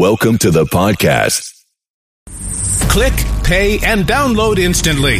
Welcome 0.00 0.38
to 0.38 0.50
the 0.50 0.64
podcast. 0.64 1.44
Click, 2.88 3.12
pay, 3.44 3.78
and 3.84 4.06
download 4.06 4.58
instantly. 4.58 5.18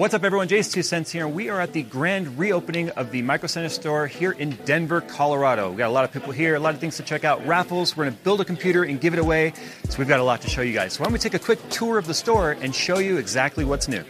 What's 0.00 0.14
up, 0.14 0.24
everyone? 0.24 0.48
Jay's 0.48 0.72
Two 0.72 0.82
Cents 0.82 1.10
here. 1.10 1.28
We 1.28 1.50
are 1.50 1.60
at 1.60 1.74
the 1.74 1.82
grand 1.82 2.38
reopening 2.38 2.88
of 2.92 3.10
the 3.10 3.20
Micro 3.20 3.48
Center 3.48 3.68
store 3.68 4.06
here 4.06 4.32
in 4.32 4.52
Denver, 4.64 5.02
Colorado. 5.02 5.70
We 5.70 5.76
got 5.76 5.88
a 5.88 5.92
lot 5.92 6.04
of 6.04 6.10
people 6.10 6.32
here, 6.32 6.54
a 6.54 6.58
lot 6.58 6.72
of 6.72 6.80
things 6.80 6.96
to 6.96 7.02
check 7.02 7.22
out. 7.22 7.46
Raffles. 7.46 7.94
We're 7.98 8.04
going 8.04 8.16
to 8.16 8.22
build 8.22 8.40
a 8.40 8.46
computer 8.46 8.82
and 8.82 8.98
give 8.98 9.12
it 9.12 9.18
away. 9.18 9.52
So 9.90 9.98
we've 9.98 10.08
got 10.08 10.18
a 10.18 10.22
lot 10.24 10.40
to 10.40 10.48
show 10.48 10.62
you 10.62 10.72
guys. 10.72 10.94
So 10.94 11.00
why 11.00 11.04
don't 11.04 11.12
we 11.12 11.18
take 11.18 11.34
a 11.34 11.38
quick 11.38 11.58
tour 11.68 11.98
of 11.98 12.06
the 12.06 12.14
store 12.14 12.52
and 12.52 12.74
show 12.74 12.98
you 12.98 13.18
exactly 13.18 13.66
what's 13.66 13.88
new. 13.88 14.02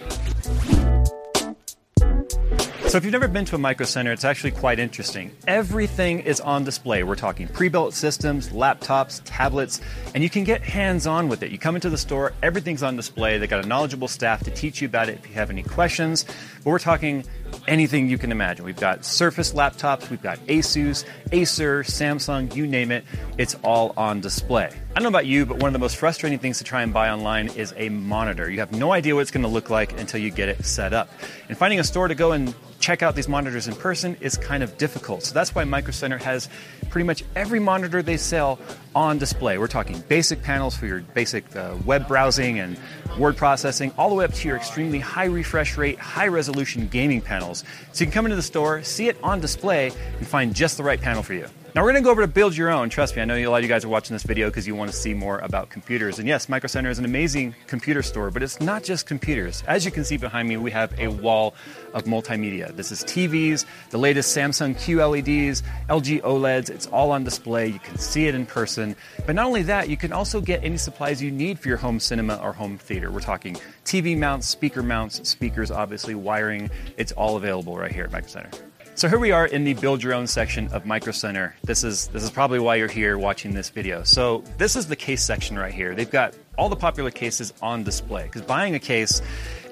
So 2.91 2.97
if 2.97 3.05
you've 3.05 3.13
never 3.13 3.29
been 3.29 3.45
to 3.45 3.55
a 3.55 3.59
Micro 3.59 3.87
Center, 3.87 4.11
it's 4.11 4.25
actually 4.25 4.51
quite 4.51 4.81
interesting. 4.81 5.31
Everything 5.47 6.19
is 6.19 6.41
on 6.41 6.65
display. 6.65 7.05
We're 7.05 7.15
talking 7.15 7.47
pre-built 7.47 7.95
systems, 7.95 8.49
laptops, 8.49 9.23
tablets, 9.25 9.81
and 10.13 10.25
you 10.25 10.29
can 10.29 10.43
get 10.43 10.61
hands-on 10.61 11.29
with 11.29 11.45
it. 11.45 11.53
You 11.53 11.59
come 11.59 11.77
into 11.77 11.89
the 11.89 11.97
store, 11.97 12.33
everything's 12.43 12.83
on 12.83 12.97
display. 12.97 13.39
They've 13.39 13.49
got 13.49 13.65
a 13.65 13.69
knowledgeable 13.69 14.09
staff 14.09 14.43
to 14.43 14.51
teach 14.51 14.83
you 14.83 14.89
about 14.89 15.09
it 15.09 15.21
if 15.21 15.29
you 15.29 15.35
have 15.35 15.51
any 15.51 15.63
questions. 15.63 16.25
But 16.63 16.71
we're 16.71 16.79
talking 16.79 17.25
anything 17.67 18.09
you 18.09 18.19
can 18.19 18.33
imagine. 18.33 18.65
We've 18.65 18.77
got 18.77 19.05
Surface 19.05 19.53
laptops, 19.53 20.11
we've 20.11 20.23
got 20.23 20.39
Asus, 20.47 21.05
Acer, 21.33 21.83
Samsung, 21.83 22.55
you 22.55 22.67
name 22.67 22.91
it. 22.91 23.05
It's 23.39 23.55
all 23.63 23.95
on 23.97 24.21
display. 24.21 24.67
I 24.67 24.95
don't 24.95 25.05
know 25.05 25.09
about 25.09 25.27
you, 25.27 25.47
but 25.47 25.59
one 25.59 25.69
of 25.69 25.73
the 25.73 25.79
most 25.79 25.97
frustrating 25.97 26.39
things 26.39 26.59
to 26.59 26.65
try 26.65 26.83
and 26.83 26.93
buy 26.93 27.11
online 27.11 27.49
is 27.49 27.73
a 27.77 27.89
monitor. 27.89 28.51
You 28.51 28.61
have 28.61 28.73
no 28.73 28.93
idea 28.93 29.15
what 29.15 29.23
it's 29.23 29.31
going 29.31 29.45
to 29.45 29.49
look 29.49 29.71
like 29.71 29.99
until 29.99 30.21
you 30.21 30.31
get 30.31 30.49
it 30.49 30.65
set 30.65 30.93
up. 30.93 31.09
And 31.49 31.57
finding 31.57 31.81
a 31.81 31.85
store 31.85 32.09
to 32.09 32.15
go 32.15 32.33
and 32.33 32.55
check 32.81 33.03
out 33.03 33.15
these 33.15 33.29
monitors 33.29 33.69
in 33.69 33.75
person 33.75 34.17
is 34.21 34.37
kind 34.37 34.63
of 34.63 34.77
difficult. 34.79 35.23
So 35.23 35.35
that's 35.35 35.55
why 35.55 35.65
Micro 35.65 35.93
Center 35.93 36.19
has 36.19 36.49
pretty 36.89 37.07
much 37.07 37.23
every 37.37 37.61
monitor 37.61 38.03
they 38.03 38.17
sell 38.17 38.59
on 38.95 39.19
display. 39.19 39.59
We're 39.59 39.69
talking 39.69 40.03
basic 40.09 40.43
panels 40.43 40.77
for 40.77 40.87
your 40.87 41.01
basic 41.01 41.55
uh, 41.55 41.77
web 41.85 42.09
browsing 42.09 42.59
and 42.59 42.79
word 43.19 43.37
processing, 43.37 43.93
all 43.99 44.09
the 44.09 44.15
way 44.15 44.25
up 44.25 44.33
to 44.33 44.49
your 44.49 44.57
extremely 44.57 44.99
high 44.99 45.27
refresh 45.27 45.77
rate, 45.77 45.99
high 45.99 46.29
resolution 46.29 46.50
gaming 46.89 47.21
panels. 47.21 47.65
So 47.93 48.05
you 48.05 48.07
can 48.07 48.13
come 48.13 48.27
into 48.27 48.37
the 48.37 48.43
store, 48.43 48.83
see 48.83 49.09
it 49.09 49.17
on 49.23 49.41
display, 49.41 49.93
and 50.19 50.27
find 50.27 50.55
just 50.55 50.77
the 50.77 50.83
right 50.83 51.01
panel 51.01 51.23
for 51.23 51.35
you. 51.35 51.47
Now 51.73 51.83
we're 51.83 51.93
going 51.93 52.03
to 52.03 52.05
go 52.05 52.11
over 52.11 52.23
to 52.23 52.29
build 52.29 52.57
your 52.57 52.69
own. 52.69 52.89
Trust 52.89 53.15
me, 53.15 53.23
I 53.23 53.25
know 53.25 53.37
a 53.37 53.47
lot 53.47 53.59
of 53.59 53.63
you 53.63 53.69
guys 53.69 53.85
are 53.85 53.89
watching 53.89 54.13
this 54.13 54.25
video 54.25 54.49
because 54.49 54.67
you 54.67 54.75
want 54.75 54.91
to 54.91 54.97
see 54.97 55.15
more 55.15 55.39
about 55.39 55.71
computers. 55.71 56.19
And 56.19 56.27
yes, 56.27 56.49
Micro 56.49 56.67
Center 56.67 56.91
is 56.91 56.99
an 56.99 57.05
amazing 57.05 57.55
computer 57.69 58.03
store, 58.03 58.33
but 58.33 58.43
it's 58.43 58.61
not 58.61 58.83
just 58.83 59.07
computers. 59.07 59.63
As 59.69 59.85
you 59.85 59.93
can 59.93 60.05
see 60.05 60.17
behind 60.17 60.49
me, 60.49 60.57
we 60.57 60.73
have 60.73 60.99
a 60.99 61.07
wall 61.07 61.55
of 61.95 62.05
multimedia. 62.07 62.75
This 62.75 62.91
is 62.91 63.05
TVs, 63.05 63.67
the 63.91 63.99
latest 63.99 64.37
Samsung 64.37 64.75
QLEDs, 64.75 65.63
LG 65.89 66.23
OLEDs. 66.23 66.71
It's 66.71 66.89
all 66.89 67.13
on 67.13 67.23
display. 67.23 67.69
You 67.69 67.79
can 67.79 67.99
see 67.99 68.27
it 68.27 68.35
in 68.35 68.47
person. 68.47 68.97
But 69.25 69.37
not 69.37 69.47
only 69.47 69.63
that, 69.63 69.89
you 69.89 69.97
can 69.97 70.13
also 70.13 70.41
get 70.41 70.65
any 70.65 70.77
supplies 70.77 71.23
you 71.23 71.31
need 71.31 71.61
for 71.61 71.69
your 71.69 71.77
home 71.77 72.01
cinema 72.01 72.35
or 72.43 72.53
home 72.53 72.79
theater. 72.79 73.13
We're 73.13 73.21
talking 73.21 73.57
TV 73.85 74.19
mounts, 74.19 74.49
speaker 74.49 74.83
mounts, 74.83 75.29
speakers, 75.29 75.71
obviously, 75.71 76.17
wiring. 76.17 76.69
It's 76.97 77.13
all 77.13 77.37
available 77.37 77.77
right 77.77 77.93
here 77.93 78.05
at 78.05 78.11
Micro 78.11 78.29
Center. 78.29 78.70
So 78.97 79.09
here 79.09 79.19
we 79.19 79.33
are 79.33 79.47
in 79.47 79.65
the 79.65 79.73
build 79.75 80.03
your 80.03 80.13
own 80.13 80.27
section 80.27 80.69
of 80.73 80.85
Micro 80.85 81.13
Center. 81.13 81.55
This 81.63 81.85
is 81.85 82.09
this 82.09 82.23
is 82.23 82.31
probably 82.31 82.59
why 82.59 82.77
you're 82.77 82.89
here 82.89 83.17
watching 83.17 83.55
this 83.55 83.71
video. 83.71 84.03
So 84.03 84.45
this 84.59 84.77
is 84.77 84.87
the 84.87 84.97
case 84.97 85.25
section 85.25 85.59
right 85.59 85.73
here. 85.73 85.95
They've 85.95 86.11
got 86.11 86.35
all 86.61 86.69
the 86.69 86.77
popular 86.77 87.11
cases 87.11 87.55
on 87.63 87.83
display 87.83 88.25
because 88.25 88.43
buying 88.43 88.75
a 88.75 88.79
case 88.79 89.23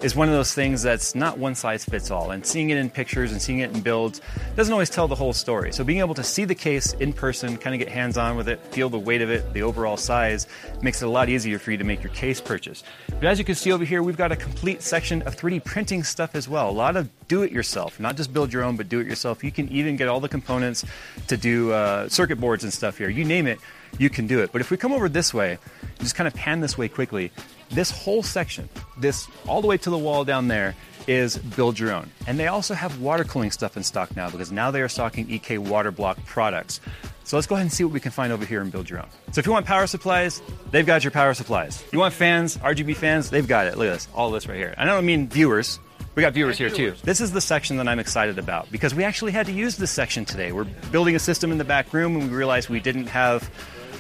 is 0.03 0.17
one 0.17 0.27
of 0.27 0.33
those 0.33 0.55
things 0.55 0.81
that's 0.81 1.15
not 1.15 1.37
one 1.37 1.55
size 1.55 1.85
fits 1.85 2.11
all. 2.11 2.31
And 2.31 2.47
seeing 2.47 2.71
it 2.71 2.79
in 2.79 2.89
pictures 2.89 3.31
and 3.31 3.43
seeing 3.43 3.59
it 3.59 3.75
in 3.75 3.83
builds 3.83 4.23
doesn't 4.57 4.73
always 4.73 4.89
tell 4.89 5.07
the 5.07 5.15
whole 5.15 5.35
story. 5.35 5.71
So 5.73 5.85
being 5.85 5.99
able 5.99 6.15
to 6.15 6.23
see 6.23 6.47
the 6.47 6.55
case 6.55 6.95
in 6.95 7.13
person, 7.13 7.59
kind 7.59 7.75
of 7.75 7.79
get 7.79 7.93
hands 7.93 8.17
on 8.17 8.37
with 8.37 8.49
it, 8.49 8.61
feel 8.73 8.89
the 8.89 8.99
weight 8.99 9.21
of 9.21 9.31
it, 9.31 9.53
the 9.53 9.63
overall 9.63 9.99
size, 9.99 10.47
makes 10.81 11.03
it 11.03 11.07
a 11.07 11.11
lot 11.11 11.29
easier 11.29 11.59
for 11.59 11.73
you 11.73 11.77
to 11.77 11.85
make 11.85 12.03
your 12.03 12.13
case 12.13 12.41
purchase. 12.41 12.85
But 13.09 13.25
as 13.25 13.39
you 13.39 13.45
can 13.45 13.55
see 13.55 13.71
over 13.71 13.85
here, 13.85 14.03
we've 14.03 14.17
got 14.17 14.33
a 14.33 14.37
complete 14.37 14.81
section 14.81 15.21
of 15.23 15.37
3D 15.37 15.65
printing 15.65 16.05
stuff 16.05 16.35
as 16.35 16.49
well. 16.49 16.71
A 16.71 16.73
lot 16.73 16.97
of 16.97 17.11
do 17.27 17.43
it 17.43 17.53
yourself, 17.53 18.01
not 18.01 18.17
just 18.17 18.33
build 18.33 18.53
your 18.53 18.65
own, 18.65 18.77
but 18.77 18.89
do 18.89 19.01
it 19.01 19.07
yourself. 19.07 19.45
You 19.45 19.53
can 19.53 19.69
even 19.69 19.97
get 19.97 20.09
all 20.09 20.21
the 20.21 20.29
components 20.29 20.85
to 21.27 21.37
do 21.37 21.73
uh, 21.73 22.09
circuit 22.09 22.41
boards 22.41 22.65
and 22.65 22.73
stuff 22.73 22.97
here. 22.97 23.11
You 23.11 23.25
name 23.25 23.47
it, 23.47 23.59
you 23.99 24.11
can 24.11 24.27
do 24.27 24.43
it. 24.43 24.53
But 24.53 24.61
if 24.61 24.71
we 24.71 24.77
come 24.77 24.93
over 24.93 25.09
this 25.09 25.35
way, 25.35 25.59
just 25.99 26.15
kind 26.15 26.27
of 26.27 26.35
pan 26.35 26.61
this 26.61 26.79
way 26.79 26.89
quickly, 26.89 27.31
this 27.71 27.91
whole 27.91 28.23
section, 28.23 28.69
this 28.99 29.29
all 29.47 29.61
the 29.61 29.67
way 29.67 29.77
to 29.79 29.91
the 29.91 29.99
wall 29.99 30.25
down 30.25 30.49
there, 30.49 30.75
is 31.07 31.39
build 31.39 31.79
your 31.79 31.93
own. 31.93 32.11
And 32.27 32.39
they 32.39 32.47
also 32.47 32.75
have 32.75 33.01
water 33.01 33.25
cooling 33.25 33.51
stuff 33.51 33.77
in 33.77 33.83
stock 33.83 34.15
now 34.15 34.31
because 34.31 34.53
now 34.53 34.71
they 34.71 34.83
are 34.83 34.89
stocking 34.89 35.31
EK 35.31 35.59
water 35.59 35.91
block 35.91 36.23
products. 36.27 36.81
So 37.25 37.37
let's 37.37 37.47
go 37.47 37.57
ahead 37.57 37.65
and 37.65 37.73
see 37.73 37.85
what 37.85 37.93
we 37.93 38.01
can 38.01 38.11
find 38.11 38.33
over 38.33 38.45
here 38.45 38.61
and 38.61 38.71
build 38.71 38.89
your 38.89 39.01
own. 39.01 39.09
So 39.33 39.39
if 39.39 39.47
you 39.47 39.53
want 39.53 39.67
power 39.67 39.87
supplies, 39.87 40.41
they've 40.71 40.87
got 40.87 41.05
your 41.05 41.11
power 41.11 41.35
supplies. 41.35 41.83
You 41.93 41.99
want 41.99 42.15
fans, 42.15 42.57
RGB 42.59 42.97
fans, 42.97 43.31
they've 43.31 43.47
got 43.47 43.67
it. 43.67 43.77
Look 43.77 43.89
at 43.89 43.95
this, 43.95 44.09
all 44.15 44.31
this 44.31 44.47
right 44.47 44.57
here. 44.57 44.75
I 44.79 44.85
don't 44.85 45.05
mean 45.05 45.29
viewers. 45.29 45.79
We 46.15 46.23
got 46.23 46.33
viewers 46.33 46.59
here 46.59 46.71
too. 46.71 46.95
This 47.05 47.21
is 47.21 47.33
the 47.33 47.41
section 47.41 47.77
that 47.77 47.87
I'm 47.87 47.99
excited 47.99 48.39
about 48.39 48.71
because 48.73 48.95
we 48.95 49.05
actually 49.05 49.33
had 49.33 49.47
to 49.47 49.53
use 49.53 49.77
this 49.77 49.91
section 49.91 50.25
today. 50.25 50.53
We're 50.53 50.65
building 50.91 51.15
a 51.15 51.19
system 51.19 51.53
in 51.53 51.59
the 51.59 51.65
back 51.65 51.93
room 51.93 52.17
and 52.17 52.31
we 52.31 52.37
realized 52.37 52.69
we 52.69 52.81
didn't 52.81 53.07
have 53.07 53.49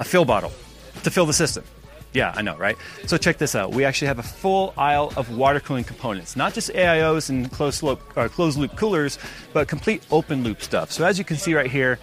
a 0.00 0.04
fill 0.04 0.24
bottle 0.24 0.52
to 1.04 1.10
fill 1.10 1.26
the 1.26 1.32
system. 1.32 1.64
Yeah, 2.12 2.32
I 2.34 2.42
know, 2.42 2.56
right? 2.56 2.76
So 3.06 3.16
check 3.16 3.38
this 3.38 3.54
out. 3.54 3.72
We 3.72 3.84
actually 3.84 4.08
have 4.08 4.18
a 4.18 4.22
full 4.22 4.72
aisle 4.76 5.12
of 5.16 5.36
water 5.36 5.60
cooling 5.60 5.84
components, 5.84 6.36
not 6.36 6.54
just 6.54 6.70
AIOs 6.70 7.28
and 7.28 7.50
closed 7.52 7.82
loop, 7.82 8.00
or 8.16 8.28
closed 8.28 8.58
loop 8.58 8.76
coolers, 8.76 9.18
but 9.52 9.68
complete 9.68 10.02
open 10.10 10.42
loop 10.42 10.62
stuff. 10.62 10.90
So 10.90 11.04
as 11.04 11.18
you 11.18 11.24
can 11.24 11.36
see 11.36 11.54
right 11.54 11.70
here, 11.70 11.98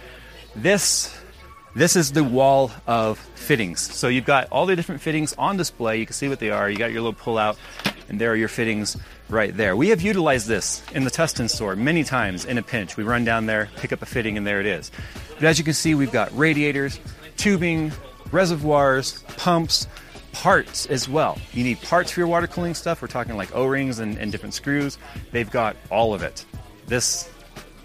this 0.54 1.12
this 1.76 1.94
is 1.94 2.12
the 2.12 2.24
wall 2.24 2.72
of 2.86 3.18
fittings. 3.34 3.80
So 3.80 4.08
you've 4.08 4.24
got 4.24 4.48
all 4.50 4.64
the 4.64 4.74
different 4.74 5.02
fittings 5.02 5.34
on 5.34 5.58
display. 5.58 5.98
You 5.98 6.06
can 6.06 6.14
see 6.14 6.26
what 6.26 6.40
they 6.40 6.50
are. 6.50 6.70
You 6.70 6.78
got 6.78 6.90
your 6.90 7.02
little 7.02 7.12
pull 7.12 7.36
out, 7.36 7.58
and 8.08 8.18
there 8.18 8.32
are 8.32 8.36
your 8.36 8.48
fittings 8.48 8.96
right 9.28 9.54
there. 9.54 9.76
We 9.76 9.90
have 9.90 10.00
utilized 10.00 10.48
this 10.48 10.82
in 10.94 11.04
the 11.04 11.10
Tustin 11.10 11.50
store 11.50 11.76
many 11.76 12.02
times 12.02 12.46
in 12.46 12.56
a 12.56 12.62
pinch. 12.62 12.96
We 12.96 13.04
run 13.04 13.26
down 13.26 13.44
there, 13.44 13.68
pick 13.76 13.92
up 13.92 14.00
a 14.00 14.06
fitting, 14.06 14.38
and 14.38 14.46
there 14.46 14.58
it 14.58 14.64
is. 14.66 14.90
But 15.34 15.44
as 15.44 15.58
you 15.58 15.64
can 15.64 15.74
see, 15.74 15.94
we've 15.94 16.10
got 16.10 16.34
radiators, 16.36 16.98
tubing, 17.36 17.92
reservoirs, 18.32 19.22
pumps, 19.36 19.86
parts 20.32 20.86
as 20.86 21.08
well. 21.08 21.38
You 21.52 21.64
need 21.64 21.80
parts 21.80 22.10
for 22.10 22.20
your 22.20 22.26
water 22.28 22.46
cooling 22.46 22.74
stuff. 22.74 23.00
We're 23.00 23.08
talking 23.08 23.36
like 23.36 23.54
O-rings 23.54 23.98
and, 23.98 24.18
and 24.18 24.30
different 24.30 24.54
screws. 24.54 24.98
They've 25.32 25.50
got 25.50 25.76
all 25.90 26.14
of 26.14 26.22
it. 26.22 26.44
This 26.86 27.30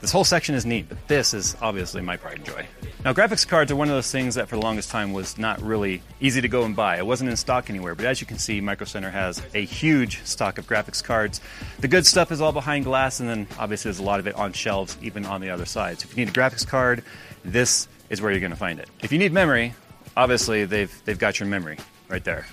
this 0.01 0.11
whole 0.11 0.23
section 0.23 0.55
is 0.55 0.65
neat, 0.65 0.89
but 0.89 1.07
this 1.07 1.31
is 1.31 1.55
obviously 1.61 2.01
my 2.01 2.17
pride 2.17 2.37
and 2.37 2.45
joy. 2.45 2.65
Now, 3.05 3.13
graphics 3.13 3.47
cards 3.47 3.71
are 3.71 3.75
one 3.75 3.87
of 3.87 3.93
those 3.93 4.11
things 4.11 4.33
that 4.33 4.49
for 4.49 4.55
the 4.55 4.61
longest 4.61 4.89
time 4.89 5.13
was 5.13 5.37
not 5.37 5.61
really 5.61 6.01
easy 6.19 6.41
to 6.41 6.47
go 6.47 6.63
and 6.63 6.75
buy. 6.75 6.97
It 6.97 7.05
wasn't 7.05 7.29
in 7.29 7.37
stock 7.37 7.69
anywhere, 7.69 7.93
but 7.93 8.07
as 8.07 8.19
you 8.19 8.25
can 8.25 8.39
see, 8.39 8.61
Micro 8.61 8.85
Center 8.85 9.11
has 9.11 9.43
a 9.53 9.63
huge 9.63 10.23
stock 10.23 10.57
of 10.57 10.65
graphics 10.65 11.03
cards. 11.03 11.39
The 11.81 11.87
good 11.87 12.07
stuff 12.07 12.31
is 12.31 12.41
all 12.41 12.51
behind 12.51 12.85
glass, 12.85 13.19
and 13.19 13.29
then 13.29 13.47
obviously 13.59 13.89
there's 13.89 13.99
a 13.99 14.03
lot 14.03 14.19
of 14.19 14.25
it 14.25 14.33
on 14.33 14.53
shelves, 14.53 14.97
even 15.03 15.23
on 15.23 15.39
the 15.39 15.51
other 15.51 15.65
side. 15.65 15.99
So 15.99 16.07
if 16.09 16.17
you 16.17 16.25
need 16.25 16.35
a 16.35 16.39
graphics 16.39 16.65
card, 16.65 17.03
this 17.45 17.87
is 18.09 18.21
where 18.21 18.31
you're 18.31 18.41
going 18.41 18.51
to 18.51 18.57
find 18.57 18.79
it. 18.79 18.89
If 19.03 19.11
you 19.11 19.19
need 19.19 19.33
memory, 19.33 19.75
obviously 20.21 20.65
they've, 20.65 20.93
they've 21.05 21.19
got 21.19 21.39
your 21.39 21.47
memory 21.47 21.77
right 22.07 22.23
there. 22.23 22.45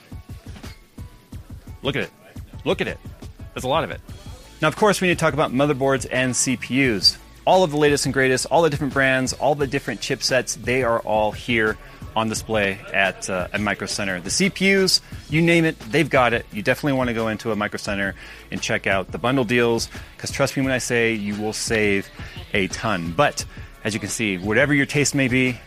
Look 1.82 1.96
at 1.96 2.04
it. 2.04 2.10
Look 2.64 2.80
at 2.80 2.88
it. 2.88 2.98
There's 3.54 3.64
a 3.64 3.68
lot 3.68 3.84
of 3.84 3.90
it. 3.90 4.00
Now, 4.60 4.68
of 4.68 4.76
course, 4.76 5.00
we 5.00 5.08
need 5.08 5.14
to 5.18 5.20
talk 5.20 5.34
about 5.34 5.52
motherboards 5.52 6.06
and 6.10 6.32
CPUs 6.32 7.18
all 7.48 7.64
of 7.64 7.70
the 7.70 7.78
latest 7.78 8.04
and 8.04 8.12
greatest, 8.12 8.44
all 8.50 8.60
the 8.60 8.68
different 8.68 8.92
brands, 8.92 9.32
all 9.32 9.54
the 9.54 9.66
different 9.66 10.02
chipsets, 10.02 10.62
they 10.62 10.82
are 10.82 11.00
all 11.00 11.32
here 11.32 11.78
on 12.14 12.28
display 12.28 12.78
at, 12.92 13.30
uh, 13.30 13.48
at 13.54 13.58
Micro 13.58 13.86
Center. 13.86 14.20
The 14.20 14.28
CPUs, 14.28 15.00
you 15.30 15.40
name 15.40 15.64
it, 15.64 15.78
they've 15.90 16.10
got 16.10 16.34
it. 16.34 16.44
You 16.52 16.60
definitely 16.60 16.98
want 16.98 17.08
to 17.08 17.14
go 17.14 17.28
into 17.28 17.50
a 17.50 17.56
Micro 17.56 17.78
Center 17.78 18.14
and 18.50 18.60
check 18.60 18.86
out 18.86 19.12
the 19.12 19.16
bundle 19.16 19.44
deals 19.44 19.88
because 20.14 20.30
trust 20.30 20.58
me 20.58 20.62
when 20.62 20.72
I 20.72 20.78
say 20.78 21.14
you 21.14 21.40
will 21.40 21.54
save 21.54 22.10
a 22.52 22.66
ton. 22.68 23.12
But 23.12 23.46
as 23.82 23.94
you 23.94 24.00
can 24.00 24.10
see, 24.10 24.36
whatever 24.36 24.74
your 24.74 24.84
taste 24.84 25.14
may 25.14 25.28
be, 25.28 25.58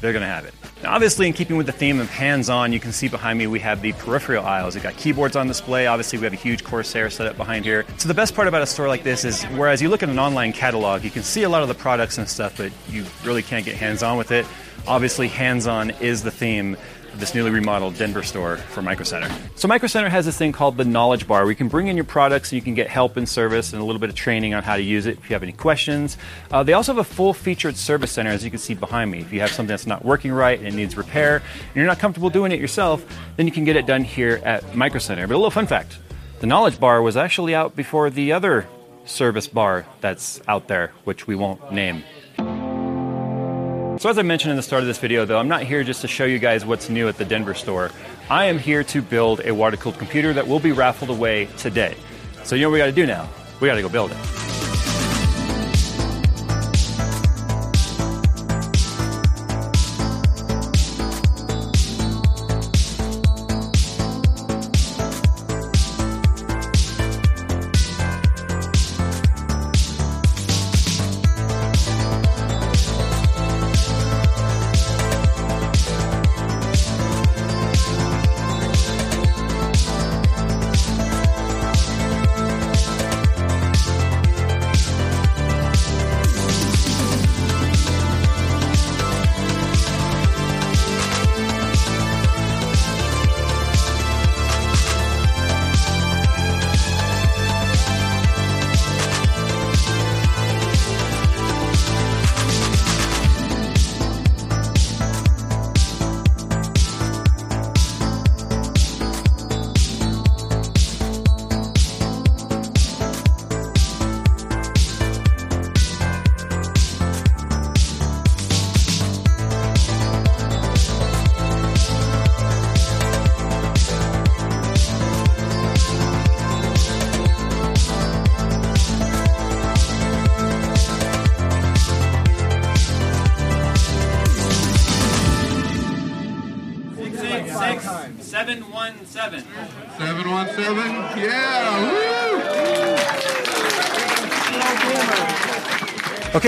they're 0.00 0.12
going 0.12 0.22
to 0.22 0.28
have 0.28 0.44
it. 0.44 0.54
Now, 0.82 0.94
obviously, 0.94 1.26
in 1.26 1.32
keeping 1.32 1.56
with 1.56 1.66
the 1.66 1.72
theme 1.72 1.98
of 2.00 2.08
hands-on, 2.08 2.72
you 2.72 2.80
can 2.80 2.92
see 2.92 3.08
behind 3.08 3.38
me 3.38 3.46
we 3.46 3.58
have 3.60 3.82
the 3.82 3.92
peripheral 3.94 4.44
aisles. 4.44 4.74
We've 4.74 4.82
got 4.82 4.96
keyboards 4.96 5.34
on 5.34 5.48
display. 5.48 5.86
Obviously, 5.86 6.18
we 6.18 6.24
have 6.24 6.32
a 6.32 6.36
huge 6.36 6.62
Corsair 6.62 7.10
setup 7.10 7.36
behind 7.36 7.64
here. 7.64 7.84
So 7.96 8.06
the 8.06 8.14
best 8.14 8.34
part 8.34 8.46
about 8.46 8.62
a 8.62 8.66
store 8.66 8.88
like 8.88 9.02
this 9.02 9.24
is, 9.24 9.42
whereas 9.44 9.82
you 9.82 9.88
look 9.88 10.02
at 10.02 10.08
an 10.08 10.18
online 10.18 10.52
catalog, 10.52 11.02
you 11.02 11.10
can 11.10 11.22
see 11.22 11.42
a 11.42 11.48
lot 11.48 11.62
of 11.62 11.68
the 11.68 11.74
products 11.74 12.18
and 12.18 12.28
stuff, 12.28 12.56
but 12.56 12.70
you 12.88 13.04
really 13.24 13.42
can't 13.42 13.64
get 13.64 13.76
hands-on 13.76 14.16
with 14.16 14.30
it. 14.30 14.46
Obviously, 14.86 15.28
hands-on 15.28 15.90
is 15.90 16.22
the 16.22 16.30
theme 16.30 16.76
this 17.14 17.34
newly 17.34 17.50
remodeled 17.50 17.96
Denver 17.96 18.22
store 18.22 18.56
for 18.56 18.82
Micro 18.82 19.04
Center. 19.04 19.28
So 19.56 19.68
Micro 19.68 19.88
Center 19.88 20.08
has 20.08 20.26
this 20.26 20.36
thing 20.36 20.52
called 20.52 20.76
the 20.76 20.84
Knowledge 20.84 21.26
Bar. 21.26 21.48
you 21.48 21.56
can 21.56 21.68
bring 21.68 21.88
in 21.88 21.96
your 21.96 22.04
products 22.04 22.52
and 22.52 22.56
you 22.56 22.62
can 22.62 22.74
get 22.74 22.88
help 22.88 23.16
and 23.16 23.28
service 23.28 23.72
and 23.72 23.82
a 23.82 23.84
little 23.84 24.00
bit 24.00 24.08
of 24.08 24.14
training 24.14 24.54
on 24.54 24.62
how 24.62 24.76
to 24.76 24.82
use 24.82 25.06
it 25.06 25.18
if 25.18 25.28
you 25.28 25.34
have 25.34 25.42
any 25.42 25.52
questions. 25.52 26.16
Uh, 26.50 26.62
they 26.62 26.72
also 26.72 26.92
have 26.92 26.98
a 26.98 27.04
full 27.04 27.32
featured 27.34 27.76
service 27.76 28.12
center, 28.12 28.30
as 28.30 28.44
you 28.44 28.50
can 28.50 28.58
see 28.58 28.74
behind 28.74 29.10
me. 29.10 29.20
If 29.20 29.32
you 29.32 29.40
have 29.40 29.50
something 29.50 29.68
that's 29.68 29.86
not 29.86 30.04
working 30.04 30.32
right 30.32 30.58
and 30.58 30.68
it 30.68 30.74
needs 30.74 30.96
repair, 30.96 31.36
and 31.36 31.76
you're 31.76 31.86
not 31.86 31.98
comfortable 31.98 32.30
doing 32.30 32.52
it 32.52 32.60
yourself, 32.60 33.04
then 33.36 33.46
you 33.46 33.52
can 33.52 33.64
get 33.64 33.76
it 33.76 33.86
done 33.86 34.04
here 34.04 34.40
at 34.44 34.76
Micro 34.76 34.98
Center. 34.98 35.26
But 35.26 35.34
a 35.34 35.38
little 35.38 35.50
fun 35.50 35.66
fact: 35.66 35.98
the 36.40 36.46
Knowledge 36.46 36.78
Bar 36.78 37.02
was 37.02 37.16
actually 37.16 37.54
out 37.54 37.74
before 37.74 38.10
the 38.10 38.32
other 38.32 38.66
service 39.04 39.48
bar 39.48 39.86
that's 40.00 40.40
out 40.46 40.68
there, 40.68 40.92
which 41.04 41.26
we 41.26 41.34
won't 41.34 41.72
name. 41.72 42.04
So, 43.98 44.08
as 44.08 44.16
I 44.16 44.22
mentioned 44.22 44.52
in 44.52 44.56
the 44.56 44.62
start 44.62 44.82
of 44.82 44.86
this 44.86 44.98
video, 44.98 45.24
though, 45.24 45.38
I'm 45.38 45.48
not 45.48 45.64
here 45.64 45.82
just 45.82 46.02
to 46.02 46.08
show 46.08 46.24
you 46.24 46.38
guys 46.38 46.64
what's 46.64 46.88
new 46.88 47.08
at 47.08 47.16
the 47.16 47.24
Denver 47.24 47.52
store. 47.52 47.90
I 48.30 48.44
am 48.44 48.56
here 48.56 48.84
to 48.84 49.02
build 49.02 49.40
a 49.44 49.52
water 49.52 49.76
cooled 49.76 49.98
computer 49.98 50.32
that 50.34 50.46
will 50.46 50.60
be 50.60 50.70
raffled 50.70 51.10
away 51.10 51.46
today. 51.56 51.96
So, 52.44 52.54
you 52.54 52.62
know 52.62 52.68
what 52.68 52.74
we 52.74 52.78
got 52.78 52.86
to 52.86 52.92
do 52.92 53.06
now? 53.06 53.28
We 53.58 53.66
got 53.66 53.74
to 53.74 53.82
go 53.82 53.88
build 53.88 54.12
it. 54.12 54.67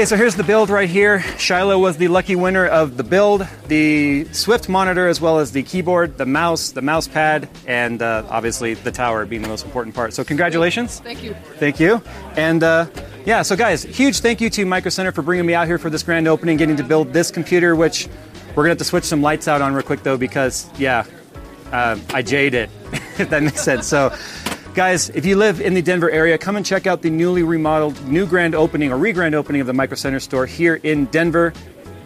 Okay, 0.01 0.07
so 0.07 0.17
here's 0.17 0.35
the 0.35 0.45
build 0.45 0.71
right 0.71 0.89
here. 0.89 1.21
Shiloh 1.37 1.79
was 1.79 1.99
the 1.99 2.09
lucky 2.09 2.35
winner 2.35 2.65
of 2.65 2.97
the 2.97 3.05
build, 3.05 3.47
the 3.67 4.25
Swift 4.33 4.67
monitor, 4.67 5.09
as 5.09 5.21
well 5.21 5.41
as 5.41 5.53
the 5.53 5.63
keyboard, 5.63 6.17
the 6.17 6.25
mouse, 6.25 6.71
the 6.71 6.81
mouse 6.81 7.07
pad, 7.07 7.51
and 7.67 8.01
uh, 8.01 8.25
obviously 8.31 8.73
the 8.73 8.91
tower 8.91 9.27
being 9.27 9.43
the 9.43 9.49
most 9.49 9.67
important 9.67 9.95
part. 9.95 10.15
So, 10.15 10.25
congratulations. 10.25 11.01
Thank 11.01 11.23
you. 11.23 11.35
Thank 11.59 11.79
you. 11.79 12.03
And 12.35 12.63
uh, 12.63 12.87
yeah, 13.27 13.43
so 13.43 13.55
guys, 13.57 13.83
huge 13.83 14.21
thank 14.21 14.41
you 14.41 14.49
to 14.49 14.65
Micro 14.65 14.89
Center 14.89 15.13
for 15.13 15.21
bringing 15.21 15.45
me 15.45 15.53
out 15.53 15.67
here 15.67 15.77
for 15.77 15.91
this 15.91 16.03
grand 16.03 16.27
opening, 16.27 16.57
getting 16.57 16.79
to 16.79 16.83
build 16.83 17.13
this 17.13 17.31
computer, 17.31 17.77
which 17.77 18.09
we're 18.57 18.63
gonna 18.63 18.71
have 18.71 18.79
to 18.79 18.85
switch 18.85 19.05
some 19.05 19.21
lights 19.21 19.49
out 19.49 19.61
on 19.61 19.75
real 19.75 19.83
quick 19.83 20.03
though, 20.03 20.17
because 20.17 20.67
yeah, 20.79 21.05
uh, 21.73 21.99
I 22.15 22.23
jade 22.23 22.55
it, 22.55 22.71
if 23.19 23.29
that 23.29 23.43
makes 23.43 23.61
sense. 23.61 23.87
So, 23.87 24.17
guys, 24.75 25.11
if 25.11 25.27
you 25.27 25.37
live 25.37 25.61
in 25.61 25.75
the 25.75 25.83
Denver 25.83 26.11
area, 26.11 26.39
come 26.39 26.57
and 26.57 26.65
check 26.65 26.87
out 26.87 27.03
the 27.03 27.11
newly 27.11 27.43
remodeled, 27.43 28.03
new 28.07 28.27
grand 28.27 28.55
opening 28.55 28.93
or 28.93 28.99
re 28.99 29.13
grand 29.13 29.35
opening 29.35 29.61
of 29.61 29.67
the 29.67 29.73
Micro 29.73 29.97
Center 29.97 30.21
store 30.21 30.47
here 30.47 30.77
in 30.83 31.07
Denver. 31.07 31.53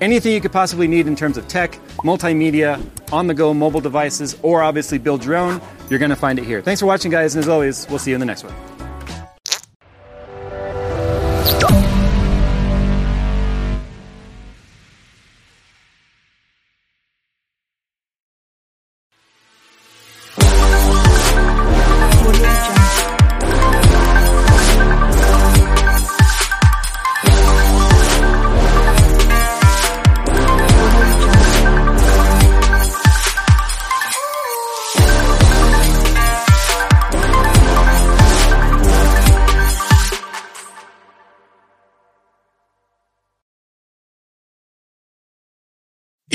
Anything 0.00 0.32
you 0.32 0.40
could 0.40 0.52
possibly 0.52 0.88
need 0.88 1.06
in 1.06 1.14
terms 1.14 1.36
of 1.36 1.46
tech, 1.46 1.72
multimedia, 1.98 2.84
on 3.12 3.26
the 3.26 3.34
go 3.34 3.54
mobile 3.54 3.80
devices, 3.80 4.36
or 4.42 4.62
obviously 4.62 4.98
build 4.98 5.24
your 5.24 5.36
own, 5.36 5.60
you're 5.88 6.00
going 6.00 6.10
to 6.10 6.16
find 6.16 6.38
it 6.38 6.44
here. 6.44 6.60
Thanks 6.60 6.80
for 6.80 6.86
watching, 6.86 7.10
guys, 7.10 7.34
and 7.34 7.44
as 7.44 7.48
always, 7.48 7.86
we'll 7.88 7.98
see 7.98 8.10
you 8.10 8.16
in 8.16 8.20
the 8.20 8.26
next 8.26 8.44
one. 8.44 8.73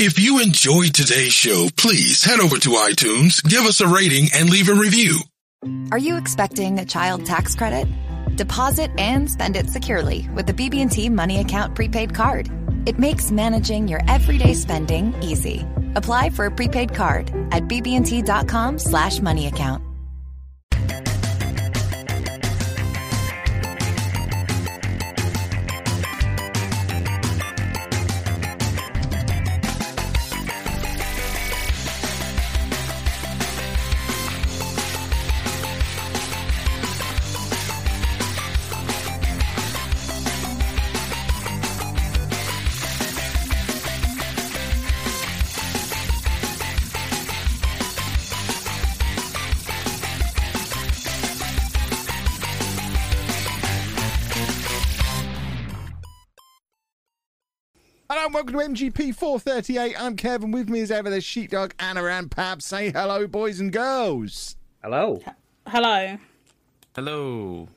If 0.02 0.18
you 0.18 0.40
enjoyed 0.40 0.94
today's 0.94 1.34
show, 1.34 1.68
please 1.76 2.24
head 2.24 2.40
over 2.40 2.56
to 2.56 2.70
iTunes, 2.70 3.44
give 3.44 3.64
us 3.64 3.82
a 3.82 3.86
rating, 3.86 4.28
and 4.34 4.48
leave 4.48 4.70
a 4.70 4.74
review. 4.74 5.18
Are 5.92 5.98
you 5.98 6.16
expecting 6.16 6.78
a 6.78 6.86
child 6.86 7.26
tax 7.26 7.54
credit? 7.54 7.86
Deposit 8.34 8.90
and 8.96 9.30
spend 9.30 9.56
it 9.56 9.68
securely 9.68 10.26
with 10.34 10.46
the 10.46 10.54
BB&T 10.54 11.10
Money 11.10 11.40
Account 11.40 11.74
prepaid 11.74 12.14
card. 12.14 12.48
It 12.86 12.98
makes 12.98 13.30
managing 13.30 13.88
your 13.88 14.00
everyday 14.08 14.54
spending 14.54 15.14
easy. 15.22 15.66
Apply 15.96 16.30
for 16.30 16.46
a 16.46 16.50
prepaid 16.50 16.94
card 16.94 17.28
at 17.50 17.64
bb&t.com 17.64 18.78
slash 18.78 19.20
money 19.20 19.48
account. 19.48 19.84
And 58.30 58.34
welcome 58.34 58.76
to 58.76 58.90
MGP 58.90 59.12
438. 59.16 60.00
I'm 60.00 60.14
Kevin. 60.14 60.52
With 60.52 60.68
me 60.68 60.82
as 60.82 60.92
ever, 60.92 61.10
there's 61.10 61.24
Sheepdog, 61.24 61.72
Anna, 61.80 62.04
and 62.04 62.30
Pab. 62.30 62.62
Say 62.62 62.92
hello, 62.92 63.26
boys 63.26 63.58
and 63.58 63.72
girls. 63.72 64.56
Hello. 64.84 65.20
Hello. 65.66 66.16
Hello. 66.94 67.68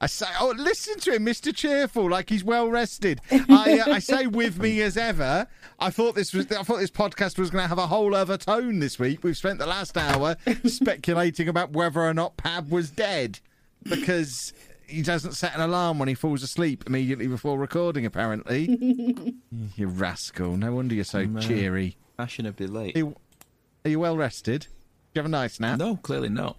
I 0.00 0.06
say, 0.06 0.26
oh, 0.40 0.54
listen 0.56 0.98
to 1.00 1.14
him, 1.14 1.26
Mr. 1.26 1.54
Cheerful, 1.54 2.08
like 2.08 2.30
he's 2.30 2.42
well 2.42 2.70
rested. 2.70 3.20
I, 3.30 3.82
uh, 3.84 3.92
I 3.92 3.98
say 3.98 4.26
with 4.26 4.58
me 4.58 4.80
as 4.80 4.96
ever. 4.96 5.46
I 5.78 5.90
thought 5.90 6.14
this 6.14 6.32
was, 6.32 6.50
I 6.50 6.62
thought 6.62 6.78
this 6.78 6.90
podcast 6.90 7.36
was 7.38 7.50
going 7.50 7.64
to 7.64 7.68
have 7.68 7.76
a 7.76 7.88
whole 7.88 8.14
other 8.14 8.38
tone 8.38 8.78
this 8.78 8.98
week. 8.98 9.22
We've 9.22 9.36
spent 9.36 9.58
the 9.58 9.66
last 9.66 9.98
hour 9.98 10.36
speculating 10.64 11.46
about 11.46 11.72
whether 11.72 12.00
or 12.00 12.14
not 12.14 12.38
Pab 12.38 12.70
was 12.70 12.90
dead 12.90 13.40
because 13.82 14.54
he 14.88 15.02
doesn't 15.02 15.32
set 15.32 15.54
an 15.54 15.60
alarm 15.60 15.98
when 15.98 16.08
he 16.08 16.14
falls 16.14 16.42
asleep 16.42 16.84
immediately 16.86 17.26
before 17.26 17.58
recording. 17.58 18.06
Apparently, 18.06 19.34
you 19.76 19.86
rascal. 19.86 20.56
No 20.56 20.72
wonder 20.74 20.94
you're 20.94 21.04
so 21.04 21.20
I'm, 21.20 21.36
uh, 21.36 21.40
cheery. 21.40 21.96
Fashionably 22.16 22.66
late. 22.66 22.96
He, 22.96 23.02
Are 23.02 23.88
you 23.88 24.00
well 24.00 24.16
rested? 24.16 24.62
Do 24.62 24.68
you 25.14 25.18
have 25.20 25.26
a 25.26 25.28
nice 25.28 25.60
nap? 25.60 25.78
No, 25.78 25.96
clearly 25.96 26.28
not. 26.28 26.56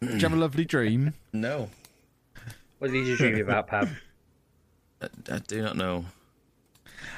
Do 0.00 0.08
you 0.08 0.18
have 0.18 0.32
a 0.32 0.36
lovely 0.36 0.64
dream? 0.64 1.14
No, 1.32 1.68
What 2.78 2.90
did 2.90 3.06
you 3.06 3.16
dream 3.16 3.40
about, 3.40 3.68
Pab? 3.68 3.90
I, 5.02 5.08
I 5.30 5.38
do 5.40 5.62
not 5.62 5.76
know. 5.76 6.06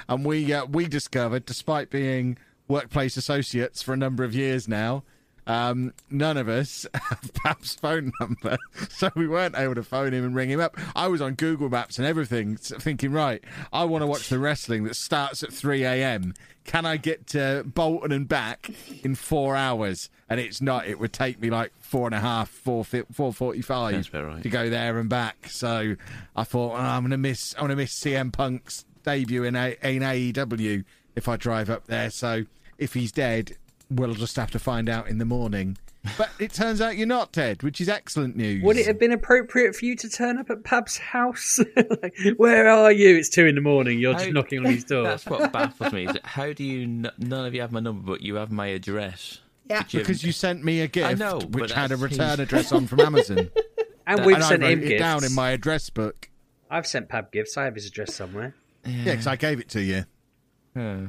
And 0.08 0.24
we 0.24 0.52
uh, 0.52 0.66
we 0.66 0.86
discovered, 0.88 1.46
despite 1.46 1.90
being 1.90 2.36
workplace 2.68 3.16
associates 3.16 3.82
for 3.82 3.92
a 3.92 3.96
number 3.96 4.24
of 4.24 4.34
years 4.34 4.66
now, 4.68 5.04
um, 5.50 5.92
none 6.08 6.36
of 6.36 6.48
us 6.48 6.86
have 6.94 7.34
Pab's 7.34 7.74
phone 7.74 8.12
number, 8.20 8.56
so 8.88 9.10
we 9.16 9.26
weren't 9.26 9.56
able 9.58 9.74
to 9.74 9.82
phone 9.82 10.12
him 10.12 10.24
and 10.24 10.34
ring 10.34 10.48
him 10.48 10.60
up. 10.60 10.76
I 10.94 11.08
was 11.08 11.20
on 11.20 11.34
Google 11.34 11.68
Maps 11.68 11.98
and 11.98 12.06
everything, 12.06 12.56
thinking, 12.56 13.10
right, 13.10 13.42
I 13.72 13.84
want 13.84 14.02
to 14.02 14.06
watch 14.06 14.28
the 14.28 14.38
wrestling 14.38 14.84
that 14.84 14.94
starts 14.94 15.42
at 15.42 15.52
three 15.52 15.82
a.m. 15.84 16.34
Can 16.64 16.86
I 16.86 16.98
get 16.98 17.26
to 17.28 17.64
Bolton 17.66 18.12
and 18.12 18.28
back 18.28 18.70
in 19.02 19.16
four 19.16 19.56
hours? 19.56 20.08
And 20.28 20.38
it's 20.38 20.60
not. 20.60 20.86
It 20.86 21.00
would 21.00 21.12
take 21.12 21.40
me 21.40 21.50
like 21.50 21.72
four 21.80 22.06
and 22.06 22.14
a 22.14 22.20
half, 22.20 22.48
four 22.48 22.84
four 22.84 23.32
forty-five 23.32 24.08
right. 24.14 24.42
to 24.42 24.48
go 24.48 24.70
there 24.70 24.98
and 24.98 25.08
back. 25.08 25.48
So 25.48 25.96
I 26.36 26.44
thought 26.44 26.72
oh, 26.72 26.76
I'm 26.76 27.02
gonna 27.02 27.18
miss. 27.18 27.54
I'm 27.56 27.62
gonna 27.64 27.76
miss 27.76 27.98
CM 27.98 28.32
Punk's 28.32 28.84
debut 29.02 29.42
in, 29.44 29.56
a, 29.56 29.76
in 29.82 30.02
AEW 30.02 30.84
if 31.16 31.28
I 31.28 31.36
drive 31.36 31.70
up 31.70 31.86
there. 31.86 32.10
So 32.10 32.44
if 32.78 32.94
he's 32.94 33.10
dead, 33.10 33.56
we'll 33.90 34.14
just 34.14 34.36
have 34.36 34.50
to 34.52 34.58
find 34.58 34.88
out 34.88 35.08
in 35.08 35.18
the 35.18 35.24
morning. 35.24 35.76
But 36.16 36.30
it 36.38 36.52
turns 36.54 36.80
out 36.80 36.96
you're 36.96 37.06
not 37.06 37.30
dead, 37.32 37.62
which 37.62 37.78
is 37.78 37.88
excellent 37.88 38.34
news. 38.34 38.62
Would 38.62 38.78
it 38.78 38.86
have 38.86 38.98
been 38.98 39.12
appropriate 39.12 39.76
for 39.76 39.84
you 39.84 39.94
to 39.96 40.08
turn 40.08 40.38
up 40.38 40.48
at 40.48 40.62
Pab's 40.62 40.96
house? 40.96 41.58
like, 42.02 42.16
where 42.38 42.68
are 42.68 42.90
you? 42.90 43.16
It's 43.16 43.28
two 43.28 43.44
in 43.46 43.54
the 43.54 43.60
morning. 43.60 43.98
You're 43.98 44.14
just 44.14 44.24
How- 44.26 44.30
knocking 44.32 44.60
on 44.64 44.72
his 44.72 44.84
door. 44.84 45.02
That's 45.04 45.26
what 45.26 45.52
baffles 45.52 45.92
me. 45.92 46.06
Is 46.06 46.14
that 46.14 46.24
how 46.24 46.52
do 46.54 46.64
you? 46.64 46.82
N- 46.84 47.10
none 47.18 47.44
of 47.44 47.54
you 47.54 47.60
have 47.60 47.70
my 47.72 47.80
number, 47.80 48.02
but 48.12 48.22
you 48.22 48.36
have 48.36 48.50
my 48.50 48.68
address. 48.68 49.40
Yeah. 49.68 49.80
Which 49.80 49.92
you- 49.94 50.00
because 50.00 50.24
you 50.24 50.32
sent 50.32 50.64
me 50.64 50.80
a 50.80 50.88
gift 50.88 51.18
know, 51.18 51.38
which 51.40 51.72
had 51.72 51.92
a 51.92 51.96
that's- 51.96 52.00
return 52.18 52.40
address 52.40 52.72
on 52.72 52.86
from 52.86 53.00
Amazon. 53.00 53.50
and 54.06 54.24
we've 54.24 54.36
and 54.36 54.44
I 54.44 54.48
sent 54.48 54.62
wrote 54.62 54.70
him 54.72 54.82
it 54.82 54.88
gifts. 54.88 55.00
down 55.00 55.24
in 55.24 55.34
my 55.34 55.50
address 55.50 55.90
book. 55.90 56.30
I've 56.70 56.86
sent 56.86 57.10
Pab 57.10 57.30
gifts. 57.30 57.58
I 57.58 57.64
have 57.64 57.74
his 57.74 57.84
address 57.84 58.14
somewhere. 58.14 58.54
Yeah, 58.86 59.04
because 59.04 59.26
I 59.26 59.36
gave 59.36 59.60
it 59.60 59.68
to 59.70 59.82
you. 59.82 60.04
Huh. 60.74 61.08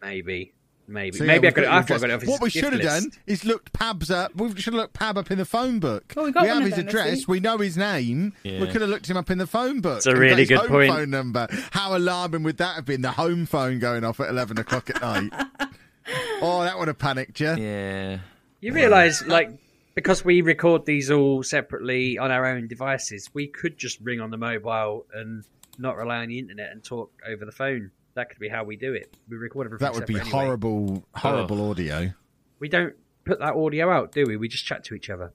Maybe. 0.00 0.52
Maybe. 0.88 1.18
So, 1.18 1.24
yeah, 1.24 1.32
Maybe 1.32 1.46
I 1.46 1.50
we've 1.50 1.54
got 1.54 1.64
it. 1.64 1.68
I 1.68 1.74
your 1.74 1.82
thought 1.82 1.94
I 1.96 1.98
got 1.98 2.10
it 2.10 2.12
off 2.14 2.20
his 2.22 2.30
What 2.30 2.40
we 2.40 2.50
should 2.50 2.72
have 2.72 2.80
done 2.80 3.10
is 3.26 3.44
looked 3.44 3.74
Pab's 3.74 4.10
up. 4.10 4.34
We 4.34 4.48
should 4.56 4.72
have 4.72 4.80
looked 4.80 4.94
Pab 4.94 5.18
up 5.18 5.30
in 5.30 5.36
the 5.36 5.44
phone 5.44 5.80
book. 5.80 6.14
Well, 6.16 6.24
we 6.24 6.32
got 6.32 6.46
have 6.46 6.56
one 6.56 6.62
of 6.62 6.68
his 6.68 6.76
them 6.76 6.88
address. 6.88 7.28
We 7.28 7.40
know 7.40 7.58
his 7.58 7.76
name. 7.76 8.32
We 8.42 8.66
could 8.66 8.80
have 8.80 8.88
looked 8.88 9.08
him 9.08 9.18
up 9.18 9.30
in 9.30 9.36
the 9.36 9.46
phone 9.46 9.80
book. 9.80 9.98
It's 9.98 10.06
a 10.06 10.16
really 10.16 10.42
his 10.42 10.48
good 10.48 10.60
home 10.60 10.68
point. 10.68 10.92
Phone 10.92 11.10
number. 11.10 11.46
How 11.72 11.94
alarming 11.94 12.42
would 12.42 12.56
that 12.56 12.76
have 12.76 12.86
been? 12.86 13.02
The 13.02 13.12
home 13.12 13.44
phone 13.44 13.78
going 13.78 14.02
off 14.02 14.18
at 14.18 14.30
eleven 14.30 14.58
o'clock 14.58 14.88
at 14.88 15.02
night. 15.02 15.30
oh, 16.40 16.62
that 16.62 16.78
would 16.78 16.88
have 16.88 16.98
panicked 16.98 17.38
you. 17.40 17.54
Yeah. 17.54 18.18
You 18.60 18.72
realise, 18.72 19.24
like, 19.26 19.50
because 19.94 20.24
we 20.24 20.40
record 20.40 20.86
these 20.86 21.10
all 21.10 21.42
separately 21.42 22.18
on 22.18 22.30
our 22.30 22.46
own 22.46 22.66
devices, 22.66 23.30
we 23.34 23.46
could 23.46 23.76
just 23.76 24.00
ring 24.00 24.20
on 24.20 24.30
the 24.30 24.36
mobile 24.36 25.06
and 25.12 25.44
not 25.78 25.96
rely 25.96 26.18
on 26.18 26.28
the 26.28 26.38
internet 26.38 26.72
and 26.72 26.82
talk 26.82 27.12
over 27.26 27.44
the 27.44 27.52
phone. 27.52 27.90
That 28.18 28.30
could 28.30 28.40
be 28.40 28.48
how 28.48 28.64
we 28.64 28.74
do 28.76 28.94
it. 28.94 29.16
We 29.28 29.36
record 29.36 29.68
everything. 29.68 29.84
That 29.86 29.94
would 29.94 30.06
be 30.06 30.14
anyway. 30.16 30.28
horrible, 30.30 31.04
horrible 31.14 31.70
audio. 31.70 32.10
We 32.58 32.68
don't 32.68 32.94
put 33.24 33.38
that 33.38 33.54
audio 33.54 33.90
out, 33.92 34.10
do 34.10 34.24
we? 34.26 34.36
We 34.36 34.48
just 34.48 34.66
chat 34.66 34.82
to 34.86 34.94
each 34.94 35.08
other, 35.08 35.32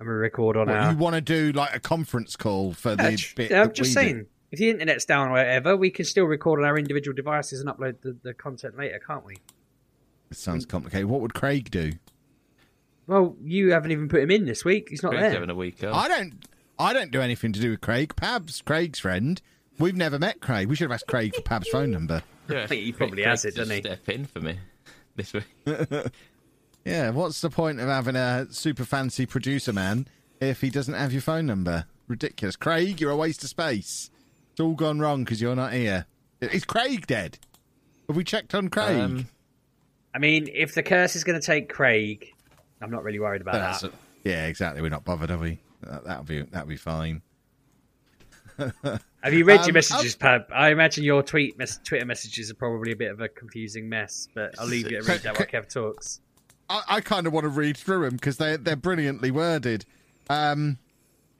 and 0.00 0.08
we 0.08 0.12
record 0.14 0.56
on 0.56 0.66
What, 0.66 0.76
our. 0.76 0.90
you 0.90 0.98
want 0.98 1.14
to 1.14 1.20
do 1.20 1.52
like 1.52 1.76
a 1.76 1.78
conference 1.78 2.34
call 2.34 2.72
for 2.72 2.96
Yeah, 2.98 3.10
the 3.10 3.16
tr- 3.16 3.34
bit? 3.36 3.52
I'm 3.52 3.66
that 3.68 3.74
just 3.76 3.90
we 3.90 3.94
saying. 3.94 4.16
do? 4.18 4.26
If 4.50 4.58
the 4.58 4.70
internet's 4.70 5.04
down 5.04 5.28
or 5.28 5.32
whatever, 5.34 5.76
we 5.76 5.90
can 5.90 6.04
still 6.04 6.24
record 6.24 6.58
on 6.58 6.66
our 6.66 6.76
individual 6.78 7.14
devices 7.14 7.60
and 7.60 7.68
upload 7.68 8.00
the, 8.00 8.16
the 8.24 8.34
content 8.34 8.76
later, 8.76 8.98
can't 9.06 9.24
we? 9.24 9.36
It 10.32 10.36
sounds 10.36 10.66
complicated. 10.66 11.06
What 11.06 11.20
would 11.20 11.34
Craig 11.34 11.70
do? 11.70 11.92
Well, 13.06 13.36
you 13.42 13.72
haven't 13.72 13.92
even 13.92 14.08
put 14.08 14.22
him 14.22 14.30
in 14.30 14.44
this 14.46 14.64
week. 14.64 14.88
He's 14.90 15.02
not 15.02 15.10
Greg's 15.10 15.22
there. 15.22 15.32
having 15.34 15.50
a 15.50 15.54
week 15.54 15.82
off. 15.84 15.94
I 15.94 16.08
don't. 16.08 16.44
I 16.78 16.92
don't 16.92 17.10
do 17.10 17.20
anything 17.20 17.52
to 17.52 17.60
do 17.60 17.70
with 17.70 17.80
Craig. 17.80 18.16
Pab's 18.16 18.60
Craig's 18.62 18.98
friend. 19.00 19.40
We've 19.78 19.96
never 19.96 20.18
met 20.18 20.40
Craig. 20.40 20.68
We 20.68 20.76
should 20.76 20.84
have 20.90 20.92
asked 20.94 21.06
Craig 21.06 21.34
for 21.34 21.42
Pab's 21.42 21.68
phone 21.68 21.90
number. 21.90 22.22
Yeah, 22.48 22.62
I 22.62 22.66
think 22.66 22.82
he 22.82 22.92
probably 22.92 23.18
Craig 23.22 23.26
has 23.28 23.44
it, 23.44 23.54
doesn't 23.54 23.74
he? 23.74 23.82
Step 23.82 24.08
in 24.08 24.24
for 24.26 24.40
me 24.40 24.58
this 25.16 25.32
week. 25.32 25.44
Yeah, 26.84 27.10
what's 27.10 27.42
the 27.42 27.50
point 27.50 27.80
of 27.80 27.88
having 27.88 28.16
a 28.16 28.46
super 28.50 28.84
fancy 28.84 29.26
producer 29.26 29.74
man 29.74 30.06
if 30.40 30.62
he 30.62 30.70
doesn't 30.70 30.94
have 30.94 31.12
your 31.12 31.20
phone 31.20 31.44
number? 31.44 31.84
Ridiculous. 32.06 32.56
Craig, 32.56 32.98
you're 32.98 33.10
a 33.10 33.16
waste 33.16 33.42
of 33.44 33.50
space. 33.50 34.08
It's 34.52 34.60
all 34.60 34.74
gone 34.74 34.98
wrong 34.98 35.22
because 35.24 35.42
you're 35.42 35.56
not 35.56 35.74
here. 35.74 36.06
Is 36.40 36.64
Craig 36.64 37.06
dead? 37.06 37.38
Have 38.06 38.16
we 38.16 38.24
checked 38.24 38.54
on 38.54 38.68
Craig? 38.70 38.96
Um, 38.98 39.26
I 40.14 40.18
mean, 40.18 40.48
if 40.50 40.74
the 40.74 40.82
curse 40.82 41.14
is 41.14 41.24
going 41.24 41.38
to 41.38 41.44
take 41.46 41.68
Craig, 41.68 42.32
I'm 42.80 42.90
not 42.90 43.04
really 43.04 43.18
worried 43.18 43.42
about 43.42 43.54
That's- 43.54 43.80
that. 43.82 43.92
yeah, 44.24 44.46
exactly. 44.46 44.80
We're 44.80 44.88
not 44.88 45.04
bothered, 45.04 45.30
are 45.30 45.36
we? 45.36 45.58
That, 45.82 46.04
that'll 46.04 46.24
be 46.24 46.40
that'll 46.42 46.68
be 46.68 46.76
fine. 46.76 47.20
Have 49.22 49.34
you 49.34 49.44
read 49.44 49.60
Um, 49.60 49.66
your 49.66 49.74
messages, 49.74 50.14
Pab? 50.16 50.46
I 50.52 50.70
imagine 50.70 51.02
your 51.04 51.22
tweet 51.22 51.58
mes- 51.58 51.80
Twitter 51.84 52.04
messages 52.06 52.50
are 52.50 52.54
probably 52.54 52.92
a 52.92 52.96
bit 52.96 53.10
of 53.10 53.20
a 53.20 53.28
confusing 53.28 53.88
mess, 53.88 54.28
but 54.34 54.54
I'll 54.58 54.66
leave 54.66 54.90
you 54.90 55.02
to 55.02 55.08
read 55.10 55.22
that 55.22 55.36
while 55.38 55.46
Kev 55.62 55.68
talks. 55.68 56.20
I, 56.70 56.82
I 56.88 57.00
kind 57.00 57.26
of 57.26 57.32
want 57.32 57.44
to 57.44 57.48
read 57.48 57.76
through 57.76 58.02
them 58.04 58.14
because 58.14 58.36
they're 58.36 58.56
they're 58.56 58.76
brilliantly 58.76 59.30
worded. 59.30 59.84
Um, 60.30 60.78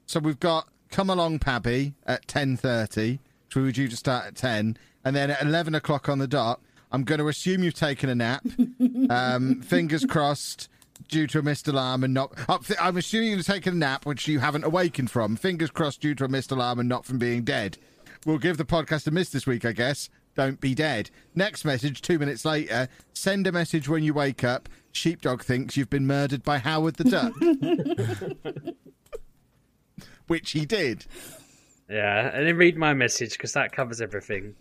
so 0.06 0.18
we've 0.20 0.40
got 0.40 0.68
"Come 0.90 1.08
Along, 1.10 1.38
Pabby" 1.38 1.94
at 2.06 2.26
ten 2.26 2.56
thirty, 2.56 3.20
which 3.46 3.56
we 3.56 3.62
were 3.62 3.72
due 3.72 3.88
to 3.88 3.96
start 3.96 4.26
at 4.26 4.34
ten, 4.34 4.76
and 5.04 5.14
then 5.14 5.30
at 5.30 5.42
eleven 5.42 5.74
o'clock 5.74 6.08
on 6.08 6.18
the 6.18 6.26
dot. 6.28 6.60
I'm 6.90 7.04
going 7.04 7.18
to 7.18 7.28
assume 7.28 7.62
you've 7.62 7.74
taken 7.74 8.08
a 8.08 8.14
nap. 8.14 8.42
um, 9.10 9.60
fingers 9.60 10.06
crossed, 10.06 10.68
due 11.06 11.26
to 11.28 11.38
a 11.38 11.42
missed 11.42 11.68
alarm 11.68 12.02
and 12.04 12.12
not. 12.14 12.34
th- 12.64 12.78
I'm 12.80 12.96
assuming 12.96 13.30
you've 13.30 13.46
taken 13.46 13.74
a 13.74 13.76
nap, 13.76 14.06
which 14.06 14.26
you 14.26 14.40
haven't 14.40 14.64
awakened 14.64 15.10
from. 15.10 15.36
Fingers 15.36 15.70
crossed, 15.70 16.00
due 16.00 16.14
to 16.16 16.24
a 16.24 16.28
missed 16.28 16.50
alarm 16.50 16.78
and 16.80 16.88
not 16.88 17.04
from 17.04 17.18
being 17.18 17.44
dead. 17.44 17.78
We'll 18.26 18.38
give 18.38 18.56
the 18.56 18.64
podcast 18.64 19.06
a 19.06 19.10
miss 19.10 19.30
this 19.30 19.46
week, 19.46 19.64
I 19.64 19.72
guess. 19.72 20.10
Don't 20.34 20.60
be 20.60 20.74
dead. 20.74 21.10
Next 21.34 21.64
message, 21.64 22.00
two 22.00 22.18
minutes 22.18 22.44
later. 22.44 22.88
Send 23.12 23.46
a 23.46 23.52
message 23.52 23.88
when 23.88 24.02
you 24.02 24.14
wake 24.14 24.44
up. 24.44 24.68
Sheepdog 24.92 25.42
thinks 25.42 25.76
you've 25.76 25.90
been 25.90 26.06
murdered 26.06 26.42
by 26.42 26.58
Howard 26.58 26.96
the 26.96 27.04
Duck. 27.04 27.32
Which 30.26 30.50
he 30.52 30.66
did. 30.66 31.06
Yeah, 31.88 32.30
and 32.34 32.46
then 32.46 32.56
read 32.56 32.76
my 32.76 32.92
message 32.94 33.32
because 33.32 33.52
that 33.54 33.72
covers 33.72 34.00
everything. 34.00 34.54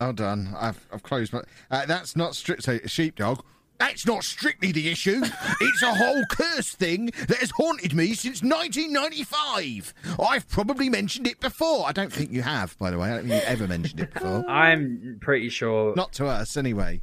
Hold 0.00 0.16
done. 0.16 0.54
I've 0.58 0.86
I've 0.92 1.02
closed 1.02 1.32
my. 1.32 1.42
Uh, 1.70 1.86
that's 1.86 2.16
not 2.16 2.34
strict. 2.34 2.64
So 2.64 2.78
sheepdog. 2.86 3.42
That's 3.80 4.06
not 4.06 4.22
strictly 4.22 4.70
the 4.72 4.88
issue. 4.90 5.20
It's 5.60 5.82
a 5.82 5.94
whole 5.94 6.22
curse 6.30 6.70
thing 6.70 7.06
that 7.28 7.38
has 7.38 7.50
haunted 7.50 7.94
me 7.94 8.12
since 8.14 8.42
1995. 8.42 9.94
I've 10.22 10.48
probably 10.48 10.88
mentioned 10.88 11.26
it 11.26 11.40
before. 11.40 11.86
I 11.88 11.92
don't 11.92 12.12
think 12.12 12.30
you 12.30 12.42
have, 12.42 12.78
by 12.78 12.90
the 12.90 12.98
way. 12.98 13.08
I 13.08 13.14
don't 13.16 13.28
think 13.28 13.42
you 13.42 13.48
ever 13.48 13.66
mentioned 13.66 14.00
it 14.00 14.12
before. 14.14 14.44
I'm 14.48 15.18
pretty 15.20 15.48
sure. 15.48 15.94
Not 15.96 16.12
to 16.14 16.26
us, 16.26 16.56
anyway. 16.56 17.00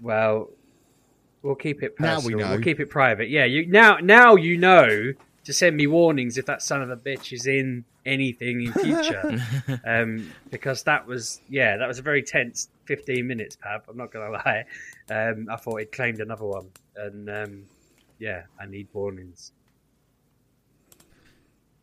Well, 0.00 0.50
we'll 1.42 1.54
keep 1.54 1.82
it 1.82 1.98
Now 1.98 2.16
personal. 2.16 2.36
we 2.36 2.42
know. 2.44 2.50
We'll 2.50 2.60
keep 2.62 2.78
it 2.80 2.90
private. 2.90 3.30
Yeah, 3.30 3.44
you 3.44 3.66
now 3.66 3.96
now 3.96 4.36
you 4.36 4.58
know 4.58 5.14
to 5.44 5.52
send 5.52 5.76
me 5.76 5.86
warnings 5.86 6.36
if 6.36 6.44
that 6.46 6.60
son 6.62 6.82
of 6.82 6.90
a 6.90 6.96
bitch 6.96 7.32
is 7.32 7.46
in 7.46 7.84
anything 8.06 8.62
in 8.62 8.72
future. 8.72 9.42
um, 9.84 10.30
because 10.50 10.84
that 10.84 11.06
was 11.06 11.40
yeah, 11.48 11.76
that 11.76 11.86
was 11.86 11.98
a 11.98 12.02
very 12.02 12.22
tense 12.22 12.68
15 12.84 13.26
minutes, 13.26 13.56
Pab. 13.56 13.82
I'm 13.88 13.96
not 13.96 14.12
gonna 14.12 14.30
lie. 14.30 14.64
Um, 15.10 15.48
I 15.50 15.56
thought 15.56 15.80
he'd 15.80 15.92
claimed 15.92 16.20
another 16.20 16.46
one, 16.46 16.70
and 16.96 17.28
um, 17.28 17.64
yeah, 18.18 18.44
I 18.58 18.66
need 18.66 18.88
warnings. 18.92 19.52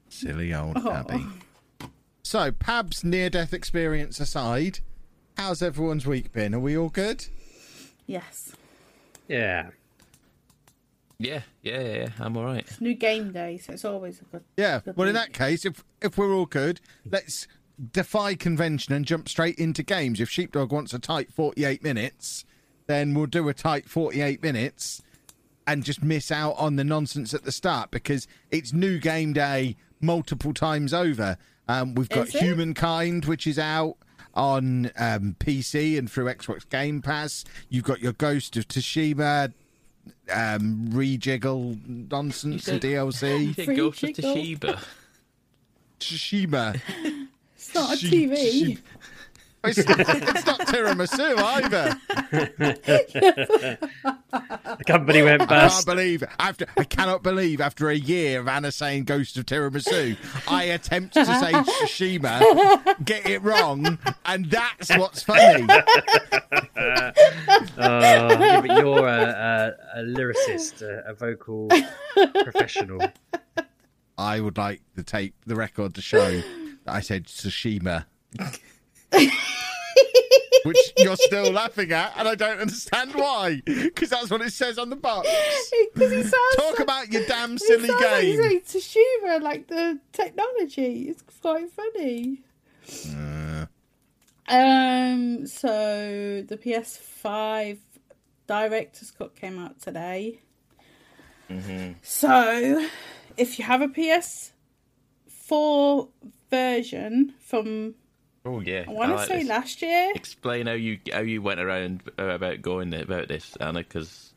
Silly 0.09 0.53
old 0.53 0.77
Abby. 0.77 1.25
So, 2.23 2.51
Pab's 2.51 3.03
near 3.03 3.29
death 3.29 3.53
experience 3.53 4.19
aside, 4.19 4.79
how's 5.37 5.61
everyone's 5.61 6.05
week 6.05 6.31
been? 6.31 6.55
Are 6.55 6.59
we 6.59 6.77
all 6.77 6.89
good? 6.89 7.27
Yes. 8.05 8.53
Yeah, 9.27 9.69
yeah, 11.23 11.41
yeah, 11.61 11.81
yeah, 11.81 11.93
yeah, 11.93 12.09
I'm 12.19 12.37
all 12.37 12.45
right. 12.45 12.59
It's 12.59 12.81
new 12.81 12.93
game 12.93 13.31
day, 13.31 13.57
so 13.57 13.73
it's 13.73 13.85
always 13.85 14.21
a 14.21 14.25
good. 14.25 14.43
Yeah. 14.57 14.81
good 14.83 14.97
Well, 14.97 15.07
in 15.07 15.13
that 15.15 15.33
case, 15.33 15.65
if 15.65 15.83
if 16.01 16.17
we're 16.17 16.33
all 16.33 16.45
good, 16.45 16.81
let's 17.09 17.47
defy 17.91 18.35
convention 18.35 18.93
and 18.93 19.05
jump 19.05 19.29
straight 19.29 19.57
into 19.57 19.83
games. 19.83 20.19
If 20.19 20.29
Sheepdog 20.29 20.71
wants 20.71 20.93
a 20.93 20.99
tight 20.99 21.31
48 21.31 21.83
minutes, 21.83 22.45
then 22.87 23.13
we'll 23.13 23.25
do 23.25 23.49
a 23.49 23.53
tight 23.53 23.89
48 23.89 24.43
minutes 24.43 25.01
and 25.65 25.83
just 25.83 26.03
miss 26.03 26.31
out 26.31 26.53
on 26.57 26.75
the 26.75 26.83
nonsense 26.83 27.33
at 27.33 27.43
the 27.43 27.51
start 27.51 27.89
because 27.91 28.27
it's 28.51 28.73
new 28.73 28.99
game 28.99 29.33
day 29.33 29.75
multiple 30.01 30.53
times 30.53 30.93
over. 30.93 31.37
Um, 31.67 31.95
we've 31.95 32.09
got 32.09 32.27
Humankind, 32.27 33.25
which 33.25 33.47
is 33.47 33.57
out 33.57 33.95
on 34.33 34.91
um, 34.97 35.35
PC 35.39 35.97
and 35.97 36.11
through 36.11 36.25
Xbox 36.25 36.67
Game 36.67 37.01
Pass. 37.01 37.45
You've 37.69 37.85
got 37.85 38.01
your 38.01 38.13
Ghost 38.13 38.57
of 38.57 38.67
Tsushima 38.67 39.53
um, 40.31 40.89
rejiggle 40.91 42.09
nonsense 42.11 42.67
and 42.67 42.83
You 42.83 42.89
DLC. 42.89 43.53
think 43.55 43.65
Free 43.65 43.75
Ghost 43.75 44.03
of 44.03 44.15
jiggle. 44.15 44.75
Toshiba? 45.99 46.81
It's 47.55 47.73
not 47.73 47.93
a 47.93 47.95
TV. 47.95 48.77
It's, 49.65 49.77
it's 49.77 50.45
not 50.45 50.59
tiramisu 50.61 51.37
either. 51.37 51.95
the 54.77 54.83
company 54.85 55.21
went 55.21 55.41
I 55.43 55.69
can't 55.69 55.85
believe 55.85 56.23
after 56.37 56.65
I 56.77 56.83
cannot 56.83 57.23
believe 57.23 57.61
after 57.61 57.89
a 57.89 57.95
year 57.95 58.41
of 58.41 58.47
Anna 58.49 58.71
saying 58.71 59.05
Ghost 59.05 59.37
of 59.37 59.45
Tiramisu, 59.45 60.17
I 60.47 60.63
attempt 60.63 61.13
to 61.13 61.25
say 61.25 61.53
Tsushima, 61.53 63.05
get 63.05 63.25
it 63.25 63.41
wrong, 63.41 63.97
and 64.25 64.45
that's 64.45 64.89
what's 64.97 65.23
funny. 65.23 65.65
Uh, 66.75 67.11
oh, 67.77 68.39
yeah, 68.39 68.61
but 68.61 68.77
you're 68.77 69.07
a, 69.07 69.75
a, 69.95 69.99
a 69.99 70.03
lyricist, 70.03 70.81
a, 70.81 71.09
a 71.09 71.13
vocal 71.13 71.69
professional. 72.43 72.99
I 74.17 74.39
would 74.39 74.57
like 74.57 74.81
the 74.95 75.03
tape, 75.03 75.35
the 75.45 75.55
record 75.55 75.95
to 75.95 76.01
show 76.01 76.31
that 76.31 76.45
I 76.87 76.99
said 76.99 77.25
Tsushima. 77.25 78.05
Which 80.63 80.77
you're 80.97 81.17
still 81.17 81.51
laughing 81.51 81.91
at, 81.91 82.13
and 82.17 82.27
I 82.27 82.35
don't 82.35 82.59
understand 82.61 83.13
why. 83.13 83.61
Because 83.65 84.09
that's 84.09 84.29
what 84.29 84.41
it 84.41 84.53
says 84.53 84.77
on 84.79 84.89
the 84.89 84.95
box. 84.95 85.27
Because 85.93 86.11
he 86.11 86.23
sounds 86.23 86.55
Talk 86.55 86.71
like, 86.71 86.79
about 86.79 87.11
your 87.11 87.25
damn 87.25 87.51
he 87.51 87.57
silly 87.57 87.89
sounds 87.89 88.01
like 88.01 88.23
he's 88.23 88.39
game. 88.39 88.51
like 88.51 88.65
Tsushima, 88.65 89.41
like 89.41 89.67
the 89.67 89.99
technology. 90.13 91.09
It's 91.09 91.21
quite 91.41 91.69
funny. 91.71 92.41
Uh, 93.09 93.65
Um. 94.47 95.45
So 95.47 96.43
the 96.47 96.57
PS5 96.57 97.77
director's 98.47 99.11
cut 99.11 99.35
came 99.35 99.59
out 99.59 99.81
today. 99.81 100.39
So, 102.01 102.87
if 103.37 103.59
you 103.59 103.65
have 103.65 103.81
a 103.81 103.87
PS4 103.87 106.07
version 106.49 107.33
from 107.39 107.93
Oh 108.45 108.59
yeah. 108.59 108.85
I 108.87 108.91
want 108.91 109.11
to 109.11 109.15
like 109.15 109.27
say 109.27 109.39
this. 109.39 109.47
last 109.47 109.81
year, 109.81 110.11
Explain 110.15 110.67
how 110.67 110.73
you 110.73 110.99
how 111.11 111.21
you 111.21 111.41
went 111.41 111.59
around 111.59 112.03
about 112.17 112.61
going 112.61 112.93
about 112.93 113.27
this, 113.29 113.55
Anna, 113.57 113.79
because 113.79 114.33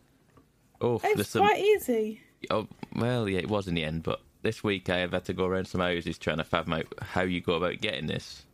oh, 0.81 1.01
it's 1.03 1.31
some. 1.31 1.43
quite 1.43 1.61
easy. 1.61 2.21
Oh, 2.51 2.69
well, 2.95 3.29
yeah, 3.29 3.39
it 3.41 3.49
was 3.49 3.67
in 3.67 3.75
the 3.75 3.85
end, 3.85 4.05
but 4.05 4.21
this 4.43 4.63
week 4.63 4.89
I 4.89 4.99
have 4.99 5.13
had 5.13 5.25
to 5.25 5.33
go 5.33 5.47
around 5.47 5.67
some 5.67 5.81
houses 5.81 6.19
trying 6.19 6.37
to 6.37 6.45
fathom 6.45 6.75
out 6.75 6.87
how 7.03 7.23
you 7.23 7.41
go 7.41 7.55
about 7.55 7.81
getting 7.81 8.07
this. 8.07 8.45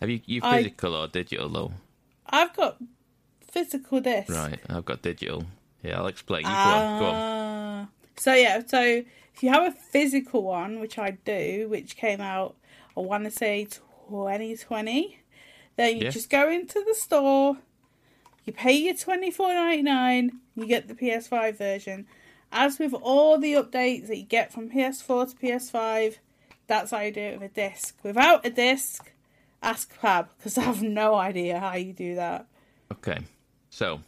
Have 0.00 0.10
you 0.10 0.20
you 0.26 0.40
I- 0.42 0.58
physical 0.58 0.96
or 0.96 1.06
digital 1.06 1.48
though? 1.48 1.72
I've 2.26 2.54
got 2.54 2.78
physical 3.48 4.00
disc. 4.00 4.30
Right, 4.30 4.58
I've 4.68 4.84
got 4.84 5.02
digital. 5.02 5.44
Yeah, 5.82 5.98
I'll 5.98 6.06
explain. 6.06 6.42
You 6.42 6.48
go 6.48 6.54
on, 6.54 7.00
go 7.00 7.06
on. 7.06 7.14
Ah. 7.14 7.88
So 8.16 8.34
yeah, 8.34 8.62
so 8.66 8.80
if 8.82 9.42
you 9.42 9.50
have 9.50 9.72
a 9.72 9.76
physical 9.76 10.42
one, 10.42 10.80
which 10.80 10.98
I 10.98 11.12
do, 11.24 11.66
which 11.68 11.96
came 11.96 12.20
out, 12.20 12.56
I 12.96 13.00
want 13.00 13.24
to 13.24 13.30
say 13.30 13.66
2020, 14.10 15.18
then 15.76 15.96
you 15.96 16.04
Yeah. 16.04 16.10
just 16.10 16.28
go 16.30 16.50
into 16.50 16.82
the 16.86 16.94
store, 16.94 17.58
you 18.44 18.52
pay 18.52 18.72
your 18.72 18.94
twenty 18.94 19.30
four 19.30 19.54
ninety 19.54 19.82
nine, 19.82 20.40
you 20.54 20.66
get 20.66 20.88
the 20.88 20.94
PS5 20.94 21.56
version. 21.56 22.06
As 22.52 22.78
with 22.78 22.92
all 22.94 23.38
the 23.38 23.52
updates 23.54 24.08
that 24.08 24.16
you 24.16 24.24
get 24.24 24.52
from 24.52 24.68
PS4 24.70 25.30
to 25.30 25.36
PS5, 25.36 26.16
that's 26.66 26.90
how 26.90 27.00
you 27.00 27.12
do 27.12 27.20
it 27.20 27.40
with 27.40 27.52
a 27.52 27.54
disc. 27.54 27.96
Without 28.02 28.44
a 28.44 28.50
disc, 28.50 29.12
ask 29.62 29.94
Fab 29.94 30.28
because 30.36 30.58
I 30.58 30.62
have 30.62 30.82
no 30.82 31.14
idea 31.14 31.60
how 31.60 31.74
you 31.76 31.92
do 31.92 32.16
that. 32.16 32.46
Okay, 32.92 33.18
so 33.70 34.00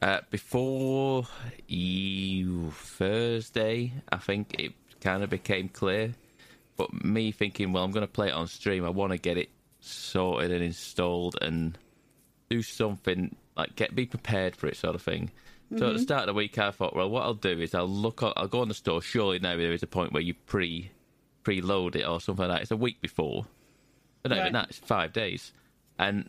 uh, 0.00 0.20
before 0.30 1.26
you 1.66 2.70
Thursday, 2.72 3.92
I 4.12 4.18
think 4.18 4.54
it 4.60 4.72
kind 5.00 5.22
of 5.24 5.30
became 5.30 5.68
clear. 5.68 6.14
But 6.76 7.04
me 7.04 7.30
thinking, 7.32 7.72
well, 7.72 7.84
I'm 7.84 7.92
going 7.92 8.06
to 8.06 8.12
play 8.12 8.28
it 8.28 8.32
on 8.34 8.46
stream. 8.48 8.84
I 8.84 8.90
want 8.90 9.12
to 9.12 9.18
get 9.18 9.36
it 9.38 9.50
sorted 9.80 10.50
and 10.50 10.62
installed 10.62 11.36
and 11.40 11.78
do 12.50 12.62
something 12.62 13.36
like 13.56 13.76
get 13.76 13.94
be 13.94 14.06
prepared 14.06 14.56
for 14.56 14.66
it, 14.66 14.76
sort 14.76 14.94
of 14.94 15.02
thing. 15.02 15.30
So 15.78 15.88
at 15.88 15.94
the 15.94 15.98
start 15.98 16.22
of 16.22 16.26
the 16.28 16.34
week, 16.34 16.56
I 16.58 16.70
thought, 16.70 16.94
well, 16.94 17.10
what 17.10 17.22
I'll 17.22 17.34
do 17.34 17.60
is 17.60 17.74
I'll 17.74 17.88
look, 17.88 18.22
on, 18.22 18.32
I'll 18.36 18.46
go 18.46 18.60
on 18.60 18.68
the 18.68 18.74
store. 18.74 19.02
Surely 19.02 19.38
now 19.40 19.56
there 19.56 19.72
is 19.72 19.82
a 19.82 19.88
point 19.88 20.12
where 20.12 20.22
you 20.22 20.34
pre 20.34 20.90
preload 21.42 21.96
it 21.96 22.04
or 22.06 22.20
something 22.20 22.46
like 22.46 22.56
that. 22.58 22.62
It's 22.62 22.70
a 22.70 22.76
week 22.76 23.00
before, 23.00 23.46
but 24.22 24.30
even 24.32 24.44
Right. 24.44 24.52
that. 24.52 24.68
It's 24.70 24.78
five 24.78 25.12
days, 25.12 25.52
and 25.98 26.28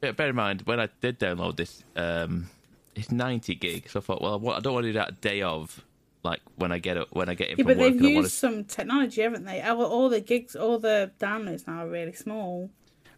bear 0.00 0.28
in 0.28 0.36
mind 0.36 0.62
when 0.62 0.80
I 0.80 0.88
did 1.00 1.18
download 1.18 1.56
this, 1.56 1.82
um, 1.96 2.50
it's 2.94 3.10
ninety 3.10 3.54
gigs. 3.54 3.92
So 3.92 4.00
I 4.00 4.02
thought, 4.02 4.20
well, 4.22 4.38
what, 4.38 4.56
I 4.56 4.60
don't 4.60 4.74
want 4.74 4.84
to 4.84 4.88
do 4.90 4.98
that 4.98 5.20
day 5.22 5.40
of, 5.42 5.82
like 6.22 6.40
when 6.56 6.70
I 6.72 6.78
get 6.78 6.96
it 6.96 7.08
when 7.12 7.28
I 7.28 7.34
get 7.34 7.48
in 7.50 7.58
Yeah, 7.58 7.64
from 7.64 7.66
but 7.74 7.76
work. 7.78 7.92
they've 7.92 8.00
and 8.00 8.06
I 8.06 8.14
want 8.14 8.24
used 8.24 8.32
some 8.34 8.64
technology, 8.64 9.22
haven't 9.22 9.44
they? 9.44 9.60
All, 9.62 9.82
all 9.84 10.08
the 10.08 10.20
gigs, 10.20 10.54
all 10.56 10.78
the 10.78 11.10
downloads 11.18 11.66
now 11.66 11.84
are 11.84 11.88
really 11.88 12.12
small. 12.12 12.70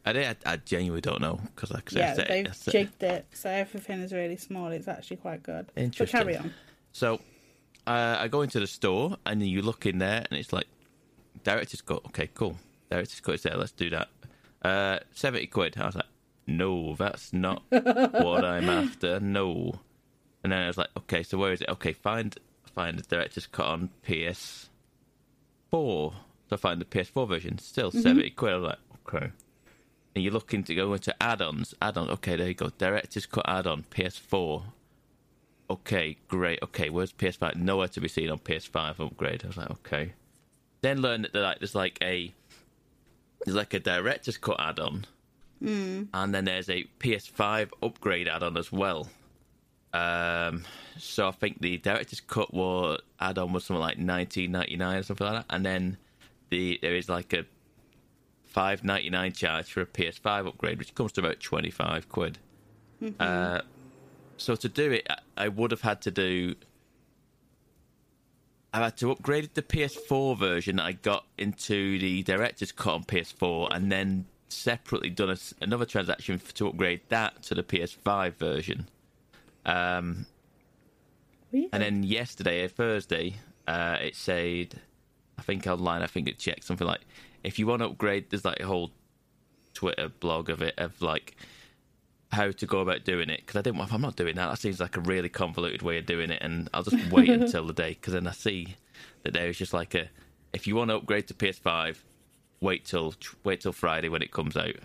I, 0.05 0.11
I, 0.13 0.37
I 0.47 0.57
genuinely 0.57 1.01
don't 1.01 1.21
know 1.21 1.41
because 1.55 1.71
like 1.73 1.93
I 1.95 1.99
Yeah, 1.99 2.13
I 2.19 2.25
they've 2.43 2.55
said- 2.57 2.73
jigged 2.73 3.03
it, 3.03 3.27
so 3.33 3.49
everything 3.51 4.01
is 4.01 4.13
really 4.13 4.37
small. 4.37 4.69
It's 4.69 4.89
actually 4.89 5.19
quite 5.19 5.43
good. 5.43 5.67
But 5.75 5.83
Interesting. 5.83 6.19
carry 6.21 6.37
on. 6.37 6.53
So 6.93 7.21
uh, 7.87 8.17
I 8.19 8.29
go 8.29 8.43
into 8.43 8.61
the 8.61 8.67
store 8.67 9.17
and 9.27 9.41
then 9.41 9.49
you 9.49 9.63
look 9.63 9.87
in 9.87 9.99
there 9.99 10.25
and 10.31 10.39
it's 10.39 10.53
like 10.53 10.67
director's 11.45 11.81
cut. 11.81 12.05
Okay, 12.07 12.29
cool. 12.35 12.57
Director's 12.91 13.21
cut 13.21 13.35
is 13.37 13.43
there. 13.43 13.57
Let's 13.57 13.73
do 13.73 13.91
that. 13.91 14.09
Uh, 14.63 14.99
Seventy 15.13 15.47
quid. 15.47 15.77
I 15.79 15.87
was 15.87 15.95
like, 15.97 16.07
no, 16.47 16.95
that's 16.97 17.33
not 17.33 17.63
what 17.69 18.45
I'm 18.45 18.69
after. 18.69 19.19
No. 19.21 19.81
And 20.45 20.53
then 20.53 20.61
I 20.63 20.67
was 20.67 20.77
like, 20.79 20.89
okay, 20.97 21.23
so 21.23 21.39
where 21.39 21.53
is 21.53 21.61
it? 21.63 21.69
Okay, 21.69 21.93
find 21.93 22.37
find 22.75 22.99
the 22.99 23.03
director's 23.03 23.47
cut 23.47 23.67
on 23.67 23.91
PS4. 24.07 24.69
So 25.71 26.13
I 26.53 26.57
find 26.57 26.81
the 26.81 26.85
PS4 26.85 27.29
version. 27.29 27.59
Still 27.59 27.91
mm-hmm. 27.91 28.01
seventy 28.01 28.31
quid. 28.31 28.53
I 28.53 28.57
was 28.57 28.65
like, 28.65 28.79
okay. 29.15 29.31
And 30.15 30.23
you're 30.23 30.33
looking 30.33 30.63
to 30.65 30.75
go 30.75 30.93
into 30.93 31.15
add-ons. 31.23 31.75
Add 31.81 31.97
on. 31.97 32.11
Okay, 32.11 32.37
there 32.37 32.49
you 32.49 32.55
go. 32.55 32.69
Director's 32.69 33.25
cut 33.25 33.49
add-on 33.49 33.85
PS4 33.91 34.65
okay, 35.73 36.17
great, 36.29 36.59
okay, 36.63 36.91
where's 36.91 37.13
PS5? 37.13 37.57
Nowhere 37.57 37.89
to 37.89 38.01
be 38.01 38.09
seen 38.09 38.31
on 38.31 38.39
PS5 38.39 39.01
upgrade. 39.01 39.43
I 39.45 39.47
was 39.49 39.57
like, 39.57 39.71
okay. 39.71 40.13
Then 40.83 41.01
learn 41.01 41.23
that 41.23 41.35
like 41.35 41.59
there's 41.61 41.75
like 41.75 41.99
a 42.03 42.33
there's 43.45 43.57
like 43.57 43.75
a 43.75 43.81
director's 43.81 44.37
cut 44.37 44.61
add-on, 44.61 45.07
hmm. 45.61 46.05
and 46.13 46.35
then 46.35 46.45
there's 46.45 46.69
a 46.69 46.85
PS5 46.99 47.71
upgrade 47.83 48.29
add-on 48.29 48.57
as 48.57 48.71
well. 48.73 49.09
Um, 49.93 50.65
so 50.99 51.29
I 51.29 51.33
think 51.33 51.61
the 51.61 51.79
director's 51.79 52.21
cut 52.21 52.53
was 52.55 53.01
add-on 53.21 53.53
was 53.53 53.65
something 53.65 53.81
like 53.81 53.99
19.99 53.99 54.99
or 54.99 55.03
something 55.03 55.27
like 55.27 55.47
that, 55.47 55.55
and 55.55 55.65
then 55.67 55.99
the 56.51 56.79
there 56.83 56.95
is 56.95 57.09
like 57.09 57.33
a 57.33 57.45
5.99 58.55 59.35
charge 59.37 59.73
for 59.73 59.81
a 59.83 59.87
PS5 59.87 60.47
upgrade, 60.49 60.79
which 60.79 60.95
comes 60.95 61.13
to 61.13 61.21
about 61.21 61.41
25 61.41 62.09
quid. 62.09 62.39
Uh, 63.19 63.61
so 64.37 64.55
to 64.55 64.69
do 64.69 64.93
it, 64.93 65.07
I- 65.37 65.49
would 65.49 65.71
have 65.71 65.81
had 65.83 66.01
to 66.03 66.11
do. 66.11 66.55
I 68.75 68.81
had 68.85 68.97
to 68.99 69.11
upgrade 69.11 69.51
the 69.55 69.63
PS4 69.63 70.39
version 70.39 70.77
that 70.77 70.85
I 70.85 70.93
got 70.93 71.27
into 71.37 71.99
the 71.99 72.23
director's 72.23 72.73
cut 72.73 72.95
on 72.95 73.05
PS4, 73.05 73.69
and 73.71 73.93
then 73.93 74.27
separately 74.49 75.11
done 75.11 75.31
a 75.31 75.37
another 75.61 75.85
transaction 75.85 76.41
to 76.55 76.69
upgrade 76.69 77.01
that 77.09 77.43
to 77.45 77.55
the 77.55 77.63
PS5 77.63 78.35
version. 78.37 78.89
Um, 79.65 80.27
and 81.53 81.83
then 81.83 82.03
yesterday, 82.03 82.65
uh, 82.65 82.69
Thursday, 82.69 83.37
uh, 83.67 83.99
it 84.01 84.17
said, 84.17 84.81
I 85.39 85.43
think 85.43 85.67
online, 85.67 86.03
I 86.03 86.07
think 86.07 86.29
it 86.29 86.39
checked 86.39 86.65
something 86.65 86.87
like, 86.87 87.03
if 87.45 87.59
you 87.59 87.67
want 87.67 87.81
to 87.81 87.87
upgrade, 87.87 88.31
there's 88.31 88.45
like 88.45 88.61
a 88.61 88.67
whole 88.67 88.91
Twitter 89.75 90.09
blog 90.09 90.49
of 90.51 90.63
it 90.63 90.75
of 90.79 91.01
like 91.03 91.37
how 92.31 92.51
to 92.51 92.67
go 92.67 92.81
about 92.81 93.05
doing 93.05 93.29
it 93.29 93.41
because 93.41 93.57
I 93.57 93.63
didn't. 93.63 93.79
want 93.79 93.91
if 93.91 93.95
I'm 93.95 94.01
not 94.01 94.17
doing 94.17 94.37
that. 94.37 94.49
That 94.49 94.59
seems 94.59 94.81
like 94.81 94.97
a 94.97 95.01
really 95.01 95.29
convoluted 95.29 95.83
way 95.83 95.99
of 95.99 96.07
doing 96.07 96.31
it, 96.31 96.43
and 96.43 96.69
I'll 96.73 96.83
just 96.83 97.11
wait 97.11 97.29
until 97.29 97.67
the 97.67 97.73
day 97.73 97.91
because 97.91 98.15
then 98.15 98.27
I 98.27 98.33
see 98.33 98.77
that 99.23 99.35
there 99.35 99.49
is 99.49 99.59
just 99.59 99.73
like 99.73 99.95
a 99.95 100.09
if 100.53 100.67
you 100.67 100.77
want 100.77 100.91
to 100.91 100.97
upgrade 100.97 101.29
to 101.29 101.35
PS5, 101.35 101.97
wait 102.61 102.85
till 102.85 103.15
wait 103.45 103.61
till 103.61 103.73
Friday 103.73 104.09
when 104.09 104.23
it 104.23 104.31
comes 104.31 104.57
out. 104.57 104.77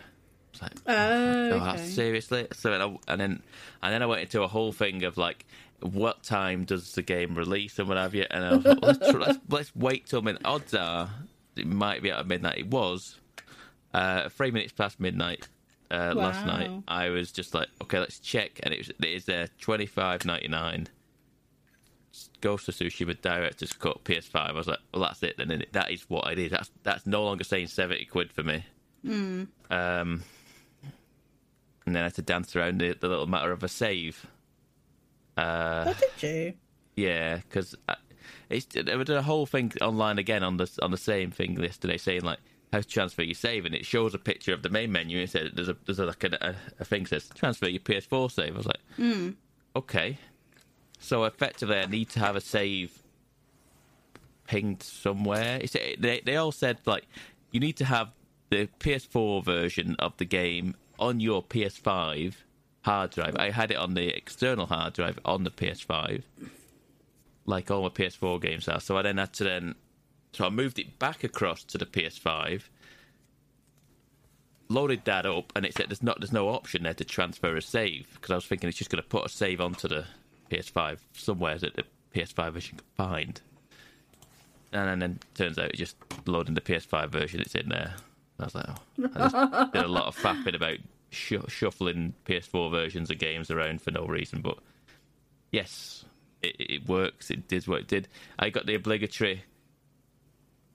It's 0.61 0.61
like, 0.61 0.73
Oh, 0.87 1.49
Oh, 1.51 1.69
okay. 1.73 1.77
seriously? 1.77 2.47
So 2.53 2.71
then 2.71 2.81
I, 2.81 2.97
and 3.07 3.21
then 3.21 3.41
and 3.81 3.93
then 3.93 4.01
I 4.01 4.05
went 4.05 4.21
into 4.21 4.41
a 4.43 4.47
whole 4.47 4.71
thing 4.71 5.03
of 5.03 5.17
like, 5.17 5.45
what 5.81 6.23
time 6.23 6.65
does 6.65 6.93
the 6.93 7.03
game 7.03 7.35
release 7.35 7.77
and 7.79 7.87
what 7.87 7.97
have 7.97 8.15
you? 8.15 8.25
And 8.31 8.43
I 8.43 8.59
thought, 8.59 8.83
let's, 8.83 9.13
let's 9.13 9.37
let's 9.49 9.75
wait 9.75 10.07
till 10.07 10.21
midnight. 10.21 10.45
Odds 10.45 10.73
are 10.73 11.09
it 11.55 11.67
might 11.67 12.01
be 12.01 12.11
out 12.11 12.19
of 12.21 12.27
midnight. 12.27 12.57
It 12.57 12.67
was 12.67 13.19
uh, 13.93 14.29
three 14.29 14.51
minutes 14.51 14.73
past 14.73 14.99
midnight 14.99 15.47
uh, 15.91 16.13
last 16.15 16.45
night. 16.45 16.69
I 16.87 17.09
was 17.09 17.31
just 17.31 17.53
like, 17.53 17.67
okay, 17.83 17.99
let's 17.99 18.19
check, 18.19 18.59
and 18.63 18.73
it 18.73 18.79
was 18.79 18.89
it 18.89 19.05
is 19.05 19.25
there 19.25 19.47
twenty 19.59 19.85
five 19.85 20.25
ninety 20.25 20.47
nine. 20.47 20.87
Ghost 22.41 22.67
of 22.67 22.73
Tsushima 22.75 23.19
Director's 23.21 23.73
Cut 23.73 24.03
PS5. 24.03 24.35
I 24.35 24.51
was 24.51 24.67
like, 24.67 24.79
well, 24.93 25.03
that's 25.03 25.21
it. 25.21 25.35
Then 25.37 25.63
that 25.71 25.91
is 25.91 26.03
what 26.09 26.31
it 26.31 26.39
is. 26.39 26.51
That's 26.51 26.71
that's 26.83 27.05
no 27.05 27.23
longer 27.23 27.43
saying 27.43 27.67
seventy 27.67 28.05
quid 28.05 28.31
for 28.31 28.41
me. 28.43 28.63
Um, 29.69 30.23
and 31.87 31.95
then 31.95 32.03
I 32.03 32.07
had 32.07 32.15
to 32.15 32.21
dance 32.21 32.55
around 32.55 32.81
the, 32.81 32.93
the 32.99 33.07
little 33.07 33.25
matter 33.27 33.51
of 33.51 33.63
a 33.63 33.67
save. 33.67 34.27
Uh, 35.37 35.85
What 35.85 36.03
did 36.19 36.29
you? 36.29 36.53
yeah, 36.95 37.37
because 37.37 37.75
it's 38.49 38.65
there 38.65 38.97
was 38.97 39.09
a 39.09 39.21
whole 39.21 39.45
thing 39.45 39.71
online 39.81 40.19
again 40.19 40.43
on 40.43 40.57
the 40.57 40.69
on 40.81 40.91
the 40.91 40.97
same 40.97 41.31
thing 41.31 41.59
yesterday, 41.61 41.97
saying 41.97 42.21
like 42.21 42.39
how 42.73 42.79
to 42.81 42.87
transfer 42.87 43.23
your 43.23 43.35
save, 43.35 43.65
and 43.65 43.73
it 43.73 43.85
shows 43.85 44.13
a 44.13 44.19
picture 44.19 44.53
of 44.53 44.61
the 44.63 44.69
main 44.69 44.91
menu. 44.91 45.17
And 45.19 45.23
it 45.29 45.31
says 45.31 45.51
there's 45.53 45.69
a 45.69 45.77
there's 45.85 45.99
a, 45.99 46.05
like 46.05 46.23
a, 46.25 46.55
a, 46.79 46.85
thing 46.85 47.03
that 47.03 47.09
says 47.09 47.29
transfer 47.33 47.69
your 47.69 47.79
PS4 47.79 48.31
save. 48.31 48.53
I 48.53 48.57
was 48.57 48.67
like, 48.67 48.81
okay, 49.75 50.17
So 50.99 51.23
effectively, 51.23 51.77
I 51.77 51.85
need 51.85 52.09
to 52.09 52.19
have 52.19 52.35
a 52.35 52.41
save 52.41 53.01
pinged 54.47 54.83
somewhere. 54.83 55.59
It's, 55.61 55.73
they 55.73 56.21
they 56.25 56.35
all 56.35 56.51
said 56.51 56.79
like 56.85 57.07
you 57.51 57.59
need 57.59 57.77
to 57.77 57.85
have 57.85 58.09
the 58.49 58.67
PS4 58.79 59.43
version 59.45 59.95
of 59.99 60.17
the 60.17 60.25
game 60.25 60.75
on 60.99 61.19
your 61.19 61.43
PS5 61.43 62.33
hard 62.87 63.11
drive. 63.11 63.35
I 63.37 63.51
had 63.51 63.71
it 63.71 63.77
on 63.77 63.93
the 63.93 64.07
external 64.15 64.65
hard 64.65 64.93
drive 64.93 65.19
on 65.25 65.43
the 65.43 65.51
PS5, 65.51 66.23
like 67.45 67.69
all 67.69 67.83
my 67.83 67.89
PS4 67.89 68.41
games 68.41 68.67
are. 68.67 68.79
So 68.79 68.97
I 68.97 69.01
then 69.01 69.17
had 69.17 69.33
to 69.33 69.43
then, 69.43 69.75
so 70.31 70.45
I 70.45 70.49
moved 70.49 70.79
it 70.79 70.97
back 70.97 71.23
across 71.23 71.63
to 71.65 71.77
the 71.77 71.85
PS5, 71.85 72.63
loaded 74.69 75.03
that 75.05 75.25
up, 75.25 75.51
and 75.55 75.65
it 75.65 75.75
said 75.75 75.89
there's 75.89 76.01
not 76.01 76.19
there's 76.19 76.31
no 76.31 76.49
option 76.49 76.83
there 76.83 76.93
to 76.93 77.03
transfer 77.03 77.55
a 77.55 77.61
save 77.61 78.07
because 78.13 78.31
I 78.31 78.35
was 78.35 78.45
thinking 78.45 78.69
it's 78.69 78.77
just 78.77 78.89
going 78.89 79.03
to 79.03 79.09
put 79.09 79.25
a 79.25 79.29
save 79.29 79.59
onto 79.59 79.87
the 79.87 80.05
PS5 80.49 80.99
somewhere 81.13 81.57
that 81.57 81.75
the 81.75 81.83
PS5 82.15 82.53
version 82.53 82.77
can 82.77 82.87
find. 82.95 83.41
And 84.73 85.01
then 85.01 85.19
turns 85.33 85.57
out 85.57 85.69
it's 85.69 85.79
just 85.79 85.95
loading 86.25 86.53
the 86.53 86.61
PS5 86.61 87.09
version. 87.09 87.39
It's 87.39 87.55
in 87.55 87.69
there. 87.69 87.95
I 88.39 88.43
was 88.45 88.55
like, 88.55 88.65
oh. 88.69 89.09
I 89.15 89.29
just 89.29 89.73
did 89.73 89.83
a 89.85 89.87
lot 89.87 90.05
of 90.07 90.15
fapping 90.17 90.55
about 90.55 90.77
sh- 91.09 91.33
shuffling 91.47 92.13
PS4 92.25 92.69
versions 92.71 93.09
of 93.09 93.17
games 93.17 93.49
around 93.51 93.81
for 93.81 93.91
no 93.91 94.05
reason. 94.05 94.41
But 94.41 94.57
yes, 95.51 96.05
it, 96.43 96.55
it 96.59 96.87
works. 96.87 97.31
It 97.31 97.47
did 97.47 97.67
what 97.67 97.81
it 97.81 97.87
did. 97.87 98.07
I 98.37 98.49
got 98.49 98.65
the 98.65 98.75
obligatory 98.75 99.43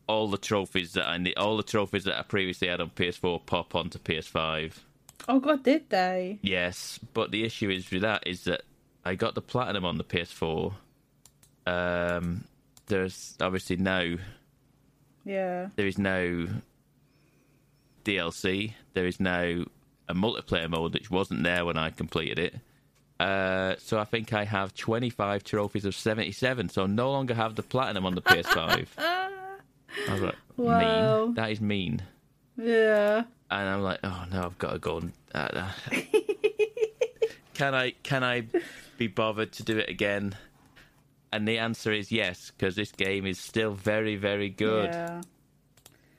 all 0.09 0.29
the 0.29 0.37
trophies 0.39 0.93
that 0.95 1.07
I 1.07 1.17
need, 1.17 1.39
all 1.39 1.57
the 1.57 1.63
trophies 1.63 2.05
that 2.05 2.19
I 2.19 2.23
previously 2.23 2.67
had 2.69 2.81
on 2.81 2.91
PS4 2.91 3.47
pop 3.47 3.75
onto 3.75 3.99
PS5. 4.01 4.73
Oh 5.29 5.39
god, 5.39 5.63
did 5.63 5.89
they? 5.91 6.41
Yes, 6.43 6.99
but 7.15 7.31
the 7.31 7.45
issue 7.45 7.71
is 7.71 7.89
with 7.91 8.03
that 8.03 8.27
is 8.27 8.43
that 8.45 8.63
I 9.05 9.15
got 9.15 9.35
the 9.37 9.41
platinum 9.41 9.85
on 9.85 9.99
the 9.99 10.05
PS4. 10.05 10.73
Um, 11.67 12.45
there's 12.87 13.37
obviously 13.41 13.77
no 13.77 14.17
Yeah. 15.25 15.69
there 15.77 15.87
is 15.87 15.99
no 15.99 16.49
DLC. 18.05 18.75
There 18.95 19.07
is 19.07 19.21
now 19.21 19.65
a 20.09 20.15
multiplayer 20.15 20.69
mode 20.69 20.95
which 20.95 21.11
wasn't 21.11 21.43
there 21.43 21.65
when 21.65 21.77
I 21.77 21.91
completed 21.91 22.39
it. 22.39 22.55
Uh, 23.21 23.77
so 23.79 23.99
I 23.99 24.05
think 24.05 24.33
I 24.33 24.45
have 24.45 24.75
25 24.75 25.45
trophies 25.45 25.85
of 25.85 25.95
77. 25.95 26.69
So 26.71 26.83
I 26.85 26.87
no 26.87 27.13
longer 27.13 27.35
have 27.35 27.55
the 27.55 27.63
platinum 27.63 28.05
on 28.05 28.15
the 28.15 28.23
PS5. 28.23 28.87
I 28.99 29.29
was 30.13 30.23
like, 30.23 30.35
Wow. 30.57 31.27
mean. 31.27 31.35
That 31.35 31.51
is 31.51 31.61
mean. 31.61 32.03
Yeah. 32.57 33.25
And 33.51 33.69
I'm 33.69 33.83
like, 33.83 34.01
oh 34.03 34.25
no, 34.31 34.45
I've 34.45 34.59
got 34.59 34.73
to 34.73 34.79
go 34.79 34.99
and. 34.99 35.13
Uh, 35.35 35.69
can 37.55 37.75
I 37.75 37.91
can 38.03 38.25
I 38.25 38.45
be 38.99 39.07
bothered 39.07 39.53
to 39.53 39.63
do 39.63 39.79
it 39.79 39.89
again? 39.89 40.35
And 41.33 41.47
the 41.49 41.59
answer 41.59 41.93
is 41.93 42.11
yes, 42.13 42.51
because 42.51 42.77
this 42.77 42.93
game 42.93 43.27
is 43.27 43.39
still 43.39 43.73
very 43.73 44.17
very 44.17 44.49
good. 44.49 44.91
Yeah. 44.93 45.21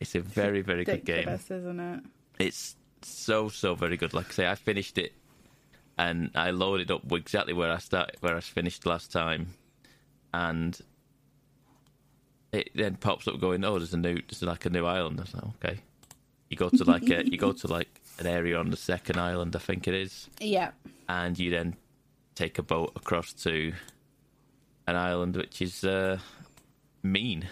It's 0.04 0.16
a 0.16 0.22
very 0.22 0.62
very 0.62 0.84
good 0.86 1.06
game. 1.06 1.28
Isn't 1.28 1.80
it? 1.80 2.04
It's 2.40 2.76
so 3.02 3.50
so 3.50 3.76
very 3.76 3.98
good. 3.98 4.14
Like 4.14 4.28
I 4.30 4.32
say, 4.34 4.48
I 4.48 4.56
finished 4.56 4.98
it, 4.98 5.14
and 5.98 6.30
I 6.36 6.52
loaded 6.52 6.92
up 6.92 7.12
exactly 7.12 7.54
where 7.54 7.72
I 7.72 7.80
started, 7.80 8.18
where 8.22 8.38
I 8.38 8.40
finished 8.42 8.86
last 8.86 9.12
time, 9.12 9.48
and 10.34 10.80
it 12.52 12.70
then 12.76 12.96
pops 12.96 13.28
up 13.28 13.40
going, 13.40 13.64
"Oh, 13.66 13.80
there's 13.80 13.94
a 13.94 13.98
new, 13.98 14.16
there's 14.16 14.42
like 14.44 14.66
a 14.66 14.70
new 14.70 14.86
island." 14.86 15.20
I 15.20 15.24
was 15.24 15.34
like, 15.34 15.44
"Okay." 15.64 15.80
You 16.50 16.58
go 16.58 16.70
to 16.70 16.84
like 16.84 17.10
a, 17.10 17.26
you 17.28 17.38
go 17.38 17.52
to 17.52 17.68
like 17.68 17.90
an 18.20 18.28
area 18.28 18.60
on 18.60 18.70
the 18.70 18.78
second 18.78 19.18
island, 19.18 19.56
I 19.56 19.60
think 19.60 19.88
it 19.88 19.96
is, 19.96 20.30
Yeah. 20.40 20.70
and 21.10 21.38
you 21.40 21.50
then 21.50 21.76
take 22.36 22.60
a 22.60 22.64
boat 22.64 22.92
across 22.96 23.34
to 23.34 23.74
an 24.86 24.96
island 24.96 25.36
which 25.36 25.62
is 25.64 25.84
uh, 25.84 26.20
mean. 27.02 27.48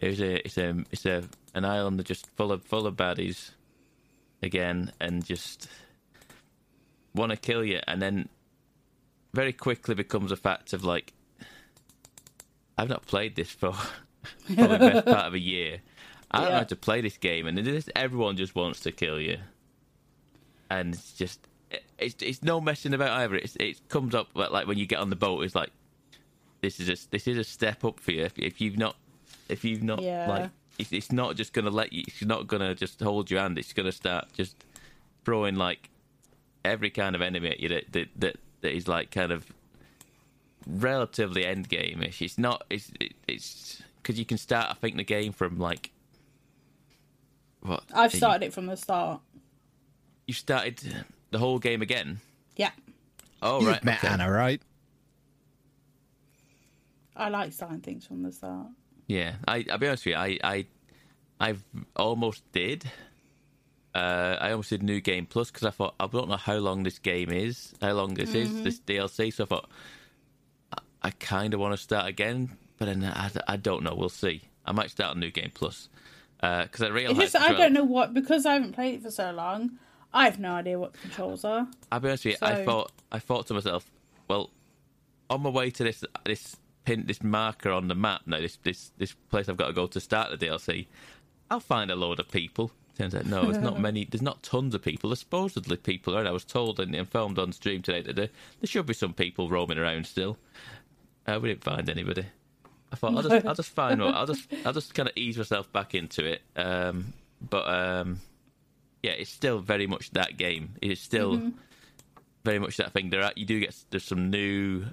It's 0.00 0.20
a 0.20 0.34
it's 0.44 0.58
a 0.58 0.84
it's 0.90 1.06
a 1.06 1.22
an 1.58 1.64
island 1.64 1.98
that's 1.98 2.08
just 2.08 2.26
full 2.36 2.50
of 2.52 2.62
full 2.64 2.86
of 2.86 2.96
baddies 2.96 3.50
again, 4.42 4.92
and 5.00 5.24
just 5.24 5.68
want 7.14 7.30
to 7.30 7.36
kill 7.36 7.64
you, 7.64 7.80
and 7.86 8.00
then 8.00 8.28
very 9.34 9.52
quickly 9.52 9.94
becomes 9.94 10.32
a 10.32 10.36
fact 10.36 10.72
of 10.72 10.84
like 10.84 11.12
I've 12.78 12.88
not 12.88 13.06
played 13.06 13.36
this 13.36 13.50
for 13.50 13.72
probably 14.54 14.78
the 14.78 14.90
best 14.92 15.06
part 15.06 15.26
of 15.26 15.34
a 15.34 15.38
year. 15.38 15.78
I 16.30 16.40
don't 16.40 16.50
know 16.50 16.56
how 16.58 16.64
to 16.64 16.76
play 16.76 17.00
this 17.00 17.16
game, 17.16 17.46
and 17.46 17.58
it 17.58 17.66
is, 17.66 17.90
everyone 17.96 18.36
just 18.36 18.54
wants 18.54 18.80
to 18.80 18.92
kill 18.92 19.18
you, 19.20 19.38
and 20.70 20.94
it's 20.94 21.12
just 21.14 21.40
it's 21.98 22.22
it's 22.22 22.42
no 22.42 22.60
messing 22.60 22.94
about 22.94 23.10
either. 23.20 23.34
It's, 23.36 23.56
it 23.56 23.88
comes 23.88 24.14
up 24.14 24.28
like, 24.34 24.50
like 24.50 24.66
when 24.66 24.78
you 24.78 24.86
get 24.86 24.98
on 24.98 25.10
the 25.10 25.16
boat. 25.16 25.42
It's 25.44 25.54
like 25.54 25.70
this 26.60 26.80
is 26.80 26.88
a 26.88 27.10
this 27.10 27.26
is 27.26 27.38
a 27.38 27.44
step 27.44 27.84
up 27.84 27.98
for 28.00 28.12
you 28.12 28.24
if, 28.24 28.38
if 28.38 28.60
you've 28.60 28.76
not 28.78 28.96
if 29.48 29.64
you've 29.64 29.82
not 29.82 30.02
Yeah. 30.02 30.28
like 30.28 30.50
it's, 30.78 30.92
it's 30.92 31.12
not 31.12 31.36
just 31.36 31.52
gonna 31.52 31.70
let 31.70 31.92
you. 31.92 32.04
It's 32.06 32.24
not 32.24 32.46
gonna 32.46 32.74
just 32.74 33.00
hold 33.00 33.30
your 33.30 33.40
hand. 33.40 33.58
It's 33.58 33.72
gonna 33.72 33.92
start 33.92 34.32
just 34.32 34.64
throwing 35.24 35.56
like 35.56 35.90
every 36.64 36.90
kind 36.90 37.14
of 37.14 37.22
enemy 37.22 37.50
at 37.50 37.60
you 37.60 37.68
that 37.70 37.92
that 37.92 38.08
that, 38.16 38.36
that 38.60 38.74
is 38.74 38.88
like 38.88 39.10
kind 39.10 39.32
of 39.32 39.46
relatively 40.66 41.44
end 41.46 41.68
game-ish. 41.68 42.22
It's 42.22 42.38
not. 42.38 42.64
It's 42.70 42.90
it, 43.00 43.12
it's 43.26 43.82
because 44.02 44.18
you 44.18 44.24
can 44.24 44.38
start. 44.38 44.68
I 44.70 44.74
think 44.74 44.96
the 44.96 45.04
game 45.04 45.32
from 45.32 45.58
like 45.58 45.90
what 47.60 47.82
I've 47.92 48.12
you- 48.12 48.18
started 48.18 48.46
it 48.46 48.52
from 48.52 48.66
the 48.66 48.76
start. 48.76 49.20
You 50.26 50.34
started 50.34 51.04
the 51.30 51.38
whole 51.38 51.58
game 51.58 51.80
again. 51.82 52.20
Yeah. 52.56 52.70
Oh 53.40 53.60
You've 53.60 53.68
right, 53.68 53.84
met 53.84 53.98
okay. 53.98 54.08
Anna, 54.08 54.30
right? 54.30 54.60
I 57.16 57.28
like 57.30 57.52
starting 57.52 57.80
things 57.80 58.06
from 58.06 58.22
the 58.22 58.30
start. 58.32 58.68
Yeah, 59.08 59.34
I, 59.48 59.64
I'll 59.70 59.78
be 59.78 59.88
honest 59.88 60.04
with 60.04 60.12
you. 60.12 60.18
I, 60.18 60.38
I, 60.44 60.66
I've 61.40 61.64
almost 61.96 62.44
did. 62.52 62.84
Uh, 63.94 64.36
I 64.40 64.50
almost 64.52 64.70
did 64.70 64.82
New 64.82 65.00
Game 65.00 65.26
Plus 65.26 65.50
because 65.50 65.66
I 65.66 65.70
thought 65.70 65.94
I 65.98 66.06
don't 66.06 66.28
know 66.28 66.36
how 66.36 66.56
long 66.56 66.82
this 66.84 66.98
game 66.98 67.30
is, 67.30 67.74
how 67.80 67.92
long 67.92 68.14
this 68.14 68.34
is, 68.34 68.62
this 68.62 68.78
DLC. 68.78 69.32
So 69.32 69.44
I 69.44 69.46
thought 69.46 69.70
I, 70.72 70.78
I 71.02 71.10
kind 71.10 71.54
of 71.54 71.60
want 71.60 71.72
to 71.72 71.82
start 71.82 72.06
again, 72.06 72.50
but 72.76 72.84
then 72.84 73.02
I, 73.02 73.30
I 73.48 73.56
don't 73.56 73.82
know. 73.82 73.94
We'll 73.96 74.10
see. 74.10 74.42
I 74.64 74.72
might 74.72 74.90
start 74.90 75.12
on 75.12 75.20
New 75.20 75.30
Game 75.30 75.50
Plus 75.54 75.88
because 76.36 76.82
I 76.82 76.86
It's 76.86 76.94
realized 76.94 77.36
I 77.36 77.52
don't 77.54 77.72
know 77.72 77.84
what 77.84 78.12
because 78.14 78.44
I 78.46 78.52
haven't 78.52 78.74
played 78.74 78.96
it 78.96 79.02
for 79.02 79.10
so 79.10 79.32
long. 79.32 79.78
I 80.12 80.24
have 80.26 80.38
no 80.38 80.52
idea 80.52 80.78
what 80.78 80.92
the 80.92 80.98
controls 80.98 81.44
are. 81.44 81.66
I'll 81.90 82.00
be 82.00 82.08
honest 82.08 82.24
with 82.26 82.36
you. 82.40 82.46
I 82.46 82.64
thought 82.64 82.92
I 83.10 83.18
thought 83.18 83.46
to 83.48 83.54
myself, 83.54 83.90
well, 84.28 84.50
on 85.30 85.42
my 85.42 85.50
way 85.50 85.70
to 85.70 85.84
this 85.84 86.04
this 86.24 86.56
pin 86.88 87.04
this 87.06 87.22
marker 87.22 87.70
on 87.70 87.88
the 87.88 87.94
map 87.94 88.22
now, 88.24 88.40
this 88.40 88.56
this 88.62 88.92
this 88.96 89.12
place 89.12 89.48
I've 89.48 89.58
got 89.58 89.66
to 89.66 89.72
go 89.74 89.86
to 89.86 90.00
start 90.00 90.30
the 90.30 90.46
DLC, 90.46 90.86
I'll 91.50 91.60
find 91.60 91.90
a 91.90 91.96
load 91.96 92.18
of 92.18 92.30
people. 92.30 92.70
Turns 92.96 93.14
out 93.14 93.26
no, 93.26 93.44
there's 93.44 93.62
not 93.62 93.78
many. 93.88 94.06
There's 94.06 94.22
not 94.22 94.42
tons 94.42 94.74
of 94.74 94.82
people. 94.82 95.10
There's 95.10 95.20
supposedly 95.20 95.76
people 95.76 96.16
around. 96.16 96.26
I 96.26 96.32
was 96.32 96.44
told 96.44 96.80
and 96.80 97.08
filmed 97.08 97.38
on 97.38 97.52
stream 97.52 97.82
today 97.82 98.00
that 98.00 98.16
there, 98.16 98.30
there 98.60 98.66
should 98.66 98.86
be 98.86 98.94
some 98.94 99.12
people 99.12 99.50
roaming 99.50 99.78
around 99.78 100.06
still. 100.06 100.38
Uh, 101.26 101.38
we 101.40 101.50
didn't 101.50 101.62
find 101.62 101.90
anybody. 101.90 102.24
I 102.90 102.96
thought 102.96 103.14
I'll 103.14 103.22
just 103.22 103.46
I'll 103.46 103.54
just 103.54 103.70
find 103.70 104.00
one. 104.00 104.14
I'll 104.16 104.26
just 104.26 104.50
I'll 104.64 104.72
just 104.72 104.94
kind 104.94 105.10
of 105.10 105.16
ease 105.16 105.36
myself 105.36 105.70
back 105.70 105.94
into 105.94 106.24
it. 106.24 106.40
Um, 106.56 107.12
but 107.42 107.68
um, 107.68 108.20
yeah, 109.02 109.12
it's 109.12 109.30
still 109.30 109.58
very 109.58 109.86
much 109.86 110.10
that 110.12 110.38
game. 110.38 110.70
It's 110.80 111.02
still 111.02 111.52
very 112.44 112.58
much 112.58 112.78
that 112.78 112.92
thing. 112.92 113.10
There 113.10 113.22
are, 113.22 113.32
you 113.36 113.44
do 113.44 113.60
get 113.60 113.76
there's 113.90 114.04
some 114.04 114.30
new 114.30 114.86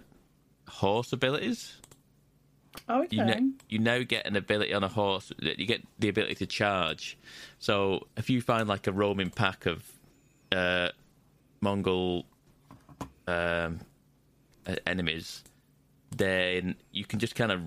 horse 0.67 1.13
abilities. 1.13 1.77
Oh, 2.89 3.03
okay. 3.03 3.15
You 3.17 3.25
now, 3.25 3.39
you 3.69 3.79
now 3.79 4.03
get 4.03 4.25
an 4.25 4.35
ability 4.35 4.73
on 4.73 4.83
a 4.83 4.87
horse. 4.87 5.31
that 5.39 5.59
You 5.59 5.65
get 5.65 5.83
the 5.99 6.09
ability 6.09 6.35
to 6.35 6.45
charge. 6.45 7.17
So 7.59 8.07
if 8.17 8.29
you 8.29 8.41
find 8.41 8.67
like 8.67 8.87
a 8.87 8.91
roaming 8.91 9.29
pack 9.29 9.65
of 9.65 9.83
uh, 10.51 10.89
Mongol 11.61 12.25
um, 13.27 13.79
enemies, 14.85 15.43
then 16.15 16.75
you 16.91 17.05
can 17.05 17.19
just 17.19 17.35
kind 17.35 17.51
of 17.51 17.61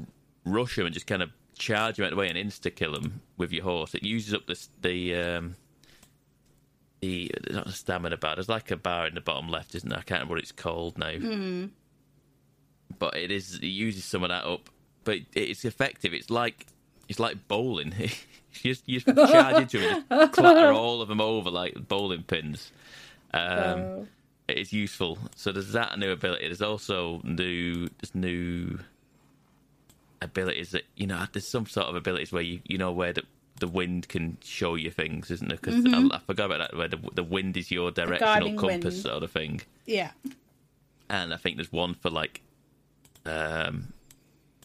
rush 0.45 0.77
them 0.77 0.87
and 0.87 0.95
just 0.95 1.07
kind 1.07 1.23
of 1.23 1.31
charge 1.59 1.97
them 1.97 2.05
out 2.05 2.13
of 2.13 2.17
the 2.17 2.21
way 2.21 2.29
and 2.29 2.39
insta 2.39 2.75
kill 2.75 2.93
them 2.93 3.21
with 3.37 3.53
your 3.53 3.65
horse. 3.65 3.95
It 3.95 4.03
uses 4.05 4.33
up 4.35 4.47
the 4.47 4.67
the 4.81 5.15
um, 5.17 5.57
the 7.01 7.31
not 7.51 7.67
the 7.67 7.73
stamina 7.73 8.17
bar. 8.17 8.37
There's 8.37 8.49
like 8.49 8.71
a 8.71 8.77
bar 8.77 9.07
in 9.07 9.15
the 9.15 9.21
bottom 9.21 9.49
left, 9.49 9.75
isn't 9.75 9.89
there? 9.89 9.99
I 9.99 10.03
can't 10.03 10.21
remember 10.21 10.35
what 10.35 10.43
it's 10.43 10.53
called 10.53 10.97
now. 10.99 11.11
But 12.99 13.17
it 13.17 13.31
is 13.31 13.57
it 13.57 13.67
uses 13.67 14.05
some 14.05 14.23
of 14.23 14.31
that 14.31 14.45
up. 14.45 14.71
But 15.09 15.21
it's 15.35 15.65
effective. 15.65 16.13
It's 16.13 16.29
like 16.29 16.67
it's 17.09 17.19
like 17.19 17.49
bowling. 17.49 17.95
you 17.99 18.75
just 18.75 18.83
you 18.87 19.01
just 19.01 19.17
charge 19.33 19.63
into 19.63 19.79
it 19.81 20.05
just 20.11 20.33
clatter 20.35 20.71
all 20.83 21.01
of 21.01 21.09
them 21.09 21.21
over 21.23 21.51
like 21.51 21.89
bowling 21.89 22.25
pins. 22.25 22.71
Um, 23.33 23.41
Oh. 23.81 24.07
it 24.49 24.59
is 24.59 24.73
useful. 24.73 25.17
So 25.35 25.51
there's 25.53 25.73
that 25.73 25.99
new 25.99 26.11
ability. 26.13 26.45
There's 26.47 26.61
also 26.63 27.21
new 27.25 27.87
there's 28.01 28.15
new 28.15 28.79
abilities 30.21 30.71
that 30.73 30.85
you 30.97 31.07
know. 31.07 31.25
There's 31.33 31.47
some 31.49 31.67
sort 31.67 31.87
of 31.87 31.97
abilities 31.97 32.33
where 32.33 32.43
you 32.43 32.61
you 32.67 32.77
know 32.79 32.93
where 32.93 33.13
the 33.13 33.23
the 33.61 33.69
wind 33.69 34.09
can 34.09 34.37
show 34.45 34.75
you 34.75 34.91
things, 34.91 35.31
isn't 35.31 35.49
there? 35.49 35.59
Because 35.61 35.85
I, 35.87 36.17
I 36.17 36.19
forgot 36.27 36.47
about 36.47 36.59
that. 36.71 36.77
Where 36.77 36.89
the 36.89 36.99
the 37.15 37.25
wind 37.25 37.57
is 37.57 37.71
your 37.71 37.91
directional 37.91 38.55
compass 38.59 38.95
wind. 38.95 39.03
sort 39.03 39.23
of 39.23 39.31
thing. 39.33 39.63
Yeah. 39.87 40.11
And 41.11 41.33
I 41.33 41.39
think 41.39 41.57
there's 41.57 41.73
one 41.73 41.95
for 41.95 42.11
like 42.11 42.43
um, 43.25 43.93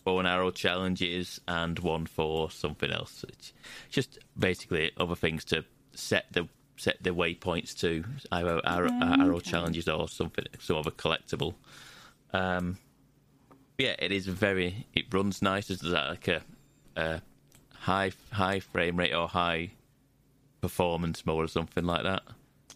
bow 0.04 0.20
and 0.20 0.28
arrow 0.28 0.52
challenges, 0.52 1.39
and 1.48 1.80
one 1.80 2.06
for 2.06 2.52
something 2.52 2.92
else. 2.92 3.26
It's 3.28 3.54
just 3.89 4.20
basically 4.38 4.92
other 4.98 5.16
things 5.16 5.46
to 5.46 5.66
set 5.94 6.26
the 6.32 6.48
set 6.76 7.02
the 7.02 7.12
waypoints 7.12 7.78
to 7.80 8.04
either 8.32 8.60
arrow, 8.66 8.89
arrow 8.92 9.39
challenges 9.39 9.88
or 9.88 10.08
something, 10.08 10.46
some 10.60 10.78
other 10.78 10.92
collectible. 10.92 11.54
Um, 12.34 12.78
yeah, 13.78 13.96
it 14.00 14.12
is 14.12 14.28
very. 14.28 14.88
It 14.94 15.13
runs 15.13 15.42
nice. 15.42 15.70
Is 15.70 15.80
that 15.82 16.10
like 16.10 16.28
a, 16.28 16.42
a 16.96 17.22
high 17.74 18.12
high 18.32 18.60
frame 18.60 18.98
rate 18.98 19.13
or 19.13 19.28
high 19.28 19.72
performance 20.62 21.26
mode 21.26 21.46
or 21.46 21.48
something 21.48 21.86
like 21.86 22.04
that? 22.04 22.24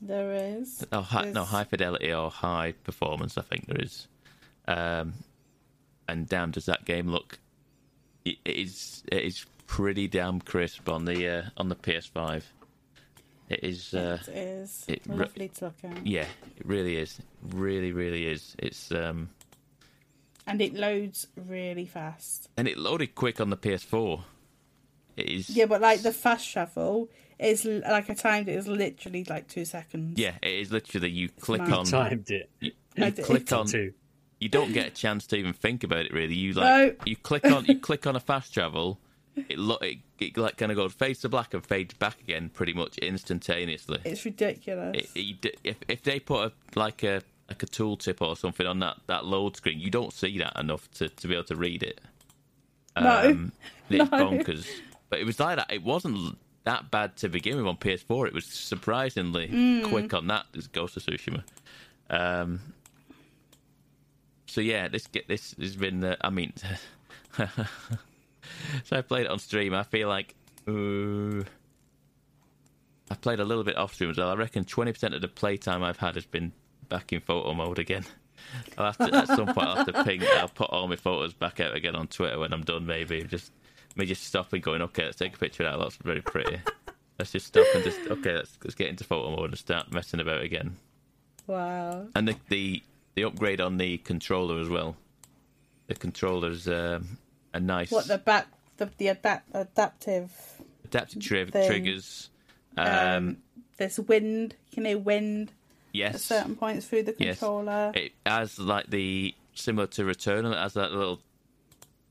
There 0.02 0.34
is. 0.34 0.86
Oh, 0.92 1.02
hi, 1.02 1.32
no, 1.32 1.44
high 1.44 1.64
fidelity 1.64 2.14
or 2.14 2.30
high 2.30 2.74
performance. 2.84 3.38
I 3.38 3.42
think 3.42 3.68
there 3.68 3.82
is. 3.82 4.08
Um, 4.68 5.14
and 6.08 6.28
damn, 6.28 6.52
does 6.52 6.66
that 6.66 6.86
game 6.86 7.08
look? 7.10 7.40
It 8.26 8.38
it 8.46 8.56
is. 8.58 9.04
It 9.12 9.24
is 9.24 9.46
pretty 9.66 10.08
damn 10.08 10.40
crisp 10.42 10.88
on 10.90 11.06
the 11.06 11.28
uh, 11.28 11.44
on 11.58 11.70
the 11.70 11.76
PS5. 11.76 12.44
It 13.50 13.64
is. 13.64 13.94
Uh, 13.94 14.20
It 14.28 14.36
is 14.38 14.86
it 14.88 15.02
re- 15.08 15.16
lovely 15.18 15.48
to 15.50 15.66
look 15.66 15.76
at. 15.84 16.06
yeah, 16.06 16.26
it 16.58 16.66
really 16.66 16.98
is. 16.98 17.20
Really, 17.42 17.92
really 17.94 18.28
is. 18.28 18.56
It's 18.60 18.92
um, 18.92 19.30
And 20.46 20.62
it 20.62 20.74
loads 20.74 21.28
really 21.36 21.86
fast. 21.86 22.50
and 22.58 22.68
it 22.68 22.78
loaded 22.78 23.16
quick 23.16 23.40
on 23.40 23.50
the 23.50 23.58
PS4. 23.58 24.22
It 25.16 25.30
is. 25.30 25.50
Yeah, 25.50 25.66
but 25.66 25.82
like 25.82 26.02
the 26.02 26.12
fast 26.12 26.52
travel 26.52 27.10
is 27.40 27.64
like 27.66 28.10
I 28.10 28.14
timed 28.14 28.50
it 28.50 28.56
is 28.56 28.68
literally 28.68 29.24
like 29.24 29.48
two 29.48 29.64
seconds. 29.66 30.20
Yeah, 30.20 30.34
it 30.42 30.52
is 30.54 30.72
literally 30.72 31.10
you 31.10 31.30
click 31.30 31.62
mad. 31.62 31.72
on. 31.74 31.86
Timed 31.86 32.30
it. 32.30 32.50
You, 32.60 32.72
I 32.98 33.06
you 33.06 33.12
did. 33.12 33.26
click 33.26 33.52
on. 33.54 33.66
Two. 33.68 33.94
You 34.40 34.50
don't 34.50 34.72
get 34.74 34.88
a 34.88 34.92
chance 34.92 35.26
to 35.28 35.36
even 35.36 35.54
think 35.54 35.84
about 35.84 36.06
it. 36.06 36.14
Really, 36.14 36.36
you 36.36 36.54
like 36.54 37.00
No. 37.00 37.06
you 37.06 37.16
click 37.16 37.46
on 37.46 37.66
you 37.66 37.80
click 37.80 38.06
on 38.08 38.16
a 38.16 38.20
fast 38.20 38.54
travel. 38.54 39.00
It 39.36 39.58
look 39.60 39.84
it, 39.84 39.98
it 40.20 40.38
like 40.38 40.58
kind 40.58 40.72
of 40.72 40.76
goes 40.78 40.94
fades 40.94 41.20
to 41.22 41.30
black 41.30 41.54
and 41.54 41.66
fades 41.66 41.94
back 41.94 42.20
again 42.22 42.50
pretty 42.50 42.74
much 42.74 42.98
instantaneously. 43.00 44.00
It's 44.04 44.26
ridiculous. 44.26 44.96
It, 45.16 45.44
it, 45.46 45.60
if 45.64 45.78
if 45.88 46.04
they 46.04 46.20
put 46.20 46.52
a, 46.76 46.80
like 46.80 47.04
a 47.04 47.22
like 47.50 47.64
a 47.64 47.68
tooltip 47.68 48.22
or 48.22 48.36
something 48.36 48.68
on 48.68 48.80
that, 48.80 48.98
that 49.08 49.26
load 49.26 49.56
screen, 49.56 49.80
you 49.80 49.90
don't 49.90 50.12
see 50.12 50.38
that 50.40 50.60
enough 50.60 50.90
to, 50.96 51.08
to 51.08 51.28
be 51.28 51.34
able 51.34 51.46
to 51.46 51.56
read 51.56 51.82
it. 51.82 52.02
No. 53.00 53.30
Um, 53.30 53.52
it's 53.90 54.12
No. 54.12 54.18
bonkers. 54.18 54.68
But 55.10 55.20
it 55.20 55.26
was 55.26 55.40
like 55.40 55.56
that. 55.58 55.72
It 55.72 55.82
wasn't 55.84 56.38
that 56.66 56.92
bad 56.92 57.16
to 57.18 57.30
begin 57.30 57.56
with 57.56 57.66
on 57.66 57.78
PS4. 57.78 58.28
It 58.28 58.34
was 58.34 58.46
surprisingly 58.46 59.48
Mm. 59.48 59.88
quick 59.90 60.14
on 60.14 60.28
that. 60.28 60.46
As 60.58 60.68
Ghost 60.68 60.98
of 60.98 61.04
Tsushima. 61.06 61.44
Um, 62.10 62.60
so 64.58 64.62
yeah, 64.62 64.88
this 64.88 65.06
get 65.06 65.28
this 65.28 65.54
has 65.60 65.76
been. 65.76 66.04
Uh, 66.04 66.16
I 66.20 66.32
mean, 66.32 66.52
so 67.38 67.48
I 68.92 69.02
played 69.02 69.26
it 69.26 69.30
on 69.30 69.38
stream. 69.38 69.76
I 69.76 69.84
feel 69.84 70.10
like. 70.10 70.34
Uh, 70.68 71.44
I 73.12 73.16
played 73.22 73.40
a 73.40 73.46
little 73.46 73.64
bit 73.64 73.78
off 73.78 73.94
stream 73.94 74.10
as 74.10 74.18
well. 74.18 74.30
I 74.30 74.34
reckon 74.34 74.66
twenty 74.66 74.94
percent 74.94 75.14
of 75.14 75.22
the 75.22 75.28
playtime 75.28 75.84
I've 75.84 76.00
had 76.00 76.16
has 76.16 76.26
been 76.26 76.54
back 76.90 77.14
in 77.14 77.22
photo 77.22 77.54
mode 77.54 77.78
again. 77.78 78.04
I'll 78.80 78.88
have 78.88 78.98
to 78.98 79.16
at 79.16 79.28
some 79.28 79.46
point. 79.46 79.60
I'll 79.60 79.76
have 79.76 79.94
to 79.94 80.04
ping. 80.04 80.24
I'll 80.38 80.48
put 80.50 80.72
all 80.72 80.88
my 80.88 80.96
photos 80.96 81.36
back 81.36 81.60
out 81.60 81.76
again 81.76 81.96
on 81.96 82.08
Twitter 82.08 82.40
when 82.40 82.52
I'm 82.52 82.64
done. 82.64 82.88
Maybe 82.88 83.22
just 83.26 83.52
me 83.96 84.08
just 84.08 84.24
stopping, 84.24 84.62
going, 84.62 84.82
okay, 84.82 85.06
let's 85.06 85.18
take 85.18 85.36
a 85.36 85.38
picture 85.38 85.66
of 85.66 85.78
that. 85.78 85.84
That's 85.84 85.98
very 85.98 86.22
pretty. 86.22 86.58
let's 87.20 87.32
just 87.32 87.46
stop 87.46 87.68
and 87.76 87.84
just 87.84 88.00
okay, 88.10 88.34
let's 88.34 88.58
let's 88.64 88.74
get 88.74 88.90
into 88.90 89.04
photo 89.04 89.36
mode 89.36 89.52
and 89.52 89.60
start 89.60 89.94
messing 89.94 90.20
about 90.20 90.42
again. 90.42 90.78
wow. 91.46 92.08
And 92.16 92.28
the 92.28 92.36
the, 92.50 92.82
the 93.18 93.24
upgrade 93.24 93.60
on 93.60 93.78
the 93.78 93.98
controller 93.98 94.62
as 94.62 94.70
well. 94.70 94.96
The 95.88 95.96
controller's 95.96 96.68
um, 96.68 97.18
a 97.52 97.60
nice 97.60 97.90
What 97.90 98.08
the 98.08 98.20
back 98.20 98.48
the 98.78 98.92
the 98.98 99.08
adapt, 99.08 99.50
adaptive 99.56 100.32
adaptive 100.86 101.22
tri- 101.24 101.46
triggers. 101.46 102.30
Um, 102.78 102.88
um, 102.88 103.38
there's 103.78 104.00
wind, 104.00 104.56
you 104.72 104.84
know, 104.84 104.98
wind 105.00 105.52
Yes. 105.94 106.14
at 106.14 106.22
certain 106.22 106.56
points 106.56 106.86
through 106.86 107.04
the 107.04 107.14
controller. 107.14 107.92
Yes. 107.96 108.04
It 108.06 108.12
has 108.30 108.60
like 108.60 108.88
the 108.92 109.34
similar 109.56 109.88
to 109.88 110.04
Returnal. 110.04 110.52
It 110.52 110.60
has 110.60 110.76
that 110.76 110.92
little 110.92 111.20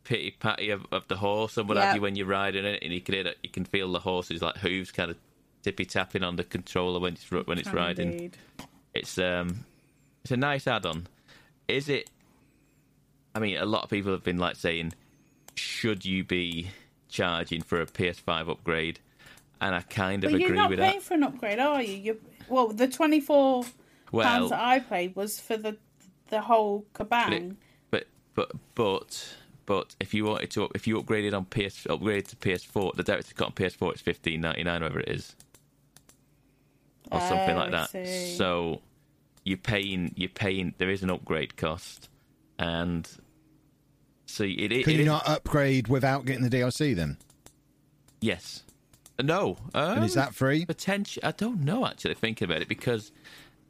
pity 0.03 0.33
patty 0.33 0.71
of, 0.71 0.87
of 0.91 1.07
the 1.07 1.17
horse 1.17 1.57
and 1.57 1.69
what 1.69 1.77
Yeah. 1.77 1.85
have 1.87 1.95
you 1.95 2.03
when 2.03 2.17
you're 2.17 2.27
riding 2.27 2.65
it, 2.65 2.83
and 2.83 2.93
you 2.93 3.01
can 3.01 3.15
hear 3.15 3.25
that 3.25 3.37
you 3.45 3.49
can 3.49 3.65
feel 3.65 3.93
the 3.93 4.01
horse's 4.01 4.43
like 4.43 4.57
hooves 4.57 4.91
kind 4.91 5.13
of 5.13 5.17
tippy 5.63 5.85
tapping 5.85 6.25
on 6.25 6.35
the 6.35 6.43
controller 6.43 6.99
when 6.99 7.13
it's 7.13 7.31
when 7.31 7.59
it's 7.59 7.69
Can 7.69 7.77
riding. 7.77 8.33
It's 8.93 9.19
um, 9.19 9.65
it's 10.27 10.33
a 10.33 10.37
nice 10.37 10.67
add-on. 10.67 11.07
Is 11.69 11.89
it? 11.89 12.11
I 13.33 13.39
mean, 13.39 13.59
a 13.59 13.65
lot 13.65 13.85
of 13.85 13.91
people 13.91 14.11
have 14.11 14.25
been 14.25 14.39
like 14.39 14.57
saying, 14.57 14.93
should 15.55 16.05
you 16.05 16.25
be 16.25 16.71
charging 17.09 17.63
for 17.63 17.81
a 17.81 17.87
PS5 17.87 18.51
upgrade? 18.51 18.99
And 19.61 19.73
I 19.73 19.83
kind 19.83 20.25
of 20.25 20.33
But 20.33 20.41
you're 20.41 20.49
agree 20.49 20.59
not 20.59 20.71
with 20.71 20.81
paying 20.81 20.95
that. 20.95 21.03
for 21.05 21.15
an 21.15 21.23
upgrade, 21.23 21.61
are 21.61 21.81
you? 21.81 21.97
You're, 21.97 22.17
well, 22.49 22.67
the 22.69 22.89
twenty 22.89 23.21
four 23.21 23.65
Well, 24.11 24.27
pounds 24.27 24.51
that 24.51 24.61
I 24.61 24.81
paid 24.81 25.15
was 25.15 25.39
for 25.39 25.57
the 25.57 25.77
the 26.29 26.41
whole 26.41 26.85
But, 26.95 27.33
it, 27.33 27.53
but 27.91 28.07
but 28.35 28.51
but 28.75 29.35
but 29.65 29.95
if 30.01 30.13
you 30.13 30.25
wanted 30.25 30.51
to 30.51 30.69
if 30.75 30.89
you 30.89 31.01
upgraded 31.01 31.35
on 31.35 31.45
PS 31.45 31.85
upgraded 31.87 32.27
to 32.31 32.37
PS4, 32.37 32.97
the 32.97 33.05
director's 33.05 33.33
cut 33.33 33.47
on 33.47 33.53
PS4 33.53 33.93
it's 33.93 34.01
fifteen 34.03 34.41
ninety 34.41 34.65
nine, 34.65 34.83
whatever 34.83 34.99
it 35.01 35.09
is, 35.09 35.37
or 37.13 37.21
something 37.21 37.55
Oh, 37.57 37.59
like 37.59 37.71
that. 37.71 38.37
So 38.37 38.81
you're 39.47 39.57
paying 39.57 40.13
you're 40.17 40.29
paying 40.29 40.75
there 40.79 40.91
is 40.91 41.03
an 41.03 41.11
upgrade 41.11 41.57
cost, 41.57 42.09
and 42.59 43.09
so 44.27 44.45
it, 44.45 44.51
it, 44.73 44.85
Can 44.85 44.93
it 44.95 44.97
you 44.97 45.01
is- 45.01 45.07
not 45.07 45.27
upgrade 45.29 45.89
without 45.89 46.25
getting 46.27 46.43
the 46.47 46.51
DLC 46.51 46.95
then? 46.95 47.17
yes 48.21 48.65
no 49.23 49.57
um, 49.75 49.97
And 49.99 50.05
is 50.05 50.15
that 50.15 50.35
free? 50.35 50.65
potential? 50.67 51.23
I 51.25 51.31
don't 51.31 51.61
know 51.63 51.87
actually 51.87 52.15
thinking 52.15 52.45
about 52.51 52.61
it 52.61 52.69
because 52.69 53.13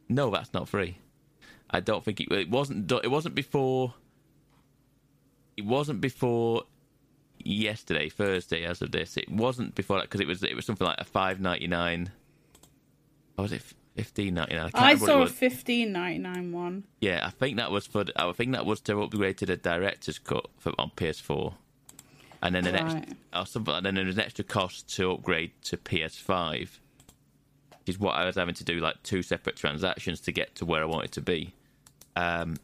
no, 0.09 0.29
that's 0.31 0.53
not 0.53 0.67
free. 0.67 0.97
I 1.69 1.79
don't 1.81 2.03
think 2.03 2.19
it, 2.21 2.31
it 2.31 2.49
wasn't. 2.49 2.91
It 2.91 3.11
wasn't 3.11 3.35
before. 3.35 3.93
It 5.57 5.65
wasn't 5.65 6.01
before 6.01 6.63
yesterday, 7.43 8.07
Thursday, 8.09 8.63
as 8.63 8.81
of 8.81 8.91
this. 8.91 9.17
It 9.17 9.29
wasn't 9.29 9.75
before 9.75 9.97
that 9.97 10.03
because 10.03 10.21
it 10.21 10.27
was. 10.27 10.43
It 10.43 10.55
was 10.55 10.65
something 10.65 10.87
like 10.87 10.99
a 10.99 11.03
five 11.05 11.39
ninety 11.41 11.67
nine. 11.67 12.11
Was 13.37 13.51
it 13.51 13.61
fifteen 13.97 14.35
ninety 14.35 14.55
nine? 14.55 14.71
I 14.73 14.95
saw 14.95 15.21
a 15.23 15.27
fifteen 15.27 15.91
ninety 15.91 16.19
nine 16.19 16.51
one. 16.51 16.83
Yeah, 17.01 17.25
I 17.25 17.29
think 17.31 17.57
that 17.57 17.71
was 17.71 17.85
for. 17.87 18.05
I 18.15 18.31
think 18.31 18.53
that 18.53 18.65
was 18.65 18.79
to 18.81 19.01
upgrade 19.01 19.37
to 19.39 19.45
the 19.45 19.57
director's 19.57 20.19
cut 20.19 20.47
for, 20.57 20.71
on 20.77 20.91
PS4, 20.95 21.53
and 22.41 22.55
then 22.55 22.65
an 22.67 22.75
Right. 22.75 23.17
or. 23.33 23.77
And 23.77 23.85
then 23.85 23.95
there 23.95 24.05
was 24.05 24.15
an 24.15 24.23
extra 24.23 24.45
cost 24.45 24.93
to 24.95 25.11
upgrade 25.11 25.51
to 25.63 25.77
PS5, 25.77 26.59
which 26.61 26.69
is 27.87 27.99
what 27.99 28.15
I 28.15 28.25
was 28.25 28.35
having 28.35 28.55
to 28.55 28.63
do, 28.63 28.79
like 28.79 29.01
two 29.03 29.21
separate 29.23 29.55
transactions 29.55 30.21
to 30.21 30.31
get 30.31 30.55
to 30.55 30.65
where 30.65 30.81
I 30.81 30.85
wanted 30.85 31.11
to 31.13 31.21
be. 31.21 31.53
Um, 32.15 32.57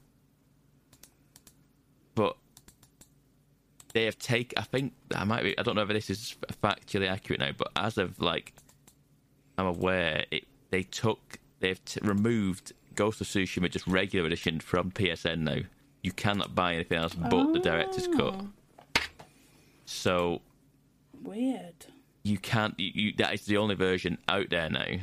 but 2.16 2.38
they 3.94 4.06
have 4.06 4.18
take. 4.18 4.54
I 4.58 4.62
think 4.62 4.94
I 5.16 5.24
might 5.24 5.44
be. 5.44 5.58
I 5.58 5.64
don't 5.64 5.76
know 5.76 5.82
if 5.84 5.90
this 5.90 6.10
is 6.10 6.36
factually 6.62 7.10
accurate 7.10 7.40
now, 7.40 7.52
but 7.58 7.72
as 7.76 7.98
of 7.98 8.20
like, 8.22 8.54
I'm 9.58 9.66
aware 9.68 10.26
it. 10.32 10.46
They 10.74 10.82
took. 10.82 11.38
They've 11.60 11.86
t- 11.86 12.00
removed 12.02 12.74
Ghost 12.96 13.22
of 13.22 13.28
Tsushima 13.28 13.70
just 13.70 13.86
regular 13.86 14.26
edition 14.26 14.60
from 14.60 14.90
PSN 14.90 15.42
now. 15.42 15.60
You 16.02 16.12
cannot 16.12 16.56
buy 16.56 16.74
anything 16.74 16.98
else 16.98 17.14
but 17.14 17.54
the 17.54 17.60
director's 17.60 18.08
cut. 18.08 18.44
So 19.86 20.42
Weird. 21.22 21.86
you 22.24 22.40
can't. 22.40 22.74
You, 22.80 22.92
you, 22.92 23.14
that 23.18 23.36
is 23.36 23.46
the 23.46 23.58
only 23.58 23.76
version 23.76 24.18
out 24.28 24.50
there 24.50 24.68
now. 24.68 24.96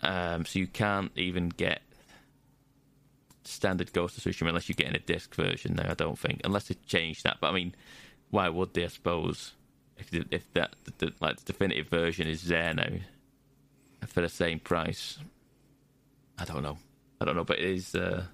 Um, 0.00 0.44
so 0.44 0.58
you 0.58 0.66
can't 0.66 1.12
even 1.14 1.48
get 1.50 1.82
standard 3.44 3.92
Ghost 3.92 4.18
of 4.18 4.24
Tsushima 4.24 4.48
unless 4.48 4.68
you're 4.68 4.74
getting 4.74 4.96
a 4.96 4.98
disc 4.98 5.36
version 5.36 5.76
now. 5.76 5.92
I 5.92 5.94
don't 5.94 6.18
think, 6.18 6.40
unless 6.42 6.66
they 6.66 6.74
change 6.84 7.22
that. 7.22 7.36
But 7.40 7.50
I 7.50 7.54
mean, 7.54 7.76
why 8.30 8.48
would 8.48 8.74
they? 8.74 8.82
I 8.82 8.88
suppose 8.88 9.52
if 9.98 10.12
if 10.32 10.52
that 10.54 10.74
the, 10.98 11.12
like 11.20 11.36
the 11.36 11.44
definitive 11.44 11.86
version 11.86 12.26
is 12.26 12.42
there 12.42 12.74
now 12.74 12.88
for 14.06 14.20
the 14.20 14.28
same 14.28 14.58
price. 14.58 15.18
I 16.38 16.44
don't 16.44 16.62
know. 16.62 16.78
I 17.20 17.24
don't 17.24 17.36
know, 17.36 17.44
but 17.44 17.58
it 17.58 17.64
is. 17.64 17.94
Uh, 17.94 18.24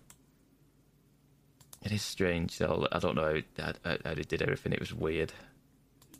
it 1.85 1.93
is 1.93 2.03
strange. 2.03 2.59
Though. 2.59 2.87
I 2.91 2.99
don't 2.99 3.15
know 3.15 3.41
how, 3.59 3.73
how, 3.85 3.97
how 4.05 4.15
they 4.15 4.23
did 4.23 4.43
everything. 4.43 4.73
It 4.73 4.81
was 4.81 4.93
weird. 4.95 5.33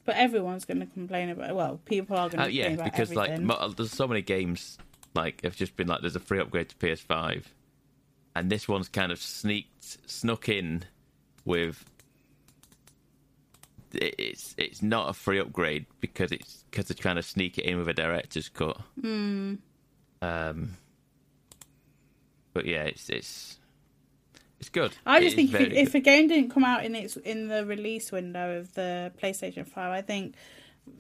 But 0.05 0.17
everyone's 0.17 0.65
going 0.65 0.81
to 0.81 0.87
complain 0.87 1.31
about. 1.31 1.55
Well, 1.55 1.81
people 1.85 2.17
are 2.17 2.29
going 2.29 2.39
to 2.39 2.45
Uh, 2.45 2.47
yeah, 2.47 2.69
complain 2.69 2.75
about 2.75 2.85
yeah, 2.87 2.91
because 2.91 3.15
like 3.15 3.31
everything. 3.31 3.47
mo- 3.47 3.69
there's 3.77 3.91
so 3.93 4.09
many 4.09 4.23
games 4.23 4.79
like 5.15 5.43
have 5.43 5.57
just 5.57 5.77
been 5.77 5.87
like 5.89 6.01
there's 6.01 6.17
a 6.17 6.21
free 6.21 6.39
upgrade 6.41 6.69
to 6.71 6.77
PS5, 6.77 7.43
and 8.37 8.51
this 8.51 8.69
one's 8.69 8.89
kind 8.89 9.13
of 9.13 9.21
sneaked 9.21 10.11
snuck 10.11 10.49
in 10.49 10.85
with 11.45 11.85
it- 11.98 11.98
it's 14.01 14.55
it's 14.59 14.83
not 14.83 15.09
a 15.11 15.13
free 15.13 15.39
upgrade 15.39 15.87
because 16.01 16.33
it's 16.33 16.65
because 16.71 16.87
they're 16.87 16.95
trying 16.97 17.17
to 17.17 17.23
sneak 17.23 17.59
it 17.59 17.65
in 17.65 17.79
with 17.79 17.89
a 17.89 17.95
director's 17.95 18.49
cut. 18.49 18.81
Um, 20.21 20.77
but 22.53 22.67
yeah, 22.67 22.85
it's 22.85 23.09
it's 23.09 23.59
It's 24.61 24.69
good. 24.69 24.97
I 25.07 25.21
just 25.21 25.37
is 25.37 25.51
think 25.51 25.55
if, 25.55 25.61
it, 25.61 25.73
if 25.73 25.95
a 25.95 26.01
game 26.01 26.29
didn't 26.29 26.51
come 26.51 26.65
out 26.65 26.85
in 26.85 26.95
its 26.95 27.17
in 27.17 27.49
the 27.49 27.65
release 27.65 28.11
window 28.11 28.59
of 28.59 28.75
the 28.75 29.13
PlayStation 29.23 29.67
Five, 29.67 29.93
I 29.93 30.03
think 30.03 30.35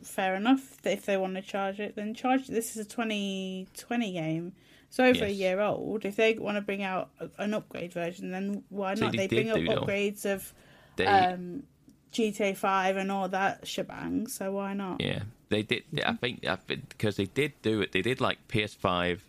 fair 0.02 0.34
enough. 0.34 0.78
If 0.84 1.06
they 1.06 1.16
want 1.16 1.34
to 1.34 1.42
charge 1.42 1.80
it, 1.80 1.96
then 1.96 2.14
charge 2.14 2.42
it. 2.42 2.52
This 2.52 2.76
is 2.76 2.86
a 2.86 2.88
2020 2.88 4.12
game. 4.12 4.52
It's 4.88 4.98
over 4.98 5.24
a 5.24 5.30
year 5.30 5.60
old. 5.60 6.04
If 6.04 6.16
they 6.16 6.34
want 6.38 6.56
to 6.56 6.62
bring 6.62 6.82
out 6.82 7.10
an 7.38 7.52
upgrade 7.52 7.92
version, 7.92 8.30
then 8.30 8.64
why 8.70 8.94
See, 8.94 9.02
not? 9.02 9.12
they 9.12 9.26
They, 9.26 9.26
bring 9.26 9.50
up 9.50 9.58
upgrades 9.58 10.24
of 10.24 10.54
they, 10.96 11.04
um, 11.06 11.64
GTA 12.12 12.56
Five 12.56 12.96
and 12.96 13.10
all 13.10 13.28
that 13.28 13.66
shebang. 13.66 14.26
So 14.26 14.52
why 14.52 14.74
not? 14.74 15.00
yeah, 15.00 15.20
they 15.48 15.62
did. 15.62 15.84
I 16.04 16.12
think 16.14 16.44
because 16.88 17.16
they 17.16 17.26
did 17.26 17.52
do 17.62 17.80
it. 17.80 17.92
They 17.92 18.02
did 18.02 18.20
like 18.20 18.48
PS5. 18.48 19.20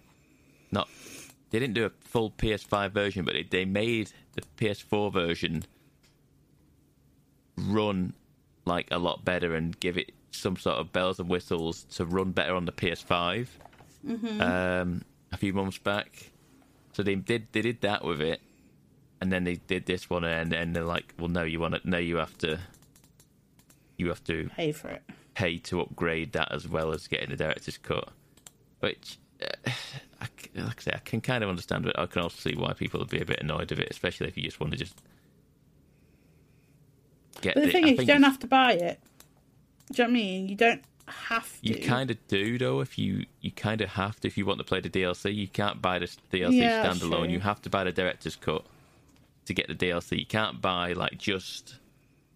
Not 0.71 0.87
they 1.51 1.59
didn't 1.59 1.73
do 1.73 1.85
a 1.85 1.91
full 2.01 2.31
PS5 2.31 2.91
version, 2.91 3.25
but 3.25 3.33
they, 3.33 3.43
they 3.43 3.65
made 3.65 4.11
the 4.33 4.41
PS4 4.57 5.11
version 5.11 5.63
run 7.57 8.13
like 8.65 8.87
a 8.91 8.97
lot 8.99 9.25
better 9.25 9.55
and 9.55 9.77
give 9.79 9.97
it 9.97 10.11
some 10.31 10.55
sort 10.55 10.77
of 10.77 10.93
bells 10.93 11.19
and 11.19 11.27
whistles 11.27 11.83
to 11.83 12.05
run 12.05 12.31
better 12.31 12.55
on 12.55 12.65
the 12.65 12.71
PS5. 12.71 13.47
Um, 14.41 15.01
a 15.31 15.37
few 15.37 15.53
months 15.53 15.77
back, 15.77 16.31
so 16.93 17.03
they 17.03 17.15
did 17.15 17.47
they 17.51 17.61
did 17.61 17.81
that 17.81 18.03
with 18.05 18.21
it, 18.21 18.39
and 19.21 19.31
then 19.31 19.43
they 19.43 19.55
did 19.55 19.85
this 19.85 20.09
one, 20.09 20.23
and 20.23 20.53
and 20.53 20.75
they're 20.75 20.83
like, 20.83 21.13
well, 21.19 21.27
no, 21.29 21.43
you 21.43 21.59
want 21.59 21.75
to, 21.75 21.89
no, 21.89 21.97
you 21.97 22.17
have 22.17 22.37
to, 22.39 22.59
you 23.97 24.07
have 24.09 24.23
to 24.25 24.49
Pay 24.55 24.71
for 24.71 24.89
it. 24.89 25.01
pay 25.35 25.57
to 25.59 25.81
upgrade 25.81 26.31
that 26.33 26.51
as 26.51 26.67
well 26.67 26.91
as 26.93 27.07
getting 27.07 27.29
the 27.29 27.35
director's 27.35 27.77
cut. 27.77 28.09
Which, 28.79 29.17
uh, 29.41 29.69
I, 30.21 30.27
like 30.55 30.79
I 30.79 30.81
say, 30.81 30.91
I 30.95 30.99
can 30.99 31.21
kind 31.21 31.43
of 31.43 31.49
understand, 31.49 31.83
but 31.83 31.97
I 31.99 32.05
can 32.05 32.21
also 32.21 32.37
see 32.49 32.55
why 32.55 32.73
people 32.73 32.99
would 33.01 33.09
be 33.09 33.19
a 33.19 33.25
bit 33.25 33.41
annoyed 33.41 33.71
of 33.71 33.79
it, 33.79 33.89
especially 33.91 34.27
if 34.27 34.37
you 34.37 34.43
just 34.43 34.59
want 34.59 34.71
to 34.71 34.77
just 34.79 34.95
get. 37.41 37.55
But 37.55 37.61
the 37.63 37.69
it. 37.69 37.71
thing 37.71 37.85
I 37.85 37.87
is, 37.89 37.99
you 37.99 38.05
don't 38.05 38.23
have 38.23 38.39
to 38.39 38.47
buy 38.47 38.73
it. 38.73 38.99
Do 39.91 40.03
you 40.03 40.07
know 40.07 40.11
what 40.13 40.19
I 40.19 40.21
mean? 40.21 40.47
You 40.49 40.55
don't 40.55 40.83
have 41.07 41.61
to. 41.61 41.67
You 41.67 41.75
kind 41.87 42.11
of 42.11 42.27
do 42.27 42.57
though. 42.57 42.79
If 42.79 42.97
you 42.97 43.25
you 43.41 43.51
kind 43.51 43.81
of 43.81 43.89
have 43.89 44.19
to 44.21 44.27
if 44.27 44.37
you 44.37 44.45
want 44.45 44.59
to 44.59 44.63
play 44.63 44.79
the 44.79 44.89
DLC, 44.89 45.33
you 45.35 45.47
can't 45.47 45.81
buy 45.81 45.99
the 45.99 46.05
DLC 46.31 46.59
Yeah, 46.61 46.85
standalone. 46.85 47.31
You 47.31 47.39
have 47.39 47.61
to 47.63 47.69
buy 47.69 47.83
the 47.83 47.91
director's 47.91 48.35
cut 48.35 48.63
to 49.49 49.53
get 49.53 49.67
the 49.67 49.75
DLC. 49.75 50.17
You 50.19 50.25
can't 50.25 50.61
buy 50.61 50.93
like 50.93 51.17
just 51.17 51.75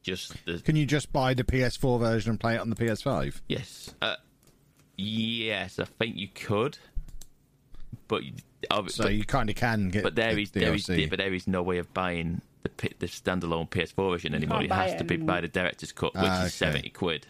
just 0.04 0.34
the 0.46 0.60
Can 0.60 0.76
you 0.76 0.86
just 0.86 1.14
buy 1.14 1.34
the 1.34 1.44
PS4 1.46 2.00
version 2.00 2.32
and 2.32 2.40
play 2.40 2.56
it 2.56 2.60
on 2.60 2.70
the 2.70 2.76
PS5? 2.76 3.40
Yes. 3.48 3.94
Uh, 4.02 4.18
yes, 4.98 5.80
I 5.80 5.86
think 5.86 6.18
you 6.18 6.28
could. 6.28 6.78
But, 8.10 8.24
you- 8.24 8.34
So 8.90 9.04
but, 9.06 9.14
you 9.14 9.24
kind 9.24 9.50
of 9.50 9.56
can 9.56 9.90
get. 9.90 10.04
but 10.04 10.16
there 10.16 10.36
the 10.36 10.42
is 10.42 10.52
there 10.52 10.74
is 10.74 10.86
but 11.10 11.18
there 11.20 11.34
is 11.34 11.48
no 11.48 11.64
way 11.64 11.78
of 11.78 11.94
buying 11.94 12.42
the 12.64 12.70
P- 12.70 12.94
the 13.00 13.08
standalone 13.08 13.70
PS4 13.70 14.12
version 14.12 14.34
anymore. 14.36 14.62
It 14.64 14.72
has 14.72 14.94
it 14.94 14.98
to 15.00 15.04
be 15.04 15.18
by 15.18 15.42
the 15.42 15.48
director's 15.48 15.92
cut, 15.92 16.14
which 16.14 16.24
Ah, 16.26 16.46
is 16.46 16.54
seventy 16.54 16.90
quid. 16.90 17.26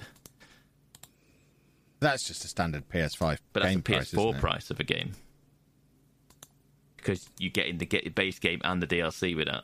That's 1.99 2.23
just 2.27 2.43
a 2.43 2.47
standard 2.47 2.89
PS5 2.89 3.37
But 3.53 3.63
that's 3.63 3.73
game 3.75 3.81
the 3.81 3.93
price, 3.93 4.11
PS4 4.11 4.19
isn't 4.29 4.35
it? 4.35 4.41
price 4.41 4.69
of 4.71 4.79
a 4.79 4.83
game 4.83 5.13
because 7.03 7.29
you're 7.37 7.51
getting 7.51 7.77
the 7.77 7.85
get 7.85 8.15
base 8.15 8.39
game 8.39 8.61
and 8.63 8.81
the 8.81 8.87
DLC 8.87 9.35
with 9.35 9.47
that. 9.47 9.63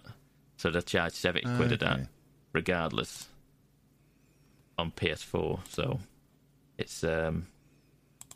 So 0.57 0.69
they 0.69 0.81
charge 0.81 1.13
seventy 1.13 1.45
quid 1.57 1.71
of 1.71 1.79
that, 1.79 2.07
regardless, 2.53 3.27
on 4.77 4.91
PS4. 4.91 5.59
So 5.69 5.99
it's 6.77 7.03
um 7.03 7.47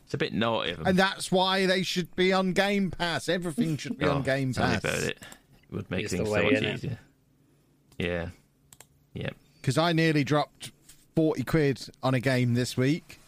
it's 0.04 0.14
a 0.14 0.18
bit 0.18 0.32
naughty 0.32 0.70
of 0.72 0.78
them. 0.78 0.86
And 0.86 0.98
that's 0.98 1.30
why 1.32 1.66
they 1.66 1.82
should 1.82 2.14
be 2.16 2.32
on 2.32 2.52
Game 2.52 2.90
Pass. 2.90 3.28
Everything 3.28 3.76
should 3.76 3.98
be 3.98 4.04
Oh, 4.06 4.16
on 4.16 4.22
Game 4.22 4.52
tell 4.52 4.66
me 4.68 4.74
Pass. 4.74 4.84
about 4.84 4.98
it. 5.02 5.18
It 5.70 5.74
would 5.74 5.90
make 5.90 6.04
It's 6.04 6.10
the 6.12 6.18
things 6.18 6.30
so 6.30 6.42
much 6.42 6.52
innit? 6.52 6.74
easier. 6.74 6.98
Yeah. 7.98 8.28
Yeah. 9.14 9.30
Because 9.60 9.78
I 9.78 9.92
nearly 9.92 10.24
dropped 10.24 10.72
40 11.16 11.42
quid 11.44 11.88
on 12.02 12.12
a 12.14 12.20
game 12.20 12.52
this 12.54 12.76
week. 12.76 13.18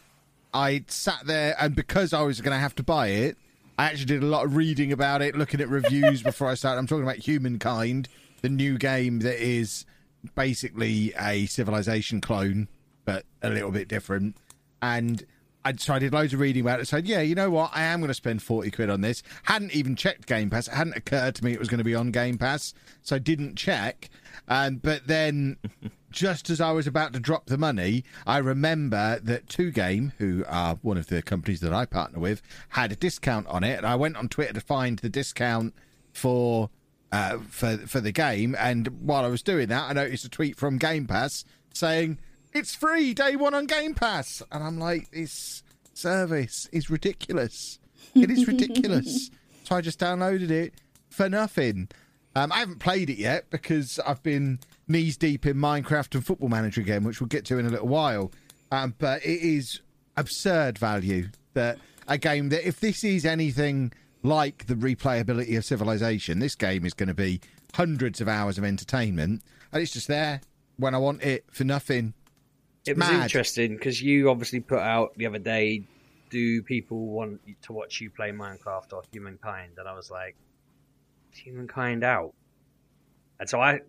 I 0.53 0.83
sat 0.87 1.25
there, 1.25 1.55
and 1.59 1.75
because 1.75 2.13
I 2.13 2.21
was 2.21 2.41
going 2.41 2.53
to 2.55 2.59
have 2.59 2.75
to 2.75 2.83
buy 2.83 3.07
it, 3.07 3.37
I 3.77 3.85
actually 3.85 4.05
did 4.05 4.23
a 4.23 4.27
lot 4.27 4.45
of 4.45 4.55
reading 4.55 4.91
about 4.91 5.21
it, 5.21 5.35
looking 5.35 5.61
at 5.61 5.69
reviews 5.69 6.23
before 6.23 6.49
I 6.49 6.55
started. 6.55 6.79
I'm 6.79 6.87
talking 6.87 7.03
about 7.03 7.17
Humankind, 7.17 8.09
the 8.41 8.49
new 8.49 8.77
game 8.77 9.19
that 9.19 9.39
is 9.39 9.85
basically 10.35 11.13
a 11.19 11.45
civilization 11.45 12.19
clone, 12.19 12.69
but 13.05 13.25
a 13.41 13.49
little 13.49 13.71
bit 13.71 13.87
different. 13.87 14.35
And 14.81 15.23
I, 15.63 15.75
so 15.75 15.93
I 15.93 15.99
did 15.99 16.13
loads 16.13 16.33
of 16.33 16.39
reading 16.39 16.61
about 16.61 16.79
it. 16.79 16.87
Said, 16.87 17.07
yeah, 17.07 17.21
you 17.21 17.35
know 17.35 17.49
what? 17.49 17.71
I 17.73 17.83
am 17.83 17.99
going 17.99 18.07
to 18.07 18.13
spend 18.13 18.41
40 18.41 18.71
quid 18.71 18.89
on 18.89 19.01
this. 19.01 19.21
Hadn't 19.43 19.75
even 19.75 19.95
checked 19.95 20.25
Game 20.25 20.49
Pass. 20.49 20.67
It 20.67 20.73
hadn't 20.73 20.95
occurred 20.95 21.35
to 21.35 21.45
me 21.45 21.51
it 21.51 21.59
was 21.59 21.69
going 21.69 21.79
to 21.79 21.83
be 21.83 21.95
on 21.95 22.11
Game 22.11 22.37
Pass. 22.37 22.73
So 23.03 23.15
I 23.15 23.19
didn't 23.19 23.57
check. 23.57 24.09
Um, 24.47 24.77
but 24.77 25.07
then 25.07 25.57
just 26.11 26.49
as 26.49 26.61
I 26.61 26.71
was 26.71 26.87
about 26.87 27.13
to 27.13 27.19
drop 27.19 27.47
the 27.47 27.57
money, 27.57 28.03
I 28.25 28.37
remember 28.37 29.19
that 29.21 29.47
2Game, 29.47 30.13
who 30.17 30.43
are 30.47 30.75
one 30.81 30.97
of 30.97 31.07
the 31.07 31.21
companies 31.21 31.59
that 31.61 31.73
I 31.73 31.85
partner 31.85 32.19
with, 32.19 32.41
had 32.69 32.91
a 32.91 32.95
discount 32.95 33.47
on 33.47 33.63
it, 33.63 33.77
and 33.77 33.85
I 33.85 33.95
went 33.95 34.17
on 34.17 34.29
Twitter 34.29 34.53
to 34.53 34.61
find 34.61 34.99
the 34.99 35.09
discount 35.09 35.73
for 36.13 36.69
uh, 37.11 37.37
for 37.49 37.77
for 37.77 38.01
the 38.01 38.11
game. 38.11 38.55
And 38.57 38.87
while 39.01 39.23
I 39.23 39.27
was 39.27 39.41
doing 39.41 39.67
that, 39.69 39.89
I 39.89 39.93
noticed 39.93 40.25
a 40.25 40.29
tweet 40.29 40.57
from 40.57 40.77
Game 40.77 41.07
Pass 41.07 41.45
saying 41.73 42.19
it's 42.53 42.75
free 42.75 43.13
day 43.13 43.35
one 43.35 43.53
on 43.53 43.65
Game 43.65 43.93
Pass, 43.93 44.41
and 44.51 44.63
I'm 44.63 44.79
like, 44.79 45.11
this 45.11 45.63
service 45.93 46.67
is 46.71 46.89
ridiculous. 46.89 47.79
It 48.15 48.31
is 48.31 48.47
ridiculous. 48.47 49.29
so 49.63 49.75
I 49.75 49.81
just 49.81 49.99
downloaded 49.99 50.49
it 50.49 50.73
for 51.09 51.29
nothing. 51.29 51.89
Um, 52.35 52.51
I 52.51 52.59
haven't 52.59 52.79
played 52.79 53.09
it 53.09 53.17
yet 53.17 53.49
because 53.49 53.99
I've 54.05 54.21
been 54.21 54.59
knees 54.87 55.17
deep 55.17 55.45
in 55.45 55.57
Minecraft 55.57 56.15
and 56.15 56.25
Football 56.25 56.49
Manager 56.49 56.81
again, 56.81 57.03
which 57.03 57.19
we'll 57.19 57.27
get 57.27 57.45
to 57.45 57.57
in 57.57 57.65
a 57.65 57.69
little 57.69 57.87
while. 57.87 58.31
Um, 58.71 58.95
but 58.97 59.23
it 59.25 59.41
is 59.41 59.81
absurd 60.15 60.77
value 60.77 61.29
that 61.53 61.77
a 62.07 62.17
game 62.17 62.49
that 62.49 62.67
if 62.67 62.79
this 62.79 63.03
is 63.03 63.25
anything 63.25 63.91
like 64.23 64.67
the 64.67 64.75
replayability 64.75 65.57
of 65.57 65.65
Civilization, 65.65 66.39
this 66.39 66.55
game 66.55 66.85
is 66.85 66.93
going 66.93 67.07
to 67.07 67.13
be 67.13 67.39
hundreds 67.73 68.21
of 68.21 68.27
hours 68.27 68.57
of 68.57 68.63
entertainment, 68.63 69.41
and 69.71 69.81
it's 69.81 69.93
just 69.93 70.07
there 70.07 70.41
when 70.77 70.95
I 70.95 70.97
want 70.97 71.23
it 71.23 71.45
for 71.51 71.63
nothing. 71.63 72.13
It 72.85 72.97
was 72.97 73.09
mad. 73.09 73.23
interesting 73.23 73.75
because 73.75 74.01
you 74.01 74.29
obviously 74.29 74.61
put 74.61 74.79
out 74.79 75.13
the 75.17 75.25
other 75.25 75.39
day. 75.39 75.83
Do 76.29 76.61
people 76.61 77.07
want 77.07 77.39
to 77.63 77.73
watch 77.73 78.01
you 78.01 78.09
play 78.09 78.31
Minecraft 78.31 78.91
or 78.91 79.01
Humankind? 79.11 79.73
And 79.77 79.87
I 79.87 79.93
was 79.93 80.11
like, 80.11 80.35
Humankind 81.31 82.03
out. 82.03 82.33
And 83.39 83.49
so 83.49 83.61
I, 83.61 83.79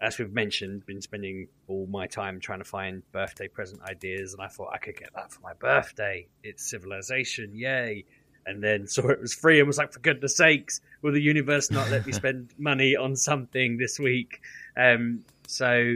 as 0.00 0.18
we've 0.18 0.32
mentioned, 0.32 0.84
been 0.84 1.00
spending 1.00 1.48
all 1.68 1.86
my 1.86 2.06
time 2.06 2.38
trying 2.38 2.58
to 2.58 2.64
find 2.64 3.02
birthday 3.12 3.48
present 3.48 3.80
ideas, 3.82 4.34
and 4.34 4.42
I 4.42 4.48
thought 4.48 4.70
I 4.72 4.78
could 4.78 4.96
get 4.96 5.10
that 5.14 5.32
for 5.32 5.40
my 5.40 5.54
birthday. 5.54 6.26
It's 6.42 6.68
Civilization, 6.68 7.52
yay! 7.54 8.04
And 8.44 8.62
then 8.62 8.86
saw 8.88 9.08
it 9.08 9.20
was 9.20 9.32
free 9.34 9.58
and 9.58 9.66
was 9.66 9.78
like, 9.78 9.92
for 9.92 10.00
goodness 10.00 10.36
sakes, 10.36 10.80
will 11.02 11.12
the 11.12 11.22
universe 11.22 11.70
not 11.70 11.90
let 11.90 12.06
me 12.06 12.12
spend 12.22 12.50
money 12.58 12.94
on 12.94 13.16
something 13.16 13.78
this 13.78 13.98
week? 13.98 14.42
Um, 14.76 15.24
so 15.46 15.94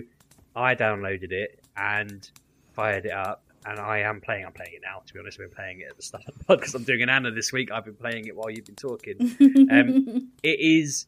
I 0.56 0.74
downloaded 0.74 1.32
it 1.32 1.60
and 1.76 2.28
fired 2.72 3.04
it 3.04 3.12
up, 3.12 3.42
and 3.66 3.78
I 3.78 3.98
am 3.98 4.22
playing. 4.22 4.46
I'm 4.46 4.52
playing 4.52 4.72
it 4.74 4.80
now. 4.82 5.02
To 5.04 5.12
be 5.12 5.20
honest, 5.20 5.38
I've 5.38 5.50
been 5.50 5.56
playing 5.56 5.80
it 5.80 5.88
at 5.90 5.96
the 5.96 6.02
start 6.02 6.24
of 6.26 6.38
the 6.38 6.44
pod 6.46 6.60
because 6.60 6.74
I'm 6.74 6.84
doing 6.84 7.02
an 7.02 7.10
Anna 7.10 7.30
this 7.30 7.52
week. 7.52 7.70
I've 7.70 7.84
been 7.84 7.94
playing 7.94 8.26
it 8.26 8.34
while 8.34 8.48
you've 8.50 8.64
been 8.64 8.76
talking. 8.76 9.36
um, 9.70 10.30
it 10.42 10.58
is 10.58 11.06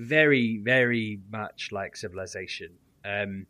very, 0.00 0.58
very 0.58 1.20
much 1.30 1.70
like 1.72 1.96
Civilization. 1.96 2.72
Um, 3.04 3.46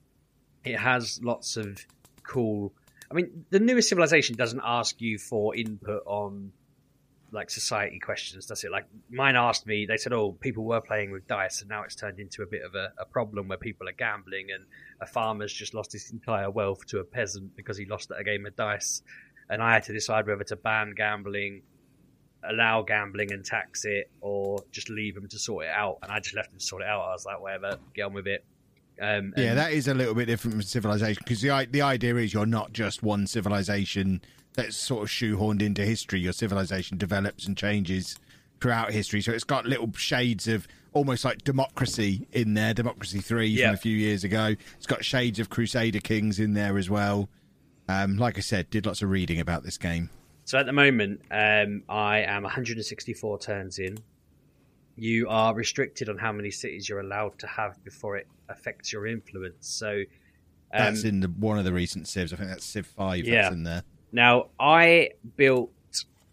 it 0.64 0.78
has 0.78 1.20
lots 1.22 1.57
of 1.57 1.84
cool. 2.22 2.72
I 3.11 3.14
mean, 3.14 3.44
the 3.51 3.61
newest 3.61 3.88
Civilization 3.88 4.36
doesn't 4.36 4.62
ask 4.64 5.01
you 5.01 5.18
for 5.18 5.55
input 5.55 6.03
on 6.07 6.53
like 7.32 7.51
society 7.51 7.98
questions, 8.01 8.46
does 8.46 8.64
it? 8.64 8.70
Like 8.70 8.86
mine 9.09 9.36
asked 9.36 9.66
me. 9.66 9.86
They 9.86 9.96
said, 9.96 10.12
"Oh, 10.12 10.32
people 10.32 10.64
were 10.64 10.80
playing 10.80 11.12
with 11.12 11.26
dice, 11.26 11.61
and 11.61 11.70
now 11.70 11.82
it's 11.82 11.94
turned 11.94 12.18
into 12.18 12.42
a 12.42 12.46
bit 12.46 12.62
of 12.62 12.74
a, 12.74 12.92
a 12.98 13.05
problem 13.05 13.48
where 13.48 13.59
people 13.59 13.88
are 13.88 13.92
gambling, 13.92 14.48
and 14.53 14.64
a 15.01 15.07
farmer's 15.07 15.53
just 15.53 15.74
lost 15.74 15.92
his 15.92 16.11
entire 16.11 16.51
wealth 16.51 16.86
to 16.86 16.98
a 16.98 17.05
peasant 17.05 17.57
because 17.57 17.78
he 17.78 17.84
lost 17.84 18.11
at 18.11 18.20
a 18.20 18.24
game 18.24 18.46
of 18.46 18.57
dice." 18.57 19.03
And 19.48 19.62
I 19.62 19.72
had 19.74 19.82
to 19.84 19.92
decide 19.92 20.26
whether 20.26 20.44
to 20.44 20.57
ban 20.57 20.94
gambling, 20.96 21.62
allow 22.43 22.82
gambling 22.82 23.32
and 23.32 23.45
tax 23.45 23.84
it, 23.84 24.11
or 24.20 24.62
just 24.72 24.88
leave 24.91 25.14
them 25.14 25.28
to 25.28 25.38
sort 25.38 25.66
it 25.66 25.70
out. 25.70 25.99
And 26.03 26.11
I 26.11 26.20
just 26.20 26.34
left 26.34 26.51
them 26.51 26.59
to 26.59 26.64
sort 26.64 26.82
it 26.82 26.88
out. 26.88 27.03
I 27.03 27.12
was 27.12 27.26
like, 27.26 27.41
"Whatever, 27.41 27.78
get 27.95 28.03
on 28.03 28.14
with 28.14 28.26
it." 28.26 28.45
Um, 29.01 29.32
Yeah, 29.36 29.55
that 29.55 29.72
is 29.72 29.88
a 29.88 29.95
little 29.95 30.14
bit 30.14 30.26
different 30.26 30.55
from 30.55 30.62
civilization 30.62 31.22
because 31.24 31.41
the 31.41 31.66
the 31.70 31.82
idea 31.82 32.16
is 32.16 32.32
you're 32.34 32.47
not 32.47 32.72
just 32.72 33.03
one 33.03 33.26
civilization 33.26 34.20
that's 34.55 34.76
sort 34.76 35.03
of 35.03 35.09
shoehorned 35.09 35.62
into 35.62 35.82
history. 35.84 36.20
Your 36.20 36.32
civilization 36.32 36.99
develops 36.99 37.47
and 37.47 37.57
changes 37.57 38.18
throughout 38.61 38.93
history, 38.93 39.22
so 39.22 39.32
it's 39.32 39.45
got 39.45 39.64
little 39.64 39.91
shades 39.95 40.47
of 40.49 40.66
almost 40.93 41.24
like 41.24 41.45
democracy 41.45 42.26
in 42.32 42.53
there. 42.55 42.74
Democracy 42.74 43.20
Three 43.20 43.47
Yeah. 43.47 43.68
from 43.68 43.74
a 43.74 43.78
few 43.78 43.97
years 43.97 44.24
ago. 44.24 44.55
It's 44.76 44.86
got 44.86 45.05
shades 45.05 45.38
of 45.38 45.49
Crusader 45.49 46.01
Kings 46.01 46.38
in 46.38 46.53
there 46.55 46.76
as 46.76 46.91
well. 46.91 47.28
Um, 47.88 48.18
like 48.18 48.36
I 48.38 48.41
said, 48.41 48.68
did 48.70 48.86
lots 48.86 49.01
of 49.03 49.09
reading 49.11 49.41
about 49.41 49.62
this 49.62 49.78
game. 49.78 50.11
So 50.51 50.59
at 50.59 50.66
the 50.66 50.72
moment, 50.72 51.20
um, 51.30 51.84
I 51.88 52.22
am 52.22 52.42
164 52.42 53.38
turns 53.38 53.78
in. 53.78 53.96
you 54.96 55.28
are 55.28 55.55
restricted 55.55 56.09
on 56.09 56.18
how 56.18 56.32
many 56.32 56.51
cities 56.51 56.88
you're 56.88 56.98
allowed 56.98 57.38
to 57.38 57.46
have 57.46 57.78
before 57.84 58.16
it 58.16 58.26
affects 58.48 58.92
your 58.92 59.07
influence. 59.07 59.68
So 59.68 60.01
um, 60.01 60.07
That's 60.72 61.05
in 61.05 61.20
the, 61.20 61.28
one 61.28 61.61
of 61.61 61.64
the 61.64 61.72
recent 61.72 62.09
civs. 62.09 62.32
I 62.32 62.36
think 62.36 62.48
that's 62.48 62.64
Civ 62.64 62.88
Five. 62.88 63.24
Yeah. 63.26 63.42
That's 63.42 63.55
in 63.55 63.62
there. 63.62 63.84
Now, 64.11 64.48
I 64.59 65.11
built 65.36 65.70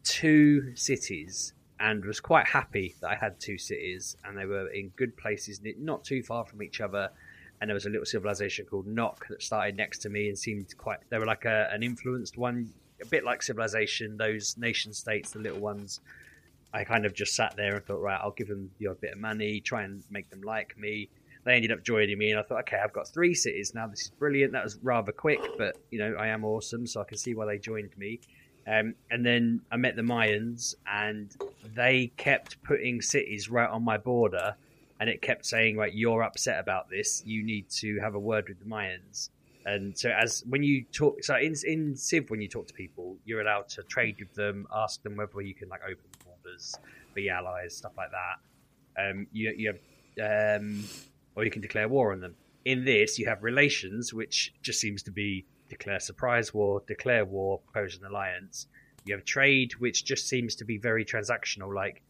two 0.03 0.76
cities 0.76 1.53
and 1.80 2.03
was 2.03 2.20
quite 2.20 2.47
happy 2.47 2.95
that 3.01 3.11
I 3.11 3.15
had 3.15 3.39
two 3.39 3.59
cities, 3.59 4.18
and 4.26 4.36
they 4.36 4.47
were 4.47 4.68
in 4.70 4.89
good 4.95 5.15
places, 5.15 5.61
not 5.78 6.03
too 6.03 6.24
far 6.24 6.43
from 6.43 6.63
each 6.63 6.82
other. 6.82 7.11
And 7.61 7.70
there 7.70 7.76
was 7.76 7.86
a 7.86 7.91
little 7.91 8.07
civilization 8.07 8.65
called 8.65 8.88
Nock 8.88 9.28
that 9.28 9.43
started 9.43 9.78
next 9.78 9.99
to 9.99 10.09
me 10.09 10.28
and 10.28 10.36
seemed 10.36 10.76
quite. 10.76 11.01
They 11.09 11.20
were 11.20 11.28
like 11.28 11.45
a, 11.45 11.70
an 11.72 11.84
influenced 11.84 12.36
one, 12.36 12.74
a 13.02 13.06
bit 13.06 13.24
like 13.24 13.41
civilization. 13.41 14.18
Those 14.18 14.58
nation 14.58 14.93
states, 14.93 15.32
the 15.32 15.39
little 15.39 15.60
ones. 15.60 16.00
I 16.74 16.84
kind 16.84 17.06
of 17.06 17.14
just 17.14 17.36
sat 17.36 17.56
there 17.56 17.76
and 17.76 17.86
thought, 17.86 18.02
right, 18.02 18.20
I'll 18.22 18.32
give 18.32 18.50
them 18.50 18.70
the 18.78 18.88
odd 18.88 19.00
bit 19.00 19.14
of 19.14 19.20
money, 19.20 19.62
try 19.62 19.84
and 19.84 20.04
make 20.10 20.30
them 20.30 20.41
like 20.41 20.78
me. 20.78 21.10
They 21.43 21.56
ended 21.56 21.72
up 21.72 21.82
joining 21.82 22.18
me, 22.18 22.32
and 22.32 22.39
I 22.39 22.43
thought, 22.43 22.60
okay, 22.62 22.78
I've 22.84 22.91
got 22.91 23.08
three 23.08 23.34
cities 23.34 23.74
now. 23.74 23.88
This 23.88 24.02
is 24.02 24.10
brilliant. 24.10 24.52
That 24.52 24.66
was 24.66 24.78
rather 24.84 25.14
quick, 25.14 25.39
but 25.58 25.78
you 25.91 26.00
know, 26.00 26.16
I 26.20 26.28
am 26.28 26.43
awesome, 26.43 26.86
so 26.86 27.00
I 27.00 27.06
can 27.06 27.18
see 27.18 27.36
why 27.36 27.45
they 27.45 27.58
joined 27.58 27.98
me. 27.98 28.20
Um, 28.68 28.95
and 29.10 29.26
then 29.26 29.62
I 29.72 29.78
met 29.78 29.95
the 29.95 30.02
Mayans, 30.02 30.76
and 30.86 31.34
they 31.74 32.12
kept 32.18 32.62
putting 32.64 33.02
cities 33.02 33.50
right 33.50 33.70
on 33.70 33.82
my 33.82 33.98
border, 33.98 34.56
and 35.00 35.10
it 35.10 35.22
kept 35.22 35.45
saying, 35.45 35.78
"Right, 35.78 35.93
you're 35.93 36.22
upset 36.22 36.60
about 36.60 36.89
this. 36.89 37.24
You 37.26 37.43
need 37.43 37.70
to 37.70 37.98
have 38.00 38.14
a 38.14 38.20
word 38.20 38.50
with 38.50 38.60
the 38.60 38.66
Mayans." 38.66 39.30
And 39.68 39.97
so, 39.97 40.09
as 40.09 40.45
when 40.47 40.63
you 40.63 40.86
talk, 40.93 41.22
so 41.22 41.36
in 41.36 41.53
in 41.65 41.93
Civ, 41.97 42.30
when 42.30 42.39
you 42.39 42.47
talk 42.47 42.68
to 42.68 42.74
people, 42.74 43.18
you're 43.26 43.41
allowed 43.41 43.68
to 43.70 43.84
trade 43.84 44.15
with 44.18 44.34
them, 44.34 44.65
ask 44.74 45.03
them 45.03 45.18
whether 45.18 45.41
you 45.41 45.53
can 45.53 45.68
like 45.68 45.82
open 45.84 46.05
borders, 46.24 46.74
be 47.13 47.30
allies, 47.30 47.76
stuff 47.76 47.91
like 47.97 48.11
that. 48.11 49.09
Um, 49.09 49.28
you 49.34 49.53
you 49.57 49.74
have, 49.74 50.61
um, 50.61 50.86
or 51.36 51.43
you 51.43 51.51
can 51.51 51.61
declare 51.61 51.89
war 51.89 52.13
on 52.13 52.22
them. 52.22 52.34
In 52.63 52.86
this, 52.86 53.20
you 53.20 53.28
have 53.28 53.43
relations, 53.43 54.13
which 54.13 54.53
just 54.61 54.80
seems 54.80 55.03
to 55.03 55.11
be 55.11 55.45
declare 55.68 55.99
surprise 55.99 56.53
war, 56.53 56.82
declare 56.88 57.26
war, 57.26 57.59
propose 57.59 57.97
an 57.97 58.05
alliance. 58.05 58.68
You 59.03 59.15
have 59.15 59.26
trade, 59.26 59.74
which 59.80 60.05
just 60.05 60.30
seems 60.30 60.55
to 60.55 60.65
be 60.65 60.78
very 60.78 61.03
transactional. 61.03 61.76
Like 61.76 62.01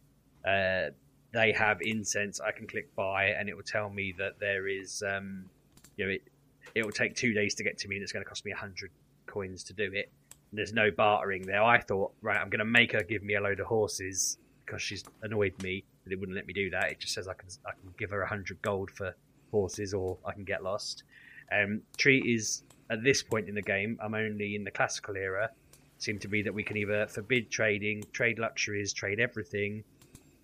uh, 0.45 0.91
they 1.34 1.53
have 1.53 1.82
incense, 1.82 2.39
I 2.39 2.51
can 2.51 2.68
click 2.68 2.95
buy, 2.95 3.30
and 3.30 3.49
it 3.49 3.55
will 3.55 3.64
tell 3.64 3.89
me 3.89 4.14
that 4.20 4.39
there 4.39 4.68
is, 4.68 5.01
um, 5.01 5.49
you 5.95 6.05
know, 6.05 6.12
it 6.12 6.22
it 6.76 6.84
will 6.84 6.91
take 6.91 7.15
two 7.15 7.34
days 7.34 7.55
to 7.55 7.63
get 7.63 7.78
to 7.80 7.88
me, 7.88 7.95
and 7.95 8.03
it's 8.03 8.11
going 8.11 8.24
to 8.24 8.30
cost 8.30 8.45
me 8.45 8.51
a 8.51 8.55
hundred 8.55 8.91
coins 9.26 9.63
to 9.65 9.74
do 9.74 9.91
it. 9.93 10.11
There's 10.53 10.74
no 10.74 10.91
bartering 10.91 11.45
there. 11.45 11.63
I 11.63 11.80
thought, 11.80 12.13
right, 12.22 12.39
I'm 12.39 12.49
going 12.49 12.59
to 12.59 12.65
make 12.65 12.93
her 12.93 13.03
give 13.03 13.24
me 13.24 13.36
a 13.36 13.41
load 13.41 13.59
of 13.59 13.68
horses 13.68 14.38
because 14.65 14.82
she's 14.82 15.03
annoyed 15.22 15.53
me 15.61 15.84
that 16.03 16.13
it 16.13 16.20
wouldn't 16.20 16.36
let 16.36 16.47
me 16.47 16.53
do 16.53 16.70
that. 16.70 16.91
It 16.91 16.99
just 16.99 17.13
says 17.13 17.28
I 17.28 17.34
can 17.34 17.49
I 17.65 17.72
can 17.72 17.93
give 17.97 18.09
her 18.11 18.22
a 18.22 18.28
hundred 18.28 18.61
gold 18.61 18.91
for 18.91 19.15
horses, 19.51 19.93
or 19.93 20.18
I 20.26 20.34
can 20.34 20.43
get 20.43 20.63
lost. 20.63 21.03
Um, 21.51 21.82
treat 21.97 22.26
is 22.26 22.63
at 22.89 23.03
this 23.03 23.24
point 23.24 23.49
in 23.49 23.55
the 23.55 23.61
game, 23.61 23.97
I'm 24.01 24.13
only 24.13 24.55
in 24.55 24.63
the 24.63 24.72
classical 24.72 25.15
era. 25.15 25.49
Seem 25.99 26.20
to 26.20 26.28
be 26.28 26.41
that 26.43 26.53
we 26.53 26.63
can 26.63 26.78
either 26.78 27.07
forbid 27.07 27.49
trading, 27.49 28.03
trade 28.11 28.39
luxuries, 28.39 28.93
trade 28.93 29.20
everything, 29.20 29.84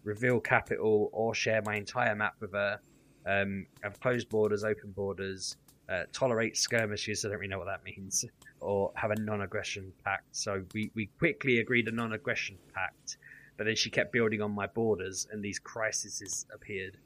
reveal 0.03 0.39
capital, 0.39 1.09
or 1.13 1.34
share 1.34 1.61
my 1.63 1.76
entire 1.76 2.15
map 2.15 2.36
with 2.39 2.53
her. 2.53 2.80
Um, 3.26 3.67
have 3.82 3.99
closed 3.99 4.30
borders, 4.30 4.63
open 4.63 4.91
borders, 4.91 5.55
uh, 5.89 6.03
tolerate 6.11 6.57
skirmishes. 6.57 7.25
I 7.25 7.29
don't 7.29 7.38
really 7.38 7.49
know 7.49 7.59
what 7.59 7.67
that 7.67 7.84
means, 7.84 8.25
or 8.59 8.91
have 8.95 9.11
a 9.11 9.15
non-aggression 9.19 9.91
pact. 10.03 10.36
So 10.36 10.63
we 10.73 10.91
we 10.95 11.07
quickly 11.19 11.59
agreed 11.59 11.88
a 11.88 11.91
non-aggression 11.91 12.57
pact, 12.73 13.17
but 13.57 13.65
then 13.65 13.75
she 13.75 13.89
kept 13.89 14.11
building 14.11 14.41
on 14.41 14.51
my 14.51 14.67
borders, 14.67 15.27
and 15.31 15.43
these 15.43 15.59
crises 15.59 16.45
appeared. 16.53 16.97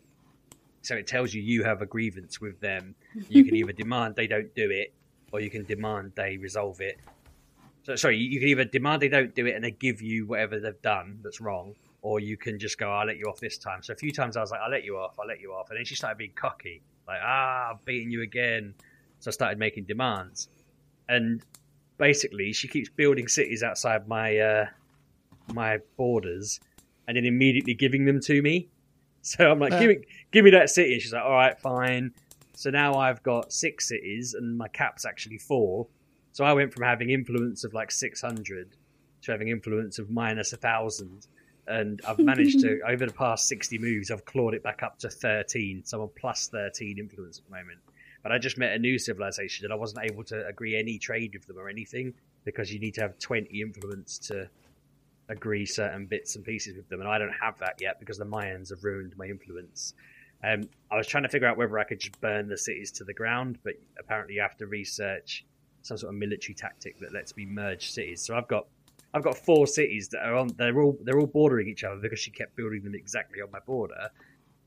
So 0.81 0.95
it 0.95 1.07
tells 1.07 1.33
you 1.33 1.41
you 1.41 1.63
have 1.63 1.81
a 1.81 1.85
grievance 1.85 2.39
with 2.39 2.59
them. 2.59 2.95
You 3.29 3.43
can 3.43 3.55
either 3.55 3.71
demand 3.83 4.15
they 4.15 4.27
don't 4.27 4.53
do 4.55 4.69
it, 4.69 4.93
or 5.31 5.39
you 5.39 5.49
can 5.49 5.65
demand 5.65 6.13
they 6.15 6.37
resolve 6.37 6.79
it. 6.81 6.99
So 7.83 7.95
sorry, 7.95 8.17
you, 8.17 8.29
you 8.29 8.39
can 8.39 8.49
either 8.49 8.65
demand 8.65 9.01
they 9.01 9.09
don't 9.09 9.33
do 9.33 9.47
it 9.47 9.55
and 9.55 9.63
they 9.63 9.71
give 9.71 10.01
you 10.01 10.25
whatever 10.25 10.59
they've 10.59 10.81
done 10.81 11.19
that's 11.23 11.41
wrong, 11.41 11.75
or 12.01 12.19
you 12.19 12.37
can 12.37 12.59
just 12.59 12.77
go, 12.77 12.91
"I'll 12.91 13.07
let 13.07 13.17
you 13.17 13.25
off 13.25 13.39
this 13.39 13.57
time." 13.57 13.81
So 13.81 13.93
a 13.93 13.95
few 13.95 14.11
times 14.11 14.37
I 14.37 14.41
was 14.41 14.51
like, 14.51 14.61
"I'll 14.61 14.69
let 14.69 14.83
you 14.83 14.97
off, 14.97 15.17
I'll 15.19 15.27
let 15.27 15.41
you 15.41 15.53
off," 15.53 15.69
and 15.71 15.77
then 15.77 15.85
she 15.85 15.95
started 15.95 16.17
being 16.17 16.33
cocky, 16.35 16.83
like, 17.07 17.19
"Ah, 17.23 17.77
beating 17.85 18.11
you 18.11 18.21
again." 18.21 18.73
So 19.19 19.29
I 19.29 19.31
started 19.31 19.57
making 19.57 19.85
demands, 19.85 20.49
and 21.09 21.41
basically 21.97 22.53
she 22.53 22.67
keeps 22.67 22.89
building 22.89 23.27
cities 23.27 23.63
outside 23.63 24.07
my 24.07 24.37
uh, 24.37 24.65
my 25.53 25.79
borders, 25.97 26.59
and 27.07 27.17
then 27.17 27.25
immediately 27.25 27.73
giving 27.73 28.05
them 28.05 28.19
to 28.21 28.41
me. 28.41 28.69
So 29.23 29.51
I'm 29.51 29.59
like. 29.59 29.77
"Give 29.77 29.89
me, 29.89 29.97
give 30.31 30.45
me 30.45 30.51
that 30.51 30.69
city," 30.69 30.93
and 30.93 31.01
she's 31.01 31.11
like, 31.11 31.23
"All 31.23 31.33
right, 31.33 31.59
fine." 31.59 32.13
So 32.53 32.69
now 32.69 32.93
I've 32.93 33.21
got 33.23 33.51
six 33.51 33.87
cities, 33.89 34.33
and 34.33 34.57
my 34.57 34.69
cap's 34.69 35.05
actually 35.05 35.37
four. 35.37 35.87
So 36.31 36.45
I 36.45 36.53
went 36.53 36.73
from 36.73 36.83
having 36.83 37.09
influence 37.09 37.63
of 37.63 37.73
like 37.73 37.91
600 37.91 38.75
to 39.23 39.31
having 39.31 39.49
influence 39.49 39.99
of 39.99 40.09
minus 40.09 40.53
a 40.53 40.57
thousand, 40.57 41.27
and 41.67 42.01
I've 42.07 42.19
managed 42.19 42.61
to 42.61 42.79
over 42.87 43.05
the 43.05 43.13
past 43.13 43.47
60 43.47 43.77
moves, 43.77 44.11
I've 44.11 44.25
clawed 44.25 44.53
it 44.53 44.63
back 44.63 44.83
up 44.83 44.97
to 44.99 45.09
13. 45.09 45.83
So 45.85 46.01
I'm 46.03 46.09
plus 46.19 46.47
13 46.47 46.97
influence 46.97 47.39
at 47.39 47.45
the 47.45 47.51
moment. 47.51 47.79
But 48.23 48.31
I 48.31 48.37
just 48.37 48.57
met 48.57 48.73
a 48.73 48.79
new 48.79 48.97
civilization, 48.99 49.65
and 49.65 49.73
I 49.73 49.77
wasn't 49.77 50.09
able 50.09 50.23
to 50.25 50.45
agree 50.47 50.77
any 50.77 50.97
trade 50.97 51.33
with 51.33 51.45
them 51.45 51.57
or 51.57 51.69
anything 51.69 52.13
because 52.45 52.73
you 52.73 52.79
need 52.79 52.93
to 52.95 53.01
have 53.01 53.19
20 53.19 53.61
influence 53.61 54.17
to 54.19 54.49
agree 55.29 55.65
certain 55.65 56.05
bits 56.05 56.35
and 56.35 56.43
pieces 56.43 56.75
with 56.75 56.87
them, 56.89 56.99
and 57.01 57.09
I 57.09 57.17
don't 57.17 57.33
have 57.41 57.57
that 57.59 57.75
yet 57.79 57.99
because 57.99 58.17
the 58.17 58.25
Mayans 58.25 58.69
have 58.69 58.83
ruined 58.83 59.13
my 59.17 59.25
influence. 59.25 59.93
Um, 60.43 60.63
I 60.91 60.97
was 60.97 61.07
trying 61.07 61.23
to 61.23 61.29
figure 61.29 61.47
out 61.47 61.57
whether 61.57 61.77
I 61.79 61.83
could 61.83 61.99
just 61.99 62.19
burn 62.21 62.47
the 62.47 62.57
cities 62.57 62.91
to 62.93 63.03
the 63.03 63.13
ground, 63.13 63.57
but 63.63 63.73
apparently 63.99 64.35
you 64.35 64.41
have 64.41 64.57
to 64.57 64.67
research 64.67 65.45
some 65.81 65.97
sort 65.97 66.13
of 66.13 66.19
military 66.19 66.53
tactic 66.53 66.99
that 66.99 67.13
lets 67.13 67.35
me 67.35 67.45
merge 67.45 67.91
cities. 67.91 68.21
So 68.21 68.35
I've 68.35 68.47
got 68.47 68.67
I've 69.13 69.23
got 69.23 69.37
four 69.37 69.67
cities 69.67 70.09
that 70.09 70.19
are 70.19 70.35
on 70.35 70.49
they're 70.57 70.79
all 70.79 70.97
they're 71.03 71.19
all 71.19 71.27
bordering 71.27 71.67
each 71.67 71.83
other 71.83 71.97
because 71.97 72.19
she 72.19 72.31
kept 72.31 72.55
building 72.55 72.83
them 72.83 72.93
exactly 72.95 73.41
on 73.41 73.51
my 73.51 73.59
border. 73.59 74.09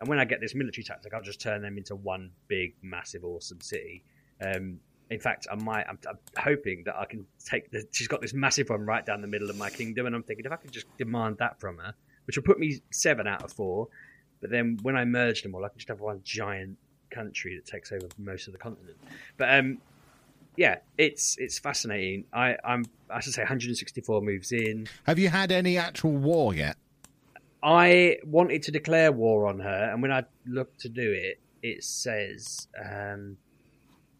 And 0.00 0.08
when 0.08 0.18
I 0.18 0.24
get 0.24 0.40
this 0.40 0.54
military 0.54 0.82
tactic, 0.82 1.12
I'll 1.12 1.22
just 1.22 1.40
turn 1.40 1.60
them 1.62 1.76
into 1.76 1.94
one 1.94 2.30
big, 2.48 2.74
massive, 2.82 3.22
awesome 3.22 3.60
city. 3.60 4.02
Um, 4.42 4.80
in 5.10 5.20
fact, 5.20 5.46
I 5.50 5.56
might. 5.56 5.84
I'm, 5.88 5.98
I'm 6.08 6.18
hoping 6.38 6.84
that 6.86 6.96
I 6.96 7.04
can 7.04 7.26
take 7.44 7.70
the. 7.70 7.84
She's 7.90 8.08
got 8.08 8.20
this 8.22 8.32
massive 8.32 8.70
one 8.70 8.82
right 8.82 9.04
down 9.04 9.20
the 9.20 9.26
middle 9.26 9.50
of 9.50 9.56
my 9.56 9.68
kingdom, 9.68 10.06
and 10.06 10.14
I'm 10.14 10.22
thinking 10.22 10.46
if 10.46 10.52
I 10.52 10.56
could 10.56 10.72
just 10.72 10.86
demand 10.96 11.36
that 11.38 11.60
from 11.60 11.78
her, 11.78 11.94
which 12.26 12.36
will 12.36 12.44
put 12.44 12.58
me 12.58 12.80
seven 12.90 13.26
out 13.26 13.42
of 13.42 13.52
four. 13.52 13.88
But 14.40 14.50
then 14.50 14.78
when 14.82 14.96
I 14.96 15.04
merge 15.04 15.42
them 15.42 15.54
all, 15.54 15.64
I 15.64 15.68
can 15.68 15.78
just 15.78 15.88
have 15.88 16.00
one 16.00 16.20
giant 16.24 16.78
country 17.10 17.56
that 17.56 17.66
takes 17.66 17.92
over 17.92 18.06
most 18.18 18.46
of 18.46 18.52
the 18.52 18.58
continent. 18.58 18.96
But 19.36 19.58
um, 19.58 19.78
yeah, 20.60 20.76
it's 20.98 21.36
it's 21.38 21.58
fascinating. 21.58 22.26
I, 22.34 22.54
I'm 22.62 22.84
I 23.08 23.20
should 23.20 23.32
say 23.32 23.40
164 23.40 24.20
moves 24.20 24.52
in. 24.52 24.88
Have 25.04 25.18
you 25.18 25.30
had 25.30 25.52
any 25.52 25.78
actual 25.78 26.12
war 26.12 26.52
yet? 26.52 26.76
I 27.62 28.18
wanted 28.26 28.64
to 28.64 28.70
declare 28.70 29.10
war 29.10 29.46
on 29.46 29.60
her, 29.60 29.90
and 29.90 30.02
when 30.02 30.12
I 30.12 30.24
looked 30.46 30.80
to 30.80 30.90
do 30.90 31.12
it, 31.12 31.40
it 31.62 31.82
says 31.82 32.68
um, 32.78 33.38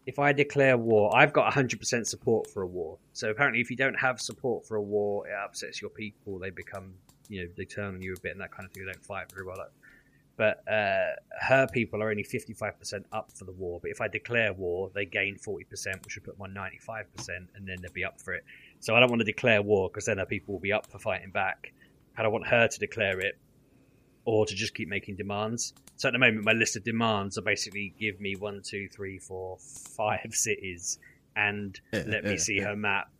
if 0.07 0.17
I 0.17 0.33
declare 0.33 0.79
war, 0.79 1.15
I've 1.15 1.31
got 1.31 1.53
100% 1.53 2.07
support 2.07 2.49
for 2.49 2.63
a 2.63 2.67
war. 2.67 2.97
So 3.13 3.29
apparently, 3.29 3.61
if 3.61 3.69
you 3.69 3.77
don't 3.77 3.99
have 3.99 4.19
support 4.19 4.65
for 4.65 4.77
a 4.77 4.81
war, 4.81 5.27
it 5.27 5.33
upsets 5.45 5.79
your 5.79 5.91
people. 5.91 6.39
They 6.39 6.49
become, 6.49 6.95
you 7.29 7.43
know, 7.43 7.49
they 7.55 7.65
turn 7.65 7.93
on 7.93 8.01
you 8.01 8.15
a 8.17 8.19
bit 8.19 8.31
and 8.31 8.41
that 8.41 8.49
kind 8.49 8.65
of 8.65 8.71
thing. 8.71 8.83
They 8.83 8.91
don't 8.91 9.05
fight 9.05 9.31
very 9.31 9.45
well. 9.45 9.57
But 10.41 10.67
uh, 10.67 11.11
her 11.39 11.67
people 11.71 12.01
are 12.01 12.09
only 12.09 12.23
55% 12.23 13.03
up 13.11 13.31
for 13.31 13.45
the 13.45 13.51
war. 13.51 13.79
But 13.79 13.91
if 13.91 14.01
I 14.01 14.07
declare 14.07 14.53
war, 14.53 14.89
they 14.91 15.05
gain 15.05 15.37
40%, 15.37 16.03
which 16.03 16.15
would 16.15 16.23
put 16.23 16.35
them 16.35 16.41
on 16.41 16.55
95%, 16.55 17.29
and 17.53 17.67
then 17.67 17.77
they'd 17.79 17.93
be 17.93 18.03
up 18.03 18.19
for 18.19 18.33
it. 18.33 18.43
So 18.79 18.95
I 18.95 18.99
don't 18.99 19.09
want 19.09 19.19
to 19.19 19.25
declare 19.25 19.61
war 19.61 19.87
because 19.87 20.05
then 20.05 20.17
her 20.17 20.25
people 20.25 20.55
will 20.55 20.59
be 20.59 20.73
up 20.73 20.87
for 20.87 20.97
fighting 20.97 21.29
back. 21.29 21.73
And 22.17 22.25
I 22.25 22.27
want 22.31 22.47
her 22.47 22.67
to 22.67 22.79
declare 22.79 23.19
it 23.19 23.37
or 24.25 24.47
to 24.47 24.55
just 24.55 24.73
keep 24.73 24.87
making 24.87 25.17
demands. 25.17 25.75
So 25.97 26.07
at 26.07 26.13
the 26.13 26.17
moment, 26.17 26.43
my 26.43 26.53
list 26.53 26.75
of 26.75 26.83
demands 26.83 27.37
are 27.37 27.43
basically 27.43 27.93
give 27.99 28.19
me 28.19 28.35
one, 28.35 28.63
two, 28.63 28.87
three, 28.87 29.19
four, 29.19 29.59
five 29.59 30.29
cities 30.31 30.97
and 31.35 31.79
Yeah, 31.93 32.05
let 32.07 32.23
me 32.23 32.39
see 32.39 32.55
yeah. 32.55 32.69
her 32.69 32.75
map. 32.75 33.11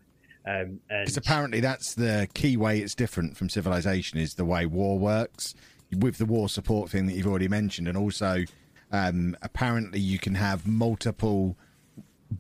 Um, 0.44 0.80
and 0.90 1.06
Because 1.06 1.18
apparently 1.18 1.60
that's 1.60 1.94
the 1.94 2.28
key 2.34 2.58
way 2.58 2.80
it's 2.80 2.96
different 2.96 3.38
from 3.38 3.48
civilization 3.48 4.18
is 4.18 4.34
the 4.34 4.46
way 4.46 4.66
war 4.66 4.98
works 4.98 5.54
with 5.98 6.18
the 6.18 6.26
war 6.26 6.50
support 6.50 6.90
thing 6.90 7.06
that 7.08 7.14
you've 7.14 7.28
already 7.28 7.48
mentioned, 7.48 7.88
and 7.88 7.98
also 7.98 8.44
um, 8.92 9.36
apparently 9.42 10.00
you 10.00 10.20
can 10.20 10.36
have 10.36 10.68
multiple 10.68 11.58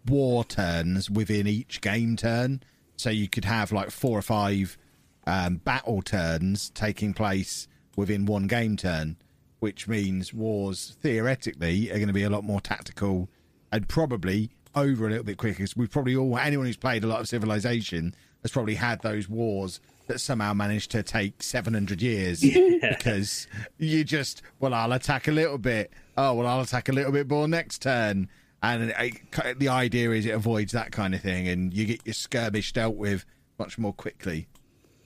war 0.08 0.43
turns 0.43 1.10
within 1.10 1.47
each 1.47 1.82
game 1.82 2.16
turn. 2.16 2.62
So 2.95 3.10
you 3.10 3.28
could 3.28 3.45
have 3.45 3.72
like 3.72 3.89
four 3.91 4.18
or 4.18 4.22
five 4.22 4.78
um, 5.26 5.56
battle 5.58 6.02
turns 6.02 6.70
taking 6.70 7.14
place 7.14 7.68
within 7.97 8.26
one 8.26 8.47
game 8.47 8.78
turn, 8.78 9.18
which 9.60 9.88
means 9.88 10.34
wars 10.34 10.97
theoretically 11.02 11.89
are 11.91 11.95
going 11.95 12.08
to 12.08 12.14
be 12.14 12.24
a 12.24 12.30
lot 12.30 12.43
more 12.43 12.62
tactical 12.62 13.30
and 13.72 13.88
probably 13.88 14.52
over 14.76 15.08
a 15.08 15.10
little 15.10 15.24
bit 15.24 15.38
quicker. 15.38 15.60
'cause 15.64 15.76
we've 15.76 15.91
probably 15.91 16.16
all 16.16 16.38
anyone 16.38 16.66
who's 16.66 16.78
played 16.78 17.04
a 17.04 17.08
lot 17.08 17.20
of 17.22 17.28
Civilization 17.28 18.14
has 18.43 18.52
probably 18.52 18.76
had 18.76 19.02
those 19.02 19.28
wars 19.28 19.80
that 20.08 20.20
somehow 20.20 20.54
managed 20.54 20.91
to 20.91 21.04
take 21.04 21.41
700 21.41 22.02
years 22.02 22.41
because 22.82 23.47
you 23.78 24.04
just, 24.04 24.41
well, 24.60 24.74
I'll 24.74 24.91
attack 24.93 25.28
a 25.28 25.32
little 25.32 25.58
bit. 25.58 25.91
Oh, 26.18 26.34
well, 26.34 26.47
I'll 26.47 26.62
attack 26.62 26.89
a 26.89 26.91
little 26.91 27.12
bit 27.12 27.30
more 27.30 27.47
next 27.47 27.82
turn. 27.82 28.30
And 28.64 28.93
it, 28.97 29.60
the 29.60 29.70
idea 29.70 30.12
is 30.12 30.26
it 30.26 30.32
avoids 30.32 30.72
that 30.74 30.91
kind 30.91 31.16
of 31.16 31.22
thing 31.22 31.47
and 31.47 31.74
you 31.74 31.86
get 31.86 32.02
your 32.06 32.14
skirmish 32.14 32.74
dealt 32.74 32.95
with 32.95 33.26
much 33.58 33.78
more 33.78 33.93
quickly. 33.93 34.47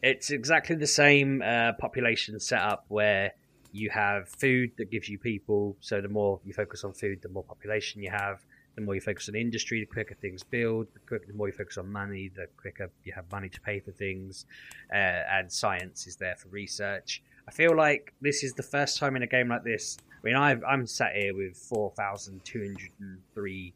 It's 0.04 0.30
exactly 0.30 0.76
the 0.76 0.88
same 0.88 1.41
uh, 1.41 1.74
population 1.80 2.39
setup 2.39 2.86
where 2.89 3.32
you 3.72 3.89
have 3.89 4.30
food 4.30 4.72
that 4.78 4.91
gives 4.91 5.10
you 5.10 5.20
people. 5.20 5.78
So 5.82 6.02
the 6.02 6.10
more 6.10 6.39
you 6.46 6.54
focus 6.54 6.84
on 6.84 6.93
food, 6.93 7.22
the 7.22 7.30
more 7.30 7.43
population 7.43 8.02
you 8.02 8.12
have. 8.12 8.46
The 8.76 8.82
more 8.82 8.95
you 8.95 9.01
focus 9.01 9.30
on 9.30 9.36
industry, 9.36 9.80
the 9.80 9.86
quicker 9.86 10.15
things 10.15 10.41
build. 10.43 10.88
The, 10.93 10.99
quicker, 10.99 11.26
the 11.28 11.34
more 11.34 11.47
you 11.47 11.53
focus 11.53 11.78
on 11.78 11.89
money, 11.91 12.30
the 12.36 12.47
quicker 12.57 12.91
you 13.03 13.13
have 13.13 13.32
money 13.32 13.49
to 13.49 13.61
pay 13.61 13.80
for 13.80 13.91
things. 13.91 14.45
Uh, 14.91 15.21
and 15.32 15.51
science 15.51 16.07
is 16.07 16.15
there 16.17 16.36
for 16.36 16.49
research. 16.49 17.23
I 17.47 17.51
feel 17.51 17.76
like 17.76 18.13
this 18.21 18.43
is 18.43 18.53
the 18.53 18.63
first 18.63 18.97
time 18.97 19.15
in 19.15 19.21
a 19.23 19.28
game 19.28 19.49
like 19.49 19.63
this. 19.63 19.97
I 20.11 20.28
mean, 20.28 20.36
i 20.36 20.55
am 20.73 20.88
sat 20.88 21.15
here 21.15 21.36
with 21.36 21.55
4,203 21.55 23.73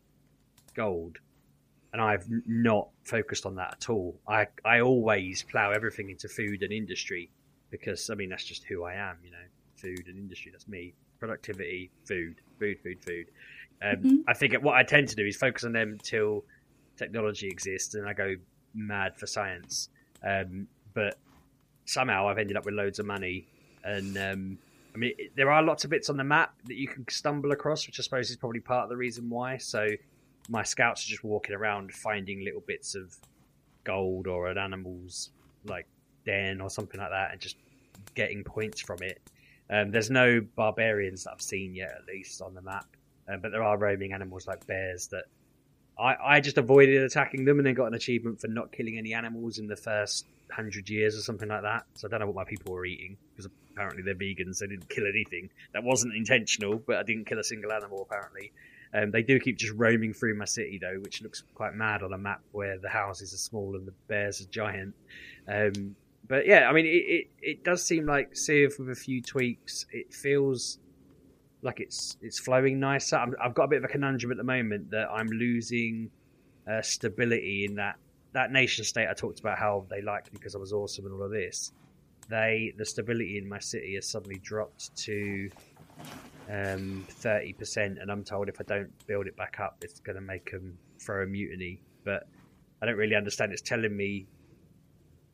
gold, 0.75 1.17
and 1.93 2.01
I've 2.01 2.25
not 2.47 2.89
focused 3.03 3.45
on 3.45 3.53
that 3.55 3.73
at 3.73 3.89
all. 3.89 4.19
I, 4.27 4.47
I 4.65 4.81
always 4.81 5.43
plow 5.43 5.71
everything 5.71 6.09
into 6.09 6.27
food 6.27 6.63
and 6.63 6.73
industry 6.73 7.29
because, 7.69 8.09
I 8.09 8.15
mean, 8.15 8.29
that's 8.29 8.45
just 8.45 8.63
who 8.63 8.83
I 8.83 8.95
am, 8.95 9.17
you 9.23 9.31
know 9.31 9.37
food 9.79 10.07
and 10.07 10.17
industry. 10.17 10.51
That's 10.51 10.67
me. 10.67 10.93
Productivity, 11.19 11.91
food, 12.05 12.41
food, 12.59 12.77
food, 12.83 13.03
food. 13.03 13.25
Um, 13.82 13.95
mm-hmm. 13.95 14.15
I 14.27 14.34
think 14.34 14.53
what 14.55 14.75
I 14.75 14.84
tend 14.84 15.07
to 15.09 15.15
do 15.15 15.25
is 15.25 15.36
focus 15.38 15.63
on 15.63 15.71
them 15.71 15.91
until 15.91 16.43
technology 16.97 17.47
exists, 17.47 17.95
and 17.95 18.07
I 18.07 18.13
go 18.13 18.36
mad 18.73 19.17
for 19.17 19.27
science. 19.27 19.89
Um, 20.23 20.67
but 20.93 21.17
somehow 21.86 22.27
I've 22.27 22.38
ended 22.38 22.57
up 22.57 22.65
with 22.65 22.73
loads 22.73 22.99
of 22.99 23.05
money, 23.05 23.47
and 23.84 24.17
um, 24.17 24.57
I 24.93 24.97
mean 24.97 25.13
there 25.36 25.51
are 25.51 25.63
lots 25.63 25.84
of 25.84 25.89
bits 25.89 26.09
on 26.09 26.17
the 26.17 26.23
map 26.23 26.53
that 26.65 26.75
you 26.75 26.88
can 26.88 27.07
stumble 27.09 27.51
across, 27.51 27.88
which 27.88 27.99
I 27.99 28.03
suppose 28.03 28.30
is 28.30 28.36
probably 28.36 28.59
part 28.59 28.84
of 28.84 28.89
the 28.89 28.97
reason 28.97 29.30
why. 29.30 29.57
So 29.57 29.88
my 30.49 30.63
scouts 30.63 31.05
are 31.05 31.09
just 31.09 31.23
walking 31.23 31.55
around 31.55 31.93
finding 31.93 32.43
little 32.43 32.61
bits 32.61 32.95
of 32.95 33.15
gold 33.84 34.27
or 34.27 34.47
an 34.47 34.57
animal's 34.57 35.30
like 35.65 35.88
den 36.25 36.61
or 36.61 36.69
something 36.69 36.99
like 36.99 37.11
that, 37.11 37.32
and 37.32 37.39
just 37.39 37.57
getting 38.15 38.43
points 38.43 38.82
from 38.82 39.01
it. 39.01 39.21
Um, 39.69 39.91
there's 39.91 40.09
no 40.09 40.41
barbarians 40.55 41.23
that 41.23 41.32
I've 41.34 41.41
seen 41.41 41.75
yet, 41.75 41.91
at 41.95 42.07
least 42.07 42.41
on 42.41 42.55
the 42.55 42.61
map, 42.61 42.88
um, 43.30 43.39
but 43.41 43.51
there 43.51 43.63
are 43.63 43.77
roaming 43.77 44.13
animals 44.13 44.47
like 44.47 44.65
bears 44.65 45.07
that 45.07 45.25
I, 45.99 46.15
I 46.23 46.39
just 46.39 46.57
avoided 46.57 47.03
attacking 47.03 47.45
them 47.45 47.59
and 47.59 47.67
then 47.67 47.73
got 47.73 47.88
an 47.88 47.93
achievement 47.93 48.39
for 48.39 48.47
not 48.47 48.71
killing 48.71 48.97
any 48.97 49.13
animals 49.13 49.59
in 49.59 49.67
the 49.67 49.75
first 49.75 50.25
hundred 50.51 50.89
years 50.89 51.15
or 51.17 51.21
something 51.21 51.49
like 51.49 51.61
that. 51.61 51.86
So 51.95 52.07
I 52.07 52.09
don't 52.09 52.21
know 52.21 52.27
what 52.27 52.36
my 52.36 52.45
people 52.45 52.73
were 52.73 52.86
eating 52.86 53.17
because 53.32 53.51
apparently 53.71 54.03
they're 54.03 54.15
vegans. 54.15 54.59
They 54.59 54.67
didn't 54.67 54.89
kill 54.89 55.05
anything. 55.07 55.49
That 55.73 55.84
wasn't 55.84 56.15
intentional, 56.15 56.82
but 56.86 56.97
I 56.97 57.03
didn't 57.03 57.25
kill 57.25 57.39
a 57.39 57.43
single 57.43 57.71
animal 57.71 58.01
apparently. 58.01 58.51
Um, 58.93 59.11
they 59.11 59.21
do 59.21 59.39
keep 59.39 59.57
just 59.57 59.73
roaming 59.75 60.13
through 60.13 60.36
my 60.36 60.45
city 60.45 60.80
though, 60.82 60.99
which 61.01 61.21
looks 61.21 61.43
quite 61.53 61.75
mad 61.75 62.01
on 62.01 62.13
a 62.13 62.17
map 62.17 62.41
where 62.51 62.80
the 62.80 62.89
houses 62.89 63.34
are 63.34 63.38
small 63.38 63.75
and 63.75 63.86
the 63.86 63.93
bears 64.07 64.41
are 64.41 64.49
giant. 64.49 64.95
Um, 65.47 65.95
but 66.27 66.47
yeah, 66.47 66.69
I 66.69 66.73
mean, 66.73 66.86
it, 66.86 66.89
it, 66.89 67.27
it 67.41 67.63
does 67.63 67.86
seem 67.86 68.05
like 68.05 68.36
Civ 68.36 68.75
with 68.80 68.89
a 68.89 68.95
few 68.95 69.21
tweaks. 69.21 69.86
It 69.91 70.13
feels 70.13 70.80
like 71.62 71.80
it's 71.80 72.18
it's 72.22 72.39
flowing 72.39 72.80
nicer. 72.80 73.18
i 73.18 73.43
have 73.43 73.53
got 73.53 73.64
a 73.64 73.68
bit 73.68 73.78
of 73.80 73.84
a 73.84 73.88
conundrum 73.88 74.32
at 74.32 74.38
the 74.38 74.43
moment 74.43 74.89
that 74.91 75.10
I'm 75.12 75.28
losing 75.28 76.10
uh, 76.70 76.82
stability 76.82 77.66
in 77.66 77.76
that 77.76 77.95
that 78.34 78.51
nation 78.51 78.86
state 78.86 79.07
I 79.10 79.14
talked 79.14 79.39
about 79.39 79.57
how 79.57 79.86
they 79.89 80.01
liked 80.01 80.32
because 80.32 80.55
I 80.55 80.60
was 80.60 80.72
awesome 80.72 81.05
and 81.05 81.14
all 81.14 81.24
of 81.24 81.32
this. 81.32 81.72
They 82.30 82.74
the 82.78 82.86
stability 82.86 83.38
in 83.38 83.49
my 83.49 83.60
city 83.60 83.95
has 83.95 84.07
suddenly 84.07 84.39
dropped 84.39 84.95
to 84.97 85.49
um, 86.49 87.05
thirty 87.10 87.53
um, 87.53 87.57
percent, 87.57 87.97
and 87.99 88.12
I'm 88.12 88.24
told 88.24 88.49
if 88.49 88.62
I 88.62 88.64
don't 88.64 88.91
build 89.07 89.28
it 89.28 89.36
back 89.36 89.60
up, 89.60 89.78
it's 89.82 89.99
going 89.99 90.16
to 90.16 90.22
make 90.22 90.51
them 90.51 90.78
throw 90.99 91.24
a 91.24 91.26
mutiny. 91.26 91.82
But 92.05 92.28
I 92.82 92.86
don't 92.86 92.97
really 92.97 93.16
understand. 93.16 93.51
It's 93.51 93.62
telling 93.62 93.95
me 93.95 94.28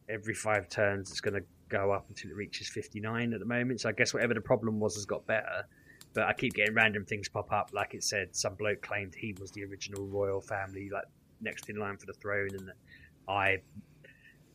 every 0.09 0.33
five 0.33 0.69
turns 0.69 1.11
it's 1.11 1.21
going 1.21 1.33
to 1.33 1.43
go 1.67 1.91
up 1.91 2.05
until 2.09 2.29
it 2.29 2.35
reaches 2.35 2.69
59 2.69 3.33
at 3.33 3.39
the 3.39 3.45
moment. 3.45 3.81
So 3.81 3.89
I 3.89 3.91
guess 3.91 4.13
whatever 4.13 4.33
the 4.33 4.41
problem 4.41 4.79
was 4.79 4.95
has 4.95 5.05
got 5.05 5.25
better. 5.25 5.65
But 6.15 6.23
I 6.23 6.33
keep 6.33 6.53
getting 6.53 6.73
random 6.73 7.05
things 7.05 7.29
pop 7.29 7.51
up. 7.51 7.69
Like 7.73 7.93
it 7.93 8.03
said, 8.03 8.35
some 8.35 8.55
bloke 8.55 8.81
claimed 8.81 9.13
he 9.13 9.35
was 9.39 9.51
the 9.51 9.63
original 9.65 10.07
royal 10.07 10.41
family, 10.41 10.89
like 10.91 11.03
next 11.41 11.69
in 11.69 11.75
line 11.75 11.97
for 11.97 12.07
the 12.07 12.13
throne, 12.13 12.49
and 12.57 12.69
that 12.69 12.77
I, 13.27 13.57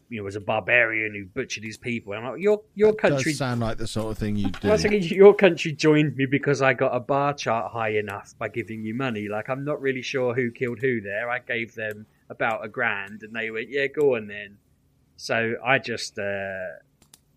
you 0.08 0.18
know, 0.18 0.24
was 0.24 0.36
a 0.36 0.40
barbarian 0.40 1.14
who 1.14 1.26
butchered 1.26 1.62
his 1.62 1.76
people. 1.76 2.14
And 2.14 2.24
I'm 2.24 2.32
like, 2.32 2.40
your 2.40 2.62
your 2.74 2.94
country 2.94 3.32
does 3.32 3.38
sound 3.38 3.60
like 3.60 3.76
the 3.76 3.86
sort 3.86 4.10
of 4.10 4.18
thing 4.18 4.36
you 4.36 4.48
do. 4.48 4.68
I 4.68 4.72
was 4.72 4.82
thinking 4.82 5.02
your 5.02 5.34
country 5.34 5.72
joined 5.72 6.16
me 6.16 6.26
because 6.26 6.62
I 6.62 6.72
got 6.72 6.96
a 6.96 7.00
bar 7.00 7.34
chart 7.34 7.70
high 7.70 7.90
enough 7.90 8.34
by 8.38 8.48
giving 8.48 8.82
you 8.82 8.94
money. 8.94 9.28
Like 9.28 9.50
I'm 9.50 9.64
not 9.64 9.80
really 9.80 10.02
sure 10.02 10.34
who 10.34 10.50
killed 10.50 10.80
who 10.80 11.02
there. 11.02 11.30
I 11.30 11.40
gave 11.40 11.74
them 11.74 12.06
about 12.30 12.64
a 12.64 12.68
grand, 12.68 13.22
and 13.22 13.34
they 13.34 13.50
went, 13.50 13.68
yeah, 13.68 13.86
go 13.86 14.16
on 14.16 14.28
then. 14.28 14.56
So 15.16 15.56
I 15.62 15.78
just, 15.78 16.18
uh, 16.18 16.80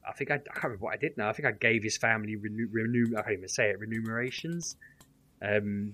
I 0.08 0.12
think 0.14 0.32
I, 0.32 0.36
I, 0.36 0.38
can't 0.38 0.64
remember 0.64 0.86
what 0.86 0.94
I 0.94 0.98
did 0.98 1.18
now. 1.18 1.30
I 1.30 1.34
think 1.34 1.48
I 1.48 1.52
gave 1.52 1.84
his 1.84 1.98
family 1.98 2.36
renew, 2.36 2.68
renew 2.72 3.18
I 3.18 3.22
can't 3.22 3.34
even 3.38 3.50
say 3.50 3.70
it 3.70 3.80
remunerations, 3.80 4.76
um, 5.42 5.94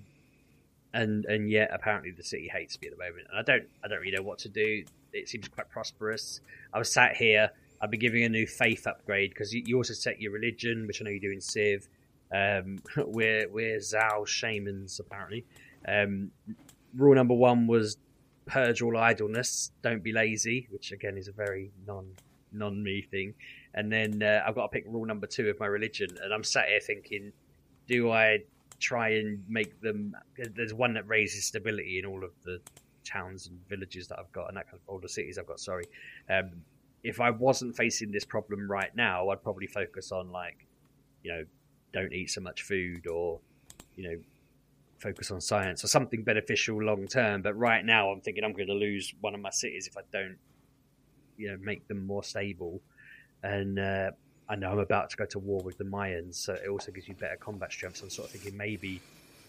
and 0.92 1.24
and 1.26 1.50
yet 1.50 1.70
apparently 1.72 2.10
the 2.10 2.22
city 2.22 2.48
hates 2.52 2.80
me 2.80 2.88
at 2.88 2.96
the 2.96 3.02
moment, 3.02 3.28
and 3.30 3.38
I 3.38 3.42
don't 3.42 3.68
I 3.84 3.88
don't 3.88 4.00
really 4.00 4.16
know 4.16 4.22
what 4.22 4.38
to 4.40 4.48
do. 4.48 4.84
It 5.12 5.28
seems 5.28 5.48
quite 5.48 5.68
prosperous. 5.70 6.40
I 6.72 6.78
was 6.78 6.92
sat 6.92 7.16
here. 7.16 7.50
I've 7.82 7.90
been 7.90 8.00
giving 8.00 8.24
a 8.24 8.28
new 8.28 8.46
faith 8.46 8.86
upgrade 8.86 9.30
because 9.30 9.54
you, 9.54 9.62
you, 9.64 9.76
also 9.78 9.94
set 9.94 10.20
your 10.20 10.32
religion, 10.32 10.86
which 10.86 11.00
I 11.00 11.04
know 11.04 11.10
you 11.10 11.20
do 11.20 11.30
in 11.30 11.40
Civ. 11.40 11.88
Um, 12.32 12.78
we're 12.96 13.48
we're 13.48 13.78
Zao 13.78 14.26
shamans 14.26 15.00
apparently. 15.00 15.44
Um, 15.86 16.30
rule 16.94 17.14
number 17.14 17.34
one 17.34 17.66
was 17.66 17.96
purge 18.46 18.82
all 18.82 18.96
idleness, 18.96 19.70
don't 19.82 20.02
be 20.02 20.12
lazy, 20.12 20.66
which 20.70 20.92
again 20.92 21.16
is 21.16 21.28
a 21.28 21.32
very 21.32 21.70
non 21.86 22.06
non 22.52 22.82
me 22.82 23.02
thing. 23.02 23.34
And 23.74 23.92
then 23.92 24.22
uh, 24.22 24.42
I've 24.46 24.54
got 24.54 24.62
to 24.62 24.68
pick 24.68 24.84
rule 24.86 25.06
number 25.06 25.26
two 25.26 25.48
of 25.48 25.60
my 25.60 25.66
religion, 25.66 26.08
and 26.22 26.34
I'm 26.34 26.44
sat 26.44 26.68
here 26.68 26.80
thinking, 26.80 27.32
do 27.86 28.10
I 28.10 28.40
try 28.78 29.10
and 29.10 29.42
make 29.48 29.80
them? 29.80 30.14
There's 30.54 30.74
one 30.74 30.94
that 30.94 31.06
raises 31.06 31.44
stability 31.44 31.98
in 31.98 32.06
all 32.06 32.24
of 32.24 32.30
the 32.44 32.60
towns 33.04 33.46
and 33.46 33.58
villages 33.68 34.08
that 34.08 34.18
I've 34.18 34.32
got, 34.32 34.48
and 34.48 34.56
that 34.56 34.66
kind 34.70 34.80
of 34.88 35.02
the 35.02 35.08
cities 35.08 35.38
I've 35.38 35.46
got. 35.46 35.60
Sorry. 35.60 35.84
Um, 36.28 36.50
if 37.02 37.20
I 37.20 37.30
wasn't 37.30 37.76
facing 37.76 38.10
this 38.10 38.24
problem 38.24 38.70
right 38.70 38.94
now, 38.94 39.28
I'd 39.30 39.42
probably 39.42 39.66
focus 39.66 40.12
on 40.12 40.30
like, 40.30 40.66
you 41.22 41.32
know, 41.32 41.44
don't 41.92 42.12
eat 42.12 42.30
so 42.30 42.40
much 42.40 42.62
food, 42.62 43.06
or 43.06 43.40
you 43.96 44.08
know, 44.08 44.16
focus 44.98 45.30
on 45.30 45.40
science 45.40 45.82
or 45.84 45.88
something 45.88 46.22
beneficial 46.22 46.82
long 46.82 47.06
term. 47.06 47.42
But 47.42 47.56
right 47.56 47.84
now, 47.84 48.10
I'm 48.10 48.20
thinking 48.20 48.44
I'm 48.44 48.52
going 48.52 48.68
to 48.68 48.74
lose 48.74 49.14
one 49.20 49.34
of 49.34 49.40
my 49.40 49.50
cities 49.50 49.86
if 49.86 49.96
I 49.96 50.02
don't, 50.12 50.36
you 51.36 51.48
know, 51.48 51.56
make 51.60 51.86
them 51.88 52.06
more 52.06 52.22
stable. 52.22 52.80
And 53.42 53.78
uh, 53.78 54.10
I 54.48 54.56
know 54.56 54.72
I'm 54.72 54.78
about 54.78 55.10
to 55.10 55.16
go 55.16 55.26
to 55.26 55.38
war 55.38 55.62
with 55.62 55.78
the 55.78 55.84
Mayans, 55.84 56.34
so 56.34 56.54
it 56.54 56.68
also 56.68 56.92
gives 56.92 57.08
you 57.08 57.14
better 57.14 57.36
combat 57.36 57.72
strength. 57.72 57.98
So 57.98 58.04
I'm 58.04 58.10
sort 58.10 58.28
of 58.28 58.32
thinking 58.32 58.56
maybe 58.56 59.00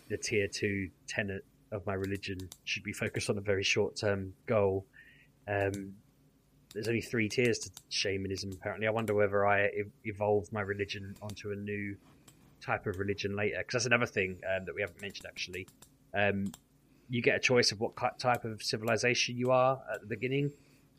the 0.09 0.17
tier 0.17 0.47
two 0.47 0.89
tenet 1.07 1.43
of 1.71 1.85
my 1.85 1.93
religion 1.93 2.37
should 2.65 2.83
be 2.83 2.93
focused 2.93 3.29
on 3.29 3.37
a 3.37 3.41
very 3.41 3.63
short 3.63 3.95
term 3.95 4.33
goal. 4.45 4.85
Um, 5.47 5.93
there's 6.73 6.87
only 6.87 7.01
three 7.01 7.27
tiers 7.27 7.59
to 7.59 7.71
shamanism, 7.89 8.51
apparently. 8.51 8.87
I 8.87 8.91
wonder 8.91 9.13
whether 9.13 9.45
I 9.45 9.69
evolve 10.05 10.51
my 10.53 10.61
religion 10.61 11.15
onto 11.21 11.51
a 11.51 11.55
new 11.55 11.97
type 12.61 12.85
of 12.85 12.99
religion 12.99 13.35
later 13.35 13.57
because 13.57 13.73
that's 13.73 13.85
another 13.85 14.05
thing 14.05 14.39
um, 14.55 14.65
that 14.65 14.75
we 14.75 14.81
haven't 14.81 15.01
mentioned 15.01 15.25
actually. 15.25 15.67
Um, 16.13 16.51
you 17.09 17.21
get 17.21 17.35
a 17.35 17.39
choice 17.39 17.71
of 17.71 17.79
what 17.81 17.93
type 18.19 18.45
of 18.45 18.63
civilization 18.63 19.35
you 19.35 19.51
are 19.51 19.81
at 19.93 19.99
the 19.99 20.07
beginning, 20.07 20.51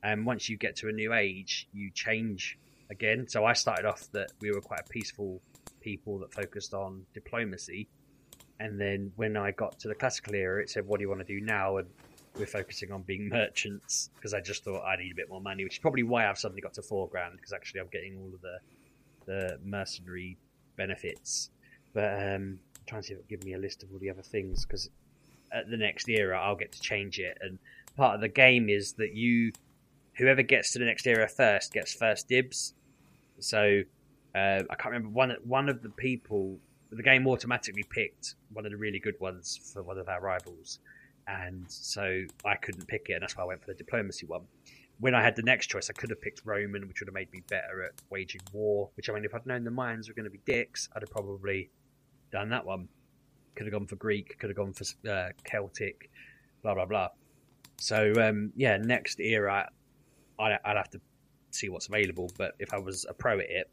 and 0.02 0.26
once 0.26 0.48
you 0.48 0.58
get 0.58 0.76
to 0.76 0.88
a 0.88 0.92
new 0.92 1.14
age, 1.14 1.68
you 1.72 1.90
change 1.90 2.58
again. 2.92 3.26
So 3.28 3.44
I 3.44 3.54
started 3.54 3.86
off 3.86 4.08
that 4.12 4.30
we 4.40 4.52
were 4.52 4.60
quite 4.60 4.80
a 4.80 4.88
peaceful 4.88 5.40
people 5.80 6.18
that 6.20 6.32
focused 6.32 6.74
on 6.74 7.04
diplomacy, 7.12 7.88
and 8.60 8.80
then 8.80 9.12
when 9.16 9.36
I 9.36 9.50
got 9.50 9.78
to 9.80 9.88
the 9.88 9.94
classical 9.94 10.34
era, 10.34 10.62
it 10.62 10.70
said, 10.70 10.86
"What 10.86 10.98
do 10.98 11.02
you 11.02 11.08
want 11.08 11.26
to 11.26 11.26
do 11.26 11.40
now?" 11.44 11.78
and 11.78 11.88
we're 12.38 12.46
focusing 12.46 12.90
on 12.92 13.02
being 13.02 13.28
merchants 13.28 14.10
because 14.14 14.32
I 14.32 14.40
just 14.40 14.64
thought 14.64 14.84
I 14.84 14.96
need 14.96 15.12
a 15.12 15.14
bit 15.14 15.28
more 15.28 15.40
money, 15.40 15.64
which 15.64 15.74
is 15.74 15.78
probably 15.80 16.02
why 16.02 16.28
I've 16.28 16.38
suddenly 16.38 16.62
got 16.62 16.74
to 16.74 16.82
four 16.82 17.08
grand 17.08 17.36
because 17.36 17.52
actually 17.52 17.80
I'm 17.80 17.88
getting 17.88 18.16
all 18.16 18.30
of 18.34 18.40
the 18.40 18.58
the 19.26 19.58
mercenary 19.64 20.38
benefits. 20.76 21.50
But 21.92 22.14
um, 22.14 22.58
I'm 22.78 22.86
trying 22.86 23.02
to 23.02 23.06
see 23.06 23.14
if 23.14 23.18
it'll 23.20 23.28
give 23.28 23.44
me 23.44 23.54
a 23.54 23.58
list 23.58 23.82
of 23.82 23.92
all 23.92 23.98
the 23.98 24.10
other 24.10 24.22
things 24.22 24.64
because 24.64 24.88
at 25.52 25.68
the 25.70 25.76
next 25.76 26.08
era 26.08 26.40
I'll 26.40 26.56
get 26.56 26.72
to 26.72 26.80
change 26.80 27.18
it. 27.18 27.38
And 27.40 27.58
part 27.96 28.14
of 28.14 28.20
the 28.20 28.28
game 28.28 28.68
is 28.68 28.94
that 28.94 29.14
you, 29.14 29.52
whoever 30.16 30.42
gets 30.42 30.72
to 30.72 30.78
the 30.78 30.84
next 30.84 31.06
era 31.06 31.28
first, 31.28 31.72
gets 31.72 31.92
first 31.92 32.28
dibs. 32.28 32.74
So 33.42 33.82
uh, 34.34 34.62
I 34.70 34.74
can't 34.76 34.92
remember 34.92 35.08
one 35.10 35.36
one 35.44 35.68
of 35.68 35.82
the 35.82 35.90
people. 35.90 36.58
The 36.90 37.02
game 37.02 37.26
automatically 37.26 37.84
picked 37.84 38.34
one 38.52 38.66
of 38.66 38.70
the 38.72 38.76
really 38.78 38.98
good 38.98 39.18
ones 39.20 39.58
for 39.72 39.82
one 39.82 39.98
of 39.98 40.08
our 40.08 40.20
rivals, 40.20 40.78
and 41.26 41.64
so 41.68 42.24
I 42.44 42.54
couldn't 42.56 42.86
pick 42.86 43.06
it, 43.08 43.14
and 43.14 43.22
that's 43.22 43.36
why 43.36 43.44
I 43.44 43.46
went 43.46 43.60
for 43.60 43.68
the 43.68 43.74
diplomacy 43.74 44.26
one. 44.26 44.42
when 45.02 45.14
I 45.16 45.22
had 45.22 45.34
the 45.34 45.42
next 45.42 45.66
choice, 45.66 45.90
I 45.90 45.94
could 45.94 46.10
have 46.10 46.20
picked 46.20 46.42
Roman, 46.44 46.86
which 46.86 47.00
would 47.00 47.08
have 47.08 47.14
made 47.14 47.32
me 47.32 47.42
better 47.48 47.82
at 47.82 47.92
waging 48.08 48.40
war. 48.52 48.90
Which 48.94 49.10
I 49.10 49.12
mean, 49.12 49.24
if 49.24 49.34
I'd 49.34 49.44
known 49.46 49.64
the 49.64 49.70
Mayans 49.70 50.08
were 50.08 50.14
going 50.14 50.24
to 50.24 50.30
be 50.30 50.40
dicks, 50.46 50.88
I'd 50.94 51.02
have 51.02 51.10
probably 51.10 51.70
done 52.30 52.50
that 52.50 52.64
one. 52.64 52.88
Could 53.56 53.66
have 53.66 53.72
gone 53.72 53.86
for 53.86 53.96
Greek. 53.96 54.38
Could 54.38 54.50
have 54.50 54.56
gone 54.56 54.72
for 54.72 54.84
uh, 55.10 55.30
Celtic. 55.44 56.08
Blah 56.62 56.74
blah 56.74 56.86
blah. 56.86 57.08
So 57.78 58.12
um, 58.20 58.52
yeah, 58.54 58.76
next 58.76 59.18
era, 59.18 59.68
I'd, 60.38 60.58
I'd 60.64 60.76
have 60.76 60.90
to 60.90 61.00
see 61.54 61.68
what's 61.68 61.88
available. 61.88 62.30
But 62.36 62.54
if 62.58 62.72
I 62.72 62.78
was 62.78 63.06
a 63.08 63.14
pro 63.14 63.38
at 63.38 63.50
it, 63.50 63.70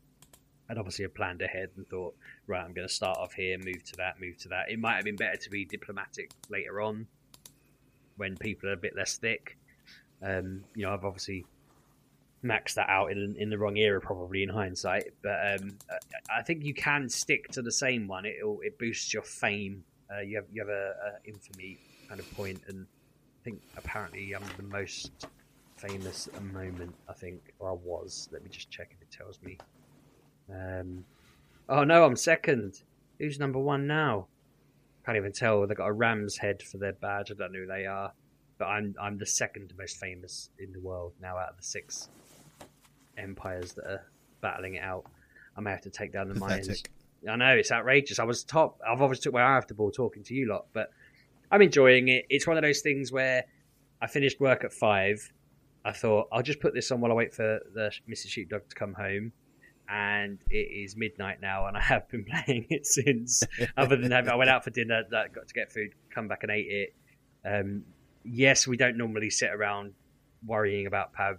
I'd 0.69 0.77
obviously 0.77 1.03
have 1.03 1.15
planned 1.15 1.41
ahead 1.41 1.69
and 1.77 1.87
thought, 1.87 2.15
right, 2.45 2.63
I'm 2.63 2.73
going 2.73 2.87
to 2.87 2.93
start 2.93 3.17
off 3.17 3.33
here, 3.33 3.57
move 3.57 3.83
to 3.85 3.95
that, 3.97 4.19
move 4.21 4.37
to 4.39 4.49
that. 4.49 4.69
It 4.69 4.79
might 4.79 4.95
have 4.95 5.05
been 5.05 5.15
better 5.15 5.37
to 5.37 5.49
be 5.49 5.65
diplomatic 5.65 6.31
later 6.49 6.79
on 6.81 7.07
when 8.17 8.37
people 8.37 8.69
are 8.69 8.73
a 8.73 8.77
bit 8.77 8.95
less 8.95 9.17
thick. 9.17 9.57
Um, 10.21 10.63
you 10.75 10.85
know, 10.85 10.93
I've 10.93 11.05
obviously 11.05 11.45
maxed 12.43 12.75
that 12.75 12.89
out 12.89 13.11
in 13.11 13.35
in 13.37 13.49
the 13.49 13.57
wrong 13.57 13.77
era, 13.77 13.99
probably 13.99 14.43
in 14.43 14.49
hindsight. 14.49 15.13
But 15.23 15.61
um, 15.61 15.77
I 16.29 16.43
think 16.43 16.63
you 16.63 16.73
can 16.73 17.09
stick 17.09 17.49
to 17.51 17.61
the 17.61 17.71
same 17.71 18.07
one. 18.07 18.25
It 18.25 18.37
it 18.61 18.77
boosts 18.77 19.13
your 19.13 19.23
fame. 19.23 19.83
Uh, 20.13 20.21
you 20.21 20.35
have 20.37 20.45
you 20.51 20.61
have 20.61 20.69
a, 20.69 20.93
a 21.05 21.27
infamy 21.27 21.79
kind 22.07 22.19
of 22.19 22.31
point, 22.35 22.61
and 22.67 22.85
I 22.85 23.43
think 23.43 23.61
apparently 23.77 24.33
I'm 24.35 24.43
the 24.57 24.63
most 24.63 25.11
famous 25.79 26.27
moment. 26.53 26.93
I 27.07 27.13
think, 27.13 27.53
or 27.59 27.69
I 27.71 27.73
was. 27.73 28.29
Let 28.31 28.43
me 28.43 28.49
just 28.49 28.69
check 28.69 28.89
if 28.91 29.01
it 29.01 29.11
tells 29.11 29.39
me. 29.41 29.57
Um, 30.51 31.05
oh 31.67 31.83
no, 31.83 32.03
I'm 32.03 32.15
second. 32.15 32.81
Who's 33.19 33.39
number 33.39 33.59
one 33.59 33.87
now? 33.87 34.27
Can't 35.05 35.17
even 35.17 35.31
tell. 35.31 35.65
They've 35.65 35.77
got 35.77 35.87
a 35.87 35.93
ram's 35.93 36.37
head 36.37 36.61
for 36.61 36.77
their 36.77 36.93
badge. 36.93 37.31
I 37.31 37.35
don't 37.35 37.53
know 37.53 37.59
who 37.59 37.65
they 37.65 37.85
are, 37.85 38.11
but 38.57 38.65
I'm 38.65 38.95
I'm 39.01 39.17
the 39.17 39.25
second 39.25 39.73
most 39.77 39.97
famous 39.97 40.49
in 40.59 40.71
the 40.71 40.79
world 40.79 41.13
now 41.21 41.37
out 41.37 41.49
of 41.49 41.57
the 41.57 41.63
six 41.63 42.09
empires 43.17 43.73
that 43.73 43.85
are 43.85 44.05
battling 44.41 44.75
it 44.75 44.83
out. 44.83 45.05
I 45.57 45.61
may 45.61 45.71
have 45.71 45.81
to 45.81 45.89
take 45.89 46.13
down 46.13 46.29
the 46.29 46.35
Mayans. 46.35 46.83
I 47.29 47.35
know 47.35 47.55
it's 47.55 47.71
outrageous. 47.71 48.19
I 48.19 48.23
was 48.23 48.43
top. 48.43 48.79
I've 48.87 49.01
obviously 49.01 49.23
took 49.23 49.33
my 49.33 49.41
eye 49.41 49.57
off 49.57 49.67
the 49.67 49.73
ball 49.73 49.91
talking 49.91 50.23
to 50.23 50.33
you 50.33 50.47
lot, 50.47 50.67
but 50.73 50.89
I'm 51.51 51.61
enjoying 51.61 52.07
it. 52.07 52.25
It's 52.29 52.47
one 52.47 52.57
of 52.57 52.63
those 52.63 52.81
things 52.81 53.11
where 53.11 53.43
I 54.01 54.07
finished 54.07 54.39
work 54.39 54.63
at 54.63 54.71
five. 54.71 55.31
I 55.85 55.91
thought 55.91 56.27
I'll 56.31 56.43
just 56.43 56.59
put 56.59 56.73
this 56.73 56.91
on 56.91 57.01
while 57.01 57.11
I 57.11 57.15
wait 57.15 57.33
for 57.33 57.59
the 57.73 57.91
Mrs. 58.09 58.29
Sheepdog 58.29 58.67
to 58.69 58.75
come 58.75 58.93
home 58.93 59.31
and 59.89 60.37
it 60.51 60.55
is 60.71 60.95
midnight 60.95 61.41
now, 61.41 61.65
and 61.65 61.75
I 61.75 61.81
have 61.81 62.07
been 62.09 62.23
playing 62.45 62.67
it 62.69 62.85
since. 62.85 63.43
other 63.75 63.95
than 63.95 64.11
having, 64.11 64.29
I 64.31 64.35
went 64.35 64.49
out 64.49 64.63
for 64.63 64.69
dinner, 64.69 65.03
that 65.09 65.33
got 65.33 65.47
to 65.47 65.53
get 65.53 65.71
food, 65.71 65.93
come 66.13 66.27
back 66.27 66.43
and 66.43 66.51
ate 66.51 66.67
it. 66.67 66.95
Um, 67.43 67.83
yes, 68.23 68.67
we 68.67 68.77
don't 68.77 68.97
normally 68.97 69.29
sit 69.29 69.49
around 69.49 69.93
worrying 70.45 70.85
about 70.85 71.13
Pab. 71.13 71.37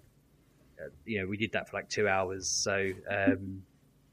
Uh, 0.80 0.88
you 1.04 1.20
know, 1.20 1.28
we 1.28 1.36
did 1.36 1.52
that 1.52 1.68
for 1.68 1.76
like 1.76 1.88
two 1.88 2.08
hours. 2.08 2.48
So, 2.48 2.90
um, 3.08 3.62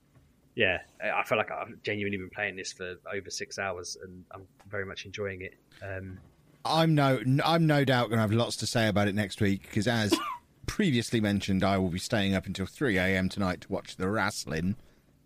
yeah, 0.56 0.80
I 1.02 1.24
feel 1.24 1.38
like 1.38 1.52
I've 1.52 1.82
genuinely 1.82 2.18
been 2.18 2.30
playing 2.30 2.56
this 2.56 2.74
for 2.74 2.96
over 3.12 3.32
six 3.32 3.58
hours, 3.58 3.98
and 4.04 4.24
I'm 4.32 4.44
very 4.70 4.86
much 4.86 5.06
enjoying 5.06 5.42
it. 5.42 5.56
Um, 5.82 6.20
I'm 6.66 6.96
no, 6.96 7.22
I'm 7.44 7.66
no 7.66 7.86
doubt 7.86 8.10
going 8.10 8.18
to 8.18 8.22
have 8.22 8.34
lots 8.34 8.56
to 8.58 8.68
say 8.68 8.88
about 8.88 9.08
it 9.08 9.16
next 9.16 9.40
week 9.42 9.64
because 9.64 9.88
as 9.88 10.14
previously 10.66 11.22
mentioned, 11.22 11.64
I 11.64 11.78
will 11.78 11.90
be 11.90 12.00
staying 12.00 12.36
up 12.36 12.46
until 12.46 12.66
3 12.66 12.98
a.m. 12.98 13.30
tonight 13.30 13.62
to 13.62 13.72
watch 13.72 13.96
the 13.96 14.10
wrestling. 14.10 14.76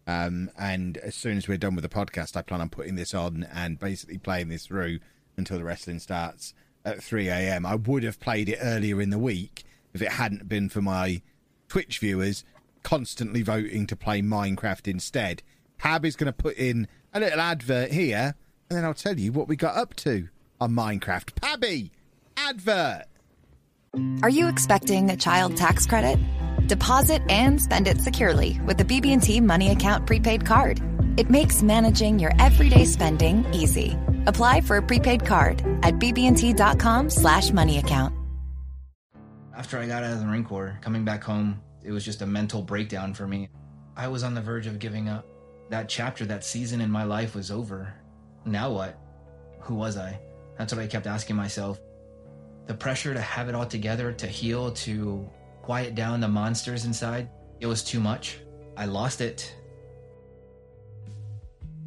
Um, 0.07 0.51
and 0.57 0.97
as 0.97 1.15
soon 1.15 1.37
as 1.37 1.47
we're 1.47 1.57
done 1.57 1.75
with 1.75 1.83
the 1.83 1.89
podcast, 1.89 2.35
I 2.35 2.41
plan 2.41 2.61
on 2.61 2.69
putting 2.69 2.95
this 2.95 3.13
on 3.13 3.47
and 3.53 3.79
basically 3.79 4.17
playing 4.17 4.49
this 4.49 4.65
through 4.67 4.99
until 5.37 5.57
the 5.57 5.63
wrestling 5.63 5.99
starts 5.99 6.53
at 6.85 7.03
3 7.03 7.27
a.m. 7.27 7.65
I 7.65 7.75
would 7.75 8.03
have 8.03 8.19
played 8.19 8.49
it 8.49 8.59
earlier 8.61 9.01
in 9.01 9.09
the 9.09 9.19
week 9.19 9.63
if 9.93 10.01
it 10.01 10.13
hadn't 10.13 10.47
been 10.47 10.69
for 10.69 10.81
my 10.81 11.21
Twitch 11.67 11.99
viewers 11.99 12.43
constantly 12.83 13.41
voting 13.41 13.87
to 13.87 13.95
play 13.95 14.21
Minecraft 14.21 14.87
instead. 14.87 15.43
Pab 15.79 16.05
is 16.05 16.15
going 16.15 16.31
to 16.31 16.33
put 16.33 16.57
in 16.57 16.87
a 17.13 17.19
little 17.19 17.39
advert 17.39 17.91
here, 17.91 18.35
and 18.69 18.77
then 18.77 18.85
I'll 18.85 18.93
tell 18.93 19.19
you 19.19 19.31
what 19.31 19.47
we 19.47 19.55
got 19.55 19.75
up 19.75 19.95
to 19.97 20.29
on 20.61 20.71
Minecraft. 20.71 21.41
Pabby, 21.41 21.91
advert. 22.37 23.05
Are 24.23 24.29
you 24.29 24.47
expecting 24.47 25.09
a 25.09 25.17
child 25.17 25.57
tax 25.57 25.85
credit? 25.85 26.17
Deposit 26.67 27.21
and 27.29 27.61
spend 27.61 27.87
it 27.87 27.99
securely 27.99 28.57
with 28.65 28.77
the 28.77 28.85
BB&T 28.85 29.41
Money 29.41 29.71
Account 29.71 30.07
prepaid 30.07 30.45
card. 30.45 30.79
It 31.17 31.29
makes 31.29 31.61
managing 31.61 32.19
your 32.19 32.31
everyday 32.39 32.85
spending 32.85 33.45
easy. 33.53 33.97
Apply 34.27 34.61
for 34.61 34.77
a 34.77 34.81
prepaid 34.81 35.25
card 35.25 35.61
at 35.83 35.95
bb&t.com 35.95 37.09
slash 37.09 37.51
money 37.51 37.79
account. 37.79 38.15
After 39.53 39.77
I 39.77 39.87
got 39.87 40.03
out 40.03 40.13
of 40.13 40.19
the 40.19 40.25
Marine 40.25 40.45
Corps, 40.45 40.79
coming 40.81 41.03
back 41.03 41.23
home, 41.23 41.59
it 41.83 41.91
was 41.91 42.05
just 42.05 42.21
a 42.21 42.25
mental 42.25 42.61
breakdown 42.61 43.13
for 43.13 43.27
me. 43.27 43.49
I 43.97 44.07
was 44.07 44.23
on 44.23 44.33
the 44.33 44.41
verge 44.41 44.67
of 44.67 44.79
giving 44.79 45.09
up. 45.09 45.27
That 45.69 45.89
chapter, 45.89 46.25
that 46.25 46.45
season 46.45 46.79
in 46.79 46.89
my 46.89 47.03
life 47.03 47.35
was 47.35 47.51
over. 47.51 47.93
Now 48.45 48.71
what? 48.71 48.97
Who 49.59 49.75
was 49.75 49.97
I? 49.97 50.19
That's 50.57 50.73
what 50.73 50.81
I 50.81 50.87
kept 50.87 51.07
asking 51.07 51.35
myself 51.35 51.79
the 52.67 52.73
pressure 52.77 53.13
to 53.13 53.21
have 53.21 53.49
it 53.49 53.55
all 53.55 53.65
together, 53.65 54.13
to 54.13 54.27
heal, 54.27 54.71
to 54.71 55.29
quiet 55.61 55.95
down 55.95 56.21
the 56.21 56.27
monsters 56.27 56.85
inside, 56.85 57.29
it 57.59 57.65
was 57.65 57.83
too 57.83 57.99
much. 57.99 58.39
I 58.77 58.85
lost 58.85 59.21
it. 59.21 59.53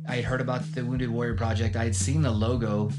I 0.07 0.17
had 0.17 0.25
heard 0.25 0.41
about 0.43 0.63
the 0.75 0.85
Wounded 0.85 1.09
Warrior 1.09 1.37
Project. 1.37 1.77
I 1.77 1.85
had 1.85 1.97
seen 1.97 2.23
the 2.23 2.31
logo 2.31 2.91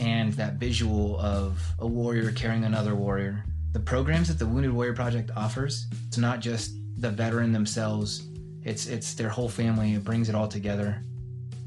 and 0.00 0.32
that 0.34 0.54
visual 0.54 1.18
of 1.20 1.62
a 1.78 1.86
warrior 1.86 2.32
carrying 2.32 2.64
another 2.64 2.94
warrior. 2.94 3.44
The 3.72 3.80
programs 3.80 4.28
that 4.28 4.38
the 4.38 4.46
Wounded 4.46 4.72
Warrior 4.72 4.94
Project 4.94 5.30
offers, 5.36 5.86
it's 6.06 6.16
not 6.16 6.40
just 6.40 6.72
the 6.98 7.10
veteran 7.10 7.52
themselves, 7.52 8.26
it's 8.64 8.86
it's 8.86 9.12
their 9.12 9.28
whole 9.28 9.50
family. 9.50 9.92
It 9.94 10.04
brings 10.04 10.30
it 10.30 10.34
all 10.34 10.48
together. 10.48 11.02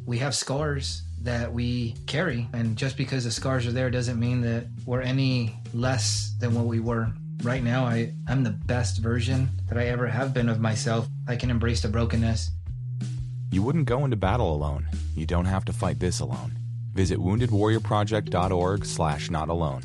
We 0.06 0.18
have 0.18 0.34
scars 0.34 1.04
that 1.22 1.54
we 1.54 1.96
carry. 2.08 2.48
And 2.54 2.78
just 2.78 2.98
because 2.98 3.24
the 3.24 3.32
scars 3.32 3.68
are 3.68 3.72
there 3.72 3.90
doesn't 3.90 4.20
mean 4.20 4.42
that 4.42 4.68
we're 4.86 5.02
any 5.02 5.56
less 5.74 6.34
than 6.40 6.54
what 6.56 6.66
we 6.66 6.80
were. 6.80 7.12
Right 7.44 7.64
now, 7.64 7.86
I, 7.86 8.14
I'm 8.28 8.44
the 8.44 8.52
best 8.52 8.98
version 9.00 9.50
that 9.68 9.78
I 9.78 9.88
ever 9.88 10.08
have 10.08 10.34
been 10.34 10.50
of 10.50 10.60
myself. 10.60 11.08
I 11.28 11.36
can 11.36 11.50
embrace 11.50 11.82
the 11.82 11.88
brokenness. 11.88 12.52
You 13.52 13.64
wouldn't 13.64 13.86
go 13.86 14.04
into 14.04 14.18
battle 14.18 14.54
alone. 14.54 14.88
You 15.16 15.26
don't 15.26 15.46
have 15.46 15.66
to 15.66 15.74
fight 15.74 16.00
this 16.00 16.20
alone. 16.20 16.58
Visit 16.94 17.18
woundedwarriorproject.org 17.20 18.86
slash 18.86 19.30
not 19.30 19.50
alone. 19.50 19.84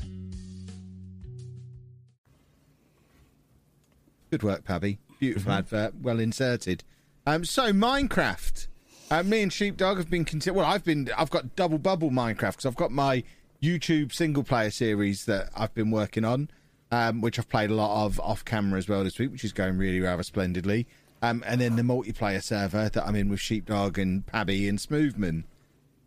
Good 4.31 4.43
work, 4.43 4.65
Pabby. 4.65 4.99
Beautiful 5.21 5.53
mm-hmm. 5.53 5.59
advert, 5.59 5.95
well 6.03 6.19
inserted. 6.19 6.83
Um, 7.25 7.45
so 7.45 7.73
Minecraft. 7.73 8.67
Uh, 9.11 9.23
me 9.23 9.43
and 9.43 9.53
Sheepdog 9.53 9.99
have 9.99 10.11
been 10.11 10.25
conti- 10.25 10.51
well. 10.51 10.67
I've 10.67 10.85
been 10.85 11.11
I've 11.17 11.31
got 11.31 11.57
double 11.57 11.79
bubble 11.79 12.11
Minecraft 12.11 12.53
because 12.53 12.67
I've 12.67 12.77
got 12.77 12.91
my 12.91 13.23
YouTube 13.63 14.13
single 14.13 14.43
player 14.43 14.71
series 14.71 15.27
that 15.27 15.51
I've 15.55 15.75
been 15.75 15.91
working 15.91 16.25
on, 16.25 16.51
um, 16.91 17.21
which 17.21 17.39
I've 17.39 17.49
played 17.49 17.71
a 17.71 17.75
lot 17.75 18.07
of 18.07 18.19
off 18.21 18.45
camera 18.45 18.79
as 18.79 18.89
well 18.89 19.05
this 19.05 19.19
week, 19.19 19.31
which 19.31 19.45
is 19.45 19.53
going 19.53 19.77
really 19.77 20.01
rather 20.01 20.23
splendidly. 20.23 20.87
Um, 21.23 21.43
and 21.47 21.61
then 21.61 21.77
the 21.77 21.83
multiplayer 21.83 22.43
server 22.43 22.89
that 22.89 23.07
I'm 23.07 23.15
in 23.15 23.29
with 23.29 23.41
Sheepdog 23.41 23.99
and 23.99 24.27
Pabby 24.27 24.69
and 24.69 24.79
Smoothman, 24.79 25.45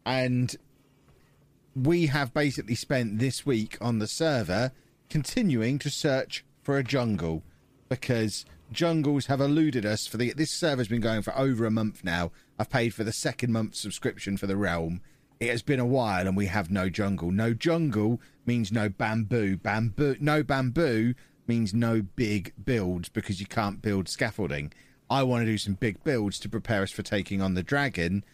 and 0.06 0.56
we 1.76 2.08
have 2.08 2.34
basically 2.34 2.76
spent 2.76 3.20
this 3.20 3.46
week 3.46 3.78
on 3.80 4.00
the 4.00 4.08
server 4.08 4.72
continuing 5.10 5.80
to 5.80 5.90
search 5.90 6.44
for 6.62 6.78
a 6.78 6.84
jungle 6.84 7.44
because 7.90 8.46
jungles 8.72 9.28
have 9.28 9.40
eluded 9.40 9.86
us 9.86 10.06
for 10.06 10.18
the 10.18 10.34
this 10.34 10.52
server's 10.52 10.90
been 10.90 11.00
going 11.00 11.22
for 11.22 11.36
over 11.38 11.66
a 11.66 11.72
month 11.72 12.04
now 12.04 12.32
I've 12.60 12.70
paid 12.70 12.94
for 12.94 13.04
the 13.04 13.12
second 13.12 13.52
month 13.52 13.76
subscription 13.76 14.38
for 14.38 14.48
the 14.48 14.58
realm. 14.58 15.02
It 15.40 15.50
has 15.50 15.62
been 15.62 15.80
a 15.80 15.86
while 15.86 16.28
and 16.28 16.36
we 16.36 16.48
have 16.48 16.72
no 16.72 16.90
jungle. 16.90 17.32
No 17.32 17.54
jungle 17.54 18.20
means 18.46 18.72
no 18.72 18.90
bamboo. 18.90 19.58
Bamboo 19.58 20.18
no 20.20 20.42
bamboo 20.42 21.14
means 21.48 21.74
no 21.74 22.02
big 22.02 22.54
builds 22.66 23.10
because 23.10 23.40
you 23.40 23.46
can't 23.46 23.82
build 23.82 24.10
scaffolding. 24.10 24.74
I 25.10 25.24
want 25.24 25.44
to 25.46 25.52
do 25.52 25.58
some 25.58 25.76
big 25.76 26.04
builds 26.04 26.40
to 26.40 26.50
prepare 26.50 26.82
us 26.82 26.92
for 26.92 27.04
taking 27.04 27.42
on 27.42 27.54
the 27.54 27.64
dragon 27.64 28.26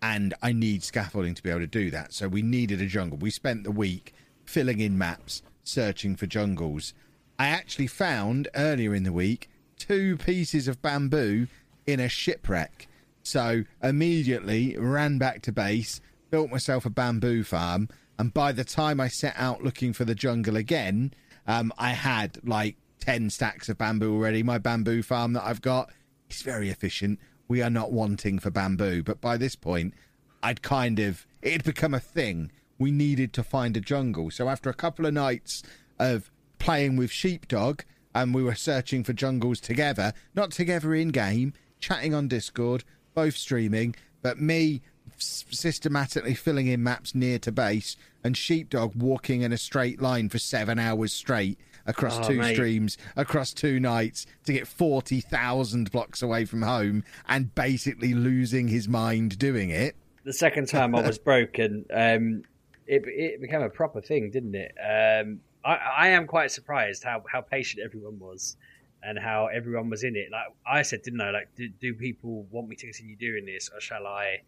and 0.00 0.34
I 0.42 0.52
need 0.52 0.82
scaffolding 0.82 1.34
to 1.34 1.42
be 1.42 1.50
able 1.50 1.60
to 1.60 1.66
do 1.66 1.90
that. 1.90 2.12
So 2.12 2.28
we 2.28 2.42
needed 2.42 2.80
a 2.80 2.86
jungle. 2.86 3.18
We 3.18 3.30
spent 3.30 3.64
the 3.64 3.70
week 3.70 4.14
filling 4.44 4.80
in 4.80 4.96
maps, 4.96 5.42
searching 5.64 6.14
for 6.14 6.26
jungles. 6.26 6.94
I 7.38 7.48
actually 7.48 7.88
found 7.88 8.48
earlier 8.54 8.94
in 8.94 9.02
the 9.02 9.12
week 9.12 9.48
two 9.76 10.16
pieces 10.16 10.68
of 10.68 10.80
bamboo 10.80 11.48
in 11.86 12.00
a 12.00 12.08
shipwreck. 12.08 12.86
So 13.24 13.64
immediately 13.82 14.76
ran 14.78 15.18
back 15.18 15.42
to 15.42 15.52
base, 15.52 16.00
built 16.30 16.50
myself 16.50 16.84
a 16.84 16.90
bamboo 16.90 17.42
farm, 17.42 17.88
and 18.18 18.32
by 18.32 18.52
the 18.52 18.64
time 18.64 19.00
I 19.00 19.08
set 19.08 19.34
out 19.36 19.64
looking 19.64 19.92
for 19.92 20.04
the 20.04 20.14
jungle 20.14 20.56
again, 20.56 21.12
um, 21.46 21.72
I 21.78 21.90
had 21.90 22.38
like 22.46 22.76
10 23.00 23.30
stacks 23.30 23.68
of 23.68 23.78
bamboo 23.78 24.14
already. 24.14 24.42
My 24.42 24.58
bamboo 24.58 25.02
farm 25.02 25.32
that 25.32 25.44
I've 25.44 25.62
got 25.62 25.90
is 26.30 26.42
very 26.42 26.68
efficient. 26.68 27.18
We 27.48 27.62
are 27.62 27.70
not 27.70 27.92
wanting 27.92 28.38
for 28.38 28.50
bamboo, 28.50 29.02
but 29.02 29.20
by 29.20 29.36
this 29.36 29.56
point, 29.56 29.94
I'd 30.42 30.62
kind 30.62 30.98
of, 30.98 31.26
it 31.42 31.52
had 31.52 31.64
become 31.64 31.94
a 31.94 32.00
thing. 32.00 32.52
We 32.78 32.90
needed 32.90 33.32
to 33.34 33.42
find 33.42 33.76
a 33.76 33.80
jungle. 33.80 34.30
So 34.30 34.48
after 34.48 34.68
a 34.68 34.74
couple 34.74 35.06
of 35.06 35.14
nights 35.14 35.62
of 35.98 36.30
playing 36.58 36.96
with 36.96 37.10
Sheepdog, 37.10 37.80
and 38.14 38.34
we 38.34 38.44
were 38.44 38.54
searching 38.54 39.02
for 39.02 39.12
jungles 39.12 39.60
together, 39.60 40.12
not 40.34 40.50
together 40.52 40.94
in 40.94 41.08
game, 41.08 41.52
chatting 41.80 42.14
on 42.14 42.28
Discord, 42.28 42.84
both 43.14 43.36
streaming, 43.36 43.94
but 44.22 44.40
me 44.40 44.82
systematically 45.18 46.34
filling 46.34 46.66
in 46.66 46.82
maps 46.82 47.14
near 47.14 47.38
to 47.38 47.52
base 47.52 47.96
and 48.22 48.36
Sheepdog 48.36 48.94
walking 48.96 49.42
in 49.42 49.52
a 49.52 49.58
straight 49.58 50.00
line 50.00 50.28
for 50.28 50.38
seven 50.38 50.78
hours 50.78 51.12
straight 51.12 51.58
across 51.86 52.18
Oh, 52.18 52.28
two 52.28 52.38
mate. 52.38 52.54
streams, 52.54 52.96
across 53.16 53.52
two 53.52 53.78
nights 53.78 54.26
to 54.44 54.52
get 54.52 54.66
40,000 54.66 55.92
blocks 55.92 56.22
away 56.22 56.46
from 56.46 56.62
home 56.62 57.04
and 57.28 57.54
basically 57.54 58.14
losing 58.14 58.68
his 58.68 58.88
mind 58.88 59.38
doing 59.38 59.70
it. 59.70 59.94
the 60.24 60.32
second 60.32 60.68
time 60.68 60.94
I 60.94 61.06
was 61.06 61.18
broken, 61.30 61.84
um, 61.92 62.42
it 62.86 63.02
it 63.06 63.40
became 63.40 63.62
a 63.62 63.68
proper 63.70 64.00
thing, 64.00 64.30
didn't 64.30 64.54
it? 64.54 64.72
Um, 64.80 65.40
I, 65.64 65.74
I 65.98 66.08
am 66.08 66.26
quite 66.26 66.50
surprised 66.50 67.04
how, 67.04 67.22
how 67.30 67.40
patient 67.42 67.82
everyone 67.84 68.18
was 68.18 68.56
and 69.04 69.18
how 69.18 69.46
everyone 69.46 69.90
was 69.90 70.04
in 70.04 70.16
it. 70.16 70.30
Like 70.32 70.46
I 70.66 70.82
said, 70.82 71.02
didn't 71.02 71.20
I? 71.20 71.30
Like, 71.30 71.48
do, 71.56 71.68
do 71.68 71.94
people 71.94 72.46
want 72.50 72.68
me 72.68 72.76
to 72.76 72.86
continue 72.86 73.16
doing 73.16 73.44
this, 73.44 73.70
or 73.72 73.80
shall 73.80 74.06
I 74.06 74.40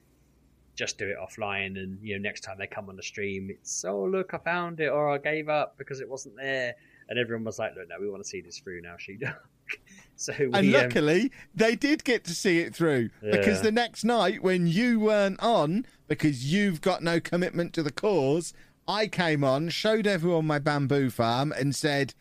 just 0.75 0.99
do 0.99 1.07
it 1.07 1.17
offline? 1.21 1.79
And 1.79 1.99
you 2.03 2.17
know, 2.17 2.23
next 2.23 2.41
time 2.41 2.57
they 2.59 2.67
come 2.67 2.89
on 2.89 2.97
the 2.97 3.03
stream, 3.03 3.51
it's 3.51 3.85
oh 3.85 4.05
look, 4.05 4.35
I 4.35 4.39
found 4.39 4.81
it, 4.81 4.89
or 4.89 5.11
I 5.11 5.19
gave 5.19 5.49
up 5.49 5.77
because 5.79 6.01
it 6.01 6.09
wasn't 6.09 6.37
there. 6.37 6.75
And 7.09 7.19
everyone 7.19 7.45
was 7.45 7.59
like, 7.59 7.77
look, 7.77 7.89
no, 7.89 7.97
we 8.01 8.11
want 8.11 8.25
to 8.25 8.29
see 8.29 8.41
this 8.41 8.59
through 8.59 8.81
now, 8.81 8.97
she 8.99 9.17
So 10.17 10.33
we, 10.39 10.47
And 10.47 10.57
um, 10.57 10.73
luckily, 10.73 11.31
they 11.55 11.77
did 11.77 12.03
get 12.03 12.25
to 12.25 12.35
see 12.35 12.61
it 12.61 12.75
through 12.75 13.11
because 13.21 13.63
the 13.63 13.71
next 13.71 14.03
night, 14.03 14.43
when 14.43 14.67
you 14.67 14.99
weren't 14.99 15.41
on, 15.41 15.87
because 16.09 16.51
you've 16.51 16.81
got 16.81 17.03
no 17.03 17.21
commitment 17.21 17.75
to 17.75 17.83
the 17.83 17.93
cause, 17.93 18.55
I 18.89 19.09
came 19.09 19.45
on, 19.45 19.69
showed 19.69 20.07
everyone 20.07 20.47
my 20.47 20.59
bamboo 20.59 21.11
farm, 21.11 21.53
and 21.53 21.75
said, 21.75 22.15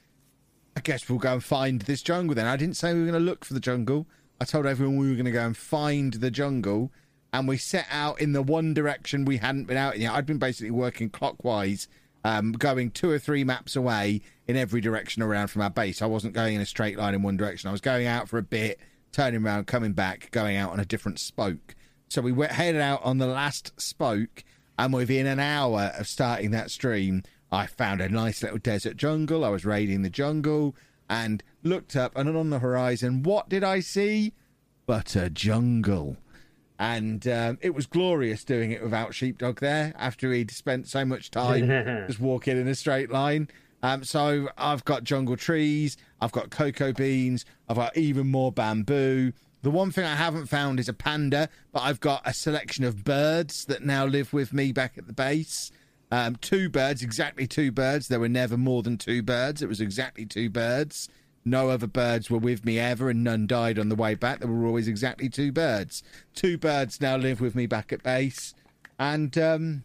I 0.76 0.82
guess 0.82 1.07
we'll 1.09 1.19
go 1.19 1.34
and 1.34 1.43
find 1.43 1.82
this 1.82 2.01
jungle 2.01 2.36
then. 2.36 2.47
I 2.47 2.57
didn't 2.57 2.76
say 2.76 2.93
we 2.93 2.99
were 2.99 3.05
going 3.05 3.19
to 3.19 3.26
look 3.26 3.45
for 3.45 3.53
the 3.53 3.59
jungle. 3.59 4.07
I 4.41 4.45
told 4.45 4.65
everyone 4.65 4.97
we 4.97 5.09
were 5.09 5.15
going 5.15 5.26
to 5.26 5.32
go 5.32 5.45
and 5.45 5.55
find 5.55 6.13
the 6.13 6.30
jungle. 6.30 6.91
And 7.32 7.47
we 7.47 7.57
set 7.57 7.88
out 7.89 8.19
in 8.21 8.34
the 8.34 8.41
one 8.41 8.73
direction 8.73 9.26
we 9.26 9.38
hadn't 9.38 9.65
been 9.65 9.78
out 9.78 9.95
in 9.95 10.01
yet. 10.01 10.13
I'd 10.13 10.26
been 10.26 10.38
basically 10.38 10.71
working 10.71 11.09
clockwise, 11.09 11.88
um, 12.23 12.51
going 12.53 12.91
two 12.91 13.09
or 13.09 13.19
three 13.19 13.43
maps 13.43 13.76
away 13.76 14.21
in 14.47 14.57
every 14.57 14.82
direction 14.82 15.21
around 15.21 15.47
from 15.47 15.61
our 15.61 15.69
base. 15.69 16.01
I 16.01 16.05
wasn't 16.05 16.34
going 16.34 16.55
in 16.55 16.61
a 16.61 16.65
straight 16.65 16.97
line 16.97 17.13
in 17.13 17.23
one 17.23 17.38
direction. 17.38 17.67
I 17.69 17.71
was 17.71 17.82
going 17.82 18.07
out 18.07 18.30
for 18.30 18.38
a 18.38 18.43
bit, 18.43 18.80
turning 19.11 19.45
around, 19.45 19.67
coming 19.67 19.93
back, 19.93 20.30
going 20.32 20.57
out 20.57 20.71
on 20.71 20.80
a 20.80 20.86
different 20.86 21.19
spoke. 21.19 21.76
So 22.09 22.21
we 22.21 22.32
went 22.32 22.51
headed 22.51 22.82
out 22.82 23.03
on 23.03 23.17
the 23.17 23.28
last 23.28 23.80
spoke, 23.80 24.43
and 24.78 24.93
within 24.93 25.26
an 25.26 25.39
hour 25.39 25.91
of 25.97 26.07
starting 26.07 26.51
that 26.51 26.71
stream, 26.71 27.23
I 27.56 27.68
found 27.68 28.01
a 28.01 28.10
nice 28.10 28.43
little 28.43 28.58
desert 28.58 28.97
jungle. 28.97 29.45
I 29.45 29.49
was 29.49 29.64
raiding 29.64 30.01
the 30.01 30.10
jungle 30.10 30.76
and 31.10 31.41
looked 31.64 31.95
up, 31.95 32.12
and 32.18 32.36
on 32.36 32.49
the 32.49 32.60
horizon, 32.60 33.24
what 33.24 33.47
did 33.47 33.64
I 33.64 33.80
see? 33.80 34.34
But 34.86 35.16
a 35.16 35.30
jungle. 35.30 36.18
And 36.78 37.26
um, 37.30 37.58
it 37.62 37.74
was 37.74 37.86
glorious 37.86 38.43
doing 38.43 38.72
it 38.72 38.84
without 38.84 39.16
Sheepdog 39.16 39.62
there 39.62 39.93
after 39.97 40.34
he'd 40.34 40.51
spent 40.51 40.89
so 40.89 41.06
much 41.06 41.32
time 41.32 41.68
just 42.08 42.20
walking 42.20 42.60
in 42.60 42.68
a 42.68 42.76
straight 42.76 43.10
line. 43.10 43.47
Um, 43.82 44.03
so 44.03 44.49
I've 44.58 44.84
got 44.84 45.06
jungle 45.06 45.38
trees, 45.38 45.95
I've 46.20 46.34
got 46.34 46.49
cocoa 46.49 46.91
beans, 46.91 47.45
I've 47.70 47.78
got 47.78 47.95
even 47.95 48.28
more 48.28 48.51
bamboo. 48.51 49.32
The 49.62 49.72
one 49.72 49.91
thing 49.91 50.03
I 50.03 50.16
haven't 50.16 50.47
found 50.47 50.78
is 50.82 50.89
a 50.89 50.93
panda, 50.93 51.47
but 51.72 51.84
I've 51.84 52.01
got 52.01 52.22
a 52.26 52.34
selection 52.34 52.84
of 52.84 53.06
birds 53.06 53.64
that 53.66 53.86
now 53.86 54.06
live 54.06 54.34
with 54.34 54.51
me 54.51 54.74
back 54.74 54.97
at 54.97 55.08
the 55.08 55.14
base. 55.14 55.72
Um, 56.12 56.36
two 56.36 56.70
birds, 56.70 57.01
exactly 57.01 57.47
two 57.47 57.72
birds. 57.72 58.08
There 58.08 58.20
were 58.20 58.30
never 58.30 58.58
more 58.58 58.84
than 58.84 58.97
two 58.97 59.22
birds. 59.22 59.62
It 59.62 59.70
was 59.70 59.82
exactly 59.82 60.26
two 60.26 60.49
birds. 60.49 61.10
No 61.43 61.70
other 61.70 61.88
birds 61.88 62.30
were 62.30 62.39
with 62.39 62.66
me 62.66 62.80
ever, 62.80 63.10
and 63.10 63.24
none 63.24 63.47
died 63.47 63.78
on 63.78 63.89
the 63.89 63.95
way 63.95 64.16
back. 64.16 64.39
There 64.39 64.49
were 64.49 64.66
always 64.66 64.88
exactly 64.88 65.30
two 65.30 65.51
birds. 65.51 66.01
Two 66.34 66.58
birds 66.58 66.99
now 66.99 67.18
live 67.18 67.39
with 67.39 67.56
me 67.56 67.68
back 67.68 67.93
at 67.93 68.01
base. 68.01 68.56
And 68.97 69.38
um, 69.38 69.84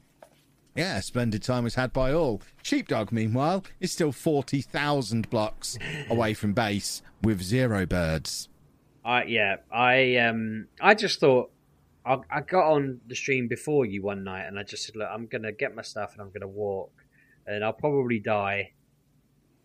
yeah, 0.75 0.99
a 0.99 1.03
splendid 1.03 1.43
time 1.43 1.65
was 1.65 1.75
had 1.75 1.93
by 1.93 2.13
all. 2.13 2.41
Sheepdog, 2.63 3.13
meanwhile, 3.13 3.65
is 3.81 3.93
still 3.93 4.13
40,000 4.13 5.29
blocks 5.29 5.79
away 6.09 6.33
from 6.33 6.55
base 6.55 7.03
with 7.23 7.43
zero 7.43 7.85
birds. 7.87 8.49
I 9.05 9.25
yeah, 9.25 9.57
I 9.73 10.17
um, 10.17 10.69
I 10.81 10.95
just 10.95 11.21
thought 11.21 11.51
I, 12.05 12.19
I 12.31 12.41
got 12.41 12.73
on 12.73 13.01
the 13.07 13.15
stream 13.15 13.49
before 13.49 13.85
you 13.85 14.03
one 14.03 14.25
night, 14.25 14.47
and 14.47 14.59
I 14.59 14.63
just 14.63 14.85
said, 14.85 14.97
look, 14.97 15.09
I'm 15.11 15.27
gonna 15.27 15.53
get 15.53 15.75
my 15.75 15.83
stuff 15.83 16.13
and 16.13 16.23
I'm 16.23 16.31
gonna 16.31 16.49
walk, 16.49 16.93
and 17.47 17.65
I'll 17.65 17.73
probably 17.73 18.19
die, 18.19 18.73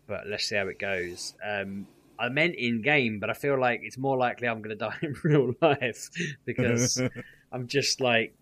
but 0.08 0.28
let's 0.28 0.46
see 0.46 0.56
how 0.56 0.68
it 0.68 0.80
goes. 0.80 1.34
Um, 1.44 1.88
I 2.18 2.30
meant 2.30 2.56
in 2.56 2.82
game, 2.82 3.20
but 3.20 3.30
I 3.30 3.34
feel 3.34 3.60
like 3.60 3.82
it's 3.84 3.98
more 3.98 4.18
likely 4.18 4.48
I'm 4.48 4.62
gonna 4.62 4.76
die 4.88 4.98
in 5.02 5.16
real 5.24 5.54
life 5.62 6.10
because 6.46 7.02
I'm 7.52 7.68
just 7.68 8.02
like 8.02 8.36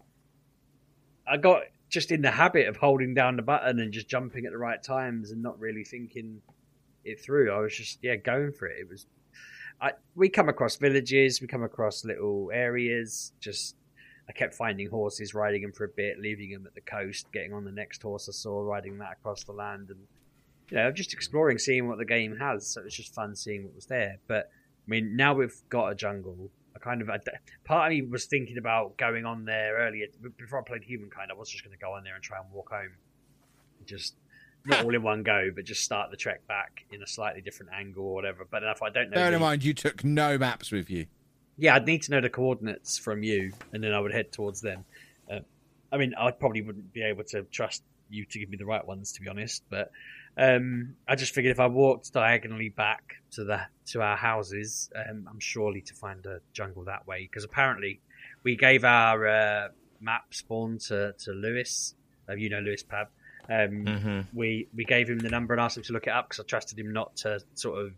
I 1.28 1.38
got 1.38 1.64
just 1.90 2.12
in 2.12 2.22
the 2.22 2.32
habit 2.32 2.68
of 2.68 2.78
holding 2.78 3.14
down 3.14 3.36
the 3.36 3.44
button 3.44 3.80
and 3.80 3.94
just 3.94 4.08
jumping 4.08 4.46
at 4.46 4.52
the 4.52 4.58
right 4.58 4.82
times 4.82 5.32
and 5.32 5.42
not 5.42 5.60
really 5.60 5.84
thinking 5.84 6.42
it 7.06 7.22
through. 7.22 7.52
I 7.52 7.60
was 7.60 7.76
just 7.76 8.00
yeah 8.02 8.16
going 8.16 8.52
for 8.52 8.68
it. 8.68 8.80
It 8.80 8.90
was 8.90 9.06
I, 9.82 9.92
we 10.16 10.30
come 10.30 10.50
across 10.50 10.78
villages, 10.78 11.42
we 11.42 11.48
come 11.48 11.64
across 11.64 12.06
little 12.06 12.50
areas. 12.54 13.34
Just 13.40 13.76
I 14.30 14.32
kept 14.32 14.56
finding 14.56 14.90
horses, 14.90 15.34
riding 15.34 15.62
them 15.62 15.74
for 15.74 15.84
a 15.84 15.90
bit, 15.90 16.20
leaving 16.20 16.52
them 16.52 16.66
at 16.66 16.76
the 16.76 16.82
coast, 16.82 17.28
getting 17.34 17.54
on 17.54 17.66
the 17.66 17.72
next 17.72 18.02
horse 18.02 18.30
I 18.30 18.32
saw, 18.32 18.62
riding 18.62 18.98
that 19.00 19.14
across 19.14 19.44
the 19.44 19.52
land, 19.52 19.90
and 19.90 20.00
you 20.70 20.78
know, 20.78 20.92
just 20.92 21.14
exploring, 21.14 21.58
seeing 21.58 21.88
what 21.88 21.98
the 21.98 22.06
game 22.06 22.38
has. 22.38 22.68
So 22.68 22.82
it 22.82 22.86
was 22.86 22.96
just 22.96 23.14
fun 23.14 23.36
seeing 23.36 23.66
what 23.66 23.76
was 23.76 23.86
there. 23.86 24.20
But 24.28 24.50
I 24.88 24.90
mean, 24.90 25.16
now 25.16 25.34
we've 25.34 25.56
got 25.70 25.90
a 25.90 25.96
jungle. 25.96 26.50
I 26.76 26.80
kind 26.80 27.02
of 27.02 27.10
I, 27.10 27.20
part 27.66 27.92
of 27.92 27.96
me 27.96 28.02
was 28.02 28.26
thinking 28.26 28.58
about 28.58 28.98
going 28.98 29.26
on 29.26 29.46
there 29.46 29.78
earlier 29.78 30.08
before 30.38 30.60
I 30.60 30.64
played 30.64 30.84
Humankind. 30.84 31.30
I 31.32 31.36
was 31.36 31.50
just 31.50 31.64
going 31.64 31.78
to 31.78 31.82
go 31.84 31.94
on 31.94 32.04
there 32.04 32.16
and 32.16 32.24
try 32.24 32.40
and 32.40 32.50
walk 32.52 32.72
home, 32.72 32.92
just 33.86 34.16
not 34.66 34.86
all 34.86 34.96
in 34.96 35.04
one 35.04 35.24
go, 35.24 35.50
but 35.54 35.66
just 35.66 35.84
start 35.84 36.10
the 36.10 36.18
trek 36.18 36.48
back 36.48 36.86
in 36.92 37.04
a 37.04 37.08
slightly 37.08 37.42
different 37.42 37.74
angle 37.74 38.06
or 38.06 38.14
whatever. 38.14 38.48
But 38.50 38.64
if 38.64 38.82
I 38.82 38.90
don't 38.90 39.10
know, 39.10 39.16
Bear 39.16 39.34
in 39.34 39.42
mind, 39.42 39.64
you 39.64 39.74
took 39.74 40.04
no 40.04 40.38
maps 40.38 40.72
with 40.72 40.90
you. 40.90 41.08
Yeah, 41.58 41.76
I'd 41.76 41.86
need 41.86 42.04
to 42.04 42.12
know 42.12 42.22
the 42.22 42.30
coordinates 42.30 42.98
from 42.98 43.24
you, 43.24 43.54
and 43.72 43.84
then 43.84 43.94
I 43.94 44.00
would 44.00 44.12
head 44.14 44.32
towards 44.32 44.62
them. 44.62 44.86
Uh, 45.32 45.40
I 45.92 45.98
mean, 45.98 46.14
I 46.18 46.32
probably 46.32 46.62
wouldn't 46.62 46.94
be 46.94 47.04
able 47.04 47.24
to 47.26 47.44
trust 47.44 47.84
you 48.10 48.26
to 48.26 48.40
give 48.40 48.50
me 48.50 48.58
the 48.58 48.66
right 48.66 48.86
ones, 48.86 49.14
to 49.14 49.22
be 49.22 49.28
honest. 49.30 49.64
But 49.70 49.92
um, 50.38 50.96
I 51.08 51.16
just 51.16 51.34
figured 51.34 51.52
if 51.52 51.60
I 51.60 51.68
walked 51.68 52.12
diagonally 52.14 52.70
back 52.70 53.16
to 53.32 53.44
the 53.44 53.62
to 53.88 54.02
our 54.02 54.18
houses, 54.18 54.90
um, 54.96 55.28
I'm 55.30 55.40
surely 55.40 55.82
to 55.82 55.94
find 55.94 56.26
a 56.26 56.40
jungle 56.54 56.84
that 56.86 57.08
way. 57.08 57.24
Because 57.24 57.44
apparently, 57.44 58.02
we 58.44 58.56
gave 58.56 58.84
our 58.84 59.28
uh, 59.28 59.68
map 60.02 60.34
spawn 60.34 60.78
to 60.88 61.14
to 61.20 61.32
Lewis. 61.32 61.96
Uh, 62.28 62.34
you 62.34 62.50
know 62.50 62.60
Lewis 62.60 62.84
Pab. 62.84 63.08
Um, 63.50 63.86
Mhm. 63.86 64.26
We 64.34 64.68
we 64.74 64.86
gave 64.86 65.10
him 65.10 65.20
the 65.20 65.30
number 65.30 65.54
and 65.54 65.60
asked 65.62 65.76
him 65.78 65.84
to 65.84 65.94
look 65.94 66.08
it 66.08 66.12
up 66.14 66.30
because 66.30 66.40
I 66.40 66.48
trusted 66.48 66.80
him 66.80 66.94
not 66.94 67.18
to 67.18 67.42
sort 67.56 67.86
of 67.86 67.94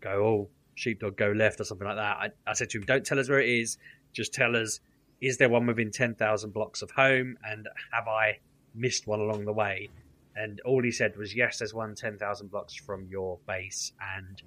go, 0.00 0.26
oh, 0.26 0.48
sheepdog, 0.82 1.16
go 1.16 1.32
left 1.32 1.60
or 1.60 1.64
something 1.64 1.86
like 1.86 1.96
that. 1.96 2.16
I, 2.16 2.28
I 2.46 2.52
said 2.54 2.70
to 2.70 2.78
him, 2.78 2.84
don't 2.84 3.04
tell 3.04 3.18
us 3.18 3.28
where 3.28 3.40
it 3.40 3.48
is. 3.48 3.78
Just 4.12 4.34
tell 4.34 4.56
us, 4.56 4.80
is 5.20 5.38
there 5.38 5.48
one 5.48 5.66
within 5.66 5.90
10,000 5.90 6.52
blocks 6.52 6.82
of 6.82 6.90
home? 6.90 7.36
And 7.44 7.68
have 7.92 8.08
I 8.08 8.38
missed 8.74 9.06
one 9.06 9.20
along 9.20 9.44
the 9.44 9.52
way? 9.52 9.88
And 10.34 10.60
all 10.64 10.82
he 10.82 10.90
said 10.90 11.16
was, 11.16 11.34
yes, 11.34 11.58
there's 11.58 11.74
one 11.74 11.94
10,000 11.94 12.50
blocks 12.50 12.74
from 12.74 13.06
your 13.08 13.38
base. 13.46 13.92
And 14.16 14.42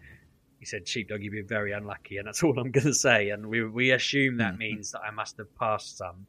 he 0.59 0.65
said, 0.65 0.87
sheepdog, 0.87 1.21
you've 1.21 1.33
been 1.33 1.47
very 1.47 1.71
unlucky. 1.71 2.17
And 2.17 2.27
that's 2.27 2.43
all 2.43 2.59
I'm 2.59 2.71
going 2.71 2.87
to 2.87 2.93
say. 2.93 3.29
And 3.29 3.47
we, 3.47 3.63
we 3.63 3.91
assume 3.91 4.37
that 4.37 4.55
mm. 4.55 4.59
means 4.59 4.91
that 4.91 5.01
I 5.01 5.11
must 5.11 5.37
have 5.37 5.55
passed 5.55 5.97
some. 5.97 6.27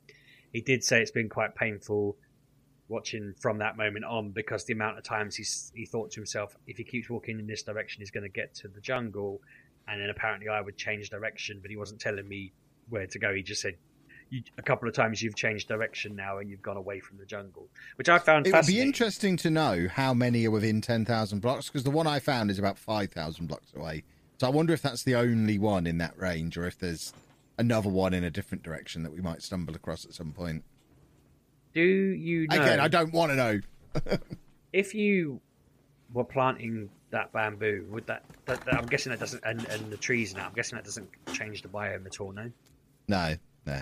He 0.52 0.60
did 0.60 0.84
say 0.84 1.02
it's 1.02 1.10
been 1.10 1.28
quite 1.28 1.54
painful 1.54 2.16
watching 2.88 3.34
from 3.40 3.58
that 3.58 3.76
moment 3.76 4.04
on 4.04 4.30
because 4.30 4.64
the 4.64 4.72
amount 4.72 4.96
of 4.96 5.04
times 5.04 5.34
he's, 5.34 5.72
he 5.74 5.86
thought 5.86 6.10
to 6.12 6.20
himself, 6.20 6.56
if 6.66 6.76
he 6.76 6.84
keeps 6.84 7.10
walking 7.10 7.38
in 7.38 7.46
this 7.46 7.62
direction, 7.62 8.00
he's 8.00 8.10
going 8.10 8.22
to 8.22 8.28
get 8.28 8.54
to 8.54 8.68
the 8.68 8.80
jungle. 8.80 9.40
And 9.88 10.00
then 10.00 10.10
apparently 10.10 10.48
I 10.48 10.60
would 10.60 10.76
change 10.76 11.10
direction, 11.10 11.58
but 11.62 11.70
he 11.70 11.76
wasn't 11.76 12.00
telling 12.00 12.28
me 12.28 12.52
where 12.88 13.06
to 13.06 13.18
go. 13.18 13.32
He 13.32 13.42
just 13.42 13.62
said, 13.62 13.76
you, 14.30 14.42
a 14.58 14.62
couple 14.62 14.88
of 14.88 14.94
times 14.94 15.22
you've 15.22 15.36
changed 15.36 15.68
direction 15.68 16.16
now 16.16 16.38
and 16.38 16.50
you've 16.50 16.62
gone 16.62 16.76
away 16.76 17.00
from 17.00 17.18
the 17.18 17.26
jungle, 17.26 17.68
which 17.96 18.08
I 18.08 18.18
found 18.18 18.46
It 18.46 18.52
would 18.52 18.66
be 18.66 18.80
interesting 18.80 19.36
to 19.38 19.50
know 19.50 19.86
how 19.88 20.14
many 20.14 20.46
are 20.46 20.50
within 20.50 20.80
10,000 20.80 21.40
blocks 21.40 21.68
because 21.68 21.84
the 21.84 21.90
one 21.90 22.06
I 22.06 22.18
found 22.18 22.50
is 22.50 22.58
about 22.58 22.78
5,000 22.78 23.46
blocks 23.46 23.72
away. 23.74 24.02
So 24.38 24.46
I 24.46 24.50
wonder 24.50 24.72
if 24.72 24.82
that's 24.82 25.04
the 25.04 25.14
only 25.14 25.58
one 25.58 25.86
in 25.86 25.98
that 25.98 26.18
range 26.18 26.58
or 26.58 26.66
if 26.66 26.78
there's 26.78 27.12
another 27.58 27.88
one 27.88 28.12
in 28.12 28.24
a 28.24 28.30
different 28.30 28.62
direction 28.62 29.02
that 29.02 29.12
we 29.12 29.20
might 29.20 29.42
stumble 29.42 29.74
across 29.74 30.04
at 30.04 30.12
some 30.12 30.32
point. 30.32 30.64
Do 31.72 31.82
you 31.82 32.46
know? 32.48 32.56
Again, 32.56 32.80
I 32.80 32.88
don't 32.88 33.12
want 33.12 33.32
to 33.32 33.36
know. 33.36 33.60
if 34.72 34.94
you 34.94 35.40
were 36.12 36.24
planting 36.24 36.90
that 37.10 37.32
bamboo, 37.32 37.86
would 37.90 38.06
that, 38.06 38.24
that, 38.46 38.64
that- 38.64 38.74
I'm 38.74 38.86
guessing 38.86 39.10
that 39.10 39.20
doesn't, 39.20 39.42
and, 39.44 39.64
and 39.66 39.90
the 39.90 39.96
trees 39.96 40.34
now, 40.34 40.46
I'm 40.46 40.52
guessing 40.54 40.76
that 40.76 40.84
doesn't 40.84 41.08
change 41.32 41.62
the 41.62 41.68
biome 41.68 42.06
at 42.06 42.20
all, 42.20 42.32
no? 42.32 42.50
No, 43.08 43.36
no. 43.64 43.80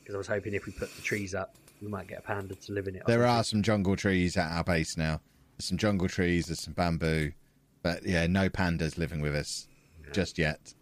Because 0.00 0.14
I 0.14 0.18
was 0.18 0.26
hoping 0.26 0.54
if 0.54 0.66
we 0.66 0.72
put 0.72 0.94
the 0.96 1.02
trees 1.02 1.34
up, 1.34 1.54
we 1.80 1.88
might 1.88 2.06
get 2.08 2.18
a 2.18 2.22
panda 2.22 2.54
to 2.54 2.72
live 2.72 2.88
in 2.88 2.96
it. 2.96 3.02
There 3.06 3.26
are 3.26 3.44
some 3.44 3.62
jungle 3.62 3.96
trees 3.96 4.36
at 4.36 4.50
our 4.50 4.64
base 4.64 4.96
now. 4.96 5.20
There's 5.58 5.66
some 5.68 5.78
jungle 5.78 6.08
trees, 6.08 6.46
there's 6.46 6.60
some 6.60 6.74
bamboo. 6.74 7.32
But 7.82 8.04
yeah, 8.06 8.26
no 8.28 8.48
pandas 8.48 8.96
living 8.96 9.20
with 9.20 9.34
us 9.34 9.66
just 10.12 10.38
yet. 10.38 10.72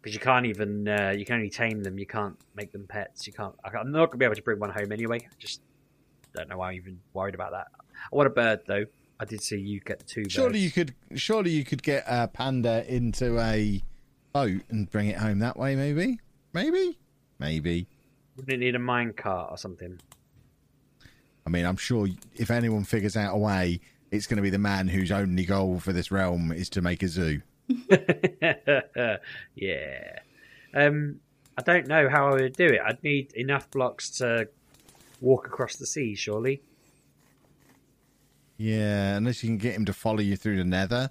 because 0.00 0.14
you 0.14 0.20
can't 0.20 0.46
even 0.46 0.88
uh, 0.88 1.12
you 1.16 1.24
can 1.26 1.34
only 1.36 1.50
tame 1.50 1.82
them. 1.82 1.98
You 1.98 2.06
can't 2.06 2.36
make 2.54 2.72
them 2.72 2.86
pets. 2.88 3.26
You 3.26 3.32
can't. 3.34 3.54
I'm 3.64 3.92
not 3.92 4.06
gonna 4.06 4.16
be 4.18 4.24
able 4.24 4.34
to 4.36 4.42
bring 4.42 4.58
one 4.58 4.70
home 4.70 4.90
anyway. 4.90 5.18
I 5.20 5.34
just 5.38 5.60
don't 6.34 6.48
know 6.48 6.56
why 6.58 6.70
I'm 6.70 6.76
even 6.76 6.98
worried 7.12 7.34
about 7.34 7.50
that. 7.52 7.66
I 8.10 8.16
want 8.16 8.26
a 8.26 8.30
bird 8.30 8.60
though. 8.66 8.86
I 9.22 9.24
did 9.24 9.40
see 9.40 9.56
you 9.56 9.78
get 9.78 10.00
the 10.00 10.04
two. 10.04 10.24
Surely 10.28 10.54
birds. 10.54 10.64
you 10.64 10.70
could. 10.72 10.94
Surely 11.14 11.50
you 11.52 11.64
could 11.64 11.80
get 11.80 12.02
a 12.08 12.26
panda 12.26 12.84
into 12.92 13.38
a 13.38 13.80
boat 14.32 14.62
and 14.68 14.90
bring 14.90 15.06
it 15.06 15.18
home 15.18 15.38
that 15.38 15.56
way. 15.56 15.76
Maybe. 15.76 16.18
Maybe. 16.52 16.98
Maybe. 17.38 17.86
Wouldn't 18.36 18.52
it 18.52 18.58
need 18.58 18.74
a 18.74 18.80
mine 18.80 19.12
cart 19.12 19.52
or 19.52 19.56
something? 19.58 20.00
I 21.46 21.50
mean, 21.50 21.64
I'm 21.64 21.76
sure 21.76 22.08
if 22.34 22.50
anyone 22.50 22.82
figures 22.82 23.16
out 23.16 23.32
a 23.32 23.38
way, 23.38 23.78
it's 24.10 24.26
going 24.26 24.38
to 24.38 24.42
be 24.42 24.50
the 24.50 24.58
man 24.58 24.88
whose 24.88 25.12
only 25.12 25.44
goal 25.44 25.78
for 25.78 25.92
this 25.92 26.10
realm 26.10 26.50
is 26.50 26.68
to 26.70 26.82
make 26.82 27.04
a 27.04 27.08
zoo. 27.08 27.42
yeah. 29.54 30.18
Um, 30.74 31.20
I 31.56 31.62
don't 31.62 31.86
know 31.86 32.08
how 32.08 32.28
I 32.28 32.32
would 32.32 32.56
do 32.56 32.66
it. 32.66 32.80
I'd 32.84 33.04
need 33.04 33.32
enough 33.34 33.70
blocks 33.70 34.10
to 34.18 34.48
walk 35.20 35.46
across 35.46 35.76
the 35.76 35.86
sea, 35.86 36.16
surely. 36.16 36.60
Yeah, 38.62 39.16
unless 39.16 39.42
you 39.42 39.48
can 39.48 39.58
get 39.58 39.74
him 39.74 39.84
to 39.86 39.92
follow 39.92 40.20
you 40.20 40.36
through 40.36 40.56
the 40.58 40.64
Nether. 40.64 41.10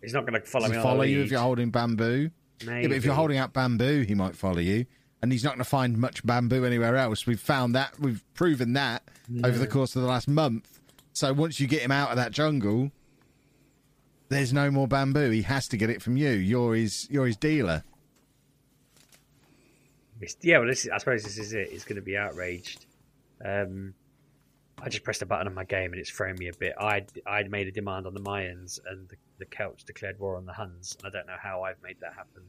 He's 0.00 0.14
not 0.14 0.24
going 0.24 0.40
to 0.40 0.46
follow 0.46 0.68
me 0.68 0.76
follow 0.76 1.02
you 1.02 1.18
lead. 1.18 1.24
if 1.26 1.30
you're 1.32 1.40
holding 1.40 1.70
bamboo? 1.70 2.30
Yeah, 2.64 2.82
but 2.82 2.92
if 2.92 3.04
you're 3.04 3.14
holding 3.14 3.38
out 3.38 3.52
bamboo, 3.52 4.02
he 4.02 4.14
might 4.14 4.36
follow 4.36 4.60
you, 4.60 4.86
and 5.20 5.32
he's 5.32 5.42
not 5.42 5.50
going 5.50 5.58
to 5.58 5.64
find 5.64 5.98
much 5.98 6.24
bamboo 6.24 6.64
anywhere 6.64 6.94
else. 6.96 7.26
We've 7.26 7.40
found 7.40 7.74
that. 7.74 7.98
We've 7.98 8.22
proven 8.34 8.74
that 8.74 9.02
over 9.44 9.58
the 9.58 9.66
course 9.66 9.96
of 9.96 10.02
the 10.02 10.08
last 10.08 10.28
month. 10.28 10.78
So 11.12 11.32
once 11.32 11.58
you 11.58 11.66
get 11.66 11.82
him 11.82 11.90
out 11.90 12.10
of 12.10 12.16
that 12.16 12.30
jungle, 12.30 12.92
there's 14.28 14.52
no 14.52 14.70
more 14.70 14.86
bamboo. 14.86 15.30
He 15.30 15.42
has 15.42 15.66
to 15.68 15.76
get 15.76 15.90
it 15.90 16.00
from 16.02 16.16
you. 16.16 16.30
You're 16.30 16.76
his. 16.76 17.08
You're 17.10 17.26
his 17.26 17.36
dealer. 17.36 17.82
It's- 20.20 20.36
Yeah, 20.42 20.58
well, 20.58 20.68
this 20.68 20.84
is, 20.84 20.90
I 20.90 20.98
suppose 20.98 21.24
this 21.24 21.38
is 21.38 21.52
it. 21.52 21.70
He's 21.70 21.84
going 21.84 21.96
to 21.96 22.02
be 22.02 22.16
outraged. 22.16 22.86
Um, 23.44 23.94
I 24.80 24.88
just 24.88 25.02
pressed 25.04 25.22
a 25.22 25.26
button 25.26 25.46
on 25.48 25.54
my 25.54 25.64
game 25.64 25.92
and 25.92 26.00
it's 26.00 26.10
thrown 26.10 26.36
me 26.36 26.48
a 26.48 26.52
bit. 26.58 26.74
I 26.78 27.04
I 27.26 27.42
made 27.44 27.66
a 27.68 27.72
demand 27.72 28.06
on 28.06 28.14
the 28.14 28.20
Mayans 28.20 28.78
and 28.88 29.08
the, 29.08 29.16
the 29.38 29.46
Celts 29.46 29.82
declared 29.84 30.18
war 30.20 30.36
on 30.36 30.46
the 30.46 30.52
Huns, 30.52 30.96
I 31.04 31.10
don't 31.10 31.26
know 31.26 31.36
how 31.40 31.62
I've 31.62 31.82
made 31.82 31.96
that 32.00 32.14
happen, 32.14 32.42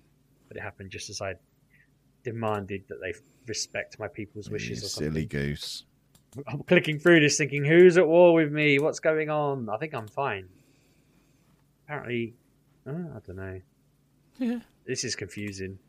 but 0.48 0.58
it 0.58 0.62
happened 0.62 0.92
just 0.92 1.10
as 1.10 1.22
I 1.22 1.36
demanded 2.24 2.84
that 2.90 3.00
they 3.02 3.14
respect 3.48 3.98
my 4.00 4.08
people's 4.08 4.50
wishes 4.50 4.82
You 4.82 4.86
or 4.86 4.90
something. 4.90 5.12
silly 5.14 5.26
goose. 5.26 5.86
I'm 6.48 6.62
clicking 6.64 7.00
through 7.00 7.22
this, 7.22 7.38
thinking, 7.38 7.66
"Who's 7.66 7.98
at 7.98 8.08
war 8.08 8.34
with 8.34 8.52
me? 8.52 8.78
What's 8.78 9.00
going 9.00 9.30
on?" 9.32 9.68
I 9.70 9.78
think 9.78 9.96
I'm 9.96 10.08
fine. 10.08 10.48
Apparently, 11.86 12.36
uh, 12.86 12.92
I 12.92 13.20
don't 13.26 13.36
know. 13.36 13.62
Yeah. 14.38 14.60
This 14.86 15.04
is 15.04 15.16
confusing. 15.16 15.80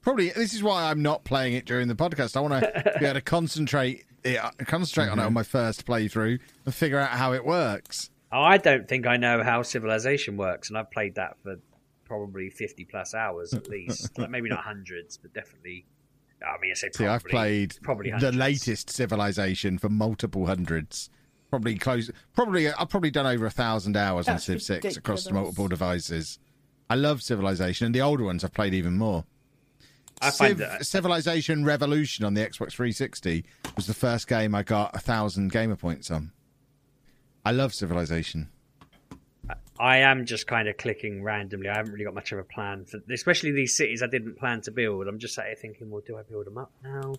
Probably 0.00 0.30
this 0.30 0.54
is 0.54 0.62
why 0.62 0.84
I'm 0.90 1.02
not 1.02 1.24
playing 1.24 1.52
it 1.54 1.66
during 1.66 1.88
the 1.88 1.94
podcast. 1.94 2.36
I 2.36 2.40
want 2.40 2.54
to 2.64 2.94
be 2.98 3.04
able 3.04 3.14
to 3.14 3.20
concentrate. 3.36 4.04
Yeah, 4.24 4.50
concentrate 4.66 5.08
on 5.08 5.18
it 5.18 5.22
on 5.22 5.32
my 5.34 5.42
first 5.42 5.86
playthrough 5.86 6.40
and 6.64 6.74
figure 6.74 6.98
out 6.98 7.10
how 7.10 7.34
it 7.34 7.44
works. 7.44 8.10
Oh, 8.32 8.42
I 8.42 8.56
don't 8.56 8.88
think 8.88 9.06
I 9.06 9.16
know 9.16 9.42
how 9.42 9.62
Civilization 9.62 10.36
works, 10.36 10.68
and 10.68 10.78
I've 10.78 10.90
played 10.90 11.14
that 11.16 11.36
for 11.42 11.56
probably 12.04 12.50
fifty 12.50 12.84
plus 12.84 13.14
hours 13.14 13.52
at 13.52 13.68
least. 13.68 14.18
like 14.18 14.30
maybe 14.30 14.48
not 14.48 14.60
hundreds, 14.64 15.16
but 15.18 15.32
definitely. 15.34 15.86
I 16.42 16.60
mean, 16.60 16.70
I 16.70 16.74
say 16.74 16.88
probably. 16.88 17.06
See, 17.06 17.10
I've 17.10 17.24
played 17.24 17.76
probably 17.82 18.12
the 18.18 18.32
latest 18.32 18.90
Civilization 18.90 19.78
for 19.78 19.88
multiple 19.88 20.46
hundreds. 20.46 21.10
Probably 21.50 21.76
close. 21.76 22.10
Probably 22.34 22.68
I've 22.68 22.88
probably 22.88 23.10
done 23.10 23.26
over 23.26 23.46
a 23.46 23.50
thousand 23.50 23.96
hours 23.96 24.26
That's 24.26 24.48
on 24.48 24.58
Civ 24.58 24.62
Six 24.62 24.96
across 24.96 25.30
multiple 25.30 25.68
devices. 25.68 26.38
I 26.90 26.96
love 26.96 27.22
Civilization, 27.22 27.86
and 27.86 27.94
the 27.94 28.00
older 28.00 28.24
ones 28.24 28.42
I've 28.42 28.52
played 28.52 28.74
even 28.74 28.96
more. 28.96 29.24
I 30.24 30.30
find 30.30 30.50
Civ- 30.50 30.58
that- 30.58 30.86
Civilization 30.86 31.64
Revolution 31.64 32.24
on 32.24 32.34
the 32.34 32.40
Xbox 32.40 32.72
360 32.72 33.44
was 33.76 33.86
the 33.86 33.94
first 33.94 34.26
game 34.28 34.54
I 34.54 34.62
got 34.62 34.94
a 34.96 34.98
thousand 35.00 35.52
gamer 35.52 35.76
points 35.76 36.10
on. 36.10 36.32
I 37.44 37.52
love 37.52 37.74
Civilization. 37.74 38.48
I 39.78 39.98
am 39.98 40.24
just 40.24 40.46
kind 40.46 40.68
of 40.68 40.76
clicking 40.76 41.22
randomly. 41.22 41.68
I 41.68 41.76
haven't 41.76 41.92
really 41.92 42.04
got 42.04 42.14
much 42.14 42.30
of 42.32 42.38
a 42.38 42.44
plan 42.44 42.84
for, 42.84 43.00
especially 43.12 43.50
these 43.52 43.76
cities 43.76 44.02
I 44.02 44.06
didn't 44.06 44.38
plan 44.38 44.60
to 44.62 44.70
build. 44.70 45.08
I'm 45.08 45.18
just 45.18 45.34
sat 45.34 45.46
here 45.46 45.56
thinking, 45.56 45.90
well, 45.90 46.02
do 46.06 46.16
I 46.16 46.22
build 46.22 46.46
them 46.46 46.56
up 46.58 46.70
now? 46.82 47.14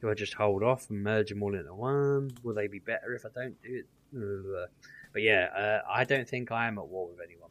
Do 0.00 0.10
I 0.10 0.14
just 0.14 0.32
hold 0.34 0.62
off 0.62 0.88
and 0.90 1.02
merge 1.02 1.28
them 1.28 1.42
all 1.42 1.54
into 1.54 1.74
one? 1.74 2.30
Will 2.42 2.54
they 2.54 2.66
be 2.68 2.78
better 2.78 3.14
if 3.14 3.24
I 3.26 3.28
don't 3.34 3.56
do 3.62 3.82
it? 4.14 4.70
But 5.12 5.22
yeah, 5.22 5.48
uh, 5.56 5.90
I 5.90 6.04
don't 6.04 6.28
think 6.28 6.50
I 6.50 6.66
am 6.66 6.78
at 6.78 6.86
war 6.88 7.06
with 7.08 7.20
anyone. 7.24 7.50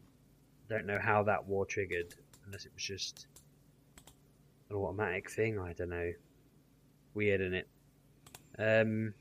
Don't 0.68 0.86
know 0.88 1.00
how 1.00 1.24
that 1.24 1.46
war 1.48 1.66
triggered, 1.66 2.14
unless 2.46 2.66
it 2.66 2.72
was 2.74 2.84
just 2.84 3.28
automatic 4.74 5.30
thing. 5.32 5.60
I 5.60 5.74
don't 5.74 5.90
know. 5.90 6.12
Weird, 7.14 7.42
isn't 7.42 7.54
it? 7.54 7.68
Um, 8.58 9.14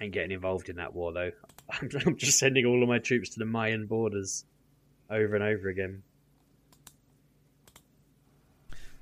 ain't 0.00 0.12
getting 0.12 0.32
involved 0.32 0.68
in 0.68 0.76
that 0.76 0.94
war 0.94 1.12
though. 1.12 1.30
I'm, 1.70 1.88
I'm 2.06 2.16
just 2.16 2.38
sending 2.38 2.66
all 2.66 2.82
of 2.82 2.88
my 2.88 2.98
troops 2.98 3.30
to 3.30 3.38
the 3.38 3.44
Mayan 3.46 3.86
borders 3.86 4.44
over 5.10 5.34
and 5.34 5.44
over 5.44 5.68
again. 5.68 6.02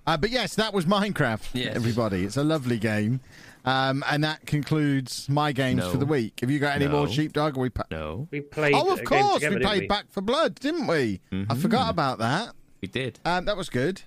Uh, 0.06 0.16
but 0.16 0.30
yes, 0.30 0.54
that 0.56 0.72
was 0.72 0.86
Minecraft, 0.86 1.48
Yes. 1.52 1.76
everybody. 1.76 2.24
It's 2.24 2.36
a 2.36 2.42
lovely 2.44 2.78
game. 2.78 3.20
Um, 3.64 4.02
and 4.10 4.24
that 4.24 4.46
concludes 4.46 5.28
my 5.28 5.52
games 5.52 5.80
No. 5.80 5.90
for 5.92 5.98
the 5.98 6.06
week. 6.06 6.40
Have 6.40 6.50
you 6.50 6.58
got 6.58 6.74
any 6.74 6.86
No. 6.86 6.92
more 6.92 7.08
Sheepdog? 7.08 7.58
Or 7.58 7.60
we 7.60 7.68
pa- 7.70 7.84
No, 7.90 8.26
We 8.30 8.40
played. 8.40 8.74
oh, 8.74 8.92
of 8.92 9.04
course. 9.04 9.34
together, 9.34 9.56
we 9.56 9.58
didn't 9.60 9.62
played 9.68 9.80
we? 9.82 9.86
Back 9.86 10.06
4 10.10 10.22
Blood, 10.22 10.54
didn't 10.56 10.86
we? 10.86 11.20
I 11.30 11.34
Mhm. 11.34 11.60
forgot 11.60 11.90
about 11.90 12.18
that. 12.18 12.54
we 12.80 12.88
did. 12.88 13.20
Um, 13.26 13.44
that 13.44 13.58
was 13.58 13.68
good. 13.68 14.02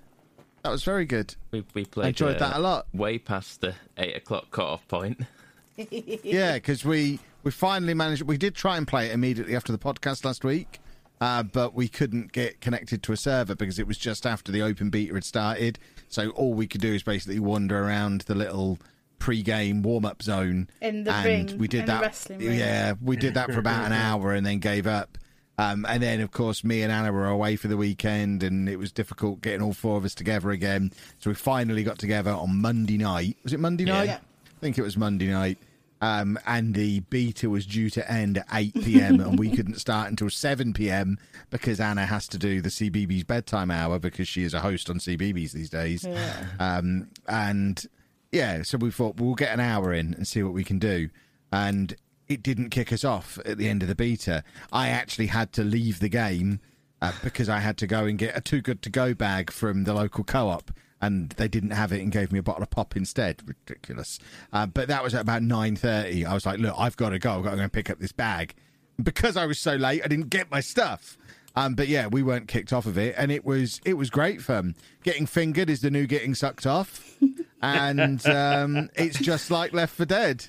That 0.63 0.71
was 0.71 0.83
very 0.83 1.05
good. 1.05 1.35
We 1.51 1.63
we 1.73 1.85
played. 1.85 2.05
I 2.05 2.07
enjoyed 2.09 2.37
uh, 2.37 2.47
that 2.49 2.55
a 2.57 2.59
lot. 2.59 2.87
Way 2.93 3.17
past 3.19 3.61
the 3.61 3.75
eight 3.97 4.15
o'clock 4.15 4.49
cut-off 4.51 4.87
point. 4.87 5.21
Yeah, 5.75 6.53
because 6.53 6.85
we 6.85 7.19
we 7.41 7.49
finally 7.49 7.95
managed. 7.95 8.21
We 8.21 8.37
did 8.37 8.53
try 8.53 8.77
and 8.77 8.87
play 8.87 9.07
it 9.07 9.11
immediately 9.11 9.55
after 9.55 9.71
the 9.71 9.79
podcast 9.79 10.23
last 10.23 10.43
week, 10.43 10.79
uh, 11.19 11.41
but 11.41 11.73
we 11.73 11.87
couldn't 11.87 12.31
get 12.31 12.61
connected 12.61 13.01
to 13.01 13.11
a 13.11 13.17
server 13.17 13.55
because 13.55 13.79
it 13.79 13.87
was 13.87 13.97
just 13.97 14.27
after 14.27 14.51
the 14.51 14.61
open 14.61 14.91
beta 14.91 15.15
had 15.15 15.23
started. 15.23 15.79
So 16.09 16.29
all 16.29 16.53
we 16.53 16.67
could 16.67 16.79
do 16.81 16.93
is 16.93 17.01
basically 17.01 17.39
wander 17.39 17.83
around 17.83 18.21
the 18.21 18.35
little 18.35 18.77
pre-game 19.17 19.81
warm-up 19.81 20.21
zone, 20.21 20.69
In 20.79 21.05
the 21.05 21.11
and 21.11 21.25
ring, 21.25 21.57
we 21.57 21.67
did 21.67 21.79
in 21.81 21.85
the 21.87 21.91
that. 21.93 22.01
wrestling 22.03 22.39
ring. 22.39 22.59
Yeah, 22.59 22.93
we 23.01 23.15
did 23.17 23.33
that 23.33 23.51
for 23.51 23.57
about 23.57 23.85
an 23.87 23.93
hour 23.93 24.33
and 24.33 24.45
then 24.45 24.59
gave 24.59 24.85
up. 24.85 25.17
Um, 25.57 25.85
and 25.87 26.01
then, 26.01 26.19
of 26.21 26.31
course, 26.31 26.63
me 26.63 26.81
and 26.81 26.91
Anna 26.91 27.11
were 27.11 27.27
away 27.27 27.55
for 27.55 27.67
the 27.67 27.77
weekend, 27.77 28.41
and 28.41 28.67
it 28.67 28.77
was 28.77 28.91
difficult 28.91 29.41
getting 29.41 29.61
all 29.61 29.73
four 29.73 29.97
of 29.97 30.05
us 30.05 30.15
together 30.15 30.49
again. 30.51 30.91
So 31.19 31.29
we 31.29 31.35
finally 31.35 31.83
got 31.83 31.99
together 31.99 32.31
on 32.31 32.59
Monday 32.61 32.97
night. 32.97 33.37
Was 33.43 33.53
it 33.53 33.59
Monday 33.59 33.85
night? 33.85 34.05
Yeah. 34.05 34.17
I 34.17 34.59
think 34.59 34.77
it 34.77 34.81
was 34.81 34.97
Monday 34.97 35.27
night. 35.27 35.57
Um, 36.03 36.37
and 36.45 36.73
the 36.73 36.99
beta 36.99 37.49
was 37.49 37.65
due 37.65 37.89
to 37.91 38.11
end 38.11 38.39
at 38.39 38.47
8 38.51 38.73
p.m. 38.83 39.21
and 39.21 39.39
we 39.39 39.49
couldn't 39.49 39.79
start 39.79 40.09
until 40.09 40.29
7 40.29 40.73
p.m. 40.73 41.17
because 41.49 41.79
Anna 41.79 42.05
has 42.05 42.27
to 42.27 42.37
do 42.37 42.61
the 42.61 42.67
CBeebies 42.67 43.25
bedtime 43.25 43.71
hour 43.71 43.99
because 43.99 44.27
she 44.27 44.43
is 44.43 44.53
a 44.53 44.59
host 44.59 44.89
on 44.89 44.97
CBeebies 44.97 45.53
these 45.53 45.69
days. 45.69 46.03
Yeah. 46.03 46.45
Um, 46.59 47.07
and 47.25 47.85
yeah, 48.33 48.63
so 48.63 48.77
we 48.77 48.91
thought 48.91 49.15
we'll 49.15 49.35
get 49.35 49.53
an 49.53 49.61
hour 49.61 49.93
in 49.93 50.13
and 50.13 50.27
see 50.27 50.43
what 50.43 50.51
we 50.51 50.65
can 50.65 50.77
do. 50.77 51.07
And 51.53 51.95
it 52.33 52.43
didn't 52.43 52.69
kick 52.69 52.91
us 52.91 53.03
off 53.03 53.39
at 53.45 53.57
the 53.57 53.69
end 53.69 53.83
of 53.83 53.87
the 53.87 53.95
beta. 53.95 54.43
I 54.71 54.89
actually 54.89 55.27
had 55.27 55.53
to 55.53 55.63
leave 55.63 55.99
the 55.99 56.09
game 56.09 56.59
uh, 57.01 57.11
because 57.23 57.47
I 57.47 57.59
had 57.59 57.77
to 57.77 57.87
go 57.87 58.05
and 58.05 58.17
get 58.17 58.35
a 58.35 58.41
too 58.41 58.61
good 58.61 58.81
to 58.81 58.89
go 58.89 59.13
bag 59.13 59.51
from 59.51 59.83
the 59.83 59.93
local 59.93 60.23
co 60.23 60.49
op. 60.49 60.71
And 60.99 61.31
they 61.31 61.49
didn't 61.49 61.71
have 61.71 61.91
it 61.91 62.01
and 62.01 62.13
gave 62.13 62.31
me 62.31 62.39
a 62.39 62.43
bottle 62.43 62.63
of 62.63 62.69
pop 62.69 62.95
instead. 62.95 63.41
Ridiculous. 63.45 64.19
Uh, 64.53 64.65
but 64.65 64.87
that 64.87 65.03
was 65.03 65.13
at 65.13 65.21
about 65.21 65.43
nine 65.43 65.75
thirty. 65.75 66.25
I 66.25 66.33
was 66.33 66.45
like, 66.45 66.59
"Look, 66.59 66.75
I've 66.77 66.95
got 66.95 67.09
to 67.09 67.19
go. 67.19 67.37
I've 67.37 67.43
got 67.43 67.51
to 67.51 67.57
go 67.57 67.63
and 67.63 67.73
pick 67.73 67.89
up 67.89 67.99
this 67.99 68.13
bag." 68.13 68.55
Because 69.01 69.35
I 69.35 69.45
was 69.45 69.59
so 69.59 69.75
late, 69.75 70.01
I 70.05 70.07
didn't 70.07 70.29
get 70.29 70.49
my 70.49 70.61
stuff. 70.61 71.17
Um, 71.57 71.75
but 71.75 71.89
yeah, 71.89 72.07
we 72.07 72.23
weren't 72.23 72.47
kicked 72.47 72.71
off 72.71 72.85
of 72.85 72.97
it, 72.97 73.15
and 73.17 73.33
it 73.33 73.43
was 73.43 73.81
it 73.83 73.95
was 73.95 74.09
great 74.09 74.41
fun. 74.41 74.75
Getting 75.03 75.25
fingered 75.25 75.69
is 75.69 75.81
the 75.81 75.91
new 75.91 76.07
getting 76.07 76.35
sucked 76.35 76.65
off, 76.65 77.17
and 77.61 78.25
um, 78.25 78.89
it's 78.95 79.19
just 79.19 79.51
like 79.51 79.73
Left 79.73 79.93
4 79.93 80.05
Dead. 80.05 80.45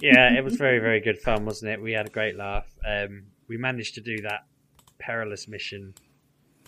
Yeah, 0.00 0.32
it 0.34 0.42
was 0.44 0.56
very, 0.56 0.78
very 0.78 1.00
good 1.00 1.18
fun, 1.18 1.44
wasn't 1.44 1.72
it? 1.72 1.80
We 1.80 1.92
had 1.92 2.06
a 2.06 2.10
great 2.10 2.36
laugh. 2.36 2.66
Um, 2.86 3.24
we 3.48 3.56
managed 3.56 3.94
to 3.94 4.00
do 4.00 4.20
that 4.22 4.44
perilous 4.98 5.48
mission. 5.48 5.94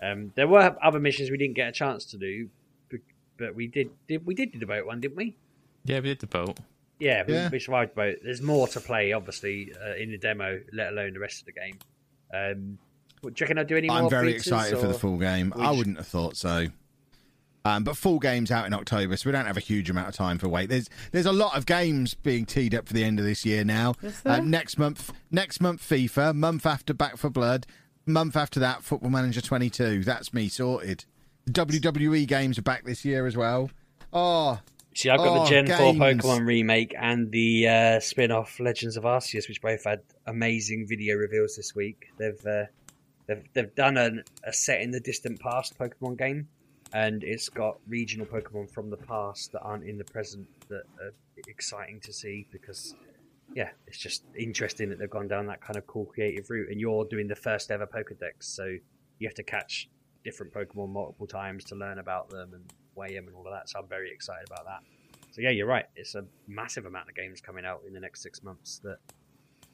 Um, 0.02 0.32
there 0.34 0.46
were 0.48 0.76
other 0.82 1.00
missions 1.00 1.30
we 1.30 1.38
didn't 1.38 1.56
get 1.56 1.68
a 1.68 1.72
chance 1.72 2.04
to 2.06 2.18
do, 2.18 2.48
b- 2.88 2.98
but 3.38 3.54
we 3.54 3.66
did. 3.66 3.90
did 4.08 4.26
we 4.26 4.34
did 4.34 4.52
do 4.52 4.58
the 4.58 4.66
boat 4.66 4.86
one, 4.86 5.00
didn't 5.00 5.16
we? 5.16 5.36
Yeah, 5.84 5.96
we 6.00 6.08
did 6.08 6.20
the 6.20 6.26
boat. 6.26 6.58
Yeah, 6.98 7.24
we, 7.26 7.34
Yeah. 7.34 7.48
we 7.50 7.58
survived 7.58 7.92
the 7.92 7.94
boat. 7.96 8.18
There's 8.22 8.42
more 8.42 8.68
to 8.68 8.80
play, 8.80 9.12
obviously, 9.12 9.72
uh, 9.84 9.94
in 9.96 10.10
the 10.10 10.18
demo, 10.18 10.60
let 10.72 10.92
alone 10.92 11.12
the 11.14 11.20
rest 11.20 11.40
of 11.40 11.46
the 11.46 11.52
game. 11.52 11.78
Um, 12.32 12.78
what, 13.22 13.34
do 13.34 13.42
you 13.42 13.44
reckon 13.44 13.58
I'll 13.58 13.64
do 13.64 13.76
any 13.76 13.88
more? 13.88 13.98
I'm 13.98 14.10
very 14.10 14.34
betas, 14.34 14.36
excited 14.38 14.78
for 14.78 14.86
the 14.88 14.94
full 14.94 15.16
game. 15.18 15.52
we 15.56 15.62
I 15.62 15.70
wouldn't 15.70 15.96
have 15.98 16.06
thought 16.06 16.36
so. 16.36 16.66
Um, 17.66 17.82
but 17.82 17.96
full 17.96 18.20
games 18.20 18.52
out 18.52 18.64
in 18.66 18.72
October, 18.72 19.16
so 19.16 19.28
we 19.28 19.32
don't 19.32 19.46
have 19.46 19.56
a 19.56 19.60
huge 19.60 19.90
amount 19.90 20.06
of 20.08 20.14
time 20.14 20.38
for 20.38 20.48
wait. 20.48 20.68
There's 20.68 20.88
there's 21.10 21.26
a 21.26 21.32
lot 21.32 21.56
of 21.56 21.66
games 21.66 22.14
being 22.14 22.46
teed 22.46 22.76
up 22.76 22.86
for 22.86 22.94
the 22.94 23.02
end 23.02 23.18
of 23.18 23.24
this 23.24 23.44
year 23.44 23.64
now. 23.64 23.94
Is 24.02 24.22
Uh, 24.24 24.38
next 24.38 24.78
month, 24.78 25.12
next 25.32 25.60
month 25.60 25.82
FIFA, 25.82 26.34
month 26.36 26.64
after 26.64 26.94
Back 26.94 27.16
4 27.16 27.28
Blood, 27.28 27.66
month 28.06 28.36
after 28.36 28.60
that 28.60 28.84
Football 28.84 29.10
Manager 29.10 29.40
22. 29.40 30.04
That's 30.04 30.32
me 30.32 30.48
sorted. 30.48 31.04
The 31.46 31.52
WWE 31.52 32.28
games 32.28 32.56
are 32.56 32.62
back 32.62 32.84
this 32.84 33.04
year 33.04 33.26
as 33.26 33.36
well. 33.36 33.70
Oh, 34.12 34.60
See, 34.94 35.10
I've 35.10 35.18
got 35.18 35.36
oh, 35.36 35.44
the 35.44 35.50
Gen 35.50 35.64
games. 35.64 35.78
4 35.78 35.92
Pokemon 35.94 36.46
remake 36.46 36.94
and 36.96 37.32
the 37.32 37.68
uh, 37.68 38.00
spin 38.00 38.30
off 38.30 38.60
Legends 38.60 38.96
of 38.96 39.02
Arceus, 39.02 39.48
which 39.48 39.60
both 39.60 39.82
had 39.84 40.02
amazing 40.24 40.86
video 40.88 41.16
reveals 41.16 41.56
this 41.56 41.74
week. 41.74 42.12
They've 42.16 42.46
uh, 42.46 42.64
they've, 43.26 43.42
they've 43.52 43.74
done 43.74 43.96
an, 43.96 44.22
a 44.44 44.52
set 44.52 44.80
in 44.82 44.92
the 44.92 45.00
distant 45.00 45.40
past 45.40 45.76
Pokemon 45.78 46.16
game, 46.16 46.48
and 46.96 47.22
it's 47.22 47.50
got 47.50 47.76
regional 47.86 48.24
Pokemon 48.24 48.70
from 48.70 48.88
the 48.88 48.96
past 48.96 49.52
that 49.52 49.60
aren't 49.60 49.84
in 49.84 49.98
the 49.98 50.04
present 50.04 50.48
that 50.68 50.84
are 50.98 51.12
exciting 51.46 52.00
to 52.00 52.10
see 52.10 52.46
because, 52.50 52.94
yeah, 53.54 53.68
it's 53.86 53.98
just 53.98 54.24
interesting 54.34 54.88
that 54.88 54.98
they've 54.98 55.10
gone 55.10 55.28
down 55.28 55.46
that 55.48 55.60
kind 55.60 55.76
of 55.76 55.86
cool 55.86 56.06
creative 56.06 56.48
route. 56.48 56.70
And 56.70 56.80
you're 56.80 57.04
doing 57.04 57.28
the 57.28 57.36
first 57.36 57.70
ever 57.70 57.86
Pokedex, 57.86 58.44
so 58.44 58.64
you 59.18 59.28
have 59.28 59.34
to 59.34 59.42
catch 59.42 59.90
different 60.24 60.54
Pokemon 60.54 60.88
multiple 60.88 61.26
times 61.26 61.64
to 61.64 61.74
learn 61.74 61.98
about 61.98 62.30
them 62.30 62.54
and 62.54 62.64
weigh 62.94 63.12
them 63.12 63.26
and 63.26 63.36
all 63.36 63.46
of 63.46 63.52
that. 63.52 63.68
So 63.68 63.78
I'm 63.78 63.88
very 63.88 64.10
excited 64.10 64.48
about 64.50 64.64
that. 64.64 64.80
So 65.32 65.42
yeah, 65.42 65.50
you're 65.50 65.66
right. 65.66 65.84
It's 65.96 66.14
a 66.14 66.24
massive 66.48 66.86
amount 66.86 67.10
of 67.10 67.14
games 67.14 67.42
coming 67.42 67.66
out 67.66 67.82
in 67.86 67.92
the 67.92 68.00
next 68.00 68.22
six 68.22 68.42
months 68.42 68.80
that 68.84 68.96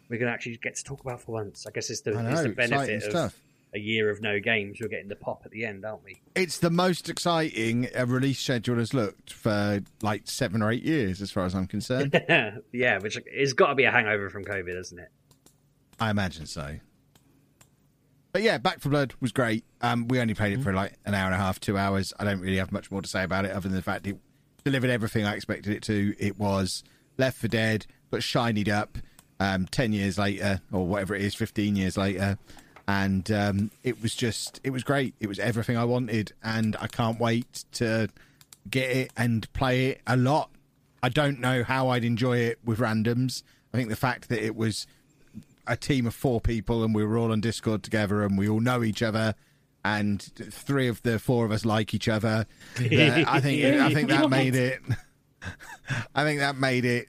we're 0.08 0.18
going 0.18 0.28
to 0.28 0.34
actually 0.34 0.56
get 0.56 0.74
to 0.74 0.82
talk 0.82 1.00
about 1.02 1.20
for 1.20 1.30
once. 1.30 1.68
I 1.68 1.70
guess 1.70 1.88
it's 1.88 2.00
the, 2.00 2.16
I 2.16 2.32
it's 2.32 2.42
the 2.42 2.48
benefit 2.48 2.96
of 2.96 3.10
stuff. 3.10 3.40
A 3.74 3.78
year 3.78 4.10
of 4.10 4.20
no 4.20 4.38
games. 4.38 4.78
We're 4.80 4.88
getting 4.88 5.08
the 5.08 5.16
pop 5.16 5.42
at 5.44 5.50
the 5.50 5.64
end, 5.64 5.84
aren't 5.84 6.04
we? 6.04 6.20
it's 6.34 6.58
the 6.58 6.70
most 6.70 7.08
exciting 7.08 7.88
a 7.94 8.04
release 8.04 8.38
schedule 8.38 8.76
has 8.76 8.92
looked 8.92 9.32
for 9.32 9.80
like 10.02 10.22
seven 10.26 10.60
or 10.62 10.70
eight 10.70 10.82
years, 10.82 11.22
as 11.22 11.30
far 11.30 11.46
as 11.46 11.54
I'm 11.54 11.66
concerned. 11.66 12.12
yeah, 12.72 12.98
which 12.98 13.18
it's 13.26 13.52
got 13.54 13.68
to 13.68 13.74
be 13.74 13.84
a 13.84 13.90
hangover 13.90 14.28
from 14.28 14.44
COVID, 14.44 14.76
hasn't 14.76 15.00
it? 15.00 15.08
I 15.98 16.10
imagine 16.10 16.46
so. 16.46 16.76
But 18.32 18.42
yeah, 18.42 18.56
Back 18.58 18.80
4 18.80 18.90
Blood 18.90 19.14
was 19.20 19.30
great. 19.30 19.64
Um, 19.82 20.08
we 20.08 20.18
only 20.18 20.34
played 20.34 20.54
it 20.58 20.62
for 20.62 20.72
like 20.72 20.94
an 21.04 21.14
hour 21.14 21.26
and 21.26 21.34
a 21.34 21.38
half, 21.38 21.60
two 21.60 21.76
hours. 21.76 22.14
I 22.18 22.24
don't 22.24 22.40
really 22.40 22.56
have 22.56 22.72
much 22.72 22.90
more 22.90 23.02
to 23.02 23.08
say 23.08 23.22
about 23.24 23.44
it 23.44 23.50
other 23.50 23.68
than 23.68 23.76
the 23.76 23.82
fact 23.82 24.06
it 24.06 24.18
delivered 24.64 24.88
everything 24.90 25.26
I 25.26 25.34
expected 25.34 25.74
it 25.74 25.82
to. 25.84 26.14
It 26.18 26.38
was 26.38 26.82
Left 27.18 27.36
4 27.38 27.48
Dead, 27.48 27.86
but 28.10 28.22
shinied 28.22 28.70
up 28.70 28.96
um, 29.38 29.66
10 29.66 29.92
years 29.92 30.16
later, 30.18 30.62
or 30.72 30.86
whatever 30.86 31.14
it 31.14 31.20
is, 31.22 31.34
15 31.34 31.76
years 31.76 31.96
later. 31.98 32.38
And 32.88 33.30
um, 33.30 33.70
it 33.82 34.02
was 34.02 34.14
just, 34.14 34.60
it 34.64 34.70
was 34.70 34.82
great. 34.82 35.14
It 35.20 35.28
was 35.28 35.38
everything 35.38 35.76
I 35.76 35.84
wanted. 35.84 36.32
And 36.42 36.76
I 36.80 36.86
can't 36.86 37.18
wait 37.18 37.64
to 37.72 38.08
get 38.68 38.90
it 38.90 39.12
and 39.16 39.50
play 39.52 39.86
it 39.86 40.00
a 40.06 40.16
lot. 40.16 40.50
I 41.02 41.08
don't 41.08 41.40
know 41.40 41.64
how 41.64 41.88
I'd 41.88 42.04
enjoy 42.04 42.38
it 42.38 42.58
with 42.64 42.78
randoms. 42.78 43.42
I 43.72 43.76
think 43.76 43.88
the 43.88 43.96
fact 43.96 44.28
that 44.28 44.44
it 44.44 44.54
was 44.54 44.86
a 45.66 45.76
team 45.76 46.06
of 46.06 46.14
four 46.14 46.40
people 46.40 46.84
and 46.84 46.94
we 46.94 47.04
were 47.04 47.16
all 47.16 47.32
on 47.32 47.40
Discord 47.40 47.82
together 47.82 48.22
and 48.22 48.36
we 48.36 48.48
all 48.48 48.60
know 48.60 48.82
each 48.82 49.02
other 49.02 49.34
and 49.84 50.20
three 50.20 50.88
of 50.88 51.02
the 51.02 51.18
four 51.18 51.44
of 51.44 51.50
us 51.50 51.64
like 51.64 51.94
each 51.94 52.08
other. 52.08 52.46
I 52.78 53.40
think 53.40 53.64
I 53.64 53.92
think 53.92 54.08
that 54.10 54.30
made 54.30 54.54
it. 54.54 54.80
I 56.14 56.24
think 56.24 56.40
that 56.40 56.56
made 56.56 56.84
it 56.84 57.08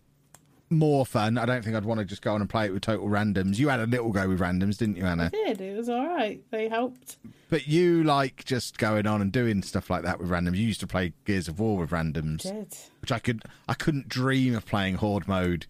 more 0.74 1.05
fun. 1.05 1.38
I 1.38 1.45
don't 1.45 1.63
think 1.63 1.76
I'd 1.76 1.86
want 1.86 1.99
to 1.99 2.05
just 2.05 2.21
go 2.21 2.34
on 2.34 2.41
and 2.41 2.49
play 2.49 2.65
it 2.65 2.74
with 2.74 2.82
total 2.84 3.07
randoms. 3.07 3.57
You 3.59 3.69
had 3.69 3.80
a 3.80 3.86
little 3.86 4.11
go 4.11 4.28
with 4.28 4.39
randoms, 4.39 4.78
didn't 4.78 4.97
you, 4.97 5.05
Anna? 5.05 5.30
did. 5.30 5.61
It 5.61 5.78
was 5.78 5.89
all 5.89 6.05
right. 6.05 6.41
They 6.51 6.67
helped. 6.69 7.17
But 7.49 7.67
you 7.67 8.03
like 8.03 8.43
just 8.45 8.78
going 8.78 9.05
on 9.07 9.21
and 9.21 9.32
doing 9.32 9.61
stuff 9.63 9.89
like 9.89 10.03
that 10.03 10.19
with 10.19 10.30
randoms. 10.30 10.57
You 10.57 10.65
used 10.67 10.80
to 10.82 10.88
play 10.88 11.13
Gears 11.26 11.47
of 11.47 11.59
War 11.59 11.78
with 11.78 11.91
randoms, 11.91 12.41
Did. 12.43 12.76
which 13.01 13.11
I 13.11 13.19
could 13.19 13.43
I 13.67 13.74
couldn't 13.76 14.09
dream 14.09 14.55
of 14.55 14.65
playing 14.65 14.95
Horde 14.95 15.28
mode 15.28 15.67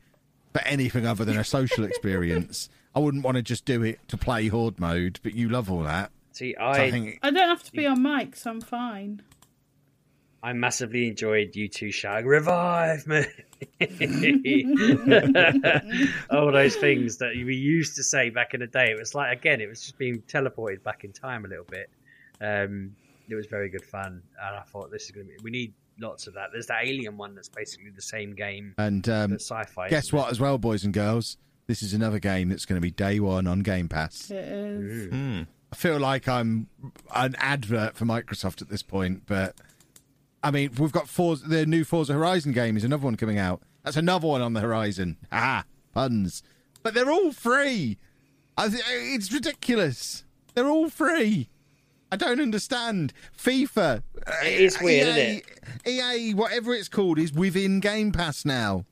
for 0.54 0.62
anything 0.62 1.06
other 1.06 1.26
than 1.26 1.38
a 1.38 1.44
social 1.44 1.84
experience. 1.86 2.70
I 2.96 3.00
wouldn't 3.00 3.24
want 3.24 3.38
to 3.38 3.44
just 3.44 3.66
do 3.66 3.84
it 3.84 4.00
to 4.10 4.18
play 4.18 4.48
Horde 4.48 4.80
mode, 4.80 5.20
but 5.24 5.34
you 5.34 5.50
love 5.50 5.70
all 5.72 5.84
that. 5.84 6.12
See, 6.32 6.56
So 6.58 6.64
I 6.64 6.84
I 6.84 6.92
think 6.92 7.20
I 7.22 7.32
don't 7.32 7.50
have 7.50 7.64
to 7.64 7.72
be 7.72 7.86
on 7.86 8.02
mic, 8.02 8.36
so 8.36 8.52
I'm 8.52 8.62
fine. 8.62 9.22
I 10.42 10.52
massively 10.54 11.08
enjoyed 11.08 11.56
you 11.56 11.68
two 11.70 11.92
shouting 11.92 12.26
"Revive 12.28 13.08
me!" 13.08 13.26
All 16.30 16.52
those 16.52 16.76
things 16.76 17.18
that 17.18 17.34
we 17.36 17.56
used 17.56 17.96
to 17.96 18.04
say 18.04 18.30
back 18.30 18.54
in 18.54 18.60
the 18.60 18.68
day. 18.68 18.92
It 18.92 19.00
was 19.00 19.16
like 19.16 19.38
again, 19.38 19.62
it 19.62 19.68
was 19.68 19.82
just 19.82 19.98
being 19.98 20.22
teleported 20.22 20.84
back 20.84 21.04
in 21.04 21.12
time 21.12 21.46
a 21.46 21.48
little 21.48 21.66
bit. 21.66 21.90
Um, 22.42 22.96
it 23.30 23.36
was 23.36 23.48
very 23.48 23.70
good 23.70 23.86
fun, 23.86 24.22
and 24.42 24.56
I 24.56 24.62
thought 24.62 24.92
this 24.92 25.06
is 25.06 25.12
going 25.12 25.28
to 25.28 25.34
be. 25.34 25.40
We 25.44 25.52
need 25.52 25.74
lots 26.00 26.28
of 26.28 26.34
that. 26.34 26.50
There's 26.52 26.68
that 26.68 26.86
Alien 26.86 27.18
one 27.18 27.36
that's 27.36 27.50
basically 27.50 27.92
the 27.92 28.02
same 28.02 28.36
game, 28.36 28.76
and 28.78 29.08
um, 29.10 29.34
sci-fi. 29.34 29.90
guess 29.90 30.12
what, 30.12 30.32
as 30.32 30.40
well, 30.40 30.58
boys 30.58 30.84
and 30.84 30.94
girls, 30.94 31.38
this 31.68 31.82
is 31.82 31.94
another 31.94 32.20
game 32.20 32.50
that's 32.50 32.66
going 32.66 32.78
to 32.78 32.82
be 32.82 32.92
day 32.92 33.20
one 33.20 33.48
on 33.48 33.62
Game 33.62 33.88
Pass. 33.88 34.30
It 34.30 34.44
is. 34.44 35.46
I 35.72 35.76
feel 35.76 36.00
like 36.00 36.28
I'm 36.28 36.68
an 37.16 37.36
advert 37.40 37.96
for 37.96 38.06
Microsoft 38.06 38.62
at 38.62 38.70
this 38.70 38.84
point, 38.84 39.24
but 39.26 39.56
I 40.44 40.52
mean, 40.52 40.72
we've 40.78 40.92
got 40.92 41.08
Forza, 41.08 41.48
the 41.48 41.66
new 41.66 41.86
Forza 41.86 42.14
Horizon 42.14 42.52
game 42.52 42.76
is 42.76 42.84
another 42.84 43.06
one 43.06 43.16
coming 43.16 43.40
out. 43.40 43.62
That's 43.84 43.98
another 43.98 44.28
one 44.28 44.42
on 44.42 44.54
the 44.54 44.60
horizon. 44.60 45.18
Ah, 45.32 45.64
puns. 45.94 46.44
But 46.84 46.94
they're 46.94 47.12
all 47.12 47.32
free. 47.32 47.98
I 48.58 48.68
th- 48.68 48.84
it's 48.88 49.32
ridiculous. 49.32 50.26
They're 50.54 50.68
all 50.68 50.90
free. 50.90 51.50
I 52.12 52.18
don't 52.18 52.42
understand. 52.42 53.14
FIFA. 53.38 54.04
It 54.44 54.62
is 54.62 54.80
weird, 54.80 55.08
EA, 55.08 55.10
isn't 55.10 55.44
it? 55.86 56.20
EA, 56.20 56.34
whatever 56.34 56.74
it's 56.74 56.90
called, 56.90 57.18
is 57.18 57.34
within 57.34 57.80
Game 57.80 58.12
Pass 58.12 58.46
now. 58.46 58.86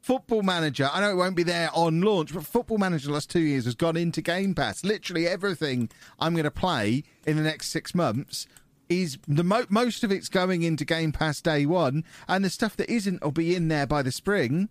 Football 0.00 0.42
Manager, 0.42 0.90
I 0.92 1.00
know 1.00 1.10
it 1.12 1.16
won't 1.16 1.36
be 1.36 1.44
there 1.44 1.70
on 1.72 2.02
launch, 2.02 2.34
but 2.34 2.44
Football 2.44 2.76
Manager 2.78 3.06
the 3.06 3.14
last 3.14 3.30
two 3.30 3.40
years 3.40 3.64
has 3.64 3.74
gone 3.74 3.96
into 3.96 4.20
Game 4.20 4.54
Pass. 4.54 4.84
Literally 4.84 5.26
everything 5.26 5.88
I'm 6.18 6.34
going 6.34 6.44
to 6.44 6.50
play 6.50 7.04
in 7.26 7.36
the 7.36 7.42
next 7.42 7.68
six 7.70 7.94
months 7.94 8.46
is 8.88 9.18
the 9.26 9.44
mo- 9.44 9.66
most 9.68 10.04
of 10.04 10.12
it's 10.12 10.28
going 10.28 10.62
into 10.62 10.84
Game 10.84 11.12
Pass 11.12 11.40
day 11.40 11.66
one, 11.66 12.04
and 12.28 12.44
the 12.44 12.50
stuff 12.50 12.76
that 12.76 12.90
isn't 12.90 13.22
will 13.22 13.32
be 13.32 13.54
in 13.54 13.68
there 13.68 13.86
by 13.86 14.02
the 14.02 14.12
spring. 14.12 14.68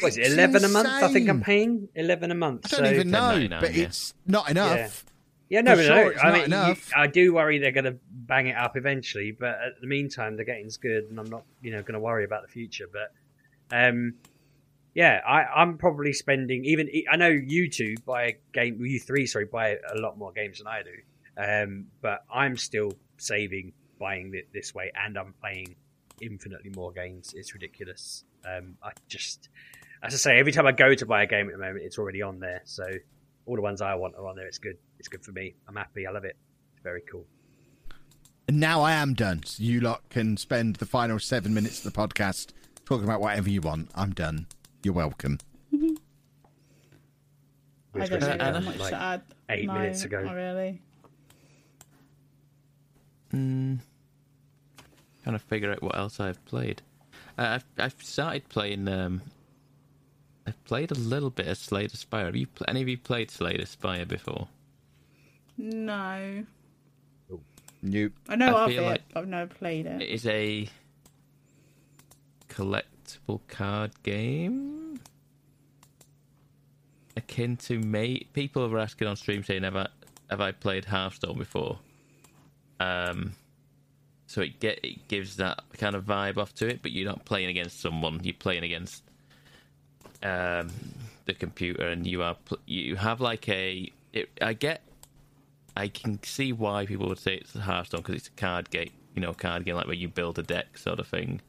What 0.00 0.08
is 0.10 0.18
it? 0.18 0.20
It's 0.22 0.32
Eleven 0.34 0.64
a 0.64 0.68
month? 0.68 0.88
I 0.88 1.12
think 1.12 1.28
I'm 1.28 1.40
paying 1.40 1.88
eleven 1.94 2.30
a 2.30 2.34
month. 2.36 2.72
I 2.72 2.76
don't 2.76 2.86
so- 2.86 2.92
even 2.92 3.10
know, 3.10 3.18
$10.99, 3.18 3.60
but 3.60 3.74
yeah. 3.74 3.84
it's 3.84 4.14
not 4.26 4.50
enough. 4.50 5.04
Yeah, 5.48 5.60
no, 5.60 5.76
For 5.76 5.82
sure 5.82 5.94
no, 5.96 6.08
it's 6.08 6.20
I 6.22 6.24
not 6.28 6.32
mean, 6.32 6.40
you- 6.40 6.46
enough. 6.46 6.90
I 6.96 7.06
do 7.08 7.34
worry 7.34 7.58
they're 7.58 7.72
going 7.72 7.84
to 7.84 7.96
bang 8.10 8.46
it 8.46 8.56
up 8.56 8.76
eventually, 8.76 9.32
but 9.38 9.50
at 9.50 9.80
the 9.82 9.86
meantime, 9.86 10.36
the 10.38 10.44
getting's 10.44 10.78
good, 10.78 11.04
and 11.10 11.18
I'm 11.20 11.28
not, 11.28 11.42
you 11.60 11.72
know, 11.72 11.82
going 11.82 11.92
to 11.94 12.00
worry 12.00 12.24
about 12.24 12.40
the 12.42 12.48
future. 12.48 12.86
But, 12.90 13.12
um, 13.76 14.14
yeah, 14.94 15.20
I, 15.26 15.42
I'm 15.44 15.76
probably 15.76 16.14
spending 16.14 16.64
even. 16.64 16.88
I 17.10 17.16
know 17.16 17.28
you 17.28 17.68
two 17.68 17.96
buy 18.06 18.22
a 18.28 18.32
game, 18.54 18.82
you 18.82 18.98
three, 18.98 19.26
sorry, 19.26 19.44
buy 19.44 19.76
a 19.94 19.98
lot 19.98 20.16
more 20.16 20.32
games 20.32 20.56
than 20.58 20.68
I 20.68 20.82
do, 20.84 20.90
um, 21.36 21.86
but 22.00 22.24
I'm 22.32 22.56
still 22.56 22.92
saving 23.18 23.72
buying 23.98 24.32
it 24.34 24.48
this 24.52 24.74
way, 24.74 24.90
and 24.94 25.16
I'm 25.16 25.34
playing 25.40 25.76
infinitely 26.20 26.70
more 26.74 26.92
games. 26.92 27.34
It's 27.36 27.54
ridiculous. 27.54 28.24
Um, 28.44 28.76
I 28.82 28.90
just, 29.08 29.48
as 30.02 30.14
I 30.14 30.16
say, 30.16 30.38
every 30.38 30.52
time 30.52 30.66
I 30.66 30.72
go 30.72 30.94
to 30.94 31.06
buy 31.06 31.22
a 31.22 31.26
game 31.26 31.46
at 31.48 31.52
the 31.52 31.58
moment, 31.58 31.84
it's 31.84 31.98
already 31.98 32.22
on 32.22 32.40
there. 32.40 32.62
So 32.64 32.84
all 33.46 33.56
the 33.56 33.62
ones 33.62 33.80
I 33.80 33.94
want 33.94 34.14
are 34.16 34.26
on 34.26 34.36
there. 34.36 34.46
It's 34.46 34.58
good. 34.58 34.76
It's 34.98 35.08
good 35.08 35.24
for 35.24 35.32
me. 35.32 35.54
I'm 35.68 35.76
happy. 35.76 36.06
I 36.06 36.10
love 36.10 36.24
it. 36.24 36.36
It's 36.74 36.82
very 36.82 37.02
cool. 37.10 37.24
And 38.48 38.58
now 38.58 38.82
I 38.82 38.92
am 38.92 39.14
done. 39.14 39.42
So 39.44 39.62
you 39.62 39.80
lot 39.80 40.08
can 40.10 40.36
spend 40.36 40.76
the 40.76 40.86
final 40.86 41.18
seven 41.18 41.54
minutes 41.54 41.84
of 41.84 41.92
the 41.92 41.98
podcast 41.98 42.50
talking 42.84 43.04
about 43.04 43.20
whatever 43.20 43.48
you 43.48 43.60
want. 43.60 43.90
I'm 43.94 44.12
done. 44.12 44.46
You're 44.82 44.94
welcome. 44.94 45.38
I 47.94 48.06
don't 48.06 48.22
really 48.22 48.38
have 48.38 48.64
much 48.64 48.78
Like 48.78 48.90
to 48.90 48.96
add. 48.96 49.22
eight 49.50 49.66
no, 49.66 49.74
minutes 49.74 50.04
ago. 50.04 50.22
Not 50.22 50.34
really. 50.34 50.82
Mm, 53.34 53.78
trying 55.22 55.38
to 55.38 55.44
figure 55.44 55.70
out 55.72 55.82
what 55.82 55.96
else 55.96 56.20
I've 56.20 56.44
played. 56.44 56.82
Uh, 57.38 57.58
I've 57.58 57.64
I've 57.78 58.02
started 58.02 58.48
playing. 58.48 58.88
Um, 58.88 59.22
I've 60.46 60.62
played 60.64 60.90
a 60.90 60.94
little 60.94 61.30
bit 61.30 61.46
of 61.46 61.56
Slay 61.56 61.86
the 61.86 61.96
Spire. 61.96 62.26
Have 62.26 62.36
you 62.36 62.46
pl- 62.46 62.66
any 62.68 62.82
of 62.82 62.88
you 62.88 62.98
played 62.98 63.30
Slay 63.30 63.56
the 63.56 63.66
Spire 63.66 64.04
before? 64.04 64.48
No. 65.56 66.44
You. 67.82 68.12
I 68.28 68.36
know 68.36 68.56
I 68.56 68.64
of 68.64 68.70
feel 68.70 68.82
it, 68.84 68.86
like 68.86 69.02
but 69.12 69.20
I've 69.20 69.28
never 69.28 69.54
played 69.54 69.86
it. 69.86 70.02
It 70.02 70.08
is 70.08 70.26
a 70.26 70.68
collectible 72.48 73.40
card 73.48 73.90
game 74.02 75.00
akin 77.16 77.56
to 77.56 77.78
me. 77.78 78.28
People 78.32 78.68
were 78.68 78.78
asking 78.78 79.08
on 79.08 79.16
stream 79.16 79.42
saying, 79.42 79.62
"Have 79.64 79.76
I 79.76 79.88
have 80.30 80.40
I 80.40 80.52
played 80.52 80.84
Hearthstone 80.84 81.38
before?" 81.38 81.78
Um, 82.82 83.34
so 84.26 84.40
it 84.40 84.60
get 84.60 84.80
it 84.84 85.08
gives 85.08 85.36
that 85.36 85.62
kind 85.78 85.94
of 85.94 86.04
vibe 86.04 86.38
off 86.38 86.54
to 86.56 86.68
it, 86.68 86.80
but 86.82 86.92
you're 86.92 87.08
not 87.08 87.24
playing 87.24 87.48
against 87.48 87.80
someone. 87.80 88.20
You're 88.22 88.34
playing 88.34 88.64
against 88.64 89.02
um, 90.22 90.70
the 91.26 91.34
computer, 91.34 91.88
and 91.88 92.06
you 92.06 92.22
are 92.22 92.34
pl- 92.34 92.58
you 92.66 92.96
have 92.96 93.20
like 93.20 93.48
a. 93.48 93.92
It, 94.12 94.30
I 94.40 94.54
get. 94.54 94.82
I 95.76 95.88
can 95.88 96.22
see 96.22 96.52
why 96.52 96.86
people 96.86 97.08
would 97.08 97.18
say 97.18 97.36
it's 97.36 97.54
a 97.54 97.60
Hearthstone 97.60 98.02
because 98.02 98.16
it's 98.16 98.28
a 98.28 98.32
card 98.32 98.68
game 98.70 98.90
you 99.14 99.22
know 99.22 99.32
card 99.32 99.64
game, 99.64 99.76
like 99.76 99.86
where 99.86 99.94
you 99.94 100.08
build 100.08 100.38
a 100.38 100.42
deck 100.42 100.78
sort 100.78 100.98
of 100.98 101.06
thing. 101.06 101.40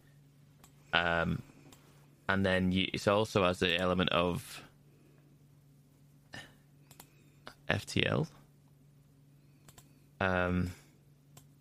Um, 0.91 1.41
and 2.29 2.45
then 2.45 2.71
you, 2.71 2.87
it 2.93 3.07
also 3.07 3.43
has 3.43 3.59
the 3.59 3.77
element 3.77 4.09
of 4.11 4.63
FTL. 7.69 8.27
Um, 10.19 10.71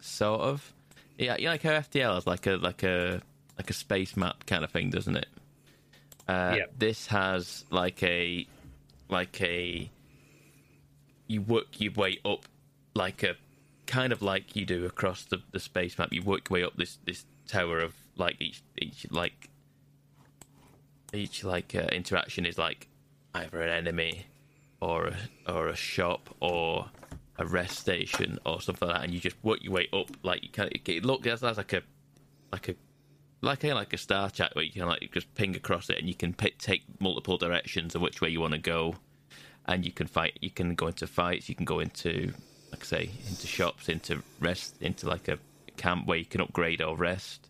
sort 0.03 0.40
of. 0.40 0.72
Yeah, 1.18 1.36
you 1.36 1.44
know, 1.44 1.53
like 1.53 1.62
how 1.62 1.70
FTL 1.70 2.18
is 2.18 2.26
like 2.26 2.46
a 2.46 2.57
like 2.57 2.82
a 2.82 3.20
like 3.59 3.70
a 3.70 3.72
space 3.74 4.16
map 4.16 4.46
kind 4.46 4.64
of 4.64 4.70
thing, 4.70 4.90
doesn't 4.90 5.16
it? 5.16 5.28
Uh, 6.28 6.55
Yep. 6.59 6.72
This 6.78 7.07
has 7.09 7.64
like 7.70 8.03
a 8.03 8.46
like 9.09 9.40
a 9.40 9.90
you 11.26 11.40
work 11.42 11.80
your 11.80 11.92
way 11.92 12.18
up 12.24 12.46
like 12.94 13.22
a 13.22 13.34
kind 13.86 14.12
of 14.12 14.22
like 14.22 14.57
you 14.57 14.64
do 14.64 14.84
across 14.86 15.24
the, 15.24 15.42
the 15.53 15.61
space 15.61 15.98
map. 15.98 16.12
You 16.12 16.22
work 16.22 16.48
your 16.50 16.61
way 16.61 16.64
up 16.64 16.76
this 16.76 16.98
this 17.05 17.24
tower 17.46 17.80
of 17.80 17.94
like 18.16 18.40
each 18.40 18.62
each 18.78 19.07
like 19.11 19.48
each 21.12 21.44
like 21.44 21.74
uh, 21.74 21.88
interaction 21.92 22.46
is 22.46 22.59
like 22.59 22.88
either 23.34 23.61
an 23.61 23.70
enemy 23.70 24.26
or 24.80 25.09
a, 25.09 25.16
or 25.46 25.68
a 25.68 25.76
shop 25.76 26.34
or 26.40 26.86
a 27.43 27.47
rest 27.47 27.78
station 27.78 28.38
or 28.47 28.61
something 28.61 28.88
like 28.88 28.99
that, 28.99 29.05
and 29.05 29.12
you 29.12 29.20
just 29.20 29.36
work 29.43 29.62
your 29.62 29.72
way 29.72 29.88
up. 29.93 30.11
Like 30.22 30.43
you 30.43 30.49
of 30.57 30.70
it 30.72 31.05
look 31.05 31.22
that's, 31.22 31.40
that's 31.40 31.59
like 31.59 31.72
a 31.72 31.82
like 32.53 32.68
a 32.68 32.74
like 33.40 33.64
a 33.64 33.74
like 33.74 33.93
a 33.93 33.99
star 33.99 34.30
chat 34.30 34.55
where 34.55 34.64
you 34.64 34.72
can 34.72 34.86
like 34.86 35.11
just 35.12 35.32
ping 35.34 35.57
across 35.57 35.90
it 35.90 35.99
and 35.99 36.09
you 36.09 36.14
can 36.14 36.32
pick, 36.32 36.59
take 36.59 36.82
multiple 37.01 37.36
directions 37.36 37.95
of 37.95 38.01
which 38.01 38.20
way 38.20 38.28
you 38.28 38.40
want 38.40 38.53
to 38.53 38.59
go, 38.59 38.95
and 39.66 39.84
you 39.84 39.93
can 39.93 40.07
fight. 40.07 40.38
You 40.40 40.51
can 40.51 40.74
go 40.74 40.86
into 40.86 41.07
fights. 41.07 41.49
You 41.49 41.55
can 41.55 41.64
go 41.64 41.80
into 41.80 42.32
like 42.70 42.82
I 42.82 42.84
say 42.84 43.11
into 43.28 43.47
shops, 43.47 43.88
into 43.88 44.22
rest, 44.40 44.80
into 44.80 45.09
like 45.09 45.28
a 45.28 45.38
camp 45.76 46.07
where 46.07 46.18
you 46.18 46.24
can 46.24 46.40
upgrade 46.40 46.80
or 46.80 46.97
rest. 46.97 47.49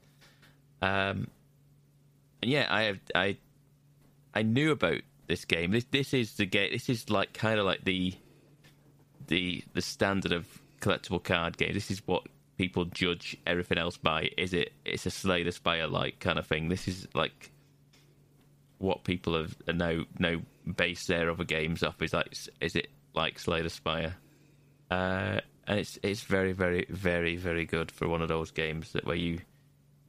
Um, 0.81 1.29
and 2.41 2.51
yeah, 2.51 2.67
I 2.69 2.83
have 2.83 2.99
I 3.15 3.37
I 4.35 4.43
knew 4.43 4.73
about 4.73 5.03
this 5.29 5.45
game. 5.45 5.71
This 5.71 5.85
this 5.91 6.15
is 6.15 6.35
the 6.35 6.47
game. 6.47 6.73
This 6.73 6.89
is 6.89 7.11
like 7.11 7.33
kind 7.33 7.61
of 7.61 7.67
like 7.67 7.85
the 7.85 8.15
the 9.33 9.65
the 9.73 9.81
standard 9.81 10.33
of 10.33 10.47
collectible 10.81 11.23
card 11.23 11.57
game. 11.57 11.73
This 11.73 11.91
is 11.91 12.07
what 12.07 12.25
people 12.59 12.85
judge 12.85 13.37
everything 13.47 13.79
else 13.79 13.97
by. 13.97 14.31
Is 14.37 14.53
it? 14.53 14.73
It's 14.85 15.07
a 15.07 15.11
Slay 15.11 15.43
the 15.43 15.53
Spire 15.53 15.87
like 15.87 16.21
kind 16.21 16.39
of 16.39 16.47
thing. 16.47 16.69
This 16.69 16.87
is 16.87 17.09
like 17.15 17.51
what 18.79 19.05
people 19.05 19.35
have 19.37 19.57
are 19.67 19.73
now 19.73 20.05
now 20.19 20.37
based 20.77 21.09
their 21.09 21.31
other 21.31 21.45
games 21.45 21.83
off. 21.83 22.01
Is 22.03 22.13
like 22.13 22.37
is 22.61 22.77
it 22.77 22.89
like 23.15 23.39
Slay 23.39 23.63
the 23.63 23.71
Spire? 23.71 24.15
Uh, 24.91 25.41
and 25.67 25.81
it's 25.81 25.99
it's 26.03 26.21
very 26.21 26.53
very 26.53 26.85
very 26.91 27.37
very 27.37 27.65
good 27.65 27.91
for 27.91 28.09
one 28.09 28.21
of 28.21 28.29
those 28.29 28.51
games 28.51 28.93
that 28.93 29.07
where 29.07 29.17
you 29.17 29.41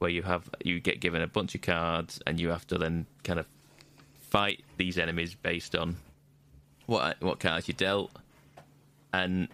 where 0.00 0.10
you 0.10 0.22
have 0.22 0.50
you 0.62 0.80
get 0.80 1.00
given 1.00 1.22
a 1.22 1.26
bunch 1.26 1.54
of 1.54 1.62
cards 1.62 2.20
and 2.26 2.38
you 2.38 2.50
have 2.50 2.66
to 2.66 2.76
then 2.76 3.06
kind 3.22 3.38
of 3.38 3.46
fight 4.20 4.62
these 4.76 4.98
enemies 4.98 5.34
based 5.34 5.74
on 5.74 5.96
what 6.84 7.16
what 7.22 7.40
cards 7.40 7.68
you 7.68 7.72
dealt 7.72 8.10
and 9.14 9.48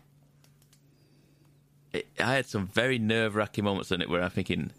it, 1.93 2.07
I 2.19 2.35
had 2.35 2.47
some 2.47 2.67
very 2.67 2.99
nerve 2.99 3.35
wracking 3.35 3.65
moments 3.65 3.91
in 3.91 4.01
it 4.01 4.09
where 4.09 4.23
I'm 4.23 4.31
thinking, 4.31 4.71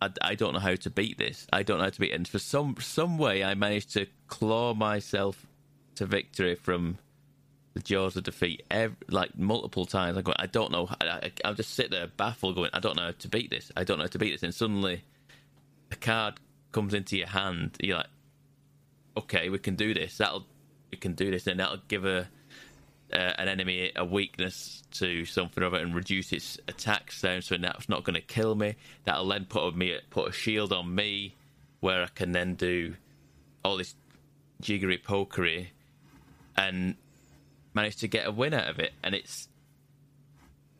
I, 0.00 0.10
I 0.22 0.34
don't 0.34 0.52
know 0.52 0.60
how 0.60 0.74
to 0.76 0.90
beat 0.90 1.18
this. 1.18 1.46
I 1.52 1.62
don't 1.62 1.78
know 1.78 1.84
how 1.84 1.90
to 1.90 2.00
beat 2.00 2.12
it. 2.12 2.14
And 2.14 2.28
for 2.28 2.38
some 2.38 2.76
some 2.78 3.18
way, 3.18 3.42
I 3.42 3.54
managed 3.54 3.92
to 3.94 4.06
claw 4.28 4.74
myself 4.74 5.46
to 5.96 6.06
victory 6.06 6.54
from 6.54 6.98
the 7.74 7.80
jaws 7.80 8.16
of 8.16 8.24
defeat, 8.24 8.62
ev 8.70 8.96
like 9.08 9.36
multiple 9.36 9.86
times. 9.86 10.16
I 10.16 10.22
go, 10.22 10.32
I 10.36 10.46
don't 10.46 10.70
know. 10.70 10.88
I, 11.00 11.06
I, 11.08 11.32
I'll 11.44 11.54
just 11.54 11.74
sit 11.74 11.90
there 11.90 12.06
baffled, 12.06 12.54
going, 12.54 12.70
I 12.72 12.80
don't 12.80 12.96
know 12.96 13.06
how 13.06 13.14
to 13.18 13.28
beat 13.28 13.50
this. 13.50 13.72
I 13.76 13.84
don't 13.84 13.98
know 13.98 14.04
how 14.04 14.08
to 14.08 14.18
beat 14.18 14.32
this. 14.32 14.42
And 14.42 14.54
suddenly, 14.54 15.02
a 15.90 15.96
card 15.96 16.38
comes 16.70 16.94
into 16.94 17.16
your 17.16 17.28
hand. 17.28 17.76
You're 17.80 17.98
like, 17.98 18.06
okay, 19.16 19.48
we 19.48 19.58
can 19.58 19.74
do 19.74 19.94
this. 19.94 20.18
That'll 20.18 20.46
we 20.92 20.98
can 20.98 21.14
do 21.14 21.30
this, 21.30 21.46
and 21.48 21.58
that'll 21.58 21.82
give 21.88 22.04
a 22.04 22.28
uh, 23.12 23.34
an 23.38 23.48
enemy 23.48 23.92
a 23.96 24.04
weakness 24.04 24.82
to 24.92 25.24
something 25.24 25.62
of 25.62 25.74
it 25.74 25.82
and 25.82 25.94
reduce 25.94 26.32
its 26.32 26.58
attacks 26.68 27.22
down, 27.22 27.42
so 27.42 27.56
that's 27.56 27.88
not 27.88 28.04
going 28.04 28.14
to 28.14 28.20
kill 28.20 28.54
me. 28.54 28.76
That'll 29.04 29.28
then 29.28 29.46
put 29.46 29.66
a, 29.66 29.72
me 29.72 29.98
put 30.10 30.28
a 30.28 30.32
shield 30.32 30.72
on 30.72 30.94
me, 30.94 31.34
where 31.80 32.02
I 32.02 32.08
can 32.14 32.32
then 32.32 32.54
do 32.54 32.94
all 33.64 33.76
this 33.76 33.94
jiggery 34.60 34.98
pokery 34.98 35.68
and 36.56 36.96
manage 37.74 37.96
to 37.96 38.08
get 38.08 38.26
a 38.26 38.30
win 38.30 38.54
out 38.54 38.68
of 38.68 38.78
it. 38.78 38.92
And 39.02 39.14
it's 39.14 39.48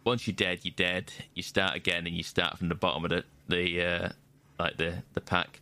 once 0.05 0.27
you're 0.27 0.35
dead, 0.35 0.61
you're 0.63 0.75
dead. 0.75 1.13
You 1.35 1.43
start 1.43 1.77
again, 1.77 2.07
and 2.07 2.17
you 2.17 2.23
start 2.23 2.59
from 2.59 2.69
the 2.69 2.75
bottom 2.75 3.05
of 3.05 3.11
the 3.11 3.25
the 3.49 3.83
uh, 3.83 4.09
like 4.59 4.77
the 4.77 5.03
the 5.15 5.21
pack. 5.21 5.61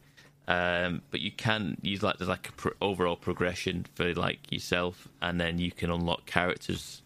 Um, 0.49 1.03
but 1.11 1.20
you 1.20 1.32
can 1.32 1.76
use 1.82 2.03
like 2.03 2.18
there's 2.18 2.28
like 2.28 2.49
a 2.64 2.70
overall 2.80 3.16
progression 3.16 3.86
for 3.94 4.14
like 4.14 4.53
yourself, 4.53 5.09
and 5.20 5.40
then 5.40 5.59
you 5.59 5.72
can 5.72 5.90
unlock 5.90 6.26
characters 6.26 7.03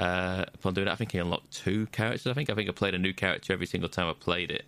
uh, 0.00 0.44
upon 0.54 0.74
doing 0.74 0.88
it. 0.88 0.90
I 0.90 0.96
think 0.96 1.14
I 1.14 1.18
unlocked 1.18 1.52
two 1.52 1.86
characters. 1.86 2.26
I 2.26 2.34
think 2.34 2.50
I 2.50 2.54
think 2.54 2.68
I 2.68 2.72
played 2.72 2.94
a 2.94 2.98
new 2.98 3.14
character 3.14 3.52
every 3.52 3.66
single 3.66 3.88
time 3.88 4.08
I 4.08 4.14
played 4.14 4.50
it. 4.50 4.64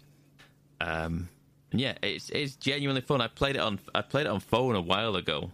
Um, 0.81 1.29
and 1.73 1.81
yeah, 1.81 1.95
it's 2.03 2.31
it's 2.31 2.55
genuinely 2.55 3.01
fun. 3.01 3.21
I 3.21 3.29
played 3.29 3.57
it 3.57 3.61
on 3.61 3.81
I 3.95 4.03
played 4.03 4.27
it 4.27 4.31
on 4.31 4.41
phone 4.41 4.77
a 4.77 4.81
while 4.81 5.17
ago, 5.17 5.51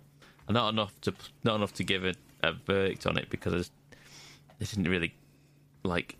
and 0.47 0.55
not 0.55 0.69
enough 0.73 0.93
to 1.03 1.15
not 1.45 1.57
enough 1.57 1.73
to 1.75 1.85
give 1.85 2.05
a, 2.05 2.15
a 2.43 2.53
verdict 2.53 3.07
on 3.07 3.17
it 3.17 3.31
because 3.31 3.55
I 3.55 3.57
just, 3.59 3.73
I 4.61 4.65
didn't 4.65 4.91
really 4.91 5.15
like 5.85 6.17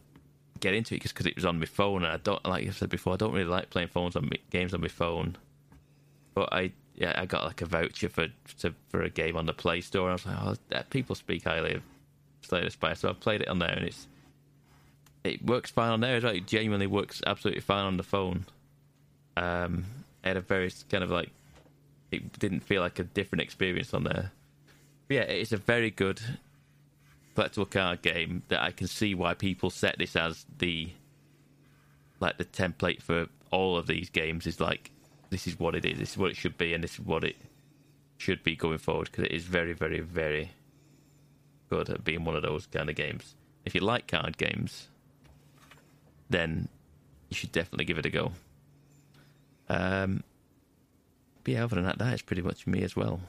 get 0.61 0.73
into 0.73 0.95
it 0.95 1.03
just 1.03 1.15
because 1.15 1.27
it 1.27 1.37
was 1.37 1.45
on 1.45 1.59
my 1.59 1.67
phone. 1.67 2.05
And 2.05 2.13
I 2.13 2.17
don't 2.17 2.43
like 2.47 2.67
I 2.67 2.71
said 2.71 2.89
before, 2.89 3.13
I 3.13 3.17
don't 3.17 3.35
really 3.35 3.45
like 3.45 3.69
playing 3.69 3.89
phones 3.89 4.17
on 4.17 4.31
games 4.51 4.73
on 4.73 4.81
my 4.81 4.89
phone. 4.89 5.37
But 6.35 6.53
I 6.53 6.73
yeah 6.95 7.15
I 7.17 7.27
got 7.27 7.45
like 7.45 7.63
a 7.63 7.67
voucher 7.67 8.09
for 8.09 8.29
to, 8.61 8.75
for 8.89 9.03
a 9.03 9.11
game 9.11 9.37
on 9.37 9.47
the 9.47 9.53
Play 9.53 9.81
Store. 9.81 10.11
And 10.11 10.21
I 10.27 10.45
was 10.45 10.59
like, 10.71 10.81
oh, 10.81 10.87
people 10.91 11.15
speak 11.15 11.45
highly 11.45 11.75
of 11.75 11.83
Slay 12.43 12.65
the 12.65 12.71
Spire, 12.71 12.95
so 12.95 13.09
I 13.09 13.13
played 13.13 13.43
it 13.43 13.49
on 13.49 13.59
there, 13.59 13.73
and 13.73 13.87
it's 13.87 14.07
it 15.25 15.45
works 15.45 15.71
fine 15.71 15.91
on 15.93 16.01
there 16.01 16.17
as 16.17 16.25
well. 16.25 16.35
It 16.35 16.47
genuinely 16.47 16.87
works 16.87 17.23
absolutely 17.27 17.61
fine 17.61 17.85
on 17.85 17.97
the 17.97 18.03
phone. 18.03 18.47
Um, 19.37 19.85
it 20.25 20.29
had 20.29 20.37
a 20.37 20.41
very 20.41 20.71
kind 20.91 21.05
of 21.05 21.11
like 21.11 21.31
it 22.11 22.39
didn't 22.39 22.61
feel 22.61 22.83
like 22.83 22.99
a 22.99 23.05
different 23.05 23.43
experience 23.43 23.95
on 23.95 24.05
there. 24.05 24.33
But 25.09 25.15
yeah, 25.15 25.23
it's 25.23 25.53
a 25.53 25.57
very 25.57 25.91
good 25.91 26.21
collectible 27.37 27.71
card 27.71 28.03
game 28.03 28.43
that 28.49 28.63
I 28.63 28.71
can 28.71 28.87
see 28.87 29.15
why 29.15 29.35
people 29.35 29.71
set 29.71 29.99
this 29.99 30.17
as 30.17 30.45
the 30.59 30.91
like 32.21 32.39
the 32.39 32.45
template 32.45 33.03
for 33.03 33.27
all 33.51 33.77
of 33.77 33.87
these 33.87 34.09
games 34.09 34.47
is 34.47 34.61
like 34.61 34.92
this 35.33 35.47
is 35.47 35.59
what 35.59 35.75
it 35.75 35.85
is, 35.87 35.99
this 35.99 36.11
is 36.11 36.19
what 36.19 36.31
it 36.31 36.37
should 36.37 36.59
be, 36.59 36.75
and 36.75 36.85
this 36.85 36.93
is 36.93 37.01
what 37.01 37.25
it 37.25 37.37
should 38.19 38.45
be 38.45 38.55
going 38.55 38.77
forward 38.77 39.09
because 39.11 39.25
it 39.25 39.33
is 39.33 39.45
very, 39.45 39.73
very, 39.73 40.01
very 40.01 40.51
good 41.71 41.89
at 41.89 42.05
being 42.05 42.25
one 42.25 42.37
of 42.37 42.43
those 42.43 42.67
kind 42.67 42.91
of 42.91 42.95
games. 42.95 43.35
If 43.65 43.75
you 43.75 43.81
like 43.81 44.07
card 44.07 44.37
games, 44.37 44.89
then 46.29 46.69
you 47.31 47.35
should 47.35 47.51
definitely 47.51 47.87
give 47.87 47.97
it 47.97 48.05
a 48.05 48.11
go. 48.11 48.33
Um, 49.71 50.23
but 51.43 51.55
yeah, 51.55 51.65
other 51.65 51.77
than 51.77 51.85
that, 51.85 51.99
that 51.99 52.13
is 52.13 52.23
pretty 52.23 52.43
much 52.43 52.67
me 52.67 52.83
as 52.83 52.95
well. 52.95 53.21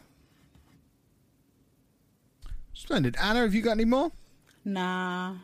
Splendid. 2.73 3.15
Anna, 3.21 3.41
have 3.41 3.55
you 3.55 3.61
got 3.61 3.71
any 3.71 3.85
more? 3.85 4.11
Nah. 4.65 5.35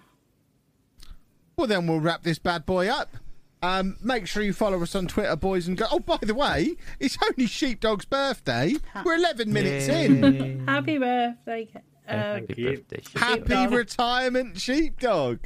Well, 1.56 1.68
then 1.68 1.88
we'll 1.88 2.02
wrap 2.02 2.23
this 2.23 2.38
bad 2.38 2.65
boy 2.65 2.90
up. 2.90 3.15
Um, 3.61 3.98
make 4.02 4.26
sure 4.26 4.41
you 4.41 4.53
follow 4.53 4.81
us 4.81 4.95
on 4.95 5.07
Twitter, 5.07 5.36
boys 5.36 5.68
and 5.68 5.77
girls. 5.77 5.91
Oh, 5.94 5.99
by 5.99 6.18
the 6.22 6.34
way, 6.34 6.76
it's 6.99 7.18
only 7.23 7.45
Sheepdog's 7.45 8.06
birthday. 8.06 8.76
We're 9.03 9.15
11 9.15 9.52
minutes 9.52 9.88
in. 9.90 10.64
Happy 10.68 10.98
birthday. 10.98 11.65
Ke- 11.65 11.84
Uh, 12.07 12.40
Thank 12.40 12.57
you. 12.57 12.84
Happy 13.18 13.68
retirement, 13.68 14.60
Sheepdog. 14.60 15.40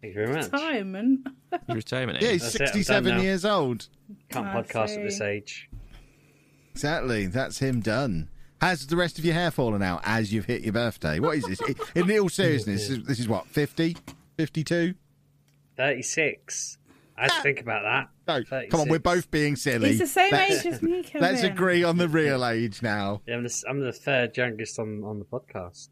Thank 0.00 0.14
you 0.14 0.24
very 0.24 0.32
much. 0.32 0.44
retirement. 0.50 1.28
retirement. 1.68 2.22
Yeah, 2.22 2.30
he's 2.30 2.52
That's 2.52 2.54
it, 2.54 2.60
I'm 2.62 2.66
done 2.66 2.72
67 2.74 3.16
now. 3.16 3.22
years 3.22 3.44
old. 3.44 3.88
Can't 4.30 4.46
I 4.46 4.62
podcast 4.62 4.96
at 4.96 5.02
this 5.02 5.20
age. 5.20 5.68
Exactly. 6.72 7.26
That's 7.26 7.58
him 7.58 7.80
done. 7.80 8.30
Has 8.62 8.86
the 8.86 8.96
rest 8.96 9.18
of 9.18 9.24
your 9.26 9.34
hair 9.34 9.50
fallen 9.50 9.82
out 9.82 10.00
as 10.04 10.32
you've 10.32 10.46
hit 10.46 10.62
your 10.62 10.72
birthday? 10.72 11.18
What 11.20 11.36
is 11.36 11.44
this? 11.44 11.60
In 11.94 12.10
all 12.18 12.28
seriousness, 12.30 12.88
this 12.88 12.98
is, 12.98 13.04
this 13.04 13.18
is 13.18 13.28
what, 13.28 13.46
50? 13.46 13.98
52? 14.38 14.94
36. 15.80 16.76
I 17.16 17.22
had 17.22 17.30
to 17.32 17.42
think 17.42 17.60
about 17.60 17.82
that. 17.82 18.08
No, 18.28 18.44
36. 18.44 18.70
come 18.70 18.80
on, 18.80 18.88
we're 18.88 18.98
both 18.98 19.30
being 19.30 19.56
silly. 19.56 19.88
He's 19.90 19.98
the 19.98 20.06
same 20.06 20.30
Let's- 20.32 20.64
age 20.66 20.72
as 20.74 20.82
me, 20.82 21.02
Kevin. 21.04 21.20
Let's 21.22 21.42
agree 21.42 21.82
on 21.84 21.96
the 21.96 22.08
real 22.08 22.44
age 22.46 22.82
now. 22.82 23.22
Yeah, 23.26 23.36
I'm 23.36 23.42
the, 23.44 23.64
I'm 23.68 23.80
the 23.80 23.92
third 23.92 24.36
youngest 24.36 24.78
on, 24.78 25.02
on 25.04 25.18
the 25.18 25.24
podcast. 25.24 25.88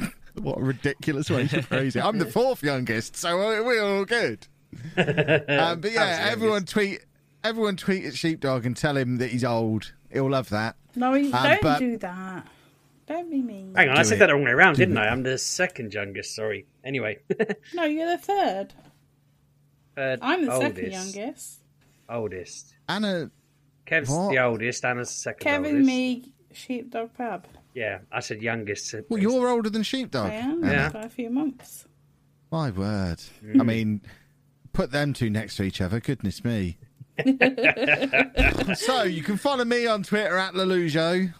What 0.34 0.58
a 0.58 0.62
ridiculous 0.62 1.28
way 1.28 1.48
to 1.48 1.60
phrase 1.60 1.96
it. 1.96 2.04
I'm 2.04 2.18
the 2.18 2.24
fourth 2.38 2.62
youngest, 2.62 3.16
so 3.16 3.36
we're 3.36 3.64
we're 3.64 3.82
all 3.82 4.04
good. 4.04 4.46
Um, 4.96 5.04
but 5.04 5.90
yeah, 5.90 6.00
Absolutely. 6.02 6.30
everyone 6.30 6.64
tweet, 6.64 7.00
everyone 7.42 7.76
tweet 7.76 8.04
at 8.04 8.14
Sheepdog 8.14 8.64
and 8.64 8.76
tell 8.76 8.96
him 8.96 9.16
that 9.16 9.30
he's 9.30 9.42
old. 9.44 9.92
He'll 10.10 10.30
love 10.30 10.48
that. 10.50 10.76
No, 10.94 11.12
he, 11.14 11.32
Um, 11.32 11.42
don't 11.42 11.62
but- 11.62 11.78
do 11.80 11.98
that. 11.98 12.46
Don't 13.10 13.28
be 13.28 13.42
mean. 13.42 13.74
Hang 13.74 13.88
on, 13.88 13.98
I 13.98 14.02
said 14.02 14.14
it. 14.14 14.18
that 14.20 14.26
the 14.28 14.34
wrong 14.34 14.44
way 14.44 14.52
around, 14.52 14.74
Do 14.76 14.82
didn't 14.86 14.96
it. 14.96 15.00
I? 15.00 15.08
I'm 15.08 15.24
the 15.24 15.36
second 15.36 15.92
youngest, 15.92 16.32
sorry. 16.34 16.66
Anyway. 16.84 17.18
No, 17.74 17.84
you're 17.84 18.06
the 18.08 18.18
third. 18.18 18.72
Third 19.96 20.20
I'm 20.22 20.46
the 20.46 20.52
oldest. 20.52 20.76
second 20.76 20.92
youngest. 20.92 21.60
Oldest. 22.08 22.74
Anna. 22.88 23.30
Kev's 23.84 24.08
What? 24.10 24.30
the 24.30 24.38
oldest. 24.38 24.84
Anna's 24.84 25.08
the 25.08 25.14
second 25.14 25.40
Kevin, 25.44 25.70
oldest. 25.72 25.86
me, 25.88 26.32
sheepdog, 26.52 27.12
pub. 27.14 27.46
Yeah, 27.74 27.98
I 28.12 28.20
said 28.20 28.42
youngest. 28.42 28.94
Well, 29.08 29.20
you're 29.20 29.48
older 29.48 29.70
than 29.70 29.82
Sheepdog. 29.82 30.26
I 30.30 30.34
am 30.34 30.62
Anna. 30.64 30.90
by 30.92 31.00
a 31.02 31.08
few 31.08 31.30
months. 31.30 31.86
My 32.52 32.70
word. 32.70 33.18
Mm. 33.44 33.60
I 33.60 33.64
mean, 33.64 34.00
put 34.72 34.92
them 34.92 35.12
two 35.12 35.30
next 35.30 35.56
to 35.56 35.64
each 35.64 35.80
other. 35.80 35.98
Goodness 36.00 36.44
me. 36.44 36.78
so 38.74 39.02
you 39.02 39.22
can 39.22 39.36
follow 39.36 39.64
me 39.64 39.86
on 39.86 40.02
Twitter 40.02 40.36
at 40.36 40.54
Lelujo. 40.54 41.32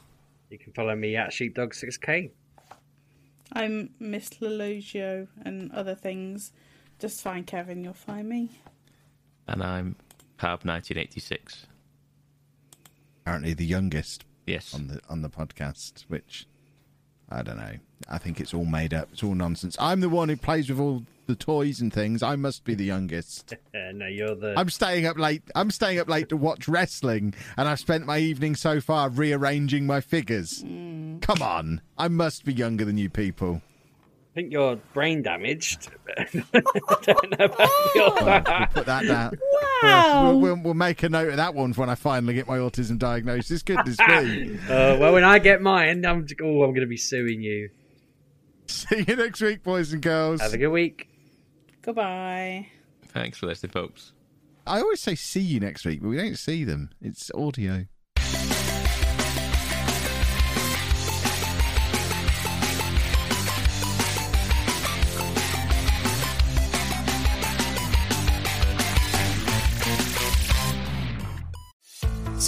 You 0.51 0.59
can 0.59 0.73
follow 0.73 0.97
me 0.97 1.15
at 1.15 1.31
Sheepdog6K. 1.31 2.33
I'm 3.53 3.91
Miss 4.01 4.31
Lelugio 4.41 5.29
and 5.45 5.71
other 5.71 5.95
things. 5.95 6.53
Just 6.99 7.23
find 7.23 7.47
Kevin, 7.47 7.85
you'll 7.85 7.93
find 7.93 8.29
me. 8.29 8.61
And 9.47 9.63
I'm 9.63 9.95
Pab 10.39 10.65
1986. 10.65 11.67
Apparently 13.23 13.55
the 13.55 13.65
youngest. 13.65 14.25
Yes. 14.45 14.75
On 14.75 14.89
the 14.89 15.01
on 15.09 15.23
the 15.23 15.31
podcast, 15.31 16.03
which 16.09 16.49
I 17.31 17.43
don't 17.43 17.59
know. 17.59 17.75
I 18.09 18.19
think 18.19 18.41
it's 18.41 18.53
all 18.55 18.65
made 18.65 18.93
up. 18.93 19.09
It's 19.13 19.23
all 19.23 19.35
nonsense. 19.35 19.77
I'm 19.79 20.01
the 20.01 20.09
one 20.09 20.29
who 20.29 20.37
plays 20.37 20.69
with 20.69 20.81
all 20.81 21.05
the 21.27 21.37
toys 21.37 21.81
and 21.81 21.93
things. 21.93 22.23
I 22.23 22.35
must 22.37 22.65
be 22.65 22.75
the 22.75 22.85
youngest. 22.85 23.55
No, 23.93 24.07
you're 24.07 24.37
the. 24.37 24.55
I'm 24.57 24.71
staying 24.71 25.05
up 25.05 25.19
late. 25.19 25.43
I'm 25.55 25.71
staying 25.71 25.99
up 25.99 26.09
late 26.09 26.29
to 26.29 26.37
watch 26.37 26.69
wrestling, 26.69 27.35
and 27.57 27.69
I've 27.69 27.81
spent 27.81 28.07
my 28.07 28.19
evening 28.19 28.55
so 28.55 28.81
far 28.81 29.09
rearranging 29.11 29.85
my 29.85 30.01
figures. 30.01 30.63
Hmm. 30.63 31.19
Come 31.19 31.43
on, 31.43 31.81
I 31.99 32.07
must 32.09 32.45
be 32.45 32.53
younger 32.53 32.85
than 32.85 32.97
you 32.99 33.11
people. 33.11 33.63
I 34.31 34.35
think 34.35 34.53
you're 34.53 34.77
brain 34.95 35.23
damaged. 35.23 35.89
I 36.17 36.25
don't 37.03 37.39
know 37.39 37.47
about 37.47 37.95
your. 37.97 38.15
Well, 38.15 38.43
we'll 38.47 38.67
put 38.69 38.87
that 38.87 39.05
down. 39.05 39.37
Wow. 39.83 40.31
We'll, 40.31 40.41
we'll, 40.41 40.63
we'll 40.63 40.75
make 40.75 41.03
a 41.03 41.09
note 41.09 41.31
of 41.31 41.37
that 41.37 41.53
one 41.53 41.73
for 41.73 41.81
when 41.81 41.91
I 41.91 41.97
finally 41.97 42.35
get 42.35 42.47
my 42.47 42.59
autism 42.59 42.97
diagnosis. 42.97 43.65
Goodness 43.65 43.99
me. 44.09 44.57
Uh, 44.69 44.99
well, 44.99 45.13
when 45.13 45.25
I 45.25 45.41
get 45.41 45.63
mine, 45.63 46.05
I'm 46.07 46.27
oh, 46.43 46.63
I'm 46.63 46.71
going 46.71 46.81
to 46.81 46.87
be 46.87 46.97
suing 46.97 47.43
you. 47.43 47.71
See 48.67 49.05
you 49.09 49.17
next 49.17 49.41
week, 49.41 49.65
boys 49.65 49.93
and 49.93 50.01
girls. 50.01 50.41
Have 50.41 50.55
a 50.55 50.59
good 50.59 50.69
week. 50.69 51.09
Goodbye. 51.83 52.69
Thanks 53.07 53.39
for 53.39 53.47
listening, 53.47 53.73
folks. 53.73 54.13
I 54.65 54.81
always 54.81 55.01
say 55.01 55.17
see 55.17 55.41
you 55.41 55.59
next 55.59 55.85
week, 55.85 56.03
but 56.03 56.09
we 56.09 56.17
don't 56.17 56.39
see 56.39 56.63
them. 56.63 56.91
It's 57.01 57.33
audio. 57.35 57.87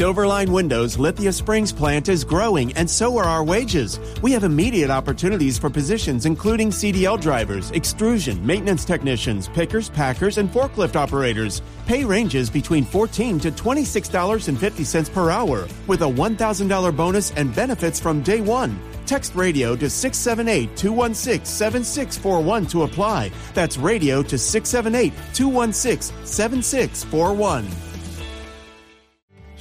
Silverline 0.02 0.48
Windows 0.48 0.98
Lithia 0.98 1.32
Springs 1.32 1.72
plant 1.72 2.08
is 2.08 2.24
growing, 2.24 2.72
and 2.72 2.90
so 2.90 3.16
are 3.18 3.24
our 3.24 3.44
wages. 3.44 4.00
We 4.20 4.32
have 4.32 4.42
immediate 4.42 4.90
opportunities 4.90 5.60
for 5.60 5.70
positions 5.70 6.26
including 6.26 6.70
CDL 6.70 7.20
drivers, 7.20 7.70
extrusion, 7.70 8.44
maintenance 8.44 8.84
technicians, 8.84 9.48
pickers, 9.48 9.90
packers, 9.90 10.38
and 10.38 10.50
forklift 10.50 10.96
operators. 10.96 11.62
Pay 11.86 12.02
ranges 12.02 12.50
between 12.50 12.84
14 12.84 13.38
to 13.38 13.52
$26.50 13.52 15.12
per 15.12 15.30
hour, 15.30 15.68
with 15.86 16.02
a 16.02 16.04
$1,000 16.04 16.96
bonus 16.96 17.30
and 17.36 17.54
benefits 17.54 18.00
from 18.00 18.22
day 18.22 18.40
one. 18.40 18.76
Text 19.06 19.36
radio 19.36 19.76
to 19.76 19.88
678 19.88 20.76
216 20.76 21.44
7641 21.44 22.66
to 22.66 22.82
apply. 22.82 23.30
That's 23.54 23.78
radio 23.78 24.20
to 24.24 24.36
678 24.36 25.12
216 25.32 26.26
7641. 26.26 27.91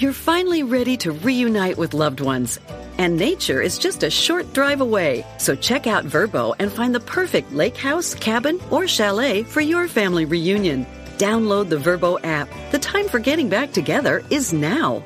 You're 0.01 0.13
finally 0.13 0.63
ready 0.63 0.97
to 0.97 1.11
reunite 1.11 1.77
with 1.77 1.93
loved 1.93 2.21
ones. 2.21 2.59
And 2.97 3.17
nature 3.17 3.61
is 3.61 3.77
just 3.77 4.01
a 4.01 4.09
short 4.09 4.51
drive 4.51 4.81
away. 4.81 5.23
So 5.37 5.53
check 5.53 5.85
out 5.85 6.05
Vrbo 6.05 6.55
and 6.57 6.71
find 6.71 6.95
the 6.95 6.99
perfect 6.99 7.53
lake 7.53 7.77
house, 7.77 8.15
cabin, 8.15 8.59
or 8.71 8.87
chalet 8.87 9.43
for 9.43 9.61
your 9.61 9.87
family 9.87 10.25
reunion. 10.25 10.87
Download 11.19 11.69
the 11.69 11.75
Vrbo 11.75 12.17
app. 12.23 12.49
The 12.71 12.79
time 12.79 13.07
for 13.07 13.19
getting 13.19 13.47
back 13.47 13.73
together 13.73 14.23
is 14.31 14.51
now. 14.51 15.03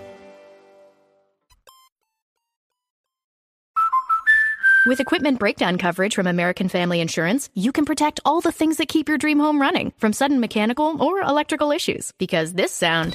With 4.86 5.02
equipment 5.02 5.40
breakdown 5.40 5.78
coverage 5.78 6.16
from 6.16 6.28
American 6.28 6.70
Family 6.70 7.02
Insurance, 7.02 7.50
you 7.54 7.74
can 7.74 7.84
protect 7.84 8.22
all 8.24 8.40
the 8.40 8.54
things 8.54 8.78
that 8.78 8.88
keep 8.88 9.10
your 9.10 9.18
dream 9.18 9.40
home 9.40 9.60
running 9.60 9.92
from 9.98 10.14
sudden 10.14 10.40
mechanical 10.40 11.04
or 11.04 11.20
electrical 11.20 11.72
issues. 11.72 12.14
Because 12.18 12.54
this 12.54 12.72
sound 12.72 13.14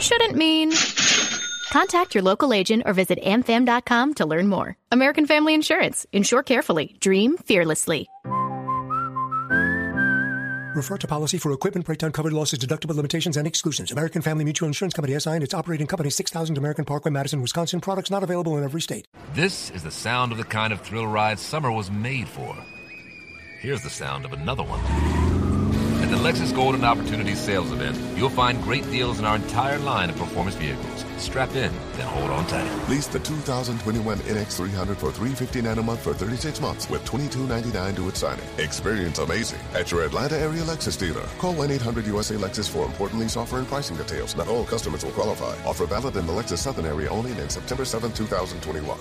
shouldn't 0.00 0.36
mean. 0.36 0.72
Contact 1.70 2.14
your 2.14 2.22
local 2.22 2.52
agent 2.52 2.84
or 2.86 2.92
visit 2.94 3.20
amfam.com 3.22 4.14
to 4.14 4.26
learn 4.26 4.48
more. 4.48 4.76
American 4.90 5.26
Family 5.26 5.54
Insurance. 5.54 6.06
Insure 6.12 6.42
carefully. 6.42 6.96
Dream 7.00 7.36
fearlessly. 7.36 8.08
Refer 10.74 10.98
to 10.98 11.06
policy 11.08 11.38
for 11.38 11.52
equipment 11.52 11.86
breakdown 11.86 12.12
covered 12.12 12.32
losses, 12.32 12.58
deductible 12.58 12.94
limitations, 12.94 13.36
and 13.36 13.48
exclusions. 13.48 13.90
American 13.90 14.22
Family 14.22 14.44
Mutual 14.44 14.68
Insurance 14.68 14.94
Company 14.94 15.18
SI 15.18 15.30
and 15.30 15.42
its 15.42 15.52
operating 15.52 15.88
company 15.88 16.08
6000 16.08 16.56
American 16.56 16.84
Parkway, 16.84 17.10
Madison, 17.10 17.42
Wisconsin. 17.42 17.80
Products 17.80 18.10
not 18.12 18.22
available 18.22 18.56
in 18.56 18.64
every 18.64 18.80
state. 18.80 19.08
This 19.34 19.70
is 19.70 19.82
the 19.82 19.90
sound 19.90 20.30
of 20.30 20.38
the 20.38 20.44
kind 20.44 20.72
of 20.72 20.80
thrill 20.80 21.06
ride 21.06 21.38
summer 21.40 21.72
was 21.72 21.90
made 21.90 22.28
for. 22.28 22.56
Here's 23.60 23.82
the 23.82 23.90
sound 23.90 24.24
of 24.24 24.32
another 24.32 24.62
one. 24.62 25.27
At 26.08 26.16
the 26.16 26.24
Lexus 26.24 26.54
Golden 26.54 26.84
Opportunity 26.84 27.34
Sales 27.34 27.70
Event, 27.70 27.98
you'll 28.16 28.30
find 28.30 28.62
great 28.62 28.82
deals 28.84 29.18
in 29.18 29.26
our 29.26 29.36
entire 29.36 29.78
line 29.78 30.08
of 30.08 30.16
performance 30.16 30.56
vehicles. 30.56 31.04
Strap 31.18 31.50
in, 31.50 31.70
then 31.98 32.08
hold 32.08 32.30
on 32.30 32.46
tight. 32.46 32.88
Lease 32.88 33.08
the 33.08 33.18
2021 33.18 34.16
NX300 34.20 34.96
for 34.96 35.12
359 35.12 35.78
a 35.78 35.82
month 35.82 36.00
for 36.00 36.14
36 36.14 36.62
months 36.62 36.88
with 36.88 37.04
$22.99 37.04 37.96
to 37.96 38.08
its 38.08 38.20
signing. 38.20 38.46
Experience 38.56 39.18
amazing 39.18 39.60
at 39.74 39.90
your 39.90 40.02
Atlanta 40.02 40.38
area 40.38 40.62
Lexus 40.62 40.98
dealer. 40.98 41.28
Call 41.36 41.52
1-800-USA 41.56 42.36
Lexus 42.36 42.70
for 42.70 42.86
important 42.86 43.20
lease 43.20 43.36
offer 43.36 43.58
and 43.58 43.68
pricing 43.68 43.98
details. 43.98 44.34
Not 44.34 44.48
all 44.48 44.64
customers 44.64 45.04
will 45.04 45.12
qualify. 45.12 45.62
Offer 45.68 45.84
valid 45.84 46.16
in 46.16 46.26
the 46.26 46.32
Lexus 46.32 46.56
Southern 46.56 46.86
area 46.86 47.10
only 47.10 47.32
and 47.32 47.52
September 47.52 47.84
7, 47.84 48.10
2021. 48.12 48.98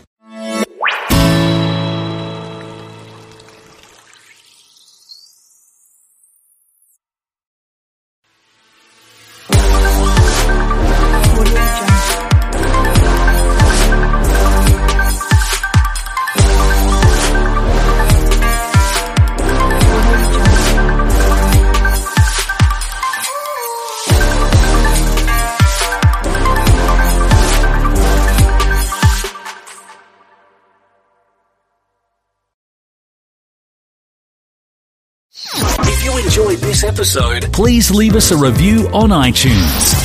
This 36.78 36.84
episode, 36.84 37.52
please 37.52 37.90
leave 37.90 38.16
us 38.16 38.30
a 38.30 38.38
review 38.38 38.88
on 38.94 39.10
iTunes. 39.10 39.96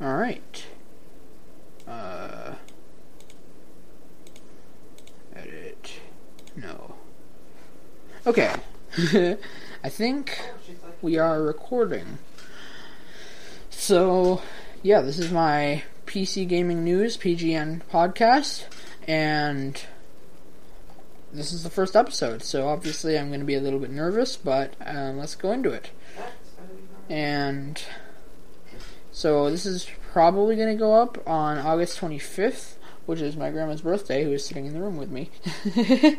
All 0.00 0.14
right. 0.16 0.66
Uh, 1.88 2.54
edit. 5.34 5.94
No. 6.54 6.94
Okay. 8.24 8.54
I 9.82 9.88
think 9.88 10.40
we 11.02 11.18
are 11.18 11.42
recording. 11.42 12.18
So, 13.70 14.42
yeah, 14.84 15.00
this 15.00 15.18
is 15.18 15.32
my 15.32 15.82
PC 16.06 16.46
Gaming 16.46 16.84
News 16.84 17.16
PGN 17.16 17.82
podcast, 17.90 18.66
and 19.08 19.82
this 21.36 21.52
is 21.52 21.62
the 21.62 21.70
first 21.70 21.94
episode. 21.94 22.42
So 22.42 22.68
obviously, 22.68 23.18
I'm 23.18 23.28
going 23.28 23.40
to 23.40 23.46
be 23.46 23.54
a 23.54 23.60
little 23.60 23.78
bit 23.78 23.90
nervous, 23.90 24.36
but 24.36 24.74
uh, 24.84 25.12
let's 25.14 25.34
go 25.34 25.52
into 25.52 25.70
it. 25.70 25.90
And 27.08 27.80
so 29.12 29.50
this 29.50 29.66
is 29.66 29.88
probably 30.12 30.56
going 30.56 30.68
to 30.68 30.78
go 30.78 30.94
up 30.94 31.22
on 31.26 31.58
August 31.58 32.00
25th, 32.00 32.74
which 33.04 33.20
is 33.20 33.36
my 33.36 33.50
grandma's 33.50 33.82
birthday, 33.82 34.24
who 34.24 34.32
is 34.32 34.44
sitting 34.44 34.66
in 34.66 34.72
the 34.72 34.80
room 34.80 34.96
with 34.96 35.10
me. 35.10 35.30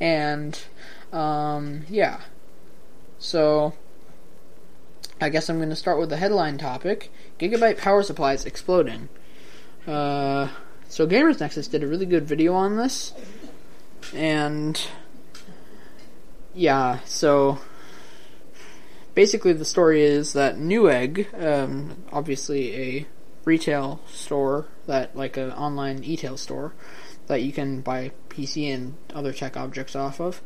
and 0.00 0.58
um, 1.12 1.86
yeah, 1.88 2.20
so 3.18 3.72
I 5.20 5.30
guess 5.30 5.48
I'm 5.48 5.56
going 5.56 5.70
to 5.70 5.76
start 5.76 5.98
with 5.98 6.10
the 6.10 6.18
headline 6.18 6.58
topic: 6.58 7.10
Gigabyte 7.38 7.78
power 7.78 8.02
supplies 8.02 8.44
exploding. 8.44 9.08
Uh, 9.86 10.48
so 10.88 11.06
Gamers 11.06 11.40
Nexus 11.40 11.68
did 11.68 11.82
a 11.82 11.86
really 11.86 12.06
good 12.06 12.26
video 12.26 12.54
on 12.54 12.76
this, 12.76 13.12
and 14.14 14.80
yeah, 16.54 17.00
so 17.04 17.58
basically 19.14 19.52
the 19.52 19.64
story 19.64 20.02
is 20.02 20.32
that 20.34 20.56
Newegg, 20.56 21.42
um, 21.42 22.04
obviously 22.12 22.74
a 22.76 23.06
retail 23.44 24.00
store 24.08 24.66
that 24.86 25.16
like 25.16 25.36
an 25.36 25.52
online 25.52 26.02
e-tail 26.04 26.36
store 26.36 26.72
that 27.26 27.42
you 27.42 27.52
can 27.52 27.80
buy 27.80 28.12
PC 28.28 28.72
and 28.72 28.94
other 29.14 29.32
tech 29.32 29.56
objects 29.56 29.96
off 29.96 30.20
of. 30.20 30.40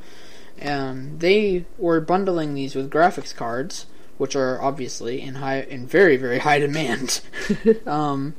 Um, 0.63 1.19
they 1.19 1.65
were 1.79 2.01
bundling 2.01 2.55
these 2.55 2.75
with 2.75 2.91
graphics 2.91 3.35
cards, 3.35 3.87
which 4.19 4.37
are 4.37 4.61
obviously 4.61 5.21
in 5.21 5.37
high, 5.37 5.61
in 5.63 5.87
very 5.87 6.17
very 6.17 6.39
high 6.39 6.59
demand. 6.59 7.21
um, 7.87 8.35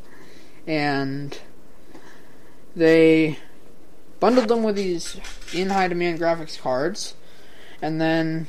and 0.67 1.37
they 2.75 3.37
bundled 4.21 4.47
them 4.47 4.63
with 4.63 4.77
these 4.77 5.19
in 5.51 5.71
high 5.71 5.89
demand 5.89 6.19
graphics 6.19 6.57
cards, 6.57 7.15
and 7.81 7.99
then 7.99 8.47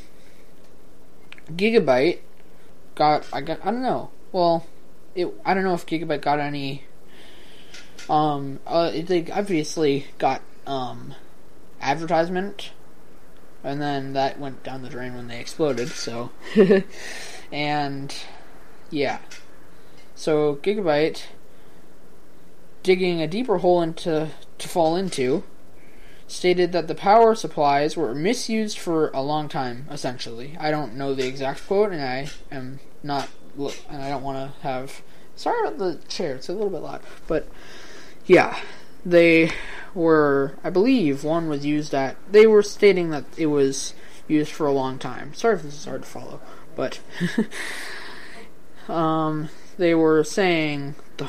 Gigabyte 1.51 2.21
got 2.95 3.27
I 3.33 3.41
got 3.41 3.59
I 3.67 3.73
don't 3.73 3.83
know. 3.83 4.11
Well, 4.31 4.65
it 5.17 5.35
I 5.45 5.55
don't 5.55 5.65
know 5.65 5.75
if 5.75 5.85
Gigabyte 5.85 6.21
got 6.21 6.39
any. 6.39 6.85
Um, 8.09 8.61
uh, 8.67 8.91
they 8.91 9.31
obviously 9.33 10.07
got 10.19 10.43
um 10.67 11.15
advertisement, 11.81 12.71
and 13.65 13.81
then 13.81 14.13
that 14.13 14.39
went 14.39 14.63
down 14.63 14.83
the 14.83 14.89
drain 14.89 15.15
when 15.15 15.27
they 15.27 15.41
exploded. 15.41 15.89
So, 15.89 16.31
and 17.53 18.15
yeah, 18.91 19.21
so 20.15 20.57
Gigabyte 20.57 21.23
digging 22.83 23.23
a 23.23 23.27
deeper 23.27 23.59
hole 23.59 23.81
into 23.81 24.31
to 24.59 24.69
fall 24.69 24.97
into 24.97 25.45
stated 26.33 26.73
that 26.73 26.89
the 26.89 26.95
power 26.95 27.35
supplies 27.35 27.95
were 27.95 28.15
misused 28.15 28.79
for 28.79 29.11
a 29.11 29.21
long 29.21 29.51
time 29.51 29.87
essentially. 29.91 30.57
I 30.59 30.71
don't 30.71 30.95
know 30.95 31.15
the 31.15 31.27
exact 31.27 31.67
quote 31.67 31.93
and 31.93 32.03
i 32.03 32.31
am 32.51 32.81
not 33.03 33.29
and 33.91 34.03
i 34.03 34.09
don't 34.09 34.23
want 34.23 34.39
to 34.39 34.61
have 34.63 35.03
sorry 35.37 35.69
about 35.69 35.79
the 35.79 36.01
chair 36.09 36.37
it's 36.37 36.49
a 36.49 36.55
little 36.55 36.71
bit 36.71 36.81
loud 36.81 37.03
but 37.27 37.47
yeah. 38.25 38.59
They 39.05 39.51
were 39.95 40.57
i 40.65 40.71
believe 40.71 41.23
one 41.23 41.49
was 41.49 41.67
used 41.67 41.93
at 41.93 42.17
they 42.31 42.47
were 42.47 42.63
stating 42.63 43.11
that 43.11 43.25
it 43.37 43.47
was 43.47 43.93
used 44.27 44.53
for 44.53 44.67
a 44.67 44.73
long 44.73 44.99
time. 44.99 45.35
Sorry 45.35 45.57
if 45.57 45.63
this 45.63 45.75
is 45.75 45.85
hard 45.85 46.03
to 46.03 46.09
follow 46.09 46.41
but 46.75 47.01
um 48.89 49.51
they 49.77 49.95
were 49.95 50.25
saying 50.25 50.95
the 51.19 51.29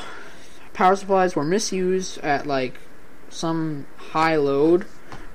power 0.72 0.96
supplies 0.96 1.36
were 1.36 1.44
misused 1.44 2.18
at 2.18 2.46
like 2.46 2.78
some 3.28 3.86
high 3.96 4.36
load 4.36 4.86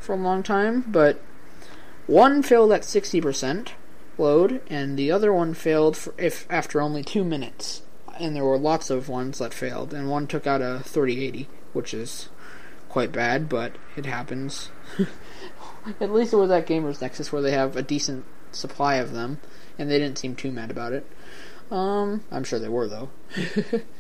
for 0.10 0.14
a 0.14 0.18
long 0.18 0.42
time, 0.42 0.84
but 0.88 1.22
one 2.08 2.42
failed 2.42 2.72
at 2.72 2.82
60% 2.82 3.74
load, 4.18 4.60
and 4.68 4.98
the 4.98 5.12
other 5.12 5.32
one 5.32 5.54
failed 5.54 6.00
if 6.18 6.48
after 6.50 6.82
only 6.82 7.04
two 7.04 7.24
minutes. 7.24 7.84
And 8.20 8.36
there 8.36 8.44
were 8.44 8.58
lots 8.58 8.90
of 8.90 9.08
ones 9.08 9.38
that 9.38 9.54
failed, 9.54 9.94
and 9.94 10.10
one 10.10 10.26
took 10.26 10.48
out 10.48 10.64
a 10.64 10.80
3080, 10.84 11.48
which 11.74 11.94
is 11.94 12.30
quite 12.90 13.12
bad, 13.12 13.48
but 13.48 13.76
it 13.96 14.08
happens. 14.08 14.72
at 16.02 16.12
least 16.12 16.34
it 16.34 16.38
was 16.38 16.50
at 16.50 16.66
Gamers 16.66 17.04
Nexus 17.04 17.32
where 17.32 17.44
they 17.44 17.52
have 17.52 17.78
a 17.78 17.84
decent 17.84 18.26
supply 18.52 18.96
of 18.96 19.14
them, 19.14 19.40
and 19.78 19.92
they 19.92 20.00
didn't 20.00 20.18
seem 20.18 20.36
too 20.36 20.52
mad 20.52 20.72
about 20.72 20.92
it. 20.92 21.06
Um, 21.70 22.24
I'm 22.32 22.44
sure 22.44 22.58
they 22.58 22.68
were 22.68 22.88
though. 22.88 23.12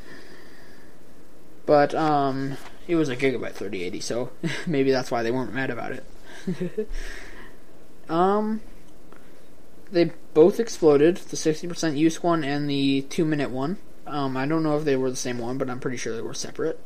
but 1.69 1.93
um, 1.93 2.57
it 2.87 2.95
was 2.95 3.09
a 3.09 3.15
gigabyte 3.15 3.53
3080, 3.53 3.99
so 3.99 4.31
maybe 4.65 4.89
that's 4.89 5.11
why 5.11 5.21
they 5.21 5.29
weren't 5.29 5.53
mad 5.53 5.69
about 5.69 5.91
it. 5.91 6.89
um, 8.09 8.61
they 9.91 10.05
both 10.33 10.59
exploded, 10.59 11.17
the 11.17 11.37
60% 11.37 11.95
use 11.95 12.23
one 12.23 12.43
and 12.43 12.67
the 12.67 13.03
2 13.03 13.23
minute 13.23 13.51
one. 13.51 13.77
Um, 14.07 14.35
I 14.35 14.47
don't 14.47 14.63
know 14.63 14.77
if 14.79 14.83
they 14.83 14.95
were 14.95 15.11
the 15.11 15.15
same 15.15 15.37
one, 15.37 15.59
but 15.59 15.69
I'm 15.69 15.79
pretty 15.79 15.97
sure 15.97 16.15
they 16.15 16.23
were 16.23 16.33
separate. 16.33 16.79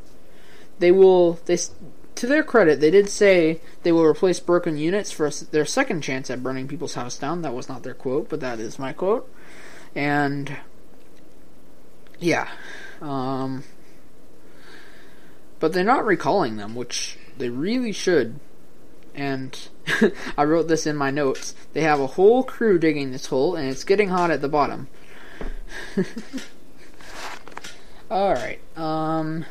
They 0.80 0.92
will, 0.92 1.40
they, 1.46 1.60
to 2.16 2.28
their 2.28 2.44
credit, 2.44 2.82
they 2.82 2.92
did 2.92 3.08
say 3.08 3.62
they 3.84 3.94
will 3.94 4.04
replace 4.04 4.42
broken 4.42 4.76
units 4.76 5.14
for 5.14 5.30
their 5.30 5.64
second 5.64 6.02
chance 6.02 6.30
at 6.30 6.44
burning 6.44 6.68
people's 6.68 6.96
house 6.96 7.18
down. 7.18 7.42
That 7.44 7.54
was 7.54 7.70
not 7.70 7.84
their 7.84 7.94
quote, 7.94 8.28
but 8.28 8.42
that 8.42 8.60
is 8.60 8.78
my 8.78 8.92
quote. 8.92 9.34
And, 9.96 10.58
yeah. 12.20 12.50
Um, 13.02 13.64
but 15.64 15.72
they're 15.72 15.86
not 15.86 16.06
recalling 16.06 16.58
them, 16.58 16.76
which 16.76 17.18
they 17.38 17.48
really 17.48 17.94
should. 17.94 18.38
And 19.16 19.58
I 20.38 20.44
wrote 20.44 20.68
this 20.68 20.86
in 20.86 20.98
my 20.98 21.10
notes. 21.10 21.56
They 21.72 21.84
have 21.84 22.02
a 22.02 22.08
whole 22.20 22.44
crew 22.44 22.78
digging 22.78 23.12
this 23.14 23.28
hole, 23.28 23.56
and 23.56 23.70
it's 23.70 23.86
getting 23.86 24.10
hot 24.10 24.30
at 24.30 24.42
the 24.42 24.50
bottom. 24.50 24.90
Alright, 28.12 28.60
um. 28.76 29.46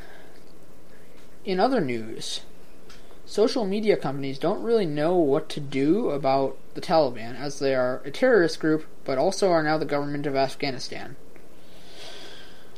In 1.46 1.58
other 1.58 1.80
news, 1.80 2.42
social 3.24 3.64
media 3.64 3.96
companies 3.96 4.38
don't 4.38 4.62
really 4.62 4.84
know 4.84 5.16
what 5.16 5.48
to 5.48 5.60
do 5.60 6.10
about 6.10 6.58
the 6.74 6.82
Taliban, 6.82 7.40
as 7.40 7.58
they 7.58 7.74
are 7.74 8.02
a 8.04 8.10
terrorist 8.10 8.60
group, 8.60 8.84
but 9.04 9.16
also 9.16 9.50
are 9.50 9.62
now 9.62 9.78
the 9.78 9.86
government 9.86 10.26
of 10.26 10.36
Afghanistan. 10.36 11.16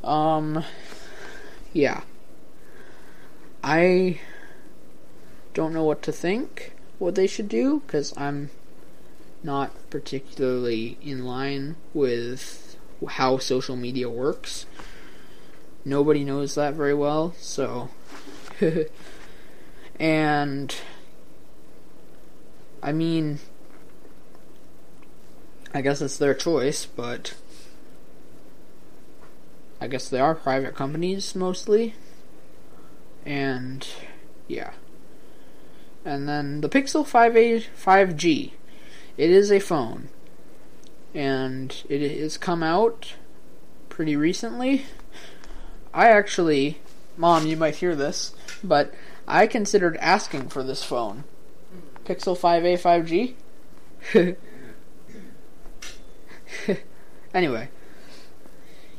Um, 0.05 0.63
yeah. 1.73 2.03
I 3.67 4.21
don't 5.55 5.73
know 5.73 5.85
what 5.85 6.03
to 6.03 6.13
think 6.13 6.75
what 6.99 7.15
they 7.15 7.27
should 7.27 7.49
do 7.49 7.81
because 7.81 8.13
I'm 8.15 8.51
not 9.43 9.73
particularly 9.89 10.99
in 11.01 11.25
line 11.25 11.77
with 11.95 12.77
how 13.09 13.39
social 13.39 13.75
media 13.75 14.11
works. 14.11 14.67
Nobody 15.83 16.25
knows 16.25 16.55
that 16.57 16.75
very 16.75 16.93
well, 16.93 17.35
so. 17.39 17.89
and. 19.99 20.77
I 22.83 22.93
mean. 22.93 23.39
I 25.73 25.81
guess 25.81 26.03
it's 26.03 26.19
their 26.19 26.35
choice, 26.35 26.85
but. 26.85 27.33
I 29.81 29.87
guess 29.87 30.11
they 30.11 30.21
are 30.21 30.35
private 30.35 30.75
companies 30.75 31.35
mostly 31.35 31.95
and 33.25 33.87
yeah. 34.49 34.73
And 36.05 36.29
then 36.29 36.61
the 36.61 36.69
Pixel 36.69 37.07
5a 37.07 37.67
5G. 37.77 38.53
It 39.17 39.31
is 39.31 39.51
a 39.51 39.59
phone. 39.59 40.09
And 41.15 41.75
it 41.89 42.21
has 42.21 42.37
come 42.37 42.63
out 42.63 43.15
pretty 43.89 44.17
recently. 44.17 44.85
I 45.95 46.09
actually, 46.09 46.81
Mom, 47.17 47.47
you 47.47 47.57
might 47.57 47.77
hear 47.77 47.95
this, 47.95 48.35
but 48.63 48.93
I 49.27 49.47
considered 49.47 49.97
asking 49.99 50.49
for 50.49 50.63
this 50.63 50.83
phone. 50.83 51.25
Pixel 52.05 52.37
5a 52.37 53.35
5G. 54.13 54.37
anyway. 57.35 57.69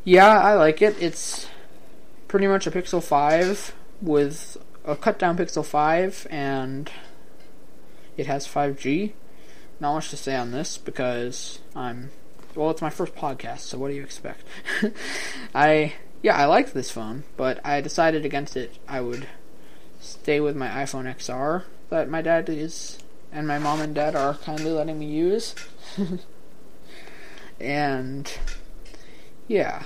Yeah, 0.04 0.40
I 0.40 0.54
like 0.56 0.82
it. 0.82 0.96
It's 1.02 1.48
pretty 2.28 2.48
much 2.48 2.66
a 2.66 2.72
Pixel 2.72 3.04
5 3.04 3.76
with 4.02 4.58
a 4.84 4.96
cut 4.96 5.20
down 5.20 5.38
Pixel 5.38 5.66
5 5.66 6.28
and 6.30 6.92
it 8.18 8.28
has 8.28 8.48
5G. 8.48 9.14
Not 9.80 9.94
much 9.94 10.10
to 10.10 10.18
say 10.18 10.36
on 10.36 10.52
this 10.52 10.78
because 10.78 11.60
I'm 11.76 12.12
well, 12.56 12.72
it's 12.72 12.82
my 12.82 12.90
first 12.90 13.14
podcast, 13.16 13.60
so 13.60 13.78
what 13.78 13.90
do 13.90 13.96
you 13.96 14.04
expect? 14.04 14.44
I 15.56 15.96
yeah, 16.22 16.38
I 16.38 16.46
like 16.46 16.72
this 16.72 16.90
phone, 16.90 17.24
but 17.36 17.60
I 17.66 17.82
decided 17.82 18.26
against 18.26 18.56
it. 18.56 18.78
I 18.88 19.02
would 19.02 19.28
stay 20.00 20.40
with 20.40 20.56
my 20.56 20.68
iPhone 20.70 21.14
XR 21.14 21.64
that 21.90 22.10
my 22.10 22.22
dad 22.22 22.50
is 22.50 22.98
and 23.32 23.48
my 23.48 23.60
mom 23.60 23.82
and 23.82 23.94
dad 23.94 24.16
are 24.16 24.36
kindly 24.36 24.72
letting 24.72 24.98
me 24.98 25.08
use. 25.08 25.56
and 27.60 28.32
yeah. 29.48 29.84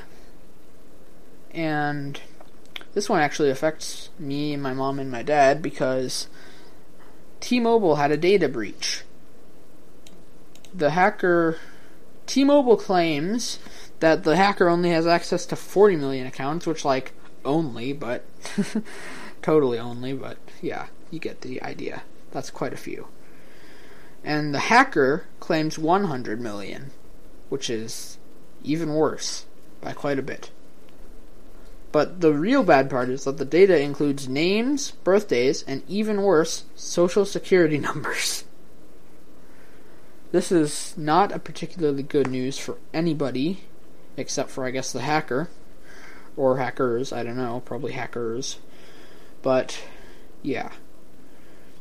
And 1.51 2.21
this 2.93 3.09
one 3.09 3.21
actually 3.21 3.49
affects 3.49 4.09
me, 4.17 4.55
my 4.55 4.73
mom, 4.73 4.99
and 4.99 5.11
my 5.11 5.23
dad 5.23 5.61
because 5.61 6.27
T-Mobile 7.39 7.95
had 7.95 8.11
a 8.11 8.17
data 8.17 8.49
breach. 8.49 9.03
The 10.73 10.91
hacker 10.91 11.57
T-Mobile 12.25 12.77
claims 12.77 13.59
that 13.99 14.23
the 14.23 14.35
hacker 14.35 14.69
only 14.69 14.91
has 14.91 15.07
access 15.07 15.45
to 15.47 15.55
40 15.55 15.95
million 15.95 16.27
accounts, 16.27 16.67
which 16.67 16.85
like 16.85 17.13
only, 17.43 17.93
but 17.93 18.23
totally 19.41 19.79
only, 19.79 20.13
but 20.13 20.37
yeah, 20.61 20.87
you 21.11 21.19
get 21.19 21.41
the 21.41 21.61
idea. 21.63 22.03
That's 22.31 22.51
quite 22.51 22.73
a 22.73 22.77
few. 22.77 23.07
And 24.23 24.53
the 24.53 24.59
hacker 24.59 25.25
claims 25.39 25.79
100 25.79 26.39
million, 26.39 26.91
which 27.49 27.69
is 27.69 28.17
even 28.63 28.93
worse 28.93 29.45
by 29.81 29.93
quite 29.93 30.19
a 30.19 30.23
bit. 30.23 30.51
But 31.91 32.21
the 32.21 32.33
real 32.33 32.63
bad 32.63 32.89
part 32.89 33.09
is 33.09 33.23
that 33.23 33.37
the 33.37 33.45
data 33.45 33.79
includes 33.79 34.27
names, 34.27 34.91
birthdays, 34.91 35.63
and 35.63 35.83
even 35.87 36.21
worse, 36.21 36.65
social 36.75 37.25
security 37.25 37.77
numbers. 37.79 38.43
This 40.31 40.51
is 40.51 40.93
not 40.95 41.31
a 41.31 41.39
particularly 41.39 42.03
good 42.03 42.27
news 42.27 42.59
for 42.59 42.77
anybody, 42.93 43.61
except 44.15 44.51
for, 44.51 44.65
I 44.65 44.71
guess, 44.71 44.91
the 44.91 45.01
hacker. 45.01 45.49
Or 46.37 46.57
hackers, 46.57 47.11
I 47.11 47.23
don't 47.23 47.37
know, 47.37 47.61
probably 47.65 47.93
hackers. 47.93 48.59
But, 49.41 49.81
yeah. 50.43 50.71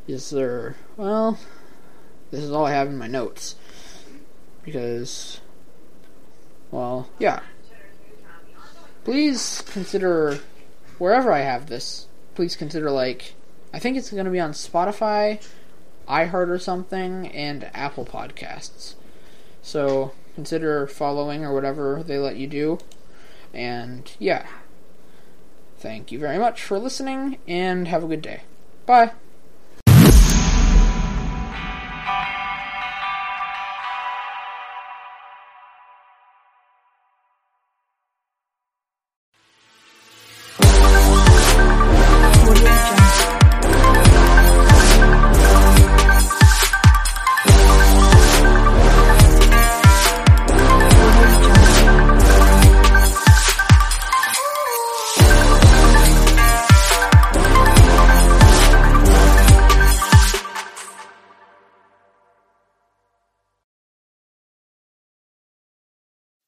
Is 0.07 0.31
there. 0.31 0.77
Well, 0.97 1.39
this 2.31 2.43
is 2.43 2.51
all 2.51 2.65
I 2.65 2.73
have 2.73 2.89
in 2.89 2.97
my 2.97 3.07
notes. 3.07 3.57
Because. 4.65 5.43
Well, 6.71 7.11
yeah. 7.19 7.41
Please 9.09 9.63
consider. 9.63 10.39
Wherever 10.99 11.33
I 11.33 11.41
have 11.41 11.69
this, 11.69 12.09
please 12.35 12.55
consider, 12.55 12.91
like. 12.91 13.33
I 13.73 13.79
think 13.79 13.97
it's 13.97 14.11
going 14.11 14.27
to 14.27 14.31
be 14.31 14.39
on 14.39 14.53
Spotify, 14.53 15.43
iHeart 16.07 16.49
or 16.49 16.59
something, 16.59 17.29
and 17.29 17.71
Apple 17.73 18.05
Podcasts. 18.05 18.97
So 19.63 20.13
consider 20.35 20.87
following 20.87 21.43
or 21.43 21.55
whatever 21.55 22.03
they 22.03 22.19
let 22.19 22.37
you 22.37 22.49
do. 22.49 22.81
And 23.55 24.13
yeah. 24.19 24.47
Thank 25.79 26.13
you 26.13 26.19
very 26.19 26.39
much 26.39 26.63
for 26.63 26.79
listening 26.79 27.39
and 27.49 27.89
have 27.89 28.05
a 28.05 28.09
good 28.09 28.21
day. 28.21 28.43
Bye. 28.85 29.13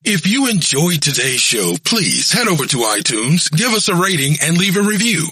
If 0.02 0.26
you 0.26 0.48
enjoyed 0.48 1.02
today's 1.02 1.42
show, 1.42 1.74
please 1.84 2.32
head 2.32 2.48
over 2.48 2.64
to 2.64 2.78
iTunes, 2.78 3.50
give 3.50 3.72
us 3.72 3.88
a 3.88 3.94
rating, 3.94 4.36
and 4.42 4.56
leave 4.56 4.78
a 4.78 4.82
review. 4.82 5.26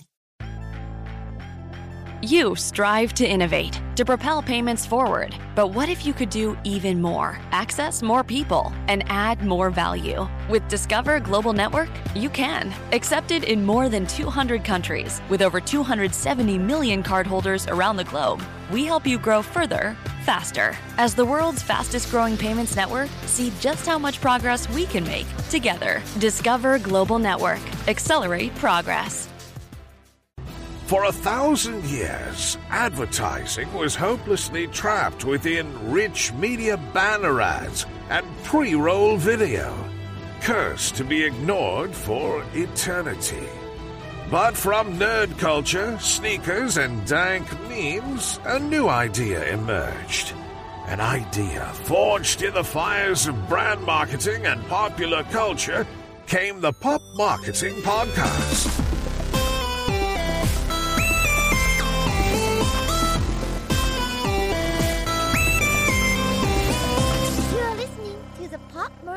You 2.21 2.55
strive 2.55 3.15
to 3.15 3.27
innovate, 3.27 3.81
to 3.97 4.05
propel 4.05 4.43
payments 4.43 4.85
forward. 4.85 5.35
But 5.55 5.69
what 5.69 5.89
if 5.89 6.05
you 6.05 6.13
could 6.13 6.29
do 6.29 6.55
even 6.65 7.01
more? 7.01 7.39
Access 7.51 8.03
more 8.03 8.23
people 8.23 8.71
and 8.89 9.05
add 9.07 9.43
more 9.43 9.71
value. 9.71 10.29
With 10.51 10.69
Discover 10.69 11.21
Global 11.21 11.55
Network, 11.55 11.89
you 12.15 12.29
can. 12.29 12.75
Accepted 12.93 13.45
in 13.45 13.65
more 13.65 13.89
than 13.89 14.07
200 14.07 14.65
countries, 14.65 15.23
with 15.31 15.41
over 15.41 15.63
270 15.63 16.59
million 16.59 17.03
cardholders 17.03 17.73
around 17.73 17.97
the 17.97 18.05
globe, 18.05 18.43
we 18.71 18.85
help 18.85 19.07
you 19.07 19.19
grow 19.19 19.43
further, 19.43 19.97
faster. 20.25 20.77
As 20.99 21.15
the 21.15 21.25
world's 21.25 21.63
fastest 21.63 22.11
growing 22.11 22.37
payments 22.37 22.77
network, 22.77 23.09
see 23.27 23.53
just 23.61 23.87
how 23.87 23.99
much 23.99 24.21
progress 24.21 24.69
we 24.71 24.87
can 24.87 25.05
make 25.05 25.27
together. 25.51 26.03
Discover 26.19 26.79
Global 26.81 27.19
Network. 27.19 27.61
Accelerate 27.89 28.55
progress. 28.57 29.29
For 30.89 31.05
a 31.05 31.13
thousand 31.13 31.85
years, 31.85 32.57
advertising 32.71 33.71
was 33.75 33.95
hopelessly 33.95 34.69
trapped 34.69 35.27
within 35.27 35.67
rich 35.91 36.33
media 36.33 36.79
banner 36.95 37.43
ads 37.43 37.85
and 38.09 38.25
pre 38.43 38.75
roll 38.75 39.19
video, 39.19 39.77
cursed 40.41 40.97
to 40.97 41.05
be 41.05 41.25
ignored 41.25 41.95
for 41.95 42.43
eternity. 42.55 43.47
But 44.31 44.59
from 44.59 44.99
nerd 44.99 45.39
culture, 45.39 45.99
sneakers, 46.01 46.77
and 46.77 47.07
dank 47.07 47.51
memes, 47.67 48.39
a 48.45 48.59
new 48.59 48.87
idea 48.87 49.43
emerged. 49.55 50.35
An 50.87 51.01
idea 51.01 51.65
forged 51.85 52.43
in 52.43 52.53
the 52.53 52.63
fires 52.63 53.27
of 53.27 53.49
brand 53.49 53.83
marketing 53.85 54.45
and 54.45 54.63
popular 54.69 55.23
culture 55.25 55.87
came 56.27 56.61
the 56.61 56.75
Pop 56.75 57.01
Marketing 57.17 57.77
Podcast. 57.77 58.88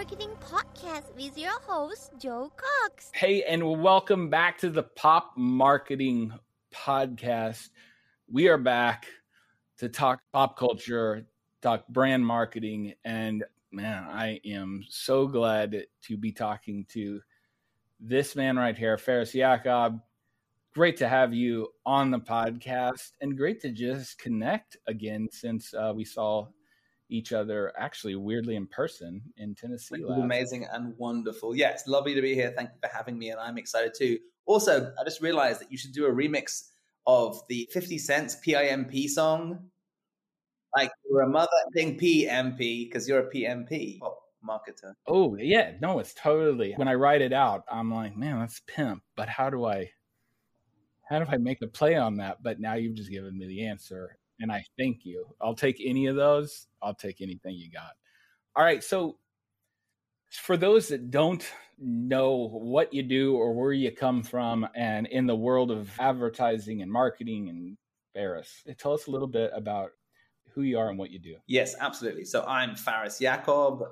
Marketing 0.02 0.36
Podcast 0.42 1.16
with 1.16 1.38
your 1.38 1.62
host, 1.62 2.14
Joe 2.18 2.52
Cox. 2.56 3.12
Hey, 3.14 3.44
and 3.44 3.84
welcome 3.84 4.32
back 4.32 4.58
to 4.58 4.72
the 4.72 4.82
Pop 4.82 5.34
Marketing 5.38 6.34
Podcast. 6.74 7.70
We 8.28 8.48
are 8.48 8.58
back 8.58 9.06
to 9.78 9.90
talk 9.90 10.20
pop 10.34 10.58
culture, 10.58 11.28
talk 11.62 11.88
brand 11.88 12.26
marketing, 12.26 12.96
and 13.06 13.44
man, 13.72 14.06
I 14.06 14.40
am 14.44 14.84
so 14.90 15.28
glad 15.28 15.86
to 16.08 16.18
be 16.18 16.32
talking 16.32 16.84
to 16.94 17.22
this 18.00 18.36
man 18.36 18.58
right 18.58 18.76
here, 18.76 18.98
Faris 18.98 19.36
Yakob. 19.36 20.00
Great 20.74 20.98
to 20.98 21.08
have 21.08 21.32
you 21.32 21.68
on 21.86 22.10
the 22.10 22.20
podcast, 22.20 23.12
and 23.22 23.38
great 23.38 23.62
to 23.62 23.70
just 23.70 24.18
connect 24.18 24.78
again 24.88 25.30
since 25.32 25.76
uh, 25.76 25.94
we 25.96 26.06
saw 26.06 26.48
each 27.12 27.34
other 27.34 27.74
actually 27.78 28.16
weirdly 28.16 28.56
in 28.56 28.66
person 28.66 29.22
in 29.38 29.54
Tennessee. 29.54 30.04
Amazing 30.10 30.66
and 30.72 30.96
wonderful. 30.98 31.56
Yeah, 31.56 31.70
it's 31.70 31.86
lovely 31.88 32.16
to 32.16 32.22
be 32.22 32.34
here. 32.34 32.54
Thank 32.56 32.70
you 32.70 32.80
for 32.82 32.96
having 32.96 33.20
me, 33.20 33.30
and 33.30 33.40
I'm 33.40 33.58
excited 33.58 33.94
too. 33.96 34.18
Also, 34.46 34.92
I 35.00 35.04
just 35.04 35.22
realized 35.22 35.62
that 35.62 35.72
you 35.72 35.78
should 35.78 35.92
do 35.92 36.06
a 36.06 36.12
remix 36.12 36.70
of 37.06 37.42
the 37.50 37.70
50 37.72 37.98
Cent 37.98 38.36
PIMP 38.44 39.10
song. 39.10 39.70
Like 40.76 40.92
you're 41.10 41.22
a 41.22 41.30
mother 41.30 41.50
thing 41.74 42.00
PMP 42.00 42.88
because 42.88 43.08
you're 43.08 43.28
a 43.28 43.30
PMP 43.30 44.00
marketer. 44.48 44.94
Oh 45.06 45.36
yeah, 45.36 45.74
no, 45.82 46.00
it's 46.00 46.14
totally. 46.14 46.74
When 46.78 46.88
I 46.88 46.94
write 46.94 47.22
it 47.22 47.34
out, 47.34 47.64
I'm 47.70 47.94
like, 47.94 48.16
man, 48.16 48.40
that's 48.40 48.62
pimp. 48.68 49.04
But 49.18 49.28
how 49.28 49.50
do 49.50 49.66
I, 49.66 49.90
how 51.10 51.20
do 51.20 51.26
I 51.30 51.38
make 51.38 51.62
a 51.62 51.68
play 51.68 51.96
on 51.96 52.16
that? 52.18 52.42
But 52.42 52.62
now 52.62 52.76
you've 52.76 52.96
just 52.96 53.12
given 53.12 53.38
me 53.38 53.48
the 53.48 53.66
answer, 53.66 54.18
and 54.40 54.50
I 54.50 54.64
thank 54.80 55.04
you. 55.04 55.26
I'll 55.42 55.56
take 55.56 55.82
any 55.84 56.08
of 56.08 56.16
those. 56.16 56.68
I'll 56.82 56.96
take 56.96 57.22
anything 57.22 57.56
you 57.56 57.70
got. 57.70 57.92
All 58.56 58.64
right, 58.64 58.84
so 58.84 59.18
for 60.30 60.58
those 60.58 60.88
that 60.90 61.12
don't 61.12 61.46
know 61.78 62.50
what 62.50 62.94
you 62.94 63.04
do 63.04 63.36
or 63.36 63.54
where 63.54 63.74
you 63.74 63.92
come 63.92 64.24
from, 64.24 64.68
and 64.76 65.08
in 65.08 65.26
the 65.26 65.36
world 65.36 65.72
of 65.72 65.90
advertising 66.00 66.82
and 66.82 66.92
marketing 66.92 67.50
and 67.50 67.78
Faris, 68.14 68.64
tell 68.78 68.94
us 68.94 69.08
a 69.08 69.12
little 69.12 69.28
bit 69.28 69.52
about 69.54 69.92
who 70.54 70.64
you 70.64 70.78
are 70.78 70.90
and 70.90 71.00
what 71.00 71.12
you 71.12 71.20
do. 71.20 71.36
Yes, 71.48 71.76
absolutely. 71.80 72.26
So 72.26 72.44
I'm 72.46 72.76
Faris 72.76 73.22
Yakob. 73.22 73.84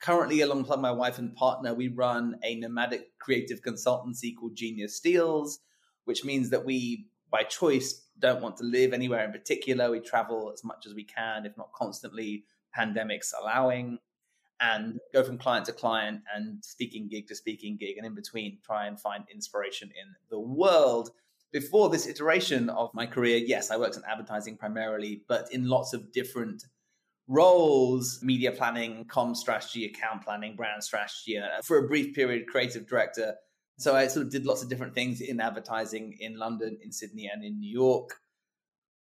Currently, 0.00 0.42
alongside 0.42 0.80
my 0.80 0.92
wife 0.92 1.18
and 1.18 1.34
partner, 1.34 1.74
we 1.74 1.88
run 1.88 2.36
a 2.44 2.56
nomadic 2.56 3.18
creative 3.18 3.62
consultancy 3.62 4.34
called 4.38 4.54
Genius 4.54 4.96
Steals, 4.96 5.60
which 6.04 6.24
means 6.24 6.50
that 6.50 6.64
we, 6.64 7.06
by 7.30 7.42
choice, 7.42 8.03
don't 8.18 8.42
want 8.42 8.56
to 8.58 8.64
live 8.64 8.92
anywhere 8.92 9.24
in 9.24 9.32
particular. 9.32 9.90
We 9.90 10.00
travel 10.00 10.50
as 10.52 10.64
much 10.64 10.86
as 10.86 10.94
we 10.94 11.04
can, 11.04 11.46
if 11.46 11.56
not 11.56 11.72
constantly, 11.72 12.44
pandemics 12.76 13.32
allowing, 13.40 13.98
and 14.60 14.98
go 15.12 15.22
from 15.22 15.38
client 15.38 15.66
to 15.66 15.72
client 15.72 16.22
and 16.34 16.64
speaking 16.64 17.08
gig 17.08 17.28
to 17.28 17.34
speaking 17.34 17.76
gig, 17.76 17.96
and 17.96 18.06
in 18.06 18.14
between, 18.14 18.58
try 18.64 18.86
and 18.86 18.98
find 18.98 19.24
inspiration 19.32 19.90
in 19.90 20.14
the 20.30 20.38
world. 20.38 21.10
Before 21.52 21.88
this 21.88 22.06
iteration 22.06 22.68
of 22.70 22.92
my 22.94 23.06
career, 23.06 23.36
yes, 23.36 23.70
I 23.70 23.76
worked 23.76 23.96
in 23.96 24.02
advertising 24.08 24.56
primarily, 24.56 25.22
but 25.28 25.52
in 25.52 25.68
lots 25.68 25.92
of 25.92 26.12
different 26.12 26.64
roles 27.26 28.22
media 28.22 28.52
planning, 28.52 29.04
com 29.06 29.34
strategy, 29.34 29.86
account 29.86 30.22
planning, 30.24 30.56
brand 30.56 30.82
strategy, 30.82 31.38
uh, 31.38 31.62
for 31.62 31.78
a 31.78 31.88
brief 31.88 32.14
period, 32.14 32.46
creative 32.46 32.86
director. 32.86 33.34
So 33.76 33.96
I 33.96 34.06
sort 34.06 34.26
of 34.26 34.32
did 34.32 34.46
lots 34.46 34.62
of 34.62 34.68
different 34.68 34.94
things 34.94 35.20
in 35.20 35.40
advertising 35.40 36.16
in 36.20 36.38
London, 36.38 36.78
in 36.82 36.92
Sydney, 36.92 37.30
and 37.32 37.44
in 37.44 37.58
New 37.58 37.70
York. 37.70 38.20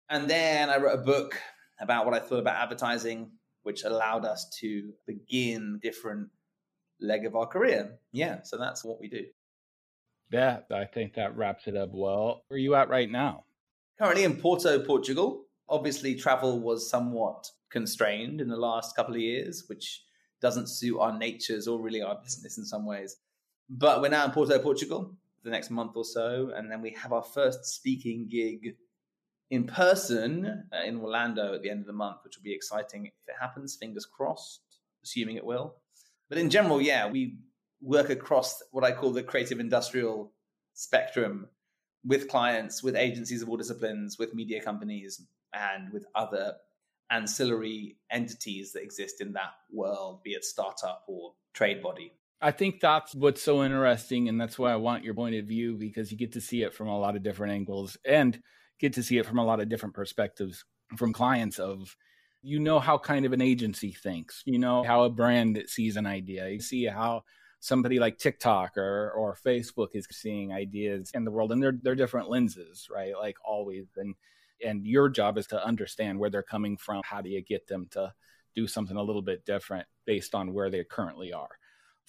And 0.08 0.28
then 0.28 0.70
I 0.70 0.78
wrote 0.78 0.98
a 0.98 1.02
book 1.02 1.40
about 1.80 2.04
what 2.04 2.14
I 2.14 2.20
thought 2.20 2.38
about 2.38 2.56
advertising, 2.56 3.32
which 3.62 3.84
allowed 3.84 4.24
us 4.24 4.48
to 4.60 4.92
begin 5.06 5.80
different 5.82 6.28
leg 7.00 7.24
of 7.24 7.34
our 7.34 7.46
career. 7.46 7.98
Yeah, 8.12 8.42
so 8.42 8.58
that's 8.58 8.84
what 8.84 9.00
we 9.00 9.08
do. 9.08 9.24
Yeah, 10.30 10.60
I 10.70 10.84
think 10.84 11.14
that 11.14 11.36
wraps 11.36 11.66
it 11.66 11.76
up 11.76 11.90
well. 11.92 12.44
Where 12.48 12.56
are 12.56 12.58
you 12.58 12.74
at 12.76 12.88
right 12.88 13.10
now? 13.10 13.44
Currently 13.98 14.24
in 14.24 14.36
Porto, 14.36 14.78
Portugal. 14.84 15.46
Obviously, 15.68 16.14
travel 16.14 16.60
was 16.60 16.88
somewhat 16.88 17.48
constrained 17.70 18.40
in 18.40 18.48
the 18.48 18.56
last 18.56 18.94
couple 18.94 19.14
of 19.14 19.20
years, 19.20 19.64
which 19.68 20.04
doesn't 20.40 20.68
suit 20.68 20.98
our 20.98 21.16
natures 21.16 21.66
or 21.68 21.80
really 21.80 22.02
our 22.02 22.18
business 22.22 22.58
in 22.58 22.64
some 22.64 22.86
ways. 22.86 23.16
But 23.72 24.02
we're 24.02 24.08
now 24.08 24.24
in 24.24 24.32
Porto, 24.32 24.58
Portugal, 24.58 25.16
for 25.38 25.44
the 25.44 25.50
next 25.50 25.70
month 25.70 25.92
or 25.94 26.04
so, 26.04 26.50
and 26.54 26.70
then 26.70 26.82
we 26.82 26.90
have 26.90 27.12
our 27.12 27.22
first 27.22 27.64
speaking 27.64 28.28
gig 28.28 28.74
in 29.48 29.64
person 29.64 30.64
uh, 30.72 30.84
in 30.84 30.98
Orlando 30.98 31.54
at 31.54 31.62
the 31.62 31.70
end 31.70 31.80
of 31.80 31.86
the 31.86 31.92
month, 31.92 32.18
which 32.24 32.36
will 32.36 32.42
be 32.42 32.52
exciting 32.52 33.06
if 33.06 33.12
it 33.28 33.36
happens. 33.40 33.76
Fingers 33.76 34.06
crossed, 34.06 34.62
assuming 35.04 35.36
it 35.36 35.44
will. 35.44 35.76
But 36.28 36.38
in 36.38 36.50
general, 36.50 36.80
yeah, 36.80 37.08
we 37.08 37.38
work 37.80 38.10
across 38.10 38.60
what 38.72 38.84
I 38.84 38.90
call 38.90 39.12
the 39.12 39.22
creative 39.22 39.60
industrial 39.60 40.32
spectrum 40.74 41.48
with 42.04 42.28
clients, 42.28 42.82
with 42.82 42.96
agencies 42.96 43.42
of 43.42 43.48
all 43.48 43.56
disciplines, 43.56 44.18
with 44.18 44.34
media 44.34 44.62
companies, 44.62 45.22
and 45.52 45.92
with 45.92 46.06
other 46.14 46.54
ancillary 47.10 47.98
entities 48.10 48.72
that 48.72 48.82
exist 48.82 49.20
in 49.20 49.32
that 49.34 49.52
world, 49.72 50.22
be 50.22 50.30
it 50.30 50.44
startup 50.44 51.04
or 51.06 51.34
trade 51.52 51.82
body. 51.82 52.12
I 52.42 52.50
think 52.52 52.80
that's 52.80 53.14
what's 53.14 53.42
so 53.42 53.62
interesting, 53.64 54.28
and 54.28 54.40
that's 54.40 54.58
why 54.58 54.72
I 54.72 54.76
want 54.76 55.04
your 55.04 55.14
point 55.14 55.34
of 55.34 55.44
view 55.46 55.76
because 55.76 56.10
you 56.10 56.16
get 56.16 56.32
to 56.32 56.40
see 56.40 56.62
it 56.62 56.72
from 56.72 56.88
a 56.88 56.98
lot 56.98 57.16
of 57.16 57.22
different 57.22 57.52
angles 57.52 57.98
and 58.04 58.40
get 58.78 58.94
to 58.94 59.02
see 59.02 59.18
it 59.18 59.26
from 59.26 59.38
a 59.38 59.44
lot 59.44 59.60
of 59.60 59.68
different 59.68 59.94
perspectives 59.94 60.64
from 60.96 61.12
clients 61.12 61.58
of 61.58 61.94
you 62.42 62.58
know 62.58 62.80
how 62.80 62.96
kind 62.96 63.26
of 63.26 63.32
an 63.34 63.42
agency 63.42 63.92
thinks, 63.92 64.42
you 64.46 64.58
know 64.58 64.82
how 64.82 65.04
a 65.04 65.10
brand 65.10 65.62
sees 65.66 65.96
an 65.96 66.06
idea, 66.06 66.48
you 66.48 66.60
see 66.60 66.84
how 66.86 67.22
somebody 67.60 67.98
like 67.98 68.16
TikTok 68.18 68.78
or 68.78 69.10
or 69.12 69.36
Facebook 69.46 69.88
is 69.94 70.06
seeing 70.10 70.50
ideas 70.52 71.10
in 71.14 71.24
the 71.24 71.30
world, 71.30 71.52
and 71.52 71.62
they're 71.62 71.78
they're 71.82 71.94
different 71.94 72.30
lenses, 72.30 72.88
right? 72.90 73.12
Like 73.18 73.36
always, 73.44 73.86
and 73.96 74.14
and 74.64 74.86
your 74.86 75.10
job 75.10 75.36
is 75.36 75.46
to 75.48 75.62
understand 75.64 76.18
where 76.18 76.30
they're 76.30 76.42
coming 76.42 76.78
from. 76.78 77.02
How 77.04 77.20
do 77.20 77.28
you 77.28 77.42
get 77.42 77.66
them 77.66 77.86
to 77.92 78.14
do 78.54 78.66
something 78.66 78.96
a 78.96 79.02
little 79.02 79.22
bit 79.22 79.44
different 79.44 79.86
based 80.06 80.34
on 80.34 80.54
where 80.54 80.70
they 80.70 80.84
currently 80.84 81.32
are? 81.34 81.59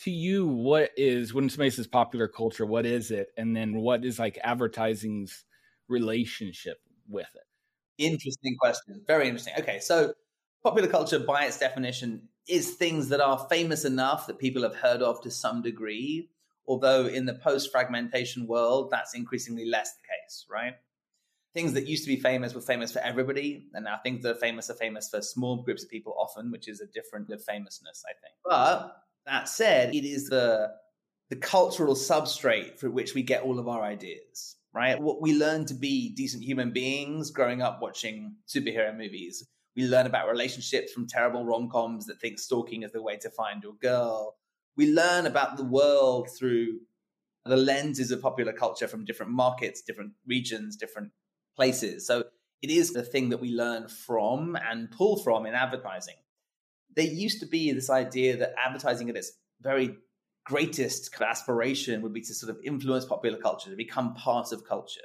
To 0.03 0.11
you, 0.11 0.48
what 0.48 0.91
is 0.98 1.34
when 1.34 1.49
somebody 1.49 1.69
says 1.69 1.86
popular 1.86 2.28
culture? 2.28 2.65
What 2.65 2.86
is 2.86 3.11
it? 3.11 3.28
And 3.38 3.56
then 3.56 3.76
what 3.76 4.03
is 4.03 4.18
like 4.18 4.40
advertising's 4.44 5.45
relationship 5.88 6.78
with 7.07 7.28
it? 7.36 7.44
Interesting 8.03 8.56
question. 8.60 9.03
Very 9.06 9.28
interesting. 9.28 9.53
Okay, 9.60 9.80
so 9.80 10.14
popular 10.64 10.88
culture, 10.88 11.19
by 11.19 11.45
its 11.45 11.60
definition, 11.60 12.28
is 12.48 12.72
things 12.72 13.10
that 13.10 13.22
are 13.22 13.45
famous 13.49 13.86
enough 13.86 14.26
that 14.26 14.40
people 14.40 14.64
have 14.64 14.76
heard 14.76 15.03
of 15.03 15.22
to 15.22 15.30
some 15.30 15.61
degree. 15.61 16.30
Although 16.68 17.06
in 17.06 17.26
the 17.26 17.36
post 17.36 17.72
fragmentation 17.72 18.48
world, 18.48 18.90
that's 18.90 19.14
increasingly 19.14 19.65
less 19.65 19.94
the 19.94 20.02
case, 20.02 20.45
right? 20.49 20.73
Things 21.53 21.73
that 21.73 21.86
used 21.86 22.06
to 22.06 22.07
be 22.07 22.19
famous 22.19 22.56
were 22.56 22.61
famous 22.61 22.91
for 22.91 22.99
everybody, 22.99 23.68
and 23.73 23.86
now 23.86 23.99
things 24.02 24.23
that 24.23 24.38
are 24.38 24.40
famous 24.40 24.69
are 24.69 24.76
famous 24.76 25.10
for 25.10 25.22
small 25.22 25.61
groups 25.61 25.84
of 25.84 25.90
people 25.90 26.15
often, 26.18 26.49
which 26.49 26.68
is 26.68 26.82
a 26.82 26.88
different 26.88 27.30
of 27.30 27.44
famousness, 27.44 28.03
I 28.07 28.14
think. 28.14 28.36
But 28.45 28.95
that 29.26 29.49
said, 29.49 29.93
it 29.93 30.06
is 30.06 30.27
the 30.27 30.69
the 31.30 31.35
cultural 31.38 31.95
substrate 31.95 32.77
through 32.77 32.91
which 32.91 33.15
we 33.15 33.23
get 33.23 33.43
all 33.43 33.57
of 33.57 33.69
our 33.69 33.81
ideas, 33.84 34.57
right? 34.73 34.99
What 35.02 35.22
we 35.22 35.34
learn 35.34 35.65
to 35.68 35.73
be 35.73 36.14
decent 36.14 36.43
human 36.43 36.72
beings 36.72 37.31
growing 37.31 37.61
up 37.61 37.81
watching 37.81 38.35
superhero 38.48 38.95
movies. 38.95 39.48
We 39.77 39.88
learn 39.88 40.06
about 40.06 40.27
relationships 40.27 40.91
from 40.91 41.07
terrible 41.07 41.45
rom 41.45 41.69
coms 41.69 42.06
that 42.07 42.19
think 42.19 42.38
stalking 42.38 42.84
is 42.84 42.91
the 42.91 43.02
way 43.02 43.15
to 43.15 43.30
find 43.30 43.64
your 43.64 43.76
girl. 43.81 44.35
We 44.76 44.91
learn 44.91 45.26
about 45.26 45.56
the 45.56 45.64
world 45.64 46.27
through 46.38 46.80
the 47.45 47.56
lenses 47.56 48.11
of 48.11 48.22
popular 48.22 48.52
culture 48.52 48.89
from 48.89 49.06
different 49.06 49.31
markets, 49.31 49.81
different 49.81 50.11
regions, 50.27 50.76
different 50.76 51.11
places. 51.56 52.06
So 52.06 52.26
it 52.61 52.69
is 52.69 52.91
the 52.91 53.03
thing 53.03 53.30
that 53.30 53.39
we 53.39 53.52
learn 53.52 53.88
from 53.88 54.57
and 54.57 54.91
pull 54.91 55.18
from 55.23 55.45
in 55.45 55.53
advertising. 55.53 56.15
There 56.95 57.05
used 57.05 57.39
to 57.39 57.45
be 57.45 57.72
this 57.72 57.89
idea 57.89 58.38
that 58.38 58.53
advertising 58.63 59.09
at 59.09 59.15
its 59.15 59.31
very 59.61 59.95
greatest 60.45 61.13
aspiration 61.22 62.01
would 62.01 62.13
be 62.13 62.22
to 62.22 62.34
sort 62.34 62.49
of 62.49 62.61
influence 62.63 63.05
popular 63.05 63.38
culture, 63.38 63.69
to 63.69 63.76
become 63.76 64.13
part 64.15 64.51
of 64.51 64.68
culture, 64.68 65.01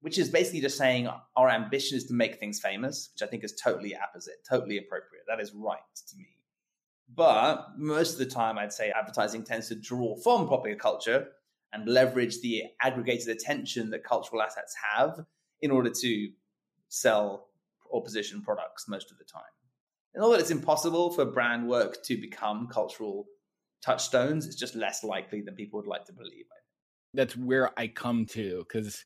which 0.00 0.18
is 0.18 0.28
basically 0.28 0.60
just 0.60 0.78
saying 0.78 1.08
our 1.36 1.48
ambition 1.48 1.96
is 1.96 2.04
to 2.04 2.14
make 2.14 2.38
things 2.38 2.60
famous, 2.60 3.10
which 3.12 3.26
I 3.26 3.30
think 3.30 3.44
is 3.44 3.52
totally 3.52 3.94
apposite, 3.94 4.44
totally 4.48 4.78
appropriate. 4.78 5.24
That 5.28 5.40
is 5.40 5.52
right 5.54 5.78
to 6.08 6.16
me. 6.16 6.28
But 7.12 7.76
most 7.76 8.12
of 8.12 8.18
the 8.18 8.26
time, 8.26 8.56
I'd 8.56 8.72
say 8.72 8.90
advertising 8.90 9.44
tends 9.44 9.68
to 9.68 9.74
draw 9.74 10.16
from 10.16 10.48
popular 10.48 10.76
culture 10.76 11.28
and 11.72 11.88
leverage 11.88 12.40
the 12.40 12.64
aggregated 12.80 13.28
attention 13.28 13.90
that 13.90 14.04
cultural 14.04 14.42
assets 14.42 14.74
have 14.94 15.24
in 15.60 15.70
order 15.70 15.90
to 15.90 16.30
sell 16.88 17.48
or 17.84 18.02
position 18.02 18.42
products 18.42 18.88
most 18.88 19.10
of 19.10 19.18
the 19.18 19.24
time. 19.24 19.42
And 20.14 20.24
although 20.24 20.38
it's 20.38 20.50
impossible 20.50 21.12
for 21.12 21.24
brand 21.24 21.68
work 21.68 22.02
to 22.04 22.20
become 22.20 22.68
cultural 22.68 23.26
touchstones, 23.84 24.46
it's 24.46 24.56
just 24.56 24.74
less 24.74 25.04
likely 25.04 25.40
than 25.40 25.54
people 25.54 25.78
would 25.78 25.86
like 25.86 26.04
to 26.06 26.12
believe. 26.12 26.46
That's 27.14 27.36
where 27.36 27.78
I 27.78 27.88
come 27.88 28.26
to 28.26 28.64
because 28.66 29.04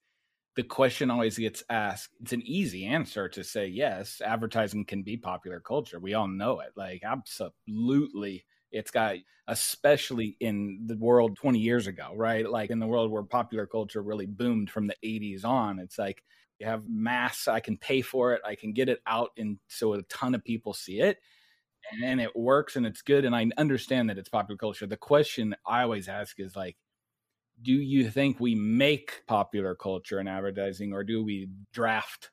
the 0.56 0.62
question 0.62 1.10
always 1.10 1.38
gets 1.38 1.62
asked. 1.68 2.10
It's 2.20 2.32
an 2.32 2.42
easy 2.42 2.84
answer 2.86 3.28
to 3.30 3.42
say 3.44 3.66
yes, 3.66 4.20
advertising 4.20 4.84
can 4.84 5.02
be 5.02 5.16
popular 5.16 5.60
culture. 5.60 5.98
We 5.98 6.14
all 6.14 6.28
know 6.28 6.60
it. 6.60 6.72
Like, 6.76 7.02
absolutely. 7.04 8.44
It's 8.70 8.90
got, 8.90 9.16
especially 9.48 10.36
in 10.40 10.82
the 10.86 10.96
world 10.96 11.36
20 11.36 11.58
years 11.58 11.86
ago, 11.86 12.12
right? 12.14 12.48
Like 12.48 12.70
in 12.70 12.78
the 12.78 12.86
world 12.86 13.10
where 13.10 13.22
popular 13.22 13.66
culture 13.66 14.02
really 14.02 14.26
boomed 14.26 14.70
from 14.70 14.86
the 14.86 14.96
80s 15.02 15.44
on. 15.44 15.78
It's 15.78 15.98
like 15.98 16.22
have 16.64 16.88
mass, 16.88 17.48
I 17.48 17.60
can 17.60 17.76
pay 17.76 18.00
for 18.00 18.34
it, 18.34 18.42
I 18.44 18.54
can 18.54 18.72
get 18.72 18.88
it 18.88 19.00
out, 19.06 19.30
and 19.36 19.58
so 19.68 19.94
a 19.94 20.02
ton 20.02 20.34
of 20.34 20.44
people 20.44 20.74
see 20.74 21.00
it 21.00 21.18
and 22.02 22.20
it 22.20 22.34
works 22.34 22.76
and 22.76 22.86
it's 22.86 23.02
good 23.02 23.24
and 23.24 23.34
i 23.34 23.46
understand 23.56 24.10
that 24.10 24.18
it's 24.18 24.28
popular 24.28 24.56
culture. 24.56 24.86
The 24.86 24.96
question 24.96 25.54
i 25.66 25.82
always 25.82 26.08
ask 26.08 26.38
is 26.40 26.56
like 26.56 26.76
do 27.62 27.72
you 27.72 28.10
think 28.10 28.40
we 28.40 28.54
make 28.54 29.22
popular 29.26 29.74
culture 29.74 30.18
in 30.18 30.26
advertising 30.26 30.92
or 30.92 31.04
do 31.04 31.22
we 31.22 31.48
draft 31.72 32.30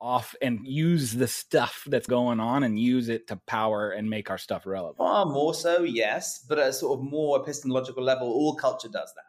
off 0.00 0.34
and 0.42 0.66
use 0.66 1.12
the 1.12 1.28
stuff 1.28 1.84
that's 1.86 2.08
going 2.08 2.40
on 2.40 2.64
and 2.64 2.76
use 2.76 3.08
it 3.08 3.28
to 3.28 3.36
power 3.46 3.90
and 3.90 4.10
make 4.10 4.30
our 4.30 4.38
stuff 4.38 4.66
relevant? 4.66 4.98
Far 4.98 5.26
more 5.26 5.54
so 5.54 5.84
yes 5.84 6.44
but 6.48 6.58
at 6.58 6.68
a 6.68 6.72
sort 6.72 6.98
of 6.98 7.04
more 7.04 7.40
epistemological 7.40 8.02
level 8.02 8.28
all 8.28 8.56
culture 8.56 8.88
does 8.88 9.12
that. 9.14 9.24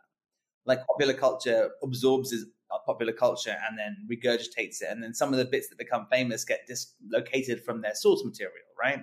Like 0.66 0.80
popular 0.88 1.14
culture 1.14 1.70
absorbs 1.84 2.34
popular 2.86 3.14
culture 3.14 3.56
and 3.68 3.78
then 3.78 3.98
regurgitates 4.10 4.82
it 4.82 4.88
and 4.90 5.02
then 5.02 5.14
some 5.14 5.32
of 5.32 5.38
the 5.38 5.46
bits 5.46 5.70
that 5.70 5.78
become 5.78 6.08
famous 6.12 6.44
get 6.46 6.68
dislocated 6.68 7.64
from 7.64 7.82
their 7.82 7.96
source 7.96 8.24
material 8.24 8.54
right 8.82 9.00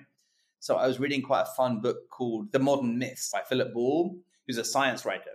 so 0.62 0.76
I 0.76 0.86
was 0.86 1.00
reading 1.00 1.22
quite 1.22 1.42
a 1.42 1.54
fun 1.56 1.80
book 1.80 2.10
called 2.10 2.52
The 2.52 2.58
Modern 2.58 2.98
Myths 2.98 3.30
by 3.32 3.40
Philip 3.48 3.72
Ball, 3.72 4.14
who's 4.46 4.58
a 4.58 4.64
science 4.64 5.06
writer. 5.06 5.30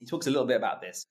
He 0.00 0.06
talks 0.06 0.26
a 0.26 0.30
little 0.30 0.44
bit 0.44 0.56
about 0.56 0.80
this. 0.80 1.06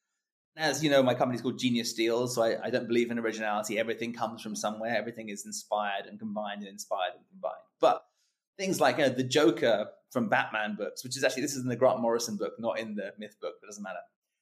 As 0.58 0.84
you 0.84 0.90
know, 0.90 1.02
my 1.02 1.14
company's 1.14 1.42
called 1.42 1.58
Genius 1.58 1.92
Steals, 1.92 2.36
so 2.36 2.44
I, 2.44 2.58
I 2.66 2.70
don't 2.70 2.88
believe 2.88 3.12
in 3.12 3.20
originality. 3.20 3.80
Everything 3.80 4.12
comes 4.12 4.42
from 4.42 4.58
somewhere. 4.58 4.96
Everything 4.96 5.30
is 5.30 5.46
inspired 5.46 6.06
and 6.06 6.20
combined 6.20 6.60
and 6.60 6.70
inspired 6.70 7.14
and 7.16 7.26
combined. 7.30 7.56
But 7.80 8.06
things 8.58 8.82
like 8.82 8.98
you 8.98 9.06
know, 9.06 9.10
the 9.10 9.24
Joker 9.24 9.88
from 10.12 10.28
Batman 10.28 10.76
books, 10.76 11.06
which 11.06 11.16
is 11.16 11.24
actually 11.24 11.44
this 11.44 11.56
is 11.56 11.64
in 11.64 11.70
the 11.70 11.76
Grant 11.78 12.02
Morrison 12.02 12.36
book, 12.36 12.54
not 12.60 12.78
in 12.78 12.96
the 12.96 13.14
Myth 13.18 13.38
book, 13.42 13.56
but 13.62 13.68
it 13.68 13.70
doesn't 13.70 13.84
matter. 13.84 14.00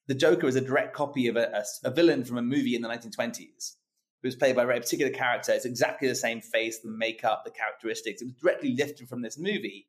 The 0.08 0.16
Joker 0.16 0.48
is 0.48 0.56
a 0.56 0.62
direct 0.62 0.94
copy 0.94 1.28
of 1.28 1.38
a, 1.38 1.64
a, 1.84 1.88
a 1.88 1.92
villain 1.92 2.24
from 2.26 2.38
a 2.38 2.42
movie 2.42 2.76
in 2.76 2.82
the 2.82 2.90
1920s 2.90 3.76
who's 4.22 4.36
played 4.36 4.56
by 4.56 4.64
a 4.64 4.66
very 4.66 4.80
particular 4.80 5.12
character. 5.12 5.52
It's 5.52 5.66
exactly 5.66 6.08
the 6.08 6.16
same 6.16 6.42
face, 6.42 6.80
the 6.80 6.90
makeup, 6.90 7.44
the 7.46 7.52
characteristics. 7.52 8.22
It 8.22 8.26
was 8.26 8.34
directly 8.36 8.74
lifted 8.76 9.10
from 9.10 9.22
this 9.22 9.38
movie. 9.38 9.88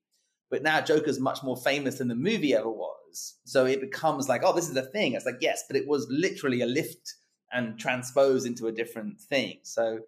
But 0.50 0.62
now 0.62 0.80
Joker's 0.80 1.20
much 1.20 1.42
more 1.42 1.56
famous 1.56 1.98
than 1.98 2.08
the 2.08 2.14
movie 2.14 2.54
ever 2.54 2.70
was. 2.70 3.36
So 3.44 3.64
it 3.64 3.80
becomes 3.80 4.28
like, 4.28 4.42
oh, 4.44 4.52
this 4.52 4.68
is 4.68 4.76
a 4.76 4.82
thing. 4.82 5.14
It's 5.14 5.24
like, 5.24 5.38
yes, 5.40 5.64
but 5.68 5.76
it 5.76 5.86
was 5.86 6.06
literally 6.10 6.60
a 6.60 6.66
lift 6.66 7.14
and 7.52 7.78
transposed 7.78 8.46
into 8.46 8.66
a 8.66 8.72
different 8.72 9.20
thing. 9.20 9.58
So 9.62 10.00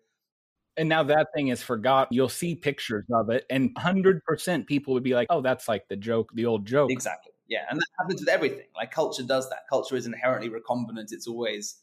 and 0.77 0.89
now 0.89 1.03
that 1.05 1.28
thing 1.35 1.49
is 1.49 1.62
forgotten. 1.62 2.15
You'll 2.15 2.28
see 2.28 2.55
pictures 2.55 3.07
of 3.11 3.31
it, 3.31 3.47
and 3.49 3.70
hundred 3.78 4.23
percent 4.24 4.66
people 4.66 4.93
would 4.95 5.03
be 5.03 5.15
like, 5.15 5.28
"Oh, 5.31 5.41
that's 5.41 5.69
like 5.69 5.89
the 5.89 5.97
joke, 5.97 6.31
the 6.35 6.45
old 6.45 6.66
joke." 6.66 6.91
Exactly. 6.91 7.33
Yeah, 7.48 7.64
and 7.70 7.78
that 7.78 7.86
happens 7.98 8.20
with 8.20 8.28
everything. 8.28 8.66
Like 8.74 8.90
culture 8.90 9.23
does 9.23 9.48
that. 9.51 9.68
Culture 9.68 9.97
is 9.97 10.06
inherently 10.06 10.51
recombinant. 10.51 11.12
It's 11.12 11.28
always 11.28 11.77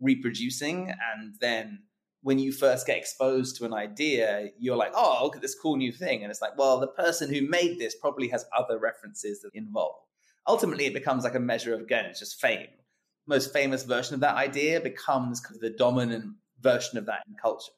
reproducing 0.00 0.90
and 0.90 1.34
then 1.40 1.82
when 2.22 2.38
you 2.38 2.52
first 2.52 2.86
get 2.86 2.98
exposed 2.98 3.56
to 3.56 3.64
an 3.64 3.72
idea 3.72 4.48
you're 4.58 4.76
like 4.76 4.92
oh 4.94 5.20
look 5.22 5.36
at 5.36 5.42
this 5.42 5.54
cool 5.54 5.76
new 5.76 5.92
thing 5.92 6.22
and 6.22 6.30
it's 6.30 6.42
like 6.42 6.56
well 6.58 6.78
the 6.78 6.86
person 6.86 7.32
who 7.32 7.48
made 7.48 7.78
this 7.78 7.94
probably 7.94 8.28
has 8.28 8.44
other 8.56 8.78
references 8.78 9.40
that 9.40 9.50
involve 9.54 9.94
ultimately 10.46 10.84
it 10.84 10.92
becomes 10.92 11.24
like 11.24 11.34
a 11.34 11.40
measure 11.40 11.72
of 11.72 11.80
again 11.80 12.04
it's 12.04 12.20
just 12.20 12.40
fame 12.40 12.66
most 13.26 13.52
famous 13.52 13.84
version 13.84 14.14
of 14.14 14.20
that 14.20 14.36
idea 14.36 14.80
becomes 14.80 15.40
kind 15.40 15.56
of 15.56 15.62
the 15.62 15.70
dominant 15.70 16.24
version 16.60 16.98
of 16.98 17.06
that 17.06 17.22
in 17.26 17.34
culture 17.40 17.72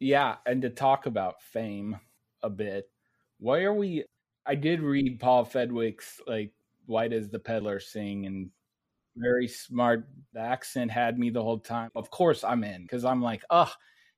yeah 0.00 0.36
and 0.44 0.62
to 0.62 0.70
talk 0.70 1.06
about 1.06 1.40
fame 1.40 1.98
a 2.42 2.50
bit 2.50 2.90
why 3.38 3.62
are 3.62 3.74
we 3.74 4.04
i 4.46 4.54
did 4.54 4.80
read 4.80 5.20
paul 5.20 5.44
Feldwick's 5.44 6.20
like 6.26 6.52
why 6.86 7.08
does 7.08 7.30
the 7.30 7.38
peddler 7.38 7.78
sing 7.80 8.26
and 8.26 8.50
very 9.16 9.48
smart. 9.48 10.08
The 10.32 10.40
accent 10.40 10.90
had 10.90 11.18
me 11.18 11.30
the 11.30 11.42
whole 11.42 11.58
time. 11.58 11.90
Of 11.94 12.10
course, 12.10 12.44
I'm 12.44 12.64
in 12.64 12.82
because 12.82 13.04
I'm 13.04 13.22
like, 13.22 13.44
oh, 13.50 13.70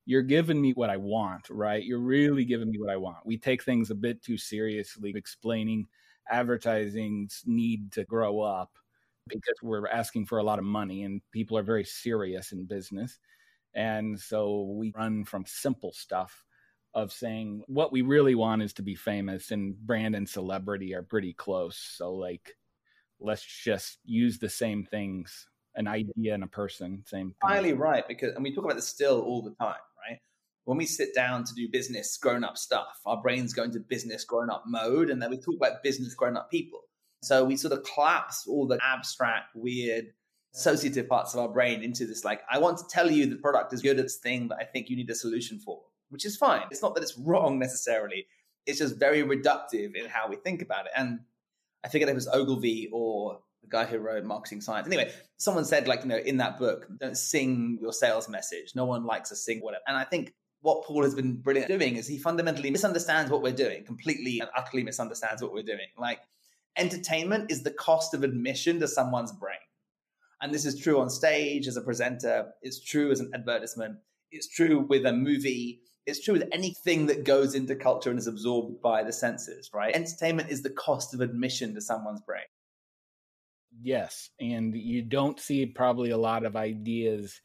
you're 0.06 0.22
giving 0.22 0.60
me 0.60 0.72
what 0.72 0.90
I 0.90 0.96
want, 0.96 1.48
right? 1.50 1.82
You're 1.82 1.98
really 1.98 2.44
giving 2.44 2.70
me 2.70 2.78
what 2.78 2.90
I 2.90 2.96
want. 2.96 3.24
We 3.24 3.38
take 3.38 3.62
things 3.62 3.90
a 3.90 3.94
bit 3.94 4.22
too 4.22 4.36
seriously, 4.36 5.12
explaining 5.14 5.86
advertising's 6.30 7.42
need 7.46 7.92
to 7.92 8.04
grow 8.04 8.40
up 8.40 8.70
because 9.28 9.54
we're 9.62 9.88
asking 9.88 10.26
for 10.26 10.38
a 10.38 10.42
lot 10.42 10.58
of 10.58 10.64
money 10.64 11.04
and 11.04 11.22
people 11.32 11.56
are 11.56 11.62
very 11.62 11.84
serious 11.84 12.52
in 12.52 12.64
business. 12.66 13.18
And 13.74 14.18
so 14.18 14.62
we 14.62 14.92
run 14.94 15.24
from 15.24 15.44
simple 15.46 15.92
stuff 15.92 16.44
of 16.94 17.12
saying 17.12 17.62
what 17.66 17.92
we 17.92 18.02
really 18.02 18.34
want 18.34 18.62
is 18.62 18.72
to 18.74 18.82
be 18.82 18.94
famous 18.94 19.50
and 19.50 19.76
brand 19.76 20.14
and 20.14 20.28
celebrity 20.28 20.94
are 20.94 21.02
pretty 21.02 21.32
close. 21.32 21.76
So 21.76 22.14
like 22.14 22.56
let's 23.20 23.44
just 23.44 23.98
use 24.04 24.38
the 24.38 24.48
same 24.48 24.84
things, 24.84 25.48
an 25.74 25.88
idea 25.88 26.34
and 26.34 26.44
a 26.44 26.48
person, 26.48 27.02
same 27.06 27.34
entirely 27.42 27.72
right 27.72 28.06
because 28.06 28.34
and 28.34 28.44
we 28.44 28.54
talk 28.54 28.64
about 28.64 28.76
this 28.76 28.88
still 28.88 29.22
all 29.22 29.42
the 29.42 29.54
time 29.54 29.76
right? 30.08 30.18
When 30.64 30.78
we 30.78 30.86
sit 30.86 31.14
down 31.14 31.44
to 31.44 31.54
do 31.54 31.68
business 31.70 32.16
grown 32.16 32.44
up 32.44 32.56
stuff 32.56 33.00
our 33.06 33.20
brains 33.20 33.52
go 33.52 33.64
into 33.64 33.80
business 33.80 34.24
grown 34.24 34.50
up 34.50 34.64
mode 34.66 35.10
and 35.10 35.20
then 35.20 35.30
we 35.30 35.36
talk 35.36 35.56
about 35.56 35.82
business 35.82 36.14
grown 36.14 36.36
up 36.36 36.50
people. 36.50 36.80
So 37.22 37.44
we 37.44 37.56
sort 37.56 37.72
of 37.72 37.84
collapse 37.84 38.46
all 38.46 38.66
the 38.66 38.78
abstract 38.82 39.56
weird 39.56 40.12
associative 40.54 41.08
parts 41.08 41.34
of 41.34 41.40
our 41.40 41.48
brain 41.48 41.82
into 41.82 42.06
this 42.06 42.24
like 42.24 42.42
i 42.48 42.58
want 42.58 42.78
to 42.78 42.84
tell 42.88 43.10
you 43.10 43.26
the 43.26 43.34
product 43.34 43.72
is 43.72 43.82
good 43.82 43.98
at 43.98 44.04
this 44.04 44.18
thing 44.18 44.46
that 44.46 44.56
i 44.60 44.64
think 44.64 44.88
you 44.88 44.94
need 44.94 45.10
a 45.10 45.14
solution 45.14 45.58
for 45.58 45.82
which 46.10 46.24
is 46.24 46.36
fine 46.36 46.62
it's 46.70 46.82
not 46.82 46.94
that 46.94 47.02
it's 47.02 47.18
wrong 47.18 47.58
necessarily 47.58 48.26
it's 48.66 48.78
just 48.78 48.96
very 48.96 49.22
reductive 49.22 49.94
in 49.94 50.06
how 50.08 50.28
we 50.28 50.36
think 50.36 50.62
about 50.62 50.86
it 50.86 50.92
and 50.96 51.20
I 51.84 51.88
forget 51.88 52.08
if 52.08 52.12
it 52.12 52.14
was 52.14 52.28
Ogilvy 52.28 52.88
or 52.92 53.40
the 53.62 53.68
guy 53.68 53.84
who 53.84 53.98
wrote 53.98 54.24
Marketing 54.24 54.60
Science. 54.60 54.86
Anyway, 54.86 55.12
someone 55.36 55.64
said, 55.64 55.86
like, 55.86 56.02
you 56.02 56.08
know, 56.08 56.16
in 56.16 56.38
that 56.38 56.58
book, 56.58 56.86
don't 56.98 57.16
sing 57.16 57.78
your 57.80 57.92
sales 57.92 58.28
message. 58.28 58.72
No 58.74 58.86
one 58.86 59.04
likes 59.04 59.28
to 59.28 59.36
sing 59.36 59.60
whatever. 59.60 59.82
And 59.86 59.96
I 59.96 60.04
think 60.04 60.32
what 60.62 60.84
Paul 60.84 61.02
has 61.02 61.14
been 61.14 61.36
brilliant 61.36 61.68
doing 61.68 61.96
is 61.96 62.06
he 62.06 62.18
fundamentally 62.18 62.70
misunderstands 62.70 63.30
what 63.30 63.42
we're 63.42 63.52
doing, 63.52 63.84
completely 63.84 64.40
and 64.40 64.48
utterly 64.56 64.82
misunderstands 64.82 65.42
what 65.42 65.52
we're 65.52 65.62
doing. 65.62 65.88
Like, 65.98 66.20
entertainment 66.76 67.50
is 67.50 67.62
the 67.62 67.70
cost 67.70 68.14
of 68.14 68.24
admission 68.24 68.80
to 68.80 68.88
someone's 68.88 69.32
brain. 69.32 69.58
And 70.40 70.52
this 70.52 70.64
is 70.64 70.80
true 70.80 71.00
on 71.00 71.10
stage 71.10 71.66
as 71.66 71.76
a 71.76 71.82
presenter, 71.82 72.52
it's 72.62 72.82
true 72.82 73.10
as 73.10 73.20
an 73.20 73.30
advertisement, 73.34 73.98
it's 74.30 74.48
true 74.48 74.80
with 74.80 75.06
a 75.06 75.12
movie, 75.12 75.80
it's 76.06 76.22
true 76.22 76.34
with 76.34 76.48
anything 76.52 77.06
that 77.06 77.24
goes 77.24 77.54
into 77.54 77.74
culture 77.74 78.10
and 78.10 78.18
is 78.18 78.26
absorbed 78.26 78.82
by 78.82 79.02
the 79.02 79.12
senses, 79.12 79.70
right? 79.72 79.94
Entertainment 79.94 80.50
is 80.50 80.62
the 80.62 80.70
cost 80.70 81.14
of 81.14 81.20
admission 81.20 81.74
to 81.74 81.80
someone's 81.80 82.20
brain. 82.20 82.42
Yes, 83.82 84.30
and 84.38 84.74
you 84.74 85.02
don't 85.02 85.40
see 85.40 85.66
probably 85.66 86.10
a 86.10 86.18
lot 86.18 86.44
of 86.44 86.56
ideas 86.56 87.40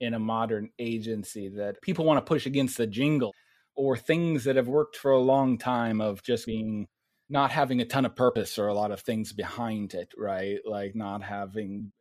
in 0.00 0.14
a 0.14 0.18
modern 0.18 0.70
agency 0.78 1.48
that 1.48 1.80
people 1.82 2.04
want 2.04 2.18
to 2.18 2.28
push 2.28 2.46
against 2.46 2.76
the 2.76 2.86
jingle 2.86 3.32
or 3.74 3.96
things 3.96 4.44
that 4.44 4.56
have 4.56 4.68
worked 4.68 4.96
for 4.96 5.10
a 5.10 5.20
long 5.20 5.58
time 5.58 6.00
of 6.00 6.22
just 6.22 6.46
being 6.46 6.86
not 7.28 7.50
having 7.50 7.80
a 7.80 7.84
ton 7.84 8.04
of 8.04 8.14
purpose 8.14 8.58
or 8.58 8.68
a 8.68 8.74
lot 8.74 8.92
of 8.92 9.00
things 9.00 9.32
behind 9.32 9.94
it, 9.94 10.08
right? 10.16 10.58
Like 10.64 10.94
not 10.94 11.22
having 11.22 11.92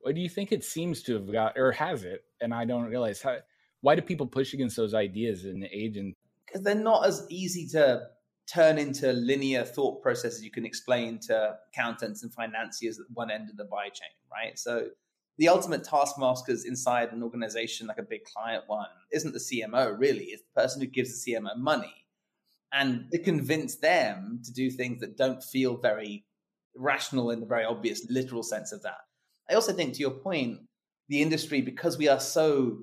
what 0.00 0.14
do 0.14 0.20
you 0.20 0.28
think 0.28 0.52
it 0.52 0.64
seems 0.64 1.02
to 1.02 1.14
have 1.14 1.30
got 1.30 1.58
or 1.58 1.72
has 1.72 2.04
it? 2.04 2.22
And 2.40 2.54
I 2.54 2.64
don't 2.64 2.84
realize 2.84 3.20
how 3.20 3.38
why 3.80 3.94
do 3.94 4.02
people 4.02 4.26
push 4.26 4.54
against 4.54 4.76
those 4.76 4.94
ideas 4.94 5.44
in 5.44 5.60
the 5.60 5.68
agent? 5.72 6.16
Because 6.46 6.62
they're 6.62 6.74
not 6.74 7.06
as 7.06 7.26
easy 7.28 7.66
to 7.68 8.02
turn 8.52 8.78
into 8.78 9.12
linear 9.12 9.64
thought 9.64 10.02
processes 10.02 10.42
you 10.42 10.50
can 10.50 10.64
explain 10.64 11.18
to 11.18 11.56
accountants 11.72 12.22
and 12.22 12.32
financiers 12.32 12.98
at 12.98 13.06
one 13.12 13.30
end 13.30 13.50
of 13.50 13.56
the 13.56 13.64
buy 13.64 13.84
chain, 13.84 14.10
right? 14.32 14.58
So 14.58 14.88
the 15.36 15.48
ultimate 15.48 15.84
taskmasters 15.84 16.64
inside 16.64 17.12
an 17.12 17.22
organization 17.22 17.86
like 17.86 17.98
a 17.98 18.02
big 18.02 18.24
client 18.24 18.64
one 18.66 18.88
isn't 19.12 19.32
the 19.32 19.38
CMO 19.38 19.98
really, 19.98 20.24
it's 20.24 20.42
the 20.42 20.60
person 20.60 20.80
who 20.80 20.88
gives 20.88 21.24
the 21.24 21.32
CMO 21.32 21.56
money. 21.56 22.06
And 22.72 23.10
to 23.12 23.18
convince 23.18 23.76
them 23.76 24.40
to 24.44 24.52
do 24.52 24.70
things 24.70 25.00
that 25.00 25.16
don't 25.16 25.42
feel 25.42 25.76
very 25.76 26.24
rational 26.74 27.30
in 27.30 27.40
the 27.40 27.46
very 27.46 27.64
obvious 27.64 28.06
literal 28.10 28.42
sense 28.42 28.72
of 28.72 28.82
that. 28.82 28.98
I 29.50 29.54
also 29.54 29.72
think 29.72 29.94
to 29.94 30.00
your 30.00 30.10
point, 30.10 30.60
the 31.08 31.22
industry, 31.22 31.62
because 31.62 31.96
we 31.96 32.08
are 32.08 32.20
so 32.20 32.78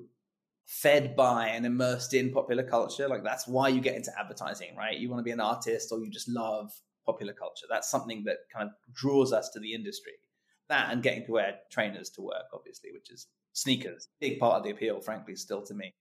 fed 0.66 1.14
by 1.14 1.46
and 1.48 1.64
immersed 1.64 2.12
in 2.12 2.32
popular 2.32 2.62
culture. 2.64 3.08
Like 3.08 3.22
that's 3.22 3.46
why 3.46 3.68
you 3.68 3.80
get 3.80 3.94
into 3.94 4.12
advertising, 4.18 4.76
right? 4.76 4.98
You 4.98 5.08
want 5.08 5.20
to 5.20 5.24
be 5.24 5.30
an 5.30 5.40
artist 5.40 5.92
or 5.92 6.00
you 6.00 6.10
just 6.10 6.28
love 6.28 6.72
popular 7.06 7.32
culture. 7.32 7.66
That's 7.70 7.88
something 7.88 8.24
that 8.24 8.38
kind 8.54 8.68
of 8.68 8.94
draws 8.94 9.32
us 9.32 9.48
to 9.50 9.60
the 9.60 9.72
industry. 9.72 10.12
That 10.68 10.90
and 10.90 11.02
getting 11.02 11.24
to 11.26 11.32
wear 11.32 11.54
trainers 11.70 12.10
to 12.10 12.22
work, 12.22 12.46
obviously, 12.52 12.90
which 12.92 13.12
is 13.12 13.28
sneakers. 13.52 14.08
Big 14.20 14.40
part 14.40 14.56
of 14.56 14.64
the 14.64 14.70
appeal, 14.70 15.00
frankly, 15.00 15.36
still 15.36 15.62
to 15.62 15.74
me. 15.74 15.94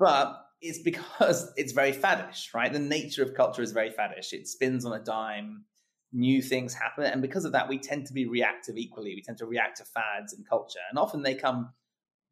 But 0.00 0.36
it's 0.60 0.80
because 0.80 1.52
it's 1.56 1.72
very 1.72 1.92
faddish, 1.92 2.52
right? 2.52 2.72
The 2.72 2.80
nature 2.80 3.22
of 3.22 3.34
culture 3.34 3.62
is 3.62 3.70
very 3.70 3.90
faddish. 3.90 4.32
It 4.32 4.48
spins 4.48 4.84
on 4.84 4.92
a 4.94 5.04
dime. 5.04 5.64
New 6.12 6.42
things 6.42 6.74
happen. 6.74 7.04
And 7.04 7.22
because 7.22 7.44
of 7.44 7.52
that, 7.52 7.68
we 7.68 7.78
tend 7.78 8.06
to 8.06 8.12
be 8.12 8.26
reactive 8.26 8.76
equally. 8.76 9.14
We 9.14 9.22
tend 9.22 9.38
to 9.38 9.46
react 9.46 9.76
to 9.76 9.84
fads 9.84 10.32
and 10.32 10.46
culture. 10.46 10.80
And 10.90 10.98
often 10.98 11.22
they 11.22 11.36
come 11.36 11.72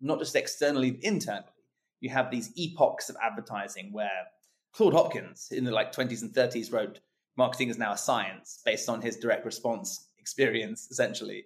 not 0.00 0.18
just 0.18 0.34
externally, 0.34 0.98
internally 1.02 1.52
you 2.00 2.10
have 2.10 2.30
these 2.30 2.50
epochs 2.56 3.08
of 3.08 3.16
advertising 3.22 3.92
where 3.92 4.26
Claude 4.72 4.94
Hopkins 4.94 5.48
in 5.50 5.64
the 5.64 5.70
like 5.70 5.94
20s 5.94 6.22
and 6.22 6.32
30s 6.32 6.72
wrote 6.72 7.00
marketing 7.36 7.68
is 7.68 7.78
now 7.78 7.92
a 7.92 7.98
science 7.98 8.60
based 8.64 8.88
on 8.88 9.00
his 9.00 9.16
direct 9.16 9.44
response 9.44 10.08
experience 10.18 10.88
essentially. 10.90 11.44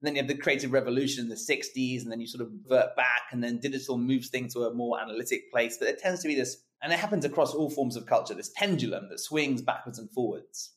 And 0.00 0.06
then 0.06 0.14
you 0.14 0.20
have 0.20 0.28
the 0.28 0.36
creative 0.36 0.72
revolution 0.72 1.24
in 1.24 1.28
the 1.28 1.36
60s 1.36 2.02
and 2.02 2.12
then 2.12 2.20
you 2.20 2.26
sort 2.26 2.42
of 2.42 2.52
revert 2.52 2.94
back 2.96 3.22
and 3.32 3.42
then 3.42 3.58
digital 3.58 3.96
moves 3.96 4.28
things 4.28 4.52
to 4.54 4.64
a 4.64 4.74
more 4.74 5.00
analytic 5.00 5.50
place. 5.50 5.78
But 5.78 5.88
it 5.88 5.98
tends 5.98 6.20
to 6.22 6.28
be 6.28 6.34
this 6.34 6.62
and 6.82 6.92
it 6.92 6.98
happens 6.98 7.24
across 7.24 7.54
all 7.54 7.70
forms 7.70 7.96
of 7.96 8.06
culture 8.06 8.34
this 8.34 8.50
pendulum 8.50 9.08
that 9.08 9.20
swings 9.20 9.62
backwards 9.62 9.98
and 9.98 10.10
forwards 10.10 10.72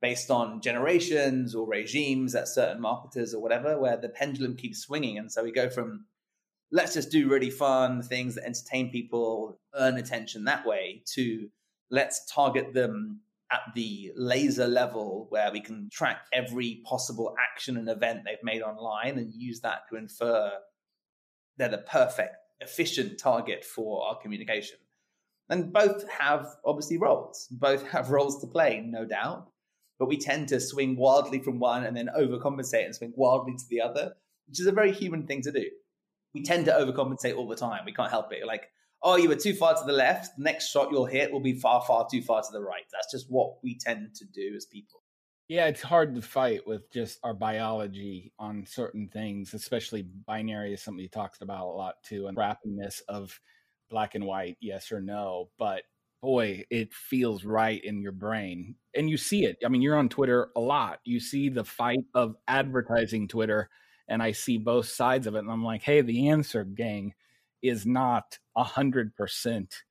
based 0.00 0.30
on 0.30 0.60
generations 0.60 1.54
or 1.54 1.66
regimes 1.66 2.34
at 2.34 2.46
certain 2.46 2.80
marketers 2.80 3.34
or 3.34 3.40
whatever 3.40 3.78
where 3.78 3.96
the 3.96 4.08
pendulum 4.08 4.54
keeps 4.54 4.80
swinging. 4.80 5.18
And 5.18 5.32
so 5.32 5.42
we 5.42 5.50
go 5.50 5.68
from 5.68 6.04
let's 6.74 6.92
just 6.92 7.10
do 7.10 7.28
really 7.28 7.50
fun 7.50 8.02
things 8.02 8.34
that 8.34 8.44
entertain 8.44 8.90
people, 8.90 9.56
earn 9.76 9.96
attention 9.96 10.44
that 10.44 10.66
way, 10.66 11.02
to 11.06 11.48
let's 11.88 12.26
target 12.26 12.74
them 12.74 13.20
at 13.52 13.60
the 13.76 14.10
laser 14.16 14.66
level 14.66 15.26
where 15.28 15.52
we 15.52 15.60
can 15.60 15.88
track 15.92 16.26
every 16.32 16.82
possible 16.84 17.32
action 17.40 17.76
and 17.76 17.88
event 17.88 18.22
they've 18.24 18.42
made 18.42 18.60
online 18.60 19.18
and 19.18 19.32
use 19.32 19.60
that 19.60 19.82
to 19.88 19.96
infer 19.96 20.50
they're 21.56 21.68
the 21.68 21.78
perfect, 21.78 22.34
efficient 22.58 23.20
target 23.20 23.64
for 23.64 24.04
our 24.08 24.18
communication. 24.18 24.78
And 25.48 25.72
both 25.72 26.08
have 26.08 26.48
obviously 26.64 26.98
roles. 26.98 27.46
Both 27.52 27.86
have 27.92 28.10
roles 28.10 28.40
to 28.40 28.48
play, 28.48 28.82
no 28.84 29.04
doubt. 29.04 29.46
But 30.00 30.08
we 30.08 30.16
tend 30.16 30.48
to 30.48 30.58
swing 30.58 30.96
wildly 30.96 31.38
from 31.38 31.60
one 31.60 31.84
and 31.84 31.96
then 31.96 32.10
overcompensate 32.18 32.84
and 32.84 32.94
swing 32.96 33.12
wildly 33.14 33.54
to 33.54 33.64
the 33.70 33.80
other, 33.80 34.14
which 34.48 34.58
is 34.58 34.66
a 34.66 34.72
very 34.72 34.90
human 34.90 35.28
thing 35.28 35.40
to 35.42 35.52
do 35.52 35.70
we 36.34 36.42
tend 36.42 36.66
to 36.66 36.72
overcompensate 36.72 37.36
all 37.36 37.48
the 37.48 37.56
time. 37.56 37.84
We 37.86 37.92
can't 37.92 38.10
help 38.10 38.32
it. 38.32 38.46
Like, 38.46 38.68
oh, 39.02 39.16
you 39.16 39.28
were 39.28 39.36
too 39.36 39.54
far 39.54 39.74
to 39.74 39.84
the 39.86 39.92
left. 39.92 40.36
The 40.36 40.42
Next 40.42 40.70
shot 40.70 40.90
you'll 40.90 41.06
hit 41.06 41.32
will 41.32 41.40
be 41.40 41.54
far, 41.54 41.82
far 41.86 42.06
too 42.10 42.22
far 42.22 42.42
to 42.42 42.48
the 42.52 42.60
right. 42.60 42.84
That's 42.92 43.10
just 43.10 43.30
what 43.30 43.62
we 43.62 43.78
tend 43.78 44.14
to 44.16 44.24
do 44.24 44.54
as 44.56 44.66
people. 44.66 45.02
Yeah, 45.46 45.66
it's 45.66 45.82
hard 45.82 46.14
to 46.14 46.22
fight 46.22 46.66
with 46.66 46.90
just 46.90 47.18
our 47.22 47.34
biology 47.34 48.32
on 48.38 48.64
certain 48.66 49.08
things, 49.08 49.52
especially 49.52 50.02
binary 50.02 50.72
is 50.72 50.82
something 50.82 51.02
he 51.02 51.08
talks 51.08 51.42
about 51.42 51.66
a 51.66 51.76
lot 51.76 51.96
too, 52.02 52.26
and 52.28 52.36
wrappingness 52.36 53.02
of 53.08 53.38
black 53.90 54.14
and 54.14 54.24
white, 54.24 54.56
yes 54.60 54.90
or 54.90 55.02
no. 55.02 55.50
But 55.58 55.82
boy, 56.22 56.64
it 56.70 56.94
feels 56.94 57.44
right 57.44 57.84
in 57.84 58.00
your 58.00 58.12
brain. 58.12 58.76
And 58.96 59.10
you 59.10 59.18
see 59.18 59.44
it. 59.44 59.58
I 59.62 59.68
mean, 59.68 59.82
you're 59.82 59.98
on 59.98 60.08
Twitter 60.08 60.48
a 60.56 60.60
lot. 60.60 61.00
You 61.04 61.20
see 61.20 61.50
the 61.50 61.64
fight 61.64 62.04
of 62.14 62.36
advertising 62.48 63.28
Twitter 63.28 63.68
and 64.08 64.22
I 64.22 64.32
see 64.32 64.58
both 64.58 64.88
sides 64.88 65.26
of 65.26 65.34
it, 65.34 65.38
and 65.38 65.50
I'm 65.50 65.64
like, 65.64 65.82
hey, 65.82 66.00
the 66.00 66.28
answer, 66.28 66.64
gang, 66.64 67.14
is 67.62 67.86
not 67.86 68.38
a 68.56 68.64
hundred 68.64 69.16
percent 69.16 69.84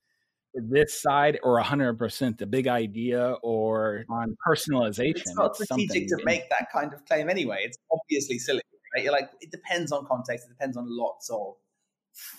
this 0.54 1.02
side 1.02 1.40
or 1.44 1.58
a 1.58 1.64
hundred 1.64 1.98
percent 1.98 2.38
the 2.38 2.46
big 2.46 2.68
idea 2.68 3.36
or 3.42 4.06
on 4.10 4.36
personalization. 4.48 5.18
It's 5.18 5.36
not 5.36 5.56
strategic 5.56 6.08
to 6.10 6.18
make 6.24 6.50
that 6.50 6.68
kind 6.72 6.94
of 6.94 7.06
claim 7.06 7.30
anyway. 7.30 7.62
It's 7.64 7.78
obviously 7.92 8.38
silly, 8.38 8.62
right? 8.96 9.04
You're 9.04 9.14
like, 9.14 9.32
it 9.42 9.52
depends 9.52 9.92
on 9.92 10.06
context. 10.06 10.46
It 10.46 10.54
depends 10.54 10.78
on 10.78 10.86
lots 10.88 11.30
of 11.30 11.56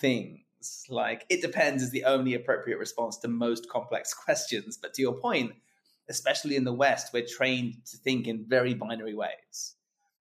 things. 0.01 0.41
Like 0.89 1.27
it 1.29 1.43
depends 1.43 1.83
is 1.83 1.91
the 1.91 2.05
only 2.05 2.35
appropriate 2.35 2.79
response 2.79 3.19
to 3.19 3.29
most 3.29 3.69
complex 3.69 4.15
questions. 4.25 4.79
But 4.81 4.95
to 4.95 5.03
your 5.03 5.15
point, 5.15 5.53
especially 6.09 6.57
in 6.57 6.65
the 6.65 6.73
West, 6.73 7.13
we're 7.13 7.27
trained 7.27 7.75
to 7.91 7.97
think 7.97 8.29
in 8.29 8.45
very 8.47 8.75
binary 8.75 9.15
ways 9.15 9.75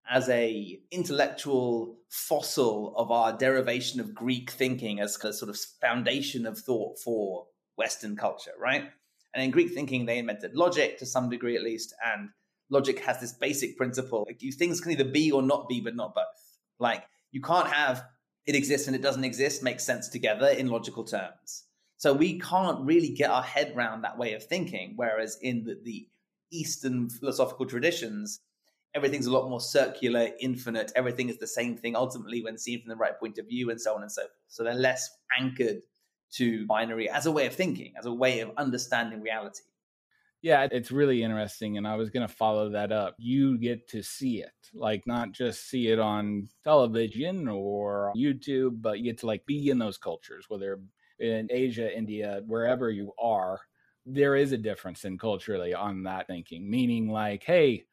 as 0.10 0.30
a 0.30 0.80
intellectual 0.92 1.98
fossil 2.10 2.94
of 2.98 3.12
our 3.12 3.36
derivation 3.38 4.00
of 4.00 4.14
Greek 4.14 4.52
thinking 4.52 5.00
as 5.00 5.18
a 5.24 5.34
sort 5.34 5.50
of 5.50 5.58
foundation 5.82 6.46
of 6.46 6.58
thought 6.58 7.00
for 7.00 7.46
Western 7.78 8.16
culture, 8.16 8.52
right? 8.60 8.90
And 9.34 9.44
in 9.44 9.52
Greek 9.52 9.72
thinking, 9.74 10.06
they 10.06 10.20
invented 10.20 10.56
logic 10.56 11.00
to 11.00 11.06
some 11.06 11.30
degree 11.30 11.56
at 11.56 11.64
least, 11.64 11.94
and 12.14 12.30
logic 12.70 13.00
has 13.00 13.20
this 13.20 13.34
basic 13.34 13.78
principle: 13.78 14.26
like 14.28 14.42
things 14.58 14.82
can 14.82 14.92
either 14.92 15.06
be 15.06 15.32
or 15.32 15.42
not 15.42 15.68
be, 15.68 15.82
but 15.82 15.96
not 15.96 16.14
both. 16.14 16.26
Like 16.80 17.04
you 17.32 17.42
can't 17.42 17.68
have 17.68 18.04
it 18.46 18.56
exists 18.56 18.88
and 18.88 18.96
it 18.96 19.02
doesn't 19.02 19.24
exist 19.24 19.64
make 19.64 19.80
sense 19.80 20.10
together 20.10 20.48
in 20.48 20.68
logical 20.68 21.04
terms. 21.04 21.64
So 21.98 22.14
we 22.14 22.40
can't 22.40 22.86
really 22.86 23.10
get 23.10 23.30
our 23.30 23.44
head 23.44 23.74
around 23.76 24.02
that 24.02 24.18
way 24.18 24.34
of 24.34 24.44
thinking. 24.44 24.94
Whereas 24.98 25.38
in 25.42 25.64
the, 25.64 25.80
the 25.82 26.08
Eastern 26.52 27.10
philosophical 27.10 27.66
traditions, 27.66 28.42
everything's 28.96 29.26
a 29.26 29.32
lot 29.32 29.50
more 29.50 29.62
circular, 29.62 30.30
infinite. 30.40 30.92
Everything 30.96 31.30
is 31.30 31.38
the 31.38 31.48
same 31.48 31.76
thing 31.76 31.96
ultimately 31.96 32.44
when 32.44 32.58
seen 32.58 32.82
from 32.82 32.90
the 32.90 32.96
right 32.96 33.20
point 33.20 33.38
of 33.38 33.48
view, 33.48 33.70
and 33.70 33.80
so 33.80 33.96
on 33.96 34.02
and 34.02 34.12
so 34.12 34.22
forth. 34.22 34.32
So 34.48 34.64
they're 34.64 34.74
less 34.74 35.10
anchored 35.40 35.82
to 36.34 36.66
binary 36.66 37.10
as 37.10 37.26
a 37.26 37.32
way 37.32 37.46
of 37.46 37.54
thinking, 37.54 37.94
as 37.98 38.06
a 38.06 38.14
way 38.14 38.40
of 38.40 38.52
understanding 38.58 39.22
reality. 39.22 39.62
Yeah, 40.42 40.68
it's 40.70 40.92
really 40.92 41.24
interesting. 41.24 41.78
And 41.78 41.88
I 41.88 41.96
was 41.96 42.10
going 42.10 42.28
to 42.28 42.34
follow 42.34 42.70
that 42.72 42.92
up. 42.92 43.16
You 43.18 43.58
get 43.58 43.88
to 43.90 44.04
see 44.04 44.42
it, 44.42 44.52
like 44.74 45.08
not 45.08 45.32
just 45.32 45.70
see 45.70 45.88
it 45.88 46.00
on 46.00 46.50
television 46.66 47.48
or 47.48 48.12
YouTube, 48.18 48.82
but 48.82 49.00
you 49.00 49.06
get 49.06 49.20
to 49.20 49.26
like 49.26 49.46
be 49.46 49.70
in 49.70 49.80
those 49.80 49.98
cultures, 49.98 50.46
whether 50.50 50.82
in 51.20 51.48
Asia, 51.50 51.96
India, 51.96 52.42
wherever 52.46 52.90
you 52.90 53.14
are. 53.18 53.62
There 54.06 54.36
is 54.36 54.52
a 54.52 54.58
difference 54.58 55.06
in 55.06 55.18
culturally 55.18 55.74
on 55.74 56.04
that 56.04 56.28
thinking, 56.28 56.70
meaning 56.70 57.08
like, 57.08 57.44
hey, 57.46 57.86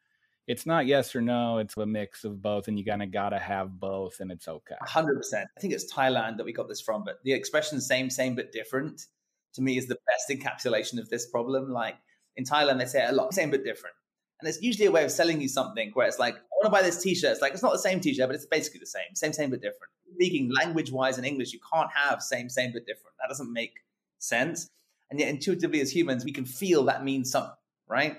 it's 0.47 0.65
not 0.65 0.85
yes 0.85 1.15
or 1.15 1.21
no, 1.21 1.59
it's 1.59 1.77
a 1.77 1.85
mix 1.85 2.23
of 2.23 2.41
both, 2.41 2.67
and 2.67 2.77
you 2.77 2.85
kind 2.85 3.03
of 3.03 3.11
got 3.11 3.29
to 3.29 3.39
have 3.39 3.79
both, 3.79 4.19
and 4.19 4.31
it's 4.31 4.47
okay. 4.47 4.75
100%. 4.85 5.07
I 5.33 5.59
think 5.59 5.73
it's 5.73 5.91
Thailand 5.91 6.37
that 6.37 6.45
we 6.45 6.53
got 6.53 6.67
this 6.67 6.81
from, 6.81 7.03
but 7.03 7.19
the 7.23 7.33
expression 7.33 7.79
same, 7.79 8.09
same, 8.09 8.35
but 8.35 8.51
different 8.51 9.05
to 9.53 9.61
me 9.61 9.77
is 9.77 9.87
the 9.87 9.97
best 10.07 10.29
encapsulation 10.29 10.99
of 10.99 11.09
this 11.09 11.25
problem. 11.27 11.71
Like 11.71 11.95
in 12.37 12.43
Thailand, 12.43 12.79
they 12.79 12.85
say 12.85 13.05
a 13.05 13.11
lot, 13.11 13.33
same, 13.33 13.51
but 13.51 13.63
different. 13.63 13.95
And 14.39 14.49
it's 14.49 14.61
usually 14.61 14.87
a 14.87 14.91
way 14.91 15.03
of 15.03 15.11
selling 15.11 15.39
you 15.39 15.47
something 15.47 15.91
where 15.93 16.07
it's 16.07 16.17
like, 16.17 16.35
I 16.35 16.39
want 16.39 16.65
to 16.65 16.69
buy 16.71 16.81
this 16.81 17.01
t 17.01 17.13
shirt. 17.13 17.31
It's 17.31 17.41
like, 17.41 17.53
it's 17.53 17.61
not 17.61 17.73
the 17.73 17.79
same 17.79 17.99
t 17.99 18.13
shirt, 18.13 18.27
but 18.27 18.35
it's 18.35 18.47
basically 18.47 18.79
the 18.79 18.87
same. 18.87 19.13
Same, 19.13 19.33
same, 19.33 19.51
but 19.51 19.61
different. 19.61 19.91
Speaking 20.15 20.51
language 20.51 20.91
wise 20.91 21.17
in 21.17 21.25
English, 21.25 21.53
you 21.53 21.59
can't 21.71 21.89
have 21.93 22.21
same, 22.21 22.49
same, 22.49 22.71
but 22.73 22.85
different. 22.85 23.15
That 23.19 23.29
doesn't 23.29 23.53
make 23.53 23.73
sense. 24.17 24.69
And 25.11 25.19
yet, 25.19 25.29
intuitively, 25.29 25.81
as 25.81 25.93
humans, 25.93 26.25
we 26.25 26.31
can 26.31 26.45
feel 26.45 26.83
that 26.85 27.03
means 27.03 27.29
something, 27.29 27.53
right? 27.87 28.17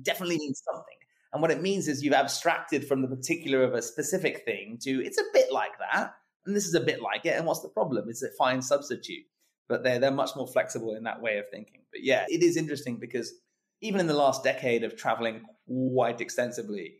Definitely 0.00 0.38
means 0.38 0.62
something. 0.64 0.97
And 1.32 1.42
what 1.42 1.50
it 1.50 1.60
means 1.60 1.88
is 1.88 2.02
you've 2.02 2.14
abstracted 2.14 2.86
from 2.86 3.02
the 3.02 3.08
particular 3.08 3.62
of 3.62 3.74
a 3.74 3.82
specific 3.82 4.44
thing 4.44 4.78
to 4.82 5.04
it's 5.04 5.18
a 5.18 5.24
bit 5.32 5.52
like 5.52 5.78
that, 5.78 6.14
and 6.46 6.56
this 6.56 6.66
is 6.66 6.74
a 6.74 6.80
bit 6.80 7.02
like 7.02 7.26
it. 7.26 7.36
And 7.36 7.46
what's 7.46 7.60
the 7.60 7.68
problem? 7.68 8.08
It's 8.08 8.22
a 8.22 8.30
fine 8.38 8.62
substitute. 8.62 9.24
But 9.68 9.84
they're 9.84 9.98
they're 9.98 10.10
much 10.10 10.30
more 10.34 10.46
flexible 10.46 10.94
in 10.94 11.04
that 11.04 11.20
way 11.20 11.36
of 11.38 11.44
thinking. 11.50 11.82
But 11.92 12.02
yeah, 12.02 12.24
it 12.28 12.42
is 12.42 12.56
interesting 12.56 12.96
because 12.96 13.34
even 13.82 14.00
in 14.00 14.06
the 14.06 14.14
last 14.14 14.42
decade 14.42 14.82
of 14.82 14.96
traveling 14.96 15.42
quite 15.66 16.20
extensively, 16.20 16.94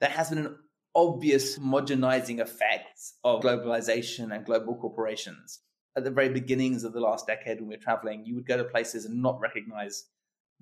there 0.00 0.10
has 0.10 0.30
been 0.30 0.38
an 0.38 0.56
obvious 0.94 1.58
homogenizing 1.58 2.40
effect 2.40 3.00
of 3.24 3.42
globalization 3.42 4.34
and 4.34 4.44
global 4.44 4.74
corporations. 4.74 5.60
At 5.96 6.04
the 6.04 6.10
very 6.10 6.30
beginnings 6.30 6.84
of 6.84 6.92
the 6.92 7.00
last 7.00 7.26
decade, 7.26 7.60
when 7.60 7.68
we 7.68 7.76
were 7.76 7.82
traveling, 7.82 8.24
you 8.24 8.34
would 8.34 8.46
go 8.46 8.56
to 8.56 8.64
places 8.64 9.04
and 9.04 9.22
not 9.22 9.40
recognize 9.40 10.04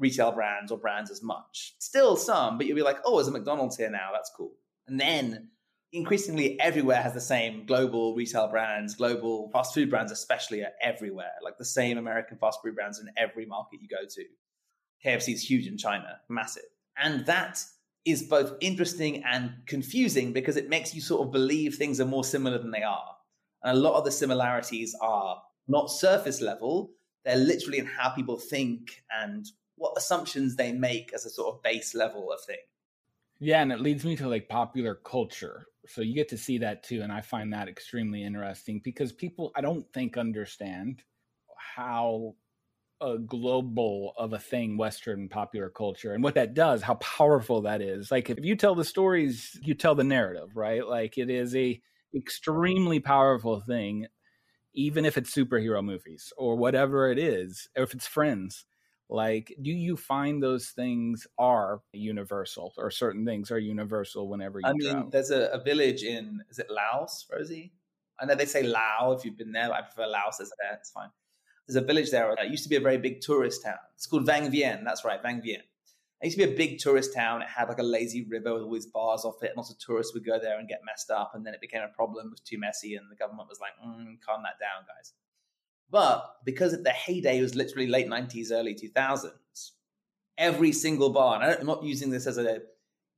retail 0.01 0.33
brands 0.33 0.73
or 0.73 0.79
brands 0.79 1.11
as 1.11 1.23
much. 1.23 1.75
Still 1.79 2.17
some, 2.17 2.59
but 2.59 2.67
you'll 2.67 2.77
be 2.77 2.83
like, 2.83 2.99
oh, 3.05 3.17
there's 3.17 3.29
a 3.29 3.31
McDonald's 3.31 3.77
here 3.77 3.91
now. 3.91 4.09
That's 4.13 4.33
cool. 4.37 4.53
And 4.89 4.99
then 4.99 5.51
increasingly 5.93 6.59
everywhere 6.61 7.03
has 7.03 7.13
the 7.13 7.21
same 7.21 7.67
global 7.67 8.15
retail 8.17 8.49
brands, 8.49 8.95
global 8.95 9.51
fast 9.53 9.75
food 9.75 9.91
brands, 9.91 10.11
especially 10.11 10.63
are 10.63 10.73
everywhere. 10.83 11.33
Like 11.45 11.59
the 11.59 11.65
same 11.65 11.99
American 11.99 12.39
fast 12.39 12.61
food 12.65 12.75
brands 12.75 12.99
in 12.99 13.09
every 13.17 13.47
market 13.47 13.81
you 13.81 13.89
go 13.89 14.05
to. 14.09 14.25
KFC 15.05 15.35
is 15.35 15.49
huge 15.49 15.67
in 15.67 15.77
China, 15.77 16.21
massive. 16.29 16.65
And 16.97 17.27
that 17.27 17.63
is 18.05 18.23
both 18.23 18.55
interesting 18.61 19.23
and 19.25 19.53
confusing 19.67 20.33
because 20.33 20.57
it 20.57 20.69
makes 20.69 20.95
you 20.95 21.01
sort 21.01 21.27
of 21.27 21.33
believe 21.33 21.75
things 21.75 22.01
are 22.01 22.07
more 22.07 22.25
similar 22.25 22.59
than 22.59 22.71
they 22.71 22.83
are. 22.83 23.17
And 23.63 23.77
a 23.77 23.81
lot 23.81 23.95
of 23.95 24.05
the 24.05 24.11
similarities 24.11 24.97
are 25.01 25.43
not 25.69 25.91
surface 25.91 26.41
level, 26.41 26.93
they're 27.25 27.37
literally 27.37 27.79
in 27.79 27.87
how 27.87 28.11
people 28.11 28.39
think 28.39 29.03
and 29.11 29.47
what 29.81 29.97
assumptions 29.97 30.57
they 30.57 30.73
make 30.73 31.11
as 31.15 31.25
a 31.25 31.31
sort 31.31 31.55
of 31.55 31.63
base 31.63 31.95
level 31.95 32.31
of 32.31 32.41
thing. 32.43 32.59
Yeah, 33.39 33.63
and 33.63 33.73
it 33.73 33.81
leads 33.81 34.05
me 34.05 34.15
to 34.17 34.29
like 34.29 34.47
popular 34.47 34.95
culture. 34.95 35.65
So 35.87 36.03
you 36.03 36.15
get 36.15 36.29
to 36.29 36.37
see 36.37 36.59
that 36.59 36.83
too. 36.83 37.01
And 37.01 37.11
I 37.11 37.23
find 37.23 37.55
that 37.55 37.67
extremely 37.67 38.23
interesting 38.23 38.83
because 38.85 39.11
people, 39.11 39.53
I 39.57 39.63
don't 39.63 39.91
think, 39.95 40.19
understand 40.19 41.03
how 41.57 42.35
a 43.01 43.17
global 43.17 44.13
of 44.19 44.35
a 44.35 44.39
thing 44.39 44.77
western 44.77 45.31
popular 45.31 45.71
culture 45.71 46.13
and 46.13 46.23
what 46.23 46.35
that 46.35 46.53
does 46.53 46.83
how 46.83 46.95
powerful 46.97 47.63
that 47.63 47.81
is 47.81 48.11
like 48.11 48.29
if 48.29 48.39
you 48.43 48.55
tell 48.55 48.75
the 48.75 48.85
stories 48.85 49.59
you 49.63 49.73
tell 49.73 49.95
the 49.95 50.05
narrative 50.05 50.55
right 50.55 50.87
like 50.87 51.17
it 51.17 51.31
is 51.31 51.57
a 51.57 51.81
extremely 52.15 53.01
powerful 53.01 53.59
thing 53.61 54.07
even 54.75 55.07
if 55.07 55.17
it's 55.17 55.35
superhero 55.35 55.83
movies 55.83 56.31
or 56.37 56.57
whatever 56.57 57.11
it 57.11 57.19
is 57.19 57.69
or 57.75 57.85
if 57.85 57.95
it's 57.95 58.07
friends 58.07 58.67
like 59.11 59.55
do 59.61 59.71
you 59.71 59.97
find 59.97 60.43
those 60.43 60.69
things 60.69 61.27
are 61.37 61.83
universal 61.93 62.73
or 62.79 62.91
certain 62.91 63.27
things 63.27 63.51
are 63.51 63.59
universal 63.59 64.29
whenever 64.29 64.61
you 64.61 64.67
i 64.67 64.73
mean 64.73 64.91
travel? 64.91 65.11
there's 65.11 65.31
a, 65.31 65.47
a, 65.49 65.63
village 65.63 66.03
in 66.05 66.43
is 66.49 66.59
it 66.59 66.69
laos 66.71 67.27
rosie? 67.31 67.73
I 68.21 68.27
know 68.27 68.37
they 68.37 68.47
say 68.47 68.63
lao 68.63 69.13
if 69.19 69.25
you've 69.25 69.37
been 69.37 69.53
there 69.53 69.73
i 69.73 69.83
prefer 69.83 70.07
laos 70.07 70.41
as 70.41 70.53
there 70.61 70.75
it's 70.75 70.91
fine. 70.91 71.11
There's 71.67 71.77
a 71.77 71.87
village 71.87 72.11
there 72.11 72.35
that 72.37 72.51
used 72.51 72.65
to 72.65 72.69
be 72.69 72.77
a 72.77 72.81
very 72.81 72.99
big 72.99 73.21
tourist 73.21 73.63
town. 73.63 73.79
It's 73.95 74.07
called 74.07 74.27
vang 74.27 74.51
vieng 74.51 74.85
that's 74.85 75.05
right 75.05 75.23
vang 75.23 75.41
vieng 75.41 75.63
it 76.23 76.27
used 76.27 76.39
to 76.39 76.47
be 76.47 76.53
a 76.53 76.57
big 76.57 76.79
tourist 76.79 77.15
town 77.15 77.43
it 77.43 77.49
had 77.49 77.69
like 77.69 77.79
a 77.79 77.83
lazy 77.83 78.25
river 78.25 78.55
with 78.55 78.63
all 78.63 78.73
these 78.73 78.87
bars 78.87 79.25
off 79.25 79.43
it 79.43 79.49
and 79.49 79.57
lots 79.57 79.71
of 79.71 79.79
tourists 79.79 80.13
would 80.15 80.25
go 80.25 80.39
there 80.39 80.59
and 80.59 80.69
get 80.69 80.81
messed 80.85 81.11
up 81.11 81.33
and 81.35 81.47
then 81.47 81.55
it 81.55 81.61
became 81.61 81.83
a 81.83 81.89
problem 81.89 82.27
it 82.27 82.31
was 82.31 82.41
too 82.41 82.59
messy 82.59 82.95
and 82.95 83.11
the 83.11 83.17
government 83.17 83.49
was 83.49 83.61
like 83.61 83.73
mm, 83.85 84.21
calm 84.21 84.43
that 84.43 84.59
down 84.61 84.85
guys 84.87 85.13
but 85.91 86.37
because 86.45 86.73
the 86.83 86.91
heyday 86.91 87.41
was 87.43 87.55
literally 87.55 87.87
late 87.87 88.09
90s, 88.09 88.53
early 88.53 88.75
2000s, 88.75 89.31
every 90.39 90.73
single 90.73 91.11
bar, 91.11 91.43
and 91.43 91.59
I'm 91.59 91.67
not 91.67 91.83
using 91.83 92.11
this 92.11 92.27
as 92.27 92.39
a 92.39 92.61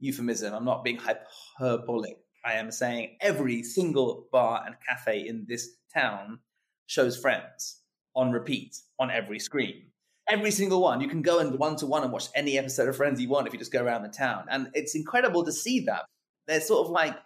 euphemism, 0.00 0.54
I'm 0.54 0.64
not 0.64 0.84
being 0.84 0.98
hyperbolic. 0.98 2.18
I 2.44 2.54
am 2.54 2.72
saying 2.72 3.16
every 3.20 3.62
single 3.62 4.26
bar 4.32 4.62
and 4.66 4.74
cafe 4.88 5.26
in 5.28 5.46
this 5.48 5.76
town 5.94 6.40
shows 6.86 7.16
friends 7.16 7.80
on 8.16 8.32
repeat 8.32 8.76
on 8.98 9.10
every 9.10 9.38
screen. 9.38 9.86
Every 10.28 10.50
single 10.50 10.80
one. 10.80 11.00
You 11.00 11.08
can 11.08 11.22
go 11.22 11.38
and 11.38 11.58
one 11.58 11.76
to 11.76 11.86
one 11.86 12.02
and 12.02 12.12
watch 12.12 12.28
any 12.34 12.58
episode 12.58 12.88
of 12.88 12.96
Friends 12.96 13.20
you 13.20 13.28
want 13.28 13.46
if 13.46 13.52
you 13.52 13.58
just 13.58 13.72
go 13.72 13.82
around 13.82 14.02
the 14.02 14.08
town. 14.08 14.46
And 14.50 14.70
it's 14.74 14.94
incredible 14.94 15.44
to 15.44 15.52
see 15.52 15.80
that. 15.80 16.04
They're 16.46 16.60
sort 16.60 16.86
of 16.86 16.92
like 16.92 17.16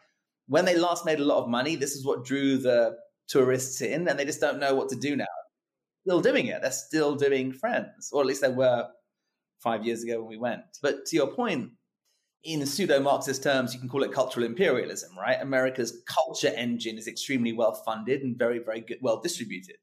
when 0.48 0.64
they 0.64 0.77
last 0.77 1.05
made 1.05 1.20
a 1.20 1.24
lot 1.24 1.43
of 1.43 1.48
money, 1.48 1.77
this 1.77 1.94
is 1.94 2.05
what 2.05 2.24
drew 2.24 2.59
the 2.59 2.97
tourists 3.28 3.81
in, 3.81 4.09
and 4.09 4.19
they 4.19 4.24
just 4.24 4.40
don't 4.40 4.61
know 4.61 4.74
what 4.74 4.89
to 4.90 4.97
do 4.97 5.16
now. 5.16 5.24
Still 6.07 6.20
doing 6.20 6.47
it. 6.47 6.62
They're 6.62 6.70
still 6.70 7.16
doing 7.16 7.53
Friends, 7.53 8.11
or 8.12 8.20
at 8.20 8.27
least 8.27 8.43
they 8.43 8.48
were 8.48 8.86
five 9.61 9.85
years 9.85 10.03
ago 10.03 10.20
when 10.20 10.28
we 10.28 10.36
went. 10.36 10.62
But 10.82 11.07
to 11.07 11.16
your 11.16 11.28
point, 11.28 11.73
in 12.44 12.65
pseudo 12.65 13.01
Marxist 13.01 13.43
terms, 13.43 13.74
you 13.74 13.81
can 13.81 13.89
call 13.89 14.05
it 14.05 14.12
cultural 14.12 14.47
imperialism, 14.47 15.19
right? 15.19 15.39
America's 15.40 16.03
culture 16.07 16.53
engine 16.55 16.97
is 16.97 17.09
extremely 17.09 17.53
well 17.53 17.74
funded 17.85 18.23
and 18.23 18.39
very, 18.39 18.61
very 18.61 18.81
good, 18.81 18.98
well 19.01 19.20
distributed. 19.20 19.77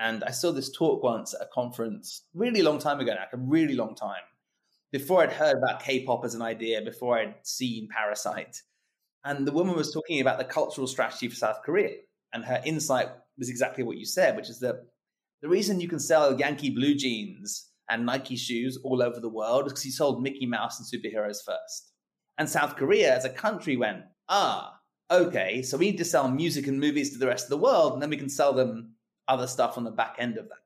And 0.00 0.24
I 0.24 0.30
saw 0.30 0.50
this 0.50 0.72
talk 0.72 1.02
once 1.02 1.34
at 1.34 1.40
a 1.40 1.48
conference, 1.52 2.24
really 2.34 2.62
long 2.62 2.78
time 2.78 2.98
ago, 2.98 3.12
like 3.12 3.32
a 3.32 3.36
really 3.36 3.74
long 3.74 3.94
time, 3.94 4.22
before 4.90 5.22
I'd 5.22 5.32
heard 5.32 5.56
about 5.56 5.82
K-pop 5.82 6.24
as 6.24 6.34
an 6.34 6.42
idea, 6.42 6.82
before 6.82 7.18
I'd 7.18 7.34
seen 7.42 7.88
Parasite. 7.94 8.62
And 9.24 9.46
the 9.46 9.52
woman 9.52 9.76
was 9.76 9.92
talking 9.92 10.20
about 10.20 10.38
the 10.38 10.44
cultural 10.44 10.86
strategy 10.86 11.28
for 11.28 11.36
South 11.36 11.62
Korea. 11.64 11.96
And 12.32 12.44
her 12.44 12.60
insight 12.64 13.08
was 13.38 13.48
exactly 13.48 13.84
what 13.84 13.96
you 13.96 14.04
said, 14.04 14.36
which 14.36 14.50
is 14.50 14.60
that 14.60 14.76
the 15.40 15.48
reason 15.48 15.80
you 15.80 15.88
can 15.88 16.00
sell 16.00 16.38
Yankee 16.38 16.70
blue 16.70 16.94
jeans 16.94 17.70
and 17.88 18.04
Nike 18.04 18.36
shoes 18.36 18.78
all 18.84 19.02
over 19.02 19.20
the 19.20 19.28
world 19.28 19.66
is 19.66 19.72
because 19.72 19.86
you 19.86 19.92
sold 19.92 20.22
Mickey 20.22 20.46
Mouse 20.46 20.78
and 20.78 20.86
superheroes 20.86 21.38
first. 21.44 21.92
And 22.36 22.48
South 22.48 22.76
Korea 22.76 23.16
as 23.16 23.24
a 23.24 23.30
country 23.30 23.76
went, 23.76 24.02
ah, 24.28 24.78
okay, 25.10 25.62
so 25.62 25.76
we 25.76 25.90
need 25.90 25.98
to 25.98 26.04
sell 26.04 26.28
music 26.28 26.66
and 26.66 26.78
movies 26.78 27.12
to 27.12 27.18
the 27.18 27.26
rest 27.26 27.46
of 27.46 27.50
the 27.50 27.56
world, 27.58 27.94
and 27.94 28.02
then 28.02 28.10
we 28.10 28.16
can 28.16 28.28
sell 28.28 28.52
them 28.52 28.94
other 29.26 29.46
stuff 29.46 29.76
on 29.76 29.84
the 29.84 29.90
back 29.90 30.16
end 30.18 30.36
of 30.38 30.48
that. 30.48 30.58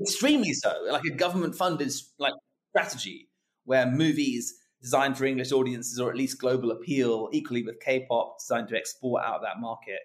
Extremely 0.00 0.52
so, 0.52 0.72
like 0.90 1.04
a 1.10 1.14
government 1.14 1.54
funded 1.54 1.90
like 2.18 2.34
strategy 2.70 3.28
where 3.64 3.86
movies 3.86 4.54
designed 4.82 5.16
for 5.16 5.24
English 5.24 5.52
audiences 5.52 5.98
or 5.98 6.10
at 6.10 6.16
least 6.16 6.38
global 6.38 6.70
appeal, 6.70 7.28
equally 7.32 7.62
with 7.62 7.80
K-pop 7.80 8.38
designed 8.38 8.68
to 8.68 8.76
export 8.76 9.24
out 9.24 9.40
that 9.42 9.58
market. 9.58 9.98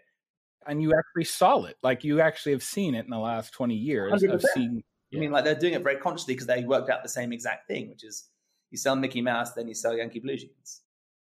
And 0.68 0.82
you 0.82 0.94
actually 0.98 1.26
saw 1.26 1.64
it, 1.64 1.78
like 1.82 2.04
you 2.04 2.22
actually 2.22 2.52
have 2.52 2.64
seen 2.64 2.96
it 2.96 3.06
in 3.06 3.10
the 3.12 3.18
last 3.18 3.52
twenty 3.52 3.76
years. 3.76 4.22
100%. 4.22 4.34
I've 4.34 4.42
seen. 4.54 4.84
I 5.14 5.18
mean, 5.18 5.32
like 5.32 5.44
they're 5.44 5.56
doing 5.56 5.74
it 5.74 5.84
very 5.84 5.98
consciously 5.98 6.36
because 6.36 6.48
they 6.48 6.64
worked 6.64 6.90
out 6.90 7.04
the 7.04 7.10
same 7.10 7.34
exact 7.34 7.68
thing, 7.68 7.90
which 7.90 8.04
is 8.04 8.30
you 8.70 8.78
sell 8.78 8.96
Mickey 8.96 9.22
Mouse, 9.22 9.54
then 9.54 9.68
you 9.68 9.74
sell 9.74 9.96
Yankee 9.98 10.20
Blue 10.20 10.38
Jeans. 10.38 10.82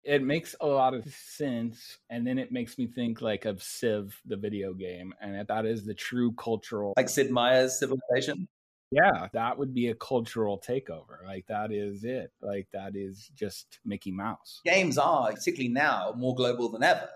It 0.02 0.22
makes 0.22 0.56
a 0.60 0.66
lot 0.66 0.94
of 0.94 1.04
sense, 1.12 1.98
and 2.08 2.26
then 2.26 2.38
it 2.38 2.50
makes 2.50 2.78
me 2.78 2.86
think 2.86 3.20
like 3.20 3.44
of 3.44 3.62
Civ, 3.62 4.18
the 4.24 4.36
video 4.36 4.72
game, 4.72 5.12
and 5.20 5.46
that 5.46 5.66
is 5.66 5.84
the 5.84 5.94
true 5.94 6.32
cultural, 6.32 6.94
like 6.96 7.08
Sid 7.08 7.30
Meier's 7.30 7.78
Civilization. 7.78 8.48
Yeah, 8.90 9.28
that 9.34 9.58
would 9.58 9.74
be 9.74 9.88
a 9.88 9.94
cultural 9.94 10.58
takeover. 10.66 11.22
Like 11.26 11.46
that 11.48 11.70
is 11.70 12.04
it. 12.04 12.32
Like 12.40 12.68
that 12.72 12.96
is 12.96 13.30
just 13.34 13.80
Mickey 13.84 14.10
Mouse. 14.10 14.62
Games 14.64 14.96
are, 14.96 15.30
particularly 15.30 15.68
now, 15.68 16.14
more 16.16 16.34
global 16.34 16.70
than 16.70 16.82
ever. 16.82 17.10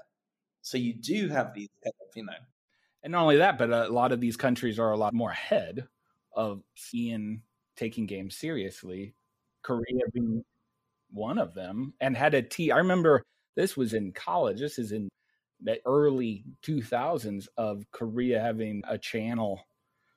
So 0.63 0.79
you 0.79 0.95
do 0.95 1.29
have 1.29 1.53
these, 1.55 1.69
you 2.15 2.25
know. 2.25 2.33
And 3.03 3.13
not 3.13 3.23
only 3.23 3.37
that, 3.39 3.59
but 3.59 3.71
a 3.71 3.89
lot 3.89 4.13
of 4.13 4.21
these 4.21 4.37
countries 4.37 4.79
are 4.79 4.93
a 4.93 4.97
lot 4.97 5.13
more 5.13 5.31
ahead 5.33 5.87
of 6.35 6.63
seeing 6.77 7.43
taking 7.77 8.07
games 8.07 8.37
seriously. 8.37 9.15
Korea 9.63 10.03
being 10.13 10.45
one 11.11 11.39
of 11.39 11.55
them 11.55 11.95
and 12.01 12.17
had 12.17 12.35
a 12.35 12.43
T. 12.43 12.71
I 12.71 12.79
remember 12.79 13.23
this 13.57 13.77
was 13.77 13.93
in 13.93 14.13
college. 14.13 14.61
This 14.61 14.79
is 14.79 14.93
in 14.93 15.09
the 15.61 15.79
early 15.85 16.45
2000s 16.65 17.49
of 17.57 17.85
Korea 17.93 18.41
having 18.41 18.83
a 18.89 18.99
channel 18.99 19.61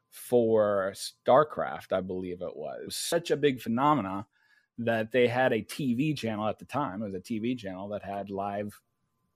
for 0.10 0.94
StarCraft, 0.96 1.92
I 1.92 2.02
believe 2.02 2.42
it 2.42 2.56
was. 2.56 2.80
It 2.82 2.86
was 2.86 2.96
such 2.96 3.32
a 3.32 3.38
big 3.38 3.62
phenomena 3.62 4.26
that 4.78 5.12
they 5.12 5.28
had 5.28 5.54
a 5.54 5.62
TV 5.62 6.18
channel 6.18 6.48
at 6.48 6.60
the 6.60 6.66
time. 6.66 7.02
It 7.02 7.06
was 7.06 7.16
a 7.16 7.20
TV 7.20 7.58
channel 7.58 7.90
that 7.90 8.04
had 8.04 8.30
live 8.30 8.80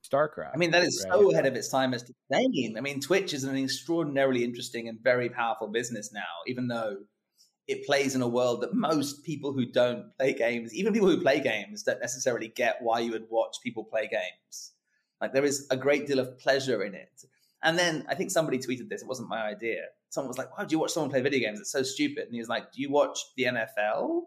StarCraft. 0.04 0.52
I 0.54 0.58
mean, 0.58 0.72
that 0.72 0.84
is 0.84 1.06
right? 1.06 1.20
so 1.20 1.32
ahead 1.32 1.46
of 1.46 1.56
its 1.56 1.70
time 1.70 1.94
as 1.94 2.10
insane. 2.30 2.76
I 2.78 2.82
mean, 2.82 3.00
Twitch 3.02 3.34
is 3.34 3.44
an 3.44 3.56
extraordinarily 3.58 4.44
interesting 4.44 4.88
and 4.88 5.00
very 5.02 5.30
powerful 5.30 5.68
business 5.68 6.12
now, 6.14 6.22
even 6.48 6.68
though 6.68 6.98
it 7.68 7.86
plays 7.86 8.16
in 8.16 8.22
a 8.22 8.28
world 8.28 8.62
that 8.62 8.74
most 8.74 9.24
people 9.24 9.54
who 9.54 9.66
don't 9.66 10.06
play 10.18 10.34
games, 10.34 10.74
even 10.74 10.94
people 10.94 11.10
who 11.10 11.22
play 11.22 11.40
games, 11.40 11.84
don't 11.84 12.00
necessarily 12.00 12.48
get 12.48 12.78
why 12.82 13.00
you 13.00 13.12
would 13.12 13.28
watch 13.30 13.58
people 13.64 13.84
play 13.84 14.08
games. 14.08 14.72
Like 15.22 15.34
there 15.34 15.46
is 15.46 15.68
a 15.70 15.78
great 15.78 16.08
deal 16.08 16.20
of 16.20 16.40
pleasure 16.40 16.84
in 16.84 16.96
it. 16.96 17.24
And 17.62 17.78
then 17.78 18.06
I 18.08 18.16
think 18.16 18.32
somebody 18.32 18.58
tweeted 18.58 18.90
this, 18.90 19.02
it 19.02 19.08
wasn't 19.08 19.30
my 19.30 19.42
idea. 19.42 19.84
Someone 20.10 20.30
was 20.30 20.38
like, 20.38 20.58
Why 20.58 20.66
do 20.66 20.74
you 20.74 20.80
watch 20.80 20.92
someone 20.92 21.12
play 21.12 21.22
video 21.22 21.40
games? 21.40 21.60
It's 21.60 21.72
so 21.72 21.84
stupid. 21.84 22.24
And 22.24 22.34
he 22.34 22.40
was 22.40 22.50
like, 22.50 22.72
Do 22.72 22.82
you 22.82 22.90
watch 22.90 23.20
the 23.36 23.44
NFL? 23.44 24.22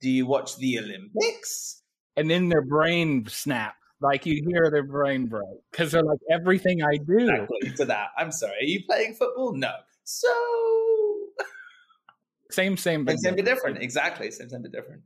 Do 0.00 0.10
you 0.10 0.26
watch 0.26 0.56
the 0.56 0.78
Olympics? 0.78 1.82
and 2.16 2.30
then 2.30 2.48
their 2.48 2.62
brain 2.62 3.26
snap. 3.28 3.76
Like 4.00 4.26
you 4.26 4.42
hear 4.46 4.70
their 4.70 4.82
brain 4.82 5.26
break 5.26 5.48
because 5.70 5.92
they're 5.92 6.02
like 6.02 6.18
everything 6.30 6.82
I 6.82 6.98
do. 6.98 7.18
Exactly 7.18 7.72
to 7.76 7.84
that. 7.86 8.08
I'm 8.18 8.30
sorry. 8.30 8.56
Are 8.60 8.64
you 8.64 8.84
playing 8.86 9.14
football? 9.14 9.54
No. 9.54 9.72
So 10.04 10.28
Same, 12.50 12.76
same, 12.76 13.06
same, 13.06 13.18
same 13.18 13.36
but 13.36 13.44
different. 13.44 13.82
Exactly. 13.82 14.30
Same, 14.30 14.48
same 14.50 14.62
but 14.62 14.72
different. 14.72 15.02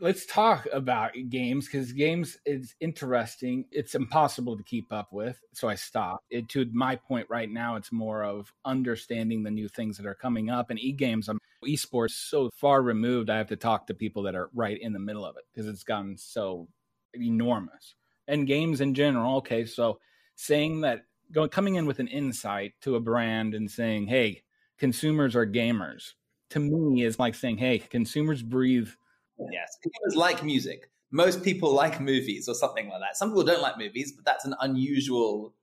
Let's 0.00 0.26
talk 0.26 0.66
about 0.72 1.12
games 1.28 1.66
because 1.66 1.92
games 1.92 2.36
is 2.44 2.74
interesting. 2.80 3.66
It's 3.70 3.94
impossible 3.94 4.56
to 4.56 4.64
keep 4.64 4.92
up 4.92 5.12
with, 5.12 5.38
so 5.52 5.68
I 5.68 5.76
stopped. 5.76 6.24
It, 6.30 6.48
to 6.48 6.66
my 6.72 6.96
point 6.96 7.28
right 7.30 7.48
now, 7.48 7.76
it's 7.76 7.92
more 7.92 8.24
of 8.24 8.52
understanding 8.64 9.44
the 9.44 9.52
new 9.52 9.68
things 9.68 9.96
that 9.98 10.06
are 10.06 10.16
coming 10.16 10.50
up. 10.50 10.70
And 10.70 10.80
e-games, 10.80 11.28
I'm 11.28 11.38
esports 11.64 12.10
so 12.10 12.50
far 12.56 12.82
removed. 12.82 13.30
I 13.30 13.38
have 13.38 13.48
to 13.48 13.56
talk 13.56 13.86
to 13.86 13.94
people 13.94 14.24
that 14.24 14.34
are 14.34 14.50
right 14.52 14.76
in 14.78 14.92
the 14.92 14.98
middle 14.98 15.24
of 15.24 15.36
it 15.36 15.44
because 15.52 15.68
it's 15.68 15.84
gotten 15.84 16.18
so 16.18 16.68
enormous. 17.14 17.94
And 18.26 18.46
games 18.46 18.80
in 18.80 18.94
general. 18.94 19.36
Okay, 19.38 19.66
so 19.66 20.00
saying 20.34 20.80
that 20.80 21.02
going 21.32 21.50
coming 21.50 21.74
in 21.74 21.86
with 21.86 21.98
an 21.98 22.08
insight 22.08 22.72
to 22.82 22.96
a 22.96 23.00
brand 23.00 23.54
and 23.54 23.70
saying, 23.70 24.06
"Hey, 24.06 24.42
consumers 24.78 25.36
are 25.36 25.46
gamers," 25.46 26.14
to 26.50 26.60
me 26.60 27.04
is 27.04 27.18
like 27.18 27.34
saying, 27.34 27.58
"Hey, 27.58 27.78
consumers 27.78 28.42
breathe." 28.42 28.88
Yes. 29.50 29.76
Consumers 29.82 30.16
like 30.16 30.44
music. 30.44 30.90
Most 31.10 31.42
people 31.42 31.72
like 31.72 32.00
movies 32.00 32.48
or 32.48 32.54
something 32.54 32.88
like 32.88 33.00
that. 33.00 33.16
Some 33.16 33.30
people 33.30 33.44
don't 33.44 33.62
like 33.62 33.78
movies, 33.78 34.12
but 34.12 34.24
that's 34.24 34.44
an 34.44 34.54
unusual, 34.60 35.54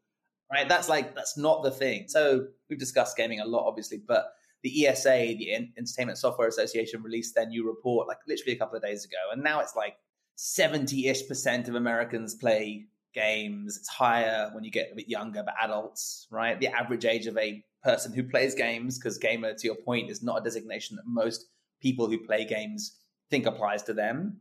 right? 0.51 0.67
That's 0.67 0.87
like, 0.87 1.15
that's 1.15 1.37
not 1.37 1.63
the 1.63 1.71
thing. 1.71 2.07
So 2.07 2.47
we've 2.69 2.79
discussed 2.79 3.17
gaming 3.17 3.39
a 3.39 3.45
lot, 3.45 3.67
obviously, 3.67 3.97
but 3.97 4.33
the 4.61 4.87
ESA, 4.87 5.35
the 5.37 5.53
Entertainment 5.77 6.17
Software 6.17 6.47
Association, 6.47 7.01
released 7.01 7.35
their 7.35 7.47
new 7.47 7.67
report 7.67 8.07
like 8.07 8.19
literally 8.27 8.53
a 8.53 8.59
couple 8.59 8.75
of 8.75 8.83
days 8.83 9.03
ago. 9.03 9.17
And 9.31 9.43
now 9.43 9.59
it's 9.59 9.75
like 9.75 9.95
70 10.35 11.07
ish 11.07 11.27
percent 11.27 11.67
of 11.67 11.75
Americans 11.75 12.35
play 12.35 12.85
games. 13.13 13.77
It's 13.77 13.89
higher 13.89 14.49
when 14.53 14.63
you 14.63 14.71
get 14.71 14.91
a 14.91 14.95
bit 14.95 15.09
younger, 15.09 15.43
but 15.43 15.55
adults, 15.61 16.27
right? 16.31 16.59
The 16.59 16.67
average 16.67 17.05
age 17.05 17.27
of 17.27 17.37
a 17.37 17.63
person 17.83 18.13
who 18.13 18.23
plays 18.23 18.55
games, 18.55 18.97
because 18.97 19.17
gamer, 19.17 19.53
to 19.53 19.67
your 19.67 19.75
point, 19.75 20.09
is 20.09 20.23
not 20.23 20.41
a 20.41 20.43
designation 20.43 20.95
that 20.95 21.05
most 21.05 21.47
people 21.81 22.07
who 22.07 22.25
play 22.25 22.45
games 22.45 22.97
think 23.29 23.45
applies 23.45 23.83
to 23.83 23.93
them. 23.93 24.37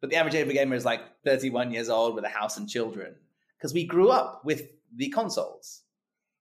But 0.00 0.10
the 0.10 0.16
average 0.16 0.34
age 0.34 0.42
of 0.42 0.50
a 0.50 0.52
gamer 0.52 0.76
is 0.76 0.84
like 0.84 1.00
31 1.24 1.72
years 1.72 1.88
old 1.88 2.14
with 2.14 2.24
a 2.24 2.28
house 2.28 2.56
and 2.56 2.68
children, 2.68 3.14
because 3.56 3.72
we 3.72 3.84
grew 3.84 4.10
up 4.10 4.42
with 4.44 4.68
the 4.94 5.08
consoles. 5.08 5.82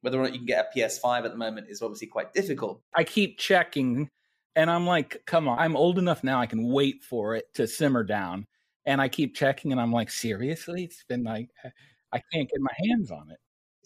Whether 0.02 0.20
or 0.20 0.24
not 0.24 0.34
you 0.34 0.40
can 0.40 0.46
get 0.46 0.70
a 0.72 0.78
PS5 0.78 1.26
at 1.26 1.32
the 1.32 1.38
moment 1.38 1.68
is 1.70 1.82
obviously 1.82 2.08
quite 2.08 2.34
difficult. 2.34 2.82
I 2.96 3.04
keep 3.04 3.40
checking 3.40 4.10
and 4.56 4.70
I'm 4.70 4.86
like, 4.86 5.24
come 5.26 5.48
on, 5.48 5.58
I'm 5.58 5.76
old 5.76 5.98
enough 5.98 6.24
now. 6.24 6.40
I 6.40 6.46
can 6.46 6.64
wait 6.64 7.04
for 7.04 7.36
it 7.36 7.52
to 7.56 7.68
simmer 7.68 8.04
down. 8.04 8.46
And 8.86 9.02
I 9.02 9.10
keep 9.10 9.36
checking 9.36 9.72
and 9.72 9.82
I'm 9.82 9.92
like, 9.92 10.12
seriously? 10.12 10.84
It's 10.84 11.04
been 11.04 11.24
like, 11.24 11.50
uh, 11.64 11.70
I 12.14 12.22
can't 12.32 12.50
get 12.50 12.62
my 12.62 12.74
hands 12.88 13.12
on 13.12 13.32
it. 13.32 13.40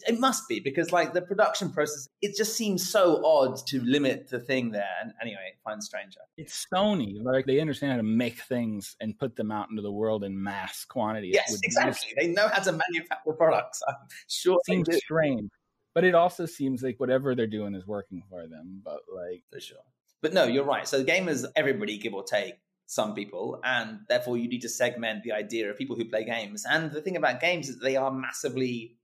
It 0.08 0.18
must 0.18 0.48
be 0.48 0.60
because, 0.60 0.92
like, 0.92 1.12
the 1.12 1.20
production 1.20 1.70
process, 1.70 2.08
it 2.22 2.34
just 2.34 2.56
seems 2.56 2.88
so 2.88 3.22
odd 3.24 3.58
to 3.66 3.82
limit 3.82 4.28
the 4.28 4.38
thing 4.38 4.70
there. 4.70 4.88
And 5.02 5.12
anyway, 5.20 5.54
find 5.62 5.82
stranger. 5.84 6.20
It's 6.38 6.66
Sony. 6.72 7.22
Like, 7.22 7.44
they 7.44 7.60
understand 7.60 7.92
how 7.92 7.98
to 7.98 8.02
make 8.02 8.40
things 8.40 8.96
and 9.00 9.18
put 9.18 9.36
them 9.36 9.50
out 9.50 9.68
into 9.68 9.82
the 9.82 9.92
world 9.92 10.24
in 10.24 10.42
mass 10.42 10.86
quantity. 10.86 11.32
Yes, 11.34 11.58
exactly. 11.62 12.14
They 12.18 12.28
know 12.28 12.48
how 12.48 12.62
to 12.62 12.72
manufacture 12.72 13.32
products. 13.32 13.82
I'm 13.88 13.94
sure 14.26 14.58
it 14.66 14.66
seems 14.66 14.96
strange. 14.96 15.50
But 15.94 16.04
it 16.04 16.14
also 16.14 16.46
seems 16.46 16.82
like 16.82 16.98
whatever 16.98 17.34
they're 17.34 17.46
doing 17.46 17.74
is 17.74 17.86
working 17.86 18.22
for 18.30 18.46
them. 18.46 18.80
But, 18.82 19.00
like, 19.14 19.42
for 19.52 19.60
sure. 19.60 19.78
But 20.22 20.32
no, 20.32 20.44
you're 20.44 20.64
right. 20.64 20.86
So 20.86 21.04
gamers, 21.04 21.44
everybody, 21.56 21.98
give 21.98 22.14
or 22.14 22.22
take, 22.22 22.54
some 22.90 23.14
people, 23.14 23.60
and 23.62 24.00
therefore 24.08 24.36
you 24.36 24.48
need 24.48 24.62
to 24.62 24.68
segment 24.68 25.22
the 25.22 25.30
idea 25.30 25.70
of 25.70 25.78
people 25.78 25.94
who 25.94 26.04
play 26.04 26.24
games. 26.24 26.64
And 26.68 26.90
the 26.90 27.00
thing 27.00 27.16
about 27.16 27.40
games 27.40 27.68
is 27.68 27.78
they 27.78 27.94
are 27.94 28.10
massively 28.10 28.96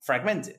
fragmented. 0.00 0.58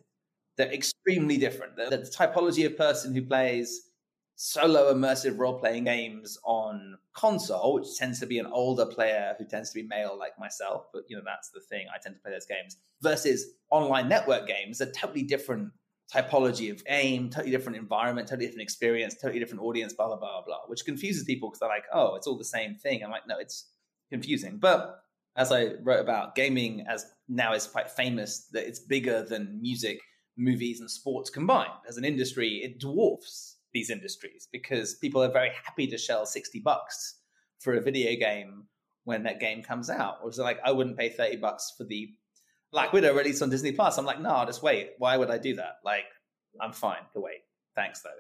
They're 0.57 0.71
extremely 0.71 1.37
different. 1.37 1.75
The, 1.75 1.89
the 1.89 1.97
typology 1.97 2.67
of 2.67 2.77
person 2.77 3.15
who 3.15 3.23
plays 3.23 3.89
solo 4.35 4.93
immersive 4.93 5.39
role 5.39 5.57
playing 5.57 5.85
games 5.85 6.37
on 6.43 6.99
console, 7.13 7.73
which 7.73 7.97
tends 7.97 8.19
to 8.19 8.27
be 8.27 8.37
an 8.37 8.45
older 8.45 8.85
player 8.85 9.33
who 9.39 9.45
tends 9.45 9.71
to 9.71 9.81
be 9.81 9.87
male 9.87 10.15
like 10.15 10.37
myself, 10.37 10.85
but 10.93 11.01
you 11.07 11.17
know, 11.17 11.23
that's 11.25 11.49
the 11.49 11.61
thing. 11.61 11.87
I 11.91 11.97
tend 11.97 12.13
to 12.17 12.21
play 12.21 12.31
those 12.31 12.45
games 12.45 12.77
versus 13.01 13.43
online 13.71 14.07
network 14.07 14.47
games, 14.47 14.81
are 14.81 14.91
totally 14.91 15.23
different 15.23 15.71
typology 16.13 16.71
of 16.71 16.81
aim, 16.87 17.29
totally 17.29 17.51
different 17.51 17.77
environment, 17.77 18.27
totally 18.27 18.45
different 18.45 18.63
experience, 18.63 19.15
totally 19.15 19.39
different 19.39 19.61
audience, 19.61 19.93
blah, 19.93 20.07
blah, 20.07 20.17
blah, 20.17 20.41
blah, 20.45 20.59
which 20.67 20.85
confuses 20.85 21.25
people 21.25 21.49
because 21.49 21.59
they're 21.59 21.69
like, 21.69 21.85
oh, 21.93 22.15
it's 22.15 22.27
all 22.27 22.37
the 22.37 22.45
same 22.45 22.75
thing. 22.75 23.03
I'm 23.03 23.11
like, 23.11 23.27
no, 23.27 23.37
it's 23.37 23.71
confusing. 24.09 24.57
But 24.57 25.01
as 25.35 25.51
I 25.51 25.73
wrote 25.83 25.99
about, 25.99 26.35
gaming 26.35 26.85
as 26.87 27.05
now 27.27 27.53
is 27.53 27.67
quite 27.67 27.89
famous 27.89 28.47
that 28.53 28.67
it's 28.67 28.79
bigger 28.79 29.23
than 29.23 29.59
music, 29.61 29.99
movies, 30.37 30.79
and 30.79 30.89
sports 30.89 31.29
combined. 31.29 31.71
As 31.87 31.97
an 31.97 32.05
industry, 32.05 32.61
it 32.63 32.79
dwarfs 32.79 33.57
these 33.73 33.89
industries 33.89 34.47
because 34.51 34.95
people 34.95 35.21
are 35.21 35.31
very 35.31 35.51
happy 35.63 35.87
to 35.87 35.97
shell 35.97 36.25
60 36.25 36.59
bucks 36.61 37.19
for 37.59 37.73
a 37.73 37.81
video 37.81 38.17
game 38.17 38.65
when 39.03 39.23
that 39.23 39.39
game 39.39 39.61
comes 39.61 39.89
out. 39.89 40.19
Or 40.23 40.31
so 40.31 40.43
like, 40.43 40.59
I 40.63 40.71
wouldn't 40.71 40.97
pay 40.97 41.09
30 41.09 41.37
bucks 41.37 41.73
for 41.77 41.83
the 41.83 42.09
Black 42.77 42.93
Widow 42.93 43.15
released 43.15 43.41
on 43.41 43.49
Disney 43.49 43.71
Plus. 43.71 43.97
I'm 43.97 44.05
like, 44.05 44.21
no, 44.21 44.29
I'll 44.29 44.45
just 44.45 44.61
wait. 44.61 44.91
Why 44.99 45.17
would 45.17 45.31
I 45.31 45.39
do 45.39 45.55
that? 45.55 45.79
Like, 45.83 46.05
I'm 46.61 46.71
fine 46.71 47.01
to 47.13 47.19
wait. 47.19 47.39
Thanks, 47.75 48.01
though. 48.01 48.11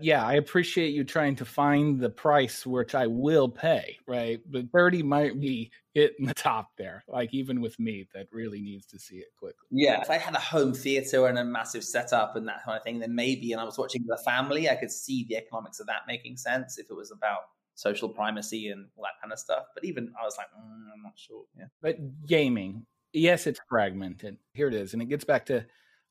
Yeah, 0.00 0.26
I 0.26 0.34
appreciate 0.34 0.92
you 0.92 1.04
trying 1.04 1.36
to 1.36 1.44
find 1.44 2.00
the 2.00 2.10
price 2.10 2.66
which 2.66 2.96
I 2.96 3.06
will 3.06 3.48
pay, 3.48 3.96
right? 4.08 4.40
But 4.50 4.72
30 4.72 5.04
might 5.04 5.40
be 5.40 5.70
hitting 5.94 6.26
the 6.26 6.34
top 6.34 6.70
there. 6.76 7.04
Like 7.06 7.32
even 7.32 7.60
with 7.60 7.78
me, 7.78 8.08
that 8.12 8.26
really 8.32 8.60
needs 8.60 8.86
to 8.86 8.98
see 8.98 9.18
it 9.18 9.28
quickly. 9.38 9.68
Yeah, 9.70 10.02
if 10.02 10.10
I 10.10 10.18
had 10.18 10.34
a 10.34 10.40
home 10.40 10.74
theater 10.74 11.28
and 11.28 11.38
a 11.38 11.44
massive 11.44 11.84
setup 11.84 12.34
and 12.34 12.48
that 12.48 12.64
kind 12.64 12.76
of 12.76 12.82
thing, 12.82 12.98
then 12.98 13.14
maybe, 13.14 13.52
and 13.52 13.60
I 13.60 13.64
was 13.64 13.78
watching 13.78 14.04
the 14.04 14.18
family, 14.24 14.68
I 14.68 14.74
could 14.74 14.90
see 14.90 15.26
the 15.28 15.36
economics 15.36 15.78
of 15.78 15.86
that 15.86 16.00
making 16.08 16.38
sense 16.38 16.76
if 16.76 16.90
it 16.90 16.94
was 16.94 17.12
about 17.12 17.42
social 17.76 18.08
primacy 18.08 18.68
and 18.68 18.88
all 18.96 19.04
that 19.04 19.20
kind 19.22 19.32
of 19.32 19.38
stuff. 19.38 19.66
But 19.74 19.84
even 19.84 20.12
I 20.20 20.24
was 20.24 20.36
like, 20.36 20.48
mm, 20.48 20.92
I'm 20.92 21.02
not 21.04 21.14
sure. 21.14 21.44
Yeah. 21.56 21.66
But 21.80 22.26
gaming, 22.26 22.84
yes, 23.16 23.46
it's 23.46 23.60
fragmented. 23.68 24.36
Here 24.52 24.68
it 24.68 24.74
is. 24.74 24.92
And 24.92 25.02
it 25.02 25.06
gets 25.06 25.24
back 25.24 25.46
to 25.46 25.64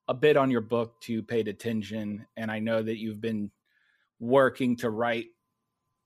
a 0.08 0.14
bit 0.14 0.38
on 0.38 0.52
your 0.52 0.62
book 0.62 1.00
to 1.02 1.24
paid 1.24 1.48
attention. 1.48 2.26
And 2.38 2.52
I 2.52 2.60
know 2.60 2.82
that 2.82 2.98
you've 2.98 3.22
been 3.22 3.52
working 4.20 4.76
to 4.78 4.90
write 4.90 5.28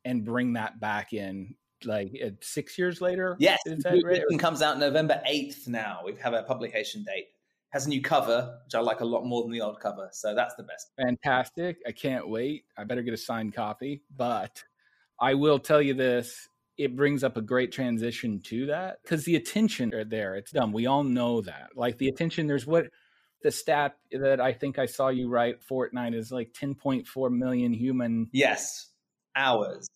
and 0.06 0.24
bring 0.24 0.54
that 0.54 0.80
back 0.80 1.14
in 1.14 1.56
like 1.86 2.12
eh, 2.20 2.32
six 2.42 2.78
years 2.78 3.02
later. 3.02 3.36
Yes, 3.40 3.60
that 3.66 4.02
right? 4.04 4.24
it 4.28 4.40
comes 4.40 4.62
out 4.62 4.80
November 4.80 5.22
eighth. 5.26 5.68
Now 5.68 6.02
we 6.06 6.16
have 6.16 6.34
a 6.34 6.44
publication 6.44 7.04
date. 7.04 7.28
Has 7.72 7.86
a 7.86 7.90
new 7.90 8.02
cover, 8.02 8.58
which 8.66 8.74
I 8.74 8.80
like 8.80 9.02
a 9.02 9.06
lot 9.06 9.26
more 9.26 9.44
than 9.44 9.52
the 9.52 9.62
old 9.62 9.80
cover. 9.80 10.10
So 10.12 10.34
that's 10.34 10.56
the 10.56 10.64
best. 10.64 10.92
Fantastic! 11.00 11.78
I 11.88 11.92
can't 11.92 12.28
wait. 12.28 12.64
I 12.78 12.84
better 12.84 13.04
get 13.04 13.14
a 13.14 13.18
signed 13.18 13.54
copy. 13.54 14.02
But 14.16 14.64
I 15.20 15.36
will 15.36 15.60
tell 15.60 15.82
you 15.82 15.94
this: 15.94 16.50
it 16.80 16.96
brings 16.96 17.26
up 17.26 17.36
a 17.36 17.42
great 17.42 17.74
transition 17.74 18.40
to 18.40 18.68
that 18.68 19.00
because 19.04 19.26
the 19.26 19.36
attention 19.36 19.94
are 19.94 20.06
there. 20.06 20.36
It's 20.36 20.52
dumb. 20.52 20.72
We 20.72 20.86
all 20.86 21.04
know 21.04 21.42
that. 21.42 21.72
Like 21.76 21.98
the 21.98 22.08
attention, 22.08 22.48
there's 22.48 22.66
what 22.66 22.88
the 23.44 23.52
stat 23.52 23.98
that 24.14 24.40
I 24.40 24.54
think 24.54 24.80
I 24.80 24.86
saw 24.86 25.10
you 25.10 25.28
write 25.28 25.58
Fortnite 25.70 26.16
is 26.16 26.32
like 26.32 26.54
10.4 26.54 27.32
million 27.32 27.74
human 27.74 28.30
yes 28.32 28.92
hours 29.36 29.88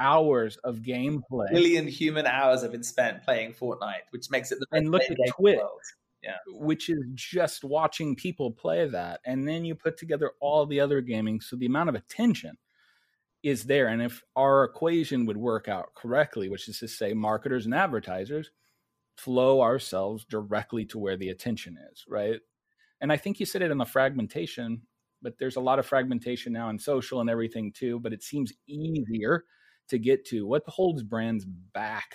hours 0.00 0.56
of 0.64 0.78
gameplay. 0.78 1.52
Million 1.52 1.86
human 1.86 2.26
hours 2.26 2.62
have 2.62 2.72
been 2.72 2.82
spent 2.82 3.22
playing 3.22 3.52
Fortnite, 3.52 4.02
which 4.10 4.28
makes 4.28 4.50
it 4.50 4.58
the 4.58 4.66
and 4.72 4.90
look 4.90 5.02
at 5.02 5.16
Twitch, 5.28 5.60
yeah, 6.20 6.38
which 6.48 6.90
is 6.90 6.98
just 7.14 7.62
watching 7.62 8.16
people 8.16 8.50
play 8.50 8.88
that, 8.88 9.20
and 9.24 9.46
then 9.46 9.64
you 9.64 9.76
put 9.76 9.96
together 9.96 10.32
all 10.40 10.66
the 10.66 10.80
other 10.80 11.00
gaming. 11.00 11.40
So 11.40 11.54
the 11.54 11.66
amount 11.66 11.90
of 11.90 11.94
attention 11.94 12.56
is 13.44 13.64
there. 13.64 13.88
And 13.88 14.02
if 14.02 14.22
our 14.34 14.64
equation 14.64 15.26
would 15.26 15.36
work 15.36 15.68
out 15.68 15.94
correctly, 15.94 16.48
which 16.48 16.68
is 16.68 16.78
to 16.78 16.88
say, 16.88 17.12
marketers 17.12 17.66
and 17.66 17.74
advertisers 17.74 18.50
flow 19.16 19.60
ourselves 19.60 20.24
directly 20.24 20.84
to 20.86 20.98
where 20.98 21.16
the 21.16 21.28
attention 21.28 21.76
is, 21.92 22.04
right? 22.08 22.40
And 23.00 23.12
I 23.12 23.16
think 23.18 23.38
you 23.38 23.46
said 23.46 23.62
it 23.62 23.70
in 23.70 23.78
the 23.78 23.84
fragmentation, 23.84 24.80
but 25.22 25.34
there's 25.38 25.56
a 25.56 25.60
lot 25.60 25.78
of 25.78 25.86
fragmentation 25.86 26.52
now 26.52 26.70
in 26.70 26.78
social 26.78 27.20
and 27.20 27.28
everything 27.28 27.70
too. 27.70 28.00
But 28.00 28.14
it 28.14 28.22
seems 28.22 28.52
easier 28.66 29.44
to 29.88 29.98
get 29.98 30.24
to. 30.26 30.46
What 30.46 30.62
holds 30.66 31.02
brands 31.02 31.44
back 31.44 32.14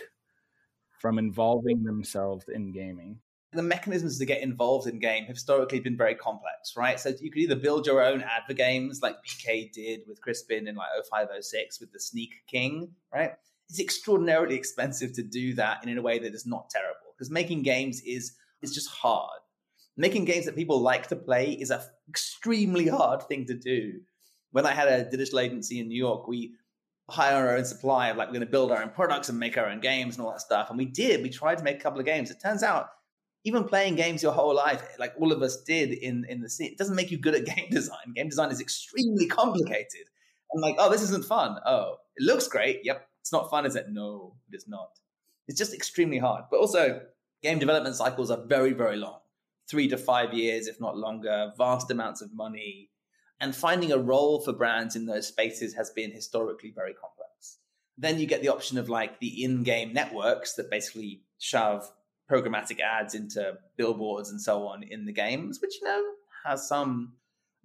from 1.00 1.20
involving 1.20 1.84
themselves 1.84 2.46
in 2.50 2.72
gaming? 2.72 3.20
The 3.52 3.64
mechanisms 3.64 4.20
to 4.20 4.26
get 4.26 4.42
involved 4.42 4.88
in 4.88 5.00
game 5.00 5.26
have 5.26 5.36
historically 5.36 5.80
been 5.80 5.98
very 5.98 6.14
complex, 6.14 6.74
right? 6.78 7.00
So 7.00 7.10
you 7.20 7.32
could 7.32 7.42
either 7.42 7.56
build 7.56 7.88
your 7.88 8.04
own 8.04 8.22
ad 8.22 8.44
for 8.46 8.54
games 8.54 9.02
like 9.02 9.16
BK 9.26 9.72
did 9.72 10.02
with 10.08 10.22
Crispin 10.22 10.68
in 10.68 10.76
like 10.76 10.90
0506 11.10 11.80
with 11.80 11.92
the 11.92 12.00
Sneak 12.00 12.36
King, 12.48 12.92
right? 13.12 13.32
It's 13.68 13.80
extraordinarily 13.80 14.56
expensive 14.56 15.14
to 15.14 15.24
do 15.24 15.56
that 15.56 15.88
in 15.88 15.98
a 15.98 16.02
way 16.02 16.20
that 16.20 16.34
is 16.34 16.46
not 16.46 16.70
terrible 16.70 17.14
because 17.18 17.32
making 17.32 17.64
games 17.64 18.02
is 18.02 18.34
is 18.62 18.74
just 18.74 18.90
hard. 18.90 19.40
Making 19.98 20.26
games 20.26 20.46
that 20.46 20.56
people 20.56 20.80
like 20.80 21.08
to 21.08 21.16
play 21.16 21.52
is 21.52 21.72
an 21.72 21.82
extremely 22.08 22.88
hard 22.88 23.24
thing 23.24 23.46
to 23.48 23.54
do. 23.54 24.00
When 24.52 24.66
I 24.66 24.72
had 24.72 24.88
a 24.88 25.10
digital 25.10 25.40
agency 25.40 25.80
in 25.80 25.88
New 25.88 25.98
York, 25.98 26.28
we 26.28 26.54
hire 27.10 27.36
our 27.36 27.58
own 27.58 27.66
supply 27.66 28.10
of 28.10 28.18
like 28.18 28.28
we're 28.28 28.34
going 28.34 28.46
to 28.46 28.52
build 28.52 28.72
our 28.72 28.82
own 28.82 28.90
products 28.90 29.30
and 29.30 29.40
make 29.40 29.58
our 29.58 29.68
own 29.68 29.80
games 29.80 30.16
and 30.16 30.26
all 30.26 30.32
that 30.32 30.42
stuff. 30.42 30.70
And 30.70 30.78
we 30.78 30.86
did. 30.86 31.24
We 31.24 31.30
tried 31.30 31.58
to 31.58 31.64
make 31.64 31.78
a 31.78 31.82
couple 31.82 32.00
of 32.00 32.06
games. 32.06 32.30
It 32.30 32.40
turns 32.42 32.64
out 32.64 32.90
even 33.44 33.64
playing 33.64 33.96
games 33.96 34.22
your 34.22 34.32
whole 34.32 34.56
life, 34.56 34.84
like 35.00 35.14
all 35.20 35.32
of 35.32 35.42
us 35.42 35.62
did 35.62 35.92
in 35.92 36.26
in 36.30 36.42
the 36.42 36.50
scene, 36.50 36.72
it 36.72 36.78
doesn't 36.78 36.96
make 36.96 37.12
you 37.12 37.18
good 37.18 37.36
at 37.36 37.46
game 37.46 37.68
design. 37.72 38.14
Game 38.16 38.30
design 38.30 38.52
is 38.52 38.62
extremely 38.62 39.28
complicated. 39.28 40.08
I'm 40.54 40.62
like, 40.62 40.76
oh, 40.80 40.90
this 40.90 41.04
isn't 41.04 41.26
fun. 41.26 41.58
Oh, 41.66 41.98
it 42.18 42.24
looks 42.24 42.48
great. 42.48 42.80
Yep, 42.84 43.08
it's 43.22 43.32
not 43.32 43.50
fun, 43.50 43.66
is 43.66 43.76
it? 43.76 43.88
No, 43.90 44.36
it 44.52 44.56
is 44.56 44.68
not. 44.68 44.90
It's 45.48 45.58
just 45.58 45.74
extremely 45.74 46.18
hard. 46.18 46.46
But 46.50 46.60
also, 46.60 47.02
game 47.44 47.60
development 47.60 47.96
cycles 47.96 48.32
are 48.32 48.44
very, 48.46 48.74
very 48.74 48.98
long 48.98 49.20
three 49.70 49.88
to 49.88 49.98
five 49.98 50.34
years, 50.34 50.68
if 50.68 50.82
not 50.82 50.98
longer, 50.98 51.54
vast 51.58 51.92
amounts 51.92 52.22
of 52.22 52.34
money. 52.34 52.90
And 53.40 53.56
finding 53.56 53.92
a 53.92 53.98
role 53.98 54.42
for 54.42 54.52
brands 54.52 54.96
in 54.96 55.06
those 55.06 55.28
spaces 55.28 55.76
has 55.76 55.92
been 55.92 56.12
historically 56.12 56.72
very 56.76 56.94
complex. 56.94 57.60
Then 57.98 58.20
you 58.20 58.26
get 58.26 58.42
the 58.42 58.50
option 58.50 58.78
of 58.78 58.90
like 58.90 59.20
the 59.20 59.44
in 59.44 59.64
game 59.64 59.94
networks 59.94 60.54
that 60.56 60.72
basically 60.72 61.22
shove 61.38 61.90
programmatic 62.30 62.80
ads 62.80 63.16
into 63.16 63.58
billboards 63.78 64.30
and 64.30 64.42
so 64.42 64.68
on 64.68 64.84
in 64.84 65.06
the 65.06 65.12
games, 65.12 65.60
which, 65.62 65.76
you 65.82 65.88
know, 65.88 66.04
has 66.46 66.68
some 66.68 67.14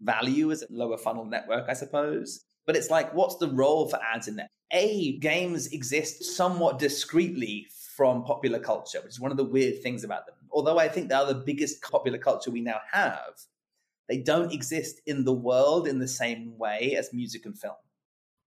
value 0.00 0.50
as 0.50 0.62
a 0.62 0.66
lower 0.70 0.96
funnel 0.96 1.24
network, 1.24 1.68
I 1.68 1.74
suppose. 1.74 2.44
But 2.66 2.76
it's 2.76 2.90
like, 2.90 3.12
what's 3.14 3.36
the 3.36 3.48
role 3.48 3.88
for 3.88 4.00
ads 4.02 4.28
in 4.28 4.36
there? 4.36 4.48
A, 4.72 5.18
games 5.18 5.68
exist 5.68 6.24
somewhat 6.24 6.78
discreetly 6.78 7.66
from 7.94 8.24
popular 8.24 8.58
culture, 8.58 9.00
which 9.02 9.12
is 9.12 9.20
one 9.20 9.30
of 9.30 9.36
the 9.36 9.44
weird 9.44 9.82
things 9.82 10.02
about 10.02 10.26
them. 10.26 10.34
Although 10.50 10.78
I 10.78 10.88
think 10.88 11.08
they 11.08 11.14
are 11.14 11.26
the 11.26 11.34
biggest 11.34 11.82
popular 11.82 12.18
culture 12.18 12.50
we 12.50 12.60
now 12.60 12.80
have, 12.90 13.34
they 14.08 14.18
don't 14.18 14.52
exist 14.52 15.00
in 15.06 15.24
the 15.24 15.32
world 15.32 15.86
in 15.86 15.98
the 15.98 16.08
same 16.08 16.58
way 16.58 16.96
as 16.98 17.12
music 17.12 17.46
and 17.46 17.58
film. 17.58 17.74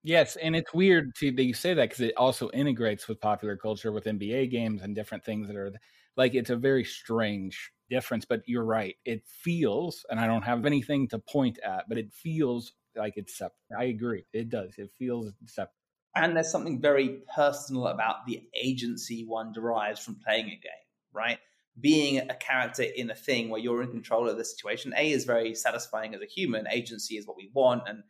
Yes, 0.03 0.35
and 0.37 0.55
it's 0.55 0.73
weird 0.73 1.15
to 1.15 1.31
that 1.31 1.43
you 1.43 1.53
say 1.53 1.73
that 1.73 1.89
because 1.89 2.01
it 2.01 2.13
also 2.17 2.49
integrates 2.51 3.07
with 3.07 3.19
popular 3.19 3.57
culture 3.57 3.91
with 3.91 4.05
NBA 4.05 4.49
games 4.51 4.81
and 4.81 4.95
different 4.95 5.23
things 5.25 5.47
that 5.47 5.55
are 5.55 5.71
like 6.17 6.35
it's 6.35 6.49
a 6.49 6.55
very 6.55 6.83
strange 6.83 7.71
difference. 7.89 8.25
But 8.25 8.41
you're 8.45 8.65
right; 8.65 8.95
it 9.05 9.23
feels, 9.25 10.05
and 10.09 10.19
I 10.19 10.27
don't 10.27 10.43
have 10.43 10.65
anything 10.65 11.07
to 11.09 11.19
point 11.19 11.59
at, 11.63 11.85
but 11.87 11.97
it 11.97 12.11
feels 12.11 12.73
like 12.95 13.13
it's 13.15 13.37
separate. 13.37 13.55
I 13.77 13.85
agree; 13.85 14.25
it 14.33 14.49
does. 14.49 14.73
It 14.77 14.89
feels 14.97 15.31
separate. 15.45 15.71
And 16.15 16.35
there's 16.35 16.51
something 16.51 16.81
very 16.81 17.19
personal 17.35 17.87
about 17.87 18.25
the 18.25 18.41
agency 18.59 19.23
one 19.23 19.53
derives 19.53 19.99
from 19.99 20.15
playing 20.15 20.47
a 20.47 20.49
game, 20.49 20.87
right? 21.13 21.37
Being 21.79 22.17
a 22.17 22.35
character 22.35 22.81
in 22.81 23.11
a 23.11 23.15
thing 23.15 23.49
where 23.49 23.61
you're 23.61 23.83
in 23.83 23.91
control 23.91 24.27
of 24.27 24.35
the 24.35 24.43
situation, 24.43 24.95
A 24.97 25.11
is 25.11 25.25
very 25.25 25.53
satisfying 25.53 26.15
as 26.15 26.21
a 26.21 26.25
human. 26.25 26.67
Agency 26.71 27.17
is 27.17 27.27
what 27.27 27.37
we 27.37 27.51
want. 27.53 27.83
And 27.87 28.01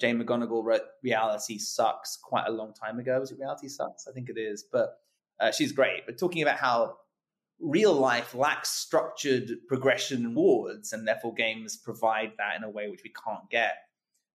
Jane 0.00 0.18
McGonigal 0.18 0.64
wrote 0.64 0.80
Reality 1.02 1.58
Sucks 1.58 2.16
quite 2.22 2.46
a 2.46 2.50
long 2.50 2.72
time 2.72 2.98
ago. 2.98 3.20
Was 3.20 3.30
it 3.30 3.38
Reality 3.38 3.68
Sucks? 3.68 4.06
I 4.08 4.12
think 4.12 4.30
it 4.30 4.38
is. 4.38 4.64
But 4.72 4.96
uh, 5.38 5.52
she's 5.52 5.72
great. 5.72 6.06
But 6.06 6.18
talking 6.18 6.40
about 6.40 6.56
how 6.56 6.96
real 7.60 7.92
life 7.92 8.34
lacks 8.34 8.70
structured 8.70 9.50
progression 9.68 10.24
rewards, 10.24 10.92
and 10.92 11.06
therefore 11.06 11.34
games 11.34 11.76
provide 11.76 12.32
that 12.38 12.56
in 12.56 12.64
a 12.64 12.70
way 12.70 12.88
which 12.88 13.02
we 13.04 13.12
can't 13.24 13.48
get 13.50 13.74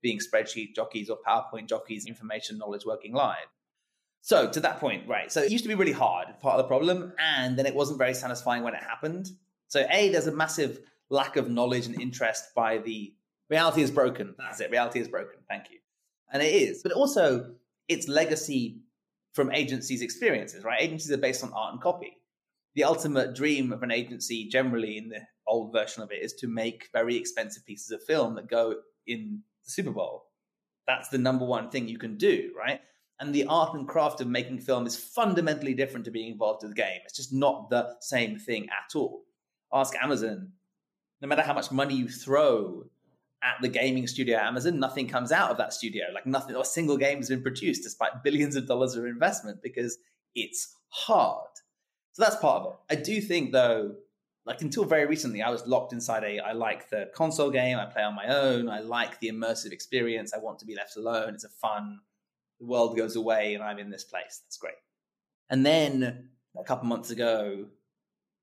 being 0.02 0.20
spreadsheet 0.20 0.76
jockeys 0.76 1.10
or 1.10 1.18
PowerPoint 1.28 1.68
jockeys, 1.68 2.08
information 2.08 2.58
knowledge 2.58 2.86
working 2.86 3.14
live. 3.14 3.48
So 4.22 4.50
to 4.50 4.60
that 4.60 4.80
point, 4.80 5.08
right. 5.08 5.32
So 5.32 5.42
it 5.42 5.52
used 5.52 5.64
to 5.64 5.68
be 5.68 5.76
really 5.76 5.92
hard, 5.92 6.28
part 6.40 6.60
of 6.60 6.64
the 6.64 6.68
problem, 6.68 7.14
and 7.20 7.58
then 7.58 7.66
it 7.66 7.76
wasn't 7.76 7.98
very 7.98 8.14
satisfying 8.14 8.64
when 8.64 8.74
it 8.74 8.84
happened. 8.84 9.30
So 9.68 9.86
A, 9.92 10.10
there's 10.10 10.28
a 10.28 10.32
massive 10.32 10.80
lack 11.10 11.36
of 11.36 11.50
knowledge 11.50 11.86
and 11.86 12.00
interest 12.00 12.56
by 12.56 12.80
the 12.80 13.14
reality 13.50 13.82
is 13.82 13.92
broken. 13.92 14.34
That's 14.38 14.60
it. 14.60 14.72
Reality 14.72 15.00
is 15.00 15.08
broken. 15.08 15.40
Thank 15.48 15.70
you. 15.72 15.78
And 16.32 16.42
it 16.42 16.54
is. 16.54 16.82
But 16.82 16.94
also 16.94 17.54
it's 17.88 18.08
legacy 18.08 18.80
from 19.34 19.52
agencies' 19.52 20.02
experiences, 20.02 20.64
right? 20.64 20.82
Agencies 20.82 21.12
are 21.12 21.18
based 21.18 21.44
on 21.44 21.52
art 21.54 21.74
and 21.74 21.82
copy. 21.82 22.18
The 22.76 22.84
ultimate 22.84 23.36
dream 23.36 23.74
of 23.74 23.84
an 23.84 23.92
agency, 23.92 24.48
generally 24.48 24.98
in 24.98 25.10
the 25.10 25.22
old 25.48 25.74
version 25.74 26.04
of 26.04 26.12
it, 26.12 26.22
is 26.22 26.34
to 26.34 26.48
make 26.48 26.90
very 26.94 27.18
expensive 27.18 27.66
pieces 27.66 27.92
of 27.92 28.04
film 28.04 28.36
that 28.36 28.50
go 28.50 28.76
in 29.08 29.42
the 29.66 29.72
Super 29.72 29.92
Bowl. 29.92 30.26
That's 30.88 31.10
the 31.10 31.18
number 31.18 31.46
one 31.46 31.70
thing 31.70 31.88
you 31.88 31.98
can 31.98 32.18
do, 32.18 32.52
right? 32.58 32.80
And 33.20 33.36
the 33.36 33.46
art 33.46 33.76
and 33.76 33.88
craft 33.88 34.22
of 34.22 34.28
making 34.28 34.60
film 34.60 34.88
is 34.88 34.98
fundamentally 34.98 35.74
different 35.74 36.06
to 36.06 36.12
being 36.12 36.32
involved 36.32 36.64
with 36.64 36.72
the 36.72 36.82
game. 36.82 37.02
It's 37.06 37.16
just 37.16 37.34
not 37.34 37.70
the 37.70 37.96
same 38.00 38.40
thing 38.40 38.64
at 38.66 38.96
all. 38.96 39.24
Ask 39.72 39.94
Amazon. 40.02 40.54
No 41.22 41.28
matter 41.28 41.44
how 41.44 41.54
much 41.54 41.72
money 41.72 41.94
you 41.94 42.08
throw 42.08 42.86
at 43.44 43.62
the 43.62 43.68
gaming 43.68 44.08
studio 44.08 44.38
at 44.38 44.46
Amazon, 44.46 44.80
nothing 44.80 45.08
comes 45.08 45.32
out 45.32 45.52
of 45.52 45.58
that 45.58 45.74
studio. 45.74 46.06
Like 46.14 46.26
nothing, 46.26 46.54
not 46.54 46.66
a 46.66 46.70
single 46.70 46.98
game 46.98 47.18
has 47.18 47.30
been 47.30 47.44
produced 47.44 47.84
despite 47.84 48.24
billions 48.24 48.56
of 48.56 48.68
dollars 48.68 48.96
of 48.96 49.06
investment 49.06 49.62
because 49.62 49.98
it's 50.34 50.76
hard. 50.90 51.48
So 52.14 52.24
that's 52.24 52.36
part 52.38 52.64
of 52.64 52.74
it. 52.74 52.98
I 52.98 53.02
do 53.02 53.22
think, 53.22 53.52
though, 53.52 53.96
like 54.46 54.62
until 54.62 54.86
very 54.86 55.06
recently, 55.06 55.42
I 55.42 55.50
was 55.50 55.66
locked 55.68 55.94
inside 55.94 56.24
a. 56.24 56.40
I 56.40 56.54
like 56.54 56.90
the 56.90 57.10
console 57.14 57.52
game. 57.52 57.78
I 57.78 57.86
play 57.86 58.04
on 58.04 58.16
my 58.16 58.28
own. 58.28 58.70
I 58.70 58.80
like 58.80 59.20
the 59.20 59.30
immersive 59.30 59.72
experience. 59.72 60.34
I 60.34 60.40
want 60.40 60.60
to 60.60 60.66
be 60.66 60.76
left 60.76 60.98
alone. 60.98 61.34
It's 61.36 61.44
a 61.44 61.50
fun. 61.50 62.00
The 62.60 62.66
world 62.66 62.98
goes 62.98 63.16
away, 63.16 63.54
and 63.54 63.64
I'm 63.64 63.80
in 63.80 63.90
this 63.90 64.04
place. 64.04 64.42
That's 64.44 64.58
great. 64.58 64.76
And 65.50 65.66
then 65.66 66.30
a 66.60 66.64
couple 66.64 66.88
months 66.88 67.12
ago, 67.12 67.66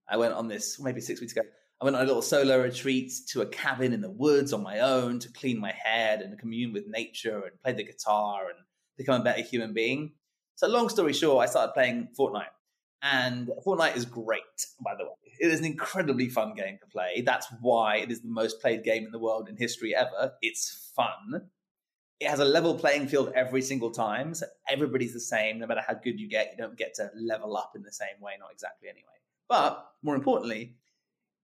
I 0.09 0.17
went 0.17 0.35
on 0.35 0.49
this. 0.49 0.81
Maybe 0.81 1.01
six 1.01 1.21
weeks 1.21 1.33
ago, 1.33 1.43
I 1.81 1.85
went 1.85 1.97
on 1.97 2.03
a 2.03 2.07
little 2.07 2.23
solo 2.23 2.63
retreat 2.63 3.13
to 3.29 3.43
a 3.43 3.47
cabin 3.47 3.93
in 3.93 4.01
the 4.01 4.11
woods 4.11 4.53
on 4.53 4.63
my 4.63 4.81
own 4.81 5.19
to 5.21 5.33
clean 5.33 5.61
my 5.61 5.73
head 5.73 6.23
and 6.23 6.39
commune 6.39 6.73
with 6.73 6.87
nature 6.89 7.43
and 7.43 7.61
play 7.63 7.73
the 7.73 7.85
guitar 7.85 8.47
and 8.49 8.59
become 8.97 9.21
a 9.21 9.25
better 9.25 9.43
human 9.43 9.73
being. 9.73 10.13
So, 10.55 10.67
long 10.69 10.89
story 10.89 11.13
short, 11.13 11.47
I 11.47 11.51
started 11.51 11.73
playing 11.73 12.09
Fortnite. 12.19 12.47
And 13.03 13.51
Fortnite 13.65 13.97
is 13.97 14.05
great, 14.05 14.67
by 14.85 14.95
the 14.97 15.05
way. 15.05 15.11
It 15.41 15.51
is 15.51 15.61
an 15.61 15.67
incredibly 15.67 16.29
fun 16.29 16.55
game 16.55 16.79
to 16.81 16.87
play. 16.87 17.23
That's 17.25 17.47
why 17.61 17.99
it 17.99 18.11
is 18.11 18.23
the 18.23 18.29
most 18.29 18.61
played 18.61 18.83
game 18.83 19.05
in 19.05 19.13
the 19.13 19.19
world 19.21 19.49
in 19.49 19.57
history 19.57 19.95
ever. 19.95 20.33
It's 20.43 20.91
fun. 20.97 21.49
It 22.19 22.29
has 22.29 22.41
a 22.41 22.45
level 22.45 22.75
playing 22.75 23.07
field 23.07 23.33
every 23.37 23.63
single 23.63 23.93
time. 23.93 24.35
So 24.35 24.47
everybody's 24.69 25.13
the 25.13 25.21
same. 25.21 25.61
No 25.61 25.69
matter 25.69 25.83
how 25.87 25.95
good 25.95 26.19
you 26.19 26.29
get, 26.29 26.51
you 26.51 26.57
don't 26.57 26.77
get 26.77 26.95
to 26.95 27.11
level 27.15 27.57
up 27.57 27.73
in 27.77 27.83
the 27.83 27.93
same 27.93 28.21
way, 28.21 28.33
not 28.41 28.51
exactly 28.51 28.89
anyway. 28.89 29.05
But 29.49 29.87
more 30.03 30.17
importantly, 30.17 30.75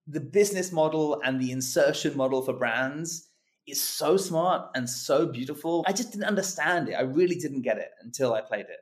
the 0.08 0.20
business 0.20 0.72
model 0.72 1.20
and 1.24 1.40
the 1.40 1.52
insertion 1.52 2.16
model 2.16 2.42
for 2.42 2.52
brands 2.52 3.28
is 3.66 3.80
so 3.80 4.16
smart 4.16 4.70
and 4.74 4.90
so 4.90 5.26
beautiful. 5.26 5.84
I 5.86 5.92
just 5.92 6.10
didn't 6.10 6.26
understand 6.26 6.88
it. 6.88 6.94
I 6.94 7.02
really 7.02 7.36
didn't 7.36 7.62
get 7.62 7.78
it 7.78 7.90
until 8.02 8.34
I 8.34 8.40
played 8.40 8.66
it. 8.66 8.80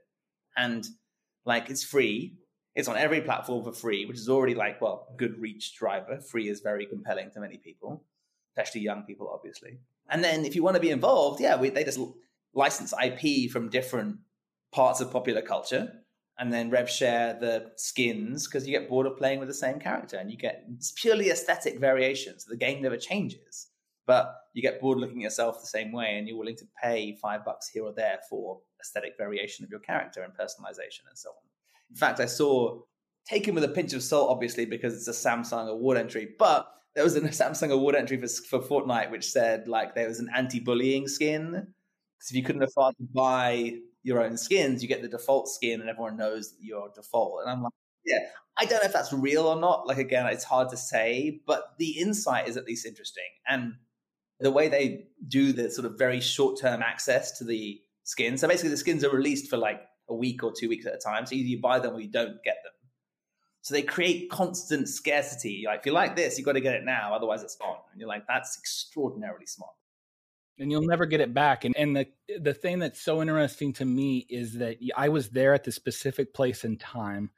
And 0.57 0.87
like 1.45 1.71
it's 1.71 1.85
free, 1.85 2.39
it's 2.75 2.89
on 2.89 2.97
every 2.97 3.21
platform 3.21 3.65
for 3.65 3.73
free, 3.73 4.07
which 4.07 4.17
is 4.17 4.29
already 4.29 4.55
like, 4.55 4.81
well, 4.81 5.15
good 5.17 5.39
reach 5.39 5.75
driver. 5.77 6.21
Free 6.21 6.49
is 6.49 6.61
very 6.61 6.87
compelling 6.87 7.31
to 7.33 7.41
many 7.41 7.59
people, 7.59 8.05
especially 8.53 8.81
young 8.81 9.03
people, 9.03 9.31
obviously. 9.33 9.79
And 10.09 10.25
then 10.25 10.45
if 10.45 10.55
you 10.55 10.63
want 10.63 10.77
to 10.77 10.81
be 10.81 10.91
involved, 10.91 11.41
yeah, 11.41 11.57
we, 11.57 11.71
they 11.71 11.85
just 11.85 12.01
license 12.55 12.95
IP 13.03 13.51
from 13.51 13.69
different 13.69 14.17
parts 14.73 15.01
of 15.01 15.11
popular 15.11 15.43
culture 15.43 15.93
and 16.39 16.53
then 16.53 16.71
rev 16.71 16.89
share 16.89 17.35
the 17.39 17.71
skins 17.77 18.47
because 18.47 18.67
you 18.67 18.77
get 18.77 18.89
bored 18.89 19.07
of 19.07 19.17
playing 19.19 19.39
with 19.39 19.49
the 19.49 19.55
same 19.55 19.79
character 19.79 20.17
and 20.17 20.31
you 20.31 20.37
get 20.37 20.65
it's 20.75 20.93
purely 20.93 21.31
aesthetic 21.31 21.79
variations. 21.79 22.45
The 22.45 22.57
game 22.57 22.83
never 22.83 22.97
changes, 22.97 23.69
but 24.07 24.35
you 24.55 24.63
get 24.63 24.81
bored 24.81 24.99
looking 24.99 25.19
at 25.19 25.25
yourself 25.25 25.61
the 25.61 25.67
same 25.67 25.93
way 25.93 26.17
and 26.17 26.27
you're 26.27 26.39
willing 26.39 26.57
to 26.57 26.67
pay 26.83 27.17
five 27.21 27.45
bucks 27.45 27.69
here 27.69 27.85
or 27.85 27.93
there 27.93 28.19
for 28.29 28.61
aesthetic 28.81 29.13
variation 29.19 29.65
of 29.65 29.71
your 29.71 29.81
character 29.81 30.23
and 30.23 30.33
personalization 30.33 31.05
and 31.09 31.17
so 31.17 31.31
on. 31.31 31.52
In 31.93 31.97
fact, 31.97 32.21
I 32.21 32.27
saw 32.27 32.81
taken 33.29 33.55
with 33.55 33.65
a 33.65 33.69
pinch 33.69 33.93
of 33.93 34.03
salt, 34.03 34.31
obviously, 34.31 34.65
because 34.65 34.95
it's 34.95 35.09
a 35.09 35.29
Samsung 35.29 35.69
award 35.69 35.97
entry, 35.97 36.29
but 36.39 36.69
there 36.95 37.05
was 37.05 37.17
a 37.17 37.21
Samsung 37.29 37.71
award 37.71 37.95
entry 37.95 38.21
for, 38.21 38.59
for 38.59 38.61
Fortnite 38.61 39.11
which 39.11 39.31
said 39.31 39.69
like 39.69 39.95
there 39.95 40.09
was 40.09 40.19
an 40.19 40.29
anti-bullying 40.35 41.09
skin 41.09 41.51
Because 41.53 42.31
if 42.31 42.37
you 42.37 42.43
couldn't 42.43 42.63
afford 42.63 42.97
to 42.97 43.05
buy 43.15 43.75
your 44.03 44.23
own 44.23 44.37
skins, 44.37 44.83
you 44.83 44.89
get 44.89 45.03
the 45.03 45.09
default 45.09 45.49
skin, 45.49 45.81
and 45.81 45.89
everyone 45.89 46.17
knows 46.17 46.55
you're 46.61 46.91
default. 46.95 47.43
And 47.43 47.51
I'm 47.51 47.63
like, 47.63 47.73
yeah, 48.05 48.19
I 48.59 48.65
don't 48.65 48.83
know 48.83 48.87
if 48.87 48.93
that's 48.93 49.13
real 49.13 49.47
or 49.47 49.61
not. 49.61 49.87
Like 49.87 49.99
again, 49.99 50.27
it's 50.27 50.45
hard 50.45 50.71
to 50.71 50.77
say, 50.77 51.41
but 51.47 51.75
the 51.79 52.01
insight 52.01 52.49
is 52.49 52.57
at 52.57 52.65
least 52.65 52.85
interesting. 52.85 53.25
And 53.47 53.75
the 54.41 54.51
way 54.51 54.69
they 54.69 55.07
do 55.29 55.53
the 55.53 55.71
sort 55.71 55.87
of 55.87 55.99
very 55.99 56.21
short 56.21 56.59
term 56.61 56.83
access 56.83 57.39
to 57.39 57.45
the 57.45 57.81
skins. 58.03 58.41
So 58.41 58.49
basically, 58.49 58.71
the 58.71 58.77
skins 58.77 59.05
are 59.05 59.11
released 59.11 59.49
for 59.49 59.57
like 59.57 59.81
a 60.09 60.15
week 60.15 60.43
or 60.45 60.53
two 60.57 60.69
weeks 60.69 60.87
at 60.87 60.95
a 60.95 60.99
time. 60.99 61.27
So 61.27 61.35
either 61.35 61.49
you 61.49 61.61
buy 61.61 61.79
them 61.79 61.95
or 61.95 62.01
you 62.01 62.11
don't 62.11 62.43
get 62.45 62.57
them. 62.65 62.73
So 63.63 63.75
they 63.75 63.83
create 63.83 64.31
constant 64.31 64.89
scarcity. 64.89 65.65
Like 65.67 65.81
if 65.81 65.87
you 65.87 65.93
like 65.93 66.17
this, 66.17 66.37
you've 66.39 66.47
got 66.47 66.55
to 66.55 66.61
get 66.61 66.75
it 66.75 66.85
now, 66.85 67.15
otherwise 67.15 67.43
it's 67.43 67.57
gone. 67.57 67.77
And 67.93 68.01
you're 68.01 68.09
like, 68.09 68.27
that's 68.27 68.59
extraordinarily 68.59 69.47
smart. 69.47 69.73
and 70.59 70.71
you'll 70.71 70.87
never 70.87 71.07
get 71.07 71.21
it 71.21 71.35
back. 71.35 71.65
And 71.65 71.75
and 71.77 71.97
the 71.97 72.07
the 72.41 72.55
thing 72.55 72.79
that's 72.81 73.01
so 73.01 73.21
interesting 73.23 73.73
to 73.75 73.85
me 73.85 74.27
is 74.29 74.55
that 74.55 74.77
I 74.97 75.09
was 75.09 75.31
there 75.31 75.55
at 75.55 75.65
the 75.65 75.73
specific 75.73 76.35
place 76.35 76.65
and 76.65 76.79
time, 76.79 77.31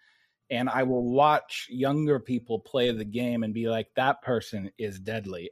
and 0.51 0.69
I 0.69 0.83
will 0.83 1.05
watch 1.05 1.67
younger 1.71 2.19
people 2.21 2.59
play 2.59 2.91
the 2.93 3.05
game 3.05 3.43
and 3.43 3.55
be 3.55 3.69
like, 3.69 3.89
that 3.97 4.23
person 4.23 4.71
is 4.79 4.99
deadly. 4.99 5.51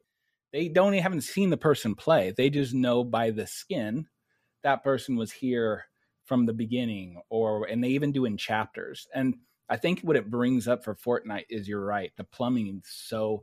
They 0.52 0.68
don't 0.68 0.94
even 0.94 1.02
haven't 1.02 1.22
seen 1.22 1.50
the 1.50 1.56
person 1.56 1.94
play. 1.94 2.32
They 2.36 2.50
just 2.50 2.74
know 2.74 3.04
by 3.04 3.30
the 3.30 3.46
skin 3.46 4.06
that 4.62 4.84
person 4.84 5.16
was 5.16 5.32
here 5.32 5.86
from 6.32 6.46
the 6.46 6.54
beginning, 6.54 7.20
or 7.28 7.66
and 7.66 7.84
they 7.84 7.88
even 7.88 8.10
do 8.10 8.24
in 8.24 8.38
chapters. 8.38 9.06
And 9.14 9.34
I 9.68 9.76
think 9.76 10.00
what 10.00 10.16
it 10.16 10.30
brings 10.30 10.66
up 10.66 10.82
for 10.82 10.94
Fortnite 10.94 11.44
is 11.50 11.68
you're 11.68 11.84
right. 11.84 12.10
The 12.16 12.24
plumbing 12.24 12.68
is 12.68 12.84
so 12.86 13.42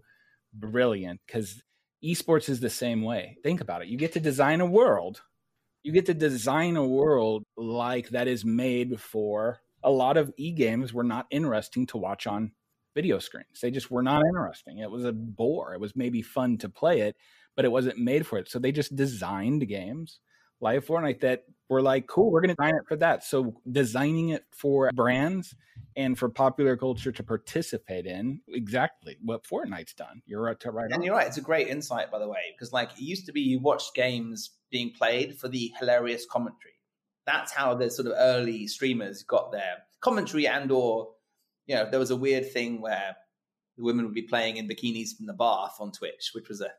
brilliant 0.55 1.21
because 1.27 1.61
esports 2.03 2.49
is 2.49 2.59
the 2.59 2.69
same 2.71 3.03
way. 3.03 3.37
Think 3.43 3.61
about 3.61 3.83
it. 3.83 3.89
You 3.89 3.97
get 3.99 4.13
to 4.13 4.19
design 4.19 4.59
a 4.59 4.65
world. 4.65 5.21
You 5.83 5.91
get 5.91 6.07
to 6.07 6.15
design 6.15 6.77
a 6.77 6.83
world 6.83 7.43
like 7.55 8.09
that 8.09 8.27
is 8.27 8.43
made 8.43 8.99
for 8.99 9.59
a 9.83 9.91
lot 9.91 10.17
of 10.17 10.33
e 10.35 10.51
games 10.51 10.91
were 10.91 11.03
not 11.03 11.27
interesting 11.29 11.85
to 11.85 11.97
watch 11.97 12.25
on 12.25 12.53
video 12.95 13.19
screens. 13.19 13.61
They 13.61 13.69
just 13.69 13.91
were 13.91 14.01
not 14.01 14.25
interesting. 14.25 14.79
It 14.79 14.89
was 14.89 15.05
a 15.05 15.13
bore. 15.13 15.75
It 15.75 15.79
was 15.79 15.95
maybe 15.95 16.23
fun 16.23 16.57
to 16.57 16.69
play 16.69 17.01
it, 17.01 17.17
but 17.55 17.65
it 17.65 17.71
wasn't 17.71 17.99
made 17.99 18.25
for 18.25 18.39
it. 18.39 18.49
So 18.49 18.57
they 18.57 18.71
just 18.71 18.95
designed 18.95 19.67
games 19.67 20.21
like 20.61 20.85
Fortnite 20.85 21.21
that 21.21 21.43
we're 21.69 21.81
like, 21.81 22.07
cool, 22.07 22.31
we're 22.31 22.41
going 22.41 22.55
to 22.55 22.55
design 22.55 22.75
it 22.75 22.87
for 22.87 22.95
that. 22.97 23.23
So 23.23 23.61
designing 23.69 24.29
it 24.29 24.43
for 24.51 24.89
brands 24.93 25.55
and 25.95 26.17
for 26.17 26.29
popular 26.29 26.75
culture 26.75 27.11
to 27.11 27.23
participate 27.23 28.05
in 28.05 28.41
exactly 28.47 29.17
what 29.21 29.43
Fortnite's 29.43 29.93
done. 29.93 30.21
You're 30.25 30.41
right 30.41 30.59
to 30.61 30.71
right 30.71 30.85
And 30.85 30.95
on. 30.95 31.03
you're 31.03 31.15
right. 31.15 31.27
It's 31.27 31.37
a 31.37 31.41
great 31.41 31.67
insight, 31.67 32.11
by 32.11 32.19
the 32.19 32.27
way, 32.27 32.39
because 32.55 32.73
like 32.73 32.91
it 32.93 33.01
used 33.01 33.25
to 33.27 33.31
be, 33.31 33.41
you 33.41 33.59
watched 33.59 33.93
games 33.93 34.51
being 34.71 34.91
played 34.97 35.37
for 35.37 35.47
the 35.47 35.71
hilarious 35.79 36.25
commentary. 36.25 36.73
That's 37.25 37.51
how 37.51 37.75
the 37.75 37.91
sort 37.91 38.07
of 38.07 38.13
early 38.17 38.65
streamers 38.65 39.23
got 39.23 39.51
their 39.51 39.77
commentary, 40.01 40.47
and 40.47 40.71
or 40.71 41.09
you 41.67 41.75
know, 41.75 41.87
there 41.87 41.99
was 41.99 42.09
a 42.09 42.15
weird 42.15 42.51
thing 42.51 42.81
where 42.81 43.15
the 43.77 43.83
women 43.83 44.05
would 44.05 44.15
be 44.15 44.23
playing 44.23 44.57
in 44.57 44.67
bikinis 44.67 45.15
from 45.15 45.27
the 45.27 45.33
bath 45.33 45.75
on 45.79 45.91
Twitch, 45.91 46.31
which 46.33 46.49
was 46.49 46.61
a 46.61 46.69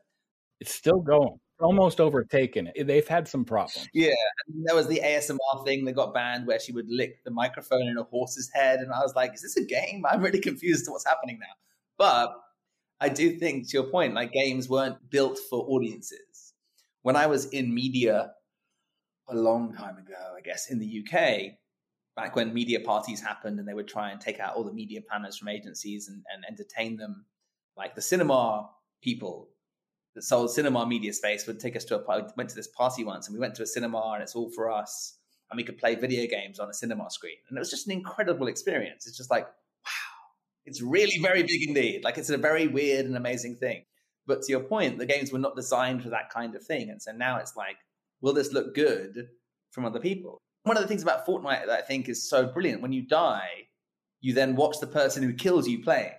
It's 0.59 0.73
still 0.73 0.99
going. 0.99 1.39
Almost 1.61 2.01
overtaken 2.01 2.71
it. 2.73 2.87
They've 2.87 3.07
had 3.07 3.27
some 3.27 3.45
problems. 3.45 3.87
yeah. 3.93 4.09
And 4.47 4.65
there 4.65 4.75
was 4.75 4.87
the 4.87 5.01
ASMR 5.03 5.63
thing 5.65 5.85
that 5.85 5.93
got 5.93 6.13
banned 6.13 6.47
where 6.47 6.59
she 6.59 6.71
would 6.71 6.89
lick 6.89 7.23
the 7.23 7.31
microphone 7.31 7.87
in 7.87 7.97
a 7.97 8.03
horse's 8.03 8.49
head, 8.53 8.79
and 8.79 8.91
I 8.91 8.99
was 8.99 9.15
like, 9.15 9.33
is 9.33 9.41
this 9.41 9.57
a 9.57 9.63
game? 9.63 10.03
I'm 10.09 10.21
really 10.21 10.39
confused 10.39 10.85
to 10.85 10.91
what's 10.91 11.05
happening 11.05 11.39
now. 11.39 11.53
But 11.97 12.35
I 12.99 13.09
do 13.09 13.37
think, 13.37 13.69
to 13.69 13.77
your 13.77 13.89
point, 13.91 14.13
like 14.13 14.31
games 14.31 14.69
weren't 14.69 14.97
built 15.09 15.39
for 15.49 15.65
audiences. 15.67 16.53
When 17.03 17.15
I 17.15 17.27
was 17.27 17.45
in 17.47 17.73
media 17.73 18.31
a 19.27 19.35
long 19.35 19.73
time 19.73 19.97
ago, 19.97 20.35
I 20.37 20.41
guess 20.41 20.69
in 20.69 20.79
the 20.79 21.03
UK, 21.03 21.53
back 22.15 22.35
when 22.35 22.53
media 22.53 22.79
parties 22.79 23.21
happened 23.21 23.59
and 23.59 23.67
they 23.67 23.73
would 23.73 23.87
try 23.87 24.11
and 24.11 24.19
take 24.19 24.39
out 24.39 24.55
all 24.55 24.63
the 24.63 24.73
media 24.73 25.01
planners 25.01 25.37
from 25.37 25.47
agencies 25.47 26.09
and, 26.09 26.23
and 26.33 26.43
entertain 26.47 26.97
them, 26.97 27.25
like 27.77 27.95
the 27.95 28.01
cinema 28.01 28.69
people 29.01 29.49
that 30.15 30.23
sold 30.23 30.51
cinema 30.51 30.85
media 30.85 31.13
space 31.13 31.47
would 31.47 31.59
take 31.59 31.75
us 31.75 31.85
to 31.85 31.95
a 31.95 31.99
party. 31.99 32.27
Went 32.37 32.49
to 32.49 32.55
this 32.55 32.67
party 32.67 33.03
once, 33.03 33.27
and 33.27 33.33
we 33.33 33.39
went 33.39 33.55
to 33.55 33.63
a 33.63 33.67
cinema, 33.67 34.11
and 34.13 34.23
it's 34.23 34.35
all 34.35 34.49
for 34.51 34.71
us, 34.71 35.17
and 35.49 35.57
we 35.57 35.63
could 35.63 35.77
play 35.77 35.95
video 35.95 36.27
games 36.27 36.59
on 36.59 36.69
a 36.69 36.73
cinema 36.73 37.09
screen, 37.09 37.37
and 37.49 37.57
it 37.57 37.59
was 37.59 37.69
just 37.69 37.87
an 37.87 37.93
incredible 37.93 38.47
experience. 38.47 39.07
It's 39.07 39.17
just 39.17 39.31
like, 39.31 39.45
wow, 39.45 40.21
it's 40.65 40.81
really 40.81 41.19
very 41.21 41.43
big 41.43 41.67
indeed. 41.67 42.03
Like 42.03 42.17
it's 42.17 42.29
a 42.29 42.37
very 42.37 42.67
weird 42.67 43.05
and 43.05 43.15
amazing 43.15 43.55
thing. 43.55 43.83
But 44.27 44.43
to 44.43 44.51
your 44.51 44.61
point, 44.61 44.97
the 44.97 45.05
games 45.05 45.31
were 45.31 45.39
not 45.39 45.55
designed 45.55 46.03
for 46.03 46.09
that 46.09 46.29
kind 46.29 46.55
of 46.55 46.63
thing, 46.63 46.89
and 46.89 47.01
so 47.01 47.11
now 47.11 47.37
it's 47.37 47.55
like, 47.55 47.77
will 48.21 48.33
this 48.33 48.53
look 48.53 48.75
good 48.75 49.29
from 49.71 49.85
other 49.85 49.99
people? 49.99 50.37
One 50.63 50.77
of 50.77 50.83
the 50.83 50.87
things 50.87 51.01
about 51.01 51.25
Fortnite 51.25 51.65
that 51.65 51.79
I 51.79 51.81
think 51.81 52.07
is 52.07 52.29
so 52.29 52.45
brilliant: 52.45 52.81
when 52.81 52.93
you 52.93 53.01
die, 53.01 53.67
you 54.19 54.33
then 54.33 54.55
watch 54.55 54.79
the 54.79 54.87
person 54.87 55.23
who 55.23 55.33
kills 55.33 55.67
you 55.67 55.83
playing. 55.83 56.13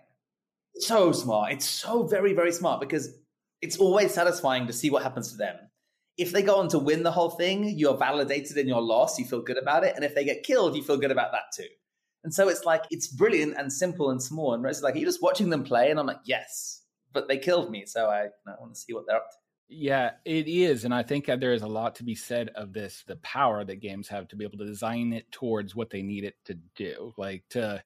So 0.77 1.13
smart. 1.13 1.53
It's 1.53 1.69
so 1.69 2.03
very, 2.03 2.33
very 2.33 2.51
smart 2.51 2.81
because 2.81 3.19
it's 3.63 3.79
always 3.79 4.13
satisfying 4.13 4.67
to 4.67 4.73
see 4.73 4.91
what 4.91 5.03
happens 5.03 5.31
to 5.31 5.39
them. 5.39 5.57
If 6.19 6.33
they 6.33 6.43
go 6.43 6.57
on 6.57 6.69
to 6.69 6.79
win 6.79 7.05
the 7.05 7.13
whole 7.13 7.31
thing, 7.31 7.65
you're 7.65 7.97
validated 7.97 8.59
in 8.59 8.69
your 8.69 8.83
loss, 8.83 9.19
you 9.19 9.25
feel 9.25 9.41
good 9.41 9.57
about 9.57 9.85
it. 9.85 9.95
And 9.97 10.05
if 10.05 10.15
they 10.15 10.25
get 10.25 10.43
killed, 10.43 10.77
you 10.77 10.83
feel 10.83 10.99
good 10.99 11.11
about 11.11 11.33
that 11.33 11.45
too. 11.57 11.69
And 12.25 12.35
so 12.35 12.49
it's 12.49 12.65
like, 12.65 12.83
it's 12.91 13.09
brilliant 13.09 13.55
and 13.57 13.73
simple 13.73 14.11
and 14.11 14.23
small. 14.23 14.53
And 14.53 14.65
it's 14.67 14.83
like, 14.83 14.95
Are 14.95 14.99
you're 14.99 15.09
just 15.09 15.23
watching 15.23 15.51
them 15.51 15.65
play, 15.65 15.91
and 15.91 15.99
I'm 15.99 16.07
like, 16.07 16.21
yes, 16.25 16.83
but 17.13 17.29
they 17.29 17.39
killed 17.39 17.71
me. 17.71 17.85
So 17.87 18.07
I, 18.07 18.27
I 18.47 18.61
want 18.61 18.75
to 18.75 18.81
see 18.81 18.93
what 18.93 19.05
they're 19.07 19.17
up 19.17 19.31
to. 19.31 19.37
Yeah, 19.69 20.11
it 20.25 20.49
is. 20.49 20.85
And 20.85 20.95
I 20.95 21.03
think 21.03 21.27
there 21.27 21.55
is 21.55 21.63
a 21.63 21.67
lot 21.67 21.95
to 21.97 22.05
be 22.05 22.15
said 22.15 22.51
of 22.55 22.75
this 22.75 23.05
the 23.07 23.17
power 23.17 23.65
that 23.65 23.81
games 23.81 24.09
have 24.09 24.29
to 24.29 24.37
be 24.37 24.45
able 24.45 24.59
to 24.59 24.67
design 24.67 25.13
it 25.13 25.33
towards 25.33 25.75
what 25.75 25.91
they 25.91 26.03
need 26.03 26.25
it 26.25 26.35
to 26.45 26.55
do. 26.77 27.15
Like, 27.17 27.45
to, 27.51 27.83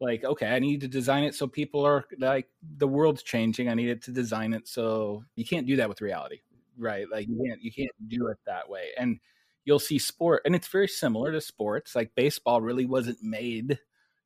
like, 0.00 0.24
okay, 0.24 0.46
I 0.46 0.58
need 0.58 0.80
to 0.80 0.88
design 0.88 1.24
it 1.24 1.34
so 1.34 1.46
people 1.46 1.84
are 1.84 2.04
like, 2.18 2.48
the 2.78 2.88
world's 2.88 3.22
changing. 3.22 3.68
I 3.68 3.74
need 3.74 3.90
it 3.90 4.02
to 4.04 4.12
design 4.12 4.52
it 4.54 4.66
so 4.66 5.24
you 5.36 5.44
can't 5.44 5.66
do 5.66 5.76
that 5.76 5.88
with 5.88 6.00
reality, 6.00 6.40
right? 6.78 7.06
Like, 7.10 7.28
you 7.28 7.42
can't, 7.46 7.62
you 7.62 7.72
can't 7.72 8.08
do 8.08 8.28
it 8.28 8.38
that 8.46 8.68
way. 8.68 8.88
And 8.98 9.20
you'll 9.64 9.78
see 9.78 9.98
sport, 9.98 10.42
and 10.44 10.54
it's 10.54 10.68
very 10.68 10.88
similar 10.88 11.32
to 11.32 11.40
sports. 11.40 11.94
Like, 11.94 12.14
baseball 12.14 12.60
really 12.60 12.86
wasn't 12.86 13.22
made 13.22 13.78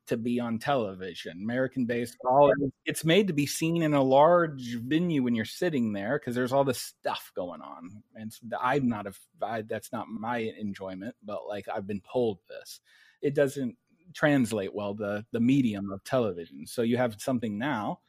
to 0.06 0.16
be 0.16 0.38
on 0.38 0.58
television. 0.58 1.40
American 1.42 1.86
baseball, 1.86 2.52
it's 2.84 3.04
made 3.04 3.26
to 3.26 3.32
be 3.32 3.46
seen 3.46 3.82
in 3.82 3.94
a 3.94 4.02
large 4.02 4.76
venue 4.76 5.22
when 5.22 5.34
you're 5.34 5.44
sitting 5.44 5.92
there 5.92 6.18
because 6.18 6.34
there's 6.34 6.52
all 6.52 6.64
this 6.64 6.80
stuff 6.80 7.32
going 7.34 7.62
on. 7.62 8.02
And 8.14 8.32
I'm 8.60 8.88
not 8.88 9.06
a, 9.06 9.14
I, 9.42 9.62
that's 9.62 9.92
not 9.92 10.08
my 10.08 10.52
enjoyment, 10.58 11.14
but 11.24 11.46
like 11.48 11.68
I've 11.74 11.86
been 11.86 12.02
told 12.10 12.38
this. 12.48 12.80
It 13.22 13.34
doesn't 13.34 13.76
translate 14.12 14.74
well 14.74 14.94
the 14.94 15.24
the 15.32 15.40
medium 15.40 15.90
of 15.90 16.04
television. 16.04 16.66
So 16.66 16.82
you 16.82 16.96
have 16.96 17.20
something 17.20 17.58
now 17.58 18.00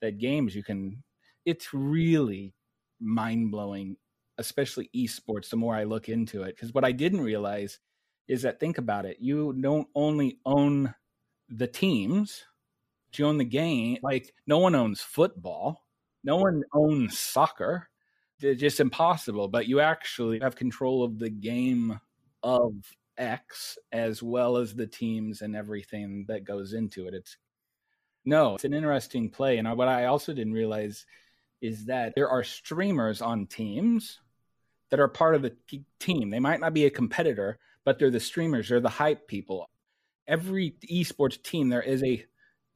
that 0.00 0.18
games 0.18 0.54
you 0.54 0.62
can. 0.62 1.02
It's 1.44 1.74
really 1.74 2.54
mind 3.00 3.50
blowing, 3.50 3.96
especially 4.38 4.90
esports. 4.94 5.50
The 5.50 5.56
more 5.56 5.74
I 5.74 5.84
look 5.84 6.08
into 6.08 6.42
it, 6.42 6.56
because 6.56 6.72
what 6.72 6.84
I 6.84 6.92
didn't 6.92 7.20
realize 7.20 7.78
is 8.28 8.42
that 8.42 8.60
think 8.60 8.78
about 8.78 9.04
it, 9.04 9.18
you 9.20 9.52
don't 9.60 9.88
only 9.94 10.38
own 10.46 10.94
the 11.48 11.66
teams, 11.66 12.44
you 13.14 13.26
own 13.26 13.38
the 13.38 13.44
game. 13.44 13.98
Like 14.02 14.32
no 14.46 14.58
one 14.58 14.74
owns 14.74 15.00
football, 15.00 15.84
no 16.24 16.36
one 16.36 16.62
owns 16.72 17.18
soccer. 17.18 17.88
It's 18.40 18.60
just 18.60 18.80
impossible. 18.80 19.48
But 19.48 19.68
you 19.68 19.80
actually 19.80 20.40
have 20.40 20.56
control 20.56 21.04
of 21.04 21.18
the 21.18 21.30
game 21.30 22.00
of 22.42 22.72
X 23.22 23.78
as 23.92 24.22
well 24.22 24.56
as 24.56 24.74
the 24.74 24.86
teams 24.86 25.42
and 25.42 25.54
everything 25.54 26.24
that 26.28 26.44
goes 26.44 26.72
into 26.72 27.06
it. 27.06 27.14
It's 27.14 27.36
no, 28.24 28.54
it's 28.54 28.64
an 28.64 28.74
interesting 28.74 29.30
play. 29.30 29.58
And 29.58 29.76
what 29.76 29.88
I 29.88 30.06
also 30.06 30.32
didn't 30.32 30.52
realize 30.52 31.06
is 31.60 31.86
that 31.86 32.12
there 32.14 32.28
are 32.28 32.44
streamers 32.44 33.22
on 33.22 33.46
teams 33.46 34.20
that 34.90 35.00
are 35.00 35.08
part 35.08 35.34
of 35.34 35.42
the 35.42 35.56
team. 35.98 36.30
They 36.30 36.38
might 36.38 36.60
not 36.60 36.74
be 36.74 36.84
a 36.84 36.90
competitor, 36.90 37.58
but 37.84 37.98
they're 37.98 38.10
the 38.10 38.20
streamers, 38.20 38.68
they're 38.68 38.80
the 38.80 38.88
hype 38.88 39.26
people. 39.26 39.70
Every 40.28 40.74
esports 40.90 41.42
team, 41.42 41.68
there 41.68 41.82
is 41.82 42.02
a 42.02 42.24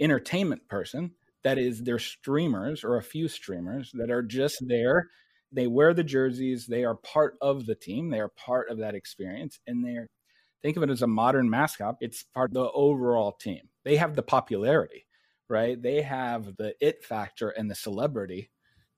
entertainment 0.01 0.69
person 0.69 1.13
that 1.45 1.59
is 1.59 1.83
their 1.83 1.99
streamers 1.99 2.83
or 2.83 2.97
a 2.97 3.03
few 3.03 3.29
streamers 3.29 3.93
that 3.95 4.11
are 4.11 4.23
just 4.23 4.57
there. 4.67 5.11
They 5.53 5.69
wear 5.69 5.95
the 5.95 6.05
jerseys, 6.05 6.67
they 6.67 6.85
are 6.85 6.97
part 6.97 7.37
of 7.41 7.67
the 7.67 7.77
team, 7.77 8.11
they 8.11 8.21
are 8.21 8.29
part 8.31 8.69
of 8.69 8.79
that 8.79 8.95
experience, 8.95 9.61
and 9.67 9.85
they're 9.85 10.09
think 10.67 10.77
of 10.77 10.83
it 10.83 10.91
as 10.91 11.03
a 11.03 11.07
modern 11.07 11.49
mascot. 11.49 11.97
It's 12.01 12.25
part 12.25 12.51
of 12.51 12.55
the 12.55 12.71
overall 12.73 13.31
team. 13.31 13.69
They 13.85 13.95
have 13.97 14.17
the 14.17 14.23
popularity, 14.23 15.07
right? 15.49 15.81
They 15.81 16.03
have 16.03 16.57
the 16.57 16.75
it 16.81 17.05
factor 17.05 17.51
and 17.51 17.71
the 17.71 17.77
celebrity 17.77 18.51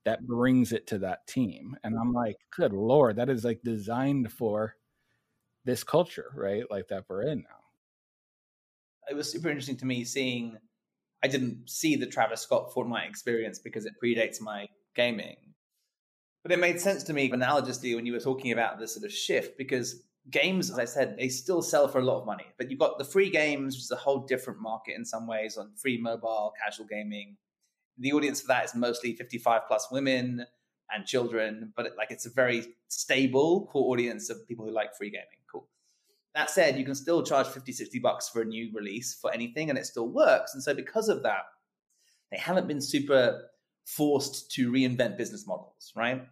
that 0.06 0.26
brings 0.26 0.72
it 0.72 0.86
to 0.86 0.98
that 1.00 1.26
team. 1.26 1.76
And 1.84 1.94
I'm 1.94 2.14
like, 2.14 2.36
good 2.56 2.72
lord, 2.72 3.16
that 3.16 3.28
is 3.28 3.44
like 3.44 3.60
designed 3.62 4.32
for 4.32 4.76
this 5.66 5.84
culture, 5.84 6.30
right? 6.34 6.64
Like 6.70 6.88
that 6.88 7.04
we're 7.06 7.24
in 7.24 7.40
now. 7.40 7.64
it 9.10 9.14
was 9.14 9.30
super 9.30 9.50
interesting 9.50 9.76
to 9.76 9.86
me 9.86 10.04
seeing 10.04 10.56
I 11.22 11.28
didn't 11.28 11.68
see 11.68 11.96
the 11.96 12.06
Travis 12.06 12.40
Scott 12.40 12.72
Fortnite 12.72 13.10
experience 13.10 13.58
because 13.58 13.84
it 13.84 13.92
predates 14.02 14.40
my 14.40 14.68
gaming. 14.96 15.36
But 16.42 16.52
it 16.52 16.60
made 16.60 16.80
sense 16.80 17.02
to 17.04 17.12
me 17.12 17.30
analogously 17.30 17.94
when 17.94 18.06
you 18.06 18.14
were 18.14 18.20
talking 18.20 18.52
about 18.52 18.78
this 18.78 18.94
sort 18.94 19.04
of 19.04 19.12
shift 19.12 19.58
because 19.58 20.07
games, 20.30 20.70
as 20.70 20.78
I 20.78 20.84
said, 20.84 21.16
they 21.16 21.28
still 21.28 21.62
sell 21.62 21.88
for 21.88 21.98
a 21.98 22.04
lot 22.04 22.20
of 22.20 22.26
money. 22.26 22.46
But 22.56 22.70
you've 22.70 22.80
got 22.80 22.98
the 22.98 23.04
free 23.04 23.30
games, 23.30 23.74
which 23.74 23.84
is 23.84 23.90
a 23.90 23.96
whole 23.96 24.20
different 24.20 24.60
market 24.60 24.96
in 24.96 25.04
some 25.04 25.26
ways 25.26 25.56
on 25.56 25.72
free 25.74 25.98
mobile, 25.98 26.52
casual 26.62 26.86
gaming. 26.86 27.36
The 27.98 28.12
audience 28.12 28.40
for 28.40 28.48
that 28.48 28.64
is 28.64 28.74
mostly 28.74 29.14
55 29.14 29.62
plus 29.66 29.88
women 29.90 30.46
and 30.90 31.06
children, 31.06 31.72
but 31.76 31.86
it, 31.86 31.92
like 31.96 32.10
it's 32.10 32.26
a 32.26 32.30
very 32.30 32.64
stable 32.88 33.66
core 33.66 33.92
audience 33.92 34.30
of 34.30 34.46
people 34.46 34.64
who 34.64 34.72
like 34.72 34.94
free 34.96 35.10
gaming. 35.10 35.26
Cool. 35.50 35.66
That 36.34 36.50
said, 36.50 36.78
you 36.78 36.84
can 36.84 36.94
still 36.94 37.22
charge 37.22 37.46
50, 37.46 37.72
60 37.72 37.98
bucks 37.98 38.28
for 38.28 38.42
a 38.42 38.44
new 38.44 38.70
release 38.72 39.18
for 39.20 39.32
anything 39.32 39.70
and 39.70 39.78
it 39.78 39.86
still 39.86 40.08
works. 40.08 40.54
And 40.54 40.62
so 40.62 40.74
because 40.74 41.08
of 41.08 41.22
that, 41.24 41.42
they 42.30 42.38
haven't 42.38 42.68
been 42.68 42.80
super 42.80 43.50
forced 43.86 44.50
to 44.52 44.70
reinvent 44.70 45.16
business 45.16 45.46
models, 45.46 45.92
right? 45.96 46.22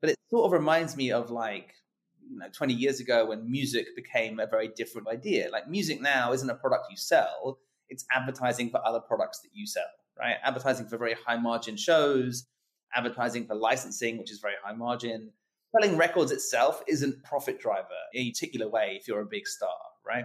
But 0.00 0.10
it 0.10 0.16
sort 0.30 0.46
of 0.46 0.52
reminds 0.52 0.96
me 0.96 1.12
of 1.12 1.30
like, 1.30 1.74
you 2.30 2.38
know, 2.38 2.46
20 2.52 2.74
years 2.74 3.00
ago 3.00 3.26
when 3.26 3.50
music 3.50 3.86
became 3.96 4.40
a 4.40 4.46
very 4.46 4.68
different 4.68 5.08
idea. 5.08 5.48
Like 5.50 5.68
music 5.68 6.00
now 6.00 6.32
isn't 6.32 6.48
a 6.48 6.54
product 6.54 6.86
you 6.90 6.96
sell, 6.96 7.58
it's 7.88 8.04
advertising 8.14 8.70
for 8.70 8.84
other 8.86 9.00
products 9.00 9.40
that 9.40 9.50
you 9.52 9.66
sell, 9.66 9.84
right? 10.18 10.36
Advertising 10.42 10.86
for 10.86 10.96
very 10.96 11.14
high 11.26 11.36
margin 11.36 11.76
shows, 11.76 12.46
advertising 12.94 13.46
for 13.46 13.54
licensing, 13.54 14.18
which 14.18 14.30
is 14.30 14.40
very 14.40 14.54
high 14.64 14.74
margin. 14.74 15.30
Selling 15.76 15.96
records 15.96 16.30
itself 16.30 16.82
isn't 16.86 17.22
profit 17.24 17.60
driver 17.60 17.88
in 18.12 18.26
a 18.26 18.30
particular 18.30 18.68
way 18.68 18.96
if 19.00 19.08
you're 19.08 19.20
a 19.20 19.26
big 19.26 19.46
star, 19.46 19.76
right? 20.06 20.24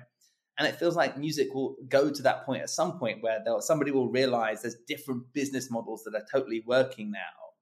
And 0.58 0.68
it 0.68 0.76
feels 0.76 0.96
like 0.96 1.18
music 1.18 1.54
will 1.54 1.76
go 1.88 2.12
to 2.12 2.22
that 2.24 2.46
point 2.46 2.62
at 2.62 2.70
some 2.70 3.00
point 3.00 3.24
where 3.24 3.40
somebody 3.60 3.92
will 3.92 4.10
realize 4.10 4.62
there's 4.62 4.76
different 4.88 5.24
business 5.34 5.72
models 5.72 6.04
that 6.04 6.14
are 6.16 6.26
totally 6.32 6.64
working 6.68 7.12
now 7.12 7.18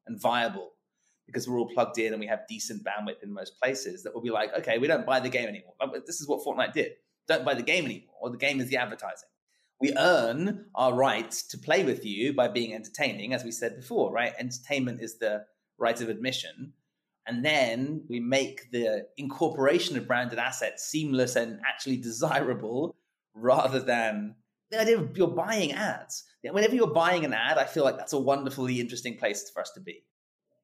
and 0.08 0.20
viable 0.20 0.72
because 1.28 1.48
we're 1.48 1.60
all 1.60 1.70
plugged 1.70 2.00
in 2.00 2.14
and 2.14 2.20
we 2.20 2.26
have 2.26 2.48
decent 2.50 2.84
bandwidth 2.84 3.22
in 3.22 3.32
most 3.32 3.60
places 3.62 4.02
that 4.02 4.16
will 4.16 4.22
be 4.22 4.32
like, 4.32 4.52
okay, 4.58 4.80
we 4.80 4.88
don't 4.88 5.06
buy 5.06 5.20
the 5.20 5.30
game 5.30 5.48
anymore. 5.48 5.74
This 6.06 6.20
is 6.20 6.28
what 6.28 6.44
Fortnite 6.44 6.74
did. 6.74 6.94
Don't 7.28 7.46
buy 7.46 7.54
the 7.54 7.62
game 7.62 7.86
anymore, 7.86 8.16
or 8.22 8.30
the 8.30 8.38
game 8.38 8.60
is 8.60 8.70
the 8.70 8.78
advertising. 8.78 9.30
We 9.80 9.94
earn 9.96 10.66
our 10.74 10.94
right 10.94 11.30
to 11.50 11.58
play 11.58 11.84
with 11.84 12.04
you 12.04 12.34
by 12.34 12.48
being 12.48 12.74
entertaining, 12.74 13.34
as 13.34 13.44
we 13.44 13.52
said 13.52 13.76
before, 13.76 14.12
right? 14.12 14.34
Entertainment 14.40 15.02
is 15.02 15.20
the 15.20 15.46
right 15.78 16.00
of 16.02 16.10
admission. 16.10 16.74
And 17.28 17.44
then 17.44 18.04
we 18.10 18.22
make 18.22 18.72
the 18.72 19.06
incorporation 19.18 19.98
of 19.98 20.08
branded 20.08 20.40
assets 20.40 20.86
seamless 20.86 21.36
and 21.36 21.60
actually 21.68 21.98
desirable 21.98 22.96
rather 23.36 23.80
than 23.80 24.36
the 24.72 24.80
idea 24.82 24.98
of 24.98 25.16
you're 25.18 25.28
buying 25.28 25.74
ads. 25.74 26.24
Whenever 26.42 26.74
you're 26.74 26.88
buying 26.88 27.26
an 27.26 27.34
ad, 27.34 27.58
I 27.58 27.66
feel 27.66 27.84
like 27.84 27.98
that's 27.98 28.14
a 28.14 28.20
wonderfully 28.20 28.80
interesting 28.80 29.18
place 29.18 29.50
for 29.50 29.62
us 29.62 29.72
to 29.72 29.82
be. 29.82 30.06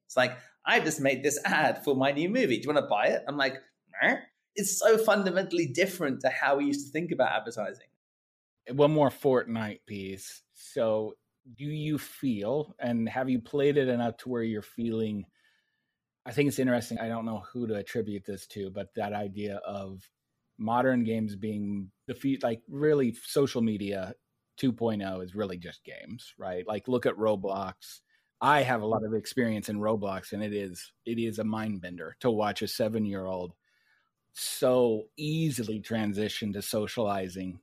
It's 0.06 0.16
like, 0.16 0.38
I've 0.66 0.84
just 0.84 1.00
made 1.00 1.22
this 1.22 1.38
ad 1.44 1.84
for 1.84 1.94
my 1.94 2.12
new 2.12 2.28
movie. 2.28 2.56
Do 2.56 2.62
you 2.62 2.74
want 2.74 2.84
to 2.84 2.88
buy 2.88 3.06
it? 3.06 3.22
I'm 3.28 3.36
like, 3.36 3.60
it's 4.56 4.78
so 4.78 4.98
fundamentally 4.98 5.66
different 5.66 6.20
to 6.20 6.28
how 6.28 6.56
we 6.56 6.66
used 6.66 6.86
to 6.86 6.92
think 6.92 7.12
about 7.12 7.32
advertising. 7.32 7.86
One 8.70 8.92
more 8.92 9.10
Fortnite 9.10 9.80
piece. 9.86 10.42
So, 10.54 11.14
do 11.56 11.64
you 11.64 11.98
feel, 11.98 12.74
and 12.78 13.08
have 13.08 13.28
you 13.28 13.38
played 13.40 13.76
it 13.76 13.88
enough 13.88 14.16
to 14.18 14.30
where 14.30 14.42
you're 14.42 14.62
feeling? 14.62 15.26
I 16.24 16.32
think 16.32 16.48
it's 16.48 16.58
interesting. 16.58 16.98
I 16.98 17.08
don't 17.08 17.26
know 17.26 17.42
who 17.52 17.66
to 17.66 17.74
attribute 17.74 18.24
this 18.24 18.46
to, 18.48 18.70
but 18.70 18.94
that 18.96 19.12
idea 19.12 19.56
of 19.66 20.08
modern 20.56 21.04
games 21.04 21.36
being 21.36 21.90
the 22.06 22.14
feet, 22.14 22.42
like 22.42 22.62
really 22.68 23.14
social 23.26 23.60
media 23.60 24.14
2.0 24.58 25.22
is 25.22 25.34
really 25.34 25.58
just 25.58 25.84
games, 25.84 26.32
right? 26.38 26.66
Like 26.66 26.88
look 26.88 27.06
at 27.06 27.16
Roblox. 27.16 28.00
I 28.40 28.62
have 28.62 28.82
a 28.82 28.86
lot 28.86 29.04
of 29.04 29.14
experience 29.14 29.68
in 29.68 29.78
Roblox, 29.78 30.32
and 30.32 30.42
it 30.42 30.52
is 30.52 30.92
it 31.06 31.18
is 31.18 31.38
a 31.38 31.44
mind 31.44 31.80
bender 31.80 32.16
to 32.20 32.30
watch 32.30 32.62
a 32.62 32.68
seven 32.68 33.04
year 33.04 33.26
old 33.26 33.54
so 34.34 35.04
easily 35.16 35.80
transition 35.80 36.52
to 36.52 36.62
socializing. 36.62 37.60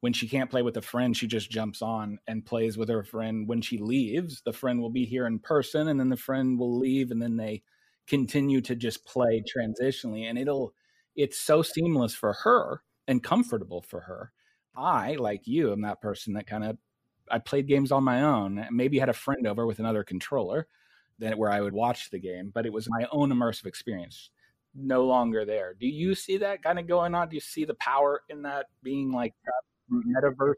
When 0.00 0.12
she 0.12 0.28
can't 0.28 0.50
play 0.50 0.62
with 0.62 0.76
a 0.76 0.82
friend, 0.82 1.16
she 1.16 1.26
just 1.26 1.50
jumps 1.50 1.82
on 1.82 2.18
and 2.28 2.46
plays 2.46 2.78
with 2.78 2.88
her 2.88 3.04
friend. 3.04 3.48
When 3.48 3.60
she 3.62 3.78
leaves, 3.78 4.42
the 4.44 4.52
friend 4.52 4.80
will 4.80 4.90
be 4.90 5.04
here 5.04 5.26
in 5.26 5.40
person, 5.40 5.88
and 5.88 5.98
then 6.00 6.08
the 6.08 6.16
friend 6.16 6.58
will 6.58 6.78
leave, 6.78 7.10
and 7.10 7.20
then 7.22 7.36
they 7.36 7.62
continue 8.08 8.60
to 8.62 8.74
just 8.74 9.04
play 9.04 9.42
transitionally 9.42 10.22
and 10.24 10.38
it'll 10.38 10.72
it's 11.14 11.38
so 11.38 11.62
seamless 11.62 12.14
for 12.14 12.32
her 12.32 12.82
and 13.06 13.22
comfortable 13.22 13.82
for 13.82 14.00
her 14.00 14.32
i 14.76 15.14
like 15.16 15.46
you 15.46 15.70
am 15.72 15.82
that 15.82 16.00
person 16.00 16.32
that 16.32 16.46
kind 16.46 16.64
of 16.64 16.76
i 17.30 17.38
played 17.38 17.66
games 17.66 17.92
on 17.92 18.04
my 18.04 18.22
own 18.22 18.66
maybe 18.70 18.98
had 18.98 19.08
a 19.08 19.12
mm-hmm. 19.12 19.18
friend 19.18 19.46
over 19.46 19.66
with 19.66 19.78
another 19.78 20.04
controller 20.04 20.66
that 21.18 21.38
where 21.38 21.50
i 21.50 21.60
would 21.60 21.74
watch 21.74 22.10
the 22.10 22.18
game 22.18 22.50
but 22.52 22.66
it 22.66 22.72
was 22.72 22.88
my 22.88 23.06
own 23.12 23.30
immersive 23.30 23.66
experience 23.66 24.30
no 24.74 25.06
longer 25.06 25.44
there. 25.44 25.74
Do 25.74 25.88
you 25.88 26.14
see 26.14 26.36
that 26.38 26.62
kind 26.62 26.78
of 26.78 26.86
going 26.86 27.14
on? 27.14 27.28
Do 27.28 27.34
you 27.34 27.40
see 27.40 27.64
the 27.64 27.74
power 27.74 28.22
in 28.28 28.42
that 28.42 28.66
being 28.82 29.10
like 29.10 29.34
uh, 29.46 29.96
metaverse 30.06 30.54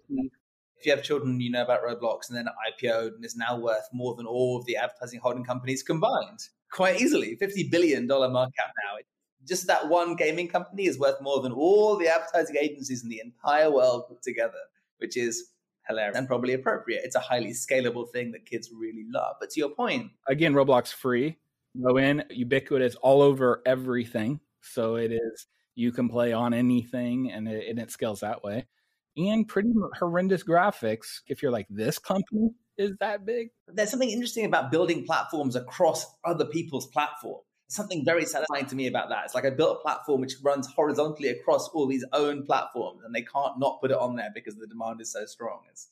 if 0.81 0.87
you 0.87 0.93
have 0.93 1.03
children, 1.03 1.39
you 1.41 1.51
know 1.51 1.63
about 1.63 1.83
Roblox, 1.83 2.31
and 2.31 2.39
then 2.39 2.47
IPO'd 2.47 3.13
and 3.13 3.25
is 3.25 3.37
now 3.37 3.59
worth 3.59 3.87
more 3.93 4.15
than 4.15 4.27
all 4.27 4.59
of 4.59 4.65
the 4.65 4.77
advertising 4.77 5.21
holding 5.21 5.45
companies 5.45 5.83
combined. 5.83 6.41
Quite 6.73 7.03
easily. 7.03 7.37
$50 7.37 7.71
billion 7.71 8.07
market 8.07 8.55
cap 8.57 8.73
now. 8.83 8.97
Just 9.47 9.67
that 9.67 9.89
one 9.89 10.17
gaming 10.17 10.49
company 10.49 10.87
is 10.87 10.99
worth 10.99 11.21
more 11.21 11.43
than 11.43 11.53
all 11.53 11.99
the 11.99 12.09
advertising 12.09 12.57
agencies 12.59 13.03
in 13.03 13.11
the 13.11 13.21
entire 13.23 13.71
world 13.71 14.05
put 14.09 14.23
together, 14.23 14.53
which 14.99 15.19
is 15.19 15.51
hilarious 15.91 16.17
and 16.17 16.27
probably 16.27 16.55
appropriate. 16.55 17.03
It's 17.05 17.17
a 17.17 17.21
highly 17.21 17.53
scalable 17.53 18.11
thing 18.11 18.33
that 18.33 18.47
kids 18.47 18.71
really 18.73 19.05
love. 19.13 19.37
But 19.41 19.51
to 19.51 19.61
your 19.61 19.71
point, 19.71 20.13
again, 20.29 20.55
Roblox 20.55 20.93
free. 20.93 21.37
Go 21.81 21.99
in, 21.99 22.25
ubiquitous 22.31 22.97
all 22.97 23.23
over 23.23 23.63
everything. 23.65 24.41
So 24.63 24.97
it 24.97 25.13
is 25.13 25.47
you 25.75 25.93
can 25.93 26.09
play 26.09 26.33
on 26.33 26.53
anything 26.53 27.31
and 27.31 27.47
it, 27.47 27.69
and 27.69 27.79
it 27.79 27.91
scales 27.91 28.21
that 28.21 28.43
way. 28.43 28.67
And 29.17 29.47
pretty 29.47 29.73
horrendous 29.99 30.43
graphics. 30.43 31.21
If 31.27 31.43
you're 31.43 31.53
like 31.53 31.67
this 31.69 31.99
company, 31.99 32.51
is 32.81 32.97
that 33.01 33.27
big. 33.27 33.49
There's 33.69 33.91
something 33.91 34.11
interesting 34.11 34.47
about 34.47 34.71
building 34.71 35.05
platforms 35.05 35.55
across 35.55 36.07
other 36.25 36.47
people's 36.47 36.87
platform. 36.87 37.43
Something 37.71 38.05
very 38.05 38.25
satisfying 38.25 38.67
to 38.67 38.75
me 38.75 38.89
about 38.89 39.11
that. 39.11 39.25
It's 39.27 39.35
like 39.35 39.45
I 39.45 39.51
built 39.51 39.79
a 39.79 39.81
platform 39.81 40.21
which 40.21 40.35
runs 40.43 40.67
horizontally 40.67 41.29
across 41.29 41.69
all 41.69 41.87
these 41.87 42.05
own 42.13 42.45
platforms, 42.45 43.03
and 43.05 43.15
they 43.15 43.23
can't 43.23 43.61
not 43.61 43.81
put 43.81 43.93
it 43.93 43.97
on 43.97 44.17
there 44.17 44.31
because 44.35 44.57
the 44.57 44.67
demand 44.67 45.01
is 45.01 45.13
so 45.13 45.25
strong. 45.25 45.61
It's 45.71 45.87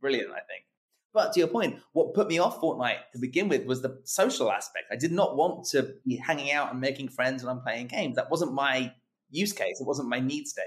brilliant, 0.00 0.32
I 0.32 0.40
think. 0.40 0.64
But 1.12 1.32
to 1.32 1.38
your 1.38 1.48
point, 1.48 1.78
what 1.92 2.14
put 2.14 2.26
me 2.26 2.40
off 2.40 2.60
Fortnite 2.60 3.10
to 3.12 3.18
begin 3.18 3.48
with 3.48 3.64
was 3.64 3.80
the 3.80 4.00
social 4.02 4.50
aspect. 4.50 4.86
I 4.90 4.96
did 4.96 5.12
not 5.12 5.36
want 5.36 5.66
to 5.66 5.94
be 6.04 6.16
hanging 6.16 6.50
out 6.50 6.72
and 6.72 6.80
making 6.80 7.10
friends 7.10 7.44
when 7.44 7.54
I'm 7.54 7.62
playing 7.62 7.86
games. 7.86 8.16
That 8.16 8.30
wasn't 8.30 8.52
my 8.52 8.92
use 9.30 9.52
case. 9.52 9.80
It 9.80 9.86
wasn't 9.86 10.08
my 10.08 10.18
need 10.18 10.48
state. 10.48 10.64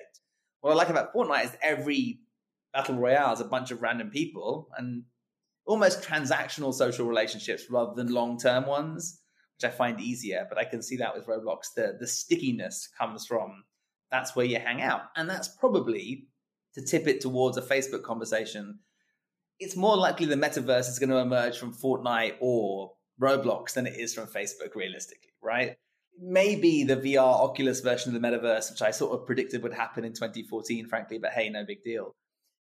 What 0.61 0.71
I 0.71 0.75
like 0.75 0.89
about 0.89 1.13
Fortnite 1.13 1.43
is 1.43 1.57
every 1.61 2.21
battle 2.71 2.95
royale 2.95 3.33
is 3.33 3.41
a 3.41 3.45
bunch 3.45 3.71
of 3.71 3.81
random 3.81 4.11
people, 4.11 4.69
and 4.77 5.03
almost 5.65 6.01
transactional 6.01 6.73
social 6.73 7.05
relationships 7.05 7.69
rather 7.69 7.93
than 7.95 8.13
long 8.13 8.39
term 8.39 8.65
ones, 8.65 9.19
which 9.63 9.71
I 9.71 9.75
find 9.75 9.99
easier. 9.99 10.45
But 10.47 10.57
I 10.57 10.65
can 10.65 10.81
see 10.81 10.97
that 10.97 11.15
with 11.15 11.27
Roblox, 11.27 11.73
the, 11.75 11.97
the 11.99 12.07
stickiness 12.07 12.89
comes 12.97 13.25
from 13.25 13.63
that's 14.11 14.35
where 14.35 14.45
you 14.45 14.59
hang 14.59 14.81
out. 14.81 15.03
And 15.15 15.29
that's 15.29 15.47
probably 15.47 16.27
to 16.75 16.81
tip 16.81 17.07
it 17.07 17.21
towards 17.21 17.57
a 17.57 17.61
Facebook 17.61 18.03
conversation. 18.03 18.79
It's 19.59 19.75
more 19.75 19.97
likely 19.97 20.25
the 20.25 20.35
metaverse 20.35 20.89
is 20.89 20.99
going 20.99 21.09
to 21.09 21.17
emerge 21.17 21.57
from 21.57 21.73
Fortnite 21.73 22.35
or 22.39 22.93
Roblox 23.21 23.73
than 23.73 23.87
it 23.87 23.95
is 23.95 24.13
from 24.13 24.27
Facebook, 24.27 24.75
realistically, 24.75 25.31
right? 25.41 25.75
Maybe 26.19 26.83
the 26.83 26.97
VR 26.97 27.41
Oculus 27.41 27.79
version 27.79 28.13
of 28.13 28.21
the 28.21 28.27
metaverse, 28.27 28.71
which 28.71 28.81
I 28.81 28.91
sort 28.91 29.19
of 29.19 29.25
predicted 29.25 29.63
would 29.63 29.73
happen 29.73 30.03
in 30.03 30.13
2014, 30.13 30.87
frankly, 30.87 31.17
but 31.17 31.31
hey, 31.31 31.49
no 31.49 31.65
big 31.65 31.83
deal 31.83 32.13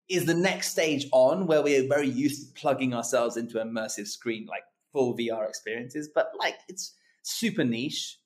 is 0.09 0.25
the 0.25 0.33
next 0.33 0.71
stage 0.71 1.07
on 1.13 1.47
where 1.47 1.61
we 1.61 1.77
are 1.77 1.87
very 1.87 2.09
used 2.09 2.45
to 2.45 2.59
plugging 2.59 2.93
ourselves 2.93 3.37
into 3.37 3.55
immersive 3.55 4.05
screen, 4.05 4.45
like 4.49 4.63
full 4.93 5.17
VR 5.17 5.47
experiences, 5.47 6.09
but 6.13 6.31
like 6.39 6.55
it's 6.69 6.95
super 7.23 7.63
niche 7.63 8.19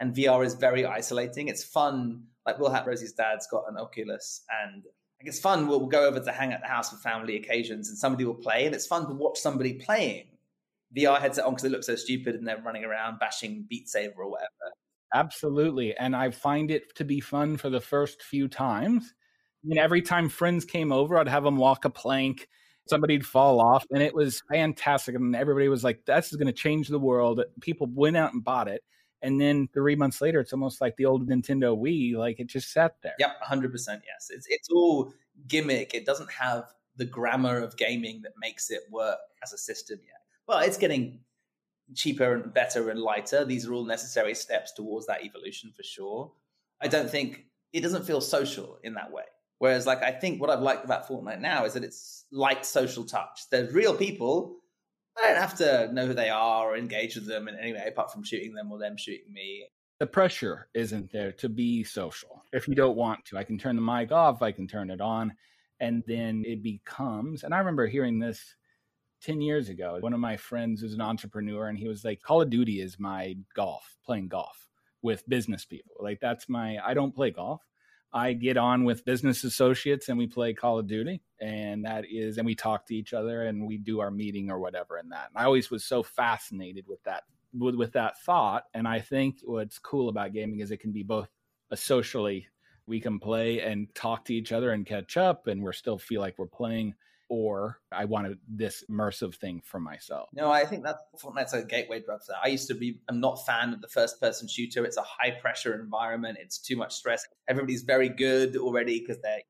and 0.00 0.14
VR 0.14 0.44
is 0.44 0.54
very 0.54 0.84
isolating. 0.84 1.48
It's 1.48 1.62
fun. 1.62 2.24
Like 2.46 2.58
we'll 2.58 2.70
have 2.70 2.86
Rosie's 2.86 3.12
dad's 3.12 3.46
got 3.46 3.64
an 3.68 3.76
Oculus 3.76 4.42
and 4.64 4.82
like 5.20 5.28
it's 5.28 5.38
fun. 5.38 5.68
We'll, 5.68 5.80
we'll 5.80 5.88
go 5.88 6.06
over 6.06 6.18
to 6.18 6.32
hang 6.32 6.52
at 6.52 6.60
the 6.60 6.66
house 6.66 6.90
for 6.90 6.96
family 6.96 7.36
occasions 7.36 7.88
and 7.88 7.96
somebody 7.96 8.24
will 8.24 8.34
play 8.34 8.66
and 8.66 8.74
it's 8.74 8.86
fun 8.86 9.06
to 9.06 9.14
watch 9.14 9.38
somebody 9.38 9.74
playing 9.74 10.24
VR 10.96 11.20
headset 11.20 11.44
on 11.44 11.52
because 11.52 11.62
they 11.62 11.68
look 11.68 11.84
so 11.84 11.96
stupid 11.96 12.34
and 12.34 12.46
they're 12.46 12.62
running 12.62 12.84
around 12.84 13.18
bashing 13.18 13.66
Beat 13.68 13.88
Saber 13.88 14.22
or 14.22 14.30
whatever. 14.30 14.48
Absolutely. 15.14 15.96
And 15.96 16.16
I 16.16 16.30
find 16.30 16.70
it 16.70 16.94
to 16.96 17.04
be 17.04 17.20
fun 17.20 17.56
for 17.56 17.70
the 17.70 17.80
first 17.80 18.22
few 18.22 18.48
times 18.48 19.14
mean, 19.64 19.78
every 19.78 20.02
time 20.02 20.28
friends 20.28 20.64
came 20.64 20.92
over, 20.92 21.18
I'd 21.18 21.28
have 21.28 21.44
them 21.44 21.56
walk 21.56 21.84
a 21.84 21.90
plank. 21.90 22.48
Somebody'd 22.88 23.24
fall 23.24 23.60
off, 23.60 23.86
and 23.90 24.02
it 24.02 24.14
was 24.14 24.42
fantastic. 24.50 25.14
And 25.14 25.34
everybody 25.34 25.68
was 25.68 25.84
like, 25.84 26.04
"This 26.04 26.30
is 26.30 26.36
going 26.36 26.46
to 26.46 26.52
change 26.52 26.88
the 26.88 26.98
world." 26.98 27.42
People 27.60 27.88
went 27.92 28.16
out 28.16 28.32
and 28.34 28.44
bought 28.44 28.68
it, 28.68 28.82
and 29.22 29.40
then 29.40 29.68
three 29.72 29.96
months 29.96 30.20
later, 30.20 30.38
it's 30.40 30.52
almost 30.52 30.82
like 30.82 30.96
the 30.96 31.06
old 31.06 31.28
Nintendo 31.28 31.76
Wii. 31.76 32.14
Like 32.14 32.40
it 32.40 32.46
just 32.46 32.72
sat 32.72 32.96
there. 33.02 33.14
Yep, 33.18 33.40
hundred 33.40 33.72
percent. 33.72 34.02
Yes, 34.06 34.28
it's 34.30 34.46
it's 34.50 34.68
all 34.70 35.12
gimmick. 35.48 35.94
It 35.94 36.04
doesn't 36.04 36.30
have 36.30 36.64
the 36.96 37.06
grammar 37.06 37.58
of 37.58 37.76
gaming 37.76 38.20
that 38.22 38.32
makes 38.38 38.70
it 38.70 38.82
work 38.90 39.18
as 39.42 39.52
a 39.52 39.58
system 39.58 39.98
yet. 40.04 40.20
But 40.46 40.68
it's 40.68 40.76
getting 40.76 41.20
cheaper 41.94 42.34
and 42.34 42.52
better 42.52 42.90
and 42.90 43.00
lighter. 43.00 43.44
These 43.44 43.66
are 43.66 43.72
all 43.72 43.84
necessary 43.84 44.34
steps 44.34 44.72
towards 44.72 45.06
that 45.06 45.24
evolution 45.24 45.72
for 45.76 45.82
sure. 45.82 46.32
I 46.80 46.88
don't 46.88 47.10
think 47.10 47.46
it 47.72 47.80
doesn't 47.80 48.04
feel 48.04 48.20
social 48.20 48.78
in 48.82 48.94
that 48.94 49.10
way. 49.10 49.24
Whereas, 49.64 49.86
like, 49.86 50.02
I 50.02 50.10
think 50.12 50.42
what 50.42 50.50
I've 50.50 50.60
liked 50.60 50.84
about 50.84 51.08
Fortnite 51.08 51.40
now 51.40 51.64
is 51.64 51.72
that 51.72 51.84
it's 51.84 52.26
light 52.30 52.66
social 52.66 53.02
touch. 53.02 53.48
There's 53.50 53.72
real 53.72 53.96
people. 53.96 54.56
I 55.16 55.28
don't 55.28 55.40
have 55.40 55.56
to 55.56 55.90
know 55.90 56.06
who 56.06 56.12
they 56.12 56.28
are 56.28 56.66
or 56.66 56.76
engage 56.76 57.14
with 57.14 57.26
them 57.26 57.48
in 57.48 57.58
any 57.58 57.72
way 57.72 57.82
apart 57.88 58.12
from 58.12 58.24
shooting 58.24 58.52
them 58.52 58.70
or 58.70 58.78
them 58.78 58.98
shooting 58.98 59.32
me. 59.32 59.64
The 60.00 60.06
pressure 60.06 60.68
isn't 60.74 61.10
there 61.12 61.32
to 61.32 61.48
be 61.48 61.82
social. 61.82 62.42
If 62.52 62.68
you 62.68 62.74
don't 62.74 62.94
want 62.94 63.24
to, 63.24 63.38
I 63.38 63.42
can 63.42 63.56
turn 63.56 63.76
the 63.76 63.80
mic 63.80 64.12
off, 64.12 64.42
I 64.42 64.52
can 64.52 64.68
turn 64.68 64.90
it 64.90 65.00
on, 65.00 65.32
and 65.80 66.02
then 66.06 66.44
it 66.46 66.62
becomes. 66.62 67.42
And 67.42 67.54
I 67.54 67.58
remember 67.58 67.86
hearing 67.86 68.18
this 68.18 68.56
10 69.22 69.40
years 69.40 69.70
ago. 69.70 69.96
One 70.00 70.12
of 70.12 70.20
my 70.20 70.36
friends 70.36 70.82
was 70.82 70.92
an 70.92 71.00
entrepreneur, 71.00 71.68
and 71.68 71.78
he 71.78 71.88
was 71.88 72.04
like, 72.04 72.20
Call 72.20 72.42
of 72.42 72.50
Duty 72.50 72.82
is 72.82 72.98
my 72.98 73.34
golf, 73.56 73.96
playing 74.04 74.28
golf 74.28 74.68
with 75.00 75.26
business 75.26 75.64
people. 75.64 75.96
Like, 76.00 76.20
that's 76.20 76.50
my, 76.50 76.76
I 76.84 76.92
don't 76.92 77.16
play 77.16 77.30
golf. 77.30 77.62
I 78.14 78.32
get 78.32 78.56
on 78.56 78.84
with 78.84 79.04
business 79.04 79.42
associates 79.42 80.08
and 80.08 80.16
we 80.16 80.28
play 80.28 80.54
Call 80.54 80.78
of 80.78 80.86
Duty, 80.86 81.20
and 81.40 81.84
that 81.84 82.04
is, 82.08 82.38
and 82.38 82.46
we 82.46 82.54
talk 82.54 82.86
to 82.86 82.94
each 82.94 83.12
other 83.12 83.42
and 83.42 83.66
we 83.66 83.76
do 83.76 83.98
our 83.98 84.12
meeting 84.12 84.52
or 84.52 84.60
whatever. 84.60 84.98
And 84.98 85.10
that, 85.10 85.30
and 85.34 85.42
I 85.42 85.46
always 85.46 85.68
was 85.68 85.84
so 85.84 86.04
fascinated 86.04 86.84
with 86.86 87.02
that, 87.02 87.24
with, 87.52 87.74
with 87.74 87.92
that 87.94 88.20
thought. 88.20 88.66
And 88.72 88.86
I 88.86 89.00
think 89.00 89.38
what's 89.42 89.80
cool 89.80 90.08
about 90.08 90.32
gaming 90.32 90.60
is 90.60 90.70
it 90.70 90.78
can 90.78 90.92
be 90.92 91.02
both 91.02 91.28
a 91.72 91.76
socially, 91.76 92.46
we 92.86 93.00
can 93.00 93.18
play 93.18 93.60
and 93.60 93.92
talk 93.96 94.26
to 94.26 94.34
each 94.34 94.52
other 94.52 94.70
and 94.70 94.86
catch 94.86 95.16
up, 95.16 95.48
and 95.48 95.60
we're 95.60 95.72
still 95.72 95.98
feel 95.98 96.20
like 96.20 96.38
we're 96.38 96.46
playing, 96.46 96.94
or 97.28 97.80
I 97.90 98.04
wanted 98.04 98.38
this 98.48 98.84
immersive 98.90 99.34
thing 99.36 99.62
for 99.64 99.80
myself. 99.80 100.28
No, 100.32 100.50
I 100.50 100.64
think 100.64 100.84
that 100.84 100.96
Fortnite's 101.22 101.52
a 101.52 101.64
gateway 101.64 102.00
drug 102.00 102.20
for 102.20 102.32
that. 102.32 102.40
I 102.44 102.48
used 102.48 102.68
to 102.68 102.74
be, 102.74 103.00
I'm 103.08 103.20
not 103.20 103.44
fan 103.46 103.72
of 103.72 103.80
the 103.80 103.88
first 103.88 104.20
person 104.20 104.48
shooter. 104.48 104.84
It's 104.84 104.96
a 104.96 105.02
high 105.02 105.32
pressure 105.40 105.74
environment. 105.74 106.38
It's 106.40 106.58
too 106.58 106.76
much 106.76 106.94
stress. 106.94 107.24
Everybody's 107.48 107.82
very 107.82 108.08
good 108.08 108.56
already 108.56 109.00
because 109.00 109.20
they're, 109.22 109.40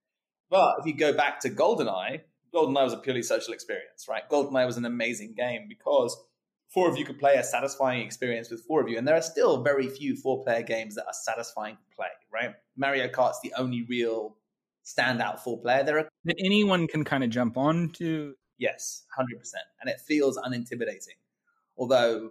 but 0.50 0.76
if 0.78 0.86
you 0.86 0.96
go 0.96 1.12
back 1.12 1.40
to 1.40 1.50
GoldenEye, 1.50 2.20
GoldenEye 2.54 2.84
was 2.84 2.92
a 2.92 2.98
purely 2.98 3.22
social 3.22 3.52
experience, 3.52 4.06
right? 4.08 4.22
GoldenEye 4.30 4.66
was 4.66 4.76
an 4.76 4.84
amazing 4.84 5.34
game 5.36 5.66
because 5.68 6.16
four 6.72 6.88
of 6.88 6.96
you 6.96 7.04
could 7.04 7.18
play 7.18 7.34
a 7.34 7.44
satisfying 7.44 8.04
experience 8.04 8.50
with 8.50 8.64
four 8.64 8.80
of 8.80 8.88
you. 8.88 8.98
And 8.98 9.06
there 9.06 9.16
are 9.16 9.22
still 9.22 9.62
very 9.62 9.88
few 9.88 10.16
four 10.16 10.42
player 10.44 10.62
games 10.62 10.94
that 10.94 11.06
are 11.06 11.12
satisfying 11.12 11.76
to 11.76 11.96
play, 11.96 12.08
right? 12.32 12.54
Mario 12.76 13.08
Kart's 13.08 13.40
the 13.42 13.52
only 13.56 13.84
real 13.88 14.36
standout 14.84 15.40
four 15.40 15.60
player. 15.60 15.82
There 15.82 15.98
are 15.98 16.08
that 16.24 16.36
anyone 16.38 16.86
can 16.86 17.04
kind 17.04 17.24
of 17.24 17.30
jump 17.30 17.56
on 17.56 17.90
to. 17.90 18.34
Yes, 18.58 19.04
100%. 19.18 19.24
And 19.80 19.90
it 19.90 20.00
feels 20.00 20.38
unintimidating. 20.38 21.18
Although, 21.76 22.30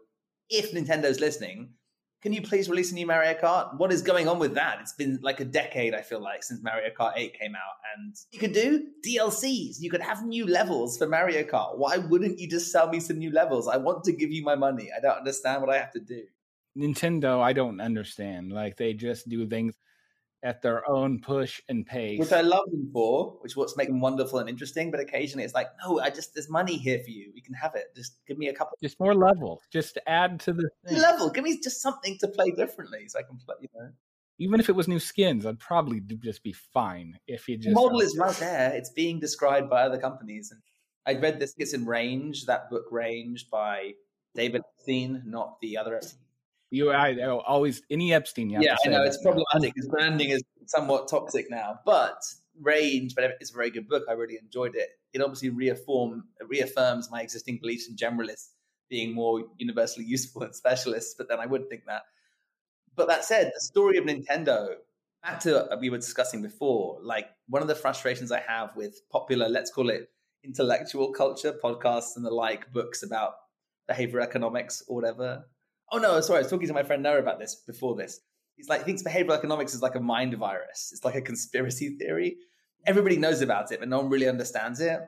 if 0.49 0.71
Nintendo's 0.71 1.19
listening, 1.19 1.73
can 2.21 2.31
you 2.31 2.41
please 2.41 2.69
release 2.69 2.91
a 2.93 2.95
new 2.95 3.05
Mario 3.05 3.33
Kart? 3.33 3.77
What 3.77 3.91
is 3.91 4.01
going 4.01 4.29
on 4.29 4.39
with 4.39 4.53
that? 4.53 4.77
It's 4.79 4.93
been 4.93 5.19
like 5.21 5.41
a 5.41 5.45
decade, 5.45 5.93
I 5.93 6.01
feel 6.01 6.21
like, 6.21 6.41
since 6.41 6.63
Mario 6.63 6.89
Kart 6.97 7.11
8 7.17 7.37
came 7.37 7.53
out. 7.53 7.75
And 7.97 8.15
you 8.31 8.39
could 8.39 8.53
do 8.53 8.87
DLCs. 9.05 9.81
You 9.81 9.89
could 9.89 10.01
have 10.01 10.25
new 10.25 10.47
levels 10.47 10.97
for 10.97 11.05
Mario 11.05 11.43
Kart. 11.43 11.77
Why 11.77 11.97
wouldn't 11.97 12.39
you 12.39 12.47
just 12.47 12.71
sell 12.71 12.87
me 12.87 13.01
some 13.01 13.17
new 13.17 13.31
levels? 13.31 13.67
I 13.67 13.75
want 13.75 14.05
to 14.05 14.13
give 14.13 14.31
you 14.31 14.41
my 14.41 14.55
money. 14.55 14.89
I 14.95 15.01
don't 15.01 15.17
understand 15.17 15.61
what 15.61 15.69
I 15.69 15.77
have 15.77 15.91
to 15.91 15.99
do. 15.99 16.23
Nintendo, 16.77 17.41
I 17.41 17.51
don't 17.51 17.81
understand. 17.81 18.53
Like, 18.53 18.77
they 18.77 18.93
just 18.93 19.27
do 19.27 19.45
things 19.45 19.75
at 20.43 20.61
their 20.61 20.87
own 20.89 21.19
push 21.21 21.61
and 21.69 21.85
pace. 21.85 22.19
Which 22.19 22.33
I 22.33 22.41
love 22.41 22.65
them 22.69 22.89
for, 22.91 23.37
which 23.39 23.53
is 23.53 23.57
what's 23.57 23.77
making 23.77 23.95
them 23.95 24.01
wonderful 24.01 24.39
and 24.39 24.49
interesting. 24.49 24.91
But 24.91 24.99
occasionally 24.99 25.45
it's 25.45 25.53
like, 25.53 25.69
no, 25.83 25.99
I 25.99 26.09
just 26.09 26.33
there's 26.35 26.49
money 26.49 26.77
here 26.77 26.99
for 26.99 27.09
you. 27.09 27.31
We 27.33 27.41
can 27.41 27.53
have 27.53 27.75
it. 27.75 27.95
Just 27.95 28.17
give 28.27 28.37
me 28.37 28.49
a 28.49 28.53
couple. 28.53 28.77
Just 28.81 28.99
more 28.99 29.15
level. 29.15 29.61
Just 29.71 29.97
add 30.05 30.41
to 30.41 30.53
the 30.53 30.69
thing. 30.85 30.99
level. 30.99 31.29
Give 31.29 31.43
me 31.43 31.59
just 31.61 31.81
something 31.81 32.17
to 32.19 32.27
play 32.27 32.51
differently, 32.51 33.07
so 33.07 33.19
I 33.19 33.23
can 33.23 33.37
play. 33.37 33.55
You 33.61 33.69
know, 33.73 33.89
Even 34.37 34.59
if 34.59 34.67
it 34.67 34.75
was 34.75 34.87
new 34.87 34.99
skins, 34.99 35.45
I'd 35.45 35.59
probably 35.59 36.01
just 36.01 36.43
be 36.43 36.53
fine 36.53 37.17
if 37.27 37.47
you 37.47 37.57
the 37.57 37.63
just 37.63 37.75
model 37.75 38.01
is 38.01 38.17
right 38.17 38.35
there. 38.35 38.73
It's 38.73 38.89
being 38.89 39.19
described 39.19 39.69
by 39.69 39.83
other 39.83 39.97
companies, 39.97 40.51
and 40.51 40.61
I 41.05 41.19
read 41.19 41.39
this. 41.39 41.55
It's 41.57 41.73
in 41.73 41.85
Range, 41.85 42.45
that 42.45 42.69
book 42.69 42.85
Range 42.91 43.49
by 43.49 43.93
David 44.35 44.61
Epstein, 44.77 45.23
not 45.25 45.61
the 45.61 45.77
other. 45.77 46.01
You, 46.73 46.91
I, 46.91 47.15
always 47.27 47.83
any 47.91 48.13
Epstein. 48.15 48.49
Yeah, 48.49 48.75
I 48.83 48.89
know 48.89 49.03
it's 49.03 49.23
now. 49.23 49.31
problematic. 49.31 49.73
His 49.75 49.87
branding 49.87 50.29
is 50.29 50.41
somewhat 50.65 51.07
toxic 51.07 51.45
now, 51.51 51.79
but 51.85 52.17
Range, 52.59 53.13
but 53.13 53.25
it's 53.39 53.51
a 53.51 53.53
very 53.53 53.69
good 53.69 53.87
book. 53.87 54.05
I 54.09 54.13
really 54.13 54.37
enjoyed 54.41 54.75
it. 54.75 54.89
It 55.13 55.21
obviously 55.21 55.49
reaffirm 55.49 56.23
reaffirms 56.41 57.11
my 57.11 57.21
existing 57.21 57.59
beliefs 57.61 57.87
in 57.87 57.95
generalists 57.95 58.49
being 58.89 59.13
more 59.13 59.43
universally 59.57 60.05
useful 60.07 60.41
than 60.41 60.53
specialists. 60.53 61.13
But 61.15 61.29
then 61.29 61.39
I 61.39 61.45
would 61.45 61.69
think 61.69 61.85
that. 61.85 62.01
But 62.95 63.07
that 63.07 63.23
said, 63.23 63.51
the 63.53 63.61
story 63.61 63.97
of 63.97 64.05
Nintendo. 64.05 64.75
Back 65.21 65.39
to 65.41 65.67
what 65.69 65.79
we 65.79 65.89
were 65.89 65.97
discussing 65.97 66.41
before, 66.41 66.97
like 67.01 67.27
one 67.47 67.61
of 67.61 67.67
the 67.69 67.75
frustrations 67.75 68.31
I 68.31 68.41
have 68.41 68.75
with 68.75 68.99
popular, 69.09 69.47
let's 69.47 69.71
call 69.71 69.89
it 69.89 70.09
intellectual 70.43 71.13
culture 71.13 71.53
podcasts 71.63 72.17
and 72.17 72.25
the 72.25 72.29
like, 72.29 72.73
books 72.73 73.03
about 73.03 73.35
behavior 73.87 74.19
economics 74.19 74.83
or 74.87 74.95
whatever. 74.95 75.45
Oh 75.93 75.99
no, 75.99 76.19
sorry, 76.21 76.39
I 76.39 76.41
was 76.41 76.49
talking 76.49 76.67
to 76.67 76.73
my 76.73 76.81
friend 76.81 77.03
Noah 77.03 77.19
about 77.19 77.37
this 77.37 77.53
before 77.53 77.95
this. 77.95 78.19
He's 78.55 78.67
like, 78.67 78.79
he 78.79 78.85
thinks 78.85 79.03
behavioral 79.03 79.37
economics 79.37 79.75
is 79.75 79.83
like 79.83 79.93
a 79.93 79.99
mind 79.99 80.33
virus. 80.33 80.89
It's 80.91 81.05
like 81.05 81.13
a 81.13 81.21
conspiracy 81.21 81.97
theory. 81.99 82.37
Everybody 82.87 83.15
knows 83.15 83.41
about 83.41 83.71
it, 83.71 83.79
but 83.79 83.87
no 83.87 83.99
one 83.99 84.09
really 84.09 84.27
understands 84.27 84.79
it. 84.79 84.99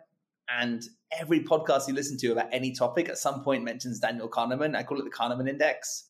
And 0.47 0.83
every 1.11 1.39
podcast 1.39 1.87
you 1.87 1.95
listen 1.95 2.19
to 2.19 2.31
about 2.33 2.49
any 2.51 2.71
topic 2.75 3.09
at 3.09 3.17
some 3.17 3.43
point 3.43 3.63
mentions 3.63 3.99
Daniel 3.99 4.29
Kahneman. 4.29 4.75
I 4.75 4.83
call 4.83 4.99
it 4.99 5.05
the 5.05 5.09
Kahneman 5.09 5.49
Index, 5.49 6.07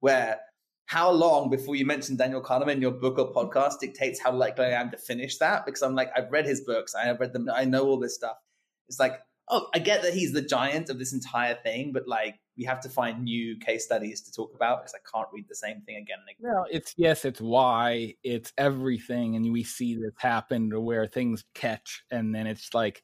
where 0.00 0.40
how 0.86 1.12
long 1.12 1.48
before 1.48 1.76
you 1.76 1.86
mention 1.86 2.16
Daniel 2.16 2.42
Kahneman 2.42 2.72
in 2.72 2.82
your 2.82 2.90
book 2.90 3.20
or 3.20 3.32
podcast 3.32 3.78
dictates 3.80 4.20
how 4.20 4.32
likely 4.32 4.64
I 4.66 4.80
am 4.80 4.90
to 4.90 4.96
finish 4.98 5.38
that. 5.38 5.64
Because 5.64 5.82
I'm 5.82 5.94
like, 5.94 6.10
I've 6.16 6.32
read 6.32 6.46
his 6.46 6.62
books, 6.62 6.96
I 6.96 7.04
have 7.04 7.20
read 7.20 7.32
them, 7.32 7.48
I 7.54 7.64
know 7.64 7.86
all 7.86 8.00
this 8.00 8.16
stuff. 8.16 8.38
It's 8.88 8.98
like, 8.98 9.20
oh, 9.48 9.68
I 9.72 9.78
get 9.78 10.02
that 10.02 10.14
he's 10.14 10.32
the 10.32 10.42
giant 10.42 10.90
of 10.90 10.98
this 10.98 11.12
entire 11.12 11.54
thing, 11.54 11.92
but 11.92 12.08
like, 12.08 12.40
we 12.56 12.64
have 12.64 12.80
to 12.80 12.88
find 12.88 13.24
new 13.24 13.58
case 13.58 13.84
studies 13.84 14.20
to 14.22 14.32
talk 14.32 14.54
about 14.54 14.80
because 14.80 14.94
I 14.94 15.02
can't 15.12 15.28
read 15.32 15.46
the 15.48 15.54
same 15.54 15.82
thing 15.82 15.96
again 15.96 16.18
and 16.20 16.36
again. 16.38 16.52
Well, 16.52 16.66
it's 16.70 16.94
yes, 16.96 17.24
it's 17.24 17.40
why, 17.40 18.14
it's 18.22 18.52
everything, 18.56 19.36
and 19.36 19.52
we 19.52 19.62
see 19.62 19.94
this 19.96 20.14
happen 20.18 20.70
to 20.70 20.80
where 20.80 21.06
things 21.06 21.44
catch, 21.54 22.02
and 22.10 22.34
then 22.34 22.46
it's 22.46 22.72
like 22.74 23.02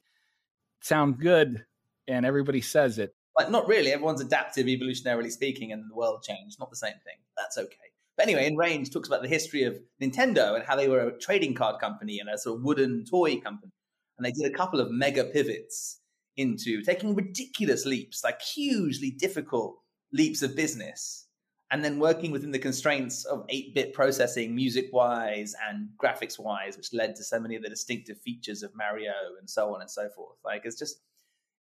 sounds 0.81 1.17
good, 1.21 1.65
and 2.07 2.25
everybody 2.25 2.61
says 2.61 2.99
it. 2.99 3.15
Like, 3.37 3.49
not 3.49 3.67
really. 3.67 3.91
Everyone's 3.91 4.21
adaptive, 4.21 4.67
evolutionarily 4.67 5.31
speaking, 5.31 5.71
and 5.71 5.89
the 5.89 5.95
world 5.95 6.23
changed. 6.23 6.59
Not 6.59 6.69
the 6.69 6.75
same 6.75 6.93
thing. 7.03 7.17
That's 7.37 7.57
okay. 7.57 7.77
But 8.15 8.27
anyway, 8.27 8.45
in 8.45 8.55
Range 8.55 8.89
talks 8.91 9.07
about 9.07 9.23
the 9.23 9.27
history 9.27 9.63
of 9.63 9.79
Nintendo 10.01 10.55
and 10.55 10.63
how 10.63 10.75
they 10.75 10.87
were 10.87 11.07
a 11.07 11.17
trading 11.17 11.55
card 11.55 11.81
company 11.81 12.19
and 12.19 12.29
a 12.29 12.37
sort 12.37 12.59
of 12.59 12.63
wooden 12.63 13.05
toy 13.05 13.39
company. 13.39 13.71
And 14.17 14.25
they 14.25 14.31
did 14.31 14.51
a 14.51 14.55
couple 14.55 14.79
of 14.79 14.91
mega 14.91 15.23
pivots 15.23 15.99
into 16.37 16.81
taking 16.81 17.15
ridiculous 17.15 17.85
leaps, 17.85 18.23
like 18.23 18.41
hugely 18.41 19.11
difficult 19.11 19.77
leaps 20.11 20.41
of 20.41 20.55
business, 20.55 21.27
and 21.71 21.83
then 21.83 21.99
working 21.99 22.31
within 22.31 22.51
the 22.51 22.59
constraints 22.59 23.25
of 23.25 23.45
8 23.49 23.73
bit 23.73 23.93
processing, 23.93 24.53
music 24.53 24.89
wise 24.93 25.55
and 25.67 25.89
graphics 25.97 26.37
wise, 26.37 26.77
which 26.77 26.93
led 26.93 27.15
to 27.15 27.23
so 27.23 27.39
many 27.39 27.55
of 27.55 27.63
the 27.63 27.69
distinctive 27.69 28.19
features 28.21 28.61
of 28.61 28.75
Mario 28.75 29.13
and 29.39 29.49
so 29.49 29.73
on 29.73 29.81
and 29.81 29.89
so 29.89 30.09
forth. 30.09 30.37
Like, 30.45 30.61
it's 30.65 30.77
just, 30.77 30.97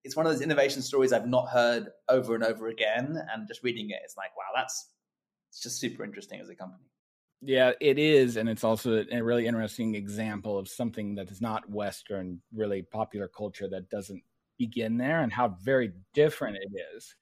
it's 0.05 0.17
one 0.17 0.27
of 0.27 0.33
those 0.33 0.43
innovation 0.43 0.83
stories 0.83 1.13
I've 1.13 1.27
not 1.27 1.49
heard 1.49 1.89
over 2.09 2.35
and 2.35 2.45
over 2.45 2.69
again. 2.69 3.17
And 3.33 3.49
just 3.49 3.63
reading 3.63 3.91
it, 3.91 4.01
it's 4.05 4.17
like, 4.17 4.37
wow, 4.37 4.53
that's 4.55 4.91
it's 5.51 5.63
just 5.63 5.81
super 5.81 6.03
interesting 6.03 6.41
as 6.41 6.49
a 6.49 6.55
company. 6.55 6.85
Yeah, 7.45 7.73
it 7.81 7.99
is, 7.99 8.37
and 8.37 8.49
it's 8.49 8.65
also 8.65 9.05
a 9.11 9.21
really 9.21 9.47
interesting 9.47 9.97
example 9.97 10.59
of 10.59 10.69
something 10.69 11.17
that 11.17 11.31
is 11.31 11.41
not 11.41 11.69
Western, 11.69 12.41
really 12.55 12.83
popular 12.83 13.29
culture 13.29 13.69
that 13.69 13.91
doesn't 13.91 14.23
begin 14.67 14.97
there, 14.99 15.21
and 15.21 15.33
how 15.33 15.57
very 15.63 15.93
different 16.15 16.57
it 16.57 16.71
is, 16.97 17.15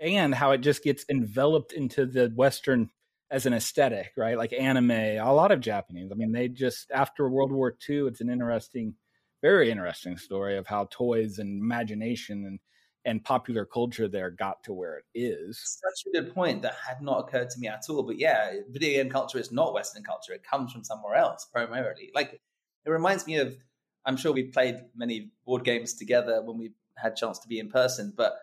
and 0.00 0.34
how 0.34 0.52
it 0.52 0.62
just 0.62 0.82
gets 0.82 1.04
enveloped 1.10 1.72
into 1.72 2.06
the 2.06 2.32
Western 2.34 2.90
as 3.30 3.46
an 3.46 3.52
aesthetic, 3.52 4.12
right? 4.16 4.38
Like 4.38 4.52
anime, 4.52 4.90
a 4.90 5.32
lot 5.32 5.52
of 5.52 5.60
Japanese. 5.60 6.10
I 6.12 6.14
mean, 6.14 6.32
they 6.32 6.48
just 6.48 6.90
after 6.90 7.28
World 7.28 7.52
War 7.52 7.76
II, 7.88 8.06
it's 8.06 8.20
an 8.20 8.30
interesting, 8.30 8.94
very 9.42 9.70
interesting 9.70 10.16
story 10.16 10.56
of 10.56 10.66
how 10.66 10.88
toys 10.90 11.38
and 11.38 11.60
imagination 11.60 12.44
and 12.46 12.58
and 13.04 13.22
popular 13.22 13.64
culture 13.64 14.08
there 14.08 14.30
got 14.30 14.64
to 14.64 14.72
where 14.72 14.98
it 14.98 15.04
is. 15.14 15.78
Such 15.80 16.08
a 16.08 16.20
good 16.20 16.34
point 16.34 16.62
that 16.62 16.74
had 16.84 17.00
not 17.00 17.20
occurred 17.20 17.50
to 17.50 17.60
me 17.60 17.68
at 17.68 17.84
all. 17.88 18.02
But 18.02 18.18
yeah, 18.18 18.52
video 18.68 19.00
game 19.00 19.12
culture 19.12 19.38
is 19.38 19.52
not 19.52 19.74
Western 19.74 20.02
culture. 20.02 20.32
It 20.32 20.42
comes 20.42 20.72
from 20.72 20.82
somewhere 20.82 21.14
else 21.14 21.46
primarily. 21.52 22.10
Like 22.14 22.40
it 22.84 22.90
reminds 22.90 23.24
me 23.26 23.36
of 23.36 23.56
I'm 24.04 24.16
sure 24.16 24.32
we 24.32 24.44
played 24.44 24.80
many 24.94 25.30
board 25.44 25.64
games 25.64 25.94
together 25.94 26.42
when 26.42 26.58
we 26.58 26.72
had 26.96 27.16
chance 27.16 27.38
to 27.40 27.48
be 27.48 27.58
in 27.58 27.68
person, 27.68 28.12
but 28.16 28.36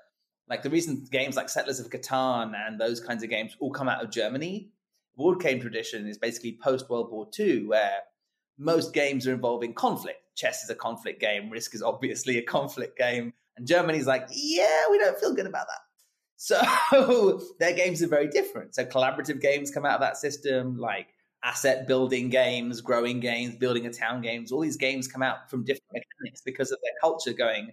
like 0.49 0.63
the 0.63 0.69
reason 0.69 1.05
games 1.11 1.35
like 1.35 1.49
Settlers 1.49 1.79
of 1.79 1.89
Catan 1.89 2.53
and 2.55 2.79
those 2.79 2.99
kinds 2.99 3.23
of 3.23 3.29
games 3.29 3.55
all 3.59 3.71
come 3.71 3.87
out 3.87 4.03
of 4.03 4.11
Germany, 4.11 4.69
board 5.15 5.39
game 5.39 5.59
tradition 5.59 6.07
is 6.07 6.17
basically 6.17 6.57
post 6.61 6.89
World 6.89 7.11
War 7.11 7.27
II, 7.37 7.67
where 7.67 7.99
most 8.57 8.93
games 8.93 9.27
are 9.27 9.33
involving 9.33 9.73
conflict. 9.73 10.19
Chess 10.35 10.63
is 10.63 10.69
a 10.69 10.75
conflict 10.75 11.19
game, 11.21 11.49
Risk 11.49 11.75
is 11.75 11.83
obviously 11.83 12.37
a 12.37 12.43
conflict 12.43 12.97
game, 12.97 13.33
and 13.55 13.67
Germany's 13.67 14.07
like, 14.07 14.27
yeah, 14.31 14.83
we 14.89 14.97
don't 14.97 15.17
feel 15.17 15.33
good 15.33 15.47
about 15.47 15.67
that. 15.67 15.79
So 16.35 17.39
their 17.59 17.71
games 17.71 18.03
are 18.03 18.07
very 18.07 18.27
different. 18.27 18.75
So 18.75 18.83
collaborative 18.83 19.39
games 19.39 19.71
come 19.71 19.85
out 19.85 19.93
of 19.93 20.01
that 20.01 20.17
system, 20.17 20.77
like 20.77 21.07
asset 21.43 21.87
building 21.87 22.29
games, 22.29 22.81
growing 22.81 23.21
games, 23.21 23.55
building 23.55 23.85
a 23.85 23.93
town 23.93 24.19
games. 24.19 24.51
All 24.51 24.59
these 24.59 24.75
games 24.75 25.07
come 25.07 25.21
out 25.21 25.49
from 25.49 25.63
different 25.63 25.93
mechanics 25.93 26.41
because 26.41 26.71
of 26.71 26.79
their 26.83 26.93
culture 26.99 27.31
going, 27.31 27.71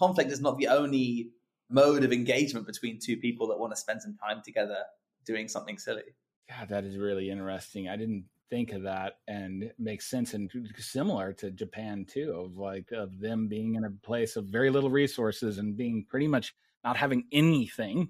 conflict 0.00 0.32
is 0.32 0.40
not 0.40 0.58
the 0.58 0.68
only 0.68 1.30
mode 1.68 2.02
of 2.04 2.12
engagement 2.12 2.66
between 2.66 2.98
two 2.98 3.16
people 3.16 3.46
that 3.48 3.58
want 3.58 3.72
to 3.72 3.76
spend 3.76 4.02
some 4.02 4.16
time 4.16 4.42
together 4.44 4.78
doing 5.24 5.46
something 5.46 5.78
silly. 5.78 6.02
God, 6.48 6.68
that 6.68 6.84
is 6.84 6.96
really 6.96 7.30
interesting. 7.30 7.88
I 7.88 7.96
didn't 7.96 8.24
think 8.50 8.72
of 8.72 8.82
that 8.82 9.18
and 9.28 9.70
makes 9.78 10.10
sense 10.10 10.34
and 10.34 10.50
similar 10.76 11.32
to 11.32 11.52
Japan 11.52 12.04
too 12.04 12.32
of 12.32 12.56
like 12.56 12.90
of 12.90 13.20
them 13.20 13.46
being 13.46 13.76
in 13.76 13.84
a 13.84 13.90
place 14.02 14.34
of 14.34 14.46
very 14.46 14.70
little 14.70 14.90
resources 14.90 15.58
and 15.58 15.76
being 15.76 16.04
pretty 16.08 16.26
much 16.26 16.52
not 16.82 16.96
having 16.96 17.24
anything 17.30 18.08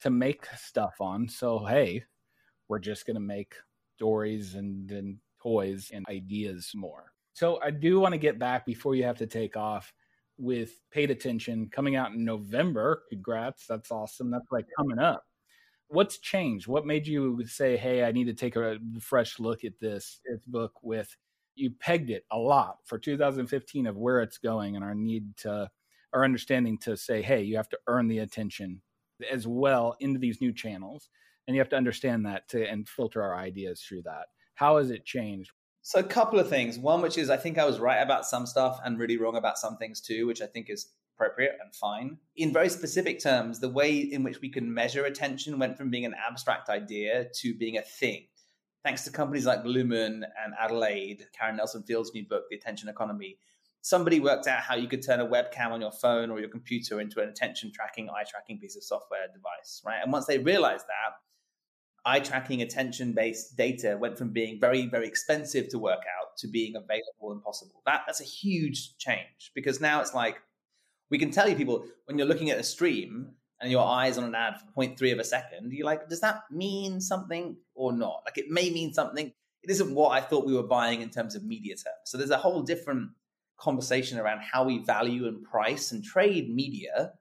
to 0.00 0.10
make 0.10 0.46
stuff 0.56 0.94
on. 1.00 1.28
So 1.28 1.64
hey, 1.64 2.04
we're 2.68 2.78
just 2.78 3.04
going 3.04 3.16
to 3.16 3.20
make 3.20 3.54
stories 3.96 4.54
and, 4.54 4.90
and 4.92 5.16
toys 5.42 5.90
and 5.92 6.06
ideas 6.08 6.70
more. 6.74 7.12
So 7.32 7.60
I 7.62 7.70
do 7.70 7.98
want 7.98 8.12
to 8.12 8.18
get 8.18 8.38
back 8.38 8.64
before 8.64 8.94
you 8.94 9.04
have 9.04 9.18
to 9.18 9.26
take 9.26 9.56
off 9.56 9.92
with 10.40 10.80
paid 10.90 11.10
attention 11.10 11.68
coming 11.70 11.96
out 11.96 12.12
in 12.12 12.24
November. 12.24 13.04
Congrats. 13.10 13.66
That's 13.66 13.90
awesome. 13.92 14.30
That's 14.30 14.50
like 14.52 14.66
coming 14.76 14.98
up 14.98 15.24
what's 15.88 16.18
changed? 16.18 16.66
What 16.66 16.86
made 16.86 17.06
you 17.06 17.44
say, 17.46 17.76
"Hey, 17.76 18.04
I 18.04 18.12
need 18.12 18.24
to 18.24 18.34
take 18.34 18.56
a 18.56 18.78
fresh 19.00 19.38
look 19.38 19.64
at 19.64 19.78
this, 19.80 20.20
this 20.24 20.40
book"? 20.46 20.72
With 20.82 21.16
you 21.56 21.70
pegged 21.72 22.10
it 22.10 22.24
a 22.30 22.38
lot 22.38 22.78
for 22.86 22.98
2015 22.98 23.86
of 23.86 23.96
where 23.96 24.20
it's 24.22 24.38
going 24.38 24.76
and 24.76 24.84
our 24.84 24.94
need 24.94 25.36
to, 25.38 25.70
our 26.12 26.24
understanding 26.24 26.78
to 26.78 26.96
say, 26.96 27.22
"Hey, 27.22 27.42
you 27.42 27.56
have 27.56 27.68
to 27.70 27.78
earn 27.86 28.08
the 28.08 28.18
attention 28.20 28.82
as 29.30 29.46
well 29.46 29.96
into 30.00 30.18
these 30.18 30.40
new 30.40 30.52
channels, 30.52 31.10
and 31.46 31.54
you 31.56 31.60
have 31.60 31.68
to 31.70 31.76
understand 31.76 32.24
that 32.26 32.48
to 32.48 32.66
and 32.68 32.88
filter 32.88 33.22
our 33.22 33.36
ideas 33.36 33.82
through 33.82 34.02
that." 34.02 34.28
How 34.54 34.78
has 34.78 34.90
it 34.90 35.04
changed? 35.04 35.52
So 35.82 35.98
a 35.98 36.04
couple 36.04 36.38
of 36.38 36.48
things. 36.48 36.78
One, 36.78 37.00
which 37.00 37.18
is 37.18 37.30
I 37.30 37.36
think 37.36 37.58
I 37.58 37.64
was 37.64 37.78
right 37.78 38.00
about 38.00 38.26
some 38.26 38.46
stuff 38.46 38.80
and 38.84 38.98
really 38.98 39.16
wrong 39.16 39.36
about 39.36 39.58
some 39.58 39.76
things 39.76 40.00
too, 40.00 40.26
which 40.26 40.42
I 40.42 40.46
think 40.46 40.68
is 40.68 40.88
appropriate 41.16 41.56
and 41.62 41.74
fine. 41.74 42.18
In 42.36 42.52
very 42.52 42.68
specific 42.68 43.22
terms, 43.22 43.60
the 43.60 43.68
way 43.68 43.98
in 43.98 44.22
which 44.22 44.40
we 44.40 44.50
can 44.50 44.72
measure 44.72 45.04
attention 45.04 45.58
went 45.58 45.76
from 45.76 45.90
being 45.90 46.04
an 46.04 46.14
abstract 46.28 46.68
idea 46.68 47.26
to 47.40 47.54
being 47.54 47.76
a 47.76 47.82
thing. 47.82 48.26
Thanks 48.82 49.04
to 49.04 49.10
companies 49.10 49.44
like 49.44 49.64
Lumen 49.64 50.24
and 50.42 50.54
Adelaide, 50.58 51.26
Karen 51.38 51.56
Nelson 51.56 51.82
Field's 51.82 52.14
new 52.14 52.26
book, 52.26 52.44
The 52.48 52.56
Attention 52.56 52.88
Economy, 52.88 53.38
somebody 53.82 54.20
worked 54.20 54.46
out 54.46 54.60
how 54.60 54.74
you 54.74 54.88
could 54.88 55.04
turn 55.04 55.20
a 55.20 55.26
webcam 55.26 55.70
on 55.70 55.80
your 55.80 55.92
phone 55.92 56.30
or 56.30 56.40
your 56.40 56.48
computer 56.48 57.00
into 57.00 57.20
an 57.20 57.28
attention 57.28 57.72
tracking, 57.72 58.08
eye 58.08 58.24
tracking 58.28 58.58
piece 58.58 58.76
of 58.76 58.82
software 58.82 59.26
device, 59.32 59.82
right? 59.84 60.00
And 60.02 60.12
once 60.12 60.26
they 60.26 60.38
realized 60.38 60.86
that, 60.86 61.16
eye 62.04 62.20
tracking 62.20 62.62
attention 62.62 63.12
based 63.12 63.56
data 63.56 63.96
went 64.00 64.16
from 64.16 64.30
being 64.30 64.58
very, 64.60 64.86
very 64.86 65.06
expensive 65.06 65.68
to 65.68 65.78
work 65.78 66.02
out 66.18 66.36
to 66.38 66.48
being 66.48 66.76
available 66.76 67.32
and 67.32 67.42
possible. 67.42 67.82
That, 67.86 68.02
that's 68.06 68.20
a 68.20 68.24
huge 68.24 68.96
change 68.98 69.52
because 69.54 69.80
now 69.80 70.00
it's 70.00 70.14
like, 70.14 70.40
we 71.10 71.18
can 71.18 71.30
tell 71.30 71.48
you 71.48 71.56
people 71.56 71.84
when 72.06 72.18
you're 72.18 72.26
looking 72.26 72.50
at 72.50 72.58
a 72.58 72.62
stream 72.62 73.32
and 73.60 73.70
your 73.70 73.84
eyes 73.84 74.16
on 74.16 74.24
an 74.24 74.34
ad 74.34 74.54
for 74.58 74.84
0.3 74.84 75.12
of 75.12 75.18
a 75.18 75.24
second, 75.24 75.72
you're 75.72 75.86
like, 75.86 76.08
does 76.08 76.20
that 76.20 76.42
mean 76.50 77.00
something 77.00 77.56
or 77.74 77.92
not? 77.92 78.22
Like 78.24 78.38
it 78.38 78.48
may 78.48 78.70
mean 78.70 78.94
something. 78.94 79.32
It 79.62 79.70
isn't 79.70 79.94
what 79.94 80.10
I 80.10 80.20
thought 80.20 80.46
we 80.46 80.54
were 80.54 80.62
buying 80.62 81.02
in 81.02 81.10
terms 81.10 81.34
of 81.34 81.44
media 81.44 81.74
terms. 81.74 81.98
So 82.06 82.16
there's 82.16 82.30
a 82.30 82.38
whole 82.38 82.62
different 82.62 83.10
conversation 83.58 84.18
around 84.18 84.40
how 84.40 84.64
we 84.64 84.78
value 84.78 85.26
and 85.28 85.44
price 85.44 85.92
and 85.92 86.02
trade 86.02 86.54
media 86.54 87.12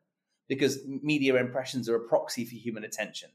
because 0.47 0.79
media 0.87 1.35
impressions 1.35 1.89
are 1.89 1.95
a 1.95 2.07
proxy 2.07 2.45
for 2.45 2.55
human 2.55 2.85
attention. 2.85 3.29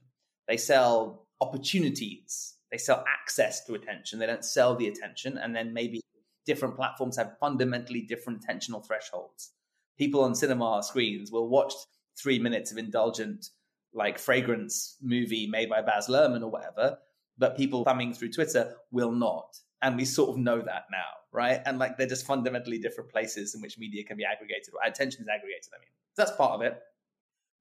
They 0.49 0.57
sell 0.57 1.24
opportunities, 1.47 2.55
they 2.71 2.79
sell 2.79 3.05
access 3.07 3.65
to 3.67 3.75
attention, 3.75 4.19
they 4.19 4.27
don't 4.27 4.45
sell 4.45 4.75
the 4.75 4.89
attention. 4.89 5.39
And 5.39 5.55
then 5.55 5.73
maybe 5.73 6.01
different 6.47 6.77
platforms 6.77 7.17
have 7.17 7.37
fundamentally 7.39 8.03
different 8.03 8.45
attentional 8.45 8.87
thresholds 8.87 9.53
people 9.99 10.23
on 10.23 10.35
cinema 10.35 10.83
screens 10.83 11.31
will 11.31 11.49
watch 11.49 11.73
three 12.17 12.39
minutes 12.39 12.73
of 12.73 12.79
indulgent 12.79 13.51
like 13.93 14.19
fragrance 14.19 14.97
movie 15.03 15.47
made 15.47 15.69
by 15.69 15.81
Baz 15.81 16.09
Luhrmann 16.09 16.43
or 16.43 16.51
whatever, 16.51 16.99
but 17.39 17.57
people 17.57 17.85
thumbing 17.85 18.13
through 18.13 18.33
Twitter 18.33 18.75
will 18.91 19.13
not. 19.13 19.57
And 19.83 19.97
we 19.97 20.05
sort 20.05 20.31
of 20.31 20.37
know 20.39 20.61
that 20.61 20.85
now, 20.91 21.05
right? 21.33 21.61
And 21.67 21.79
like 21.79 21.97
they're 21.97 22.07
just 22.07 22.27
fundamentally 22.27 22.79
different 22.79 23.11
places 23.11 23.55
in 23.55 23.61
which 23.61 23.79
media 23.79 24.03
can 24.03 24.17
be 24.17 24.25
aggregated 24.25 24.73
or 24.75 24.89
attention 24.89 25.23
is 25.23 25.29
aggregated. 25.29 25.69
I 25.75 25.79
mean, 25.79 25.89
that's 26.17 26.33
part 26.33 26.53
of 26.53 26.63
it. 26.63 26.81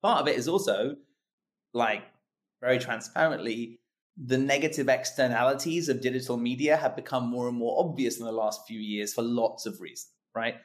Part 0.01 0.22
of 0.22 0.27
it 0.27 0.38
is 0.38 0.47
also 0.47 0.95
like 1.73 2.03
very 2.64 2.80
transparently, 2.80 3.80
the 4.15 4.38
negative 4.38 4.88
externalities 4.90 5.90
of 5.90 6.02
digital 6.02 6.38
media 6.38 6.77
have 6.77 6.95
become 6.95 7.27
more 7.27 7.48
and 7.48 7.57
more 7.57 7.84
obvious 7.84 8.19
in 8.19 8.26
the 8.26 8.31
last 8.31 8.61
few 8.68 8.80
years 8.80 9.14
for 9.14 9.22
lots 9.22 9.65
of 9.65 9.81
reasons, 9.81 10.11
right? 10.35 10.56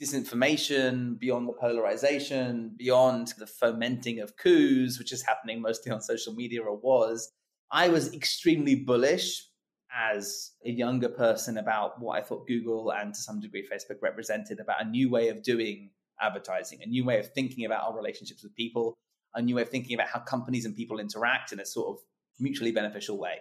disinformation, 0.00 1.18
beyond 1.18 1.46
the 1.46 1.52
polarization, 1.52 2.74
beyond 2.78 3.34
the 3.38 3.46
fomenting 3.46 4.20
of 4.20 4.36
coups, 4.36 4.98
which 4.98 5.12
is 5.12 5.22
happening 5.22 5.60
mostly 5.60 5.92
on 5.92 6.00
social 6.00 6.32
media 6.32 6.62
or 6.62 6.76
was, 6.76 7.30
I 7.70 7.88
was 7.88 8.14
extremely 8.14 8.74
bullish 8.74 9.46
as 9.94 10.52
a 10.64 10.70
younger 10.70 11.08
person 11.08 11.58
about 11.58 12.00
what 12.00 12.18
I 12.18 12.22
thought 12.22 12.46
Google 12.46 12.92
and 12.92 13.12
to 13.12 13.20
some 13.20 13.40
degree 13.40 13.68
Facebook 13.70 14.00
represented 14.00 14.58
about 14.58 14.82
a 14.82 14.88
new 14.88 15.10
way 15.10 15.28
of 15.28 15.42
doing 15.42 15.90
advertising, 16.20 16.80
a 16.82 16.86
new 16.86 17.04
way 17.04 17.18
of 17.18 17.32
thinking 17.34 17.66
about 17.66 17.84
our 17.84 17.94
relationships 17.94 18.42
with 18.42 18.54
people, 18.54 18.96
a 19.34 19.42
new 19.42 19.56
way 19.56 19.62
of 19.62 19.68
thinking 19.68 19.94
about 19.94 20.08
how 20.08 20.20
companies 20.20 20.64
and 20.64 20.76
people 20.76 20.98
interact 20.98 21.52
in 21.52 21.60
a 21.60 21.66
sort 21.66 21.88
of 21.88 22.02
mutually 22.38 22.72
beneficial 22.72 23.18
way. 23.18 23.38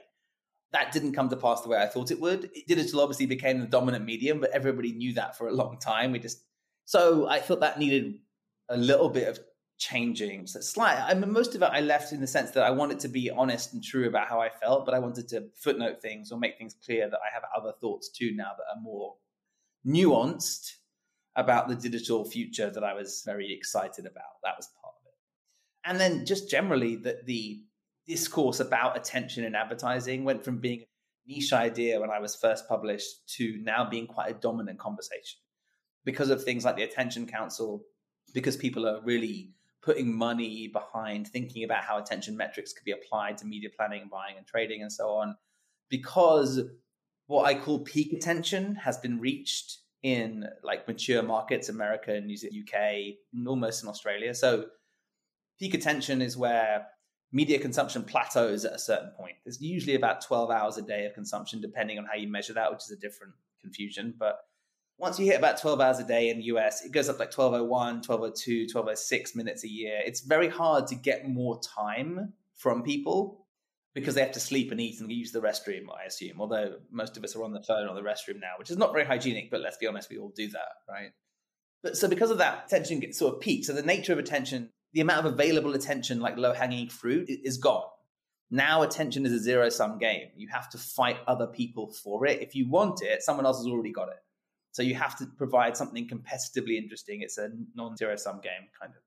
That 0.71 0.91
didn't 0.91 1.13
come 1.13 1.29
to 1.29 1.35
pass 1.35 1.61
the 1.61 1.69
way 1.69 1.81
I 1.81 1.87
thought 1.87 2.11
it 2.11 2.21
would. 2.21 2.51
Digital 2.67 3.01
obviously 3.01 3.25
became 3.25 3.59
the 3.59 3.65
dominant 3.65 4.05
medium, 4.05 4.39
but 4.39 4.51
everybody 4.51 4.91
knew 4.91 5.13
that 5.13 5.37
for 5.37 5.47
a 5.47 5.53
long 5.53 5.79
time. 5.79 6.11
We 6.11 6.19
just 6.19 6.43
so 6.85 7.27
I 7.27 7.39
thought 7.39 7.59
that 7.61 7.79
needed 7.79 8.19
a 8.69 8.77
little 8.77 9.09
bit 9.09 9.27
of 9.27 9.39
changing. 9.79 10.45
So 10.45 10.59
slight. 10.59 10.99
I 10.99 11.13
mean, 11.13 11.31
most 11.31 11.55
of 11.55 11.63
it 11.63 11.69
I 11.71 11.81
left 11.81 12.13
in 12.13 12.21
the 12.21 12.27
sense 12.27 12.51
that 12.51 12.63
I 12.63 12.69
wanted 12.69 12.99
to 12.99 13.07
be 13.07 13.31
honest 13.31 13.73
and 13.73 13.83
true 13.83 14.07
about 14.07 14.27
how 14.27 14.39
I 14.39 14.49
felt, 14.49 14.85
but 14.85 14.93
I 14.93 14.99
wanted 14.99 15.27
to 15.29 15.45
footnote 15.55 16.01
things 16.01 16.31
or 16.31 16.37
make 16.37 16.57
things 16.57 16.75
clear 16.85 17.09
that 17.09 17.19
I 17.19 17.33
have 17.33 17.43
other 17.57 17.73
thoughts 17.81 18.09
too 18.09 18.33
now 18.35 18.51
that 18.57 18.65
are 18.75 18.81
more 18.81 19.15
nuanced 19.87 20.73
about 21.35 21.69
the 21.69 21.75
digital 21.75 22.25
future 22.25 22.69
that 22.69 22.83
I 22.83 22.93
was 22.93 23.23
very 23.25 23.51
excited 23.53 24.05
about. 24.05 24.41
That 24.43 24.55
was 24.57 24.67
part. 24.81 24.95
And 25.89 25.99
then 25.99 26.23
just 26.23 26.51
generally 26.51 26.97
that 26.97 27.25
the 27.25 27.63
discourse 28.07 28.59
about 28.59 28.95
attention 28.95 29.43
in 29.43 29.55
advertising 29.55 30.23
went 30.23 30.45
from 30.45 30.59
being 30.59 30.81
a 30.81 30.85
niche 31.27 31.51
idea 31.51 31.99
when 31.99 32.11
I 32.11 32.19
was 32.19 32.35
first 32.35 32.69
published 32.69 33.27
to 33.37 33.57
now 33.63 33.89
being 33.89 34.05
quite 34.05 34.29
a 34.29 34.35
dominant 34.35 34.77
conversation 34.77 35.39
because 36.05 36.29
of 36.29 36.43
things 36.43 36.63
like 36.63 36.75
the 36.75 36.83
Attention 36.83 37.25
Council, 37.25 37.81
because 38.35 38.55
people 38.55 38.87
are 38.87 39.01
really 39.01 39.49
putting 39.81 40.15
money 40.15 40.67
behind 40.67 41.27
thinking 41.27 41.63
about 41.63 41.83
how 41.83 41.97
attention 41.97 42.37
metrics 42.37 42.71
could 42.71 42.85
be 42.85 42.91
applied 42.91 43.39
to 43.39 43.47
media 43.47 43.69
planning, 43.75 44.03
and 44.03 44.11
buying, 44.11 44.37
and 44.37 44.45
trading, 44.45 44.83
and 44.83 44.93
so 44.93 45.09
on, 45.09 45.35
because 45.89 46.61
what 47.25 47.45
I 47.45 47.55
call 47.55 47.79
peak 47.79 48.13
attention 48.13 48.75
has 48.75 48.99
been 48.99 49.19
reached 49.19 49.79
in 50.03 50.45
like 50.63 50.87
mature 50.87 51.23
markets, 51.23 51.67
America 51.67 52.13
and 52.13 52.29
UK, 52.31 53.15
almost 53.47 53.81
in 53.81 53.89
Australia. 53.89 54.35
So 54.35 54.65
peak 55.59 55.73
attention 55.73 56.21
is 56.21 56.37
where 56.37 56.87
media 57.31 57.59
consumption 57.59 58.03
plateaus 58.03 58.65
at 58.65 58.73
a 58.73 58.79
certain 58.79 59.11
point. 59.17 59.35
There's 59.45 59.61
usually 59.61 59.95
about 59.95 60.21
12 60.21 60.49
hours 60.49 60.77
a 60.77 60.81
day 60.81 61.05
of 61.05 61.13
consumption, 61.13 61.61
depending 61.61 61.99
on 61.99 62.05
how 62.05 62.15
you 62.17 62.27
measure 62.27 62.53
that, 62.53 62.71
which 62.71 62.83
is 62.83 62.91
a 62.91 62.97
different 62.97 63.33
confusion. 63.61 64.15
But 64.17 64.39
once 64.97 65.19
you 65.19 65.25
hit 65.25 65.37
about 65.37 65.61
12 65.61 65.79
hours 65.79 65.99
a 65.99 66.03
day 66.03 66.29
in 66.29 66.37
the 66.37 66.45
US, 66.45 66.83
it 66.83 66.91
goes 66.91 67.07
up 67.07 67.19
like 67.19 67.35
1201, 67.35 67.69
1202, 67.97 68.61
1206 68.73 69.35
minutes 69.35 69.63
a 69.63 69.69
year. 69.69 70.01
It's 70.05 70.21
very 70.21 70.49
hard 70.49 70.87
to 70.87 70.95
get 70.95 71.29
more 71.29 71.59
time 71.61 72.33
from 72.55 72.83
people 72.83 73.45
because 73.95 74.15
they 74.15 74.21
have 74.21 74.31
to 74.33 74.39
sleep 74.39 74.71
and 74.71 74.79
eat 74.79 74.99
and 74.99 75.11
use 75.11 75.31
the 75.31 75.41
restroom, 75.41 75.85
I 75.97 76.05
assume. 76.05 76.39
Although 76.39 76.77
most 76.91 77.17
of 77.17 77.23
us 77.23 77.35
are 77.35 77.43
on 77.43 77.53
the 77.53 77.63
phone 77.63 77.87
or 77.87 77.95
the 77.95 78.01
restroom 78.01 78.39
now, 78.39 78.53
which 78.57 78.69
is 78.69 78.77
not 78.77 78.91
very 78.91 79.05
hygienic, 79.05 79.49
but 79.49 79.61
let's 79.61 79.77
be 79.77 79.87
honest, 79.87 80.09
we 80.09 80.17
all 80.17 80.33
do 80.35 80.47
that, 80.49 80.67
right? 80.87 81.11
But 81.81 81.97
so 81.97 82.07
because 82.07 82.29
of 82.29 82.39
that, 82.39 82.65
attention 82.65 82.99
gets 82.99 83.17
sort 83.17 83.35
of 83.35 83.41
peaked. 83.41 83.65
So 83.65 83.73
the 83.73 83.81
nature 83.81 84.13
of 84.13 84.19
attention, 84.19 84.69
the 84.93 85.01
amount 85.01 85.25
of 85.25 85.33
available 85.33 85.75
attention, 85.75 86.19
like 86.19 86.37
low 86.37 86.53
hanging 86.53 86.89
fruit, 86.89 87.29
is 87.29 87.57
gone. 87.57 87.83
Now 88.51 88.81
attention 88.81 89.25
is 89.25 89.31
a 89.31 89.39
zero 89.39 89.69
sum 89.69 89.99
game. 89.99 90.29
You 90.35 90.47
have 90.49 90.69
to 90.71 90.77
fight 90.77 91.17
other 91.27 91.47
people 91.47 91.91
for 91.91 92.25
it. 92.25 92.41
If 92.41 92.55
you 92.55 92.67
want 92.67 93.01
it, 93.03 93.21
someone 93.21 93.45
else 93.45 93.57
has 93.57 93.67
already 93.67 93.91
got 93.91 94.09
it. 94.09 94.17
So 94.71 94.81
you 94.81 94.95
have 94.95 95.17
to 95.17 95.25
provide 95.37 95.77
something 95.77 96.07
competitively 96.07 96.77
interesting. 96.77 97.21
It's 97.21 97.37
a 97.37 97.49
non 97.75 97.95
zero 97.95 98.15
sum 98.15 98.39
game, 98.41 98.69
kind 98.79 98.93
of. 98.95 99.01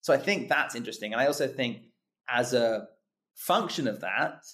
So 0.00 0.12
I 0.12 0.16
think 0.16 0.48
that's 0.48 0.74
interesting. 0.74 1.12
And 1.12 1.20
I 1.20 1.26
also 1.26 1.46
think, 1.46 1.82
as 2.28 2.54
a 2.54 2.88
function 3.34 3.86
of 3.86 4.00
that, 4.00 4.44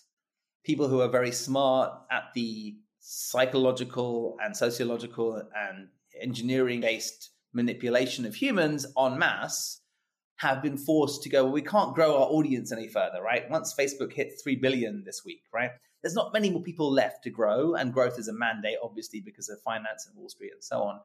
people 0.64 0.88
who 0.88 1.00
are 1.00 1.08
very 1.08 1.32
smart 1.32 1.92
at 2.10 2.24
the 2.34 2.76
psychological 3.00 4.36
and 4.42 4.56
sociological 4.56 5.42
and 5.54 5.88
engineering 6.20 6.80
based 6.80 7.30
manipulation 7.52 8.26
of 8.26 8.34
humans 8.34 8.86
en 8.98 9.18
masse 9.18 9.80
have 10.36 10.62
been 10.62 10.76
forced 10.76 11.22
to 11.22 11.28
go, 11.28 11.44
well, 11.44 11.52
we 11.52 11.62
can't 11.62 11.94
grow 11.94 12.14
our 12.14 12.28
audience 12.28 12.70
any 12.70 12.88
further, 12.88 13.22
right? 13.22 13.48
Once 13.50 13.74
Facebook 13.74 14.12
hit 14.12 14.34
3 14.42 14.56
billion 14.56 15.02
this 15.04 15.24
week, 15.24 15.42
right? 15.52 15.70
There's 16.02 16.14
not 16.14 16.32
many 16.32 16.50
more 16.50 16.62
people 16.62 16.92
left 16.92 17.24
to 17.24 17.30
grow, 17.30 17.74
and 17.74 17.92
growth 17.92 18.18
is 18.18 18.28
a 18.28 18.32
mandate, 18.32 18.76
obviously, 18.82 19.20
because 19.20 19.48
of 19.48 19.60
finance 19.62 20.06
and 20.06 20.16
Wall 20.16 20.28
Street 20.28 20.52
and 20.52 20.62
so 20.62 20.82
on. 20.82 21.00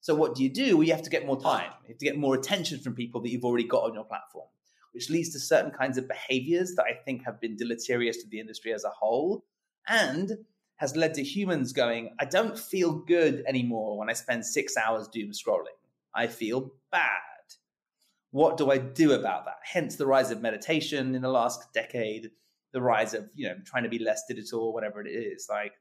So, 0.00 0.14
what 0.14 0.36
do 0.36 0.44
you 0.44 0.48
do? 0.48 0.76
Well, 0.76 0.86
you 0.86 0.92
have 0.92 1.02
to 1.02 1.10
get 1.10 1.26
more 1.26 1.40
time. 1.40 1.70
You 1.82 1.88
have 1.88 1.98
to 1.98 2.04
get 2.04 2.16
more 2.16 2.36
attention 2.36 2.78
from 2.78 2.94
people 2.94 3.20
that 3.22 3.30
you've 3.30 3.44
already 3.44 3.66
got 3.66 3.82
on 3.82 3.94
your 3.94 4.04
platform, 4.04 4.46
which 4.92 5.10
leads 5.10 5.30
to 5.30 5.40
certain 5.40 5.72
kinds 5.72 5.98
of 5.98 6.06
behaviors 6.06 6.74
that 6.76 6.84
I 6.84 6.94
think 7.04 7.24
have 7.24 7.40
been 7.40 7.56
deleterious 7.56 8.18
to 8.18 8.28
the 8.28 8.38
industry 8.38 8.72
as 8.72 8.84
a 8.84 8.90
whole 8.90 9.44
and 9.88 10.32
has 10.76 10.94
led 10.94 11.14
to 11.14 11.24
humans 11.24 11.72
going, 11.72 12.14
I 12.20 12.24
don't 12.24 12.56
feel 12.56 12.92
good 12.92 13.42
anymore 13.48 13.98
when 13.98 14.08
I 14.08 14.12
spend 14.12 14.46
six 14.46 14.76
hours 14.76 15.08
doom 15.08 15.32
scrolling. 15.32 15.76
I 16.14 16.28
feel 16.28 16.70
bad 16.92 17.18
what 18.30 18.56
do 18.56 18.70
I 18.70 18.78
do 18.78 19.12
about 19.12 19.46
that? 19.46 19.56
Hence 19.62 19.96
the 19.96 20.06
rise 20.06 20.30
of 20.30 20.40
meditation 20.40 21.14
in 21.14 21.22
the 21.22 21.30
last 21.30 21.72
decade, 21.72 22.30
the 22.72 22.82
rise 22.82 23.14
of, 23.14 23.28
you 23.34 23.48
know, 23.48 23.56
trying 23.64 23.84
to 23.84 23.88
be 23.88 23.98
less 23.98 24.24
digital, 24.28 24.60
or 24.60 24.72
whatever 24.72 25.00
it 25.00 25.10
is. 25.10 25.46
Like, 25.48 25.72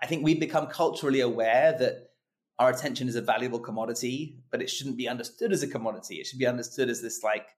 I 0.00 0.06
think 0.06 0.24
we've 0.24 0.40
become 0.40 0.66
culturally 0.66 1.20
aware 1.20 1.76
that 1.78 2.10
our 2.58 2.70
attention 2.70 3.08
is 3.08 3.16
a 3.16 3.22
valuable 3.22 3.58
commodity, 3.58 4.38
but 4.50 4.62
it 4.62 4.70
shouldn't 4.70 4.96
be 4.96 5.08
understood 5.08 5.52
as 5.52 5.62
a 5.62 5.68
commodity. 5.68 6.16
It 6.16 6.26
should 6.26 6.38
be 6.38 6.46
understood 6.46 6.90
as 6.90 7.02
this 7.02 7.22
like 7.22 7.48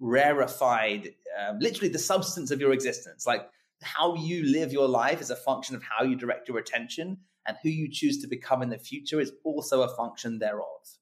rarefied, 0.00 1.14
um, 1.40 1.58
literally 1.60 1.88
the 1.88 1.98
substance 1.98 2.50
of 2.50 2.60
your 2.60 2.72
existence. 2.72 3.26
Like 3.26 3.48
how 3.82 4.16
you 4.16 4.44
live 4.44 4.72
your 4.72 4.88
life 4.88 5.20
is 5.20 5.30
a 5.30 5.36
function 5.36 5.76
of 5.76 5.82
how 5.82 6.04
you 6.04 6.16
direct 6.16 6.48
your 6.48 6.58
attention, 6.58 7.18
and 7.46 7.56
who 7.62 7.70
you 7.70 7.88
choose 7.90 8.20
to 8.20 8.28
become 8.28 8.60
in 8.62 8.68
the 8.68 8.78
future 8.78 9.20
is 9.20 9.32
also 9.42 9.82
a 9.82 9.96
function 9.96 10.38
thereof 10.38 10.97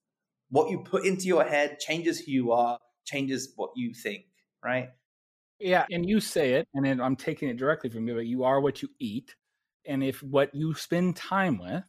what 0.49 0.69
you 0.69 0.79
put 0.79 1.05
into 1.05 1.25
your 1.25 1.43
head 1.43 1.79
changes 1.79 2.19
who 2.19 2.31
you 2.31 2.51
are, 2.51 2.77
changes 3.05 3.53
what 3.55 3.71
you 3.75 3.93
think, 3.93 4.25
right? 4.63 4.89
Yeah, 5.59 5.85
and 5.91 6.07
you 6.07 6.19
say 6.19 6.53
it, 6.53 6.67
and 6.73 7.01
I'm 7.01 7.15
taking 7.15 7.49
it 7.49 7.57
directly 7.57 7.89
from 7.89 8.07
you, 8.07 8.15
but 8.15 8.27
you 8.27 8.43
are 8.43 8.61
what 8.61 8.81
you 8.81 8.89
eat. 8.99 9.35
And 9.85 10.03
if 10.03 10.21
what 10.21 10.53
you 10.53 10.73
spend 10.75 11.15
time 11.15 11.57
with, 11.57 11.83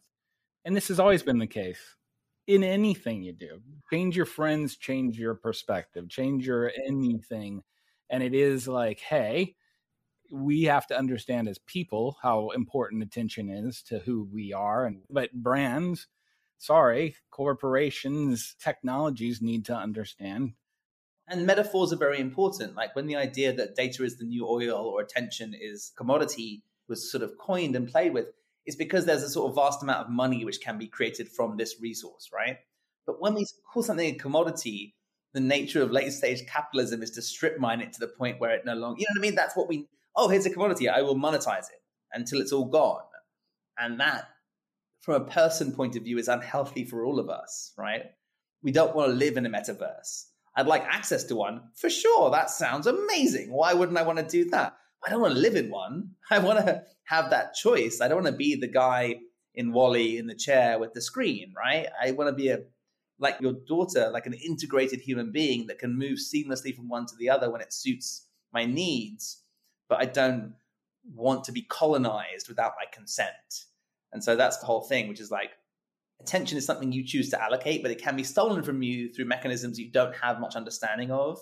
and 0.65 0.75
this 0.75 0.87
has 0.87 0.99
always 0.99 1.23
been 1.23 1.37
the 1.37 1.47
case 1.47 1.79
in 2.47 2.63
anything 2.63 3.21
you 3.21 3.31
do, 3.31 3.61
change 3.91 4.17
your 4.17 4.25
friends, 4.25 4.75
change 4.75 5.19
your 5.19 5.35
perspective, 5.35 6.09
change 6.09 6.47
your 6.47 6.71
anything. 6.87 7.61
And 8.09 8.23
it 8.23 8.33
is 8.33 8.67
like, 8.67 8.99
hey, 8.99 9.55
we 10.31 10.63
have 10.63 10.87
to 10.87 10.97
understand 10.97 11.47
as 11.47 11.59
people 11.59 12.17
how 12.23 12.49
important 12.49 13.03
attention 13.03 13.49
is 13.49 13.83
to 13.83 13.99
who 13.99 14.27
we 14.33 14.51
are. 14.51 14.85
And 14.85 15.01
but 15.09 15.31
brands, 15.31 16.07
sorry, 16.59 17.15
corporations, 17.31 18.55
technologies 18.61 19.41
need 19.41 19.65
to 19.65 19.75
understand. 19.75 20.53
And 21.27 21.45
metaphors 21.45 21.91
are 21.93 21.97
very 21.97 22.19
important. 22.19 22.75
Like 22.75 22.95
when 22.95 23.07
the 23.07 23.15
idea 23.15 23.53
that 23.53 23.75
data 23.75 24.03
is 24.03 24.17
the 24.17 24.25
new 24.25 24.47
oil 24.47 24.77
or 24.77 25.01
attention 25.01 25.55
is 25.59 25.91
commodity 25.95 26.63
was 26.87 27.11
sort 27.11 27.23
of 27.23 27.37
coined 27.39 27.75
and 27.75 27.87
played 27.87 28.13
with, 28.13 28.27
is 28.65 28.75
because 28.75 29.05
there's 29.05 29.23
a 29.23 29.29
sort 29.29 29.49
of 29.49 29.55
vast 29.55 29.81
amount 29.81 30.05
of 30.05 30.11
money 30.11 30.43
which 30.43 30.59
can 30.61 30.77
be 30.77 30.87
created 30.87 31.29
from 31.29 31.57
this 31.57 31.75
resource, 31.81 32.29
right? 32.33 32.57
But 33.05 33.21
when 33.21 33.33
we 33.33 33.45
call 33.71 33.83
something 33.83 34.15
a 34.15 34.17
commodity, 34.17 34.95
the 35.33 35.39
nature 35.39 35.81
of 35.81 35.91
late 35.91 36.11
stage 36.11 36.45
capitalism 36.47 37.01
is 37.01 37.11
to 37.11 37.21
strip 37.21 37.59
mine 37.59 37.81
it 37.81 37.93
to 37.93 37.99
the 37.99 38.07
point 38.07 38.39
where 38.39 38.51
it 38.51 38.65
no 38.65 38.73
longer, 38.73 38.99
you 38.99 39.05
know 39.09 39.19
what 39.19 39.25
I 39.25 39.27
mean? 39.29 39.35
That's 39.35 39.55
what 39.55 39.67
we, 39.67 39.87
oh, 40.15 40.27
here's 40.27 40.45
a 40.45 40.49
commodity. 40.49 40.89
I 40.89 41.01
will 41.01 41.15
monetize 41.15 41.69
it 41.69 41.81
until 42.11 42.41
it's 42.41 42.51
all 42.51 42.65
gone. 42.65 43.03
And 43.77 43.99
that 43.99 44.25
from 45.01 45.21
a 45.21 45.25
person 45.25 45.73
point 45.73 45.95
of 45.95 46.03
view 46.03 46.17
is 46.17 46.27
unhealthy 46.27 46.85
for 46.85 47.05
all 47.05 47.19
of 47.19 47.29
us, 47.29 47.73
right? 47.77 48.03
We 48.61 48.71
don't 48.71 48.95
want 48.95 49.09
to 49.09 49.15
live 49.15 49.37
in 49.37 49.45
a 49.45 49.49
metaverse. 49.49 50.25
I'd 50.55 50.67
like 50.67 50.83
access 50.83 51.23
to 51.25 51.35
one 51.35 51.61
for 51.75 51.89
sure. 51.89 52.31
That 52.31 52.49
sounds 52.49 52.87
amazing. 52.87 53.51
Why 53.51 53.73
wouldn't 53.73 53.97
I 53.97 54.03
want 54.03 54.19
to 54.19 54.25
do 54.25 54.49
that? 54.49 54.75
I 55.05 55.09
don't 55.09 55.21
want 55.21 55.33
to 55.33 55.39
live 55.39 55.55
in 55.55 55.69
one. 55.69 56.11
I 56.31 56.39
want 56.39 56.59
to 56.59 56.83
have 57.05 57.29
that 57.29 57.53
choice. 57.53 58.01
I 58.01 58.07
don't 58.07 58.23
want 58.23 58.33
to 58.33 58.37
be 58.37 58.55
the 58.55 58.67
guy 58.67 59.15
in 59.55 59.71
WALL-E 59.71 60.17
in 60.17 60.27
the 60.27 60.35
chair 60.35 60.79
with 60.79 60.93
the 60.93 61.01
screen, 61.01 61.53
right? 61.55 61.87
I 62.01 62.11
want 62.11 62.29
to 62.29 62.35
be 62.35 62.49
a 62.49 62.59
like 63.19 63.35
your 63.41 63.53
daughter, 63.67 64.09
like 64.11 64.25
an 64.25 64.33
integrated 64.33 65.01
human 65.01 65.31
being 65.31 65.67
that 65.67 65.79
can 65.79 65.97
move 65.97 66.19
seamlessly 66.19 66.73
from 66.73 66.87
one 66.87 67.05
to 67.05 67.15
the 67.17 67.29
other 67.29 67.51
when 67.51 67.61
it 67.61 67.73
suits 67.73 68.27
my 68.53 68.65
needs, 68.65 69.43
but 69.89 69.99
I 69.99 70.05
don't 70.05 70.53
want 71.13 71.43
to 71.45 71.51
be 71.51 71.63
colonized 71.63 72.47
without 72.47 72.73
my 72.79 72.85
consent. 72.91 73.65
And 74.11 74.23
so 74.23 74.35
that's 74.35 74.57
the 74.57 74.65
whole 74.65 74.81
thing, 74.81 75.07
which 75.07 75.19
is 75.19 75.31
like 75.31 75.51
attention 76.21 76.57
is 76.57 76.65
something 76.65 76.91
you 76.91 77.03
choose 77.03 77.29
to 77.29 77.41
allocate, 77.41 77.81
but 77.81 77.91
it 77.91 78.01
can 78.01 78.15
be 78.15 78.23
stolen 78.23 78.63
from 78.63 78.81
you 78.81 79.09
through 79.09 79.25
mechanisms 79.25 79.79
you 79.79 79.91
don't 79.91 80.15
have 80.15 80.39
much 80.39 80.55
understanding 80.55 81.11
of, 81.11 81.39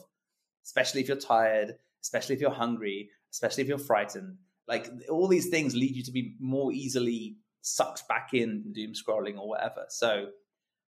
especially 0.64 1.02
if 1.02 1.08
you're 1.08 1.18
tired, 1.18 1.76
especially 2.02 2.36
if 2.36 2.42
you're 2.42 2.52
hungry, 2.52 3.10
especially 3.32 3.64
if 3.64 3.70
you're 3.70 3.78
frightened. 3.78 4.38
Like 4.68 4.90
all 5.10 5.28
these 5.28 5.50
things 5.50 5.76
lead 5.76 5.96
you 5.96 6.04
to 6.04 6.12
be 6.12 6.36
more 6.40 6.72
easily 6.72 7.38
sucked 7.62 8.08
back 8.08 8.34
in 8.34 8.72
doom 8.74 8.94
scrolling 8.94 9.38
or 9.38 9.48
whatever. 9.48 9.86
So 9.90 10.28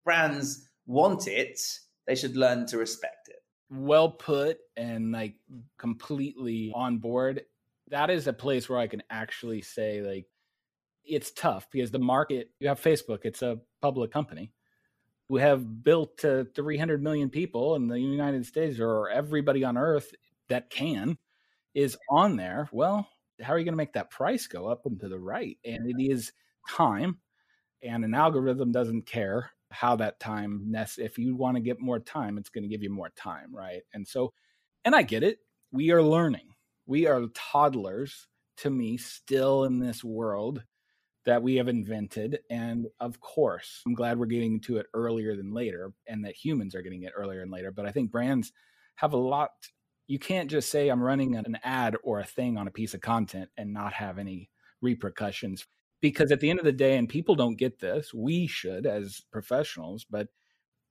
brands 0.05 0.69
want 0.87 1.27
it, 1.29 1.61
they 2.07 2.15
should 2.15 2.37
learn 2.37 2.67
to 2.67 2.79
respect 2.79 3.29
it. 3.29 3.43
Well 3.71 4.11
put 4.11 4.59
and 4.77 5.13
like 5.13 5.35
completely 5.79 6.73
on 6.75 6.99
board. 6.99 7.43
That 7.89 8.11
is 8.11 8.27
a 8.27 8.33
place 8.33 8.69
where 8.69 8.79
I 8.79 8.87
can 8.87 9.03
actually 9.11 9.63
say 9.63 10.03
like 10.03 10.27
it's 11.09 11.31
tough 11.33 11.69
because 11.71 11.91
the 11.91 11.99
market, 11.99 12.51
you 12.61 12.69
have 12.69 12.81
Facebook, 12.81 13.21
it's 13.25 13.43
a 13.43 13.59
public 13.81 14.13
company 14.13 14.53
who 15.29 15.37
have 15.37 15.83
built 15.83 16.19
to 16.19 16.47
300 16.55 17.03
million 17.03 17.31
people 17.31 17.75
in 17.77 17.89
the 17.89 17.99
United 17.99 18.47
States 18.47 18.81
or 18.81 19.09
everybody 19.09 19.65
on 19.65 19.77
earth 19.77 20.15
that 20.49 20.71
can 20.71 21.19
is 21.75 21.97
on 22.09 22.37
there. 22.37 22.69
Well, 22.73 23.09
how 23.41 23.53
are 23.53 23.59
you 23.59 23.65
going 23.65 23.73
to 23.75 23.79
make 23.79 23.93
that 23.93 24.11
price 24.11 24.47
go 24.47 24.67
up 24.67 24.87
and 24.87 24.99
to 25.01 25.09
the 25.09 25.19
right? 25.19 25.59
And 25.65 25.89
it 25.89 26.03
is 26.03 26.33
time, 26.69 27.19
and 27.83 28.05
an 28.05 28.15
algorithm 28.15 28.73
doesn't 28.73 29.07
care 29.07 29.51
how 29.71 29.97
that 29.97 30.19
time. 30.19 30.75
If 30.97 31.19
you 31.19 31.37
want 31.37 31.57
to 31.57 31.63
get 31.63 31.81
more 31.81 32.01
time, 32.01 32.39
it's 32.39 32.49
going 32.49 32.65
to 32.65 32.69
give 32.69 32.83
you 32.83 32.91
more 32.91 33.11
time, 33.11 33.55
right? 33.55 33.83
And 33.93 34.07
so, 34.09 34.33
and 34.85 34.95
I 34.95 35.03
get 35.03 35.23
it. 35.23 35.39
We 35.71 35.91
are 35.91 36.03
learning. 36.03 36.55
We 36.87 37.07
are 37.07 37.27
toddlers 37.35 38.27
to 38.59 38.71
me 38.71 38.97
still 38.97 39.65
in 39.65 39.79
this 39.79 40.03
world 40.03 40.65
that 41.29 41.43
we 41.43 41.57
have 41.57 41.69
invented. 41.69 42.39
And 42.49 42.87
of 43.01 43.21
course, 43.21 43.83
I'm 43.87 43.93
glad 43.93 44.19
we're 44.19 44.25
getting 44.25 44.61
to 44.63 44.79
it 44.79 44.87
earlier 44.95 45.37
than 45.37 45.53
later 45.53 45.93
and 46.07 46.25
that 46.25 46.35
humans 46.35 46.75
are 46.75 46.81
getting 46.81 47.03
it 47.03 47.13
earlier 47.15 47.43
and 47.43 47.51
later. 47.51 47.71
But 47.71 47.85
I 47.85 47.91
think 47.91 48.11
brands 48.11 48.51
have 48.97 49.13
a 49.13 49.19
lot. 49.19 49.51
You 50.07 50.19
can't 50.19 50.51
just 50.51 50.71
say, 50.71 50.89
I'm 50.89 51.03
running 51.03 51.37
an 51.37 51.59
ad 51.63 51.97
or 52.03 52.19
a 52.19 52.25
thing 52.25 52.57
on 52.57 52.67
a 52.67 52.71
piece 52.71 52.95
of 52.95 53.03
content 53.03 53.51
and 53.59 53.75
not 53.75 53.93
have 53.93 54.19
any 54.19 54.49
repercussions. 54.81 55.67
Because 56.01 56.33
at 56.33 56.41
the 56.41 56.49
end 56.49 56.61
of 56.61 56.65
the 56.65 56.73
day, 56.73 56.97
and 56.97 57.09
people 57.09 57.35
don't 57.35 57.59
get 57.59 57.79
this, 57.79 58.15
we 58.15 58.47
should 58.47 58.87
as 58.87 59.21
professionals, 59.31 60.07
but 60.09 60.29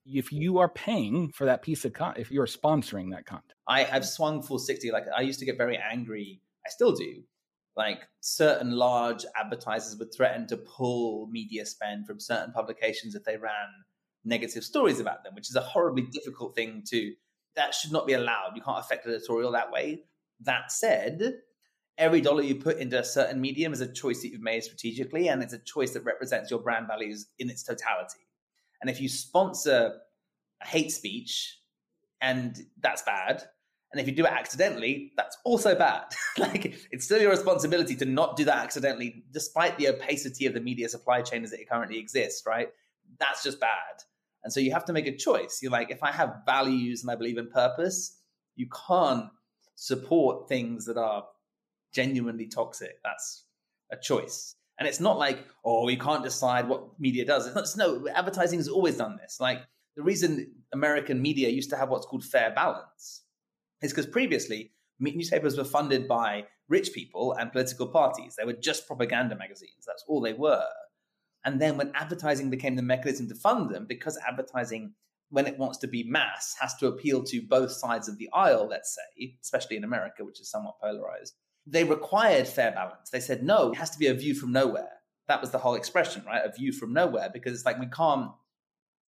if 0.05 0.31
you 0.31 0.59
are 0.59 0.69
paying 0.69 1.31
for 1.31 1.45
that 1.45 1.63
piece 1.63 1.83
of 1.83 1.93
content, 1.93 2.19
if 2.19 2.31
you're 2.31 2.45
sponsoring 2.45 3.09
that 3.11 3.25
content. 3.25 3.53
I 3.67 3.83
have 3.83 4.05
swung 4.05 4.43
full 4.43 4.59
60. 4.59 4.91
Like 4.91 5.05
I 5.17 5.21
used 5.21 5.39
to 5.39 5.45
get 5.45 5.57
very 5.57 5.77
angry. 5.77 6.41
I 6.63 6.69
still 6.69 6.91
do 6.91 7.23
like 7.77 8.07
certain 8.21 8.71
large 8.71 9.23
advertisers 9.39 9.97
would 9.97 10.13
threaten 10.13 10.47
to 10.47 10.57
pull 10.57 11.27
media 11.27 11.65
spend 11.65 12.07
from 12.07 12.19
certain 12.19 12.51
publications 12.51 13.15
if 13.15 13.23
they 13.23 13.37
ran 13.37 13.67
negative 14.25 14.63
stories 14.63 14.99
about 14.99 15.23
them, 15.23 15.35
which 15.35 15.49
is 15.49 15.55
a 15.55 15.61
horribly 15.61 16.03
difficult 16.11 16.55
thing 16.55 16.83
to 16.89 17.13
that 17.55 17.73
should 17.73 17.91
not 17.91 18.07
be 18.07 18.13
allowed. 18.13 18.51
You 18.55 18.61
can't 18.61 18.79
affect 18.79 19.05
editorial 19.05 19.51
that 19.51 19.71
way. 19.71 20.03
That 20.41 20.71
said, 20.71 21.39
every 21.97 22.21
dollar 22.21 22.43
you 22.43 22.55
put 22.55 22.77
into 22.77 22.99
a 22.99 23.03
certain 23.03 23.41
medium 23.41 23.73
is 23.73 23.81
a 23.81 23.91
choice 23.91 24.21
that 24.21 24.29
you've 24.29 24.41
made 24.41 24.63
strategically, 24.63 25.29
and 25.29 25.41
it's 25.41 25.53
a 25.53 25.59
choice 25.59 25.91
that 25.91 26.03
represents 26.03 26.51
your 26.51 26.59
brand 26.59 26.87
values 26.87 27.27
in 27.39 27.49
its 27.49 27.63
totality. 27.63 28.27
And 28.81 28.89
if 28.89 29.01
you 29.01 29.09
sponsor 29.09 29.95
hate 30.63 30.91
speech, 30.91 31.59
and 32.21 32.59
that's 32.81 33.01
bad, 33.01 33.43
and 33.91 34.01
if 34.01 34.07
you 34.07 34.13
do 34.13 34.25
it 34.25 34.31
accidentally, 34.31 35.13
that's 35.15 35.37
also 35.45 35.73
bad. 35.73 36.05
like 36.37 36.75
it's 36.91 37.05
still 37.05 37.21
your 37.21 37.31
responsibility 37.31 37.95
to 37.95 38.05
not 38.05 38.35
do 38.35 38.43
that 38.45 38.57
accidentally, 38.57 39.23
despite 39.31 39.77
the 39.77 39.87
opacity 39.87 40.45
of 40.45 40.53
the 40.53 40.59
media 40.59 40.89
supply 40.89 41.21
chain 41.21 41.43
as 41.43 41.53
it 41.53 41.69
currently 41.69 41.97
exists, 41.97 42.45
right? 42.45 42.69
That's 43.19 43.43
just 43.43 43.59
bad. 43.59 44.03
And 44.43 44.51
so 44.51 44.59
you 44.59 44.71
have 44.73 44.85
to 44.85 44.93
make 44.93 45.07
a 45.07 45.15
choice. 45.15 45.59
You're 45.61 45.71
like, 45.71 45.89
if 45.89 46.03
I 46.03 46.11
have 46.11 46.41
values 46.45 47.01
and 47.01 47.11
I 47.11 47.15
believe 47.15 47.37
in 47.37 47.49
purpose, 47.49 48.19
you 48.55 48.67
can't 48.87 49.25
support 49.75 50.49
things 50.49 50.85
that 50.85 50.97
are 50.97 51.25
genuinely 51.93 52.47
toxic. 52.47 53.01
That's 53.03 53.45
a 53.91 53.97
choice. 53.97 54.55
And 54.79 54.87
it's 54.87 54.99
not 54.99 55.17
like, 55.17 55.39
oh, 55.63 55.85
we 55.85 55.95
can't 55.95 56.23
decide 56.23 56.67
what 56.67 56.99
media 56.99 57.25
does. 57.25 57.47
It's 57.55 57.77
not, 57.77 58.03
no, 58.03 58.07
advertising 58.09 58.59
has 58.59 58.67
always 58.67 58.97
done 58.97 59.17
this. 59.17 59.39
Like 59.39 59.61
the 59.95 60.03
reason 60.03 60.51
American 60.73 61.21
media 61.21 61.49
used 61.49 61.69
to 61.69 61.77
have 61.77 61.89
what's 61.89 62.05
called 62.05 62.23
fair 62.23 62.51
balance 62.51 63.23
is 63.81 63.91
because 63.91 64.07
previously 64.07 64.71
newspapers 64.99 65.57
were 65.57 65.63
funded 65.63 66.07
by 66.07 66.45
rich 66.69 66.91
people 66.93 67.33
and 67.33 67.51
political 67.51 67.87
parties. 67.87 68.35
They 68.35 68.45
were 68.45 68.53
just 68.53 68.87
propaganda 68.87 69.35
magazines. 69.35 69.85
That's 69.85 70.03
all 70.07 70.21
they 70.21 70.33
were. 70.33 70.65
And 71.45 71.61
then 71.61 71.77
when 71.77 71.91
advertising 71.95 72.49
became 72.49 72.75
the 72.75 72.81
mechanism 72.81 73.29
to 73.29 73.35
fund 73.35 73.69
them, 73.69 73.85
because 73.87 74.19
advertising 74.27 74.93
when 75.29 75.45
it 75.45 75.57
wants 75.57 75.77
to 75.79 75.87
be 75.87 76.03
mass, 76.03 76.55
has 76.59 76.75
to 76.75 76.87
appeal 76.87 77.23
to 77.23 77.41
both 77.41 77.71
sides 77.71 78.07
of 78.07 78.17
the 78.17 78.29
aisle, 78.33 78.67
let's 78.67 78.95
say, 78.95 79.35
especially 79.41 79.77
in 79.77 79.83
America, 79.83 80.23
which 80.23 80.39
is 80.39 80.49
somewhat 80.49 80.79
polarized. 80.81 81.35
They 81.65 81.83
required 81.83 82.47
fair 82.47 82.71
balance. 82.71 83.09
They 83.09 83.19
said, 83.19 83.43
no, 83.43 83.71
it 83.71 83.77
has 83.77 83.89
to 83.91 83.99
be 83.99 84.07
a 84.07 84.13
view 84.13 84.33
from 84.33 84.53
nowhere. 84.53 84.89
That 85.27 85.41
was 85.41 85.51
the 85.51 85.57
whole 85.57 85.75
expression, 85.75 86.23
right? 86.25 86.45
A 86.45 86.51
view 86.51 86.71
from 86.71 86.93
nowhere, 86.93 87.29
because 87.31 87.53
it's 87.53 87.65
like 87.65 87.79
we 87.79 87.87
can't 87.87 88.31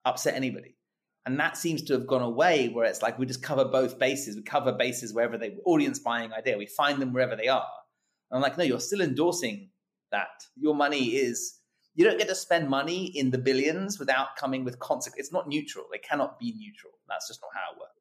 upset 0.05 0.35
anybody. 0.35 0.77
And 1.25 1.39
that 1.39 1.57
seems 1.57 1.81
to 1.83 1.93
have 1.93 2.05
gone 2.05 2.21
away 2.21 2.69
where 2.69 2.85
it's 2.85 3.01
like 3.01 3.17
we 3.17 3.25
just 3.25 3.41
cover 3.41 3.65
both 3.65 3.97
bases. 3.97 4.35
We 4.35 4.43
cover 4.43 4.71
bases 4.71 5.13
wherever 5.13 5.37
they 5.37 5.55
audience 5.65 5.97
buying 5.97 6.31
idea. 6.31 6.57
We 6.57 6.67
find 6.67 7.01
them 7.01 7.13
wherever 7.13 7.35
they 7.35 7.47
are. 7.47 7.67
And 8.29 8.37
I'm 8.37 8.41
like, 8.41 8.57
no, 8.57 8.63
you're 8.63 8.79
still 8.79 9.01
endorsing 9.01 9.69
that. 10.11 10.45
Your 10.55 10.75
money 10.75 11.15
is 11.15 11.59
you 11.95 12.05
don't 12.05 12.19
get 12.19 12.27
to 12.27 12.35
spend 12.35 12.69
money 12.69 13.05
in 13.05 13.31
the 13.31 13.39
billions 13.39 13.97
without 13.97 14.35
coming 14.37 14.63
with 14.63 14.77
consequence. 14.79 15.27
It's 15.27 15.33
not 15.33 15.47
neutral. 15.47 15.85
It 15.93 16.03
cannot 16.03 16.37
be 16.37 16.53
neutral. 16.57 16.93
That's 17.09 17.27
just 17.27 17.41
not 17.41 17.51
how 17.53 17.73
it 17.73 17.79
works. 17.79 17.91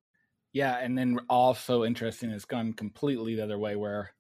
Yeah, 0.53 0.79
and 0.79 0.97
then 0.97 1.19
also 1.29 1.85
interesting, 1.85 2.31
it's 2.31 2.45
gone 2.45 2.75
completely 2.75 3.37
the 3.37 3.45
other 3.45 3.59
way 3.59 3.75
where 3.75 4.11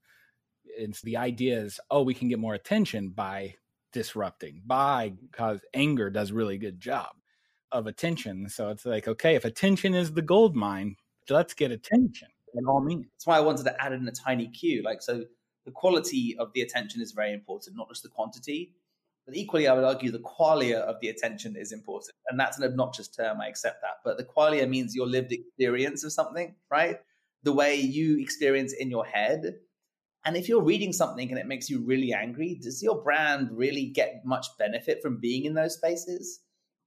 it's 0.64 1.02
the 1.02 1.18
idea 1.18 1.60
is, 1.60 1.78
oh, 1.90 2.02
we 2.02 2.14
can 2.14 2.28
get 2.28 2.38
more 2.38 2.54
attention 2.54 3.10
by 3.10 3.56
disrupting, 3.92 4.62
by 4.64 5.12
because 5.30 5.60
anger 5.74 6.10
does 6.10 6.32
really 6.32 6.58
good 6.58 6.80
job 6.80 7.10
of 7.74 7.86
attention. 7.86 8.48
So 8.48 8.70
it's 8.70 8.86
like, 8.86 9.08
okay, 9.08 9.34
if 9.34 9.44
attention 9.44 9.94
is 9.94 10.12
the 10.12 10.22
gold 10.22 10.56
mine, 10.56 10.96
let's 11.28 11.52
get 11.52 11.72
attention 11.72 12.28
in 12.54 12.66
all 12.66 12.80
means. 12.80 13.06
That's 13.12 13.26
why 13.26 13.36
I 13.36 13.40
wanted 13.40 13.64
to 13.64 13.82
add 13.82 13.92
in 13.92 14.06
a 14.08 14.12
tiny 14.12 14.46
cue. 14.46 14.82
Like, 14.82 15.02
so 15.02 15.24
the 15.66 15.72
quality 15.72 16.36
of 16.38 16.52
the 16.54 16.62
attention 16.62 17.02
is 17.02 17.12
very 17.12 17.32
important, 17.32 17.76
not 17.76 17.88
just 17.88 18.04
the 18.04 18.08
quantity. 18.08 18.72
But 19.26 19.36
equally, 19.36 19.66
I 19.66 19.72
would 19.72 19.84
argue 19.84 20.12
the 20.12 20.18
qualia 20.18 20.80
of 20.80 20.96
the 21.00 21.08
attention 21.08 21.56
is 21.56 21.72
important. 21.72 22.14
And 22.28 22.38
that's 22.38 22.58
an 22.58 22.64
obnoxious 22.64 23.08
term. 23.08 23.40
I 23.40 23.48
accept 23.48 23.80
that. 23.82 23.96
But 24.04 24.18
the 24.18 24.24
qualia 24.24 24.68
means 24.68 24.94
your 24.94 25.06
lived 25.06 25.32
experience 25.32 26.04
of 26.04 26.12
something, 26.12 26.54
right? 26.70 26.98
The 27.42 27.52
way 27.52 27.76
you 27.76 28.20
experience 28.20 28.72
in 28.72 28.90
your 28.90 29.04
head. 29.04 29.56
And 30.26 30.36
if 30.36 30.48
you're 30.48 30.62
reading 30.62 30.92
something 30.92 31.30
and 31.30 31.38
it 31.38 31.46
makes 31.46 31.68
you 31.68 31.80
really 31.80 32.12
angry, 32.12 32.58
does 32.62 32.82
your 32.82 33.02
brand 33.02 33.48
really 33.50 33.86
get 33.86 34.22
much 34.24 34.46
benefit 34.58 35.02
from 35.02 35.20
being 35.20 35.44
in 35.44 35.54
those 35.54 35.74
spaces? 35.74 36.40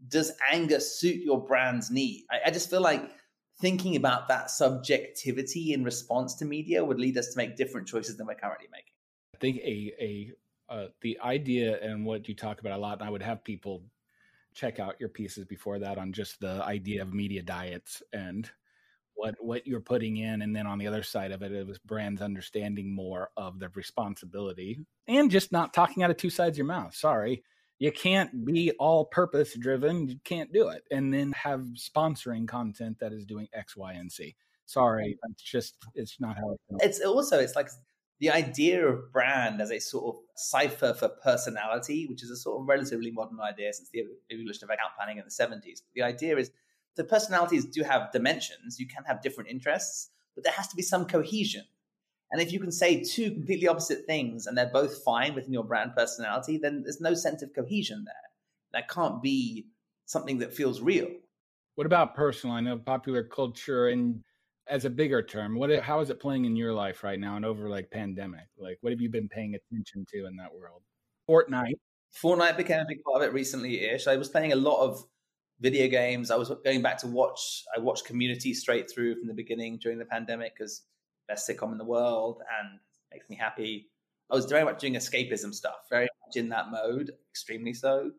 Does 0.07 0.31
anger 0.51 0.79
suit 0.79 1.21
your 1.23 1.43
brand's 1.43 1.89
need? 1.89 2.25
I, 2.29 2.47
I 2.47 2.51
just 2.51 2.69
feel 2.69 2.81
like 2.81 3.11
thinking 3.59 3.95
about 3.95 4.27
that 4.27 4.51
subjectivity 4.51 5.73
in 5.73 5.83
response 5.83 6.35
to 6.35 6.45
media 6.45 6.83
would 6.83 6.99
lead 6.99 7.17
us 7.17 7.29
to 7.29 7.37
make 7.37 7.55
different 7.55 7.87
choices 7.87 8.17
than 8.17 8.27
we're 8.27 8.35
currently 8.35 8.67
making. 8.71 8.93
I 9.35 9.37
think 9.39 9.57
a 9.57 9.93
a 9.99 10.31
uh, 10.69 10.87
the 11.01 11.17
idea 11.23 11.79
and 11.81 12.05
what 12.05 12.27
you 12.27 12.35
talk 12.35 12.59
about 12.59 12.73
a 12.73 12.77
lot, 12.77 12.99
and 12.99 13.07
I 13.07 13.11
would 13.11 13.21
have 13.21 13.43
people 13.43 13.83
check 14.53 14.79
out 14.79 14.99
your 14.99 15.09
pieces 15.09 15.45
before 15.45 15.79
that 15.79 15.97
on 15.97 16.11
just 16.11 16.39
the 16.39 16.63
idea 16.63 17.01
of 17.01 17.13
media 17.13 17.43
diets 17.43 18.01
and 18.11 18.49
what 19.13 19.35
what 19.39 19.65
you're 19.65 19.79
putting 19.79 20.17
in, 20.17 20.41
and 20.41 20.55
then 20.55 20.67
on 20.67 20.77
the 20.77 20.87
other 20.87 21.03
side 21.03 21.31
of 21.31 21.41
it, 21.41 21.51
it 21.51 21.65
was 21.65 21.79
brands 21.79 22.21
understanding 22.21 22.93
more 22.93 23.29
of 23.37 23.59
their 23.59 23.71
responsibility 23.73 24.79
and 25.07 25.31
just 25.31 25.51
not 25.51 25.73
talking 25.73 26.03
out 26.03 26.11
of 26.11 26.17
two 26.17 26.29
sides 26.29 26.55
of 26.55 26.57
your 26.57 26.67
mouth. 26.67 26.95
Sorry, 26.95 27.43
you 27.79 27.91
can't 27.91 28.45
be 28.45 28.71
all 28.79 29.05
purpose 29.05 29.55
driven. 29.57 30.07
You 30.07 30.19
can't 30.23 30.51
do 30.51 30.69
it, 30.69 30.83
and 30.91 31.13
then 31.13 31.31
have 31.33 31.61
sponsoring 31.75 32.47
content 32.47 32.99
that 32.99 33.13
is 33.13 33.25
doing 33.25 33.47
X, 33.53 33.75
Y, 33.77 33.93
and 33.93 34.11
Z. 34.11 34.35
Sorry, 34.65 35.17
it's 35.29 35.43
just 35.43 35.75
it's 35.95 36.19
not 36.19 36.37
how 36.37 36.51
it 36.51 36.59
goes. 36.69 36.79
It's 36.81 37.01
also 37.01 37.39
it's 37.39 37.55
like 37.55 37.69
the 38.19 38.31
idea 38.31 38.85
of 38.85 39.11
brand 39.11 39.61
as 39.61 39.71
a 39.71 39.79
sort 39.79 40.15
of 40.15 40.21
cipher 40.35 40.93
for 40.93 41.09
personality, 41.09 42.07
which 42.09 42.23
is 42.23 42.31
a 42.31 42.35
sort 42.35 42.61
of 42.61 42.67
relatively 42.67 43.11
modern 43.11 43.39
idea 43.39 43.71
since 43.73 43.89
the 43.91 44.03
evolution 44.31 44.63
of 44.63 44.69
account 44.69 44.93
planning 44.97 45.17
in 45.17 45.23
the 45.23 45.29
70s. 45.29 45.81
The 45.93 46.01
idea 46.01 46.37
is 46.37 46.51
the 46.95 47.03
personalities 47.03 47.65
do 47.65 47.83
have 47.83 48.11
dimensions. 48.11 48.79
You 48.79 48.87
can 48.87 49.03
have 49.05 49.21
different 49.21 49.51
interests, 49.51 50.09
but 50.33 50.43
there 50.43 50.53
has 50.53 50.67
to 50.69 50.75
be 50.75 50.81
some 50.81 51.05
cohesion. 51.05 51.65
And 52.31 52.41
if 52.41 52.51
you 52.51 52.59
can 52.59 52.71
say 52.71 53.03
two 53.03 53.31
completely 53.31 53.67
opposite 53.67 54.05
things 54.05 54.47
and 54.47 54.57
they're 54.57 54.71
both 54.71 55.03
fine 55.03 55.33
within 55.33 55.53
your 55.53 55.63
brand 55.63 55.91
personality, 55.95 56.57
then 56.57 56.83
there's 56.83 56.99
no 56.99 57.13
sense 57.13 57.41
of 57.41 57.53
cohesion 57.53 58.03
there. 58.05 58.13
That 58.73 58.89
can't 58.89 59.21
be 59.21 59.67
something 60.05 60.39
that 60.39 60.53
feels 60.53 60.81
real. 60.81 61.07
What 61.75 61.87
about 61.87 62.15
personal? 62.15 62.55
I 62.55 62.61
know 62.61 62.77
popular 62.77 63.23
culture 63.23 63.87
and 63.87 64.23
as 64.69 64.83
a 64.83 64.89
bigger 64.89 65.21
term, 65.21 65.55
what 65.55 65.71
how 65.81 66.02
is 66.02 66.10
it 66.10 66.19
playing 66.19 66.43
in 66.43 66.55
your 66.55 66.73
life 66.73 67.03
right 67.03 67.19
now 67.19 67.37
and 67.37 67.45
over 67.45 67.69
like 67.69 67.89
pandemic? 67.89 68.47
Like 68.57 68.77
what 68.81 68.91
have 68.91 68.99
you 68.99 69.10
been 69.10 69.29
paying 69.29 69.55
attention 69.55 70.05
to 70.10 70.26
in 70.26 70.35
that 70.37 70.53
world? 70.53 70.81
Fortnite. 71.29 71.76
Fortnite 72.21 72.57
became 72.57 72.81
a 72.81 72.85
big 72.87 73.03
part 73.03 73.21
of 73.21 73.29
it 73.29 73.34
recently-ish. 73.34 74.07
I 74.07 74.18
was 74.18 74.27
playing 74.27 74.52
a 74.52 74.57
lot 74.57 74.81
of 74.81 75.03
video 75.60 75.87
games. 75.87 76.31
I 76.31 76.35
was 76.35 76.52
going 76.63 76.81
back 76.81 76.97
to 76.99 77.07
watch. 77.07 77.63
I 77.76 77.79
watched 77.79 78.05
Community 78.05 78.53
straight 78.53 78.89
through 78.89 79.15
from 79.15 79.27
the 79.27 79.34
beginning 79.34 79.77
during 79.77 79.97
the 79.97 80.05
pandemic 80.05 80.53
because 80.57 80.84
best 81.28 81.47
sitcom 81.47 81.72
in 81.72 81.78
the 81.78 81.86
world 81.86 82.41
and 82.60 82.80
makes 83.12 83.30
me 83.30 83.36
happy. 83.36 83.89
I 84.30 84.36
was 84.36 84.46
very 84.46 84.64
much 84.64 84.80
doing 84.80 84.96
escapism 84.96 85.54
stuff, 85.54 85.88
very 85.89 86.07
much 86.26 86.36
in 86.36 86.49
that 86.49 86.70
mode, 86.72 87.12
extremely 87.31 87.73
so. 87.73 88.12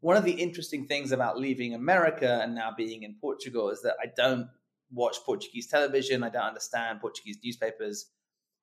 One 0.00 0.16
of 0.16 0.24
the 0.24 0.32
interesting 0.32 0.86
things 0.86 1.12
about 1.12 1.38
leaving 1.38 1.74
America 1.74 2.40
and 2.42 2.54
now 2.54 2.72
being 2.76 3.02
in 3.02 3.16
Portugal 3.20 3.70
is 3.70 3.82
that 3.82 3.96
I 4.02 4.06
don't 4.16 4.48
watch 4.92 5.16
Portuguese 5.26 5.66
television. 5.66 6.22
I 6.22 6.30
don't 6.30 6.42
understand 6.42 7.00
Portuguese 7.00 7.38
newspapers. 7.42 8.06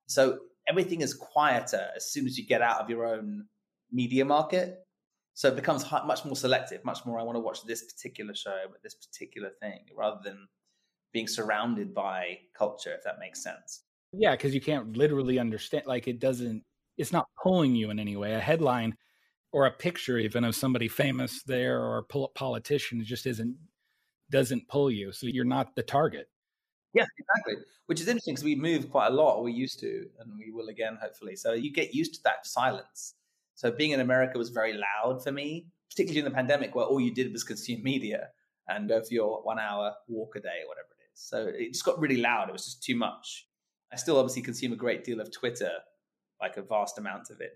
So 0.07 0.39
everything 0.67 1.01
is 1.01 1.13
quieter 1.13 1.87
as 1.95 2.11
soon 2.11 2.25
as 2.25 2.37
you 2.37 2.45
get 2.45 2.61
out 2.61 2.81
of 2.81 2.89
your 2.89 3.05
own 3.05 3.45
media 3.91 4.25
market. 4.25 4.79
So 5.33 5.49
it 5.49 5.57
becomes 5.57 5.85
much 5.91 6.23
more 6.23 6.35
selective, 6.35 6.85
much 6.85 7.05
more. 7.05 7.19
I 7.19 7.23
want 7.23 7.35
to 7.35 7.41
watch 7.41 7.63
this 7.65 7.83
particular 7.83 8.33
show, 8.33 8.57
but 8.71 8.81
this 8.81 8.95
particular 8.95 9.51
thing, 9.61 9.81
rather 9.95 10.21
than 10.23 10.47
being 11.15 11.27
surrounded 11.29 11.93
by 11.93 12.37
culture, 12.53 12.93
if 12.93 13.01
that 13.05 13.19
makes 13.21 13.41
sense. 13.41 13.83
Yeah, 14.11 14.31
because 14.31 14.53
you 14.53 14.59
can't 14.59 14.97
literally 14.97 15.39
understand. 15.39 15.85
Like 15.87 16.09
it 16.09 16.19
doesn't. 16.19 16.61
It's 16.97 17.13
not 17.13 17.27
pulling 17.41 17.73
you 17.73 17.89
in 17.89 17.99
any 17.99 18.17
way. 18.17 18.33
A 18.33 18.39
headline 18.39 18.97
or 19.53 19.65
a 19.65 19.71
picture, 19.71 20.17
even 20.17 20.43
of 20.43 20.57
somebody 20.57 20.89
famous 20.89 21.41
there 21.43 21.81
or 21.81 21.99
a 21.99 22.03
politician, 22.03 23.01
just 23.01 23.25
isn't 23.27 23.55
doesn't 24.29 24.67
pull 24.67 24.91
you. 24.91 25.13
So 25.13 25.27
you're 25.27 25.45
not 25.45 25.73
the 25.77 25.83
target. 25.83 26.27
Yeah, 26.93 27.05
exactly. 27.17 27.63
Which 27.85 28.01
is 28.01 28.09
interesting 28.09 28.33
because 28.33 28.43
we 28.43 28.55
move 28.55 28.91
quite 28.91 29.07
a 29.07 29.15
lot, 29.15 29.41
we 29.41 29.53
used 29.53 29.79
to, 29.79 30.07
and 30.19 30.37
we 30.37 30.51
will 30.51 30.67
again, 30.67 30.97
hopefully. 31.01 31.37
So 31.37 31.53
you 31.53 31.71
get 31.71 31.95
used 31.95 32.15
to 32.15 32.23
that 32.23 32.45
silence. 32.45 33.13
So 33.53 33.71
being 33.71 33.91
in 33.91 34.01
America 34.01 34.37
was 34.37 34.49
very 34.49 34.73
loud 34.73 35.23
for 35.23 35.31
me, 35.31 35.67
particularly 35.89 36.19
during 36.19 36.31
the 36.33 36.35
pandemic 36.35 36.75
where 36.75 36.85
all 36.85 36.99
you 36.99 37.13
did 37.13 37.31
was 37.31 37.45
consume 37.45 37.83
media 37.83 38.29
and 38.67 38.89
go 38.89 39.01
for 39.01 39.13
your 39.13 39.41
one 39.43 39.59
hour 39.59 39.93
walk 40.09 40.35
a 40.35 40.41
day 40.41 40.59
or 40.63 40.67
whatever. 40.67 40.89
So 41.15 41.47
it 41.47 41.73
just 41.73 41.85
got 41.85 41.99
really 41.99 42.17
loud. 42.17 42.49
It 42.49 42.53
was 42.53 42.65
just 42.65 42.83
too 42.83 42.95
much. 42.95 43.47
I 43.91 43.95
still 43.95 44.17
obviously 44.17 44.41
consume 44.43 44.73
a 44.73 44.77
great 44.77 45.03
deal 45.03 45.19
of 45.19 45.31
Twitter, 45.31 45.71
like 46.41 46.57
a 46.57 46.61
vast 46.61 46.97
amount 46.97 47.29
of 47.31 47.41
it. 47.41 47.53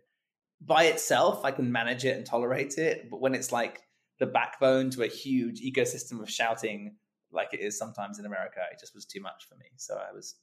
By 0.62 0.86
itself, 0.86 1.46
I 1.46 1.52
can 1.52 1.72
manage 1.72 2.06
it 2.06 2.18
and 2.18 2.26
tolerate 2.26 2.78
it. 2.78 3.10
But 3.10 3.22
when 3.22 3.36
it's 3.36 3.52
like 3.52 3.82
the 4.20 4.26
backbone 4.26 4.90
to 4.92 5.04
a 5.04 5.08
huge 5.08 5.62
ecosystem 5.62 6.22
of 6.22 6.30
shouting 6.30 6.96
like 7.32 7.54
it 7.54 7.60
is 7.60 7.78
sometimes 7.78 8.20
in 8.20 8.26
America. 8.26 8.60
It 8.72 8.80
just 8.80 8.96
was 8.96 9.06
too 9.06 9.22
much 9.22 9.48
for 9.48 9.56
me. 9.56 9.66
So 9.78 9.96
I 9.96 10.14
was 10.14 10.36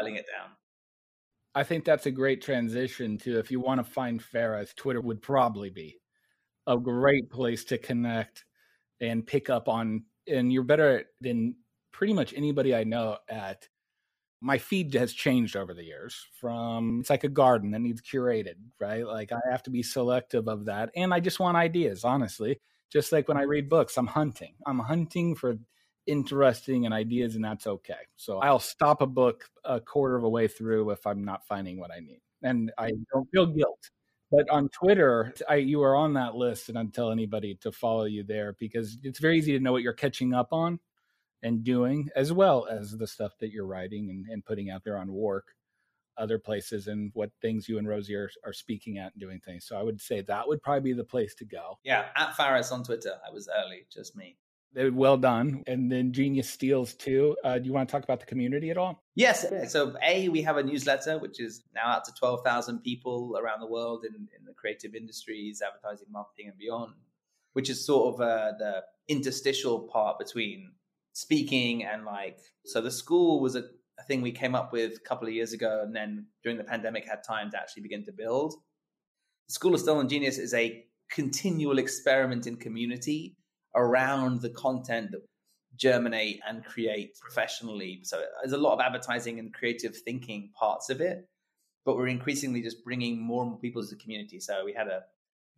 dialing 0.00 0.16
it 0.16 0.26
down. 0.26 0.50
I 1.54 1.64
think 1.64 1.84
that's 1.84 2.06
a 2.06 2.10
great 2.10 2.40
transition 2.40 3.18
to 3.18 3.38
if 3.38 3.50
you 3.50 3.60
want 3.60 3.84
to 3.84 3.90
find 3.90 4.22
Faris, 4.22 4.72
Twitter 4.74 5.00
would 5.00 5.20
probably 5.20 5.70
be 5.70 5.98
a 6.66 6.78
great 6.78 7.30
place 7.30 7.64
to 7.64 7.78
connect 7.78 8.44
and 9.00 9.26
pick 9.26 9.50
up 9.50 9.68
on. 9.68 10.04
And 10.26 10.52
you're 10.52 10.62
better 10.62 11.04
than 11.20 11.56
pretty 11.92 12.12
much 12.12 12.34
anybody 12.34 12.74
I 12.74 12.84
know 12.84 13.18
at 13.28 13.68
my 14.42 14.58
feed 14.58 14.92
has 14.94 15.12
changed 15.12 15.56
over 15.56 15.72
the 15.72 15.84
years 15.84 16.26
from 16.40 16.98
it's 17.00 17.10
like 17.10 17.22
a 17.22 17.28
garden 17.28 17.70
that 17.70 17.80
needs 17.80 18.02
curated, 18.02 18.56
right? 18.80 19.06
Like 19.06 19.30
I 19.30 19.38
have 19.50 19.62
to 19.64 19.70
be 19.70 19.84
selective 19.84 20.48
of 20.48 20.64
that. 20.64 20.90
And 20.96 21.14
I 21.14 21.20
just 21.20 21.38
want 21.38 21.56
ideas, 21.56 22.04
honestly. 22.04 22.60
Just 22.90 23.12
like 23.12 23.28
when 23.28 23.36
I 23.36 23.42
read 23.42 23.68
books, 23.68 23.96
I'm 23.96 24.08
hunting. 24.08 24.54
I'm 24.66 24.80
hunting 24.80 25.36
for 25.36 25.54
interesting 26.06 26.84
and 26.84 26.92
ideas, 26.92 27.36
and 27.36 27.44
that's 27.44 27.66
okay. 27.66 27.94
So 28.16 28.38
I'll 28.38 28.58
stop 28.58 29.00
a 29.00 29.06
book 29.06 29.44
a 29.64 29.80
quarter 29.80 30.16
of 30.16 30.24
a 30.24 30.28
way 30.28 30.48
through 30.48 30.90
if 30.90 31.06
I'm 31.06 31.24
not 31.24 31.46
finding 31.46 31.78
what 31.78 31.90
I 31.90 32.00
need, 32.00 32.20
and 32.42 32.72
I 32.76 32.92
don't 33.12 33.28
feel 33.32 33.46
guilt. 33.46 33.90
But 34.30 34.48
on 34.50 34.68
Twitter, 34.70 35.32
I, 35.48 35.56
you 35.56 35.82
are 35.82 35.94
on 35.94 36.14
that 36.14 36.34
list, 36.34 36.68
and 36.68 36.76
I'd 36.76 36.92
tell 36.92 37.12
anybody 37.12 37.54
to 37.60 37.70
follow 37.70 38.04
you 38.04 38.24
there 38.24 38.56
because 38.58 38.98
it's 39.02 39.20
very 39.20 39.38
easy 39.38 39.52
to 39.52 39.60
know 39.60 39.72
what 39.72 39.82
you're 39.82 39.92
catching 39.92 40.34
up 40.34 40.52
on 40.52 40.80
and 41.42 41.64
doing, 41.64 42.08
as 42.14 42.32
well 42.32 42.66
as 42.70 42.96
the 42.96 43.06
stuff 43.06 43.32
that 43.40 43.50
you're 43.50 43.66
writing 43.66 44.10
and, 44.10 44.26
and 44.28 44.44
putting 44.44 44.70
out 44.70 44.84
there 44.84 44.98
on 44.98 45.12
work 45.12 45.54
other 46.18 46.38
places 46.38 46.88
and 46.88 47.10
what 47.14 47.30
things 47.40 47.68
you 47.68 47.78
and 47.78 47.88
Rosie 47.88 48.14
are, 48.14 48.30
are 48.44 48.52
speaking 48.52 48.98
at 48.98 49.12
and 49.12 49.20
doing 49.20 49.40
things. 49.40 49.64
So 49.66 49.76
I 49.76 49.82
would 49.82 50.00
say 50.00 50.20
that 50.20 50.46
would 50.46 50.62
probably 50.62 50.80
be 50.80 50.92
the 50.92 51.04
place 51.04 51.34
to 51.36 51.44
go. 51.44 51.78
Yeah, 51.84 52.06
at 52.16 52.36
Faris 52.36 52.70
on 52.70 52.84
Twitter. 52.84 53.14
I 53.26 53.32
was 53.32 53.48
early, 53.64 53.86
just 53.92 54.14
me. 54.14 54.36
Well 54.74 55.16
done. 55.16 55.62
And 55.66 55.90
then 55.92 56.12
Genius 56.12 56.48
Steals 56.48 56.94
too. 56.94 57.36
Uh, 57.44 57.58
do 57.58 57.66
you 57.66 57.72
want 57.72 57.88
to 57.88 57.92
talk 57.92 58.04
about 58.04 58.20
the 58.20 58.26
community 58.26 58.70
at 58.70 58.78
all? 58.78 59.02
Yes. 59.14 59.44
So, 59.70 59.94
A, 60.02 60.28
we 60.30 60.40
have 60.42 60.56
a 60.56 60.62
newsletter, 60.62 61.18
which 61.18 61.40
is 61.40 61.64
now 61.74 61.88
out 61.88 62.04
to 62.06 62.14
12,000 62.14 62.80
people 62.80 63.38
around 63.38 63.60
the 63.60 63.66
world 63.66 64.04
in, 64.06 64.14
in 64.14 64.44
the 64.46 64.54
creative 64.54 64.94
industries, 64.94 65.60
advertising, 65.60 66.08
marketing, 66.10 66.48
and 66.48 66.58
beyond. 66.58 66.92
which 67.52 67.68
is 67.68 67.84
sort 67.84 68.14
of 68.14 68.20
uh, 68.20 68.52
the 68.58 68.82
interstitial 69.08 69.80
part 69.80 70.18
between 70.18 70.72
speaking 71.12 71.84
and 71.84 72.04
like. 72.04 72.38
So 72.64 72.80
the 72.80 72.90
school 72.90 73.40
was 73.40 73.56
a, 73.56 73.64
a 73.98 74.02
thing 74.06 74.22
we 74.22 74.32
came 74.32 74.54
up 74.54 74.72
with 74.72 74.96
a 74.96 75.08
couple 75.08 75.26
of 75.26 75.34
years 75.34 75.52
ago, 75.52 75.82
and 75.84 75.94
then 75.94 76.26
during 76.42 76.58
the 76.58 76.64
pandemic 76.64 77.08
had 77.08 77.22
time 77.24 77.50
to 77.50 77.58
actually 77.58 77.82
begin 77.82 78.04
to 78.06 78.12
build. 78.12 78.54
The 79.48 79.54
School 79.54 79.74
of 79.74 79.80
Stolen 79.80 80.08
Genius 80.08 80.38
is 80.38 80.54
a 80.54 80.84
continual 81.10 81.78
experiment 81.78 82.46
in 82.46 82.56
community 82.56 83.36
around 83.74 84.40
the 84.40 84.50
content 84.50 85.10
that 85.12 85.22
germinate 85.76 86.40
and 86.46 86.64
create 86.64 87.18
professionally. 87.20 88.00
So 88.02 88.22
there's 88.42 88.52
a 88.52 88.58
lot 88.58 88.74
of 88.74 88.80
advertising 88.80 89.38
and 89.38 89.52
creative 89.52 89.96
thinking 89.96 90.50
parts 90.58 90.90
of 90.90 91.00
it, 91.00 91.28
but 91.84 91.96
we're 91.96 92.08
increasingly 92.08 92.62
just 92.62 92.84
bringing 92.84 93.20
more 93.20 93.42
and 93.42 93.52
more 93.52 93.60
people 93.60 93.82
to 93.82 93.88
the 93.88 93.96
community. 93.96 94.38
So 94.40 94.64
we 94.64 94.72
had 94.72 94.88
a 94.88 95.02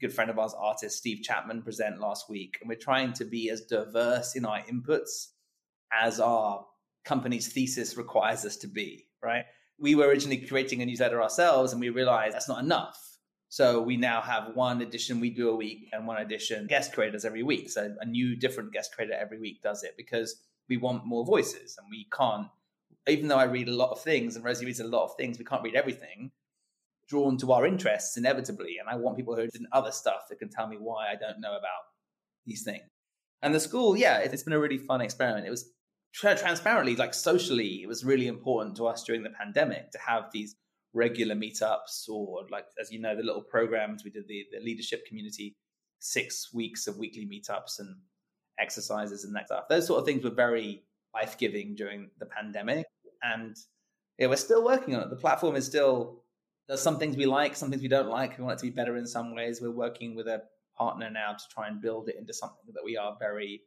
good 0.00 0.12
friend 0.12 0.30
of 0.30 0.38
ours, 0.38 0.54
artist 0.56 0.98
Steve 0.98 1.22
Chapman, 1.22 1.62
present 1.62 2.00
last 2.00 2.28
week, 2.28 2.58
and 2.60 2.68
we're 2.68 2.76
trying 2.76 3.12
to 3.14 3.24
be 3.24 3.50
as 3.50 3.62
diverse 3.62 4.36
in 4.36 4.44
our 4.44 4.60
inputs 4.62 5.28
as 5.92 6.20
our 6.20 6.64
company's 7.04 7.52
thesis 7.52 7.96
requires 7.96 8.44
us 8.44 8.56
to 8.56 8.66
be, 8.66 9.06
right? 9.22 9.44
We 9.78 9.94
were 9.94 10.06
originally 10.06 10.38
creating 10.38 10.82
a 10.82 10.86
newsletter 10.86 11.22
ourselves 11.22 11.72
and 11.72 11.80
we 11.80 11.90
realized 11.90 12.34
that's 12.34 12.48
not 12.48 12.62
enough. 12.62 13.00
So 13.48 13.80
we 13.80 13.96
now 13.96 14.20
have 14.20 14.56
one 14.56 14.82
edition 14.82 15.20
we 15.20 15.30
do 15.30 15.50
a 15.50 15.56
week 15.56 15.88
and 15.92 16.06
one 16.06 16.20
edition 16.20 16.66
guest 16.66 16.92
creators 16.92 17.24
every 17.24 17.42
week. 17.42 17.70
So 17.70 17.94
a 18.00 18.06
new 18.06 18.34
different 18.34 18.72
guest 18.72 18.94
creator 18.94 19.14
every 19.14 19.38
week 19.38 19.62
does 19.62 19.84
it 19.84 19.94
because 19.96 20.36
we 20.68 20.76
want 20.76 21.06
more 21.06 21.24
voices 21.24 21.76
and 21.78 21.86
we 21.90 22.06
can't, 22.12 22.48
even 23.06 23.28
though 23.28 23.38
I 23.38 23.44
read 23.44 23.68
a 23.68 23.74
lot 23.74 23.90
of 23.90 24.00
things 24.00 24.34
and 24.34 24.44
Rosie 24.44 24.66
reads 24.66 24.80
a 24.80 24.84
lot 24.84 25.04
of 25.04 25.16
things, 25.16 25.38
we 25.38 25.44
can't 25.44 25.62
read 25.62 25.76
everything 25.76 26.32
drawn 27.06 27.36
to 27.38 27.52
our 27.52 27.66
interests 27.66 28.16
inevitably. 28.16 28.78
And 28.80 28.88
I 28.88 28.96
want 28.96 29.16
people 29.16 29.34
who 29.34 29.42
are 29.42 29.44
in 29.44 29.66
other 29.72 29.92
stuff 29.92 30.28
that 30.30 30.38
can 30.38 30.48
tell 30.48 30.66
me 30.66 30.76
why 30.78 31.08
I 31.10 31.16
don't 31.16 31.40
know 31.40 31.56
about 31.56 31.82
these 32.46 32.62
things. 32.62 32.84
And 33.44 33.54
the 33.54 33.60
school, 33.60 33.94
yeah, 33.94 34.18
it's 34.18 34.42
been 34.42 34.54
a 34.54 34.58
really 34.58 34.78
fun 34.78 35.02
experiment. 35.02 35.46
It 35.46 35.50
was 35.50 35.70
tra- 36.14 36.36
transparently, 36.36 36.96
like 36.96 37.12
socially, 37.12 37.82
it 37.82 37.86
was 37.86 38.02
really 38.02 38.26
important 38.26 38.74
to 38.76 38.86
us 38.86 39.04
during 39.04 39.22
the 39.22 39.30
pandemic 39.30 39.90
to 39.92 39.98
have 39.98 40.30
these 40.32 40.56
regular 40.94 41.34
meetups 41.34 42.08
or 42.08 42.46
like 42.50 42.64
as 42.80 42.90
you 42.90 43.00
know 43.00 43.14
the 43.14 43.22
little 43.22 43.42
programs. 43.42 44.02
We 44.02 44.10
did 44.10 44.26
the, 44.28 44.46
the 44.50 44.64
leadership 44.64 45.04
community 45.06 45.56
six 46.00 46.54
weeks 46.54 46.86
of 46.86 46.96
weekly 46.96 47.26
meetups 47.26 47.80
and 47.80 47.96
exercises 48.58 49.24
and 49.24 49.36
that 49.36 49.46
stuff. 49.46 49.64
Those 49.68 49.86
sort 49.86 50.00
of 50.00 50.06
things 50.06 50.24
were 50.24 50.30
very 50.30 50.84
life-giving 51.14 51.74
during 51.74 52.10
the 52.18 52.26
pandemic. 52.26 52.86
And 53.22 53.54
yeah 54.18 54.28
we're 54.28 54.36
still 54.36 54.64
working 54.64 54.94
on 54.94 55.02
it. 55.02 55.10
The 55.10 55.16
platform 55.16 55.54
is 55.54 55.66
still 55.66 56.22
there's 56.66 56.80
some 56.80 56.98
things 56.98 57.14
we 57.14 57.26
like 57.26 57.56
some 57.56 57.68
things 57.70 57.82
we 57.82 57.88
don't 57.88 58.08
like. 58.08 58.38
We 58.38 58.44
want 58.44 58.58
it 58.58 58.64
to 58.64 58.70
be 58.70 58.74
better 58.74 58.96
in 58.96 59.06
some 59.06 59.34
ways. 59.34 59.60
We're 59.60 59.70
working 59.70 60.14
with 60.14 60.28
a 60.28 60.44
partner 60.76 61.10
now 61.10 61.32
to 61.32 61.44
try 61.50 61.68
and 61.68 61.80
build 61.80 62.08
it 62.08 62.16
into 62.18 62.32
something 62.32 62.72
that 62.74 62.84
we 62.84 62.96
are 62.96 63.16
very 63.18 63.62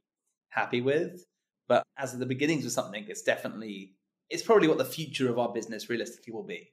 happy 0.49 0.81
with 0.81 1.25
but 1.67 1.83
as 1.97 2.17
the 2.17 2.25
beginnings 2.25 2.65
of 2.65 2.71
something 2.71 3.05
it's 3.07 3.21
definitely 3.21 3.93
it's 4.29 4.43
probably 4.43 4.67
what 4.67 4.77
the 4.77 4.85
future 4.85 5.29
of 5.29 5.39
our 5.39 5.53
business 5.53 5.89
realistically 5.89 6.33
will 6.33 6.43
be 6.43 6.71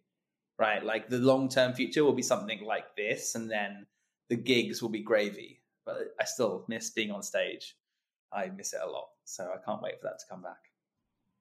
right? 0.58 0.84
Like 0.84 1.08
the 1.08 1.18
long 1.18 1.48
term 1.48 1.72
future 1.72 2.04
will 2.04 2.12
be 2.12 2.22
something 2.22 2.64
like 2.64 2.96
this, 2.96 3.34
and 3.34 3.50
then 3.50 3.86
the 4.28 4.36
gigs 4.36 4.82
will 4.82 4.90
be 4.90 5.02
gravy. 5.02 5.62
But 5.84 5.98
I 6.20 6.24
still 6.24 6.64
miss 6.68 6.90
being 6.90 7.10
on 7.10 7.22
stage. 7.22 7.76
I 8.32 8.46
miss 8.46 8.72
it 8.72 8.80
a 8.82 8.90
lot. 8.90 9.08
So 9.24 9.44
I 9.44 9.62
can't 9.64 9.82
wait 9.82 10.00
for 10.00 10.08
that 10.08 10.18
to 10.20 10.26
come 10.30 10.42
back. 10.42 10.58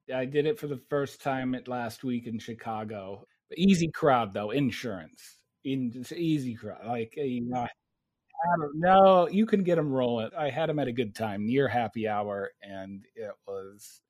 Yeah, 0.07 0.19
I 0.19 0.25
did 0.25 0.45
it 0.45 0.59
for 0.59 0.67
the 0.67 0.81
first 0.89 1.21
time 1.21 1.55
at 1.55 1.67
last 1.67 2.03
week 2.03 2.27
in 2.27 2.39
Chicago. 2.39 3.25
Easy 3.55 3.89
crowd 3.89 4.33
though, 4.33 4.51
insurance. 4.51 5.37
In 5.63 6.05
easy 6.13 6.55
crowd, 6.55 6.85
like 6.85 7.13
you 7.15 7.47
know, 7.47 7.67
no, 8.73 9.27
you 9.29 9.45
can 9.45 9.63
get 9.63 9.75
them 9.75 9.91
rolling. 9.91 10.29
I 10.37 10.49
had 10.49 10.69
them 10.69 10.79
at 10.79 10.87
a 10.87 10.93
good 10.93 11.15
time, 11.15 11.45
near 11.45 11.67
happy 11.67 12.07
hour, 12.07 12.51
and 12.61 13.05
it 13.15 13.31
was 13.47 14.01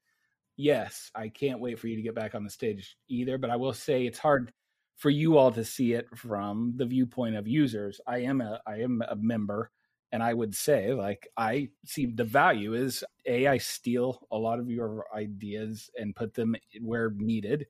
yes. 0.57 1.11
I 1.15 1.29
can't 1.29 1.59
wait 1.59 1.79
for 1.79 1.87
you 1.87 1.95
to 1.95 2.01
get 2.01 2.15
back 2.15 2.35
on 2.35 2.43
the 2.43 2.49
stage 2.49 2.97
either. 3.09 3.37
But 3.37 3.49
I 3.49 3.55
will 3.55 3.73
say 3.73 4.05
it's 4.05 4.19
hard 4.19 4.51
for 4.95 5.09
you 5.09 5.37
all 5.37 5.51
to 5.51 5.63
see 5.65 5.93
it 5.93 6.07
from 6.15 6.73
the 6.77 6.85
viewpoint 6.85 7.35
of 7.35 7.47
users. 7.47 7.99
I 8.07 8.19
am 8.19 8.41
a 8.41 8.61
I 8.67 8.77
am 8.77 9.01
a 9.07 9.15
member 9.15 9.71
and 10.13 10.21
I 10.21 10.33
would 10.33 10.55
say 10.55 10.93
like 10.93 11.27
I 11.35 11.69
see 11.85 12.05
the 12.05 12.23
value 12.23 12.75
is 12.75 13.03
a 13.25 13.47
I 13.47 13.57
steal 13.57 14.25
a 14.31 14.37
lot 14.37 14.59
of 14.59 14.69
your 14.69 15.05
ideas 15.13 15.89
and 15.97 16.15
put 16.15 16.35
them 16.35 16.55
where 16.81 17.11
needed 17.17 17.65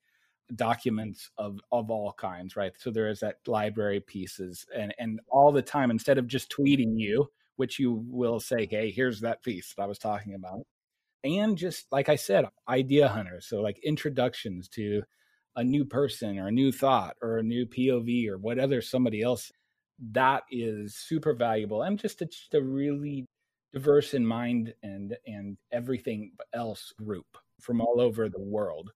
documents 0.55 1.29
of 1.37 1.59
of 1.71 1.89
all 1.89 2.13
kinds 2.17 2.55
right 2.55 2.73
so 2.77 2.91
there 2.91 3.09
is 3.09 3.21
that 3.21 3.37
library 3.47 3.99
pieces 3.99 4.65
and 4.75 4.93
and 4.99 5.19
all 5.29 5.51
the 5.51 5.61
time 5.61 5.89
instead 5.89 6.17
of 6.17 6.27
just 6.27 6.51
tweeting 6.51 6.93
you 6.95 7.27
which 7.55 7.79
you 7.79 8.03
will 8.07 8.39
say 8.39 8.67
hey 8.69 8.91
here's 8.91 9.21
that 9.21 9.41
piece 9.41 9.73
that 9.75 9.83
i 9.83 9.85
was 9.85 9.97
talking 9.97 10.35
about 10.35 10.59
and 11.23 11.57
just 11.57 11.85
like 11.91 12.09
i 12.09 12.15
said 12.15 12.45
idea 12.67 13.07
hunters 13.07 13.47
so 13.47 13.61
like 13.61 13.79
introductions 13.83 14.67
to 14.67 15.01
a 15.55 15.63
new 15.63 15.85
person 15.85 16.39
or 16.39 16.47
a 16.47 16.51
new 16.51 16.71
thought 16.71 17.15
or 17.21 17.37
a 17.37 17.43
new 17.43 17.65
POV 17.65 18.27
or 18.27 18.37
whatever 18.37 18.81
somebody 18.81 19.21
else, 19.21 19.51
that 20.11 20.43
is 20.51 20.95
super 20.95 21.33
valuable. 21.33 21.83
And 21.83 21.99
just 21.99 22.21
a, 22.21 22.25
just 22.25 22.53
a 22.53 22.61
really 22.61 23.25
diverse 23.71 24.13
in 24.13 24.25
mind 24.25 24.73
and 24.83 25.15
and 25.25 25.57
everything 25.71 26.31
else 26.53 26.93
group 26.97 27.37
from 27.61 27.81
all 27.81 27.99
over 27.99 28.29
the 28.29 28.41
world. 28.41 28.91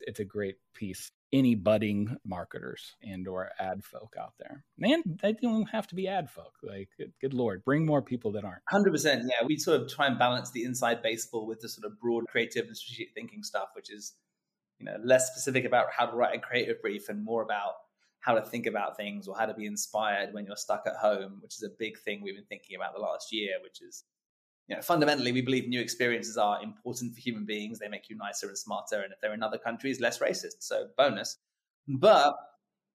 It's 0.00 0.20
a 0.20 0.24
great 0.24 0.56
piece. 0.74 1.10
Any 1.32 1.54
budding 1.54 2.16
marketers 2.24 2.96
and 3.02 3.28
or 3.28 3.50
ad 3.60 3.84
folk 3.84 4.14
out 4.20 4.32
there, 4.38 4.64
and 4.80 5.18
they 5.22 5.32
don't 5.34 5.68
have 5.70 5.86
to 5.88 5.94
be 5.94 6.08
ad 6.08 6.28
folk. 6.28 6.54
Like, 6.60 6.88
good, 6.98 7.12
good 7.20 7.34
lord, 7.34 7.64
bring 7.64 7.86
more 7.86 8.02
people 8.02 8.32
that 8.32 8.44
aren't. 8.44 8.62
Hundred 8.68 8.90
percent. 8.90 9.22
Yeah, 9.26 9.46
we 9.46 9.56
sort 9.56 9.80
of 9.80 9.88
try 9.88 10.08
and 10.08 10.18
balance 10.18 10.50
the 10.50 10.64
inside 10.64 11.02
baseball 11.02 11.46
with 11.46 11.60
the 11.60 11.68
sort 11.68 11.86
of 11.86 12.00
broad 12.00 12.24
creative 12.26 12.66
and 12.66 12.76
strategic 12.76 13.14
thinking 13.14 13.44
stuff, 13.44 13.68
which 13.76 13.92
is 13.92 14.14
you 14.80 14.86
know 14.86 14.96
less 15.04 15.28
specific 15.28 15.64
about 15.64 15.86
how 15.96 16.06
to 16.06 16.16
write 16.16 16.36
a 16.36 16.40
creative 16.40 16.80
brief 16.80 17.08
and 17.08 17.24
more 17.24 17.42
about 17.42 17.74
how 18.20 18.34
to 18.34 18.42
think 18.42 18.66
about 18.66 18.96
things 18.96 19.28
or 19.28 19.36
how 19.36 19.46
to 19.46 19.54
be 19.54 19.66
inspired 19.66 20.32
when 20.34 20.46
you're 20.46 20.56
stuck 20.56 20.82
at 20.86 20.96
home 20.96 21.38
which 21.42 21.54
is 21.54 21.62
a 21.62 21.70
big 21.78 21.98
thing 22.00 22.20
we've 22.22 22.34
been 22.34 22.44
thinking 22.44 22.76
about 22.76 22.94
the 22.94 23.00
last 23.00 23.32
year 23.32 23.52
which 23.62 23.80
is 23.82 24.04
you 24.70 24.76
know 24.76 24.82
fundamentally 24.82 25.32
we 25.32 25.42
believe 25.42 25.68
new 25.68 25.80
experiences 25.80 26.38
are 26.38 26.62
important 26.62 27.12
for 27.14 27.20
human 27.20 27.44
beings. 27.44 27.80
They 27.80 27.88
make 27.88 28.08
you 28.08 28.16
nicer 28.16 28.46
and 28.46 28.56
smarter. 28.56 29.02
And 29.02 29.12
if 29.12 29.20
they're 29.20 29.34
in 29.34 29.42
other 29.42 29.58
countries 29.58 30.00
less 30.00 30.20
racist. 30.20 30.60
So 30.60 30.86
bonus. 30.96 31.36
But 31.88 32.36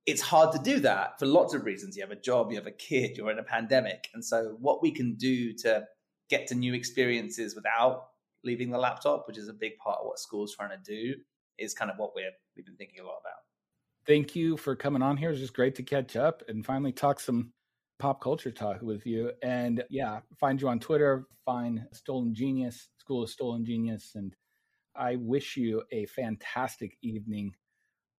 it's 0.06 0.22
hard 0.22 0.54
to 0.54 0.60
do 0.60 0.80
that 0.80 1.20
for 1.20 1.26
lots 1.26 1.54
of 1.54 1.66
reasons. 1.66 1.98
You 1.98 2.04
have 2.04 2.12
a 2.12 2.16
job 2.16 2.50
you 2.50 2.58
have 2.58 2.66
a 2.66 2.72
kid 2.72 3.18
you're 3.18 3.30
in 3.30 3.40
a 3.40 3.44
pandemic. 3.44 4.08
And 4.14 4.24
so 4.24 4.56
what 4.60 4.82
we 4.82 4.92
can 4.92 5.16
do 5.16 5.54
to 5.58 5.86
get 6.30 6.48
to 6.48 6.56
new 6.56 6.74
experiences 6.74 7.56
without 7.56 8.08
leaving 8.44 8.70
the 8.70 8.78
laptop 8.78 9.28
which 9.28 9.38
is 9.38 9.50
a 9.50 9.54
big 9.54 9.78
part 9.78 10.00
of 10.00 10.06
what 10.06 10.20
school's 10.20 10.56
trying 10.56 10.70
to 10.70 10.78
do 10.84 11.16
is 11.58 11.74
kind 11.74 11.92
of 11.92 11.98
what 11.98 12.16
we're, 12.16 12.32
we've 12.56 12.66
been 12.66 12.76
thinking 12.78 13.02
a 13.02 13.04
lot 13.04 13.18
about. 13.20 13.34
Thank 14.08 14.36
you 14.36 14.56
for 14.56 14.76
coming 14.76 15.02
on 15.02 15.18
here. 15.18 15.32
It's 15.32 15.40
just 15.40 15.54
great 15.54 15.76
to 15.76 15.84
catch 15.84 16.16
up 16.16 16.44
and 16.48 16.66
finally 16.66 16.94
talk 16.94 17.20
some 17.20 17.52
pop 18.00 18.22
culture 18.22 18.52
talk 18.52 18.82
with 18.82 19.06
you. 19.06 19.32
And 19.42 19.84
yeah, 19.90 20.20
find 20.40 20.62
you 20.62 20.68
on 20.68 20.80
Twitter, 20.80 21.26
find 21.46 21.86
Stolen 21.94 22.34
Genius, 22.34 22.90
School 22.98 23.24
of 23.24 23.30
Stolen 23.30 23.66
Genius. 23.66 24.12
And 24.16 24.36
I 24.96 25.16
wish 25.18 25.58
you 25.58 25.84
a 25.92 26.06
fantastic 26.08 26.98
evening 27.02 27.54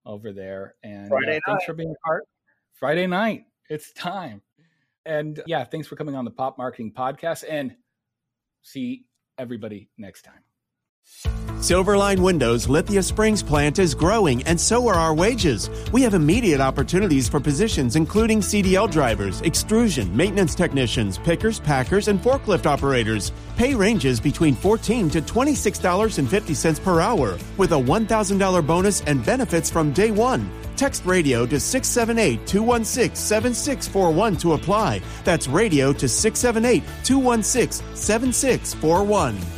over 0.04 0.32
there. 0.32 0.74
And 0.82 1.08
Friday 1.08 1.36
uh, 1.36 1.40
thanks 1.46 1.64
for 1.64 1.74
being 1.74 1.94
part. 2.04 2.24
Friday 2.72 3.06
night, 3.06 3.44
it's 3.68 3.92
time. 3.92 4.42
And 5.04 5.42
yeah, 5.46 5.64
thanks 5.64 5.86
for 5.86 5.96
coming 5.96 6.16
on 6.16 6.24
the 6.24 6.30
Pop 6.30 6.58
Marketing 6.58 6.92
Podcast 6.92 7.44
and 7.48 7.76
see 8.62 9.06
everybody 9.38 9.88
next 9.96 10.22
time. 10.22 11.55
Silverline 11.66 12.20
Windows 12.20 12.68
Lithia 12.68 13.02
Springs 13.02 13.42
plant 13.42 13.80
is 13.80 13.92
growing, 13.92 14.40
and 14.44 14.60
so 14.60 14.86
are 14.86 14.94
our 14.94 15.12
wages. 15.12 15.68
We 15.90 16.00
have 16.02 16.14
immediate 16.14 16.60
opportunities 16.60 17.28
for 17.28 17.40
positions 17.40 17.96
including 17.96 18.38
CDL 18.38 18.88
drivers, 18.88 19.40
extrusion, 19.40 20.16
maintenance 20.16 20.54
technicians, 20.54 21.18
pickers, 21.18 21.58
packers, 21.58 22.06
and 22.06 22.20
forklift 22.20 22.66
operators. 22.66 23.32
Pay 23.56 23.74
ranges 23.74 24.20
between 24.20 24.54
14 24.54 25.10
to 25.10 25.20
$26.50 25.20 26.84
per 26.84 27.00
hour, 27.00 27.36
with 27.56 27.72
a 27.72 27.74
$1,000 27.74 28.64
bonus 28.64 29.00
and 29.00 29.26
benefits 29.26 29.68
from 29.68 29.90
day 29.90 30.12
one. 30.12 30.48
Text 30.76 31.04
radio 31.04 31.46
to 31.46 31.58
678 31.58 32.46
216 32.46 33.16
7641 33.16 34.36
to 34.36 34.52
apply. 34.52 35.02
That's 35.24 35.48
radio 35.48 35.92
to 35.94 36.08
678 36.08 36.84
216 37.02 37.96
7641. 37.96 39.55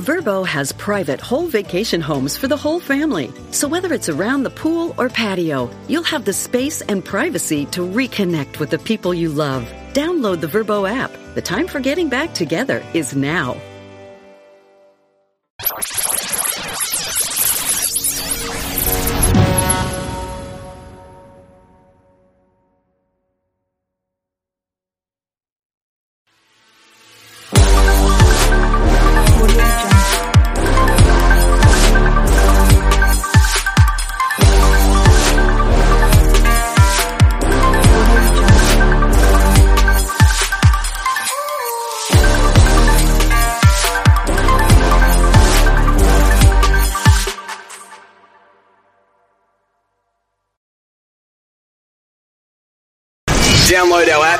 Vrbo 0.00 0.46
has 0.46 0.72
private 0.72 1.20
whole 1.20 1.46
vacation 1.46 2.00
homes 2.00 2.36
for 2.36 2.48
the 2.48 2.56
whole 2.56 2.80
family. 2.80 3.30
So 3.50 3.68
whether 3.68 3.92
it's 3.92 4.08
around 4.08 4.42
the 4.42 4.50
pool 4.50 4.94
or 4.96 5.08
patio, 5.08 5.70
you'll 5.88 6.02
have 6.04 6.24
the 6.24 6.32
space 6.32 6.80
and 6.80 7.04
privacy 7.04 7.66
to 7.66 7.82
reconnect 7.82 8.58
with 8.58 8.70
the 8.70 8.78
people 8.78 9.12
you 9.12 9.28
love. 9.28 9.62
Download 9.92 10.40
the 10.40 10.46
Vrbo 10.46 10.90
app. 10.90 11.12
The 11.34 11.42
time 11.42 11.68
for 11.68 11.80
getting 11.80 12.08
back 12.08 12.32
together 12.32 12.82
is 12.94 13.14
now. 13.14 13.60